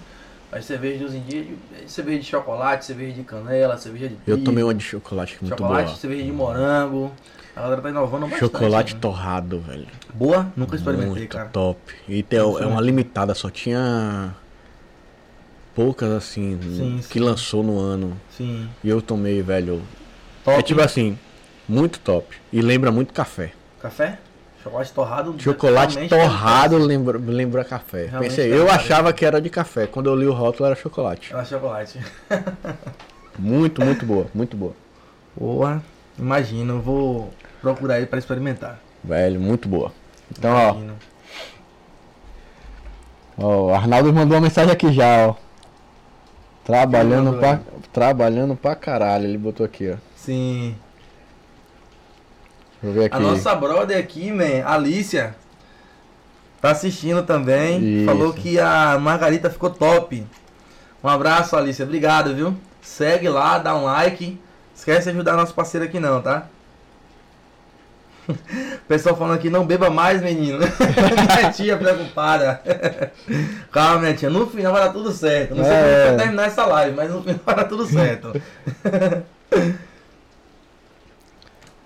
As 0.52 0.66
cervejas 0.66 1.00
de 1.00 1.06
hoje 1.06 1.18
em 1.18 1.22
dia, 1.22 1.46
cerveja 1.88 2.20
de 2.20 2.26
chocolate, 2.26 2.86
cerveja 2.86 3.14
de 3.14 3.24
canela, 3.24 3.78
cerveja 3.78 4.10
de 4.10 4.18
Eu 4.26 4.44
tomei 4.44 4.64
uma 4.64 4.74
de 4.74 4.84
chocolate 4.84 5.38
muito 5.42 5.58
chocolate, 5.58 5.86
boa. 5.88 5.98
cerveja 5.98 6.24
de 6.24 6.32
morango. 6.32 7.12
A 7.56 7.62
galera 7.62 7.82
tá 7.82 7.90
inovando 7.90 8.28
bastante. 8.28 8.40
Chocolate 8.40 8.94
né? 8.94 9.00
torrado, 9.02 9.60
velho. 9.60 9.88
Boa? 10.14 10.52
Nunca 10.56 10.76
experimentei, 10.76 11.10
muito 11.10 11.28
cara. 11.36 11.50
top. 11.50 11.80
E 12.08 12.24
tem, 12.24 12.40
é 12.40 12.44
uma 12.44 12.80
limitada, 12.80 13.34
só 13.34 13.50
tinha 13.50 14.34
poucas 15.76 16.12
assim 16.12 16.58
sim, 16.62 17.00
que 17.10 17.20
lançou 17.20 17.64
no 17.64 17.80
ano. 17.80 18.18
Sim. 18.30 18.70
E 18.84 18.88
eu 18.88 19.02
tomei, 19.02 19.42
velho. 19.42 19.82
Top. 20.46 20.58
É 20.58 20.62
tipo 20.62 20.82
assim, 20.82 21.18
muito 21.68 22.00
top. 22.00 22.36
E 22.52 22.62
lembra 22.62 22.92
muito 22.92 23.14
café. 23.14 23.52
Café? 23.82 24.20
Chocolate 24.64 24.94
torrado. 24.94 25.36
Chocolate 25.40 26.08
torrado 26.10 26.78
lembra, 26.78 27.18
lembra 27.18 27.64
café. 27.64 28.08
Realmente 28.08 28.30
Pensei, 28.30 28.54
eu 28.54 28.70
achava 28.70 29.14
que 29.14 29.26
era 29.26 29.42
de 29.42 29.50
café. 29.50 29.88
Quando 29.88 30.10
eu 30.10 30.16
li 30.16 30.28
o 30.28 30.34
rótulo 30.34 30.68
era 30.68 30.76
chocolate. 30.76 31.34
Era 31.34 31.46
chocolate. 31.46 32.00
muito, 33.38 33.84
muito 33.84 34.06
boa, 34.06 34.28
muito 34.34 34.58
boa. 34.58 34.74
Boa. 35.36 35.82
Imagino, 36.18 36.82
vou 36.82 37.32
procurar 37.62 37.98
ele 37.98 38.08
para 38.08 38.20
experimentar. 38.20 38.80
Velho, 39.04 39.40
muito 39.40 39.70
boa. 39.70 39.92
Então, 40.32 40.52
Imagino. 40.52 40.94
ó. 41.04 41.18
Ó, 43.40 43.66
o 43.68 43.74
Arnaldo 43.74 44.12
mandou 44.12 44.36
uma 44.36 44.42
mensagem 44.42 44.72
aqui 44.72 44.92
já, 44.92 45.28
ó. 45.28 45.36
Trabalhando 46.66 47.38
pra, 47.38 47.60
trabalhando 47.94 48.56
pra 48.56 48.76
caralho, 48.76 49.26
ele 49.26 49.38
botou 49.38 49.66
aqui, 49.66 49.92
ó. 49.92 49.96
Sim. 50.16 50.76
Deixa 50.76 50.76
eu 50.76 50.76
ver 50.76 50.76
aqui. 50.76 50.78
A 53.12 53.20
nossa 53.20 53.56
brother 53.56 53.98
aqui, 53.98 54.32
man, 54.32 54.64
Alicia, 54.66 55.36
tá 56.62 56.72
assistindo 56.72 57.24
também. 57.24 58.02
Isso. 58.02 58.06
Falou 58.06 58.34
que 58.34 58.60
a 58.60 58.98
Margarita 59.00 59.50
ficou 59.50 59.70
top. 59.70 60.26
Um 61.04 61.10
abraço, 61.10 61.56
Alicia. 61.56 61.86
Obrigado, 61.86 62.36
viu? 62.36 62.56
Segue 62.82 63.30
lá, 63.30 63.58
dá 63.58 63.76
um 63.76 63.86
like. 63.86 64.40
Esquece 64.76 65.06
de 65.06 65.10
ajudar 65.10 65.36
nosso 65.36 65.54
parceiro 65.54 65.86
aqui 65.86 66.00
não, 66.00 66.22
tá? 66.22 66.48
Pessoal 68.88 69.16
falando 69.16 69.36
aqui, 69.36 69.50
não 69.50 69.66
beba 69.66 69.90
mais, 69.90 70.22
menino. 70.22 70.60
minha 71.40 71.52
tia 71.52 71.78
preocupada. 71.78 72.62
Calma, 73.72 74.00
minha 74.00 74.14
tia. 74.14 74.30
No 74.30 74.48
final 74.48 74.74
vai 74.74 74.84
dar 74.84 74.94
tudo 74.94 75.12
certo. 75.12 75.56
Não 75.56 75.64
sei 75.64 75.74
é. 75.74 75.82
como 75.82 76.08
vai 76.08 76.18
terminar 76.18 76.48
essa 76.48 76.66
live, 76.66 76.96
mas 76.96 77.12
no 77.12 77.22
final 77.22 77.40
vai 77.46 77.56
dar 77.56 77.66
tudo 77.66 77.86
certo. 77.88 78.42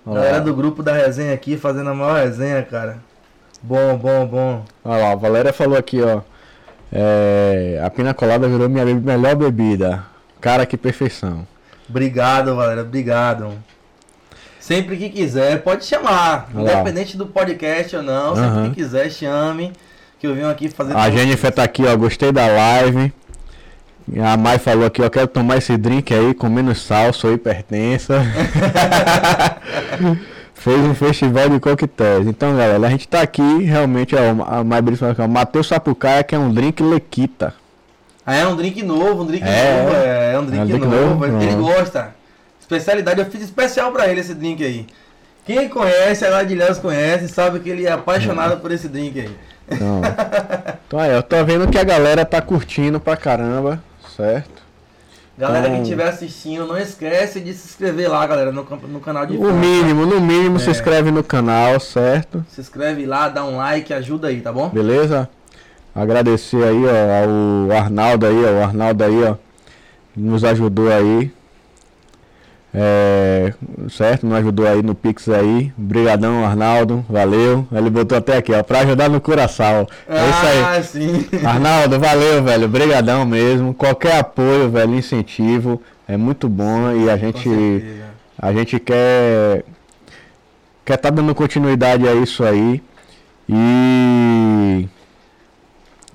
Galera 0.06 0.42
do 0.42 0.54
grupo 0.54 0.82
da 0.82 0.94
resenha 0.94 1.34
aqui 1.34 1.58
fazendo 1.58 1.90
a 1.90 1.94
maior 1.94 2.24
resenha, 2.24 2.64
cara. 2.64 2.98
Bom, 3.62 3.96
bom, 3.98 4.26
bom. 4.26 4.66
Olha 4.84 4.98
lá, 4.98 5.12
a 5.12 5.16
Valéria 5.16 5.54
falou 5.54 5.78
aqui, 5.78 6.02
ó. 6.02 6.22
É, 6.92 7.80
a 7.84 7.90
pina 7.90 8.14
colada 8.14 8.48
virou 8.48 8.68
minha 8.68 8.84
melhor 8.86 9.36
bebida. 9.36 10.04
Cara, 10.42 10.66
que 10.66 10.76
perfeição. 10.76 11.48
Obrigado, 11.88 12.56
Valéria. 12.56 12.82
Obrigado. 12.82 13.54
Sempre 14.60 14.98
que 14.98 15.10
quiser, 15.10 15.62
pode 15.62 15.86
chamar. 15.86 16.50
Olha 16.54 16.74
independente 16.74 17.18
lá. 17.18 17.24
do 17.24 17.32
podcast 17.32 17.96
ou 17.96 18.04
não. 18.04 18.36
Sempre 18.36 18.58
uhum. 18.58 18.70
que 18.70 18.76
quiser, 18.76 19.10
chame. 19.10 19.72
Que 20.20 20.28
eu 20.28 20.36
venho 20.36 20.50
aqui 20.50 20.70
fazer. 20.70 20.96
A 20.96 21.10
Jennifer 21.10 21.52
tá 21.52 21.64
aqui, 21.64 21.86
ó. 21.86 21.96
Gostei 21.96 22.32
da 22.32 22.48
live. 22.48 23.14
A 24.20 24.36
Mai 24.36 24.60
falou 24.60 24.86
aqui, 24.86 25.02
eu 25.02 25.10
quero 25.10 25.28
tomar 25.28 25.58
esse 25.58 25.78
drink 25.78 26.14
aí 26.14 26.34
com 26.34 26.50
menos 26.50 26.82
sal, 26.82 27.14
sou 27.14 27.34
hipertensa. 27.34 28.22
Fez 30.54 30.80
um 30.80 30.94
festival 30.94 31.48
de 31.48 31.60
coquetéis. 31.60 32.28
Então, 32.28 32.56
galera, 32.56 32.86
a 32.86 32.90
gente 32.90 33.08
tá 33.08 33.22
aqui 33.22 33.64
realmente, 33.64 34.14
ó, 34.14 34.20
a 34.46 34.64
Mai 34.66 34.82
Brito 34.82 35.00
falou 35.00 35.14
aqui, 35.14 35.22
ó, 35.22 35.28
Matheus 35.28 35.68
Sapucaia, 35.68 36.24
que 36.24 36.36
é 36.36 36.38
um 36.38 36.54
drink 36.54 36.84
lequita. 36.84 37.54
Ah, 38.26 38.36
é 38.36 38.46
um 38.46 38.56
drink 38.56 38.84
novo, 38.84 39.24
um 39.24 39.26
drink 39.26 39.48
é, 39.48 39.84
novo, 39.84 39.96
é, 39.96 40.34
é 40.34 40.40
um 40.40 40.46
drink, 40.46 40.60
é 40.60 40.64
um 40.64 40.68
drink 40.68 40.86
novo, 40.86 41.28
novo, 41.28 41.42
ele 41.42 41.56
gosta. 41.56 42.14
Especialidade, 42.60 43.22
eu 43.22 43.26
fiz 43.26 43.42
especial 43.42 43.94
pra 43.94 44.10
ele 44.10 44.20
esse 44.20 44.34
drink 44.34 44.64
aí. 44.64 44.86
Quem 45.46 45.70
conhece, 45.70 46.26
a 46.26 46.30
Ladilhas 46.30 46.78
conhece, 46.78 47.30
sabe 47.30 47.62
que 47.62 47.70
ele 47.70 47.88
é 47.88 47.92
apaixonado 47.92 48.60
por 48.60 48.72
esse 48.72 48.90
drink 48.90 49.22
aí. 49.22 49.32
Então, 49.72 50.02
então 50.86 51.00
aí, 51.00 51.12
eu 51.12 51.24
tô 51.24 51.44
vendo 51.46 51.70
que 51.70 51.80
a 51.80 51.84
galera 51.84 52.26
tá 52.26 52.42
curtindo 52.42 53.00
pra 53.00 53.16
caramba 53.16 53.82
certo? 54.16 54.62
Galera 55.38 55.68
então, 55.68 55.78
que 55.78 55.84
estiver 55.84 56.08
assistindo, 56.08 56.68
não 56.68 56.78
esquece 56.78 57.40
de 57.40 57.54
se 57.54 57.70
inscrever 57.70 58.10
lá, 58.10 58.28
galera, 58.28 58.52
no, 58.52 58.64
no 58.64 59.00
canal 59.00 59.26
de 59.26 59.38
O 59.38 59.54
mínimo, 59.54 60.06
no 60.06 60.22
mínimo 60.22 60.58
é. 60.58 60.60
se 60.60 60.70
inscreve 60.70 61.10
no 61.10 61.24
canal, 61.24 61.80
certo? 61.80 62.46
Se 62.50 62.62
inscreve 62.62 63.06
lá, 63.06 63.30
dá 63.30 63.44
um 63.44 63.58
like, 63.58 63.94
ajuda 63.94 64.28
aí, 64.28 64.42
tá 64.42 64.52
bom? 64.52 64.70
Beleza? 64.70 65.30
Agradecer 65.96 66.64
aí, 66.64 66.84
ó, 66.86 67.72
ao 67.72 67.78
Arnaldo 67.78 68.26
aí, 68.26 68.46
ó, 68.46 68.60
o 68.60 68.64
Arnaldo 68.64 69.04
aí, 69.04 69.24
ó, 69.24 69.36
nos 70.16 70.44
ajudou 70.44 70.92
aí. 70.92 71.32
É, 72.74 73.54
certo? 73.90 74.26
Nos 74.26 74.38
ajudou 74.38 74.66
aí 74.66 74.82
no 74.82 74.96
Pix 74.96 75.28
aí. 75.30 75.74
Brigadão, 75.78 76.46
Arnaldo. 76.46 77.06
Valeu. 77.10 77.68
Ele 77.72 77.90
botou 77.90 78.18
até 78.18 78.38
aqui, 78.38 78.54
ó, 78.54 78.64
pra 78.64 78.80
ajudar 78.80 79.10
no 79.10 79.20
coração. 79.20 79.88
É 80.08 80.30
isso 80.30 80.46
aí. 80.46 80.64
Ah, 80.64 80.84
sim. 80.84 81.26
Arnaldo, 81.46 82.00
valeu, 82.00 82.44
velho. 82.44 82.68
Brigadão 82.68 83.26
mesmo. 83.26 83.74
Qualquer 83.74 84.18
apoio, 84.18 84.70
velho, 84.70 84.96
incentivo 84.96 85.82
é 86.12 86.18
muito 86.18 86.50
bom 86.50 86.92
e 86.92 87.10
a 87.10 87.16
gente 87.16 87.50
a 88.38 88.52
gente 88.52 88.80
quer 88.80 89.64
quer 90.84 90.98
tá 90.98 91.10
dando 91.10 91.34
continuidade 91.34 92.08
a 92.08 92.14
isso 92.14 92.44
aí. 92.44 92.84
E 93.48 94.88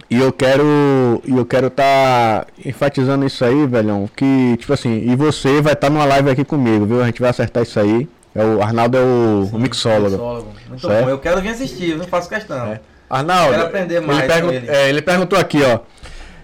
e 0.09 0.19
eu 0.19 0.33
quero. 0.33 1.21
E 1.25 1.37
eu 1.37 1.45
quero 1.45 1.69
tá 1.71 2.47
enfatizando 2.65 3.27
isso 3.27 3.45
aí, 3.45 3.67
velhão. 3.67 4.09
Que, 4.15 4.57
tipo 4.59 4.73
assim, 4.73 5.11
e 5.11 5.17
você 5.17 5.61
vai 5.61 5.73
estar 5.73 5.89
tá 5.89 5.91
numa 5.91 6.05
live 6.05 6.31
aqui 6.31 6.45
comigo, 6.45 6.87
viu? 6.87 7.03
A 7.03 7.07
gente 7.07 7.21
vai 7.21 7.31
acertar 7.31 7.63
isso 7.63 7.79
aí. 7.81 8.09
É 8.35 8.45
o 8.45 8.63
Arnaldo 8.63 8.99
é 8.99 9.01
o, 9.01 9.47
Sim, 9.49 9.57
o 9.57 9.59
mixólogo. 9.59 10.11
mixólogo. 10.11 10.53
Muito 10.69 10.87
certo? 10.87 11.05
bom. 11.05 11.11
Eu 11.11 11.19
quero 11.19 11.41
vir 11.41 11.49
assistir, 11.51 11.97
não 11.97 12.07
faço 12.07 12.29
questão. 12.29 12.67
É. 12.67 12.81
Arnaldo. 13.09 13.53
Quero 13.53 13.67
aprender 13.67 14.01
mais. 14.01 14.19
Ele, 14.19 14.29
pergun 14.29 14.51
ele. 14.53 14.71
É, 14.71 14.89
ele 14.89 15.03
perguntou 15.03 15.39
aqui, 15.39 15.63
ó. 15.63 15.81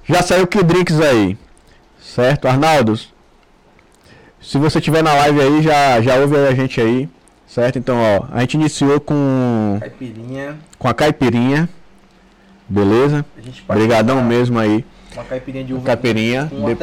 Já 0.05 0.23
saiu 0.23 0.47
que 0.47 0.63
drinks 0.63 1.01
aí? 1.01 1.37
Certo? 2.01 2.49
Arnaldo, 2.49 2.99
se 4.41 4.59
você 4.59 4.81
tiver 4.81 5.03
na 5.03 5.15
live 5.15 5.41
aí, 5.41 5.63
já, 5.63 6.01
já 6.01 6.17
ouve 6.17 6.37
a 6.37 6.55
gente 6.55 6.81
aí. 6.81 7.09
Certo? 7.47 7.79
Então, 7.79 7.99
ó, 8.01 8.25
a 8.33 8.41
gente 8.41 8.55
iniciou 8.55 8.99
com. 8.99 9.77
Caipirinha. 9.79 10.57
Com 10.79 10.89
a 10.89 10.95
caipirinha. 10.95 11.69
Beleza? 12.73 13.23
Obrigadão 13.69 14.25
mesmo 14.25 14.59
aí. 14.59 14.83
Uma 15.13 15.25
caipirinha 15.25 15.63
de 15.63 15.75
uva. 15.75 15.85
Caipirinha. 15.85 16.51
Com 16.51 16.65
de... 16.65 16.77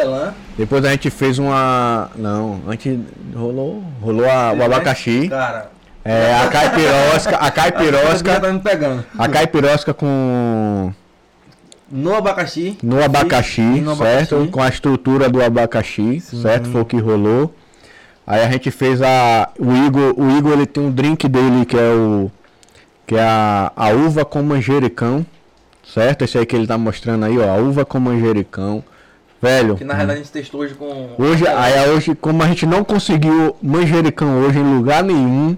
Depois 0.55 0.85
a 0.85 0.91
gente 0.91 1.09
fez 1.09 1.39
uma. 1.39 2.11
Não, 2.15 2.61
antes 2.67 2.99
rolou, 3.35 3.83
rolou 3.99 4.29
a, 4.29 4.53
o 4.53 4.63
abacaxi. 4.63 5.27
Cara. 5.29 5.71
É, 6.05 6.35
a 6.35 6.47
caipirosca. 6.47 7.35
A 7.37 7.49
caipirosca. 7.51 8.39
tá 8.39 8.53
me 8.53 8.59
pegando. 8.59 9.03
A 9.17 9.27
caipirosca 9.27 9.93
com. 9.93 10.93
No 11.91 12.15
abacaxi. 12.15 12.77
No 12.83 13.03
abacaxi, 13.03 13.61
no 13.61 13.95
certo? 13.95 14.35
Abacaxi. 14.35 14.51
Com 14.51 14.61
a 14.61 14.69
estrutura 14.69 15.27
do 15.27 15.43
abacaxi, 15.43 16.19
Sim. 16.19 16.41
certo? 16.43 16.69
Foi 16.69 16.81
o 16.81 16.85
que 16.85 16.99
rolou. 16.99 17.51
Aí 18.27 18.43
a 18.43 18.51
gente 18.51 18.69
fez 18.69 19.01
a. 19.01 19.49
O 19.57 19.73
Igor, 19.87 20.13
o 20.15 20.37
Igor 20.37 20.53
ele 20.53 20.67
tem 20.67 20.83
um 20.83 20.91
drink 20.91 21.27
dele 21.27 21.65
que 21.65 21.75
é 21.75 21.89
o. 21.89 22.29
Que 23.07 23.15
é 23.15 23.23
a, 23.23 23.71
a 23.75 23.89
uva 23.89 24.23
com 24.23 24.43
manjericão. 24.43 25.25
Certo? 25.93 26.23
Esse 26.23 26.37
aí 26.37 26.45
que 26.45 26.55
ele 26.55 26.67
tá 26.67 26.77
mostrando 26.77 27.25
aí, 27.25 27.37
ó. 27.37 27.49
A 27.49 27.57
uva 27.57 27.83
com 27.83 27.99
manjericão. 27.99 28.83
Velho. 29.41 29.75
Que 29.75 29.83
na 29.83 29.93
realidade 29.93 30.19
a 30.19 30.23
gente 30.23 30.31
testou 30.31 30.61
hoje 30.61 30.75
com. 30.75 31.15
Hoje, 31.17 31.47
aí 31.47 31.89
hoje, 31.89 32.13
como 32.13 32.43
a 32.43 32.47
gente 32.47 32.65
não 32.65 32.83
conseguiu 32.83 33.55
manjericão 33.61 34.41
hoje 34.41 34.59
em 34.59 34.75
lugar 34.75 35.03
nenhum, 35.03 35.57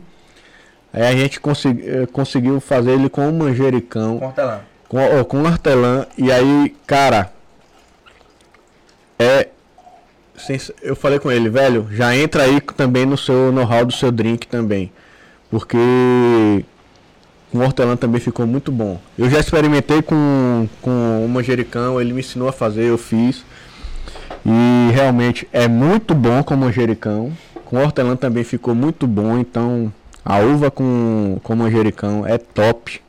aí 0.94 1.04
a 1.04 1.12
gente 1.14 1.40
consegui, 1.40 1.90
eh, 1.90 2.08
conseguiu 2.12 2.62
fazer 2.62 2.92
ele 2.92 3.10
com 3.10 3.30
manjericão. 3.32 4.20
Com 4.20 4.26
hortelã. 4.28 4.60
Com, 4.88 5.24
com 5.26 5.44
hortelã. 5.44 6.06
E 6.18 6.32
aí, 6.32 6.76
cara. 6.86 7.34
É. 9.18 9.48
Eu 10.82 10.96
falei 10.96 11.20
com 11.20 11.32
ele, 11.32 11.50
velho, 11.50 11.88
já 11.92 12.16
entra 12.16 12.44
aí 12.44 12.60
também 12.62 13.06
no 13.06 13.16
seu 13.16 13.52
know-how 13.52 13.86
do 13.86 13.94
seu 13.94 14.12
drink 14.12 14.48
também. 14.48 14.92
Porque 15.52 15.78
com 17.52 17.60
hortelã 17.60 17.98
também 17.98 18.22
ficou 18.22 18.48
muito 18.48 18.72
bom. 18.72 19.00
Eu 19.18 19.30
já 19.30 19.40
experimentei 19.40 20.02
com, 20.02 20.68
com 20.82 21.26
o 21.26 21.28
manjericão, 21.28 22.00
ele 22.00 22.14
me 22.14 22.22
ensinou 22.22 22.48
a 22.48 22.54
fazer, 22.54 22.86
eu 22.86 22.98
fiz. 22.98 23.44
E 24.46 24.92
realmente 24.94 25.48
é 25.52 25.68
muito 25.68 26.16
bom 26.16 26.42
com 26.44 26.56
manjericão. 26.56 27.32
Com 27.66 27.78
hortelã 27.78 28.16
também 28.16 28.44
ficou 28.44 28.74
muito 28.74 29.06
bom, 29.06 29.38
então 29.38 29.92
a 30.24 30.40
uva 30.40 30.72
com, 30.72 31.40
com 31.44 31.56
manjericão 31.56 32.26
é 32.26 32.38
top. 32.38 33.02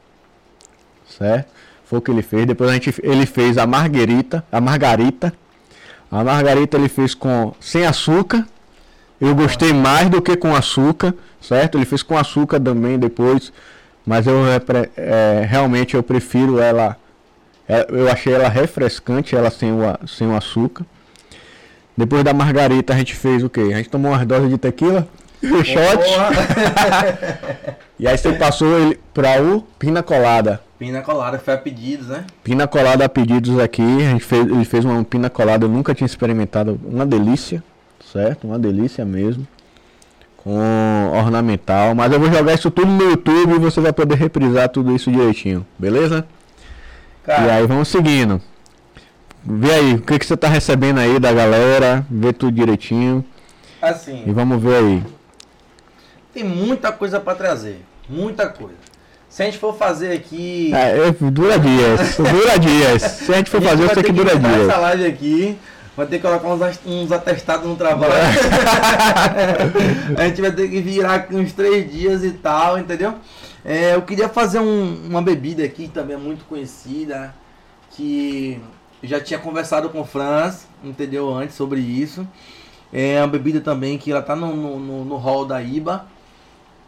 Certo? 1.09 1.49
Foi 1.85 1.99
o 2.01 2.03
que 2.03 2.11
ele 2.11 2.23
fez. 2.23 2.45
Depois 2.45 2.69
a 2.69 2.75
gente, 2.75 2.95
ele 3.03 3.27
fez 3.27 3.57
a 3.57 3.67
margarita, 3.67 4.45
a 4.51 4.61
margarita. 4.61 5.33
A 6.11 6.25
margarita 6.25 6.77
ele 6.77 6.89
fez 6.89 7.15
com 7.15 7.55
sem 7.61 7.87
açúcar. 7.87 8.47
Eu 9.21 9.37
gostei 9.37 9.73
mais 9.73 10.11
do 10.11 10.21
que 10.21 10.37
com 10.37 10.55
açúcar, 10.55 11.15
certo? 11.41 11.79
Ele 11.79 11.85
fez 11.85 12.03
com 12.03 12.19
açúcar 12.19 12.59
também 12.59 12.99
depois. 12.99 13.53
Mas 14.07 14.27
eu 14.27 14.45
é, 14.97 15.47
realmente 15.49 15.95
eu 15.95 16.03
prefiro 16.03 16.61
ela. 16.61 16.97
É, 17.69 17.87
eu 17.89 18.11
achei 18.11 18.33
ela 18.33 18.49
refrescante, 18.49 19.37
ela 19.37 19.51
sem 19.51 19.73
o, 19.73 19.79
sem 20.07 20.27
o 20.27 20.37
açúcar. 20.37 20.85
Depois 21.97 22.25
da 22.25 22.33
margarita 22.33 22.93
a 22.93 22.97
gente 22.97 23.15
fez 23.15 23.45
o 23.45 23.49
que? 23.49 23.61
A 23.61 23.77
gente 23.77 23.89
tomou 23.89 24.13
umas 24.13 24.27
doses 24.27 24.51
de 24.51 24.59
tequila, 24.59 25.07
shot. 25.65 26.03
e 27.99 28.09
aí 28.09 28.19
você 28.19 28.33
passou 28.33 28.79
ele 28.79 28.99
para 29.15 29.43
o 29.43 29.63
pina 29.79 30.03
colada. 30.03 30.61
Pina 30.79 31.01
colada, 31.01 31.39
foi 31.39 31.55
a 31.55 31.59
pedidos, 31.59 32.09
né? 32.09 32.25
Pina 32.43 32.67
colada 32.67 33.05
a 33.05 33.09
pedidos 33.09 33.57
aqui. 33.61 33.83
A 33.83 34.11
gente 34.11 34.25
fez, 34.25 34.45
ele 34.45 34.65
fez 34.65 34.85
uma 34.85 35.05
pina 35.05 35.31
colada, 35.31 35.65
eu 35.65 35.69
nunca 35.69 35.95
tinha 35.95 36.07
experimentado. 36.07 36.81
Uma 36.85 37.07
delícia, 37.07 37.63
certo? 38.13 38.49
Uma 38.49 38.59
delícia 38.59 39.05
mesmo 39.05 39.47
com 40.43 41.11
ornamental. 41.13 41.95
Mas 41.95 42.13
eu 42.13 42.21
vou 42.21 42.31
jogar 42.31 42.55
isso 42.55 42.71
tudo 42.71 42.91
no 42.91 43.11
YouTube 43.11 43.55
e 43.55 43.59
você 43.59 43.81
vai 43.81 43.93
poder 43.93 44.17
reprisar 44.17 44.69
tudo 44.69 44.95
isso 44.95 45.11
direitinho, 45.11 45.67
beleza? 45.79 46.27
Cara, 47.25 47.43
e 47.43 47.51
aí 47.51 47.67
vamos 47.67 47.89
seguindo. 47.89 48.41
Vê 49.45 49.73
aí, 49.73 49.95
o 49.95 50.03
que, 50.03 50.19
que 50.19 50.27
você 50.27 50.37
tá 50.37 50.49
recebendo 50.49 50.99
aí 50.99 51.19
da 51.19 51.33
galera, 51.33 52.07
vê 52.11 52.33
tudo 52.33 52.53
direitinho. 52.53 53.25
Assim. 53.81 54.23
E 54.27 54.33
vamos 54.33 54.63
ver 54.63 54.77
aí. 54.77 55.03
Tem 56.33 56.45
muita 56.45 56.93
coisa 56.93 57.19
para 57.21 57.35
trazer, 57.35 57.83
muita 58.09 58.49
coisa. 58.49 58.77
Se 59.29 59.43
a 59.43 59.47
gente 59.47 59.59
for 59.59 59.75
fazer 59.75 60.13
aqui. 60.13 60.73
É, 60.75 61.11
dura 61.31 61.59
dias, 61.59 62.17
dura 62.17 62.59
dias. 62.59 63.03
Se 63.03 63.33
a 63.33 63.37
gente 63.37 63.51
for 63.51 63.57
a 63.57 63.61
gente 63.61 63.71
fazer, 63.71 63.85
eu 63.85 63.95
sei 63.95 64.03
que 64.03 64.13
dura 64.13 64.37
dias. 64.37 64.69
essa 64.69 64.77
live 64.77 65.07
aqui 65.07 65.59
vai 65.97 66.07
ter 66.07 66.17
que 66.17 66.27
colocar 66.27 66.49
uns, 66.49 66.81
uns 66.87 67.13
atestados 67.13 67.67
no 67.67 67.77
trabalho. 67.77 68.13
a 70.17 70.27
gente 70.27 70.41
vai 70.41 70.53
ter 70.53 70.69
que 70.69 70.81
virar 70.81 71.15
aqui 71.15 71.35
uns 71.35 71.53
três 71.53 71.91
dias 71.91 72.25
e 72.25 72.33
tal, 72.33 72.79
entendeu? 72.79 73.15
É, 73.65 73.95
eu 73.95 74.03
queria 74.03 74.29
fazer 74.29 74.59
um, 74.59 75.07
uma 75.09 75.23
bebida 75.23 75.65
aqui 75.65 75.89
também 75.89 76.17
é 76.17 76.19
muito 76.19 76.45
conhecida, 76.47 77.35
que 77.91 78.61
já 79.03 79.21
tinha 79.21 79.39
conversado 79.39 79.89
com 79.89 80.01
o 80.01 80.05
Franz, 80.05 80.67
entendeu? 80.83 81.33
Antes 81.33 81.57
sobre 81.57 81.81
isso. 81.81 82.27
É 82.93 83.21
uma 83.21 83.29
bebida 83.29 83.61
também 83.61 83.97
que 83.97 84.11
ela 84.11 84.23
tá 84.23 84.37
no, 84.37 84.79
no, 84.79 85.05
no 85.05 85.17
hall 85.17 85.47
da 85.47 85.63
IBA 85.63 86.07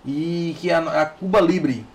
e 0.05 0.55
que 0.60 0.70
é 0.70 0.74
a, 0.74 1.02
a 1.02 1.07
Cuba 1.07 1.41
Libre. 1.41 1.86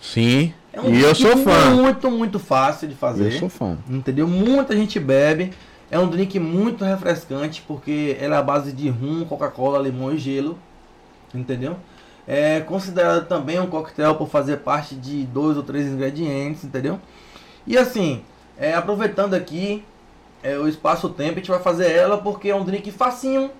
Sim. 0.00 0.54
É 0.72 0.80
um 0.80 0.94
e 0.94 1.00
eu 1.00 1.14
sou 1.14 1.36
fã. 1.38 1.74
Muito, 1.74 2.10
muito 2.10 2.38
fácil 2.38 2.86
de 2.86 2.94
fazer. 2.94 3.32
Eu 3.32 3.38
sou 3.38 3.48
fã. 3.48 3.76
Entendeu? 3.88 4.28
Muita 4.28 4.76
gente 4.76 5.00
bebe. 5.00 5.52
É 5.90 5.98
um 5.98 6.08
drink 6.08 6.38
muito 6.38 6.84
refrescante 6.84 7.62
porque 7.66 8.16
ela 8.20 8.36
é 8.36 8.38
a 8.38 8.42
base 8.42 8.72
de 8.72 8.88
rum, 8.88 9.24
Coca-Cola, 9.24 9.78
limão 9.78 10.12
e 10.12 10.18
gelo. 10.18 10.58
Entendeu? 11.34 11.76
É 12.26 12.60
considerado 12.60 13.26
também 13.26 13.58
um 13.58 13.66
coquetel 13.66 14.14
por 14.14 14.28
fazer 14.28 14.58
parte 14.58 14.94
de 14.94 15.24
dois 15.24 15.56
ou 15.56 15.62
três 15.62 15.86
ingredientes, 15.86 16.62
entendeu? 16.62 17.00
E 17.66 17.76
assim, 17.76 18.22
é, 18.56 18.74
aproveitando 18.74 19.34
aqui 19.34 19.84
é, 20.42 20.56
o 20.56 20.68
espaço-tempo, 20.68 21.32
a 21.32 21.36
gente 21.36 21.50
vai 21.50 21.60
fazer 21.60 21.90
ela 21.90 22.18
porque 22.18 22.50
é 22.50 22.54
um 22.54 22.64
drink 22.64 22.90
facinho. 22.92 23.50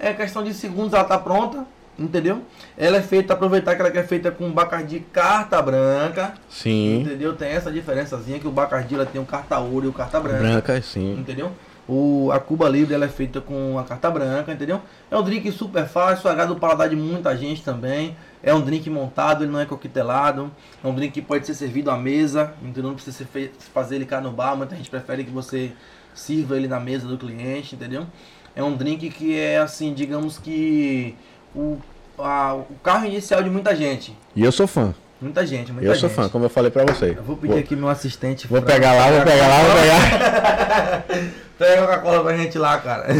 É 0.00 0.12
questão 0.12 0.42
de 0.42 0.52
segundos, 0.54 0.94
ela 0.94 1.04
tá 1.04 1.18
pronta. 1.18 1.66
Entendeu? 1.98 2.42
Ela 2.76 2.96
é 2.96 3.02
feita, 3.02 3.34
aproveitar 3.34 3.74
que 3.74 3.82
ela 3.82 3.90
é 3.90 4.02
feita 4.02 4.30
com 4.30 4.50
Bacardi 4.50 5.00
carta 5.12 5.60
branca. 5.60 6.34
Sim. 6.48 7.00
Entendeu? 7.02 7.34
Tem 7.34 7.50
essa 7.50 7.70
diferençazinha 7.70 8.38
que 8.38 8.48
o 8.48 8.50
Bacardi 8.50 8.94
ela 8.94 9.04
tem 9.04 9.20
o 9.20 9.26
carta 9.26 9.58
ouro 9.58 9.86
e 9.86 9.88
o 9.88 9.92
carta 9.92 10.18
branca. 10.18 10.38
Branca, 10.38 10.82
sim. 10.82 11.18
Entendeu? 11.18 11.52
O, 11.86 12.30
a 12.32 12.38
Cuba 12.38 12.68
Livre 12.68 12.94
ela 12.94 13.04
é 13.04 13.08
feita 13.08 13.40
com 13.40 13.78
a 13.78 13.84
carta 13.84 14.08
branca, 14.10 14.52
entendeu? 14.52 14.80
É 15.10 15.16
um 15.16 15.22
drink 15.22 15.50
super 15.52 15.86
fácil, 15.86 16.30
agrada 16.30 16.52
o 16.52 16.56
paladar 16.56 16.88
de 16.88 16.96
muita 16.96 17.36
gente 17.36 17.62
também. 17.62 18.16
É 18.42 18.54
um 18.54 18.60
drink 18.60 18.88
montado, 18.88 19.44
ele 19.44 19.52
não 19.52 19.60
é 19.60 19.66
coquetelado. 19.66 20.50
É 20.82 20.86
um 20.86 20.94
drink 20.94 21.12
que 21.12 21.22
pode 21.22 21.44
ser 21.44 21.54
servido 21.54 21.90
à 21.90 21.96
mesa, 21.96 22.54
entendeu? 22.62 22.84
Não 22.84 22.94
precisa 22.94 23.26
fazer 23.74 23.96
ele 23.96 24.06
cá 24.06 24.20
no 24.20 24.30
bar, 24.30 24.56
muita 24.56 24.76
gente 24.76 24.88
prefere 24.88 25.24
que 25.24 25.30
você 25.30 25.72
sirva 26.14 26.56
ele 26.56 26.68
na 26.68 26.78
mesa 26.78 27.06
do 27.06 27.18
cliente, 27.18 27.74
entendeu? 27.74 28.06
É 28.54 28.62
um 28.62 28.76
drink 28.76 29.10
que 29.10 29.38
é 29.38 29.58
assim, 29.58 29.92
digamos 29.92 30.38
que 30.38 31.16
o, 31.54 31.78
a, 32.18 32.54
o 32.54 32.74
carro 32.82 33.06
inicial 33.06 33.42
de 33.42 33.50
muita 33.50 33.74
gente. 33.74 34.16
E 34.34 34.42
eu 34.42 34.52
sou 34.52 34.66
fã. 34.66 34.94
Muita 35.20 35.46
gente, 35.46 35.72
muita 35.72 35.86
eu 35.86 35.94
gente. 35.94 36.02
Eu 36.02 36.10
sou 36.10 36.24
fã, 36.24 36.28
como 36.28 36.44
eu 36.44 36.50
falei 36.50 36.70
pra 36.70 36.84
você. 36.84 37.14
Eu 37.16 37.22
vou 37.22 37.36
pedir 37.36 37.52
vou, 37.52 37.60
aqui 37.60 37.76
meu 37.76 37.88
assistente. 37.88 38.48
Vou 38.48 38.60
pegar 38.60 38.92
lá, 38.94 39.10
vou 39.10 39.22
pegar 39.22 39.48
lá, 39.48 39.62
vou 39.62 39.74
pegar. 39.80 41.04
Pega 41.58 41.84
a 41.84 41.86
Coca-Cola 41.86 42.24
pra 42.24 42.36
gente 42.36 42.58
lá, 42.58 42.78
cara. 42.78 43.06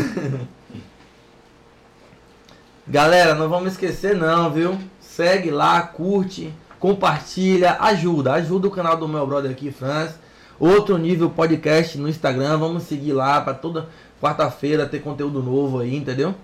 Galera, 2.89 3.37
não 3.37 3.49
vamos 3.49 3.73
esquecer 3.73 4.17
não, 4.17 4.51
viu? 4.51 4.77
Segue 5.01 5.51
lá, 5.51 5.81
curte, 5.83 6.53
compartilha, 6.81 7.77
ajuda. 7.79 8.33
Ajuda 8.33 8.67
o 8.67 8.71
canal 8.71 8.97
do 8.97 9.07
meu 9.07 9.25
brother 9.25 9.53
aqui, 9.53 9.71
Franz. 9.71 10.19
Outro 10.59 10.99
nível 10.99 11.31
podcast 11.31 11.97
no 11.99 12.09
Instagram. 12.09 12.59
Vamos 12.59 12.83
seguir 12.83 13.13
lá 13.13 13.41
para 13.41 13.55
toda 13.55 13.89
quarta-feira 14.21 14.87
ter 14.87 15.01
conteúdo 15.01 15.41
novo 15.41 15.79
aí, 15.79 15.95
entendeu? 15.95 16.35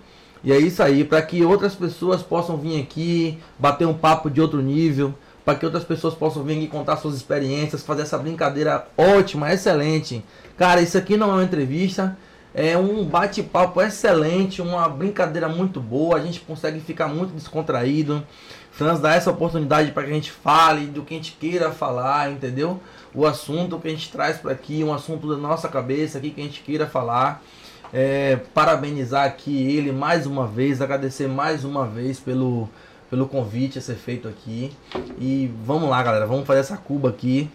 E 0.43 0.53
é 0.53 0.57
isso 0.57 0.81
aí, 0.81 1.03
para 1.03 1.21
que 1.21 1.43
outras 1.43 1.75
pessoas 1.75 2.21
possam 2.21 2.57
vir 2.57 2.81
aqui, 2.81 3.37
bater 3.57 3.85
um 3.85 3.93
papo 3.93 4.29
de 4.29 4.39
outro 4.39 4.61
nível, 4.61 5.13
para 5.43 5.57
que 5.57 5.65
outras 5.65 5.83
pessoas 5.83 6.13
possam 6.13 6.43
vir 6.43 6.57
aqui 6.57 6.67
contar 6.67 6.97
suas 6.97 7.15
experiências, 7.15 7.83
fazer 7.83 8.03
essa 8.03 8.17
brincadeira 8.17 8.87
ótima, 8.97 9.51
excelente. 9.51 10.23
Cara, 10.57 10.81
isso 10.81 10.97
aqui 10.97 11.17
não 11.17 11.29
é 11.31 11.33
uma 11.33 11.43
entrevista, 11.43 12.17
é 12.53 12.77
um 12.77 13.03
bate-papo 13.03 13.81
excelente, 13.81 14.61
uma 14.61 14.87
brincadeira 14.87 15.49
muito 15.49 15.79
boa, 15.79 16.17
a 16.17 16.21
gente 16.21 16.39
consegue 16.39 16.79
ficar 16.79 17.07
muito 17.07 17.33
descontraído. 17.33 18.23
Franz 18.71 18.99
dá 18.99 19.13
essa 19.13 19.29
oportunidade 19.29 19.91
para 19.91 20.03
que 20.03 20.11
a 20.11 20.13
gente 20.13 20.31
fale 20.31 20.85
do 20.85 21.01
que 21.03 21.13
a 21.13 21.17
gente 21.17 21.33
queira 21.33 21.71
falar, 21.71 22.31
entendeu? 22.31 22.79
O 23.13 23.25
assunto 23.25 23.77
que 23.77 23.87
a 23.87 23.91
gente 23.91 24.09
traz 24.11 24.37
para 24.37 24.51
aqui, 24.51 24.83
um 24.83 24.93
assunto 24.93 25.27
da 25.27 25.35
nossa 25.35 25.67
cabeça 25.67 26.17
aqui 26.17 26.29
que 26.29 26.39
a 26.39 26.43
gente 26.43 26.61
queira 26.61 26.87
falar. 26.87 27.43
É, 27.91 28.35
parabenizar 28.53 29.25
aqui 29.25 29.75
ele 29.75 29.91
mais 29.91 30.27
uma 30.27 30.47
vez, 30.47 30.81
agradecer 30.81 31.27
mais 31.27 31.63
uma 31.63 31.87
vez 31.87 32.19
pelo, 32.19 32.69
pelo 33.09 33.27
convite 33.27 33.79
a 33.79 33.81
ser 33.81 33.95
feito 33.95 34.27
aqui. 34.27 34.71
E 35.19 35.51
vamos 35.65 35.89
lá, 35.89 36.01
galera, 36.03 36.27
vamos 36.27 36.45
fazer 36.45 36.59
essa 36.59 36.77
cuba 36.77 37.09
aqui. 37.09 37.49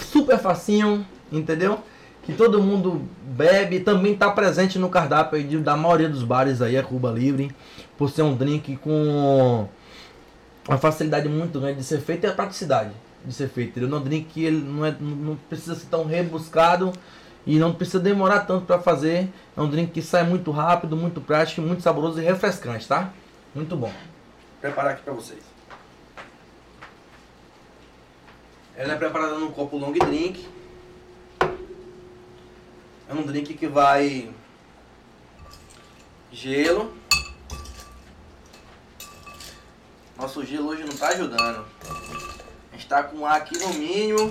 Super 0.00 0.38
facinho, 0.38 1.06
entendeu? 1.30 1.78
Que 2.22 2.32
todo 2.32 2.62
mundo 2.62 3.02
bebe, 3.22 3.80
também 3.80 4.14
está 4.14 4.30
presente 4.30 4.78
no 4.78 4.88
cardápio 4.88 5.60
da 5.60 5.76
maioria 5.76 6.08
dos 6.08 6.22
bares 6.22 6.60
aí, 6.60 6.76
a 6.76 6.82
Cuba 6.82 7.10
Livre, 7.10 7.54
por 7.96 8.10
ser 8.10 8.22
um 8.22 8.34
drink 8.34 8.76
com 8.78 9.68
uma 10.66 10.78
facilidade 10.78 11.28
muito 11.28 11.60
grande 11.60 11.78
de 11.78 11.84
ser 11.84 12.00
feito 12.00 12.24
e 12.24 12.26
a 12.26 12.32
praticidade 12.32 12.90
de 13.24 13.32
ser 13.32 13.48
feito. 13.48 13.70
Entendeu? 13.70 13.88
Não 13.88 13.98
é 13.98 14.00
um 14.00 14.04
drink 14.04 14.26
que 14.32 14.44
ele 14.44 14.58
não, 14.58 14.84
é, 14.84 14.94
não 14.98 15.36
precisa 15.48 15.74
ser 15.74 15.86
tão 15.86 16.04
rebuscado 16.04 16.92
e 17.46 17.58
não 17.58 17.72
precisa 17.72 18.00
demorar 18.00 18.40
tanto 18.40 18.66
para 18.66 18.80
fazer. 18.80 19.32
É 19.56 19.60
um 19.60 19.70
drink 19.70 19.92
que 19.92 20.02
sai 20.02 20.24
muito 20.24 20.50
rápido, 20.50 20.96
muito 20.96 21.20
prático, 21.20 21.62
muito 21.62 21.82
saboroso 21.82 22.20
e 22.20 22.24
refrescante, 22.24 22.88
tá? 22.88 23.12
Muito 23.54 23.76
bom. 23.76 23.88
Vou 23.88 24.60
preparar 24.60 24.94
aqui 24.94 25.02
para 25.02 25.12
vocês. 25.12 25.40
Ela 28.76 28.94
é 28.94 28.96
preparada 28.96 29.38
num 29.38 29.52
copo 29.52 29.78
long 29.78 29.92
drink. 29.92 30.46
É 33.08 33.14
um 33.14 33.22
drink 33.22 33.54
que 33.54 33.68
vai 33.68 34.28
gelo. 36.32 36.92
Nosso 40.18 40.44
gelo 40.44 40.68
hoje 40.68 40.82
não 40.82 40.96
tá 40.96 41.08
ajudando. 41.08 41.64
A 42.72 42.76
gente 42.76 42.88
tá 42.88 43.02
com 43.04 43.24
ar 43.24 43.36
aqui 43.36 43.56
no 43.56 43.68
mínimo. 43.74 44.28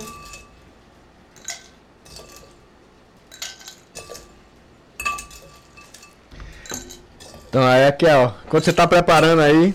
Então 7.48 7.62
aí 7.66 7.86
aqui 7.86 8.06
ó, 8.06 8.32
quando 8.48 8.64
você 8.64 8.72
tá 8.72 8.86
preparando 8.86 9.40
aí. 9.40 9.74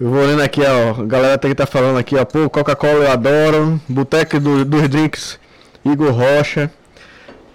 Eu 0.00 0.10
vou 0.10 0.24
lendo 0.24 0.42
aqui, 0.42 0.60
ó. 0.62 1.02
A 1.02 1.04
galera 1.04 1.38
que 1.38 1.54
tá 1.54 1.66
falando 1.66 1.98
aqui, 1.98 2.14
ó. 2.16 2.24
Pô, 2.24 2.48
Coca-Cola 2.48 3.04
eu 3.04 3.10
adoro. 3.10 3.80
Boteco 3.88 4.38
do, 4.38 4.64
dos 4.64 4.88
drinks, 4.88 5.40
Igor 5.84 6.12
Rocha. 6.12 6.70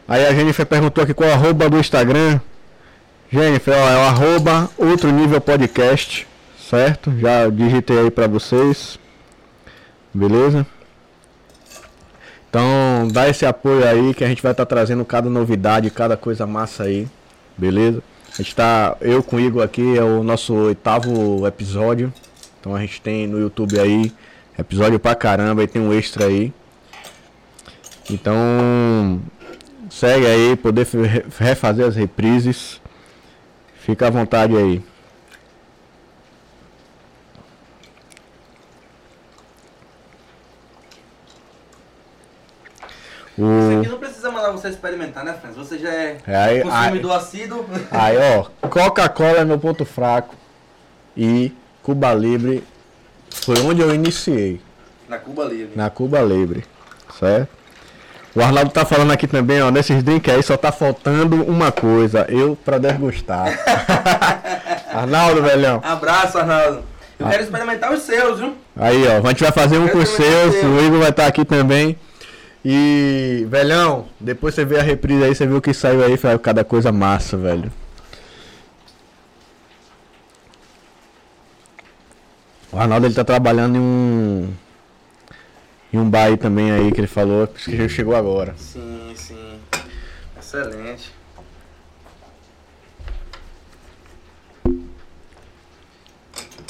Aí 0.05 0.25
a 0.25 0.33
Jennifer 0.33 0.65
perguntou 0.65 1.03
aqui 1.03 1.13
qual 1.13 1.29
é 1.29 1.31
o 1.31 1.35
arroba 1.35 1.69
do 1.69 1.79
Instagram. 1.79 2.41
Jennifer, 3.31 3.73
ó, 3.73 3.89
é 3.89 3.95
o 3.95 4.01
arroba 4.01 4.69
outro 4.77 5.09
nível 5.09 5.39
podcast. 5.39 6.27
Certo? 6.69 7.13
Já 7.17 7.47
digitei 7.49 7.97
aí 7.97 8.11
pra 8.11 8.27
vocês. 8.27 8.99
Beleza? 10.13 10.67
Então, 12.53 13.07
dá 13.11 13.27
esse 13.27 13.47
apoio 13.47 13.83
aí 13.83 14.13
que 14.13 14.23
a 14.23 14.27
gente 14.27 14.43
vai 14.43 14.51
estar 14.51 14.63
tá 14.63 14.69
trazendo 14.69 15.03
cada 15.03 15.27
novidade, 15.27 15.89
cada 15.89 16.15
coisa 16.15 16.45
massa 16.45 16.83
aí. 16.83 17.07
Beleza? 17.57 18.03
A 18.31 18.37
gente 18.43 18.55
tá, 18.55 18.95
eu 19.01 19.23
com 19.23 19.37
o 19.37 19.39
Igor 19.39 19.63
aqui, 19.63 19.97
é 19.97 20.03
o 20.03 20.21
nosso 20.21 20.53
oitavo 20.53 21.47
episódio. 21.47 22.13
Então 22.59 22.75
a 22.75 22.81
gente 22.81 23.01
tem 23.01 23.25
no 23.25 23.39
YouTube 23.39 23.79
aí 23.79 24.13
episódio 24.55 24.99
pra 24.99 25.15
caramba 25.15 25.63
e 25.63 25.67
tem 25.67 25.81
um 25.81 25.91
extra 25.91 26.27
aí. 26.27 26.53
Então, 28.07 29.19
segue 29.89 30.27
aí, 30.27 30.55
poder 30.55 30.85
refazer 31.39 31.87
as 31.87 31.95
reprises. 31.95 32.79
Fica 33.79 34.05
à 34.05 34.09
vontade 34.11 34.55
aí. 34.55 34.79
O... 43.37 43.71
Isso 43.71 43.79
aqui 43.79 43.89
não 43.89 43.97
precisa 43.97 44.31
mandar 44.31 44.51
você 44.51 44.69
experimentar, 44.69 45.23
né, 45.23 45.33
Franz? 45.33 45.55
Você 45.55 45.79
já 45.79 45.89
é, 45.89 46.17
é 46.27 46.35
aí, 46.35 46.61
consumidor 46.61 47.11
aí, 47.11 47.17
assíduo. 47.17 47.65
Aí, 47.91 48.17
ó, 48.17 48.67
Coca-Cola 48.67 49.39
é 49.39 49.45
meu 49.45 49.57
ponto 49.57 49.83
fraco 49.85 50.35
e 51.17 51.51
Cuba 51.81 52.13
Libre 52.13 52.63
foi 53.29 53.59
onde 53.61 53.81
eu 53.81 53.93
iniciei. 53.93 54.61
Na 55.09 55.17
Cuba 55.17 55.43
Libre. 55.45 55.71
Na 55.75 55.89
Cuba 55.89 56.21
Libre, 56.21 56.63
certo? 57.19 57.63
O 58.35 58.41
Arnaldo 58.41 58.71
tá 58.71 58.83
falando 58.83 59.11
aqui 59.11 59.27
também, 59.27 59.61
ó, 59.61 59.69
nesses 59.69 60.01
drinks 60.01 60.33
aí 60.33 60.41
só 60.41 60.57
tá 60.57 60.71
faltando 60.71 61.43
uma 61.43 61.71
coisa, 61.71 62.25
eu 62.29 62.55
pra 62.55 62.79
degustar. 62.79 63.59
Arnaldo, 64.91 65.43
velhão. 65.43 65.81
Abraço, 65.83 66.39
Arnaldo. 66.39 66.83
Eu 67.19 67.27
ah. 67.27 67.29
quero 67.29 67.43
experimentar 67.43 67.93
os 67.93 68.01
seus, 68.01 68.39
viu? 68.39 68.55
Aí, 68.75 69.07
ó, 69.07 69.25
a 69.25 69.29
gente 69.29 69.43
vai 69.43 69.51
fazer 69.51 69.77
um 69.77 69.87
com 69.87 69.99
os 69.99 70.09
seus, 70.09 70.55
o 70.55 70.79
Igor 70.83 70.99
vai 70.99 71.09
estar 71.09 71.23
tá 71.23 71.27
aqui 71.27 71.45
também. 71.45 71.95
E, 72.65 73.45
velhão, 73.49 74.07
depois 74.19 74.55
você 74.55 74.63
vê 74.63 74.79
a 74.79 74.83
reprise 74.83 75.23
aí, 75.23 75.35
você 75.35 75.45
viu 75.45 75.57
o 75.57 75.61
que 75.61 75.73
saiu 75.73 76.03
aí, 76.03 76.15
foi 76.15 76.37
cada 76.39 76.63
coisa 76.63 76.93
massa, 76.93 77.35
velho. 77.35 77.69
O 82.71 82.79
Arnaldo 82.79 83.05
ele 83.05 83.13
tá 83.13 83.23
trabalhando 83.23 83.75
em 83.75 83.79
um. 83.79 84.53
Em 85.91 85.97
um 85.97 86.09
bar 86.09 86.23
aí 86.23 86.37
também 86.37 86.71
aí 86.71 86.91
que 86.91 87.01
ele 87.01 87.07
falou, 87.07 87.45
que 87.45 87.87
chegou 87.89 88.15
agora. 88.15 88.55
Sim, 88.57 89.13
sim. 89.15 89.59
Excelente. 90.39 91.11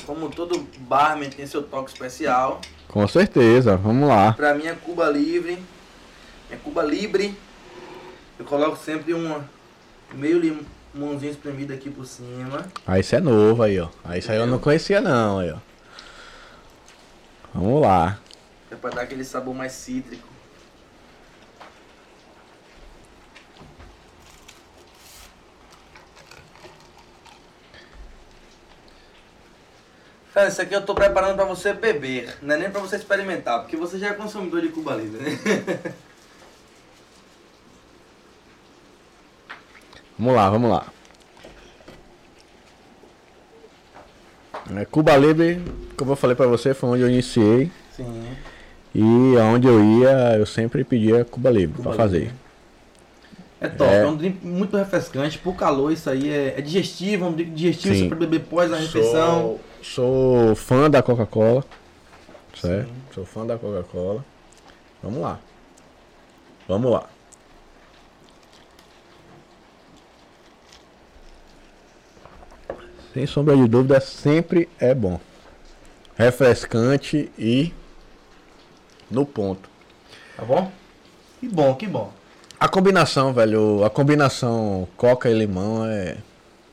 Como 0.05 0.29
todo 0.29 0.67
barman 0.79 1.29
tem 1.29 1.47
seu 1.47 1.63
toque 1.63 1.91
especial. 1.91 2.59
Com 2.89 3.07
certeza, 3.07 3.77
vamos 3.77 4.09
lá. 4.09 4.33
Pra 4.33 4.53
mim 4.53 4.65
é 4.65 4.73
Cuba 4.73 5.09
Livre 5.09 5.57
é 6.53 6.57
Cuba 6.57 6.83
Libre. 6.83 7.35
Eu 8.37 8.45
coloco 8.45 8.77
sempre 8.77 9.13
uma 9.13 9.47
meio 10.13 10.39
limãozinho 10.39 11.31
espremido 11.31 11.73
aqui 11.73 11.89
por 11.89 12.05
cima. 12.05 12.67
Ah, 12.85 12.99
isso 12.99 13.15
é 13.15 13.19
novo 13.19 13.63
aí, 13.63 13.79
ó. 13.79 13.89
Aí 14.03 14.19
isso 14.19 14.31
aí 14.31 14.37
eu 14.37 14.47
não 14.47 14.59
conhecia 14.59 15.01
não, 15.01 15.39
aí, 15.39 15.51
ó. 15.51 15.57
Vamos 17.53 17.81
lá. 17.81 18.19
É 18.71 18.75
pra 18.75 18.89
dar 18.91 19.01
aquele 19.01 19.25
sabor 19.25 19.53
mais 19.53 19.73
cítrico. 19.73 20.27
Cara, 30.33 30.49
isso 30.49 30.61
aqui 30.63 30.73
eu 30.73 30.83
tô 30.83 30.95
preparando 30.95 31.35
pra 31.35 31.45
você 31.45 31.73
beber, 31.73 32.35
não 32.41 32.55
é 32.55 32.57
nem 32.57 32.71
pra 32.71 32.81
você 32.81 32.95
experimentar, 32.95 33.59
porque 33.59 33.77
você 33.77 33.99
já 33.99 34.07
é 34.07 34.13
consumidor 34.13 34.61
de 34.61 34.69
Cuba 34.69 34.95
Livre, 34.95 35.21
né? 35.21 35.93
Vamos 40.17 40.35
lá, 40.35 40.49
vamos 40.49 40.69
lá. 40.69 40.85
É, 44.75 44.85
Cuba 44.85 45.15
Libre, 45.17 45.61
como 45.97 46.11
eu 46.11 46.15
falei 46.15 46.35
pra 46.35 46.47
você, 46.47 46.73
foi 46.73 46.89
onde 46.89 47.01
eu 47.01 47.09
iniciei. 47.09 47.71
Sim. 47.91 48.23
E 48.95 49.37
aonde 49.39 49.67
eu 49.67 49.83
ia, 49.83 50.37
eu 50.37 50.45
sempre 50.45 50.83
pedia 50.83 51.25
Cuba 51.25 51.49
Libre 51.49 51.77
Cuba 51.77 51.89
pra 51.89 51.97
fazer. 51.97 52.31
É 53.59 53.67
top, 53.67 53.89
é... 53.89 53.99
é, 53.99 54.07
um 54.07 54.15
drink 54.15 54.45
muito 54.45 54.75
refrescante, 54.75 55.37
por 55.37 55.55
calor 55.55 55.91
isso 55.91 56.09
aí 56.09 56.29
é, 56.29 56.55
é 56.57 56.61
digestivo, 56.61 57.25
é 57.25 57.27
um 57.29 57.33
drink 57.33 57.51
digestivo, 57.51 57.95
Sim. 57.95 58.01
você 58.01 58.09
pode 58.09 58.19
beber 58.19 58.45
pós 58.45 58.71
a 58.71 58.75
refeição. 58.75 59.57
Sou, 59.81 60.47
sou 60.47 60.55
fã 60.55 60.89
da 60.89 61.01
Coca-Cola, 61.01 61.63
certo? 62.59 62.87
Sim. 62.87 62.93
Sou 63.13 63.25
fã 63.25 63.45
da 63.45 63.57
Coca-Cola. 63.57 64.23
Vamos 65.01 65.21
lá. 65.21 65.39
Vamos 66.67 66.91
lá. 66.91 67.09
Sem 73.13 73.27
sombra 73.27 73.55
de 73.55 73.67
dúvida, 73.67 73.99
sempre 73.99 74.67
é 74.79 74.93
bom. 74.93 75.19
refrescante 76.15 77.31
e 77.37 77.71
no 79.09 79.25
ponto. 79.25 79.69
Tá 80.35 80.43
bom? 80.43 80.71
Que 81.39 81.47
bom, 81.47 81.75
que 81.75 81.87
bom. 81.87 82.11
A 82.59 82.67
combinação, 82.67 83.33
velho, 83.33 83.83
a 83.83 83.89
combinação 83.89 84.87
coca 84.97 85.29
e 85.29 85.33
limão 85.33 85.85
é. 85.85 86.17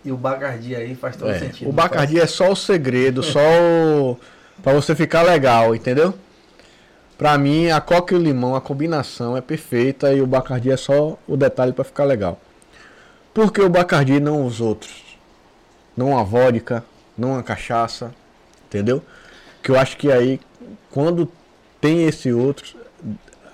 E 0.02 0.10
o 0.10 0.16
Bacardi 0.16 0.74
aí 0.74 0.94
faz 0.94 1.16
todo 1.16 1.30
é, 1.30 1.38
sentido. 1.38 1.68
O 1.68 1.72
Bacardi 1.72 2.14
faz? 2.14 2.24
é 2.24 2.26
só 2.26 2.52
o 2.52 2.56
segredo, 2.56 3.22
só 3.22 3.40
o. 3.40 4.16
pra 4.62 4.72
você 4.72 4.94
ficar 4.94 5.22
legal, 5.22 5.74
entendeu? 5.74 6.14
Pra 7.18 7.36
mim, 7.36 7.68
a 7.68 7.82
coca 7.82 8.14
e 8.14 8.16
o 8.16 8.20
limão, 8.20 8.54
a 8.54 8.62
combinação 8.62 9.36
é 9.36 9.42
perfeita 9.42 10.10
e 10.12 10.22
o 10.22 10.26
Bacardi 10.26 10.70
é 10.70 10.76
só 10.76 11.18
o 11.28 11.36
detalhe 11.36 11.72
para 11.72 11.84
ficar 11.84 12.04
legal. 12.04 12.40
Por 13.34 13.52
que 13.52 13.60
o 13.60 13.68
Bacardi 13.68 14.20
não 14.20 14.46
os 14.46 14.60
outros? 14.60 15.09
Não 15.96 16.16
a 16.16 16.22
vodka, 16.22 16.84
não 17.16 17.38
a 17.38 17.42
cachaça, 17.42 18.14
entendeu? 18.66 19.02
Que 19.62 19.70
eu 19.70 19.78
acho 19.78 19.96
que 19.96 20.10
aí, 20.10 20.40
quando 20.90 21.30
tem 21.80 22.04
esse 22.04 22.32
outro, 22.32 22.76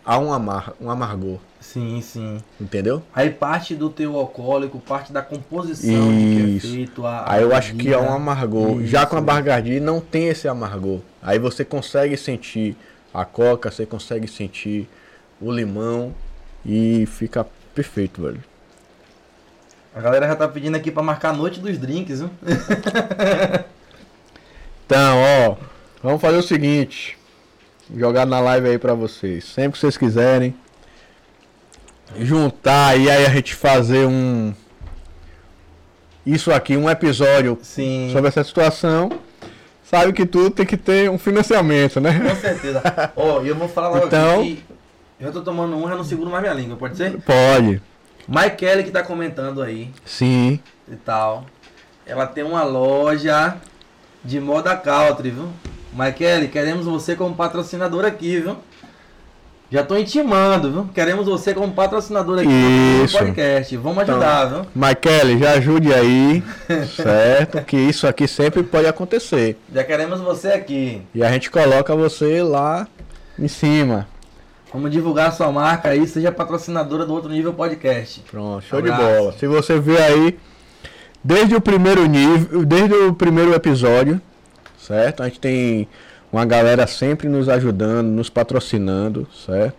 há 0.05 0.19
um, 0.19 0.33
amar, 0.33 0.73
um 0.81 0.91
amargor. 0.91 1.39
Sim, 1.61 2.01
sim. 2.01 2.39
Entendeu? 2.61 3.03
Aí 3.13 3.29
parte 3.31 3.75
do 3.75 3.91
teu 3.91 4.17
alcoólico, 4.17 4.79
parte 4.79 5.13
da 5.13 5.21
composição 5.21 6.09
de 6.13 6.37
que 6.37 6.57
é 6.57 6.61
feito 6.71 7.05
a. 7.05 7.33
Aí 7.33 7.43
eu 7.43 7.55
acho 7.55 7.75
que 7.75 7.93
é 7.93 7.99
um 7.99 8.13
amargor. 8.13 8.81
Isso, 8.81 8.87
Já 8.87 9.05
com 9.05 9.17
a 9.17 9.21
Bacardi 9.21 9.81
não 9.81 10.01
tem 10.01 10.29
esse 10.29 10.47
amargor. 10.47 11.01
Aí 11.21 11.39
você 11.39 11.65
consegue 11.65 12.17
sentir 12.17 12.77
a 13.13 13.25
coca, 13.25 13.71
você 13.71 13.85
consegue 13.85 14.29
sentir 14.29 14.89
o 15.41 15.51
limão 15.51 16.15
e 16.65 17.05
fica 17.07 17.45
perfeito, 17.75 18.23
velho. 18.23 18.43
A 19.97 20.01
galera 20.03 20.29
já 20.29 20.37
tá 20.37 20.47
pedindo 20.47 20.77
aqui 20.77 20.91
para 20.91 21.03
marcar 21.03 21.31
a 21.31 21.33
noite 21.33 21.59
dos 21.59 21.79
drinks, 21.79 22.21
viu? 22.21 22.29
então, 24.85 25.17
ó, 25.23 25.57
vamos 26.03 26.21
fazer 26.21 26.37
o 26.37 26.43
seguinte, 26.43 27.17
jogar 27.97 28.27
na 28.27 28.39
live 28.39 28.69
aí 28.69 28.79
para 28.79 28.93
vocês. 28.93 29.47
Sempre 29.47 29.73
que 29.73 29.79
vocês 29.79 29.97
quiserem 29.97 30.55
juntar 32.19 33.01
e 33.01 33.09
aí 33.11 33.25
a 33.25 33.31
gente 33.31 33.55
fazer 33.55 34.07
um 34.07 34.53
isso 36.27 36.53
aqui, 36.53 36.77
um 36.77 36.91
episódio 36.91 37.59
Sim. 37.63 38.11
sobre 38.13 38.29
essa 38.29 38.45
situação 38.45 39.11
sabe 39.83 40.13
que 40.13 40.27
tudo 40.27 40.51
tem 40.51 40.67
que 40.67 40.77
ter 40.77 41.09
um 41.09 41.19
financiamento, 41.19 42.03
né? 42.03 42.21
Com 42.21 42.37
certeza. 42.37 42.83
Ó, 43.17 43.39
oh, 43.39 43.47
eu 43.47 43.55
vou 43.55 43.67
falar 43.67 43.89
logo 43.89 44.07
então, 44.09 44.41
aqui 44.41 44.63
que 45.19 45.25
eu 45.25 45.33
tô 45.33 45.41
tomando 45.41 45.75
um, 45.75 45.89
já 45.89 45.97
não 45.97 46.05
seguro 46.05 46.29
mais 46.29 46.43
minha 46.43 46.55
língua, 46.55 46.77
pode 46.77 46.99
ser? 46.99 47.19
Pode. 47.23 47.81
Mike 48.29 48.57
Kelly 48.57 48.85
que 48.85 48.91
tá 48.91 49.03
comentando 49.03 49.63
aí. 49.63 49.91
Sim. 50.05 50.61
E 50.91 50.97
tal. 50.97 51.47
Ela 52.05 52.27
tem 52.27 52.45
uma 52.45 52.65
loja 52.65 53.57
de 54.25 54.41
moda 54.41 54.77
country, 54.77 55.31
viu? 55.31 55.49
Mike 55.93 56.19
Kelly, 56.19 56.49
queremos 56.49 56.87
você 56.87 57.15
como 57.15 57.35
patrocinador 57.35 58.05
aqui, 58.05 58.41
viu? 58.41 58.57
Já 59.71 59.83
tô 59.83 59.97
intimando, 59.97 60.71
viu? 60.71 60.89
Queremos 60.95 61.27
você 61.27 61.53
como 61.53 61.73
patrocinador 61.73 62.39
aqui 62.39 62.49
no 62.49 63.09
podcast. 63.09 63.77
Vamos 63.77 63.99
ajudar, 64.05 64.47
então, 64.47 64.63
viu? 64.63 64.71
Michael, 64.75 65.39
já 65.39 65.53
ajude 65.53 65.93
aí, 65.93 66.43
certo? 66.95 67.61
Que 67.65 67.77
isso 67.77 68.07
aqui 68.07 68.29
sempre 68.29 68.63
pode 68.63 68.87
acontecer. 68.87 69.59
Já 69.75 69.83
queremos 69.83 70.21
você 70.21 70.49
aqui. 70.49 71.03
E 71.13 71.23
a 71.25 71.33
gente 71.33 71.51
coloca 71.51 71.97
você 71.97 72.43
lá 72.43 72.87
em 73.37 73.49
cima. 73.49 74.07
Vamos 74.73 74.91
divulgar 74.91 75.29
a 75.29 75.33
sua 75.33 75.51
marca 75.51 75.89
aí, 75.89 76.07
seja 76.07 76.33
patrocinadora 76.33 77.07
do 77.07 77.15
Outro 77.15 77.31
Nível 77.31 77.55
Podcast. 77.55 78.21
Pronto, 78.31 78.65
show 78.65 78.79
Abraço. 78.79 79.03
de 79.03 79.09
bola. 79.09 79.33
Se 79.33 79.47
você 79.47 79.79
ver 79.79 80.03
aí, 80.03 80.39
desde 81.23 81.55
o 81.55 81.61
primeiro 81.61 82.07
nível, 82.07 82.65
desde 82.65 82.95
o 82.95 83.15
primeiro 83.15 83.55
episódio, 83.55 84.21
certo? 84.79 85.23
A 85.23 85.29
gente 85.29 85.41
tem 85.41 85.89
uma 86.33 86.45
galera 86.45 86.87
sempre 86.87 87.29
nos 87.29 87.49
ajudando, 87.49 88.09
nos 88.09 88.29
patrocinando, 88.29 89.27
certo? 89.47 89.77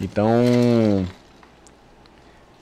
Então, 0.00 1.06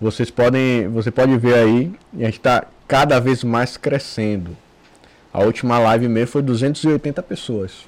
vocês 0.00 0.30
podem, 0.30 0.88
você 0.88 1.10
pode 1.10 1.36
ver 1.38 1.54
aí, 1.54 1.92
a 2.14 2.24
gente 2.24 2.38
está 2.38 2.66
cada 2.86 3.18
vez 3.18 3.42
mais 3.42 3.76
crescendo. 3.76 4.56
A 5.32 5.42
última 5.42 5.78
live 5.78 6.08
mesmo 6.08 6.32
foi 6.32 6.42
280 6.42 7.22
pessoas. 7.22 7.86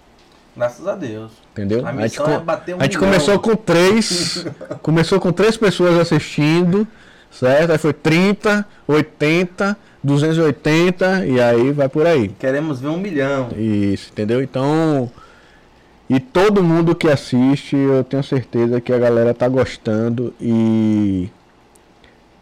Graças 0.56 0.86
a 0.86 0.94
Deus. 0.94 1.32
Entendeu? 1.52 1.84
A, 1.84 1.90
a 1.90 2.06
gente, 2.06 2.20
é 2.20 2.38
bater 2.38 2.74
um 2.74 2.78
a 2.78 2.84
gente 2.84 2.98
começou 2.98 3.38
com 3.38 3.56
três, 3.56 4.46
começou 4.82 5.20
com 5.20 5.32
três 5.32 5.56
pessoas 5.56 5.98
assistindo, 5.98 6.86
certo? 7.30 7.72
Aí 7.72 7.78
foi 7.78 7.92
30, 7.92 8.64
80, 8.86 9.76
280 10.02 11.26
e 11.26 11.40
aí 11.40 11.72
vai 11.72 11.88
por 11.88 12.06
aí. 12.06 12.28
Queremos 12.28 12.80
ver 12.80 12.88
um 12.88 12.96
milhão. 12.96 13.48
Isso, 13.56 14.10
entendeu? 14.12 14.42
Então. 14.42 15.10
E 16.08 16.18
todo 16.18 16.60
mundo 16.60 16.92
que 16.92 17.08
assiste, 17.08 17.76
eu 17.76 18.02
tenho 18.02 18.24
certeza 18.24 18.80
que 18.80 18.92
a 18.92 18.98
galera 18.98 19.32
tá 19.32 19.46
gostando 19.48 20.34
e 20.40 21.30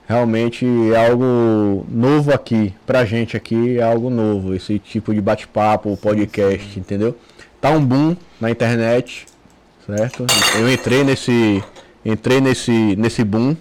realmente 0.08 0.66
é 0.90 1.06
algo 1.06 1.84
novo 1.86 2.32
aqui, 2.32 2.74
pra 2.86 3.04
gente 3.04 3.36
aqui 3.36 3.78
é 3.78 3.82
algo 3.82 4.08
novo, 4.08 4.54
esse 4.54 4.78
tipo 4.78 5.12
de 5.12 5.20
bate-papo, 5.20 5.94
podcast, 5.98 6.72
sim. 6.72 6.80
entendeu? 6.80 7.14
Tá 7.60 7.70
um 7.70 7.84
boom 7.84 8.16
na 8.40 8.50
internet, 8.50 9.26
certo? 9.86 10.26
Eu 10.58 10.72
entrei 10.72 11.02
nesse 11.02 11.62
entrei 12.04 12.40
nesse 12.40 12.94
nesse 12.96 13.24
boom 13.24 13.56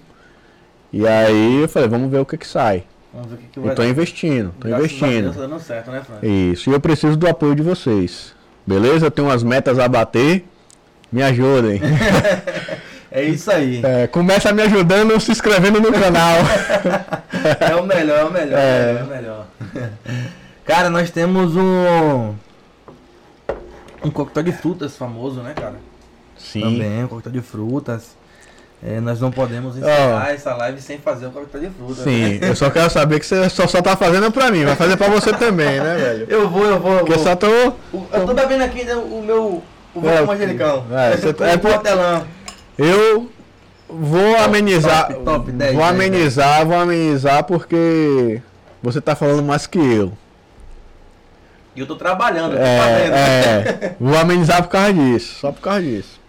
e 0.94 1.08
aí 1.08 1.62
eu 1.62 1.70
falei, 1.70 1.90
vamos 1.90 2.10
ver 2.10 2.20
o 2.20 2.26
que 2.26 2.38
que 2.38 2.48
sai. 2.48 2.84
Vamos 3.14 3.30
ver 3.30 3.36
o 3.36 3.38
que, 3.40 3.48
que 3.48 3.60
vai 3.60 3.72
Eu 3.72 3.76
tô 3.76 3.82
dar. 3.82 3.88
investindo, 3.88 4.54
tô 4.60 4.68
Graças 4.68 4.86
investindo. 4.86 5.34
Tá 5.34 5.40
dando 5.40 5.60
certo, 5.60 5.92
né, 5.92 6.02
Fran? 6.06 6.28
Isso, 6.28 6.70
e 6.70 6.74
eu 6.74 6.80
preciso 6.80 7.18
do 7.18 7.28
apoio 7.28 7.56
de 7.56 7.64
vocês. 7.64 8.34
Beleza? 8.66 9.08
Eu 9.08 9.12
tenho 9.12 9.28
umas 9.28 9.44
metas 9.44 9.80
a 9.80 9.88
bater. 9.88 10.46
Me 11.12 11.24
ajudem. 11.24 11.82
é 13.10 13.24
isso 13.24 13.50
aí. 13.50 13.82
É, 13.84 14.08
começa 14.08 14.52
me 14.52 14.62
ajudando 14.62 15.18
se 15.22 15.32
inscrevendo 15.32 15.80
no 15.80 15.92
canal. 15.92 16.40
é 17.60 17.76
o 17.76 17.86
melhor, 17.86 18.20
é 18.20 18.24
o 18.26 18.32
melhor. 18.32 18.60
É, 18.60 18.98
é 19.00 19.04
o 19.04 19.08
melhor. 19.08 19.48
Cara, 20.66 20.90
nós 20.90 21.10
temos 21.10 21.56
um. 21.56 22.36
Um 24.04 24.12
coquetel 24.12 24.44
de 24.44 24.52
frutas 24.52 24.96
famoso, 24.96 25.42
né, 25.42 25.54
cara? 25.54 25.76
Sim. 26.38 26.62
Também, 26.62 27.04
um 27.04 27.08
coquetel 27.08 27.32
de 27.32 27.42
frutas. 27.42 28.16
É, 28.84 29.00
nós 29.00 29.20
não 29.20 29.32
podemos 29.32 29.76
encerrar 29.76 30.28
oh. 30.28 30.32
essa 30.32 30.54
live 30.54 30.80
sem 30.80 31.00
fazer 31.00 31.26
o 31.26 31.32
coquetel 31.32 31.62
de 31.62 31.70
fruta. 31.72 32.04
Sim, 32.04 32.38
né? 32.38 32.50
eu 32.50 32.56
só 32.56 32.70
quero 32.70 32.90
saber 32.92 33.20
que 33.20 33.26
você 33.26 33.50
só, 33.50 33.66
só 33.68 33.82
tá 33.82 33.98
fazendo 33.98 34.32
pra 34.32 34.52
mim, 34.52 34.66
vai 34.66 34.76
fazer 34.76 34.96
pra 34.98 35.10
você 35.10 35.34
também, 35.34 35.80
né, 35.80 35.96
velho? 35.96 36.28
Eu 36.30 36.48
vou, 36.48 36.66
eu 36.66 36.80
vou. 36.80 37.00
Porque 37.00 37.14
eu 37.14 37.20
só 37.20 37.36
tô. 37.36 37.48
Eu 37.48 37.74
tô 38.26 38.34
bebendo 38.36 38.64
aqui 38.64 38.84
né, 38.84 38.96
o 38.96 39.24
meu. 39.24 39.64
O 39.96 40.08
é, 40.08 40.22
manjericão. 40.22 40.86
É, 40.92 41.18
você 41.18 41.34
tá, 41.34 41.48
é 41.48 41.58
por... 41.58 41.72
Eu 42.78 43.32
vou 43.90 44.36
amenizar. 44.38 45.08
Top, 45.08 45.24
top 45.24 45.52
10, 45.52 45.74
vou 45.74 45.84
amenizar, 45.84 46.66
vou 46.66 46.78
amenizar 46.78 47.44
porque 47.46 48.42
você 48.84 49.02
tá 49.02 49.16
falando 49.16 49.42
mais 49.42 49.66
que 49.66 49.80
eu. 49.80 50.14
E 51.78 51.80
eu 51.80 51.86
tô 51.86 51.96
trabalhando, 51.96 52.54
eu 52.54 52.58
tô 52.58 52.64
é, 52.66 53.08
é, 53.08 53.96
vou 54.02 54.18
amenizar 54.18 54.64
por 54.64 54.70
causa 54.70 54.92
disso, 54.92 55.36
só 55.40 55.52
por 55.52 55.62
causa 55.62 55.84
disso. 55.84 56.20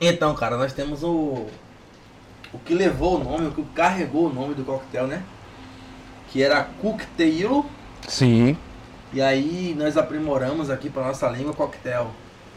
Então, 0.00 0.32
cara, 0.32 0.56
nós 0.56 0.72
temos 0.72 1.02
o. 1.02 1.46
O 2.52 2.58
que 2.64 2.72
levou 2.72 3.20
o 3.20 3.24
nome, 3.24 3.48
o 3.48 3.50
que 3.50 3.64
carregou 3.74 4.26
o 4.26 4.32
nome 4.32 4.54
do 4.54 4.64
coquetel, 4.64 5.08
né? 5.08 5.24
Que 6.28 6.40
era 6.40 6.62
Cocktail. 6.80 7.66
Sim. 8.06 8.56
E 9.12 9.20
aí 9.20 9.74
nós 9.76 9.96
aprimoramos 9.96 10.70
aqui 10.70 10.88
para 10.88 11.02
nossa 11.02 11.28
língua 11.28 11.52
coquetel. 11.52 12.12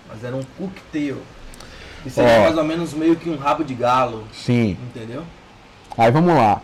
Mas 0.08 0.24
era 0.24 0.36
um 0.36 0.44
cocktail. 0.60 1.18
E 2.06 2.12
seria 2.12 2.42
mais 2.42 2.58
ou 2.58 2.64
menos 2.64 2.94
meio 2.94 3.16
que 3.16 3.28
um 3.28 3.38
rabo 3.38 3.64
de 3.64 3.74
galo. 3.74 4.24
Sim. 4.32 4.78
Entendeu? 4.84 5.24
Aí 5.98 6.12
vamos 6.12 6.36
lá. 6.36 6.62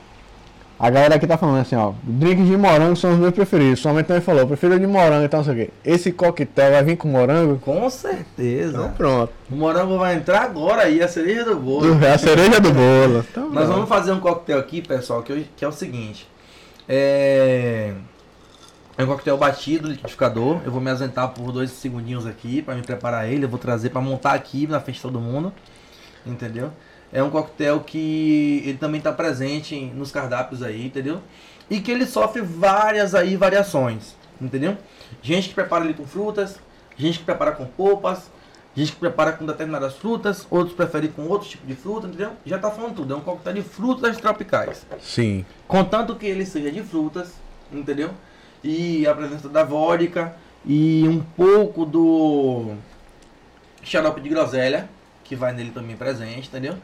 A 0.79 0.89
galera 0.89 1.15
aqui 1.15 1.27
tá 1.27 1.37
falando 1.37 1.59
assim, 1.59 1.75
ó. 1.75 1.91
Drinks 2.03 2.47
de 2.47 2.55
morango 2.55 2.95
são 2.95 3.11
os 3.11 3.17
meus 3.17 3.33
preferidos. 3.33 3.81
Somente 3.81 4.05
também 4.05 4.21
falou, 4.21 4.47
prefiro 4.47 4.79
de 4.79 4.87
morango 4.87 5.23
e 5.23 5.25
então, 5.25 5.29
tal, 5.29 5.39
não 5.39 5.43
sei 5.43 5.53
o 5.53 5.67
quê. 5.67 5.73
Esse 5.83 6.11
coquetel 6.13 6.71
vai 6.71 6.83
vir 6.85 6.95
com 6.95 7.09
morango? 7.09 7.59
Com 7.59 7.89
certeza. 7.89 8.77
Então 8.77 8.91
pronto. 8.93 9.33
O 9.51 9.55
morango 9.57 9.97
vai 9.97 10.15
entrar 10.15 10.41
agora 10.41 10.83
aí, 10.83 11.01
a 11.01 11.07
cereja 11.09 11.43
do 11.43 11.57
bolo. 11.57 12.01
É 12.01 12.13
a 12.15 12.17
cereja 12.17 12.61
do 12.61 12.71
bolo. 12.71 13.25
Então, 13.29 13.49
Nós 13.49 13.67
vamos 13.67 13.89
fazer 13.89 14.13
um 14.13 14.21
coquetel 14.21 14.57
aqui, 14.57 14.81
pessoal, 14.81 15.21
que, 15.21 15.47
que 15.57 15.65
é 15.65 15.67
o 15.67 15.71
seguinte. 15.73 16.25
É... 16.87 17.93
É 18.97 19.03
um 19.03 19.07
coquetel 19.07 19.37
batido, 19.37 19.89
liquidificador. 19.89 20.61
Eu 20.65 20.71
vou 20.71 20.79
me 20.79 20.89
ausentar 20.89 21.27
por 21.29 21.51
dois 21.51 21.71
segundinhos 21.71 22.25
aqui 22.25 22.61
para 22.61 22.75
me 22.75 22.83
preparar 22.83 23.29
ele. 23.29 23.43
Eu 23.43 23.49
vou 23.49 23.59
trazer 23.59 23.89
para 23.89 23.99
montar 23.99 24.33
aqui 24.33 24.65
na 24.65 24.79
frente 24.79 24.95
de 24.95 25.01
todo 25.01 25.19
mundo. 25.19 25.51
Entendeu? 26.25 26.71
É 27.11 27.21
um 27.23 27.29
coquetel 27.29 27.79
que 27.81 28.61
ele 28.65 28.77
também 28.77 28.99
está 28.99 29.11
presente 29.11 29.75
nos 29.95 30.11
cardápios 30.11 30.61
aí, 30.61 30.85
entendeu? 30.85 31.21
E 31.69 31.79
que 31.79 31.91
ele 31.91 32.05
sofre 32.05 32.41
várias 32.41 33.13
aí 33.15 33.35
variações, 33.35 34.15
entendeu? 34.39 34.77
Gente 35.21 35.49
que 35.49 35.55
prepara 35.55 35.85
ele 35.85 35.93
com 35.93 36.05
frutas, 36.05 36.59
gente 36.97 37.19
que 37.19 37.25
prepara 37.25 37.51
com 37.51 37.65
polpas, 37.65 38.29
gente 38.75 38.91
que 38.91 38.99
prepara 38.99 39.33
com 39.33 39.45
determinadas 39.45 39.95
frutas, 39.95 40.45
outros 40.49 40.75
preferem 40.75 41.11
com 41.11 41.27
outro 41.27 41.47
tipo 41.47 41.65
de 41.65 41.75
fruta, 41.75 42.07
entendeu? 42.07 42.31
Já 42.45 42.57
está 42.57 42.69
falando 42.71 42.95
tudo, 42.95 43.13
é 43.13 43.17
um 43.17 43.21
coquetel 43.21 43.53
de 43.53 43.63
frutas 43.63 44.17
tropicais. 44.17 44.85
Sim. 45.01 45.45
Contanto 45.67 46.15
que 46.15 46.25
ele 46.25 46.45
seja 46.45 46.71
de 46.71 46.81
frutas, 46.81 47.33
entendeu? 47.71 48.11
E 48.63 49.07
a 49.07 49.15
presença 49.15 49.49
da 49.49 49.63
vodka 49.63 50.35
e 50.65 51.07
um 51.07 51.19
pouco 51.19 51.85
do 51.85 52.73
xarope 53.81 54.21
de 54.21 54.29
groselha, 54.29 54.89
que 55.23 55.35
vai 55.35 55.53
nele 55.53 55.71
também 55.71 55.95
presente, 55.95 56.47
entendeu? 56.47 56.75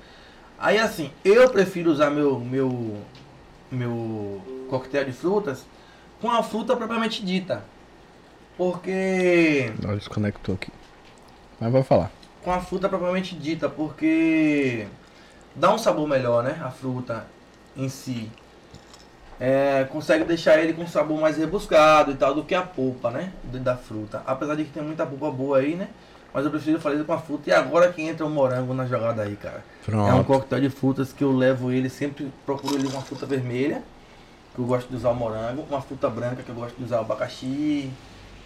Aí 0.57 0.77
assim, 0.79 1.11
eu 1.23 1.49
prefiro 1.49 1.91
usar 1.91 2.09
meu 2.09 2.39
meu 2.39 2.97
meu 3.71 4.41
coquetel 4.69 5.05
de 5.05 5.11
frutas 5.11 5.65
com 6.21 6.31
a 6.31 6.41
fruta 6.41 6.75
propriamente 6.75 7.23
dita. 7.23 7.63
Porque. 8.57 9.71
Olha, 9.85 9.97
desconectou 9.97 10.55
aqui. 10.55 10.71
Mas 11.59 11.71
vai 11.71 11.83
falar. 11.83 12.11
Com 12.41 12.51
a 12.51 12.59
fruta 12.61 12.87
propriamente 12.87 13.35
dita, 13.35 13.67
porque 13.67 14.87
dá 15.55 15.73
um 15.73 15.77
sabor 15.77 16.07
melhor, 16.07 16.43
né? 16.43 16.59
A 16.63 16.69
fruta 16.71 17.25
em 17.75 17.89
si. 17.89 18.31
É, 19.37 19.85
consegue 19.91 20.23
deixar 20.23 20.57
ele 20.59 20.73
com 20.73 20.83
um 20.83 20.87
sabor 20.87 21.19
mais 21.19 21.37
rebuscado 21.37 22.11
e 22.11 22.15
tal 22.15 22.33
do 22.33 22.43
que 22.45 22.55
a 22.55 22.61
polpa, 22.61 23.11
né? 23.11 23.33
Da 23.43 23.75
fruta. 23.75 24.23
Apesar 24.25 24.55
de 24.55 24.63
que 24.63 24.71
tem 24.71 24.83
muita 24.83 25.05
polpa 25.05 25.29
boa 25.29 25.57
aí, 25.57 25.75
né? 25.75 25.89
Mas 26.35 26.43
eu 26.43 26.51
prefiro 26.51 26.81
fazer 26.81 27.01
com 27.05 27.13
a 27.13 27.17
fruta. 27.17 27.49
E 27.49 27.53
agora 27.53 27.93
que 27.93 28.01
entra 28.01 28.25
o 28.25 28.29
morango 28.29 28.73
na 28.73 28.85
jogada 28.85 29.21
aí, 29.21 29.37
cara. 29.37 29.63
Pronto. 29.85 30.09
É 30.09 30.13
um 30.13 30.21
coquetel 30.21 30.59
de 30.59 30.69
frutas 30.69 31.13
que 31.13 31.23
eu 31.23 31.31
levo 31.31 31.71
ele, 31.71 31.89
sempre 31.89 32.29
procuro 32.45 32.75
ele 32.75 32.87
uma 32.87 33.01
fruta 33.01 33.25
vermelha, 33.25 33.81
que 34.53 34.59
eu 34.59 34.65
gosto 34.65 34.89
de 34.89 34.97
usar 34.97 35.11
o 35.11 35.15
morango, 35.15 35.65
uma 35.69 35.81
fruta 35.81 36.09
branca 36.09 36.43
que 36.43 36.49
eu 36.49 36.55
gosto 36.55 36.75
de 36.75 36.83
usar 36.83 36.97
o 36.97 36.99
abacaxi, 37.01 37.89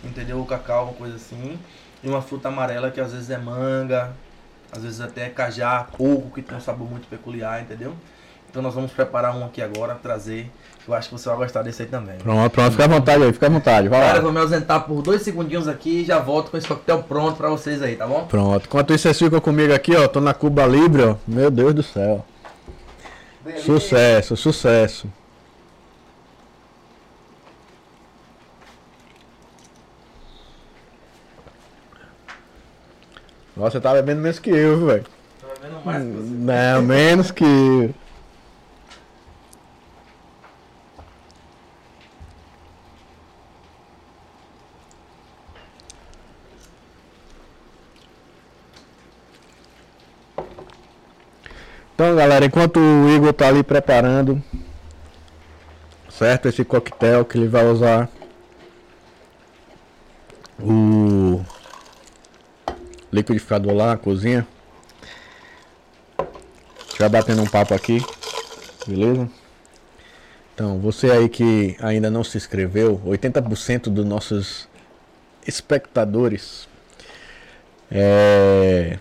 entendeu? 0.04 0.40
O 0.40 0.46
cacau, 0.46 0.84
uma 0.84 0.94
coisa 0.94 1.16
assim. 1.16 1.58
E 2.04 2.08
uma 2.08 2.22
fruta 2.22 2.50
amarela 2.50 2.92
que 2.92 3.02
às 3.02 3.12
vezes 3.12 3.32
é 3.32 3.40
manga, 3.40 4.14
às 4.72 4.84
vezes 4.84 5.02
até 5.02 5.26
é 5.26 5.30
cajá, 5.30 5.88
coco, 5.92 6.30
que 6.30 6.44
tem 6.44 6.56
um 6.56 6.62
sabor 6.62 6.88
muito 6.88 7.08
peculiar, 7.08 7.60
entendeu? 7.60 7.96
Então 8.48 8.62
nós 8.62 8.76
vamos 8.76 8.92
preparar 8.92 9.36
um 9.36 9.44
aqui 9.44 9.64
agora, 9.64 9.96
trazer. 9.96 10.52
Eu 10.88 10.94
acho 10.96 11.10
que 11.10 11.18
você 11.18 11.30
vai 11.30 11.38
gostar 11.38 11.62
desse 11.62 11.84
aí 11.84 11.88
também. 11.88 12.18
Pronto, 12.18 12.52
pronto, 12.52 12.72
fica 12.72 12.86
à 12.86 12.88
vontade 12.88 13.24
aí, 13.24 13.32
fica 13.32 13.46
à 13.46 13.50
vontade. 13.50 13.88
Vai 13.88 14.00
Cara, 14.02 14.14
lá. 14.16 14.22
vou 14.22 14.32
me 14.32 14.40
ausentar 14.40 14.86
por 14.86 15.02
dois 15.04 15.22
segundinhos 15.22 15.68
aqui 15.68 16.02
e 16.02 16.06
já 16.06 16.18
volto 16.20 16.50
com 16.50 16.58
esse 16.58 16.68
coquetel 16.68 17.04
pronto 17.04 17.38
pra 17.38 17.50
vocês 17.50 17.82
aí, 17.84 17.96
tá 17.96 18.08
bom? 18.08 18.26
Pronto. 18.26 18.66
Enquanto 18.66 18.94
isso, 18.94 19.04
vocês 19.04 19.20
ficam 19.20 19.40
comigo 19.40 19.74
aqui, 19.74 19.96
ó. 19.96 20.08
Tô 20.08 20.20
na 20.20 20.34
Cuba 20.34 20.66
Libre, 20.66 21.04
ó. 21.04 21.16
Meu 21.28 21.52
Deus 21.52 21.74
do 21.76 21.84
céu. 21.84 22.26
Beleza. 23.44 23.66
Sucesso, 23.66 24.36
sucesso. 24.36 25.08
Nossa, 33.56 33.72
você 33.72 33.82
tá 33.82 33.94
bebendo 33.94 34.22
menos 34.22 34.40
que 34.40 34.50
eu, 34.50 34.86
velho. 34.86 35.04
Tá 35.42 35.48
bebendo 35.62 35.82
mais 35.86 36.04
que 36.04 36.10
você. 36.12 36.30
Não, 36.34 36.82
menos 36.82 37.32
que 37.32 37.44
eu. 37.44 37.94
Então, 52.00 52.16
galera, 52.16 52.46
enquanto 52.46 52.80
o 52.80 53.10
Igor 53.14 53.34
tá 53.34 53.50
ali 53.50 53.62
preparando, 53.62 54.42
certo? 56.10 56.48
Esse 56.48 56.64
coquetel 56.64 57.26
que 57.26 57.38
ele 57.38 57.50
vai 57.50 57.66
usar 57.66 58.10
o 60.58 61.44
liquidificador 63.12 63.74
lá 63.74 63.98
cozinha. 63.98 64.48
Já 66.98 67.10
batendo 67.10 67.42
um 67.42 67.48
papo 67.48 67.74
aqui, 67.74 68.02
beleza? 68.88 69.30
Então, 70.56 70.80
você 70.80 71.12
aí 71.12 71.28
que 71.28 71.76
ainda 71.82 72.10
não 72.10 72.24
se 72.24 72.38
inscreveu, 72.38 73.02
80% 73.06 73.90
dos 73.90 74.06
nossos 74.06 74.70
espectadores 75.46 76.66
é, 77.92 79.00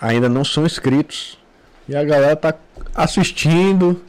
ainda 0.00 0.28
não 0.28 0.44
são 0.44 0.66
inscritos. 0.66 1.38
E 1.88 1.94
a 1.94 2.02
galera 2.02 2.36
tá 2.36 2.54
assistindo 2.94 4.02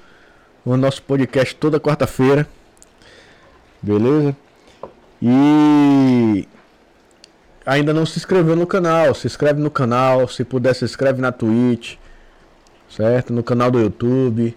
o 0.65 0.75
nosso 0.75 1.01
podcast 1.03 1.55
toda 1.55 1.79
quarta-feira. 1.79 2.47
Beleza? 3.81 4.35
E 5.21 6.47
ainda 7.65 7.93
não 7.93 8.05
se 8.05 8.17
inscreveu 8.17 8.55
no 8.55 8.65
canal, 8.65 9.13
se 9.13 9.27
inscreve 9.27 9.61
no 9.61 9.69
canal, 9.69 10.27
se 10.27 10.43
puder 10.43 10.73
se 10.73 10.85
inscreve 10.85 11.21
na 11.21 11.31
Twitch, 11.31 11.95
certo? 12.89 13.33
No 13.33 13.43
canal 13.43 13.69
do 13.69 13.79
YouTube. 13.79 14.55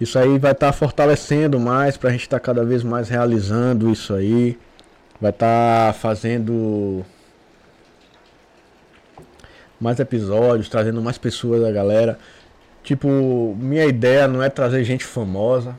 Isso 0.00 0.18
aí 0.18 0.38
vai 0.38 0.52
estar 0.52 0.68
tá 0.68 0.72
fortalecendo 0.72 1.58
mais 1.58 1.96
para 1.96 2.10
a 2.10 2.12
gente 2.12 2.22
estar 2.22 2.38
tá 2.38 2.44
cada 2.44 2.64
vez 2.64 2.84
mais 2.84 3.08
realizando 3.08 3.90
isso 3.90 4.14
aí. 4.14 4.58
Vai 5.20 5.30
estar 5.30 5.92
tá 5.92 5.98
fazendo 5.98 7.04
mais 9.80 10.00
episódios, 10.00 10.68
trazendo 10.68 11.00
mais 11.00 11.18
pessoas 11.18 11.62
da 11.62 11.70
galera. 11.70 12.18
Tipo, 12.82 13.56
minha 13.58 13.84
ideia 13.86 14.26
não 14.26 14.42
é 14.42 14.48
trazer 14.48 14.82
gente 14.84 15.04
famosa, 15.04 15.76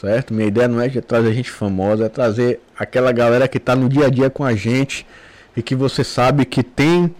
certo? 0.00 0.34
Minha 0.34 0.48
ideia 0.48 0.68
não 0.68 0.80
é 0.80 0.88
trazer 0.88 1.32
gente 1.32 1.50
famosa, 1.50 2.06
é 2.06 2.08
trazer 2.08 2.60
aquela 2.78 3.12
galera 3.12 3.48
que 3.48 3.58
tá 3.58 3.74
no 3.74 3.88
dia 3.88 4.06
a 4.06 4.10
dia 4.10 4.28
com 4.28 4.44
a 4.44 4.54
gente 4.54 5.06
e 5.56 5.62
que 5.62 5.74
você 5.74 6.04
sabe 6.04 6.44
que 6.44 6.62
tem 6.62 7.14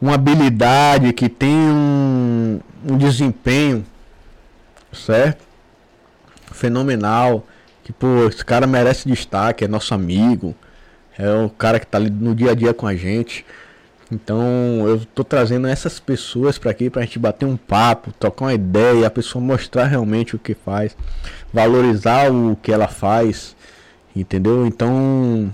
uma 0.00 0.14
habilidade, 0.14 1.12
que 1.12 1.28
tem 1.28 1.54
um, 1.54 2.60
um 2.84 2.98
desempenho, 2.98 3.84
certo? 4.92 5.44
Fenomenal. 6.52 7.46
Que, 7.82 7.92
pô, 7.92 8.26
esse 8.28 8.44
cara 8.44 8.66
merece 8.66 9.08
destaque, 9.08 9.64
é 9.64 9.68
nosso 9.68 9.94
amigo, 9.94 10.54
é 11.18 11.30
o 11.34 11.50
cara 11.50 11.78
que 11.78 11.86
tá 11.86 11.98
ali 11.98 12.10
no 12.10 12.34
dia 12.34 12.52
a 12.52 12.54
dia 12.54 12.72
com 12.74 12.86
a 12.86 12.94
gente. 12.94 13.44
Então 14.14 14.86
eu 14.86 15.04
tô 15.14 15.24
trazendo 15.24 15.66
essas 15.66 15.98
pessoas 15.98 16.56
para 16.56 16.70
aqui 16.70 16.88
pra 16.88 17.02
gente 17.02 17.18
bater 17.18 17.46
um 17.46 17.56
papo, 17.56 18.12
trocar 18.12 18.46
uma 18.46 18.54
ideia, 18.54 19.06
a 19.06 19.10
pessoa 19.10 19.44
mostrar 19.44 19.86
realmente 19.86 20.36
o 20.36 20.38
que 20.38 20.54
faz, 20.54 20.96
valorizar 21.52 22.32
o 22.32 22.56
que 22.62 22.72
ela 22.72 22.88
faz, 22.88 23.56
entendeu? 24.14 24.66
Então 24.66 25.52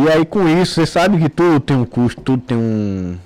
e 0.00 0.08
aí 0.08 0.24
com 0.24 0.48
isso, 0.48 0.74
você 0.74 0.86
sabe 0.86 1.18
que 1.18 1.28
tudo 1.28 1.58
tem 1.58 1.76
um 1.76 1.84
custo, 1.84 2.20
tudo 2.20 2.40
tem 2.40 2.56
um. 2.56 3.18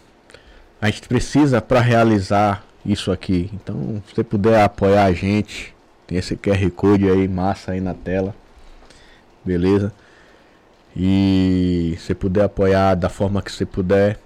A 0.81 0.87
gente 0.87 1.07
precisa 1.07 1.61
para 1.61 1.81
realizar 1.81 2.65
isso 2.85 3.13
aqui. 3.13 3.51
Então, 3.53 4.03
se 4.09 4.15
você 4.15 4.25
puder 4.25 4.63
apoiar 4.63 5.05
a 5.05 5.13
gente, 5.13 5.75
tem 6.07 6.17
esse 6.17 6.35
QR 6.35 6.71
Code 6.71 7.11
aí, 7.11 7.29
massa 7.29 7.73
aí 7.73 7.81
na 7.81 7.93
tela. 7.93 8.35
Beleza? 9.45 9.93
E 10.97 11.97
se 11.99 12.15
puder 12.15 12.45
apoiar 12.45 12.95
da 12.95 13.09
forma 13.09 13.41
que 13.41 13.51
você 13.51 13.65
puder, 13.65 14.19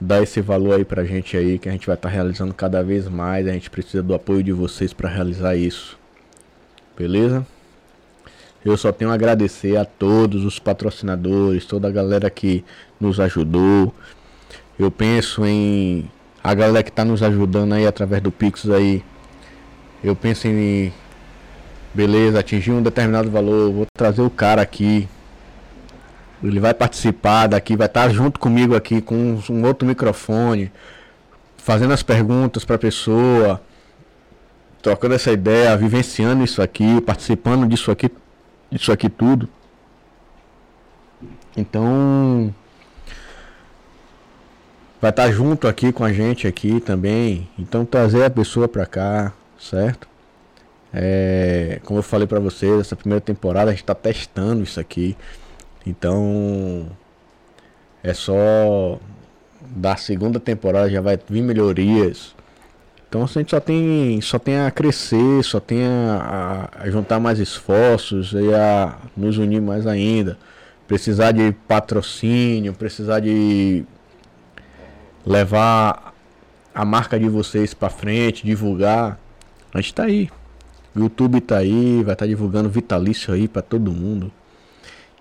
dá 0.00 0.22
esse 0.22 0.40
valor 0.40 0.74
aí 0.74 0.84
pra 0.84 1.04
gente 1.04 1.36
aí, 1.36 1.58
que 1.58 1.68
a 1.68 1.72
gente 1.72 1.86
vai 1.86 1.96
estar 1.96 2.08
tá 2.08 2.14
realizando 2.14 2.52
cada 2.52 2.82
vez 2.82 3.08
mais. 3.08 3.46
A 3.46 3.52
gente 3.52 3.70
precisa 3.70 4.02
do 4.02 4.14
apoio 4.14 4.42
de 4.42 4.52
vocês 4.52 4.92
para 4.92 5.08
realizar 5.08 5.56
isso. 5.56 5.98
Beleza? 6.96 7.46
Eu 8.64 8.76
só 8.76 8.92
tenho 8.92 9.10
a 9.10 9.14
agradecer 9.14 9.76
a 9.76 9.84
todos 9.84 10.44
os 10.44 10.58
patrocinadores, 10.58 11.66
toda 11.66 11.88
a 11.88 11.90
galera 11.90 12.30
que 12.30 12.64
nos 12.98 13.20
ajudou. 13.20 13.92
Eu 14.78 14.90
penso 14.90 15.44
em 15.44 16.10
a 16.42 16.54
galera 16.54 16.82
que 16.82 16.90
está 16.90 17.04
nos 17.04 17.22
ajudando 17.22 17.74
aí 17.74 17.86
através 17.86 18.22
do 18.22 18.30
Pix 18.30 18.68
aí. 18.68 19.02
Eu 20.02 20.16
penso 20.16 20.46
em 20.46 20.92
beleza, 21.92 22.38
atingir 22.40 22.72
um 22.72 22.82
determinado 22.82 23.30
valor, 23.30 23.72
vou 23.72 23.86
trazer 23.96 24.22
o 24.22 24.30
cara 24.30 24.62
aqui. 24.62 25.08
Ele 26.46 26.60
vai 26.60 26.74
participar 26.74 27.46
daqui, 27.46 27.76
vai 27.76 27.86
estar 27.86 28.08
junto 28.10 28.38
comigo 28.38 28.74
aqui 28.74 29.00
com 29.00 29.40
um 29.48 29.64
outro 29.64 29.86
microfone, 29.86 30.70
fazendo 31.56 31.92
as 31.94 32.02
perguntas 32.02 32.64
para 32.64 32.76
a 32.76 32.78
pessoa, 32.78 33.60
trocando 34.82 35.14
essa 35.14 35.32
ideia, 35.32 35.76
vivenciando 35.76 36.44
isso 36.44 36.60
aqui, 36.60 37.00
participando 37.00 37.66
disso 37.66 37.90
aqui 37.90 38.10
isso 38.70 38.90
aqui 38.90 39.08
tudo. 39.08 39.48
Então 41.56 42.52
vai 45.00 45.10
estar 45.10 45.30
junto 45.30 45.68
aqui 45.68 45.92
com 45.92 46.04
a 46.04 46.12
gente 46.12 46.46
aqui 46.46 46.80
também. 46.80 47.48
Então 47.58 47.84
trazer 47.84 48.24
a 48.24 48.30
pessoa 48.30 48.66
para 48.68 48.84
cá, 48.84 49.32
certo? 49.58 50.08
É, 50.92 51.80
como 51.84 51.98
eu 51.98 52.02
falei 52.02 52.26
para 52.26 52.40
vocês, 52.40 52.80
essa 52.80 52.96
primeira 52.96 53.20
temporada 53.20 53.70
a 53.70 53.72
gente 53.72 53.82
está 53.82 53.94
testando 53.94 54.62
isso 54.62 54.78
aqui. 54.78 55.16
Então 55.86 56.88
é 58.02 58.12
só 58.12 58.98
da 59.60 59.96
segunda 59.96 60.38
temporada 60.38 60.90
já 60.90 61.00
vai 61.00 61.18
vir 61.28 61.42
melhorias. 61.42 62.34
Então 63.08 63.22
a 63.22 63.26
gente 63.26 63.50
só 63.50 63.60
tem, 63.60 64.20
só 64.20 64.38
tem 64.38 64.58
a 64.58 64.70
crescer, 64.70 65.42
só 65.44 65.60
tem 65.60 65.84
a, 65.86 66.68
a, 66.80 66.90
juntar 66.90 67.20
mais 67.20 67.38
esforços 67.38 68.32
e 68.32 68.52
a 68.52 68.96
nos 69.16 69.38
unir 69.38 69.60
mais 69.60 69.86
ainda. 69.86 70.36
Precisar 70.88 71.32
de 71.32 71.52
patrocínio, 71.68 72.74
precisar 72.74 73.20
de 73.20 73.84
levar 75.24 76.12
a 76.74 76.84
marca 76.84 77.18
de 77.18 77.28
vocês 77.28 77.72
para 77.72 77.88
frente, 77.88 78.44
divulgar. 78.44 79.18
A 79.72 79.78
gente 79.78 79.92
está 79.92 80.04
aí, 80.04 80.28
O 80.94 81.00
YouTube 81.00 81.40
tá 81.40 81.58
aí, 81.58 82.02
vai 82.02 82.14
estar 82.14 82.16
tá 82.16 82.26
divulgando 82.26 82.68
vitalício 82.68 83.32
aí 83.32 83.46
para 83.46 83.62
todo 83.62 83.92
mundo. 83.92 84.30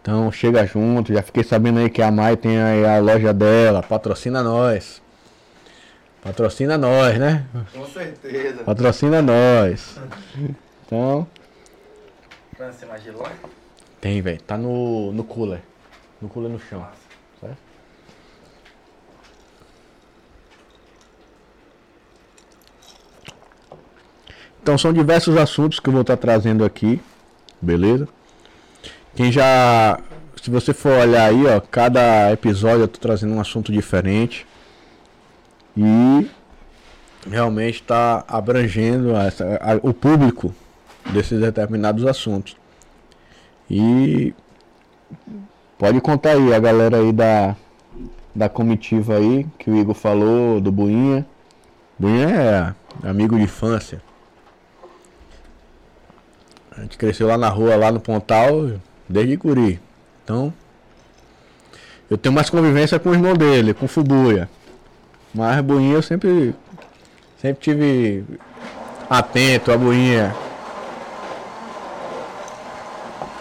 Então 0.03 0.29
chega 0.33 0.65
junto, 0.67 1.13
já 1.13 1.23
fiquei 1.23 1.45
sabendo 1.45 1.79
aí 1.79 1.89
que 1.89 2.01
a 2.01 2.11
Mai 2.11 2.35
tem 2.35 2.61
aí 2.61 2.85
a 2.85 2.99
loja 2.99 3.33
dela, 3.33 3.81
patrocina 3.81 4.43
nós. 4.43 5.01
Patrocina 6.21 6.77
nós, 6.77 7.17
né? 7.17 7.45
Com 7.73 7.85
certeza. 7.85 8.65
Patrocina 8.65 9.21
nós. 9.21 9.97
Então. 10.85 11.25
Tem 12.57 12.89
mais 12.89 13.01
gelado? 13.01 13.31
Tem, 14.01 14.21
velho. 14.21 14.41
Tá 14.41 14.57
no, 14.57 15.13
no 15.13 15.23
cooler. 15.23 15.61
No 16.21 16.27
cooler 16.27 16.51
no 16.51 16.59
chão. 16.59 16.79
Nossa. 16.81 16.93
Certo? 17.39 17.57
Então 24.61 24.77
são 24.77 24.91
diversos 24.91 25.37
assuntos 25.37 25.79
que 25.79 25.87
eu 25.87 25.93
vou 25.93 26.01
estar 26.01 26.17
trazendo 26.17 26.65
aqui. 26.65 27.01
Beleza? 27.61 28.05
Quem 29.15 29.31
já. 29.31 29.99
Se 30.41 30.49
você 30.49 30.73
for 30.73 30.91
olhar 30.91 31.29
aí, 31.29 31.45
ó, 31.45 31.61
cada 31.61 32.31
episódio 32.31 32.81
eu 32.81 32.87
tô 32.87 32.99
trazendo 32.99 33.33
um 33.33 33.39
assunto 33.39 33.71
diferente. 33.71 34.45
E 35.77 36.29
realmente 37.29 37.75
está 37.75 38.23
abrangendo 38.27 39.15
essa, 39.15 39.45
a, 39.61 39.75
o 39.87 39.93
público 39.93 40.53
desses 41.11 41.39
determinados 41.39 42.05
assuntos. 42.05 42.57
E 43.69 44.33
pode 45.77 46.01
contar 46.01 46.31
aí 46.31 46.53
a 46.53 46.59
galera 46.59 46.97
aí 46.97 47.11
da, 47.11 47.55
da 48.35 48.49
comitiva 48.49 49.15
aí, 49.15 49.45
que 49.57 49.69
o 49.69 49.75
Igor 49.75 49.95
falou, 49.95 50.59
do 50.59 50.71
Buinha. 50.71 51.25
Buinha 51.97 52.75
é 53.01 53.07
amigo 53.07 53.37
de 53.37 53.43
infância. 53.43 54.01
A 56.75 56.81
gente 56.81 56.97
cresceu 56.97 57.27
lá 57.27 57.37
na 57.37 57.49
rua, 57.49 57.75
lá 57.75 57.91
no 57.91 57.99
Pontal, 57.99 58.79
desde 59.07 59.37
Curi. 59.37 59.79
Então, 60.23 60.53
eu 62.09 62.17
tenho 62.17 62.33
mais 62.33 62.49
convivência 62.49 62.99
com 62.99 63.09
o 63.09 63.13
irmão 63.13 63.33
dele, 63.33 63.73
com 63.73 63.85
o 63.85 63.89
Fubuia. 63.89 64.49
Mas 65.33 65.59
Buinha 65.61 65.95
eu 65.95 66.01
sempre 66.01 66.55
Sempre 67.43 67.61
tive 67.61 68.23
atento 69.09 69.69
a 69.69 69.77
boinha. 69.77 70.33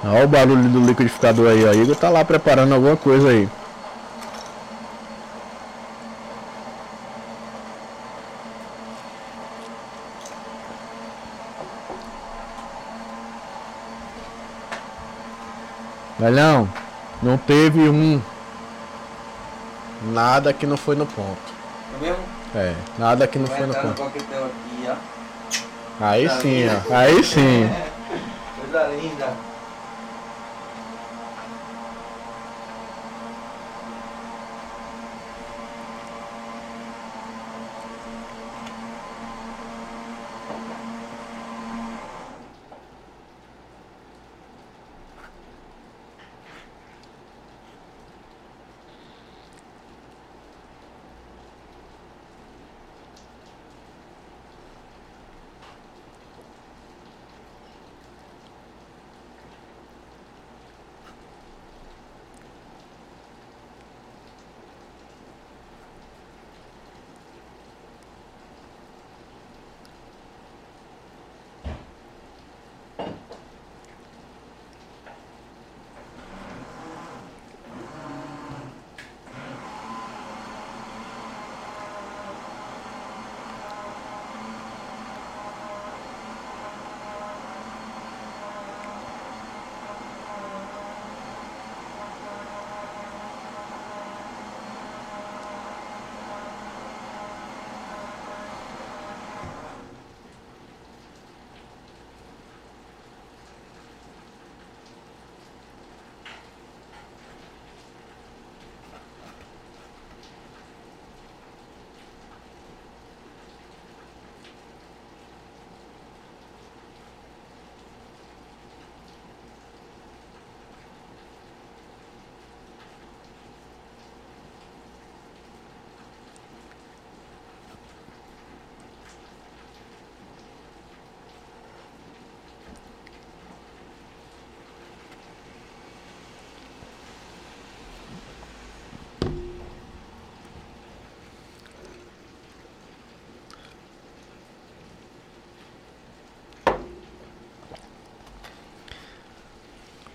Olha 0.02 0.24
o 0.24 0.28
barulho 0.28 0.68
do 0.68 0.84
liquidificador 0.84 1.48
aí, 1.48 1.64
ó. 1.64 1.72
Igor 1.72 1.94
tá 1.94 2.10
lá 2.10 2.24
preparando 2.24 2.74
alguma 2.74 2.96
coisa 2.96 3.28
aí. 3.28 3.48
Velhão, 16.22 16.68
não 17.20 17.36
teve 17.36 17.80
um 17.80 18.22
nada 20.12 20.52
que 20.52 20.64
não 20.64 20.76
foi 20.76 20.94
no 20.94 21.04
ponto. 21.04 21.52
É 21.96 22.00
mesmo? 22.00 22.22
É, 22.54 22.74
nada 22.96 23.26
que 23.26 23.40
não 23.40 23.48
foi 23.48 23.66
no 23.66 23.74
ponto. 23.74 24.00
Aí 26.00 26.28
sim, 26.28 26.66
ó. 26.68 26.94
Aí 26.94 27.24
sim. 27.24 27.68
Coisa 28.56 28.86
linda. 28.94 29.32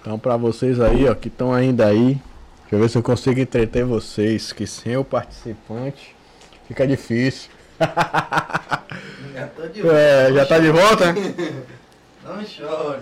Então 0.08 0.18
para 0.18 0.38
vocês 0.38 0.80
aí, 0.80 1.06
ó, 1.06 1.14
que 1.14 1.28
estão 1.28 1.54
ainda 1.54 1.86
aí, 1.86 2.18
deixa 2.62 2.76
eu 2.76 2.80
ver 2.80 2.90
se 2.90 2.98
eu 2.98 3.04
consigo 3.04 3.42
entreter 3.42 3.84
vocês, 3.84 4.54
que 4.54 4.66
sem 4.66 4.96
o 4.96 5.04
participante 5.04 6.16
fica 6.66 6.88
difícil. 6.88 7.52
Já 9.36 9.48
tô 9.54 9.68
de 9.68 9.82
volta. 9.82 9.98
É, 9.98 10.34
já 10.34 10.46
tá 10.46 10.60
de 10.60 10.72
volta? 10.72 11.14
Não 12.24 12.46
chore. 12.46 13.02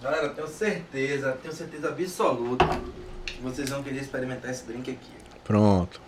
Galera, 0.00 0.30
tenho 0.30 0.48
certeza, 0.48 1.38
tenho 1.42 1.52
certeza 1.52 1.88
absoluta 1.88 2.64
vocês 3.42 3.68
vão 3.70 3.82
querer 3.82 4.00
experimentar 4.00 4.50
esse 4.50 4.64
drink 4.64 4.90
aqui. 4.90 5.10
Pronto. 5.44 6.00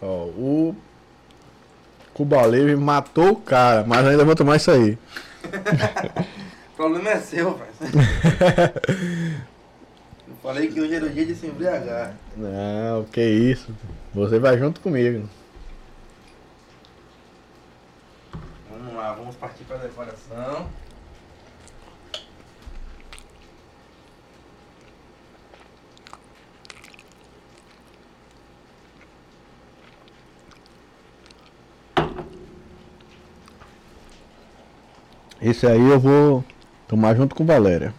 Ó, 0.00 0.24
o 0.24 0.76
Cuba 2.12 2.46
Livre 2.46 2.76
matou 2.76 3.32
o 3.32 3.36
cara, 3.36 3.84
mas 3.86 4.06
ainda 4.06 4.24
vou 4.24 4.34
tomar 4.34 4.56
isso 4.56 4.70
aí. 4.70 4.98
o 6.72 6.76
problema 6.76 7.10
é 7.10 7.20
seu, 7.20 7.54
pai. 7.54 7.68
Eu 10.28 10.36
falei 10.42 10.68
que 10.68 10.80
hoje 10.80 10.94
era 10.94 11.06
o 11.06 11.10
dia 11.10 11.24
de 11.24 11.34
se 11.36 11.46
embriagar. 11.46 12.16
Não, 12.36 13.04
que 13.04 13.22
isso. 13.22 13.72
Você 14.12 14.38
vai 14.38 14.58
junto 14.58 14.80
comigo. 14.80 15.28
Vamos 18.68 18.94
lá, 18.94 19.12
vamos 19.12 19.36
partir 19.36 19.62
para 19.64 19.76
a 19.76 19.80
decoração. 19.80 20.68
Esse 35.42 35.66
aí 35.66 35.90
eu 35.90 35.98
vou 35.98 36.44
Tomar 36.92 37.14
junto 37.16 37.34
com 37.34 37.46
Valéria. 37.46 37.94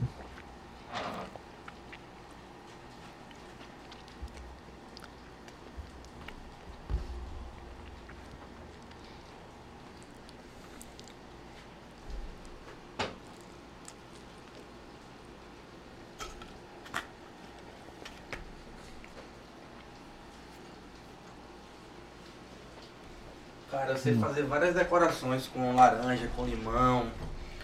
Cara, 23.71 23.93
eu 23.93 23.97
sei 23.97 24.13
fazer 24.13 24.43
várias 24.43 24.75
decorações 24.75 25.47
com 25.47 25.75
laranja, 25.75 26.29
com 26.35 26.45
limão, 26.45 27.07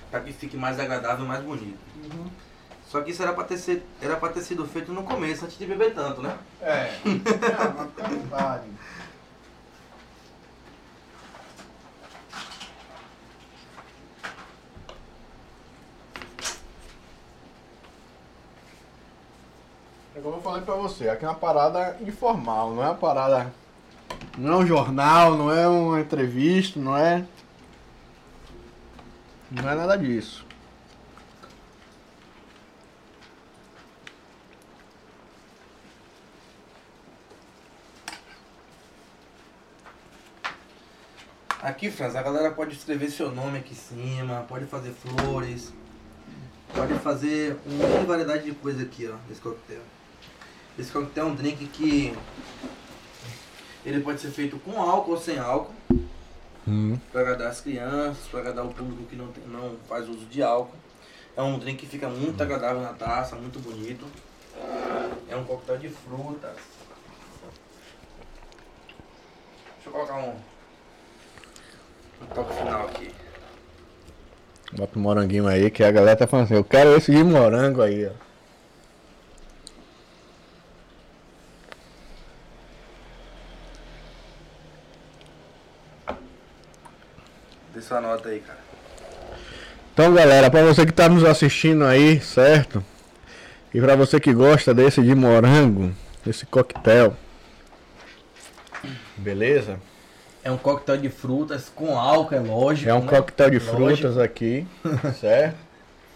para 0.10 0.22
que 0.22 0.34
fique 0.34 0.58
mais 0.58 0.80
agradável 0.80 1.26
e 1.26 1.28
mais 1.28 1.44
bonito. 1.44 1.80
Uhum. 1.96 2.28
Só 2.88 3.02
que 3.02 3.12
isso 3.12 3.22
era 3.22 3.34
pra, 3.34 3.44
ter, 3.44 3.58
ser, 3.58 3.86
era 4.02 4.16
pra 4.16 4.30
ter 4.30 4.42
sido 4.42 4.66
feito 4.66 4.92
no 4.92 5.04
começo, 5.04 5.46
antes 5.46 5.58
de 5.58 5.66
beber 5.66 5.94
tanto, 5.94 6.22
né? 6.22 6.36
É. 6.62 6.68
é 6.68 7.00
É 20.16 20.22
como 20.22 20.36
eu 20.36 20.42
falei 20.42 20.62
pra 20.64 20.76
você, 20.76 21.08
aqui 21.08 21.24
é 21.24 21.28
uma 21.30 21.36
parada 21.36 21.96
informal, 22.02 22.74
não 22.74 22.84
é 22.84 22.88
uma 22.88 22.96
parada 22.96 23.54
não 24.38 24.54
é 24.54 24.58
um 24.58 24.66
jornal, 24.66 25.36
não 25.36 25.52
é 25.52 25.68
uma 25.68 26.00
entrevista, 26.00 26.80
não 26.80 26.98
é. 26.98 27.26
Não 29.52 29.68
é 29.68 29.74
nada 29.74 29.98
disso. 29.98 30.46
Aqui, 41.62 41.90
Franz, 41.90 42.16
a 42.16 42.22
galera 42.22 42.52
pode 42.52 42.76
escrever 42.76 43.10
seu 43.10 43.32
nome 43.32 43.58
aqui 43.58 43.74
em 43.74 43.76
cima, 43.76 44.46
pode 44.48 44.66
fazer 44.66 44.92
flores, 44.92 45.74
pode 46.74 46.94
fazer 47.00 47.58
uma 47.66 48.06
variedade 48.06 48.46
de 48.46 48.54
coisa 48.54 48.84
aqui, 48.84 49.08
ó, 49.08 49.16
nesse 49.28 49.42
coquetel. 49.42 49.82
Esse 50.78 50.92
coquetel 50.92 51.28
é 51.28 51.28
um 51.28 51.36
drink 51.36 51.66
que 51.68 52.16
ele 53.86 54.00
pode 54.02 54.22
ser 54.22 54.30
feito 54.30 54.58
com 54.60 54.82
álcool 54.82 55.12
ou 55.12 55.18
sem 55.18 55.38
álcool. 55.38 55.79
Hum. 56.68 56.98
Para 57.12 57.22
agradar 57.22 57.48
as 57.48 57.62
crianças, 57.62 58.28
para 58.28 58.40
agradar 58.42 58.66
o 58.66 58.74
público 58.74 59.04
que 59.04 59.16
não, 59.16 59.28
tem, 59.28 59.44
não 59.48 59.76
faz 59.88 60.08
uso 60.08 60.26
de 60.26 60.44
álcool. 60.44 60.78
É 61.36 61.42
um 61.42 61.58
drink 61.58 61.78
que 61.78 61.88
fica 61.88 62.10
muito 62.10 62.42
agradável 62.42 62.82
na 62.82 62.94
taça, 62.94 63.36
muito 63.36 63.60
bonito. 63.60 64.06
É 65.30 65.36
um 65.36 65.44
coquetel 65.44 65.78
de 65.78 65.90
frutas. 65.90 66.58
Deixa 69.76 69.88
eu 69.88 69.92
colocar 69.92 70.18
um, 70.18 70.36
um 72.22 72.26
toque 72.34 72.54
final 72.54 72.88
aqui. 72.88 73.12
Bota 74.74 75.00
um 75.00 75.02
moranguinho 75.02 75.48
aí, 75.48 75.72
que 75.72 75.84
a 75.84 75.92
galera 75.92 76.18
tá 76.18 76.28
falando 76.28 76.46
assim, 76.46 76.56
eu 76.56 76.64
quero 76.64 76.96
esse 76.96 77.12
de 77.12 77.24
morango 77.24 77.82
aí, 77.82 78.08
ó. 78.08 78.29
Sua 87.90 88.00
nota 88.00 88.30
aí, 88.30 88.40
cara. 88.40 88.60
Então, 89.92 90.14
galera, 90.14 90.52
para 90.52 90.62
você 90.62 90.86
que 90.86 90.92
tá 90.94 91.10
nos 91.10 91.24
assistindo 91.24 91.84
aí, 91.84 92.22
certo? 92.22 92.86
E 93.74 93.82
para 93.82 93.96
você 93.96 94.20
que 94.20 94.32
gosta 94.32 94.76
desse 94.76 95.02
de 95.02 95.16
morango, 95.16 95.92
esse 96.28 96.46
coquetel. 96.46 97.16
Beleza? 99.18 99.80
É 100.44 100.52
um 100.52 100.58
coquetel 100.58 100.98
de 100.98 101.10
frutas 101.10 101.72
com 101.74 102.00
álcool, 102.00 102.36
é 102.36 102.40
lógico. 102.40 102.88
É 102.92 102.94
um 102.94 103.02
né? 103.02 103.08
coquetel 103.08 103.50
de 103.50 103.60
frutas 103.60 104.20
aqui, 104.20 104.68
certo? 105.20 105.58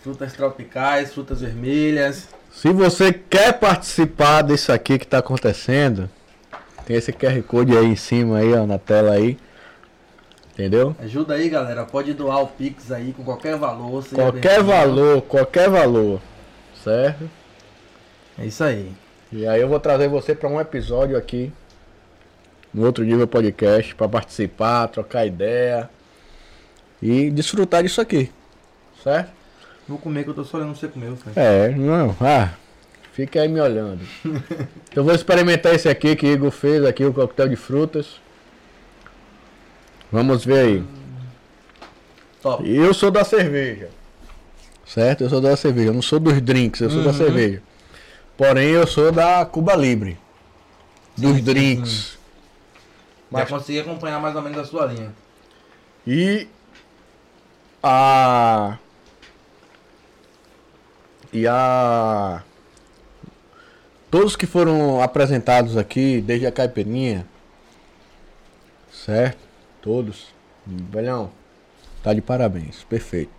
frutas 0.03 0.31
tropicais, 0.33 1.11
frutas 1.11 1.41
vermelhas. 1.41 2.29
Se 2.51 2.71
você 2.71 3.11
quer 3.11 3.51
participar 3.53 4.43
disso 4.43 4.71
aqui 4.71 4.99
que 4.99 5.05
está 5.05 5.17
acontecendo, 5.17 6.07
tem 6.85 6.97
esse 6.97 7.11
QR 7.11 7.41
Code 7.41 7.75
aí 7.75 7.87
em 7.87 7.95
cima 7.95 8.37
aí, 8.37 8.53
ó, 8.53 8.67
na 8.67 8.77
tela 8.77 9.13
aí. 9.13 9.39
Entendeu? 10.53 10.95
Ajuda 10.99 11.33
aí, 11.33 11.49
galera. 11.49 11.83
Pode 11.83 12.13
doar 12.13 12.43
o 12.43 12.47
Pix 12.47 12.91
aí 12.91 13.11
com 13.11 13.23
qualquer 13.23 13.57
valor. 13.57 14.05
Qualquer 14.07 14.61
valor, 14.61 15.21
qualquer 15.23 15.67
valor. 15.67 16.21
Certo? 16.83 17.27
É 18.37 18.45
isso 18.45 18.63
aí. 18.63 18.91
E 19.31 19.47
aí 19.47 19.59
eu 19.59 19.67
vou 19.67 19.79
trazer 19.79 20.07
você 20.07 20.35
para 20.35 20.47
um 20.47 20.61
episódio 20.61 21.17
aqui. 21.17 21.51
No 22.71 22.85
outro 22.85 23.03
nível 23.03 23.27
podcast. 23.27 23.95
para 23.95 24.07
participar, 24.07 24.87
trocar 24.89 25.25
ideia. 25.25 25.89
E 27.01 27.31
desfrutar 27.31 27.81
disso 27.81 27.99
aqui. 27.99 28.31
Certo? 29.03 29.31
Vou 29.87 29.97
comer 29.97 30.23
que 30.23 30.29
eu 30.29 30.33
tô 30.35 30.43
só 30.45 30.57
olhando 30.57 30.75
você 30.75 30.87
comer, 30.87 31.13
É, 31.35 31.69
não. 31.69 32.15
Ah, 32.21 32.53
fica 33.11 33.41
aí 33.41 33.47
me 33.47 33.59
olhando. 33.59 34.01
eu 34.95 35.03
vou 35.03 35.13
experimentar 35.13 35.73
esse 35.73 35.89
aqui 35.89 36.15
que 36.15 36.27
o 36.27 36.29
Igor 36.29 36.51
fez 36.51 36.85
aqui, 36.85 37.03
o 37.03 37.13
coquetel 37.13 37.49
de 37.49 37.55
frutas. 37.55 38.21
Vamos 40.13 40.45
ver 40.45 40.59
aí. 40.59 40.83
Top. 42.39 42.63
Eu 42.69 42.93
sou 42.93 43.09
da 43.09 43.23
cerveja. 43.23 43.89
Certo? 44.85 45.23
Eu 45.23 45.29
sou 45.29 45.41
da 45.41 45.57
cerveja. 45.57 45.89
Eu 45.89 45.93
não 45.95 46.03
sou 46.03 46.19
dos 46.19 46.39
drinks, 46.39 46.81
eu 46.81 46.89
sou 46.91 46.99
uhum. 46.99 47.05
da 47.05 47.13
cerveja. 47.13 47.63
Porém, 48.37 48.69
eu 48.69 48.85
sou 48.85 49.11
da 49.11 49.43
Cuba 49.43 49.75
Libre. 49.75 50.19
Dos 51.17 51.37
sim, 51.37 51.43
drinks. 51.43 51.89
Sim, 51.89 52.11
sim. 52.11 52.17
Mas... 53.31 53.41
Já 53.41 53.57
consegui 53.57 53.79
acompanhar 53.79 54.19
mais 54.21 54.35
ou 54.35 54.43
menos 54.43 54.59
a 54.59 54.65
sua 54.65 54.85
linha. 54.85 55.11
E 56.05 56.47
a. 57.81 58.77
E 61.33 61.47
a. 61.47 62.43
Todos 64.11 64.35
que 64.35 64.45
foram 64.45 65.01
apresentados 65.01 65.75
aqui, 65.75 66.21
desde 66.21 66.45
a 66.45 66.51
caipirinha, 66.51 67.25
certo? 68.91 69.52
Todos. 69.83 70.33
Velhão, 70.65 71.29
tá 72.01 72.13
de 72.13 72.21
parabéns. 72.21 72.85
Perfeito. 72.85 73.33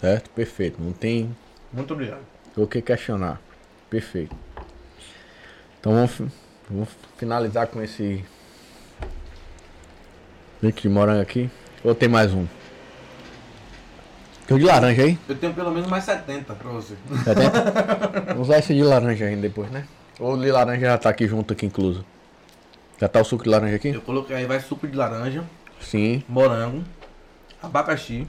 Certo? 0.00 0.30
Perfeito. 0.30 0.80
Não 0.80 0.92
tem. 0.92 1.36
Muito 1.72 1.92
obrigado. 1.92 2.22
O 2.56 2.68
que 2.68 2.80
questionar. 2.80 3.40
Perfeito. 3.90 4.34
Então 5.80 5.92
vamos, 5.92 6.32
vamos 6.70 6.88
finalizar 7.16 7.66
com 7.66 7.82
esse. 7.82 8.24
Drink 10.62 10.82
de 10.82 10.88
morango 10.88 11.20
aqui. 11.20 11.50
Ou 11.82 11.96
tem 11.96 12.08
mais 12.08 12.32
um? 12.32 12.46
Tem 14.46 14.56
o 14.56 14.60
de 14.60 14.66
laranja 14.66 15.02
aí? 15.02 15.18
Eu 15.28 15.34
tenho 15.34 15.52
pelo 15.52 15.72
menos 15.72 15.88
mais 15.88 16.04
70 16.04 16.54
pra 16.54 16.70
você. 16.70 16.94
70? 17.24 18.30
Vamos 18.34 18.48
usar 18.48 18.58
esse 18.58 18.72
de 18.72 18.82
laranja 18.82 19.24
ainda 19.24 19.42
depois, 19.42 19.70
né? 19.70 19.84
Ou 20.20 20.34
o 20.34 20.40
de 20.40 20.50
laranja 20.52 20.86
já 20.86 20.98
tá 20.98 21.10
aqui 21.10 21.26
junto, 21.26 21.52
aqui 21.52 21.66
incluso. 21.66 22.04
Já 23.04 23.08
tá 23.08 23.20
o 23.20 23.24
suco 23.24 23.44
de 23.44 23.50
laranja 23.50 23.76
aqui? 23.76 23.88
Eu 23.88 24.00
coloquei 24.00 24.34
aí, 24.34 24.46
vai 24.46 24.58
suco 24.60 24.88
de 24.88 24.96
laranja. 24.96 25.44
Sim. 25.78 26.24
Morango. 26.26 26.82
Abacaxi. 27.62 28.26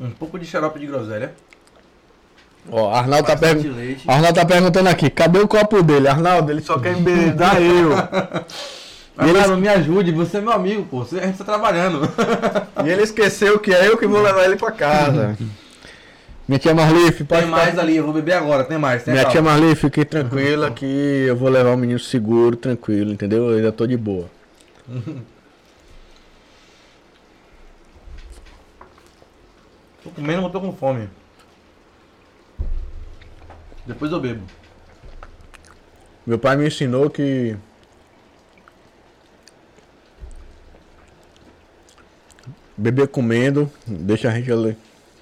Um 0.00 0.08
pouco 0.08 0.38
de 0.38 0.46
xarope 0.46 0.78
de 0.80 0.86
groselha. 0.86 1.34
Ó, 2.72 2.90
Arnaldo 2.90 3.26
tá, 3.26 3.36
pergun 3.36 3.74
Arnaldo 4.08 4.34
tá 4.40 4.46
perguntando 4.46 4.88
aqui, 4.88 5.10
cadê 5.10 5.38
o 5.38 5.46
copo 5.46 5.82
dele? 5.82 6.08
Arnaldo, 6.08 6.50
ele 6.50 6.62
só 6.62 6.78
quer 6.78 6.96
embebedar 6.96 7.60
eu. 7.60 7.90
Mas, 9.14 9.28
ele... 9.28 9.38
Cara, 9.38 9.54
me 9.54 9.68
ajude, 9.68 10.12
você 10.12 10.38
é 10.38 10.40
meu 10.40 10.52
amigo, 10.52 10.84
pô. 10.84 11.02
A 11.02 11.26
gente 11.26 11.36
tá 11.36 11.44
trabalhando. 11.44 12.08
e 12.86 12.88
ele 12.88 13.02
esqueceu 13.02 13.58
que 13.58 13.70
é 13.70 13.86
eu 13.86 13.98
que 13.98 14.06
vou 14.06 14.22
levar 14.22 14.46
ele 14.46 14.56
pra 14.56 14.72
casa. 14.72 15.36
Minha 16.48 16.60
tia 16.60 16.72
Marli, 16.74 17.10
pode 17.24 17.42
Tem 17.42 17.50
mais 17.50 17.70
ficar... 17.70 17.82
ali, 17.82 17.96
eu 17.96 18.04
vou 18.04 18.12
beber 18.12 18.34
agora, 18.34 18.62
tem 18.62 18.78
mais. 18.78 19.02
Tem 19.02 19.12
Minha 19.12 19.24
calma. 19.24 19.32
tia 19.32 19.42
Marli, 19.42 19.74
fique 19.74 20.04
tranquila 20.04 20.70
que 20.70 20.84
eu 21.26 21.34
vou 21.36 21.48
levar 21.48 21.72
o 21.72 21.76
menino 21.76 21.98
seguro, 21.98 22.54
tranquilo, 22.54 23.12
entendeu? 23.12 23.50
Eu 23.50 23.56
ainda 23.56 23.72
tô 23.72 23.84
de 23.84 23.96
boa. 23.96 24.30
tô 30.04 30.10
comendo, 30.10 30.42
mas 30.42 30.52
tô 30.52 30.60
com 30.60 30.72
fome. 30.72 31.08
Depois 33.84 34.12
eu 34.12 34.20
bebo. 34.20 34.44
Meu 36.24 36.38
pai 36.38 36.56
me 36.56 36.66
ensinou 36.68 37.10
que 37.10 37.56
beber 42.76 43.08
comendo 43.08 43.70
deixa 43.86 44.28
a 44.28 44.32
gente 44.32 44.50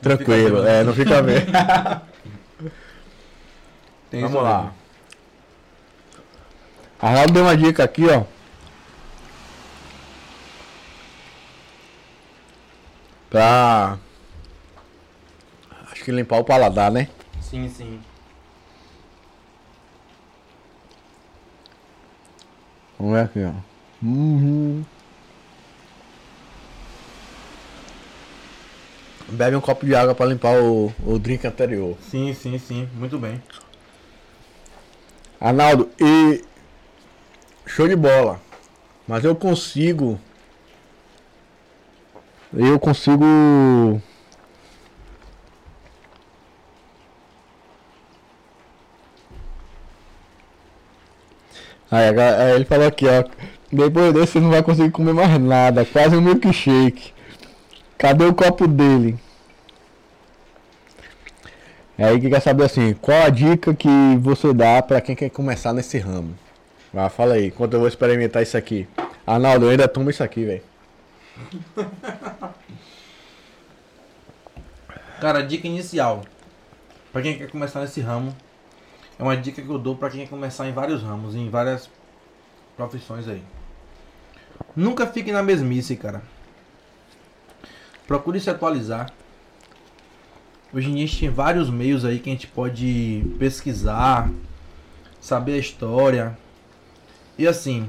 Tranquilo, 0.05 0.65
é, 0.67 0.85
não 0.85 0.95
fica 0.95 1.21
bem. 1.23 1.45
Vamos 4.23 4.43
lá. 4.43 4.73
Arnaldo 7.01 7.33
deu 7.33 7.43
uma 7.43 7.57
dica 7.57 7.83
aqui, 7.83 8.07
ó. 8.09 8.23
Pra 13.29 13.99
que 16.05 16.13
limpar 16.13 16.39
o 16.39 16.45
paladar, 16.45 16.93
né? 16.93 17.09
Sim, 17.41 17.69
sim. 17.69 17.99
Vamos 22.99 23.15
ver 23.15 23.23
aqui, 23.23 23.43
ó. 23.43 23.53
Uhum. 24.03 24.85
Bebe 29.29 29.57
um 29.57 29.61
copo 29.61 29.87
de 29.87 29.95
água 29.95 30.15
para 30.15 30.27
limpar 30.27 30.61
o, 30.61 30.93
o 31.05 31.19
drink 31.19 31.47
anterior. 31.47 31.97
Sim, 32.11 32.35
sim, 32.35 32.59
sim. 32.59 32.89
Muito 32.95 33.19
bem. 33.19 33.43
Arnaldo, 35.41 35.91
e. 35.99 36.45
Show 37.67 37.89
de 37.89 37.97
bola. 37.97 38.41
Mas 39.09 39.25
eu 39.25 39.35
consigo. 39.35 40.21
Eu 42.53 42.79
consigo. 42.79 43.25
Aí, 51.91 52.09
aí 52.09 52.55
ele 52.57 52.65
falou 52.65 52.87
aqui, 52.87 53.07
ó. 53.07 53.25
Depois 53.73 54.13
desse 54.13 54.33
você 54.33 54.41
não 54.41 54.51
vai 54.51 54.63
conseguir 54.63 54.91
comer 54.91 55.15
mais 55.15 55.41
nada. 55.41 55.85
Quase 55.85 56.15
um 56.17 56.21
milkshake. 56.21 57.14
Cadê 57.99 58.25
o 58.25 58.35
copo 58.35 58.67
dele? 58.67 59.19
É 61.97 62.05
aí 62.07 62.21
que 62.21 62.29
quer 62.29 62.41
saber 62.41 62.65
assim, 62.65 62.93
qual 62.95 63.23
a 63.23 63.29
dica 63.29 63.73
que 63.73 63.89
você 64.21 64.53
dá 64.53 64.83
para 64.83 65.01
quem 65.01 65.15
quer 65.15 65.31
começar 65.31 65.73
nesse 65.73 65.97
ramo? 65.99 66.35
Ah, 66.93 67.09
fala 67.09 67.35
aí, 67.35 67.47
enquanto 67.47 67.75
eu 67.75 67.81
vou 67.81 67.89
experimentar 67.89 68.43
isso 68.43 68.57
aqui. 68.57 68.89
Arnaldo, 69.27 69.67
eu 69.67 69.71
ainda 69.71 69.89
tomo 69.89 70.11
isso 70.11 70.23
aqui, 70.23 70.45
velho. 70.45 70.63
Cara, 75.21 75.43
dica 75.43 75.67
inicial. 75.67 76.25
Para 77.13 77.23
quem 77.23 77.39
quer 77.39 77.49
começar 77.49 77.81
nesse 77.81 78.01
ramo, 78.01 78.35
é 79.19 79.23
uma 79.23 79.37
dica 79.37 79.63
que 79.63 79.69
eu 79.69 79.79
dou 79.79 79.97
para 79.97 80.11
quem 80.11 80.21
quer 80.21 80.29
começar 80.29 80.69
em 80.69 80.73
vários 80.73 81.03
ramos, 81.03 81.35
em 81.35 81.49
várias 81.49 81.89
profissões 82.77 83.29
aí. 83.29 83.43
Nunca 84.75 85.07
fique 85.07 85.31
na 85.31 85.43
mesmice, 85.43 85.97
cara. 85.97 86.23
Procure 88.07 88.39
se 88.39 88.51
atualizar. 88.51 89.11
Hoje 90.73 90.91
em 90.91 90.95
dia 90.95 91.05
a 91.05 91.07
gente 91.07 91.21
tem 91.21 91.31
vários 91.31 91.71
meios 91.71 92.05
aí 92.05 92.19
que 92.19 92.29
a 92.29 92.33
gente 92.33 92.47
pode 92.47 93.25
pesquisar, 93.39 94.31
saber 95.21 95.55
a 95.55 95.59
história. 95.59 96.37
E 97.39 97.47
assim, 97.47 97.89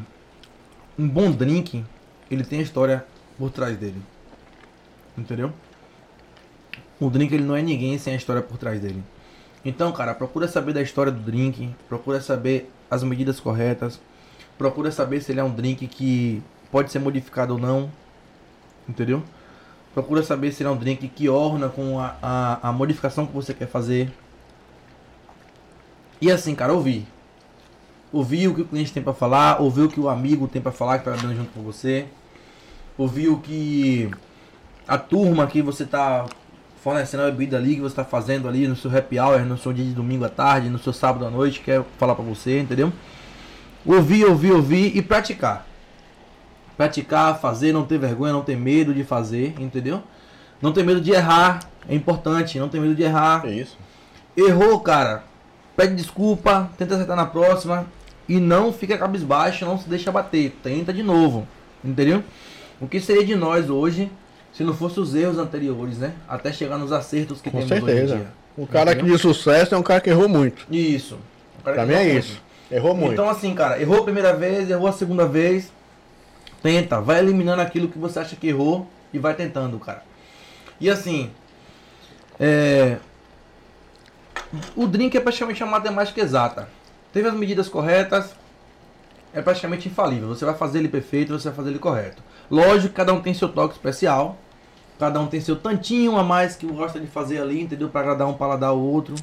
um 0.97 1.07
bom 1.07 1.31
drink, 1.31 1.83
ele 2.31 2.43
tem 2.43 2.59
a 2.59 2.61
história 2.61 3.05
por 3.37 3.51
trás 3.51 3.77
dele. 3.77 4.01
Entendeu? 5.17 5.51
O 6.99 7.09
drink 7.09 7.33
ele 7.33 7.43
não 7.43 7.55
é 7.55 7.61
ninguém 7.61 7.97
sem 7.97 8.13
a 8.13 8.17
história 8.17 8.41
por 8.41 8.57
trás 8.57 8.79
dele. 8.79 9.03
Então, 9.65 9.91
cara, 9.91 10.13
procura 10.13 10.47
saber 10.47 10.73
da 10.73 10.81
história 10.81 11.11
do 11.11 11.19
drink, 11.19 11.75
procura 11.89 12.21
saber 12.21 12.71
as 12.89 13.03
medidas 13.03 13.39
corretas, 13.39 13.99
procura 14.57 14.91
saber 14.91 15.21
se 15.21 15.31
ele 15.31 15.41
é 15.41 15.43
um 15.43 15.53
drink 15.53 15.87
que 15.87 16.41
pode 16.71 16.91
ser 16.91 16.99
modificado 16.99 17.53
ou 17.53 17.59
não. 17.59 17.91
Entendeu? 18.87 19.23
Procura 19.95 20.22
saber 20.22 20.51
se 20.51 20.61
é 20.61 20.69
um 20.69 20.75
drink 20.75 21.07
que 21.07 21.30
orna 21.30 21.69
com 21.69 21.98
a, 21.98 22.17
a, 22.22 22.67
a 22.67 22.74
modificação 22.74 23.25
que 23.25 23.32
você 23.32 23.53
quer 23.53 23.69
fazer. 23.69 24.11
E 26.19 26.30
assim, 26.30 26.53
cara, 26.53 26.74
ouvir. 26.74 27.07
Ouvir 28.11 28.49
o 28.49 28.53
que 28.53 28.61
o 28.61 28.65
cliente 28.65 28.91
tem 28.91 29.01
para 29.01 29.14
falar, 29.14 29.61
ouvir 29.61 29.83
o 29.83 29.90
que 29.90 29.99
o 30.01 30.09
amigo 30.09 30.49
tem 30.49 30.61
para 30.61 30.74
falar 30.74 30.99
que 30.99 31.06
tá 31.06 31.11
dando 31.11 31.33
junto 31.33 31.49
com 31.51 31.64
você. 31.64 32.07
Ouvir 32.98 33.30
o 33.30 33.38
que 33.38 34.11
a 34.85 34.98
turma 34.98 35.48
que 35.48 35.61
você 35.61 35.85
tá 35.85 36.25
fornecendo 36.82 37.24
a 37.24 37.32
bebida 37.32 37.56
ali, 37.56 37.75
que 37.75 37.82
você 37.82 37.95
tá 37.95 38.03
fazendo 38.03 38.49
ali 38.49 38.67
no 38.67 38.75
seu 38.75 38.95
happy 38.95 39.17
hour, 39.17 39.45
no 39.45 39.57
seu 39.57 39.72
dia 39.72 39.85
de 39.85 39.93
domingo 39.93 40.25
à 40.25 40.30
tarde, 40.30 40.69
no 40.69 40.77
seu 40.77 40.91
sábado 40.91 41.25
à 41.25 41.30
noite, 41.30 41.61
quer 41.61 41.82
falar 41.98 42.15
para 42.15 42.25
você, 42.25 42.59
entendeu? 42.59 42.91
Ouvir, 43.85 44.25
ouvir, 44.25 44.51
ouvir 44.51 44.98
e 44.98 45.01
praticar 45.01 45.65
praticar, 46.77 47.39
fazer, 47.39 47.71
não 47.71 47.85
ter 47.85 47.97
vergonha, 47.97 48.33
não 48.33 48.41
ter 48.41 48.57
medo 48.57 48.93
de 48.93 49.03
fazer, 49.03 49.55
entendeu? 49.59 50.01
Não 50.61 50.71
ter 50.71 50.83
medo 50.83 51.01
de 51.01 51.11
errar, 51.11 51.59
é 51.87 51.95
importante, 51.95 52.59
não 52.59 52.69
ter 52.69 52.79
medo 52.79 52.95
de 52.95 53.03
errar. 53.03 53.45
É 53.45 53.51
isso. 53.51 53.77
Errou, 54.35 54.79
cara, 54.79 55.23
pede 55.75 55.95
desculpa, 55.95 56.69
tenta 56.77 56.95
acertar 56.95 57.15
na 57.15 57.25
próxima 57.25 57.85
e 58.27 58.39
não 58.39 58.73
fica 58.73 58.97
cabisbaixo, 58.97 59.65
não 59.65 59.77
se 59.77 59.87
deixa 59.87 60.11
bater, 60.11 60.55
tenta 60.63 60.91
de 60.91 61.03
novo, 61.03 61.47
entendeu? 61.83 62.23
O 62.81 62.87
que 62.87 62.99
seria 62.99 63.23
de 63.23 63.35
nós 63.35 63.69
hoje 63.69 64.11
se 64.51 64.63
não 64.63 64.73
fosse 64.73 64.99
os 64.99 65.13
erros 65.15 65.37
anteriores, 65.37 65.97
né? 65.97 66.13
Até 66.27 66.51
chegar 66.51 66.77
nos 66.77 66.91
acertos 66.91 67.41
que 67.41 67.49
Com 67.49 67.57
temos 67.59 67.69
certeza. 67.69 68.03
hoje 68.03 68.13
em 68.13 68.17
dia. 68.17 68.27
O 68.57 68.65
cara 68.65 68.91
Entendeu? 68.93 69.05
que 69.07 69.11
de 69.13 69.21
sucesso 69.21 69.75
é 69.75 69.77
um 69.77 69.83
cara 69.83 69.99
que 69.99 70.09
errou 70.09 70.29
muito. 70.29 70.65
Isso. 70.71 71.17
O 71.59 71.63
cara 71.63 71.75
Pra 71.75 71.85
que 71.85 71.91
mim 71.91 71.97
é 71.97 72.05
errou 72.07 72.19
isso. 72.19 72.41
Errou 72.71 72.95
muito. 72.95 73.13
Então 73.13 73.29
assim, 73.29 73.53
cara, 73.53 73.81
errou 73.81 73.99
a 73.99 74.03
primeira 74.03 74.33
vez, 74.33 74.69
errou 74.69 74.87
a 74.87 74.93
segunda 74.93 75.25
vez, 75.27 75.71
tenta, 76.65 76.99
vai 76.99 77.19
eliminando 77.19 77.61
aquilo 77.61 77.87
que 77.87 77.99
você 77.99 78.17
acha 78.17 78.35
que 78.35 78.47
errou 78.47 78.87
e 79.13 79.19
vai 79.19 79.35
tentando, 79.35 79.77
cara. 79.77 80.03
E 80.81 80.89
assim, 80.89 81.29
é... 82.39 82.97
o 84.75 84.87
drink 84.87 85.15
é 85.15 85.19
praticamente 85.19 85.61
uma 85.63 85.73
matemática 85.73 86.19
exata. 86.19 86.67
Teve 87.13 87.27
as 87.27 87.35
medidas 87.35 87.69
corretas, 87.69 88.33
é 89.31 89.43
praticamente 89.43 89.87
infalível. 89.87 90.29
Você 90.29 90.43
vai 90.43 90.55
fazer 90.55 90.79
ele 90.79 90.87
perfeito, 90.87 91.37
você 91.37 91.49
vai 91.49 91.55
fazer 91.55 91.69
ele 91.69 91.77
correto. 91.77 92.23
Lógico 92.49 92.95
cada 92.95 93.13
um 93.13 93.21
tem 93.21 93.35
seu 93.35 93.49
toque 93.49 93.75
especial, 93.75 94.35
cada 94.97 95.19
um 95.19 95.27
tem 95.27 95.39
seu 95.39 95.55
tantinho 95.55 96.17
a 96.17 96.23
mais 96.23 96.55
que 96.55 96.65
gosta 96.65 96.99
de 96.99 97.05
fazer 97.05 97.39
ali, 97.39 97.61
entendeu? 97.61 97.89
Para 97.89 98.01
agradar 98.01 98.27
um 98.27 98.33
paladar 98.33 98.71
ao 98.71 98.79
outro. 98.79 99.13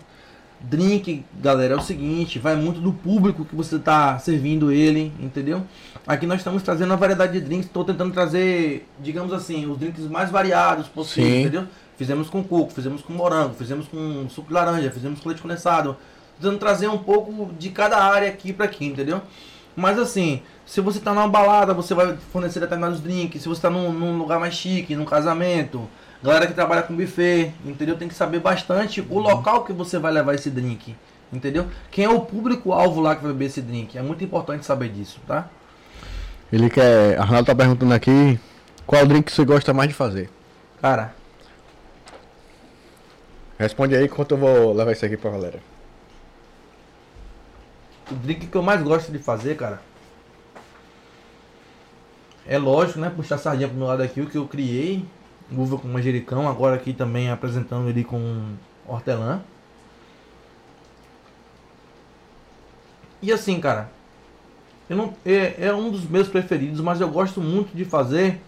Drink, 0.62 1.24
galera, 1.40 1.74
é 1.74 1.76
o 1.76 1.80
seguinte, 1.80 2.38
vai 2.38 2.54
muito 2.54 2.80
do 2.80 2.92
público 2.92 3.44
que 3.44 3.54
você 3.54 3.76
está 3.76 4.18
servindo 4.18 4.70
ele, 4.70 5.12
entendeu? 5.18 5.62
Aqui 6.06 6.26
nós 6.26 6.38
estamos 6.38 6.62
trazendo 6.62 6.90
uma 6.90 6.96
variedade 6.96 7.32
de 7.32 7.40
drinks, 7.40 7.66
estou 7.66 7.84
tentando 7.84 8.12
trazer, 8.12 8.88
digamos 9.00 9.32
assim, 9.32 9.66
os 9.66 9.76
drinks 9.76 10.06
mais 10.06 10.30
variados 10.30 10.86
possível, 10.86 11.30
Sim. 11.30 11.40
entendeu? 11.40 11.64
Fizemos 11.96 12.30
com 12.30 12.42
coco, 12.42 12.72
fizemos 12.72 13.02
com 13.02 13.12
morango, 13.12 13.54
fizemos 13.54 13.88
com 13.88 14.28
suco 14.28 14.48
de 14.48 14.54
laranja, 14.54 14.90
fizemos 14.90 15.20
com 15.20 15.28
leite 15.28 15.42
condensado. 15.42 15.96
Tentando 16.40 16.58
trazer 16.58 16.88
um 16.88 16.98
pouco 16.98 17.52
de 17.58 17.70
cada 17.70 17.98
área 17.98 18.28
aqui 18.28 18.52
para 18.52 18.64
aqui, 18.64 18.86
entendeu? 18.86 19.20
Mas 19.76 19.98
assim, 19.98 20.42
se 20.66 20.80
você 20.80 21.00
tá 21.00 21.12
numa 21.12 21.28
balada, 21.28 21.72
você 21.74 21.94
vai 21.94 22.16
fornecer 22.32 22.60
determinados 22.60 23.00
drinks. 23.00 23.42
Se 23.42 23.48
você 23.48 23.62
tá 23.62 23.70
num, 23.70 23.92
num 23.92 24.18
lugar 24.18 24.38
mais 24.38 24.54
chique, 24.54 24.96
num 24.96 25.04
casamento, 25.04 25.88
galera 26.22 26.46
que 26.46 26.54
trabalha 26.54 26.82
com 26.82 26.94
buffet, 26.96 27.52
entendeu? 27.64 27.96
Tem 27.96 28.08
que 28.08 28.14
saber 28.14 28.40
bastante 28.40 29.00
o 29.00 29.18
local 29.18 29.64
que 29.64 29.72
você 29.72 29.98
vai 29.98 30.12
levar 30.12 30.34
esse 30.34 30.50
drink, 30.50 30.94
entendeu? 31.32 31.66
Quem 31.90 32.04
é 32.04 32.08
o 32.08 32.20
público-alvo 32.20 33.00
lá 33.00 33.16
que 33.16 33.22
vai 33.22 33.32
beber 33.32 33.46
esse 33.46 33.60
drink. 33.60 33.96
É 33.98 34.02
muito 34.02 34.22
importante 34.22 34.64
saber 34.64 34.88
disso, 34.90 35.20
tá? 35.26 35.48
Ele 36.52 36.68
quer. 36.68 37.18
Arnaldo 37.18 37.46
tá 37.46 37.54
perguntando 37.54 37.94
aqui 37.94 38.38
qual 38.86 39.06
drink 39.06 39.24
que 39.24 39.32
você 39.32 39.44
gosta 39.44 39.72
mais 39.72 39.88
de 39.88 39.94
fazer. 39.94 40.30
Cara, 40.80 41.14
Responde 43.62 43.94
aí 43.94 44.06
enquanto 44.06 44.32
eu 44.32 44.38
vou 44.38 44.72
levar 44.72 44.90
isso 44.90 45.06
aqui 45.06 45.16
pra 45.16 45.30
galera. 45.30 45.60
o 48.10 48.14
drink 48.16 48.48
que 48.48 48.56
eu 48.56 48.62
mais 48.62 48.82
gosto 48.82 49.12
de 49.12 49.18
fazer, 49.20 49.56
cara, 49.56 49.80
é 52.44 52.58
lógico, 52.58 52.98
né? 52.98 53.08
Puxar 53.14 53.36
a 53.36 53.38
sardinha 53.38 53.68
pro 53.68 53.76
meu 53.76 53.86
lado 53.86 54.02
aqui, 54.02 54.20
o 54.20 54.26
que 54.28 54.36
eu 54.36 54.48
criei, 54.48 55.04
uva 55.56 55.78
com 55.78 55.88
manjericão, 55.88 56.48
agora 56.48 56.76
aqui 56.76 56.92
também 56.92 57.30
apresentando 57.30 57.88
ele 57.88 58.04
com 58.04 58.54
hortelã. 58.86 59.42
E 63.20 63.32
assim, 63.32 63.60
cara, 63.60 63.90
eu 64.90 64.96
não, 64.96 65.14
é, 65.24 65.66
é 65.66 65.74
um 65.74 65.90
dos 65.90 66.04
meus 66.08 66.28
preferidos, 66.28 66.80
mas 66.80 67.00
eu 67.00 67.08
gosto 67.08 67.40
muito 67.40 67.76
de 67.76 67.84
fazer 67.84 68.40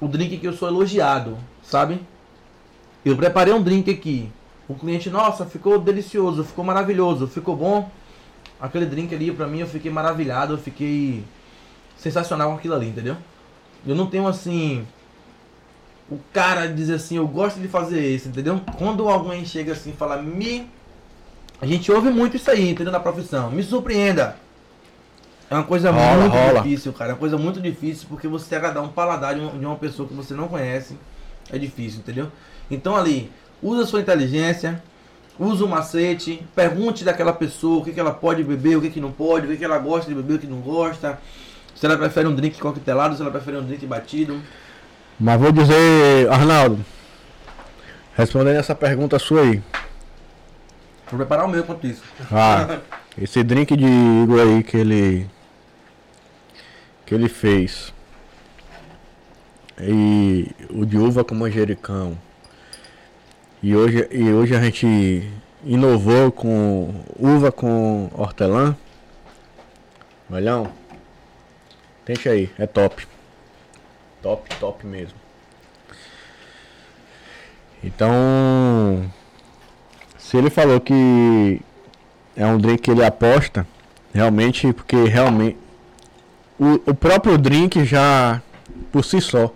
o 0.00 0.08
drink 0.08 0.38
que 0.38 0.46
eu 0.46 0.52
sou 0.52 0.68
elogiado, 0.68 1.36
sabe? 1.62 2.00
Eu 3.04 3.16
preparei 3.16 3.52
um 3.52 3.62
drink 3.62 3.90
aqui. 3.90 4.30
O 4.68 4.74
cliente, 4.74 5.10
nossa, 5.10 5.44
ficou 5.44 5.78
delicioso, 5.78 6.44
ficou 6.44 6.64
maravilhoso, 6.64 7.26
ficou 7.26 7.56
bom. 7.56 7.90
Aquele 8.60 8.86
drink 8.86 9.14
ali, 9.14 9.32
pra 9.32 9.46
mim, 9.46 9.60
eu 9.60 9.66
fiquei 9.66 9.90
maravilhado, 9.90 10.54
eu 10.54 10.58
fiquei 10.58 11.24
sensacional 11.96 12.50
com 12.50 12.56
aquilo 12.56 12.74
ali, 12.74 12.88
entendeu? 12.88 13.16
Eu 13.86 13.94
não 13.94 14.06
tenho 14.06 14.26
assim. 14.26 14.86
O 16.10 16.18
cara 16.32 16.66
dizer 16.66 16.94
assim, 16.94 17.16
eu 17.16 17.26
gosto 17.28 17.60
de 17.60 17.68
fazer 17.68 18.04
isso, 18.14 18.28
entendeu? 18.28 18.60
Quando 18.76 19.08
alguém 19.08 19.44
chega 19.44 19.72
assim 19.72 19.90
e 19.90 19.92
fala, 19.92 20.20
me. 20.20 20.68
A 21.60 21.66
gente 21.66 21.92
ouve 21.92 22.10
muito 22.10 22.36
isso 22.36 22.50
aí, 22.50 22.70
entendeu? 22.70 22.92
Na 22.92 22.98
profissão. 22.98 23.50
Me 23.50 23.62
surpreenda. 23.62 24.36
É 25.50 25.54
uma 25.54 25.64
coisa 25.64 25.90
Rola, 25.90 26.20
muito 26.22 26.32
rola. 26.32 26.62
difícil, 26.62 26.92
cara. 26.92 27.10
É 27.10 27.14
uma 27.14 27.18
coisa 27.18 27.36
muito 27.36 27.60
difícil 27.60 28.06
porque 28.08 28.28
você 28.28 28.54
agradar 28.54 28.84
um 28.84 28.88
paladar 28.88 29.34
de 29.34 29.40
uma, 29.40 29.74
pessoa 29.74 30.06
que 30.06 30.14
você 30.14 30.32
não 30.32 30.46
conhece 30.46 30.96
é 31.52 31.58
difícil, 31.58 31.98
entendeu? 32.00 32.30
Então 32.70 32.96
ali, 32.96 33.32
usa 33.60 33.84
sua 33.84 34.00
inteligência, 34.00 34.80
usa 35.36 35.64
o 35.64 35.68
macete, 35.68 36.46
pergunte 36.54 37.02
daquela 37.02 37.32
pessoa 37.32 37.80
o 37.80 37.84
que, 37.84 37.92
que 37.92 37.98
ela 37.98 38.12
pode 38.12 38.44
beber, 38.44 38.76
o 38.76 38.80
que, 38.80 38.90
que 38.90 39.00
não 39.00 39.10
pode, 39.10 39.46
o 39.46 39.50
que, 39.50 39.56
que 39.56 39.64
ela 39.64 39.78
gosta 39.78 40.08
de 40.08 40.14
beber, 40.14 40.34
o 40.34 40.38
que 40.38 40.46
não 40.46 40.60
gosta. 40.60 41.18
Se 41.74 41.84
ela 41.84 41.96
prefere 41.96 42.28
um 42.28 42.34
drink 42.34 42.60
coquetelado, 42.60 43.16
se 43.16 43.22
ela 43.22 43.32
prefere 43.32 43.56
um 43.56 43.64
drink 43.64 43.84
batido. 43.86 44.40
Mas 45.20 45.38
vou 45.38 45.52
dizer, 45.52 46.30
Arnaldo. 46.30 46.82
Respondendo 48.16 48.56
essa 48.56 48.74
pergunta 48.74 49.18
sua 49.18 49.42
aí. 49.42 49.62
Vou 51.10 51.18
preparar 51.18 51.44
o 51.44 51.48
meu 51.48 51.60
enquanto 51.60 51.86
isso. 51.86 52.02
Ah, 52.32 52.80
esse 53.20 53.42
drink 53.42 53.76
de 53.76 53.84
Igor 53.84 54.40
aí 54.40 54.62
que 54.62 54.78
ele. 54.78 55.28
que 57.04 57.14
ele 57.14 57.28
fez. 57.28 57.92
E 59.78 60.50
o 60.70 60.86
de 60.86 60.96
uva 60.96 61.22
com 61.22 61.34
manjericão. 61.34 62.16
E 63.62 63.76
hoje, 63.76 64.08
e 64.10 64.32
hoje 64.32 64.56
a 64.56 64.62
gente 64.62 65.30
inovou 65.64 66.32
com 66.32 66.94
uva 67.18 67.52
com 67.52 68.10
hortelã. 68.14 68.74
Olhão. 70.30 70.72
Tente 72.06 72.26
aí, 72.26 72.50
é 72.58 72.66
top. 72.66 73.09
Top, 74.22 74.48
top 74.56 74.86
mesmo. 74.86 75.18
Então, 77.82 79.10
se 80.18 80.36
ele 80.36 80.50
falou 80.50 80.80
que 80.80 81.60
é 82.36 82.46
um 82.46 82.58
drink 82.58 82.82
que 82.82 82.90
ele 82.90 83.04
aposta, 83.04 83.66
realmente, 84.12 84.72
porque 84.72 84.96
realmente 85.04 85.56
o, 86.58 86.90
o 86.90 86.94
próprio 86.94 87.38
drink 87.38 87.84
já 87.86 88.42
por 88.92 89.02
si 89.02 89.20
só. 89.20 89.50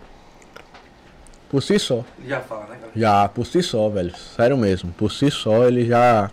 Por 1.50 1.62
si 1.62 1.78
só. 1.78 2.02
Já 2.26 2.40
fala, 2.40 2.62
né, 2.62 2.76
cara? 2.80 2.92
Já, 2.96 3.28
por 3.28 3.46
si 3.46 3.62
só, 3.62 3.88
velho. 3.90 4.16
Sério 4.16 4.56
mesmo. 4.56 4.90
Por 4.92 5.12
si 5.12 5.30
só 5.30 5.64
ele 5.64 5.86
já 5.86 6.30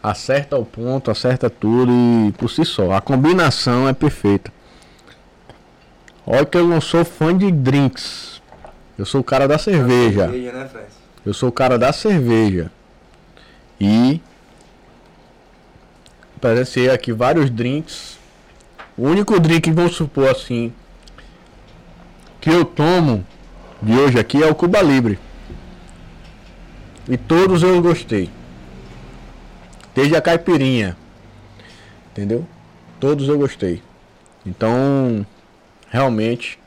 acerta 0.00 0.56
o 0.56 0.64
ponto, 0.64 1.10
acerta 1.10 1.50
tudo 1.50 1.92
e 1.92 2.32
por 2.38 2.48
si 2.48 2.64
só. 2.64 2.92
A 2.92 3.00
combinação 3.00 3.88
é 3.88 3.92
perfeita. 3.92 4.52
Olha 6.26 6.46
que 6.46 6.56
eu 6.56 6.66
não 6.66 6.80
sou 6.80 7.04
fã 7.04 7.36
de 7.36 7.50
drinks. 7.50 8.40
Eu 8.96 9.04
sou 9.04 9.20
o 9.20 9.24
cara 9.24 9.48
da 9.48 9.58
cerveja. 9.58 10.26
cerveja 10.26 10.52
né, 10.52 10.70
eu 11.24 11.34
sou 11.34 11.48
o 11.48 11.52
cara 11.52 11.78
da 11.78 11.92
cerveja. 11.92 12.70
E 13.80 14.20
presenciei 16.40 16.90
aqui 16.90 17.12
vários 17.12 17.50
drinks. 17.50 18.18
O 18.96 19.08
único 19.08 19.40
drink, 19.40 19.70
vamos 19.72 19.94
supor 19.94 20.28
assim, 20.28 20.72
que 22.40 22.50
eu 22.50 22.64
tomo 22.64 23.26
de 23.80 23.92
hoje 23.92 24.18
aqui 24.18 24.42
é 24.42 24.46
o 24.46 24.54
Cuba 24.54 24.82
Libre. 24.82 25.18
E 27.08 27.16
todos 27.16 27.62
eu 27.62 27.80
gostei. 27.82 28.30
Desde 29.94 30.14
a 30.14 30.20
caipirinha. 30.20 30.96
Entendeu? 32.10 32.46
Todos 33.00 33.28
eu 33.28 33.38
gostei. 33.38 33.82
Então, 34.46 35.26
realmente 35.92 36.58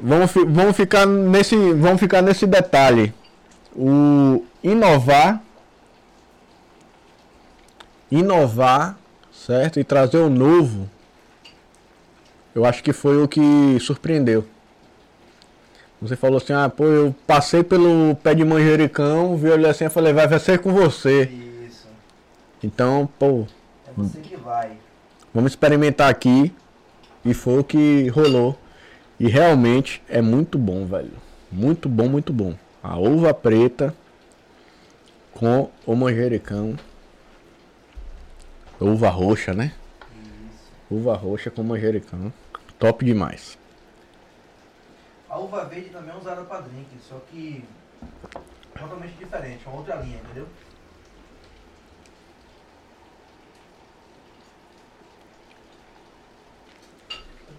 vamos, 0.00 0.30
vamos 0.48 0.74
ficar 0.76 1.04
nesse 1.04 1.56
vamos 1.74 2.00
ficar 2.00 2.22
nesse 2.22 2.46
detalhe. 2.46 3.12
O 3.76 4.42
inovar 4.62 5.42
inovar, 8.10 8.98
certo? 9.32 9.78
E 9.78 9.84
trazer 9.84 10.18
o 10.18 10.28
novo. 10.28 10.88
Eu 12.54 12.64
acho 12.64 12.82
que 12.82 12.92
foi 12.92 13.22
o 13.22 13.28
que 13.28 13.78
surpreendeu. 13.80 14.44
Você 16.02 16.16
falou 16.16 16.38
assim, 16.38 16.52
ah, 16.52 16.68
pô, 16.68 16.84
eu 16.84 17.14
passei 17.26 17.62
pelo 17.62 18.16
pé 18.16 18.34
de 18.34 18.44
manjericão, 18.44 19.36
vi 19.36 19.50
olhar 19.50 19.70
assim 19.70 19.84
e 19.84 19.90
falei, 19.90 20.12
vai, 20.12 20.26
vai 20.26 20.38
ser 20.40 20.58
com 20.58 20.72
você. 20.72 21.24
Isso. 21.68 21.86
Então, 22.62 23.08
pô. 23.18 23.46
É 23.86 23.92
você 23.94 24.18
que 24.18 24.36
vai. 24.36 24.72
Vamos 25.32 25.52
experimentar 25.52 26.10
aqui. 26.10 26.54
E 27.24 27.34
foi 27.34 27.58
o 27.58 27.64
que 27.64 28.08
rolou. 28.08 28.58
E 29.18 29.28
realmente 29.28 30.02
é 30.08 30.22
muito 30.22 30.56
bom, 30.58 30.86
velho. 30.86 31.12
Muito 31.52 31.88
bom, 31.88 32.08
muito 32.08 32.32
bom. 32.32 32.56
A 32.82 32.98
uva 32.98 33.34
preta 33.34 33.94
com 35.32 35.70
o 35.86 35.94
manjericão. 35.94 36.76
Uva 38.80 39.10
roxa, 39.10 39.52
né? 39.52 39.72
Isso. 40.52 40.72
Uva 40.90 41.14
roxa 41.14 41.50
com 41.50 41.62
manjericão. 41.62 42.32
Top 42.78 43.04
demais. 43.04 43.58
A 45.28 45.38
uva 45.38 45.64
verde 45.66 45.90
também 45.90 46.14
é 46.14 46.18
usada 46.18 46.42
para 46.42 46.62
drink, 46.62 46.88
só 47.06 47.20
que 47.30 47.62
totalmente 48.78 49.14
diferente, 49.18 49.66
uma 49.66 49.76
outra 49.76 49.96
linha, 49.96 50.16
entendeu? 50.24 50.48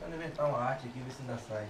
Tentando 0.02 0.16
inventar 0.16 0.50
uma 0.50 0.58
arte 0.58 0.88
aqui, 0.88 1.00
ver 1.00 1.14
se 1.14 1.22
ainda 1.22 1.42
sai. 1.48 1.64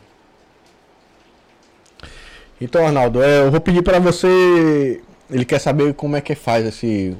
Então, 2.59 2.85
Arnaldo, 2.85 3.21
é, 3.21 3.41
eu 3.41 3.51
vou 3.51 3.59
pedir 3.59 3.83
para 3.83 3.99
você. 3.99 5.01
Ele 5.29 5.45
quer 5.45 5.59
saber 5.59 5.93
como 5.93 6.15
é 6.15 6.21
que 6.21 6.35
faz 6.35 6.65
esse 6.65 7.15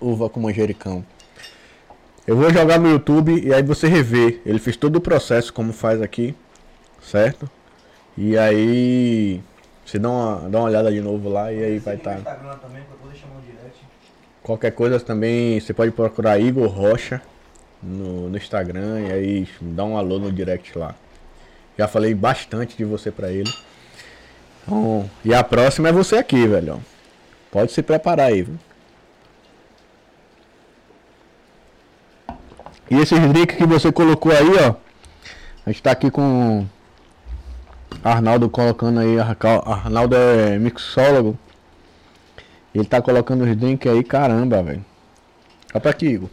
uva 0.00 0.28
com 0.28 0.40
manjericão. 0.40 1.04
Eu 2.26 2.36
vou 2.36 2.50
jogar 2.50 2.78
no 2.78 2.88
YouTube 2.88 3.38
e 3.42 3.52
aí 3.52 3.62
você 3.62 3.86
revê. 3.86 4.40
Ele 4.46 4.58
fez 4.58 4.76
todo 4.76 4.96
o 4.96 5.00
processo 5.00 5.52
como 5.52 5.72
faz 5.72 6.00
aqui, 6.00 6.34
certo? 7.02 7.50
E 8.16 8.38
aí 8.38 9.42
você 9.84 9.98
dá 9.98 10.08
uma, 10.08 10.48
dá 10.48 10.58
uma 10.58 10.68
olhada 10.68 10.92
de 10.92 11.00
novo 11.00 11.28
lá 11.28 11.52
e 11.52 11.62
aí 11.62 11.78
vai 11.78 11.96
estar. 11.96 12.20
Tá... 12.20 12.38
Qualquer 14.42 14.72
coisa 14.72 15.00
também 15.00 15.58
você 15.58 15.72
pode 15.74 15.90
procurar 15.90 16.38
Igor 16.38 16.68
Rocha 16.68 17.20
no, 17.84 18.30
no 18.30 18.36
Instagram 18.36 19.00
e 19.00 19.12
aí 19.12 19.48
dá 19.60 19.84
um 19.84 19.96
alô 19.96 20.18
no 20.18 20.32
direct 20.32 20.76
lá. 20.78 20.94
Já 21.78 21.86
falei 21.86 22.14
bastante 22.14 22.76
de 22.76 22.84
você 22.84 23.10
pra 23.10 23.30
ele. 23.30 23.52
Então, 24.62 25.08
e 25.24 25.34
a 25.34 25.44
próxima 25.44 25.88
é 25.88 25.92
você 25.92 26.16
aqui, 26.16 26.46
velho. 26.46 26.80
Pode 27.50 27.72
se 27.72 27.82
preparar 27.82 28.28
aí, 28.28 28.42
viu? 28.42 28.58
E 32.90 32.96
esses 32.96 33.18
drinks 33.32 33.56
que 33.56 33.66
você 33.66 33.90
colocou 33.92 34.32
aí, 34.32 34.50
ó. 34.68 34.74
A 35.66 35.70
gente 35.70 35.82
tá 35.82 35.90
aqui 35.92 36.10
com 36.10 36.66
Arnaldo 38.02 38.48
colocando 38.50 39.00
aí, 39.00 39.16
Arnaldo 39.18 40.16
é 40.16 40.58
mixólogo. 40.58 41.38
Ele 42.74 42.84
tá 42.84 43.00
colocando 43.00 43.44
os 43.44 43.56
drinks 43.56 43.90
aí, 43.90 44.02
caramba, 44.02 44.62
velho. 44.62 44.84
Olha 45.72 45.80
pra 45.80 45.90
aqui, 45.90 46.06
Igor. 46.06 46.28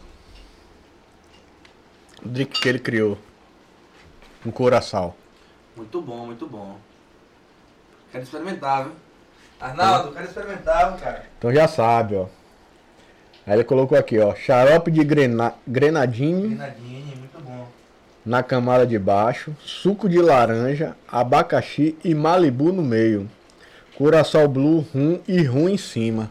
O 2.24 2.28
drink 2.28 2.60
que 2.60 2.68
ele 2.68 2.78
criou. 2.78 3.18
Um 4.44 4.50
coração. 4.50 5.14
Muito 5.76 6.00
bom, 6.00 6.26
muito 6.26 6.46
bom. 6.46 6.76
Quero 8.10 8.24
experimentar, 8.24 8.84
viu? 8.84 8.92
Arnaldo, 9.60 10.12
quero 10.12 10.24
experimentar, 10.24 10.96
cara. 10.98 11.24
Então 11.38 11.52
já 11.52 11.68
sabe, 11.68 12.16
ó. 12.16 12.26
Aí 13.46 13.54
ele 13.54 13.64
colocou 13.64 13.96
aqui, 13.96 14.18
ó. 14.18 14.34
Xarope 14.34 14.90
de 14.90 15.04
grena, 15.04 15.54
grenadinho. 15.66 16.50
Grenadinho 16.50 17.12
na 18.24 18.42
camada 18.42 18.86
de 18.86 18.98
baixo, 18.98 19.54
suco 19.60 20.08
de 20.08 20.18
laranja, 20.20 20.96
abacaxi 21.08 21.98
e 22.04 22.14
malibu 22.14 22.72
no 22.72 22.82
meio. 22.82 23.28
Curaçao 23.96 24.48
blue, 24.48 24.86
rum 24.94 25.20
e 25.26 25.42
rum 25.42 25.68
em 25.68 25.76
cima. 25.76 26.30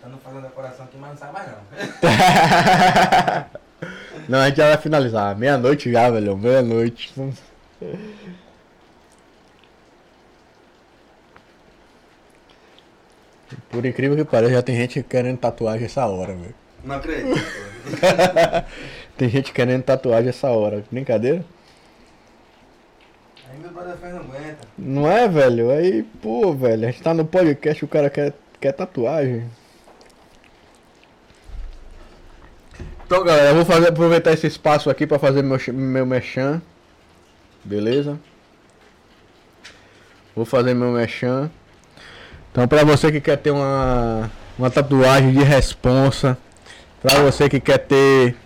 Tentando 0.00 0.18
fazer 0.18 0.40
decoração 0.42 0.84
aqui, 0.84 0.98
mas 0.98 1.10
não 1.10 1.16
sai 1.16 1.32
mais 1.32 1.48
não. 1.48 1.58
não, 4.28 4.38
a 4.40 4.48
gente 4.48 4.56
já 4.56 4.68
vai 4.68 4.78
finalizar. 4.78 5.36
Meia-noite 5.36 5.90
já, 5.90 6.10
velho. 6.10 6.36
Meia-noite. 6.36 7.12
Por 13.70 13.84
incrível 13.84 14.16
que 14.16 14.24
pareça, 14.24 14.54
já 14.54 14.62
tem 14.62 14.76
gente 14.76 15.02
querendo 15.02 15.38
tatuagem 15.38 15.86
essa 15.86 16.06
hora, 16.06 16.34
velho. 16.34 16.54
Não 16.84 16.96
acredito. 16.96 17.34
Tem 19.16 19.28
gente 19.28 19.52
querendo 19.52 19.82
tatuagem 19.82 20.28
essa 20.28 20.48
hora. 20.48 20.84
Brincadeira? 20.90 21.44
Aí 23.50 23.58
meu 23.58 23.70
brother 23.70 23.96
não 24.00 24.20
aguenta. 24.20 24.68
Não 24.78 25.10
é, 25.10 25.28
velho? 25.28 25.70
Aí, 25.70 26.02
pô, 26.22 26.52
velho, 26.52 26.86
a 26.86 26.90
gente 26.90 27.02
tá 27.02 27.12
no 27.12 27.24
podcast 27.24 27.84
o 27.84 27.88
cara 27.88 28.08
quer, 28.08 28.32
quer 28.60 28.72
tatuagem. 28.72 29.44
Então, 33.08 33.24
galera, 33.24 33.48
eu 33.48 33.54
vou 33.54 33.64
fazer, 33.64 33.88
aproveitar 33.88 34.34
esse 34.34 34.46
espaço 34.46 34.90
aqui 34.90 35.06
para 35.06 35.18
fazer 35.18 35.42
meu, 35.42 35.58
meu 35.72 36.04
mechan. 36.04 36.60
Beleza? 37.64 38.20
Vou 40.36 40.44
fazer 40.44 40.74
meu 40.74 40.92
mechan. 40.92 41.50
Então, 42.52 42.68
pra 42.68 42.84
você 42.84 43.10
que 43.10 43.18
quer 43.18 43.38
ter 43.38 43.50
uma, 43.50 44.30
uma 44.58 44.70
tatuagem 44.70 45.32
de 45.32 45.42
responsa, 45.42 46.36
pra 47.00 47.22
você 47.22 47.48
que 47.48 47.58
quer 47.58 47.78
ter 47.78 48.36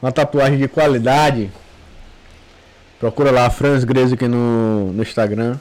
uma 0.00 0.12
tatuagem 0.12 0.56
de 0.56 0.68
qualidade, 0.68 1.50
procura 3.00 3.32
lá 3.32 3.50
Franz 3.50 3.82
Greze 3.82 4.14
aqui 4.14 4.28
no, 4.28 4.92
no 4.92 5.02
Instagram. 5.02 5.58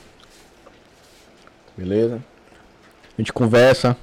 Beleza? 1.75 2.23
A 3.17 3.21
gente 3.21 3.33
conversa, 3.33 3.97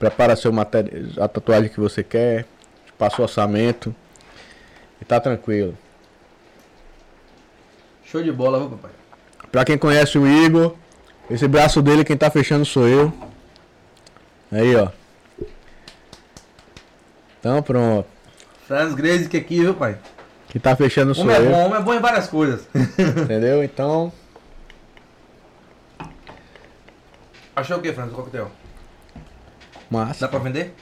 prepara 0.00 0.34
seu 0.34 0.50
material, 0.50 1.24
a 1.24 1.28
tatuagem 1.28 1.68
que 1.70 1.78
você 1.78 2.02
quer, 2.02 2.44
passa 2.98 3.20
o 3.20 3.24
orçamento 3.24 3.94
e 5.00 5.04
tá 5.04 5.20
tranquilo. 5.20 5.76
Show 8.04 8.22
de 8.22 8.32
bola, 8.32 8.58
viu, 8.58 8.70
papai? 8.70 8.90
Pra 9.52 9.64
quem 9.64 9.78
conhece 9.78 10.18
o 10.18 10.26
Igor, 10.26 10.74
Esse 11.30 11.46
braço 11.46 11.82
dele, 11.82 12.04
quem 12.04 12.16
tá 12.16 12.30
fechando 12.30 12.64
sou 12.64 12.88
eu. 12.88 13.12
Aí, 14.50 14.74
ó. 14.74 14.88
Então, 17.38 17.62
pronto. 17.62 18.08
Franz 18.66 18.94
que 19.28 19.36
aqui, 19.36 19.60
viu, 19.60 19.74
pai? 19.74 19.98
Quem 20.48 20.60
tá 20.60 20.74
fechando 20.74 21.14
sou 21.14 21.24
Homem 21.24 21.36
é 21.36 21.40
eu. 21.40 21.50
bom, 21.50 21.66
homem 21.66 21.78
é 21.78 21.82
bom 21.82 21.94
em 21.94 22.00
várias 22.00 22.26
coisas. 22.28 22.66
Entendeu? 23.22 23.62
Então, 23.62 24.10
Achou 27.54 27.78
o 27.78 27.82
que, 27.82 27.92
Franz, 27.92 28.12
o 28.12 28.14
coquetel? 28.14 28.50
massa. 29.90 30.20
Dá 30.20 30.28
pra 30.28 30.38
vender? 30.38 30.74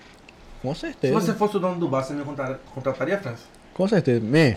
Com 0.66 0.74
Se 0.74 0.80
certeza. 0.80 1.14
você 1.14 1.32
fosse 1.32 1.56
o 1.56 1.60
dono 1.60 1.76
do 1.76 1.86
bar, 1.88 2.02
você 2.02 2.12
me 2.12 2.24
contra- 2.24 2.58
contrataria, 2.74 3.18
Franz? 3.18 3.38
Com 3.72 3.86
certeza. 3.86 4.20
Man, 4.20 4.56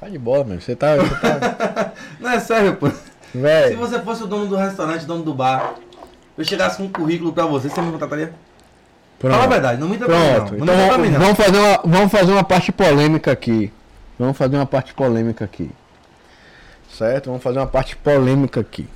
sai 0.00 0.10
de 0.10 0.18
bola, 0.18 0.44
mano. 0.44 0.60
Você 0.60 0.74
tá. 0.74 0.96
Você 0.96 1.14
tá... 1.16 1.92
Não 2.18 2.30
é 2.30 2.40
sério, 2.40 2.74
pô. 2.76 2.88
Se 2.88 3.74
você 3.76 4.00
fosse 4.00 4.22
o 4.22 4.26
dono 4.26 4.46
do 4.46 4.56
restaurante, 4.56 5.04
dono 5.04 5.22
do 5.22 5.34
bar, 5.34 5.74
eu 6.38 6.44
chegasse 6.44 6.78
com 6.78 6.84
um 6.84 6.88
currículo 6.88 7.32
pra 7.34 7.44
você, 7.44 7.68
você 7.68 7.80
me 7.82 7.92
contrataria? 7.92 8.32
Fala 9.18 9.34
a 9.34 9.38
Pronto. 9.38 9.50
verdade, 9.52 9.80
não 9.80 9.88
me 9.88 9.98
pra 9.98 10.08
mim 10.08 10.14
não. 10.14 10.34
Pronto. 10.46 10.64
Não 10.64 10.74
Então 10.74 10.88
pra 10.88 10.98
mim 10.98 11.08
não. 11.10 11.20
vamos 11.20 11.36
fazer 11.36 11.58
uma, 11.58 11.80
vamos 11.84 12.12
fazer 12.12 12.32
uma 12.32 12.44
parte 12.44 12.72
polêmica 12.72 13.32
aqui. 13.32 13.72
Vamos 14.18 14.36
fazer 14.38 14.56
uma 14.56 14.66
parte 14.66 14.94
polêmica 14.94 15.44
aqui. 15.44 15.70
Certo? 16.90 17.26
Vamos 17.26 17.42
fazer 17.42 17.58
uma 17.58 17.66
parte 17.66 17.94
polêmica 17.96 18.60
aqui. 18.60 18.88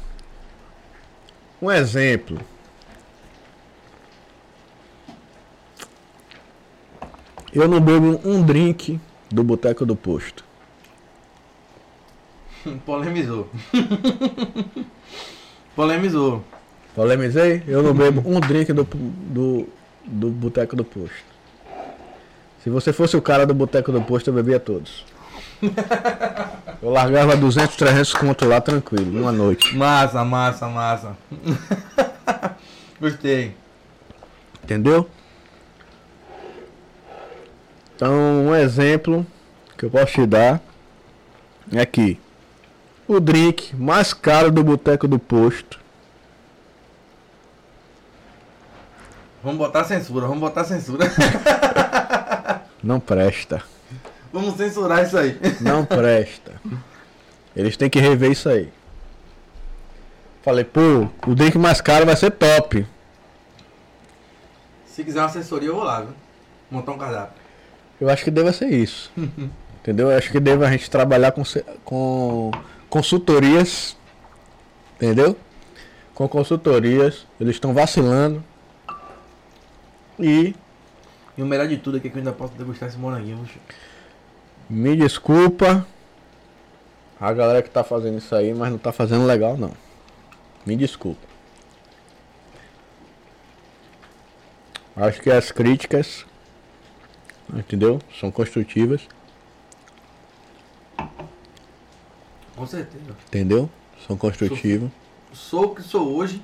Um 1.61 1.71
exemplo. 1.71 2.39
Eu 7.53 7.69
não 7.69 7.81
bebo 7.81 8.21
um 8.25 8.43
drink 8.43 9.01
do 9.31 9.43
Boteco 9.43 9.85
do 9.85 9.97
Posto. 9.97 10.45
Polemizou. 12.87 13.49
Polemizou. 15.75 16.45
Polemizei? 16.95 17.63
Eu 17.67 17.83
não 17.83 17.95
bebo 17.95 18.23
um 18.25 18.39
drink 18.41 18.73
do, 18.73 18.85
do, 18.85 19.69
do 20.05 20.29
Boteco 20.29 20.77
do 20.77 20.85
Posto. 20.85 21.31
Se 22.63 22.71
você 22.71 22.93
fosse 22.93 23.17
o 23.17 23.23
cara 23.23 23.47
do 23.47 23.55
Boteco 23.55 23.91
do 23.91 24.03
Posto, 24.03 24.29
eu 24.29 24.35
bebia 24.35 24.61
todos. 24.61 25.05
Eu 26.83 26.89
largava 26.89 27.37
200, 27.37 27.77
300 27.77 28.15
conto 28.15 28.47
lá 28.47 28.59
tranquilo, 28.59 29.13
numa 29.13 29.31
noite. 29.31 29.77
Massa, 29.77 30.25
massa, 30.25 30.67
massa. 30.67 31.17
Gostei. 32.99 33.55
Entendeu? 34.65 35.07
Então, 38.01 38.47
um 38.47 38.55
exemplo 38.57 39.27
que 39.77 39.85
eu 39.85 39.91
posso 39.91 40.15
te 40.15 40.25
dar 40.25 40.59
é 41.71 41.85
que 41.85 42.19
o 43.07 43.21
drink 43.21 43.77
mais 43.77 44.15
caro 44.15 44.51
do 44.51 44.65
Boteco 44.65 45.07
do 45.07 45.19
Posto 45.19 45.79
Vamos 49.43 49.59
botar 49.59 49.85
censura, 49.85 50.27
vamos 50.27 50.41
botar 50.41 50.65
censura. 50.65 51.05
não 52.83 52.99
presta. 52.99 53.63
vamos 54.33 54.57
censurar 54.57 55.05
isso 55.05 55.19
aí. 55.19 55.39
Não 55.61 55.85
presta. 55.85 56.59
Eles 57.55 57.77
têm 57.77 57.91
que 57.91 58.01
rever 58.01 58.31
isso 58.33 58.49
aí. 58.49 58.73
Falei, 60.43 60.65
pô, 60.65 61.07
o 61.27 61.35
drink 61.35 61.59
mais 61.59 61.83
caro 61.83 62.07
vai 62.07 62.17
ser 62.17 62.31
top. 62.31 62.87
Se 64.87 65.05
quiser 65.05 65.21
uma 65.21 65.27
assessoria, 65.27 65.69
eu 65.69 65.75
vou 65.75 65.85
lá, 65.85 66.01
viu? 66.01 66.15
Montar 66.71 66.93
um 66.93 66.99
cardápio. 66.99 67.40
Eu 68.01 68.09
acho 68.09 68.25
que 68.25 68.31
deva 68.31 68.53
ser 68.53 68.71
isso. 68.71 69.13
Entendeu? 69.81 70.11
Eu 70.11 70.19
acho 70.19 70.31
que 70.31 70.41
deva 70.41 70.67
a 70.67 70.71
gente 70.71 70.91
trabalhar 70.91 71.33
com, 71.33 71.43
com 71.85 72.51
consultorias. 72.89 73.97
Entendeu? 74.97 75.37
Com 76.15 76.29
consultorias. 76.29 77.27
Eles 77.41 77.57
estão 77.57 77.75
vacilando. 77.75 78.43
E 80.19 80.55
E 81.37 81.43
o 81.43 81.47
melhor 81.47 81.67
de 81.67 81.79
tudo 81.79 81.97
é 81.97 82.01
que 82.01 82.09
eu 82.09 82.17
ainda 82.17 82.33
posso 82.33 82.53
degustar 82.55 82.89
esse 82.89 82.99
moranguinho. 82.99 83.39
viu, 83.39 83.61
me 84.69 84.95
desculpa 84.95 85.85
a 87.21 87.33
galera 87.33 87.61
que 87.61 87.69
tá 87.69 87.83
fazendo 87.83 88.19
isso 88.19 88.35
aí, 88.35 88.55
mas 88.55 88.71
não 88.71 88.79
tá 88.79 88.93
fazendo 88.93 89.27
legal 89.27 89.57
não. 89.57 89.73
Me 90.65 90.77
desculpa. 90.77 91.29
Acho 94.97 95.21
que 95.21 95.31
as 95.31 95.51
críticas, 95.51 96.25
entendeu? 97.57 97.99
São 98.19 98.31
construtivas, 98.31 99.03
Com 102.57 102.67
certeza. 102.67 103.05
entendeu? 103.29 103.69
São 104.07 104.17
construtivas. 104.17 104.91
Sou 105.33 105.65
o 105.67 105.75
que 105.75 105.83
sou 105.83 106.15
hoje. 106.17 106.43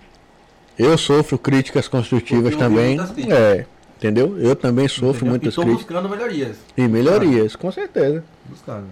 Eu 0.79 0.97
sofro 0.99 1.39
críticas 1.39 1.89
construtivas 1.89 2.55
também. 2.57 2.97
críticas. 2.99 3.33
É, 3.39 3.67
entendeu? 3.97 4.39
Eu 4.39 4.55
também 4.55 4.87
sofro 4.89 5.09
entendeu? 5.27 5.31
muitas 5.31 5.55
e 5.55 5.57
críticas 5.57 5.77
buscando 5.87 6.09
melhorias. 6.09 6.57
e 6.77 6.87
melhorias, 6.89 7.57
com 7.57 7.71
certeza. 7.73 8.23
Buscando. 8.45 8.87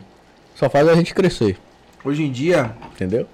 Só 0.54 0.68
faz 0.70 0.88
a 0.88 0.94
gente 0.94 1.12
crescer, 1.14 1.58
Hoje 2.04 2.22
em 2.22 2.30
dia, 2.30 2.74
entendeu? 2.92 3.26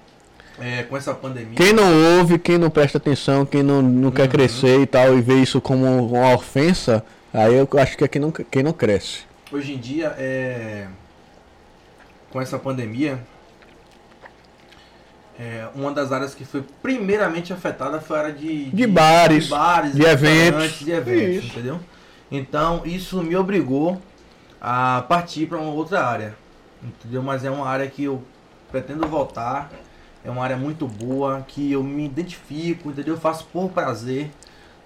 é, 0.59 0.83
com 0.83 0.95
essa 0.95 1.13
pandemia. 1.13 1.55
Quem 1.55 1.73
não 1.73 2.19
ouve, 2.19 2.37
quem 2.39 2.57
não 2.57 2.69
presta 2.69 2.97
atenção, 2.97 3.45
quem 3.45 3.63
não, 3.63 3.81
não 3.81 4.11
quer 4.11 4.23
Uhum. 4.23 4.29
crescer 4.29 4.79
e 4.81 4.85
tal, 4.85 5.17
e 5.17 5.21
vê 5.21 5.35
isso 5.35 5.59
como 5.61 5.85
uma 6.07 6.33
ofensa, 6.35 7.03
aí 7.33 7.55
eu 7.55 7.67
acho 7.79 7.97
que 7.97 8.03
é 8.03 8.07
quem 8.07 8.21
não, 8.21 8.31
quem 8.31 8.63
não 8.63 8.73
cresce. 8.73 9.23
Hoje 9.51 9.73
em 9.73 9.77
dia, 9.77 10.15
é, 10.17 10.87
com 12.31 12.41
essa 12.41 12.57
pandemia, 12.57 13.19
é, 15.39 15.67
uma 15.75 15.91
das 15.91 16.11
áreas 16.11 16.33
que 16.35 16.45
foi 16.45 16.63
primeiramente 16.81 17.51
afetada 17.51 17.99
foi 17.99 18.17
a 18.17 18.19
área 18.21 18.33
de, 18.33 18.65
De 18.69 18.87
bares, 18.87 19.45
de, 19.45 19.49
bares, 19.49 19.93
de 19.93 20.03
eventos. 20.03 20.79
de 20.79 20.91
eventos, 20.91 21.45
Isso. 21.45 21.47
entendeu? 21.47 21.79
Então, 22.31 22.81
isso 22.85 23.21
me 23.21 23.35
obrigou 23.35 24.01
a 24.61 25.03
partir 25.09 25.47
para 25.47 25.57
uma 25.57 25.71
outra 25.73 26.05
área, 26.05 26.35
entendeu? 26.81 27.21
Mas 27.21 27.43
é 27.43 27.51
uma 27.51 27.67
área 27.67 27.87
que 27.87 28.05
eu 28.05 28.23
pretendo 28.71 29.05
voltar, 29.05 29.69
é 30.23 30.29
uma 30.29 30.41
área 30.41 30.55
muito 30.55 30.87
boa, 30.87 31.43
que 31.45 31.73
eu 31.73 31.83
me 31.83 32.05
identifico, 32.05 32.89
entendeu? 32.89 33.15
Eu 33.15 33.19
faço 33.19 33.45
por 33.51 33.69
prazer. 33.71 34.31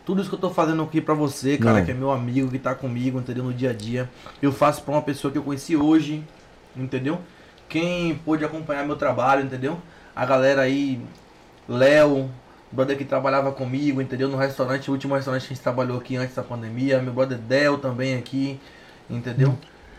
Tudo 0.05 0.21
isso 0.21 0.29
que 0.29 0.35
eu 0.35 0.39
tô 0.39 0.49
fazendo 0.51 0.83
aqui 0.83 1.01
pra 1.01 1.15
você, 1.15 1.57
cara, 1.57 1.79
Não. 1.79 1.85
que 1.85 1.91
é 1.91 1.93
meu 1.93 2.11
amigo, 2.11 2.49
que 2.51 2.59
tá 2.59 2.75
comigo, 2.75 3.19
entendeu? 3.19 3.43
No 3.43 3.53
dia 3.53 3.71
a 3.71 3.73
dia. 3.73 4.09
Eu 4.41 4.51
faço 4.51 4.83
pra 4.83 4.93
uma 4.93 5.01
pessoa 5.01 5.31
que 5.31 5.37
eu 5.37 5.43
conheci 5.43 5.75
hoje, 5.75 6.23
entendeu? 6.75 7.19
Quem 7.67 8.15
pôde 8.15 8.45
acompanhar 8.45 8.85
meu 8.85 8.95
trabalho, 8.95 9.43
entendeu? 9.43 9.79
A 10.15 10.23
galera 10.25 10.61
aí, 10.61 11.01
Léo, 11.67 12.29
brother 12.71 12.95
que 12.97 13.03
trabalhava 13.03 13.51
comigo, 13.51 13.99
entendeu? 13.99 14.29
No 14.29 14.37
restaurante, 14.37 14.89
o 14.89 14.93
último 14.93 15.15
restaurante 15.15 15.41
que 15.47 15.53
a 15.53 15.55
gente 15.55 15.63
trabalhou 15.63 15.97
aqui 15.97 16.15
antes 16.15 16.35
da 16.35 16.43
pandemia. 16.43 17.01
Meu 17.01 17.11
brother 17.11 17.39
Del 17.39 17.79
também 17.79 18.15
aqui, 18.15 18.59
entendeu? 19.09 19.57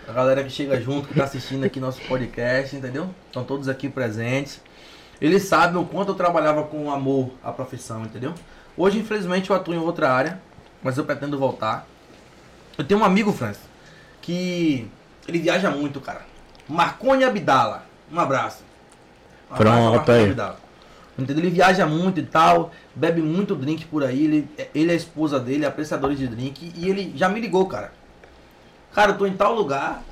A 0.09 0.13
galera 0.13 0.45
que 0.45 0.51
chega 0.51 0.81
junto, 0.81 1.09
que 1.09 1.15
tá 1.15 1.25
assistindo 1.25 1.65
aqui 1.65 1.81
nosso 1.81 2.01
podcast, 2.03 2.77
entendeu? 2.77 3.11
Estão 3.27 3.43
todos 3.43 3.69
aqui 3.69 3.89
presentes. 3.89 4.61
Eles 5.21 5.43
sabem 5.45 5.81
o 5.81 5.85
quanto 5.85 6.13
eu 6.13 6.15
trabalhava 6.15 6.63
com 6.63 6.93
amor 6.93 7.31
à 7.43 7.51
profissão, 7.51 8.05
entendeu? 8.05 8.33
Hoje, 8.77 8.99
infelizmente, 8.99 9.51
eu 9.51 9.57
atuo 9.57 9.75
em 9.75 9.79
outra 9.79 10.11
área, 10.13 10.41
mas 10.83 10.99
eu 10.99 11.05
pretendo 11.05 11.39
voltar. 11.39 11.87
Eu 12.77 12.85
tenho 12.85 13.01
um 13.01 13.05
amigo, 13.05 13.33
Francis, 13.33 13.63
que 14.21 14.87
ele 15.27 15.39
viaja 15.39 15.71
muito, 15.71 16.01
cara. 16.01 16.23
Marconi 16.69 17.25
Abdala. 17.25 17.85
Um 18.13 18.21
abraço. 18.21 18.63
Um 19.51 19.55
abraço, 19.55 19.91
Pronto, 19.93 20.13
aí. 20.13 20.25
Abdala. 20.31 20.61
Entendeu? 21.19 21.45
Ele 21.45 21.51
viaja 21.51 21.87
muito 21.87 22.21
e 22.21 22.23
tal, 22.23 22.71
bebe 22.95 23.23
muito 23.23 23.55
drink 23.55 23.87
por 23.87 24.05
aí. 24.05 24.25
Ele, 24.25 24.49
ele 24.75 24.91
e 24.91 24.93
a 24.93 24.95
esposa 24.95 25.41
dele, 25.41 25.65
apreciadores 25.65 26.19
de 26.19 26.29
drink, 26.29 26.73
e 26.77 26.91
ele 26.91 27.13
já 27.17 27.29
me 27.31 27.41
ligou, 27.41 27.65
cara. 27.67 27.91
Cara, 28.95 29.13
eu 29.13 29.19
tô 29.19 29.27
em 29.27 29.33
tal 29.35 29.55
lugar, 29.55 30.03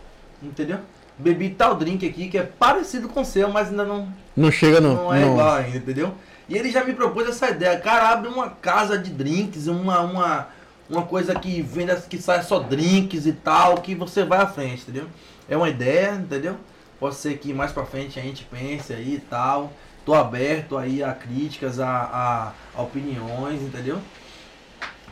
entendeu? 0.43 0.79
Bebi 1.19 1.51
tal 1.51 1.75
drink 1.75 2.09
aqui 2.09 2.29
que 2.29 2.39
é 2.39 2.43
parecido 2.43 3.09
com 3.09 3.21
o 3.21 3.25
seu, 3.25 3.51
mas 3.51 3.69
ainda 3.69 3.85
não, 3.85 4.09
Não 4.35 4.51
chega 4.51 4.81
no. 4.81 4.95
não 4.95 5.15
é 5.15 5.21
no- 5.21 5.33
igual 5.33 5.53
ainda, 5.55 5.77
entendeu? 5.77 6.15
E 6.49 6.57
ele 6.57 6.71
já 6.71 6.85
me 6.85 6.93
propôs 6.93 7.29
essa 7.29 7.51
ideia. 7.51 7.79
Cara, 7.79 8.11
abre 8.11 8.29
uma 8.29 8.51
casa 8.51 8.99
de 8.99 9.11
drinks, 9.11 9.67
uma, 9.67 10.01
uma, 10.01 10.49
uma 10.89 11.03
coisa 11.03 11.35
que 11.35 11.63
venda, 11.63 11.97
que 11.97 12.19
sai 12.19 12.43
só 12.43 12.59
drinks 12.59 13.27
e 13.27 13.33
tal, 13.33 13.77
que 13.77 13.95
você 13.95 14.25
vai 14.25 14.41
à 14.41 14.47
frente, 14.47 14.83
entendeu? 14.83 15.07
É 15.49 15.57
uma 15.57 15.69
ideia, 15.69 16.13
entendeu? 16.15 16.57
Pode 17.01 17.17
ser 17.17 17.39
que 17.39 17.53
mais 17.53 17.73
pra 17.73 17.85
frente 17.85 18.19
a 18.19 18.23
gente 18.23 18.45
pense 18.45 18.93
aí 18.93 19.15
e 19.15 19.21
tal. 19.21 19.73
Tô 20.05 20.13
aberto 20.15 20.77
aí 20.77 21.03
a 21.03 21.13
críticas, 21.13 21.81
a, 21.81 21.89
a, 21.89 22.53
a 22.79 22.83
opiniões, 22.83 23.63
entendeu? 23.63 23.99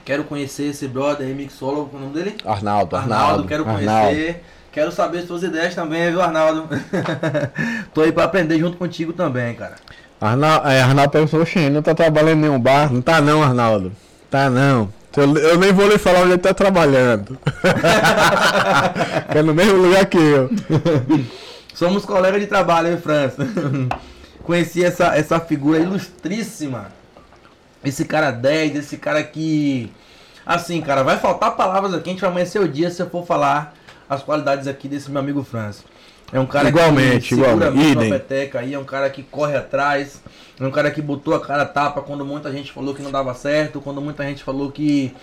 Quero 0.04 0.24
conhecer 0.24 0.64
esse 0.64 0.86
brother 0.88 1.26
aí, 1.26 1.34
mixólogo, 1.34 1.90
qual 1.90 2.02
é 2.02 2.04
o 2.04 2.08
nome 2.08 2.22
dele? 2.22 2.36
Arnaldo, 2.44 2.96
Arnaldo, 2.96 3.24
Arnaldo. 3.24 3.48
quero 3.48 3.68
Arnaldo. 3.68 4.08
conhecer. 4.08 4.44
Quero 4.72 4.90
saber 4.90 5.22
suas 5.26 5.42
ideias 5.42 5.74
também, 5.74 6.10
viu, 6.10 6.20
Arnaldo? 6.20 6.66
Tô 7.92 8.00
aí 8.00 8.10
pra 8.10 8.24
aprender 8.24 8.58
junto 8.58 8.76
contigo 8.78 9.12
também, 9.12 9.54
cara. 9.54 9.76
Arnaldo, 10.22 10.68
é, 10.68 10.80
Arnaldo 10.80 11.10
perguntou, 11.10 11.40
oxe, 11.40 11.68
não 11.68 11.82
tá 11.82 11.96
trabalhando 11.96 12.38
em 12.38 12.42
nenhum 12.42 12.60
bar? 12.60 12.92
Não 12.92 13.02
tá 13.02 13.20
não, 13.20 13.42
Arnaldo. 13.42 13.90
Tá 14.30 14.48
não. 14.48 14.88
Eu, 15.16 15.36
eu 15.36 15.58
nem 15.58 15.72
vou 15.72 15.88
lhe 15.88 15.98
falar 15.98 16.20
onde 16.20 16.30
ele 16.30 16.38
tá 16.38 16.54
trabalhando. 16.54 17.36
é 19.34 19.42
no 19.42 19.52
mesmo 19.52 19.78
lugar 19.78 20.06
que 20.06 20.16
eu. 20.16 20.48
Somos 21.74 22.04
colegas 22.04 22.40
de 22.40 22.46
trabalho, 22.46 22.92
hein, 22.92 22.98
França? 22.98 23.44
Conheci 24.44 24.84
essa, 24.84 25.16
essa 25.16 25.38
figura 25.38 25.78
ilustríssima 25.78 26.88
Esse 27.84 28.04
cara 28.04 28.30
10, 28.30 28.76
esse 28.76 28.96
cara 28.98 29.24
que. 29.24 29.92
Assim, 30.46 30.80
cara, 30.80 31.02
vai 31.02 31.18
faltar 31.18 31.56
palavras 31.56 31.94
aqui, 31.94 32.10
a 32.10 32.12
gente 32.12 32.20
vai 32.20 32.30
amanhecer 32.30 32.60
o 32.60 32.68
dia 32.68 32.90
se 32.90 33.02
eu 33.02 33.10
for 33.10 33.26
falar 33.26 33.74
as 34.08 34.22
qualidades 34.22 34.68
aqui 34.68 34.86
desse 34.86 35.10
meu 35.10 35.20
amigo 35.20 35.42
Franz. 35.42 35.84
É 36.32 36.40
um 36.40 36.46
cara 36.46 36.68
igualmente, 36.68 37.28
que 37.28 37.34
segura 37.34 37.52
igualmente. 37.52 38.06
a 38.06 38.18
peteca 38.18 38.60
aí, 38.60 38.72
é 38.72 38.78
um 38.78 38.84
cara 38.84 39.10
que 39.10 39.22
corre 39.22 39.56
atrás, 39.56 40.22
é 40.58 40.64
um 40.64 40.70
cara 40.70 40.90
que 40.90 41.02
botou 41.02 41.34
a 41.34 41.40
cara 41.40 41.66
tapa 41.66 42.00
quando 42.00 42.24
muita 42.24 42.50
gente 42.50 42.72
falou 42.72 42.94
que 42.94 43.02
não 43.02 43.10
dava 43.10 43.34
certo, 43.34 43.80
quando 43.80 44.00
muita 44.00 44.24
gente 44.24 44.42
falou 44.42 44.70
que 44.70 45.14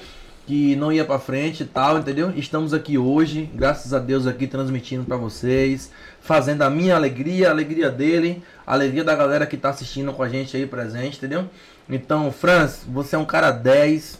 que 0.49 0.75
não 0.75 0.91
ia 0.91 1.05
para 1.05 1.19
frente 1.19 1.61
e 1.61 1.65
tal, 1.67 1.99
entendeu? 1.99 2.33
Estamos 2.35 2.73
aqui 2.73 2.97
hoje, 2.97 3.47
graças 3.53 3.93
a 3.93 3.99
Deus 3.99 4.25
aqui 4.25 4.47
transmitindo 4.47 5.03
para 5.03 5.15
vocês, 5.15 5.91
fazendo 6.19 6.63
a 6.63 6.71
minha 6.71 6.95
alegria, 6.95 7.49
a 7.49 7.51
alegria 7.51 7.91
dele, 7.91 8.41
a 8.65 8.73
alegria 8.73 9.03
da 9.03 9.15
galera 9.15 9.45
que 9.45 9.55
tá 9.55 9.69
assistindo 9.69 10.11
com 10.11 10.23
a 10.23 10.27
gente 10.27 10.57
aí 10.57 10.65
presente, 10.65 11.17
entendeu? 11.17 11.45
Então, 11.87 12.31
Franz, 12.31 12.81
você 12.87 13.15
é 13.15 13.19
um 13.19 13.25
cara 13.25 13.51
10. 13.51 14.19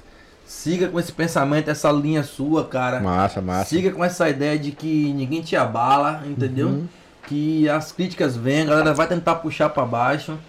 Siga 0.50 0.88
com 0.88 1.00
esse 1.00 1.11
pensamento, 1.11 1.69
essa 1.69 1.92
linha 1.92 2.24
sua, 2.24 2.66
cara. 2.66 3.00
Massa, 3.00 3.40
massa. 3.40 3.69
Siga 3.69 3.92
com 3.92 4.03
essa 4.03 4.28
ideia 4.28 4.58
de 4.58 4.72
que 4.72 5.14
ninguém 5.14 5.44
te 5.44 5.56
abala, 5.56 6.24
entendeu? 6.26 6.69
Uhum. 6.69 6.88
Que 7.28 7.69
as 7.69 7.92
críticas 7.92 8.36
vêm, 8.36 8.64
a 8.64 8.66
galera 8.66 8.92
vai 8.95 9.06
tentar 9.06 9.36
puxar 9.36 9.69
para 9.69 9.86
baixo. 9.86 10.40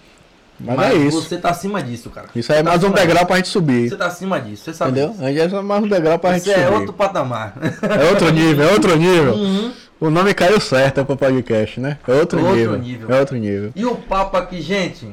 Mas, 0.59 0.75
Mas, 0.75 0.91
é 0.91 0.97
isso. 0.97 1.21
Você 1.21 1.37
tá 1.37 1.51
acima 1.51 1.83
disso, 1.83 2.09
cara. 2.09 2.29
Isso 2.35 2.51
aí 2.51 2.57
é 2.57 2.63
tá 2.63 2.71
mais 2.71 2.83
um 2.83 2.89
degrau 2.89 3.13
disso. 3.13 3.25
pra 3.27 3.35
gente 3.35 3.49
subir. 3.49 3.89
Você 3.89 3.95
tá 3.95 4.07
acima 4.07 4.41
disso, 4.41 4.63
você 4.63 4.73
sabe. 4.73 4.99
Entendeu? 4.99 5.15
Gente 5.19 5.53
é 5.53 5.61
mais 5.61 5.83
um 5.83 5.87
degrau 5.87 6.17
pra 6.17 6.33
gente 6.33 6.49
é 6.49 6.55
subir. 6.55 6.65
é 6.65 6.69
outro 6.71 6.93
patamar. 6.93 7.53
É 7.83 8.09
outro 8.09 8.31
nível, 8.31 8.67
é 8.67 8.73
outro 8.73 8.95
nível. 8.95 9.35
Uhum. 9.35 9.71
O 9.99 10.09
nome 10.09 10.33
caiu 10.33 10.59
certo 10.59 11.05
pro 11.05 11.15
podcast, 11.15 11.79
né? 11.79 11.99
É 12.07 12.13
outro, 12.13 12.39
outro 12.39 12.55
nível. 12.55 12.77
nível. 12.79 13.15
É 13.15 13.19
outro 13.19 13.37
nível. 13.37 13.71
E 13.75 13.85
o 13.85 13.95
papo 13.95 14.35
aqui, 14.35 14.63
gente, 14.63 15.07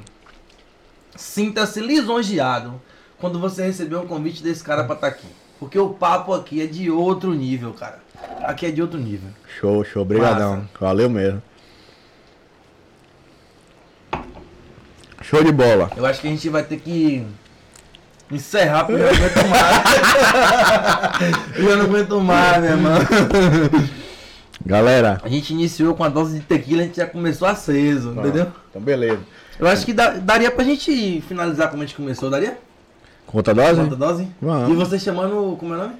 sinta-se 1.15 1.79
lisonjeado 1.79 2.81
quando 3.21 3.39
você 3.39 3.65
receber 3.65 3.97
um 3.97 4.07
convite 4.07 4.43
desse 4.43 4.63
cara 4.63 4.85
pra 4.85 4.95
estar 4.95 5.11
tá 5.11 5.15
aqui. 5.15 5.27
Porque 5.59 5.79
o 5.79 5.91
papo 5.91 6.33
aqui 6.33 6.63
é 6.63 6.67
de 6.67 6.91
outro 6.91 7.35
nível, 7.35 7.73
cara. 7.73 7.99
Aqui 8.43 8.67
é 8.67 8.71
de 8.71 8.81
outro 8.81 8.99
nível. 8.99 9.31
Show, 9.59 9.85
show. 9.85 10.03
Obrigadão. 10.03 10.69
Valeu 10.81 11.11
mesmo. 11.11 11.43
Show 15.23 15.43
de 15.43 15.51
bola. 15.51 15.91
Eu 15.97 16.07
acho 16.07 16.21
que 16.21 16.29
a 16.29 16.31
gente 16.31 16.49
vai 16.49 16.63
ter 16.63 16.79
que 16.79 17.27
encerrar 18.31 18.85
porque 18.85 19.03
eu 19.03 19.07
não 19.07 19.17
aguento 19.17 19.49
mais. 19.49 19.83
eu 21.59 21.77
não 21.77 21.85
aguento 21.87 22.21
mais, 22.21 22.63
meu 22.63 22.71
irmão. 22.71 22.99
Galera. 24.65 25.21
A 25.25 25.29
gente 25.29 25.53
iniciou 25.53 25.95
com 25.95 26.05
a 26.05 26.09
dose 26.09 26.39
de 26.39 26.45
tequila, 26.45 26.83
a 26.83 26.85
gente 26.85 26.99
já 26.99 27.07
começou 27.07 27.49
aceso, 27.49 28.13
entendeu? 28.13 28.53
Então 28.71 28.81
beleza. 28.81 29.21
Eu 29.59 29.67
acho 29.67 29.85
que 29.85 29.93
dá, 29.93 30.11
daria 30.11 30.53
pra 30.53 30.65
gente 30.65 31.21
finalizar 31.27 31.69
como 31.69 31.83
a 31.83 31.87
gente 31.87 31.97
começou, 31.97 32.31
daria? 32.31 32.59
Conta 33.29 33.53
dose? 33.55 33.81
Conta 33.83 33.97
dose? 33.97 34.29
Vamos. 34.41 34.71
E 34.71 34.75
você 34.75 34.99
chamando, 34.99 35.55
como 35.59 35.75
é 35.75 35.77
o 35.77 35.81
nome? 35.81 35.95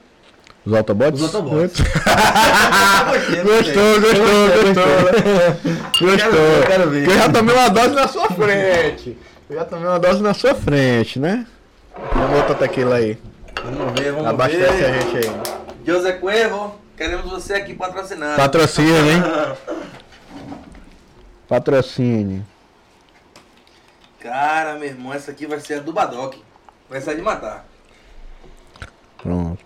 Os 0.65 0.73
Autobots? 0.73 1.21
Os 1.21 1.35
Autobots. 1.35 1.81
gostou, 3.45 4.01
gostou, 4.01 4.49
gostou. 4.65 6.09
Gostou. 6.09 6.67
Quero 6.67 6.91
ver. 6.91 7.07
Eu 7.07 7.15
já 7.15 7.29
tomei 7.29 7.55
uma 7.55 7.69
dose 7.69 7.95
na 7.95 8.09
sua 8.09 8.29
frente. 8.29 9.19
Eu 9.49 9.57
já 9.57 9.65
tomei 9.67 9.87
uma 9.87 9.99
dose 9.99 10.23
na 10.23 10.33
sua 10.33 10.55
frente, 10.55 11.19
né? 11.19 11.47
Vamos 12.15 12.41
botar 12.41 12.55
tequila 12.55 12.97
aí. 12.97 13.19
Vamos 13.63 14.01
ver, 14.01 14.13
vamos 14.13 14.27
Abastece 14.27 14.73
ver. 14.73 14.85
a 14.87 14.93
gente 14.93 15.17
aí. 15.17 15.31
José 15.87 16.13
Cuervo, 16.13 16.77
queremos 16.97 17.31
você 17.31 17.55
aqui 17.55 17.75
patrocinando. 17.75 18.37
Patrocínio, 18.37 19.11
hein? 19.11 19.23
Patrocínio. 21.47 22.45
Cara, 24.19 24.75
meu 24.77 24.89
irmão, 24.89 25.13
essa 25.13 25.31
aqui 25.31 25.47
vai 25.47 25.61
ser 25.61 25.75
a 25.75 25.81
do 25.81 25.93
Badoc. 25.93 26.48
Vai 26.89 27.01
sair 27.01 27.17
de 27.17 27.23
matar. 27.23 27.67
Pronto. 29.19 29.65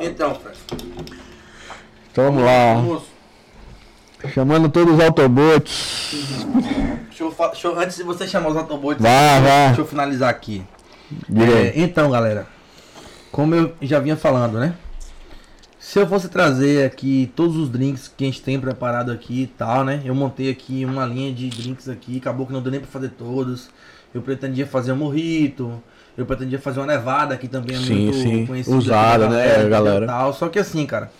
Então, 0.00 0.34
Fred. 0.34 0.58
Então 2.10 2.24
vamos 2.24 2.44
lá. 2.44 2.74
Vamos. 2.74 3.02
Chamando 4.32 4.68
todos 4.68 4.94
os 4.94 5.00
Autobots. 5.00 6.44
Deixa 7.08 7.24
eu, 7.24 7.34
deixa 7.50 7.68
eu, 7.68 7.78
antes 7.78 7.96
de 7.96 8.02
você 8.02 8.26
chamar 8.26 8.50
os 8.50 8.56
Autobots, 8.56 9.02
vá, 9.02 9.40
vá. 9.40 9.66
deixa 9.66 9.80
eu 9.80 9.86
finalizar 9.86 10.30
aqui. 10.30 10.64
É, 11.34 11.72
então, 11.74 12.10
galera, 12.10 12.46
como 13.30 13.54
eu 13.54 13.74
já 13.82 13.98
vinha 13.98 14.16
falando, 14.16 14.58
né? 14.58 14.74
Se 15.82 15.98
eu 15.98 16.06
fosse 16.06 16.28
trazer 16.28 16.86
aqui 16.86 17.30
todos 17.34 17.56
os 17.56 17.68
drinks 17.68 18.06
que 18.06 18.22
a 18.22 18.26
gente 18.28 18.40
tem 18.40 18.58
preparado 18.58 19.10
aqui 19.10 19.42
e 19.42 19.46
tal, 19.48 19.82
né? 19.82 20.00
Eu 20.04 20.14
montei 20.14 20.48
aqui 20.48 20.84
uma 20.84 21.04
linha 21.04 21.32
de 21.32 21.50
drinks 21.50 21.88
aqui, 21.88 22.18
acabou 22.18 22.46
que 22.46 22.52
não 22.52 22.62
deu 22.62 22.70
nem 22.70 22.80
pra 22.80 22.88
fazer 22.88 23.08
todos. 23.08 23.68
Eu 24.14 24.22
pretendia 24.22 24.64
fazer 24.64 24.92
um 24.92 24.96
morrito, 24.96 25.82
eu 26.16 26.24
pretendia 26.24 26.60
fazer 26.60 26.78
uma 26.78 26.86
nevada 26.86 27.36
que 27.36 27.48
também 27.48 27.76
é 27.76 27.80
sim, 27.80 28.04
muito 28.04 28.16
sim. 28.16 28.46
conhecida. 28.46 28.76
Usada, 28.76 29.28
né, 29.28 29.68
galera? 29.68 30.06
Tal. 30.06 30.32
Só 30.32 30.48
que 30.48 30.60
assim, 30.60 30.86
cara, 30.86 31.10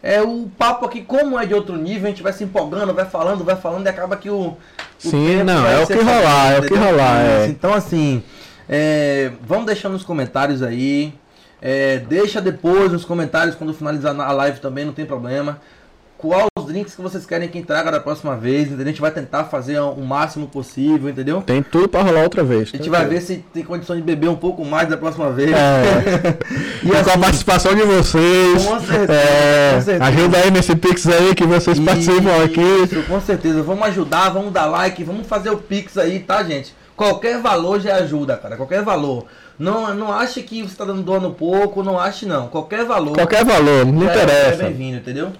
é 0.00 0.22
o 0.22 0.48
papo 0.56 0.86
aqui, 0.86 1.02
como 1.02 1.36
é 1.36 1.44
de 1.44 1.52
outro 1.52 1.76
nível, 1.76 2.04
a 2.04 2.10
gente 2.10 2.22
vai 2.22 2.32
se 2.32 2.44
empolgando, 2.44 2.94
vai 2.94 3.04
falando, 3.04 3.42
vai 3.42 3.56
falando 3.56 3.84
e 3.84 3.88
acaba 3.88 4.16
que 4.16 4.30
o. 4.30 4.50
o 4.50 4.56
sim, 4.96 5.42
não, 5.42 5.66
é 5.66 5.82
o 5.82 5.86
que 5.88 5.94
rolar, 5.94 6.52
é 6.52 6.58
o 6.60 6.62
que 6.62 6.74
rolar. 6.74 7.20
É. 7.20 7.46
Então, 7.48 7.74
assim, 7.74 8.22
é, 8.68 9.32
vamos 9.42 9.66
deixar 9.66 9.88
nos 9.88 10.04
comentários 10.04 10.62
aí. 10.62 11.12
É, 11.60 11.98
deixa 11.98 12.40
depois 12.40 12.92
nos 12.92 13.04
comentários 13.04 13.56
quando 13.56 13.74
finalizar 13.74 14.18
a 14.18 14.32
live 14.32 14.60
também, 14.60 14.84
não 14.84 14.92
tem 14.92 15.04
problema 15.04 15.60
qual 16.18 16.48
os 16.58 16.66
drinks 16.66 16.96
que 16.96 17.00
vocês 17.00 17.24
querem 17.24 17.48
que 17.48 17.62
traga 17.62 17.92
da 17.92 18.00
próxima 18.00 18.36
vez, 18.36 18.66
entendeu? 18.66 18.86
A 18.86 18.88
gente 18.88 19.00
vai 19.00 19.12
tentar 19.12 19.44
fazer 19.44 19.78
o 19.78 20.00
máximo 20.02 20.48
possível, 20.48 21.08
entendeu? 21.08 21.40
Tem 21.42 21.62
tudo 21.62 21.88
para 21.88 22.02
rolar 22.02 22.24
outra 22.24 22.42
vez. 22.42 22.70
A 22.74 22.76
gente 22.76 22.90
vai 22.90 23.06
ver 23.06 23.22
se 23.22 23.36
tem 23.54 23.62
condição 23.62 23.94
de 23.94 24.02
beber 24.02 24.28
um 24.28 24.34
pouco 24.34 24.64
mais 24.64 24.88
da 24.88 24.96
próxima 24.96 25.30
vez. 25.30 25.52
É. 25.52 26.36
e, 26.82 26.90
assim, 26.90 26.90
com 26.90 26.96
a 26.96 27.00
assim, 27.00 27.20
participação 27.20 27.74
de 27.74 27.82
vocês. 27.82 28.66
Com 28.66 28.80
certeza, 28.80 29.12
é, 29.12 29.72
com 29.74 29.80
certeza. 29.80 30.04
Ajuda 30.04 30.38
aí 30.38 30.50
nesse 30.50 30.74
Pix 30.74 31.06
aí 31.06 31.34
que 31.36 31.46
vocês 31.46 31.78
participam 31.78 32.44
aqui. 32.44 32.60
Isso, 32.82 33.02
com 33.04 33.20
certeza. 33.20 33.62
Vamos 33.62 33.86
ajudar, 33.86 34.30
vamos 34.30 34.52
dar 34.52 34.66
like, 34.66 35.04
vamos 35.04 35.24
fazer 35.24 35.50
o 35.50 35.56
Pix 35.56 35.96
aí, 35.96 36.18
tá, 36.18 36.42
gente? 36.42 36.74
Qualquer 36.96 37.40
valor 37.40 37.78
já 37.78 37.94
ajuda, 37.94 38.36
cara. 38.36 38.56
Qualquer 38.56 38.82
valor. 38.82 39.26
Não, 39.58 39.92
não 39.94 40.12
ache 40.12 40.42
que 40.42 40.62
você 40.62 40.68
está 40.68 40.84
dando 40.84 41.02
dono 41.02 41.32
pouco, 41.32 41.82
não 41.82 41.98
ache 41.98 42.24
não. 42.24 42.48
Qualquer 42.48 42.84
valor. 42.84 43.14
Qualquer 43.14 43.44
valor, 43.44 43.84
não 43.86 44.08
é, 44.08 44.14
interessa. 44.14 44.62
É 44.62 44.66
bem-vindo, 44.68 44.98
entendeu? 44.98 45.32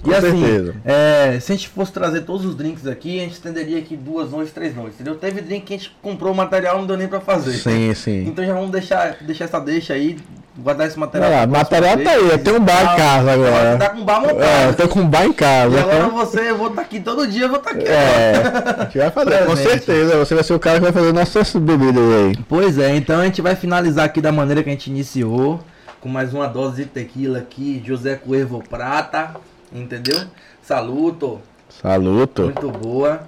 Com 0.00 0.10
e 0.10 0.14
assim, 0.14 0.40
certeza. 0.40 0.76
É, 0.84 1.40
se 1.40 1.52
a 1.52 1.56
gente 1.56 1.68
fosse 1.68 1.92
trazer 1.92 2.20
todos 2.22 2.44
os 2.44 2.54
drinks 2.54 2.86
aqui, 2.86 3.18
a 3.18 3.22
gente 3.22 3.32
estenderia 3.32 3.78
aqui 3.78 3.96
duas 3.96 4.30
noites, 4.30 4.52
três 4.52 4.76
noites, 4.76 4.94
entendeu? 4.94 5.16
Teve 5.16 5.40
drink 5.40 5.64
que 5.64 5.74
a 5.74 5.76
gente 5.76 5.96
comprou 6.00 6.32
o 6.32 6.36
material 6.36 6.78
não 6.78 6.86
deu 6.86 6.96
nem 6.96 7.08
pra 7.08 7.20
fazer. 7.20 7.52
Sim, 7.54 7.92
sim. 7.94 8.26
Então 8.28 8.44
já 8.44 8.54
vamos 8.54 8.70
deixar, 8.70 9.16
deixar 9.22 9.46
essa 9.46 9.58
deixa 9.58 9.94
aí, 9.94 10.18
guardar 10.56 10.86
esse 10.86 10.98
material. 10.98 11.30
É, 11.30 11.46
material 11.46 11.98
tá 11.98 12.10
aí, 12.10 12.30
eu 12.30 12.38
tenho 12.38 12.56
um 12.56 12.64
bar 12.64 12.82
em 12.82 12.96
casa 12.96 13.32
agora. 13.32 13.76
Tá 13.78 13.90
com 13.90 13.98
um 13.98 14.04
bar 14.04 14.20
montado. 14.20 14.42
É, 14.42 14.68
eu 14.68 14.74
tô 14.74 14.88
com 14.88 15.00
um 15.00 15.08
bar 15.08 15.24
em 15.24 15.32
casa. 15.32 15.76
E 15.76 15.78
agora 15.78 15.96
então... 15.96 16.10
você, 16.10 16.50
eu 16.50 16.56
vou 16.56 16.68
estar 16.68 16.80
tá 16.80 16.82
aqui 16.82 17.00
todo 17.00 17.26
dia, 17.26 17.44
eu 17.44 17.48
vou 17.48 17.58
estar 17.58 17.70
tá 17.70 17.76
aqui. 17.76 17.88
É, 17.88 18.32
a 18.80 18.84
gente 18.84 18.98
vai 18.98 19.10
fazer, 19.10 19.46
com 19.46 19.56
certeza. 19.56 20.16
Você 20.18 20.34
vai 20.34 20.44
ser 20.44 20.54
o 20.54 20.60
cara 20.60 20.76
que 20.76 20.84
vai 20.84 20.92
fazer 20.92 21.12
nossas 21.12 21.52
bebidas 21.54 22.12
aí. 22.12 22.36
Pois 22.48 22.78
é, 22.78 22.94
então 22.94 23.20
a 23.20 23.24
gente 23.24 23.42
vai 23.42 23.56
finalizar 23.56 24.04
aqui 24.04 24.20
da 24.20 24.32
maneira 24.32 24.62
que 24.62 24.68
a 24.68 24.72
gente 24.72 24.88
iniciou. 24.88 25.60
Com 26.00 26.08
mais 26.08 26.34
uma 26.34 26.46
dose 26.46 26.84
de 26.84 26.90
tequila 26.90 27.38
aqui, 27.38 27.82
José 27.84 28.14
Cuervo 28.14 28.62
Prata, 28.68 29.36
entendeu? 29.72 30.20
Saluto. 30.62 31.40
Saluto. 31.82 32.42
Muito 32.42 32.70
boa. 32.70 33.22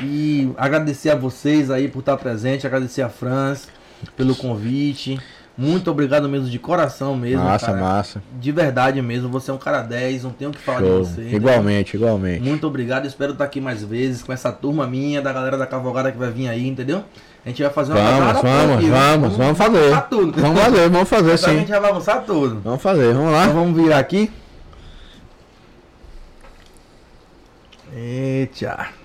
E 0.00 0.52
agradecer 0.56 1.10
a 1.10 1.16
vocês 1.16 1.70
aí 1.70 1.88
por 1.88 2.00
estar 2.00 2.16
presente, 2.16 2.66
agradecer 2.66 3.02
a 3.02 3.08
Franz 3.08 3.68
pelo 4.16 4.34
convite. 4.36 5.18
Muito 5.56 5.90
obrigado 5.90 6.28
mesmo, 6.28 6.48
de 6.48 6.58
coração 6.58 7.14
mesmo. 7.14 7.44
Massa, 7.44 7.66
cara. 7.66 7.78
massa. 7.78 8.22
De 8.40 8.50
verdade 8.50 9.02
mesmo. 9.02 9.28
Você 9.28 9.50
é 9.50 9.54
um 9.54 9.58
cara 9.58 9.82
10, 9.82 10.24
não 10.24 10.30
tenho 10.30 10.50
o 10.50 10.54
que 10.54 10.60
falar 10.60 10.80
Show. 10.80 11.02
de 11.02 11.08
você. 11.08 11.22
Igualmente, 11.36 11.90
entendeu? 11.90 12.08
igualmente. 12.08 12.42
Muito 12.42 12.66
obrigado. 12.66 13.06
Espero 13.06 13.32
estar 13.32 13.44
aqui 13.44 13.60
mais 13.60 13.82
vezes 13.84 14.22
com 14.22 14.32
essa 14.32 14.50
turma 14.50 14.86
minha, 14.86 15.20
da 15.20 15.32
galera 15.32 15.58
da 15.58 15.66
Cavalgada 15.66 16.10
que 16.10 16.18
vai 16.18 16.30
vir 16.30 16.48
aí, 16.48 16.66
entendeu? 16.66 17.04
A 17.44 17.48
gente 17.48 17.62
vai 17.62 17.72
fazer 17.72 17.92
uma 17.92 18.00
Vamos, 18.00 18.20
vamos, 18.20 18.42
vamos, 18.42 18.88
vamos, 18.88 19.36
vamos 19.36 19.58
fazer. 19.58 20.00
Tudo. 20.08 20.40
Vamos 20.40 20.60
fazer, 20.60 20.88
vamos 20.88 21.08
fazer 21.08 21.38
sim. 21.38 21.50
A 21.50 21.54
gente 21.54 21.70
vai 21.70 21.90
avançar 21.90 22.20
tudo. 22.20 22.60
Vamos 22.60 22.82
fazer, 22.82 23.14
vamos 23.14 23.32
lá. 23.32 23.44
Então 23.44 23.54
vamos 23.54 23.82
virar 23.82 23.98
aqui. 23.98 24.30
Eita. 27.94 28.99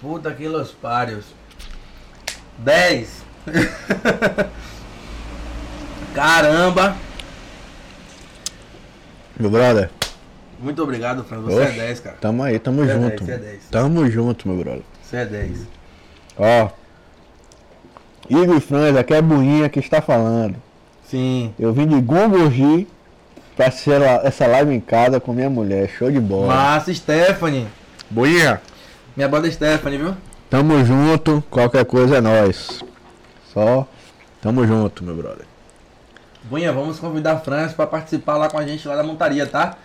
Puta 0.00 0.34
que 0.34 0.48
los 0.48 0.72
parios. 0.72 1.24
10. 2.58 3.22
Caramba. 6.14 6.96
Meu 9.38 9.50
brother. 9.50 9.90
Muito 10.58 10.82
obrigado, 10.82 11.22
Fran. 11.24 11.40
Você 11.42 11.60
Oxe, 11.60 11.78
é 11.78 11.86
10, 11.86 12.00
cara. 12.00 12.16
Tamo 12.20 12.42
aí, 12.42 12.58
tamo 12.58 12.84
você 12.84 12.92
junto. 12.92 13.06
É 13.06 13.16
10, 13.16 13.20
você 13.20 13.32
é 13.32 13.38
10. 13.38 13.64
Tamo 13.70 14.10
junto, 14.10 14.48
meu 14.48 14.58
brother. 14.58 14.82
Você 15.02 15.16
é 15.18 15.24
10. 15.24 15.58
Ó. 16.36 16.70
Igor 18.28 18.60
Franz, 18.60 18.96
aqui 18.96 19.14
é 19.14 19.22
Buinha 19.22 19.68
que 19.68 19.78
está 19.78 20.02
falando. 20.02 20.56
Sim. 21.04 21.54
Eu 21.58 21.72
vim 21.72 21.86
de 21.86 22.00
Gongorgi 22.00 22.86
pra 23.56 23.70
ser 23.70 24.02
essa 24.02 24.46
live 24.46 24.74
em 24.74 24.80
casa 24.80 25.18
com 25.18 25.32
minha 25.32 25.48
mulher. 25.48 25.88
Show 25.88 26.10
de 26.10 26.20
bola. 26.20 26.54
Massa, 26.54 26.92
Stephanie. 26.92 27.66
Buinha. 28.10 28.60
Minha 29.16 29.28
banda 29.28 29.48
é 29.48 29.50
Stephanie, 29.50 29.98
viu? 29.98 30.16
Tamo 30.48 30.84
junto, 30.84 31.42
qualquer 31.50 31.84
coisa 31.84 32.16
é 32.16 32.20
nós. 32.20 32.82
Só 33.52 33.86
tamo 34.40 34.66
junto, 34.66 35.04
meu 35.04 35.14
brother. 35.14 35.46
Bunha, 36.44 36.72
vamos 36.72 36.98
convidar 36.98 37.32
a 37.32 37.38
França 37.38 37.74
para 37.74 37.86
participar 37.86 38.36
lá 38.36 38.48
com 38.48 38.58
a 38.58 38.66
gente 38.66 38.86
lá 38.88 38.96
da 38.96 39.02
montaria, 39.02 39.46
tá? 39.46 39.76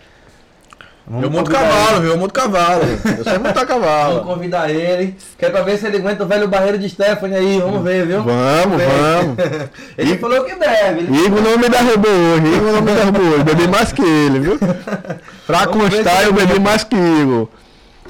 Vamos 1.06 1.24
eu 1.24 1.32
monto 1.32 1.52
cavalo, 1.52 2.02
viu? 2.02 2.12
Eu 2.12 2.18
monto 2.18 2.34
cavalo. 2.34 2.84
Eu 3.18 3.24
sei 3.26 3.38
montar 3.38 3.66
cavalo. 3.66 4.20
Vamos 4.20 4.34
convidar 4.34 4.70
ele. 4.70 5.18
Quer 5.38 5.52
pra 5.52 5.62
ver 5.62 5.78
se 5.78 5.86
ele 5.86 5.98
aguenta 5.98 6.24
o 6.24 6.28
velho 6.28 6.48
barreiro 6.48 6.80
de 6.80 6.90
Stephanie 6.90 7.36
aí. 7.36 7.60
Vamos 7.60 7.84
ver, 7.84 8.08
viu? 8.08 8.24
Vamos, 8.24 8.82
vamos. 8.82 9.38
ele 9.98 10.18
falou 10.18 10.46
que 10.46 10.56
deve. 10.56 11.02
Igor 11.02 11.42
não 11.42 11.58
me 11.58 11.68
derrubou 11.68 12.10
hoje. 12.10 12.56
Igor 12.56 12.72
não 12.72 12.82
me 12.82 12.92
derrubou 12.94 13.22
hoje. 13.22 13.44
Bebi 13.44 13.68
mais 13.68 13.92
que 13.92 14.02
ele, 14.02 14.40
viu? 14.40 14.58
Pra 15.46 15.66
Vamos 15.66 15.90
constar, 15.90 16.24
eu 16.24 16.32
bebi 16.32 16.58
mais 16.60 16.86
que 16.86 16.96
Igor. 16.96 17.50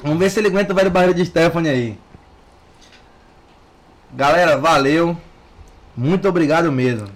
Vamos 0.04 0.18
ver 0.18 0.28
se 0.28 0.38
ele 0.38 0.48
aguenta 0.48 0.70
o 0.70 0.76
velho 0.76 0.90
barreiro 0.90 1.14
de 1.14 1.24
Stephanie 1.24 1.70
aí. 1.70 1.98
Galera, 4.12 4.58
valeu. 4.58 5.16
Muito 5.96 6.28
obrigado 6.28 6.70
mesmo. 6.70 7.08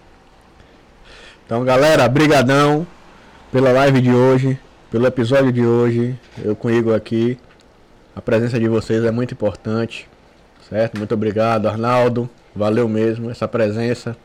Então, 1.44 1.62
galera, 1.66 2.08
brigadão 2.08 2.86
pela 3.52 3.72
live 3.72 4.00
de 4.00 4.10
hoje, 4.10 4.58
pelo 4.90 5.06
episódio 5.06 5.52
de 5.52 5.66
hoje. 5.66 6.18
Eu 6.42 6.56
com 6.56 6.68
o 6.68 6.70
Igor 6.70 6.96
aqui. 6.96 7.38
A 8.16 8.22
presença 8.22 8.58
de 8.58 8.66
vocês 8.66 9.04
é 9.04 9.10
muito 9.10 9.34
importante, 9.34 10.08
certo? 10.70 10.96
Muito 10.96 11.12
obrigado, 11.12 11.68
Arnaldo. 11.68 12.28
Valeu 12.56 12.88
mesmo 12.88 13.30
essa 13.30 13.46
presença. 13.46 14.16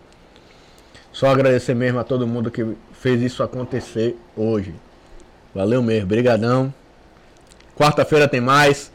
Só 1.12 1.28
agradecer 1.28 1.76
mesmo 1.76 2.00
a 2.00 2.04
todo 2.06 2.26
mundo 2.26 2.50
que 2.50 2.66
fez 2.94 3.22
isso 3.22 3.44
acontecer 3.44 4.16
hoje. 4.38 4.74
Valeu 5.54 5.84
mesmo, 5.84 6.08
brigadão. 6.08 6.74
Quarta-feira 7.78 8.28
tem 8.28 8.42
mais. 8.42 8.92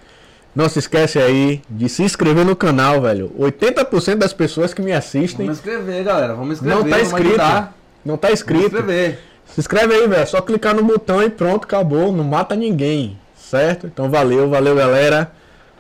Não 0.55 0.69
se 0.69 0.79
esquece 0.79 1.19
aí 1.19 1.63
de 1.69 1.89
se 1.89 2.03
inscrever 2.03 2.45
no 2.45 2.57
canal, 2.57 3.01
velho. 3.01 3.33
80% 3.39 4.17
das 4.17 4.33
pessoas 4.33 4.75
que 4.75 4.83
me 4.83 4.93
assistem. 4.93 5.47
Vamos 5.47 5.59
inscrever, 5.59 6.05
galera. 6.05 6.35
Vamos 6.35 6.55
inscrever. 6.55 6.79
Não 6.79 6.91
tá 6.91 7.01
inscrito. 7.01 7.69
Não 8.05 8.17
tá 8.17 8.33
inscrito. 8.33 8.71
Vamos 8.71 8.81
inscrever. 8.81 9.19
Se 9.47 9.61
inscreve 9.61 9.95
aí, 9.95 10.09
velho. 10.09 10.27
Só 10.27 10.41
clicar 10.41 10.75
no 10.75 10.83
botão 10.83 11.23
e 11.23 11.31
pronto, 11.31 11.65
acabou. 11.65 12.13
Não 12.13 12.25
mata 12.25 12.57
ninguém. 12.57 13.19
Certo? 13.37 13.87
Então 13.87 14.11
valeu, 14.11 14.49
valeu, 14.49 14.75
galera. 14.75 15.31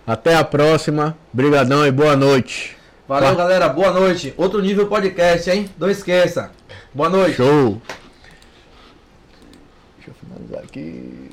Até 0.06 0.34
a 0.36 0.44
próxima. 0.44 1.16
Brigadão 1.32 1.86
e 1.86 1.90
boa 1.90 2.16
noite. 2.16 2.76
Valeu, 3.06 3.34
galera. 3.34 3.68
Boa 3.68 3.90
noite. 3.90 4.32
Outro 4.36 4.60
nível 4.60 4.86
podcast, 4.86 5.50
hein? 5.50 5.68
Não 5.78 5.90
esqueça. 5.90 6.50
Boa 6.94 7.08
noite. 7.08 7.36
Show. 7.36 7.80
Deixa 9.96 10.10
eu 10.10 10.14
finalizar 10.14 10.62
aqui. 10.62 11.27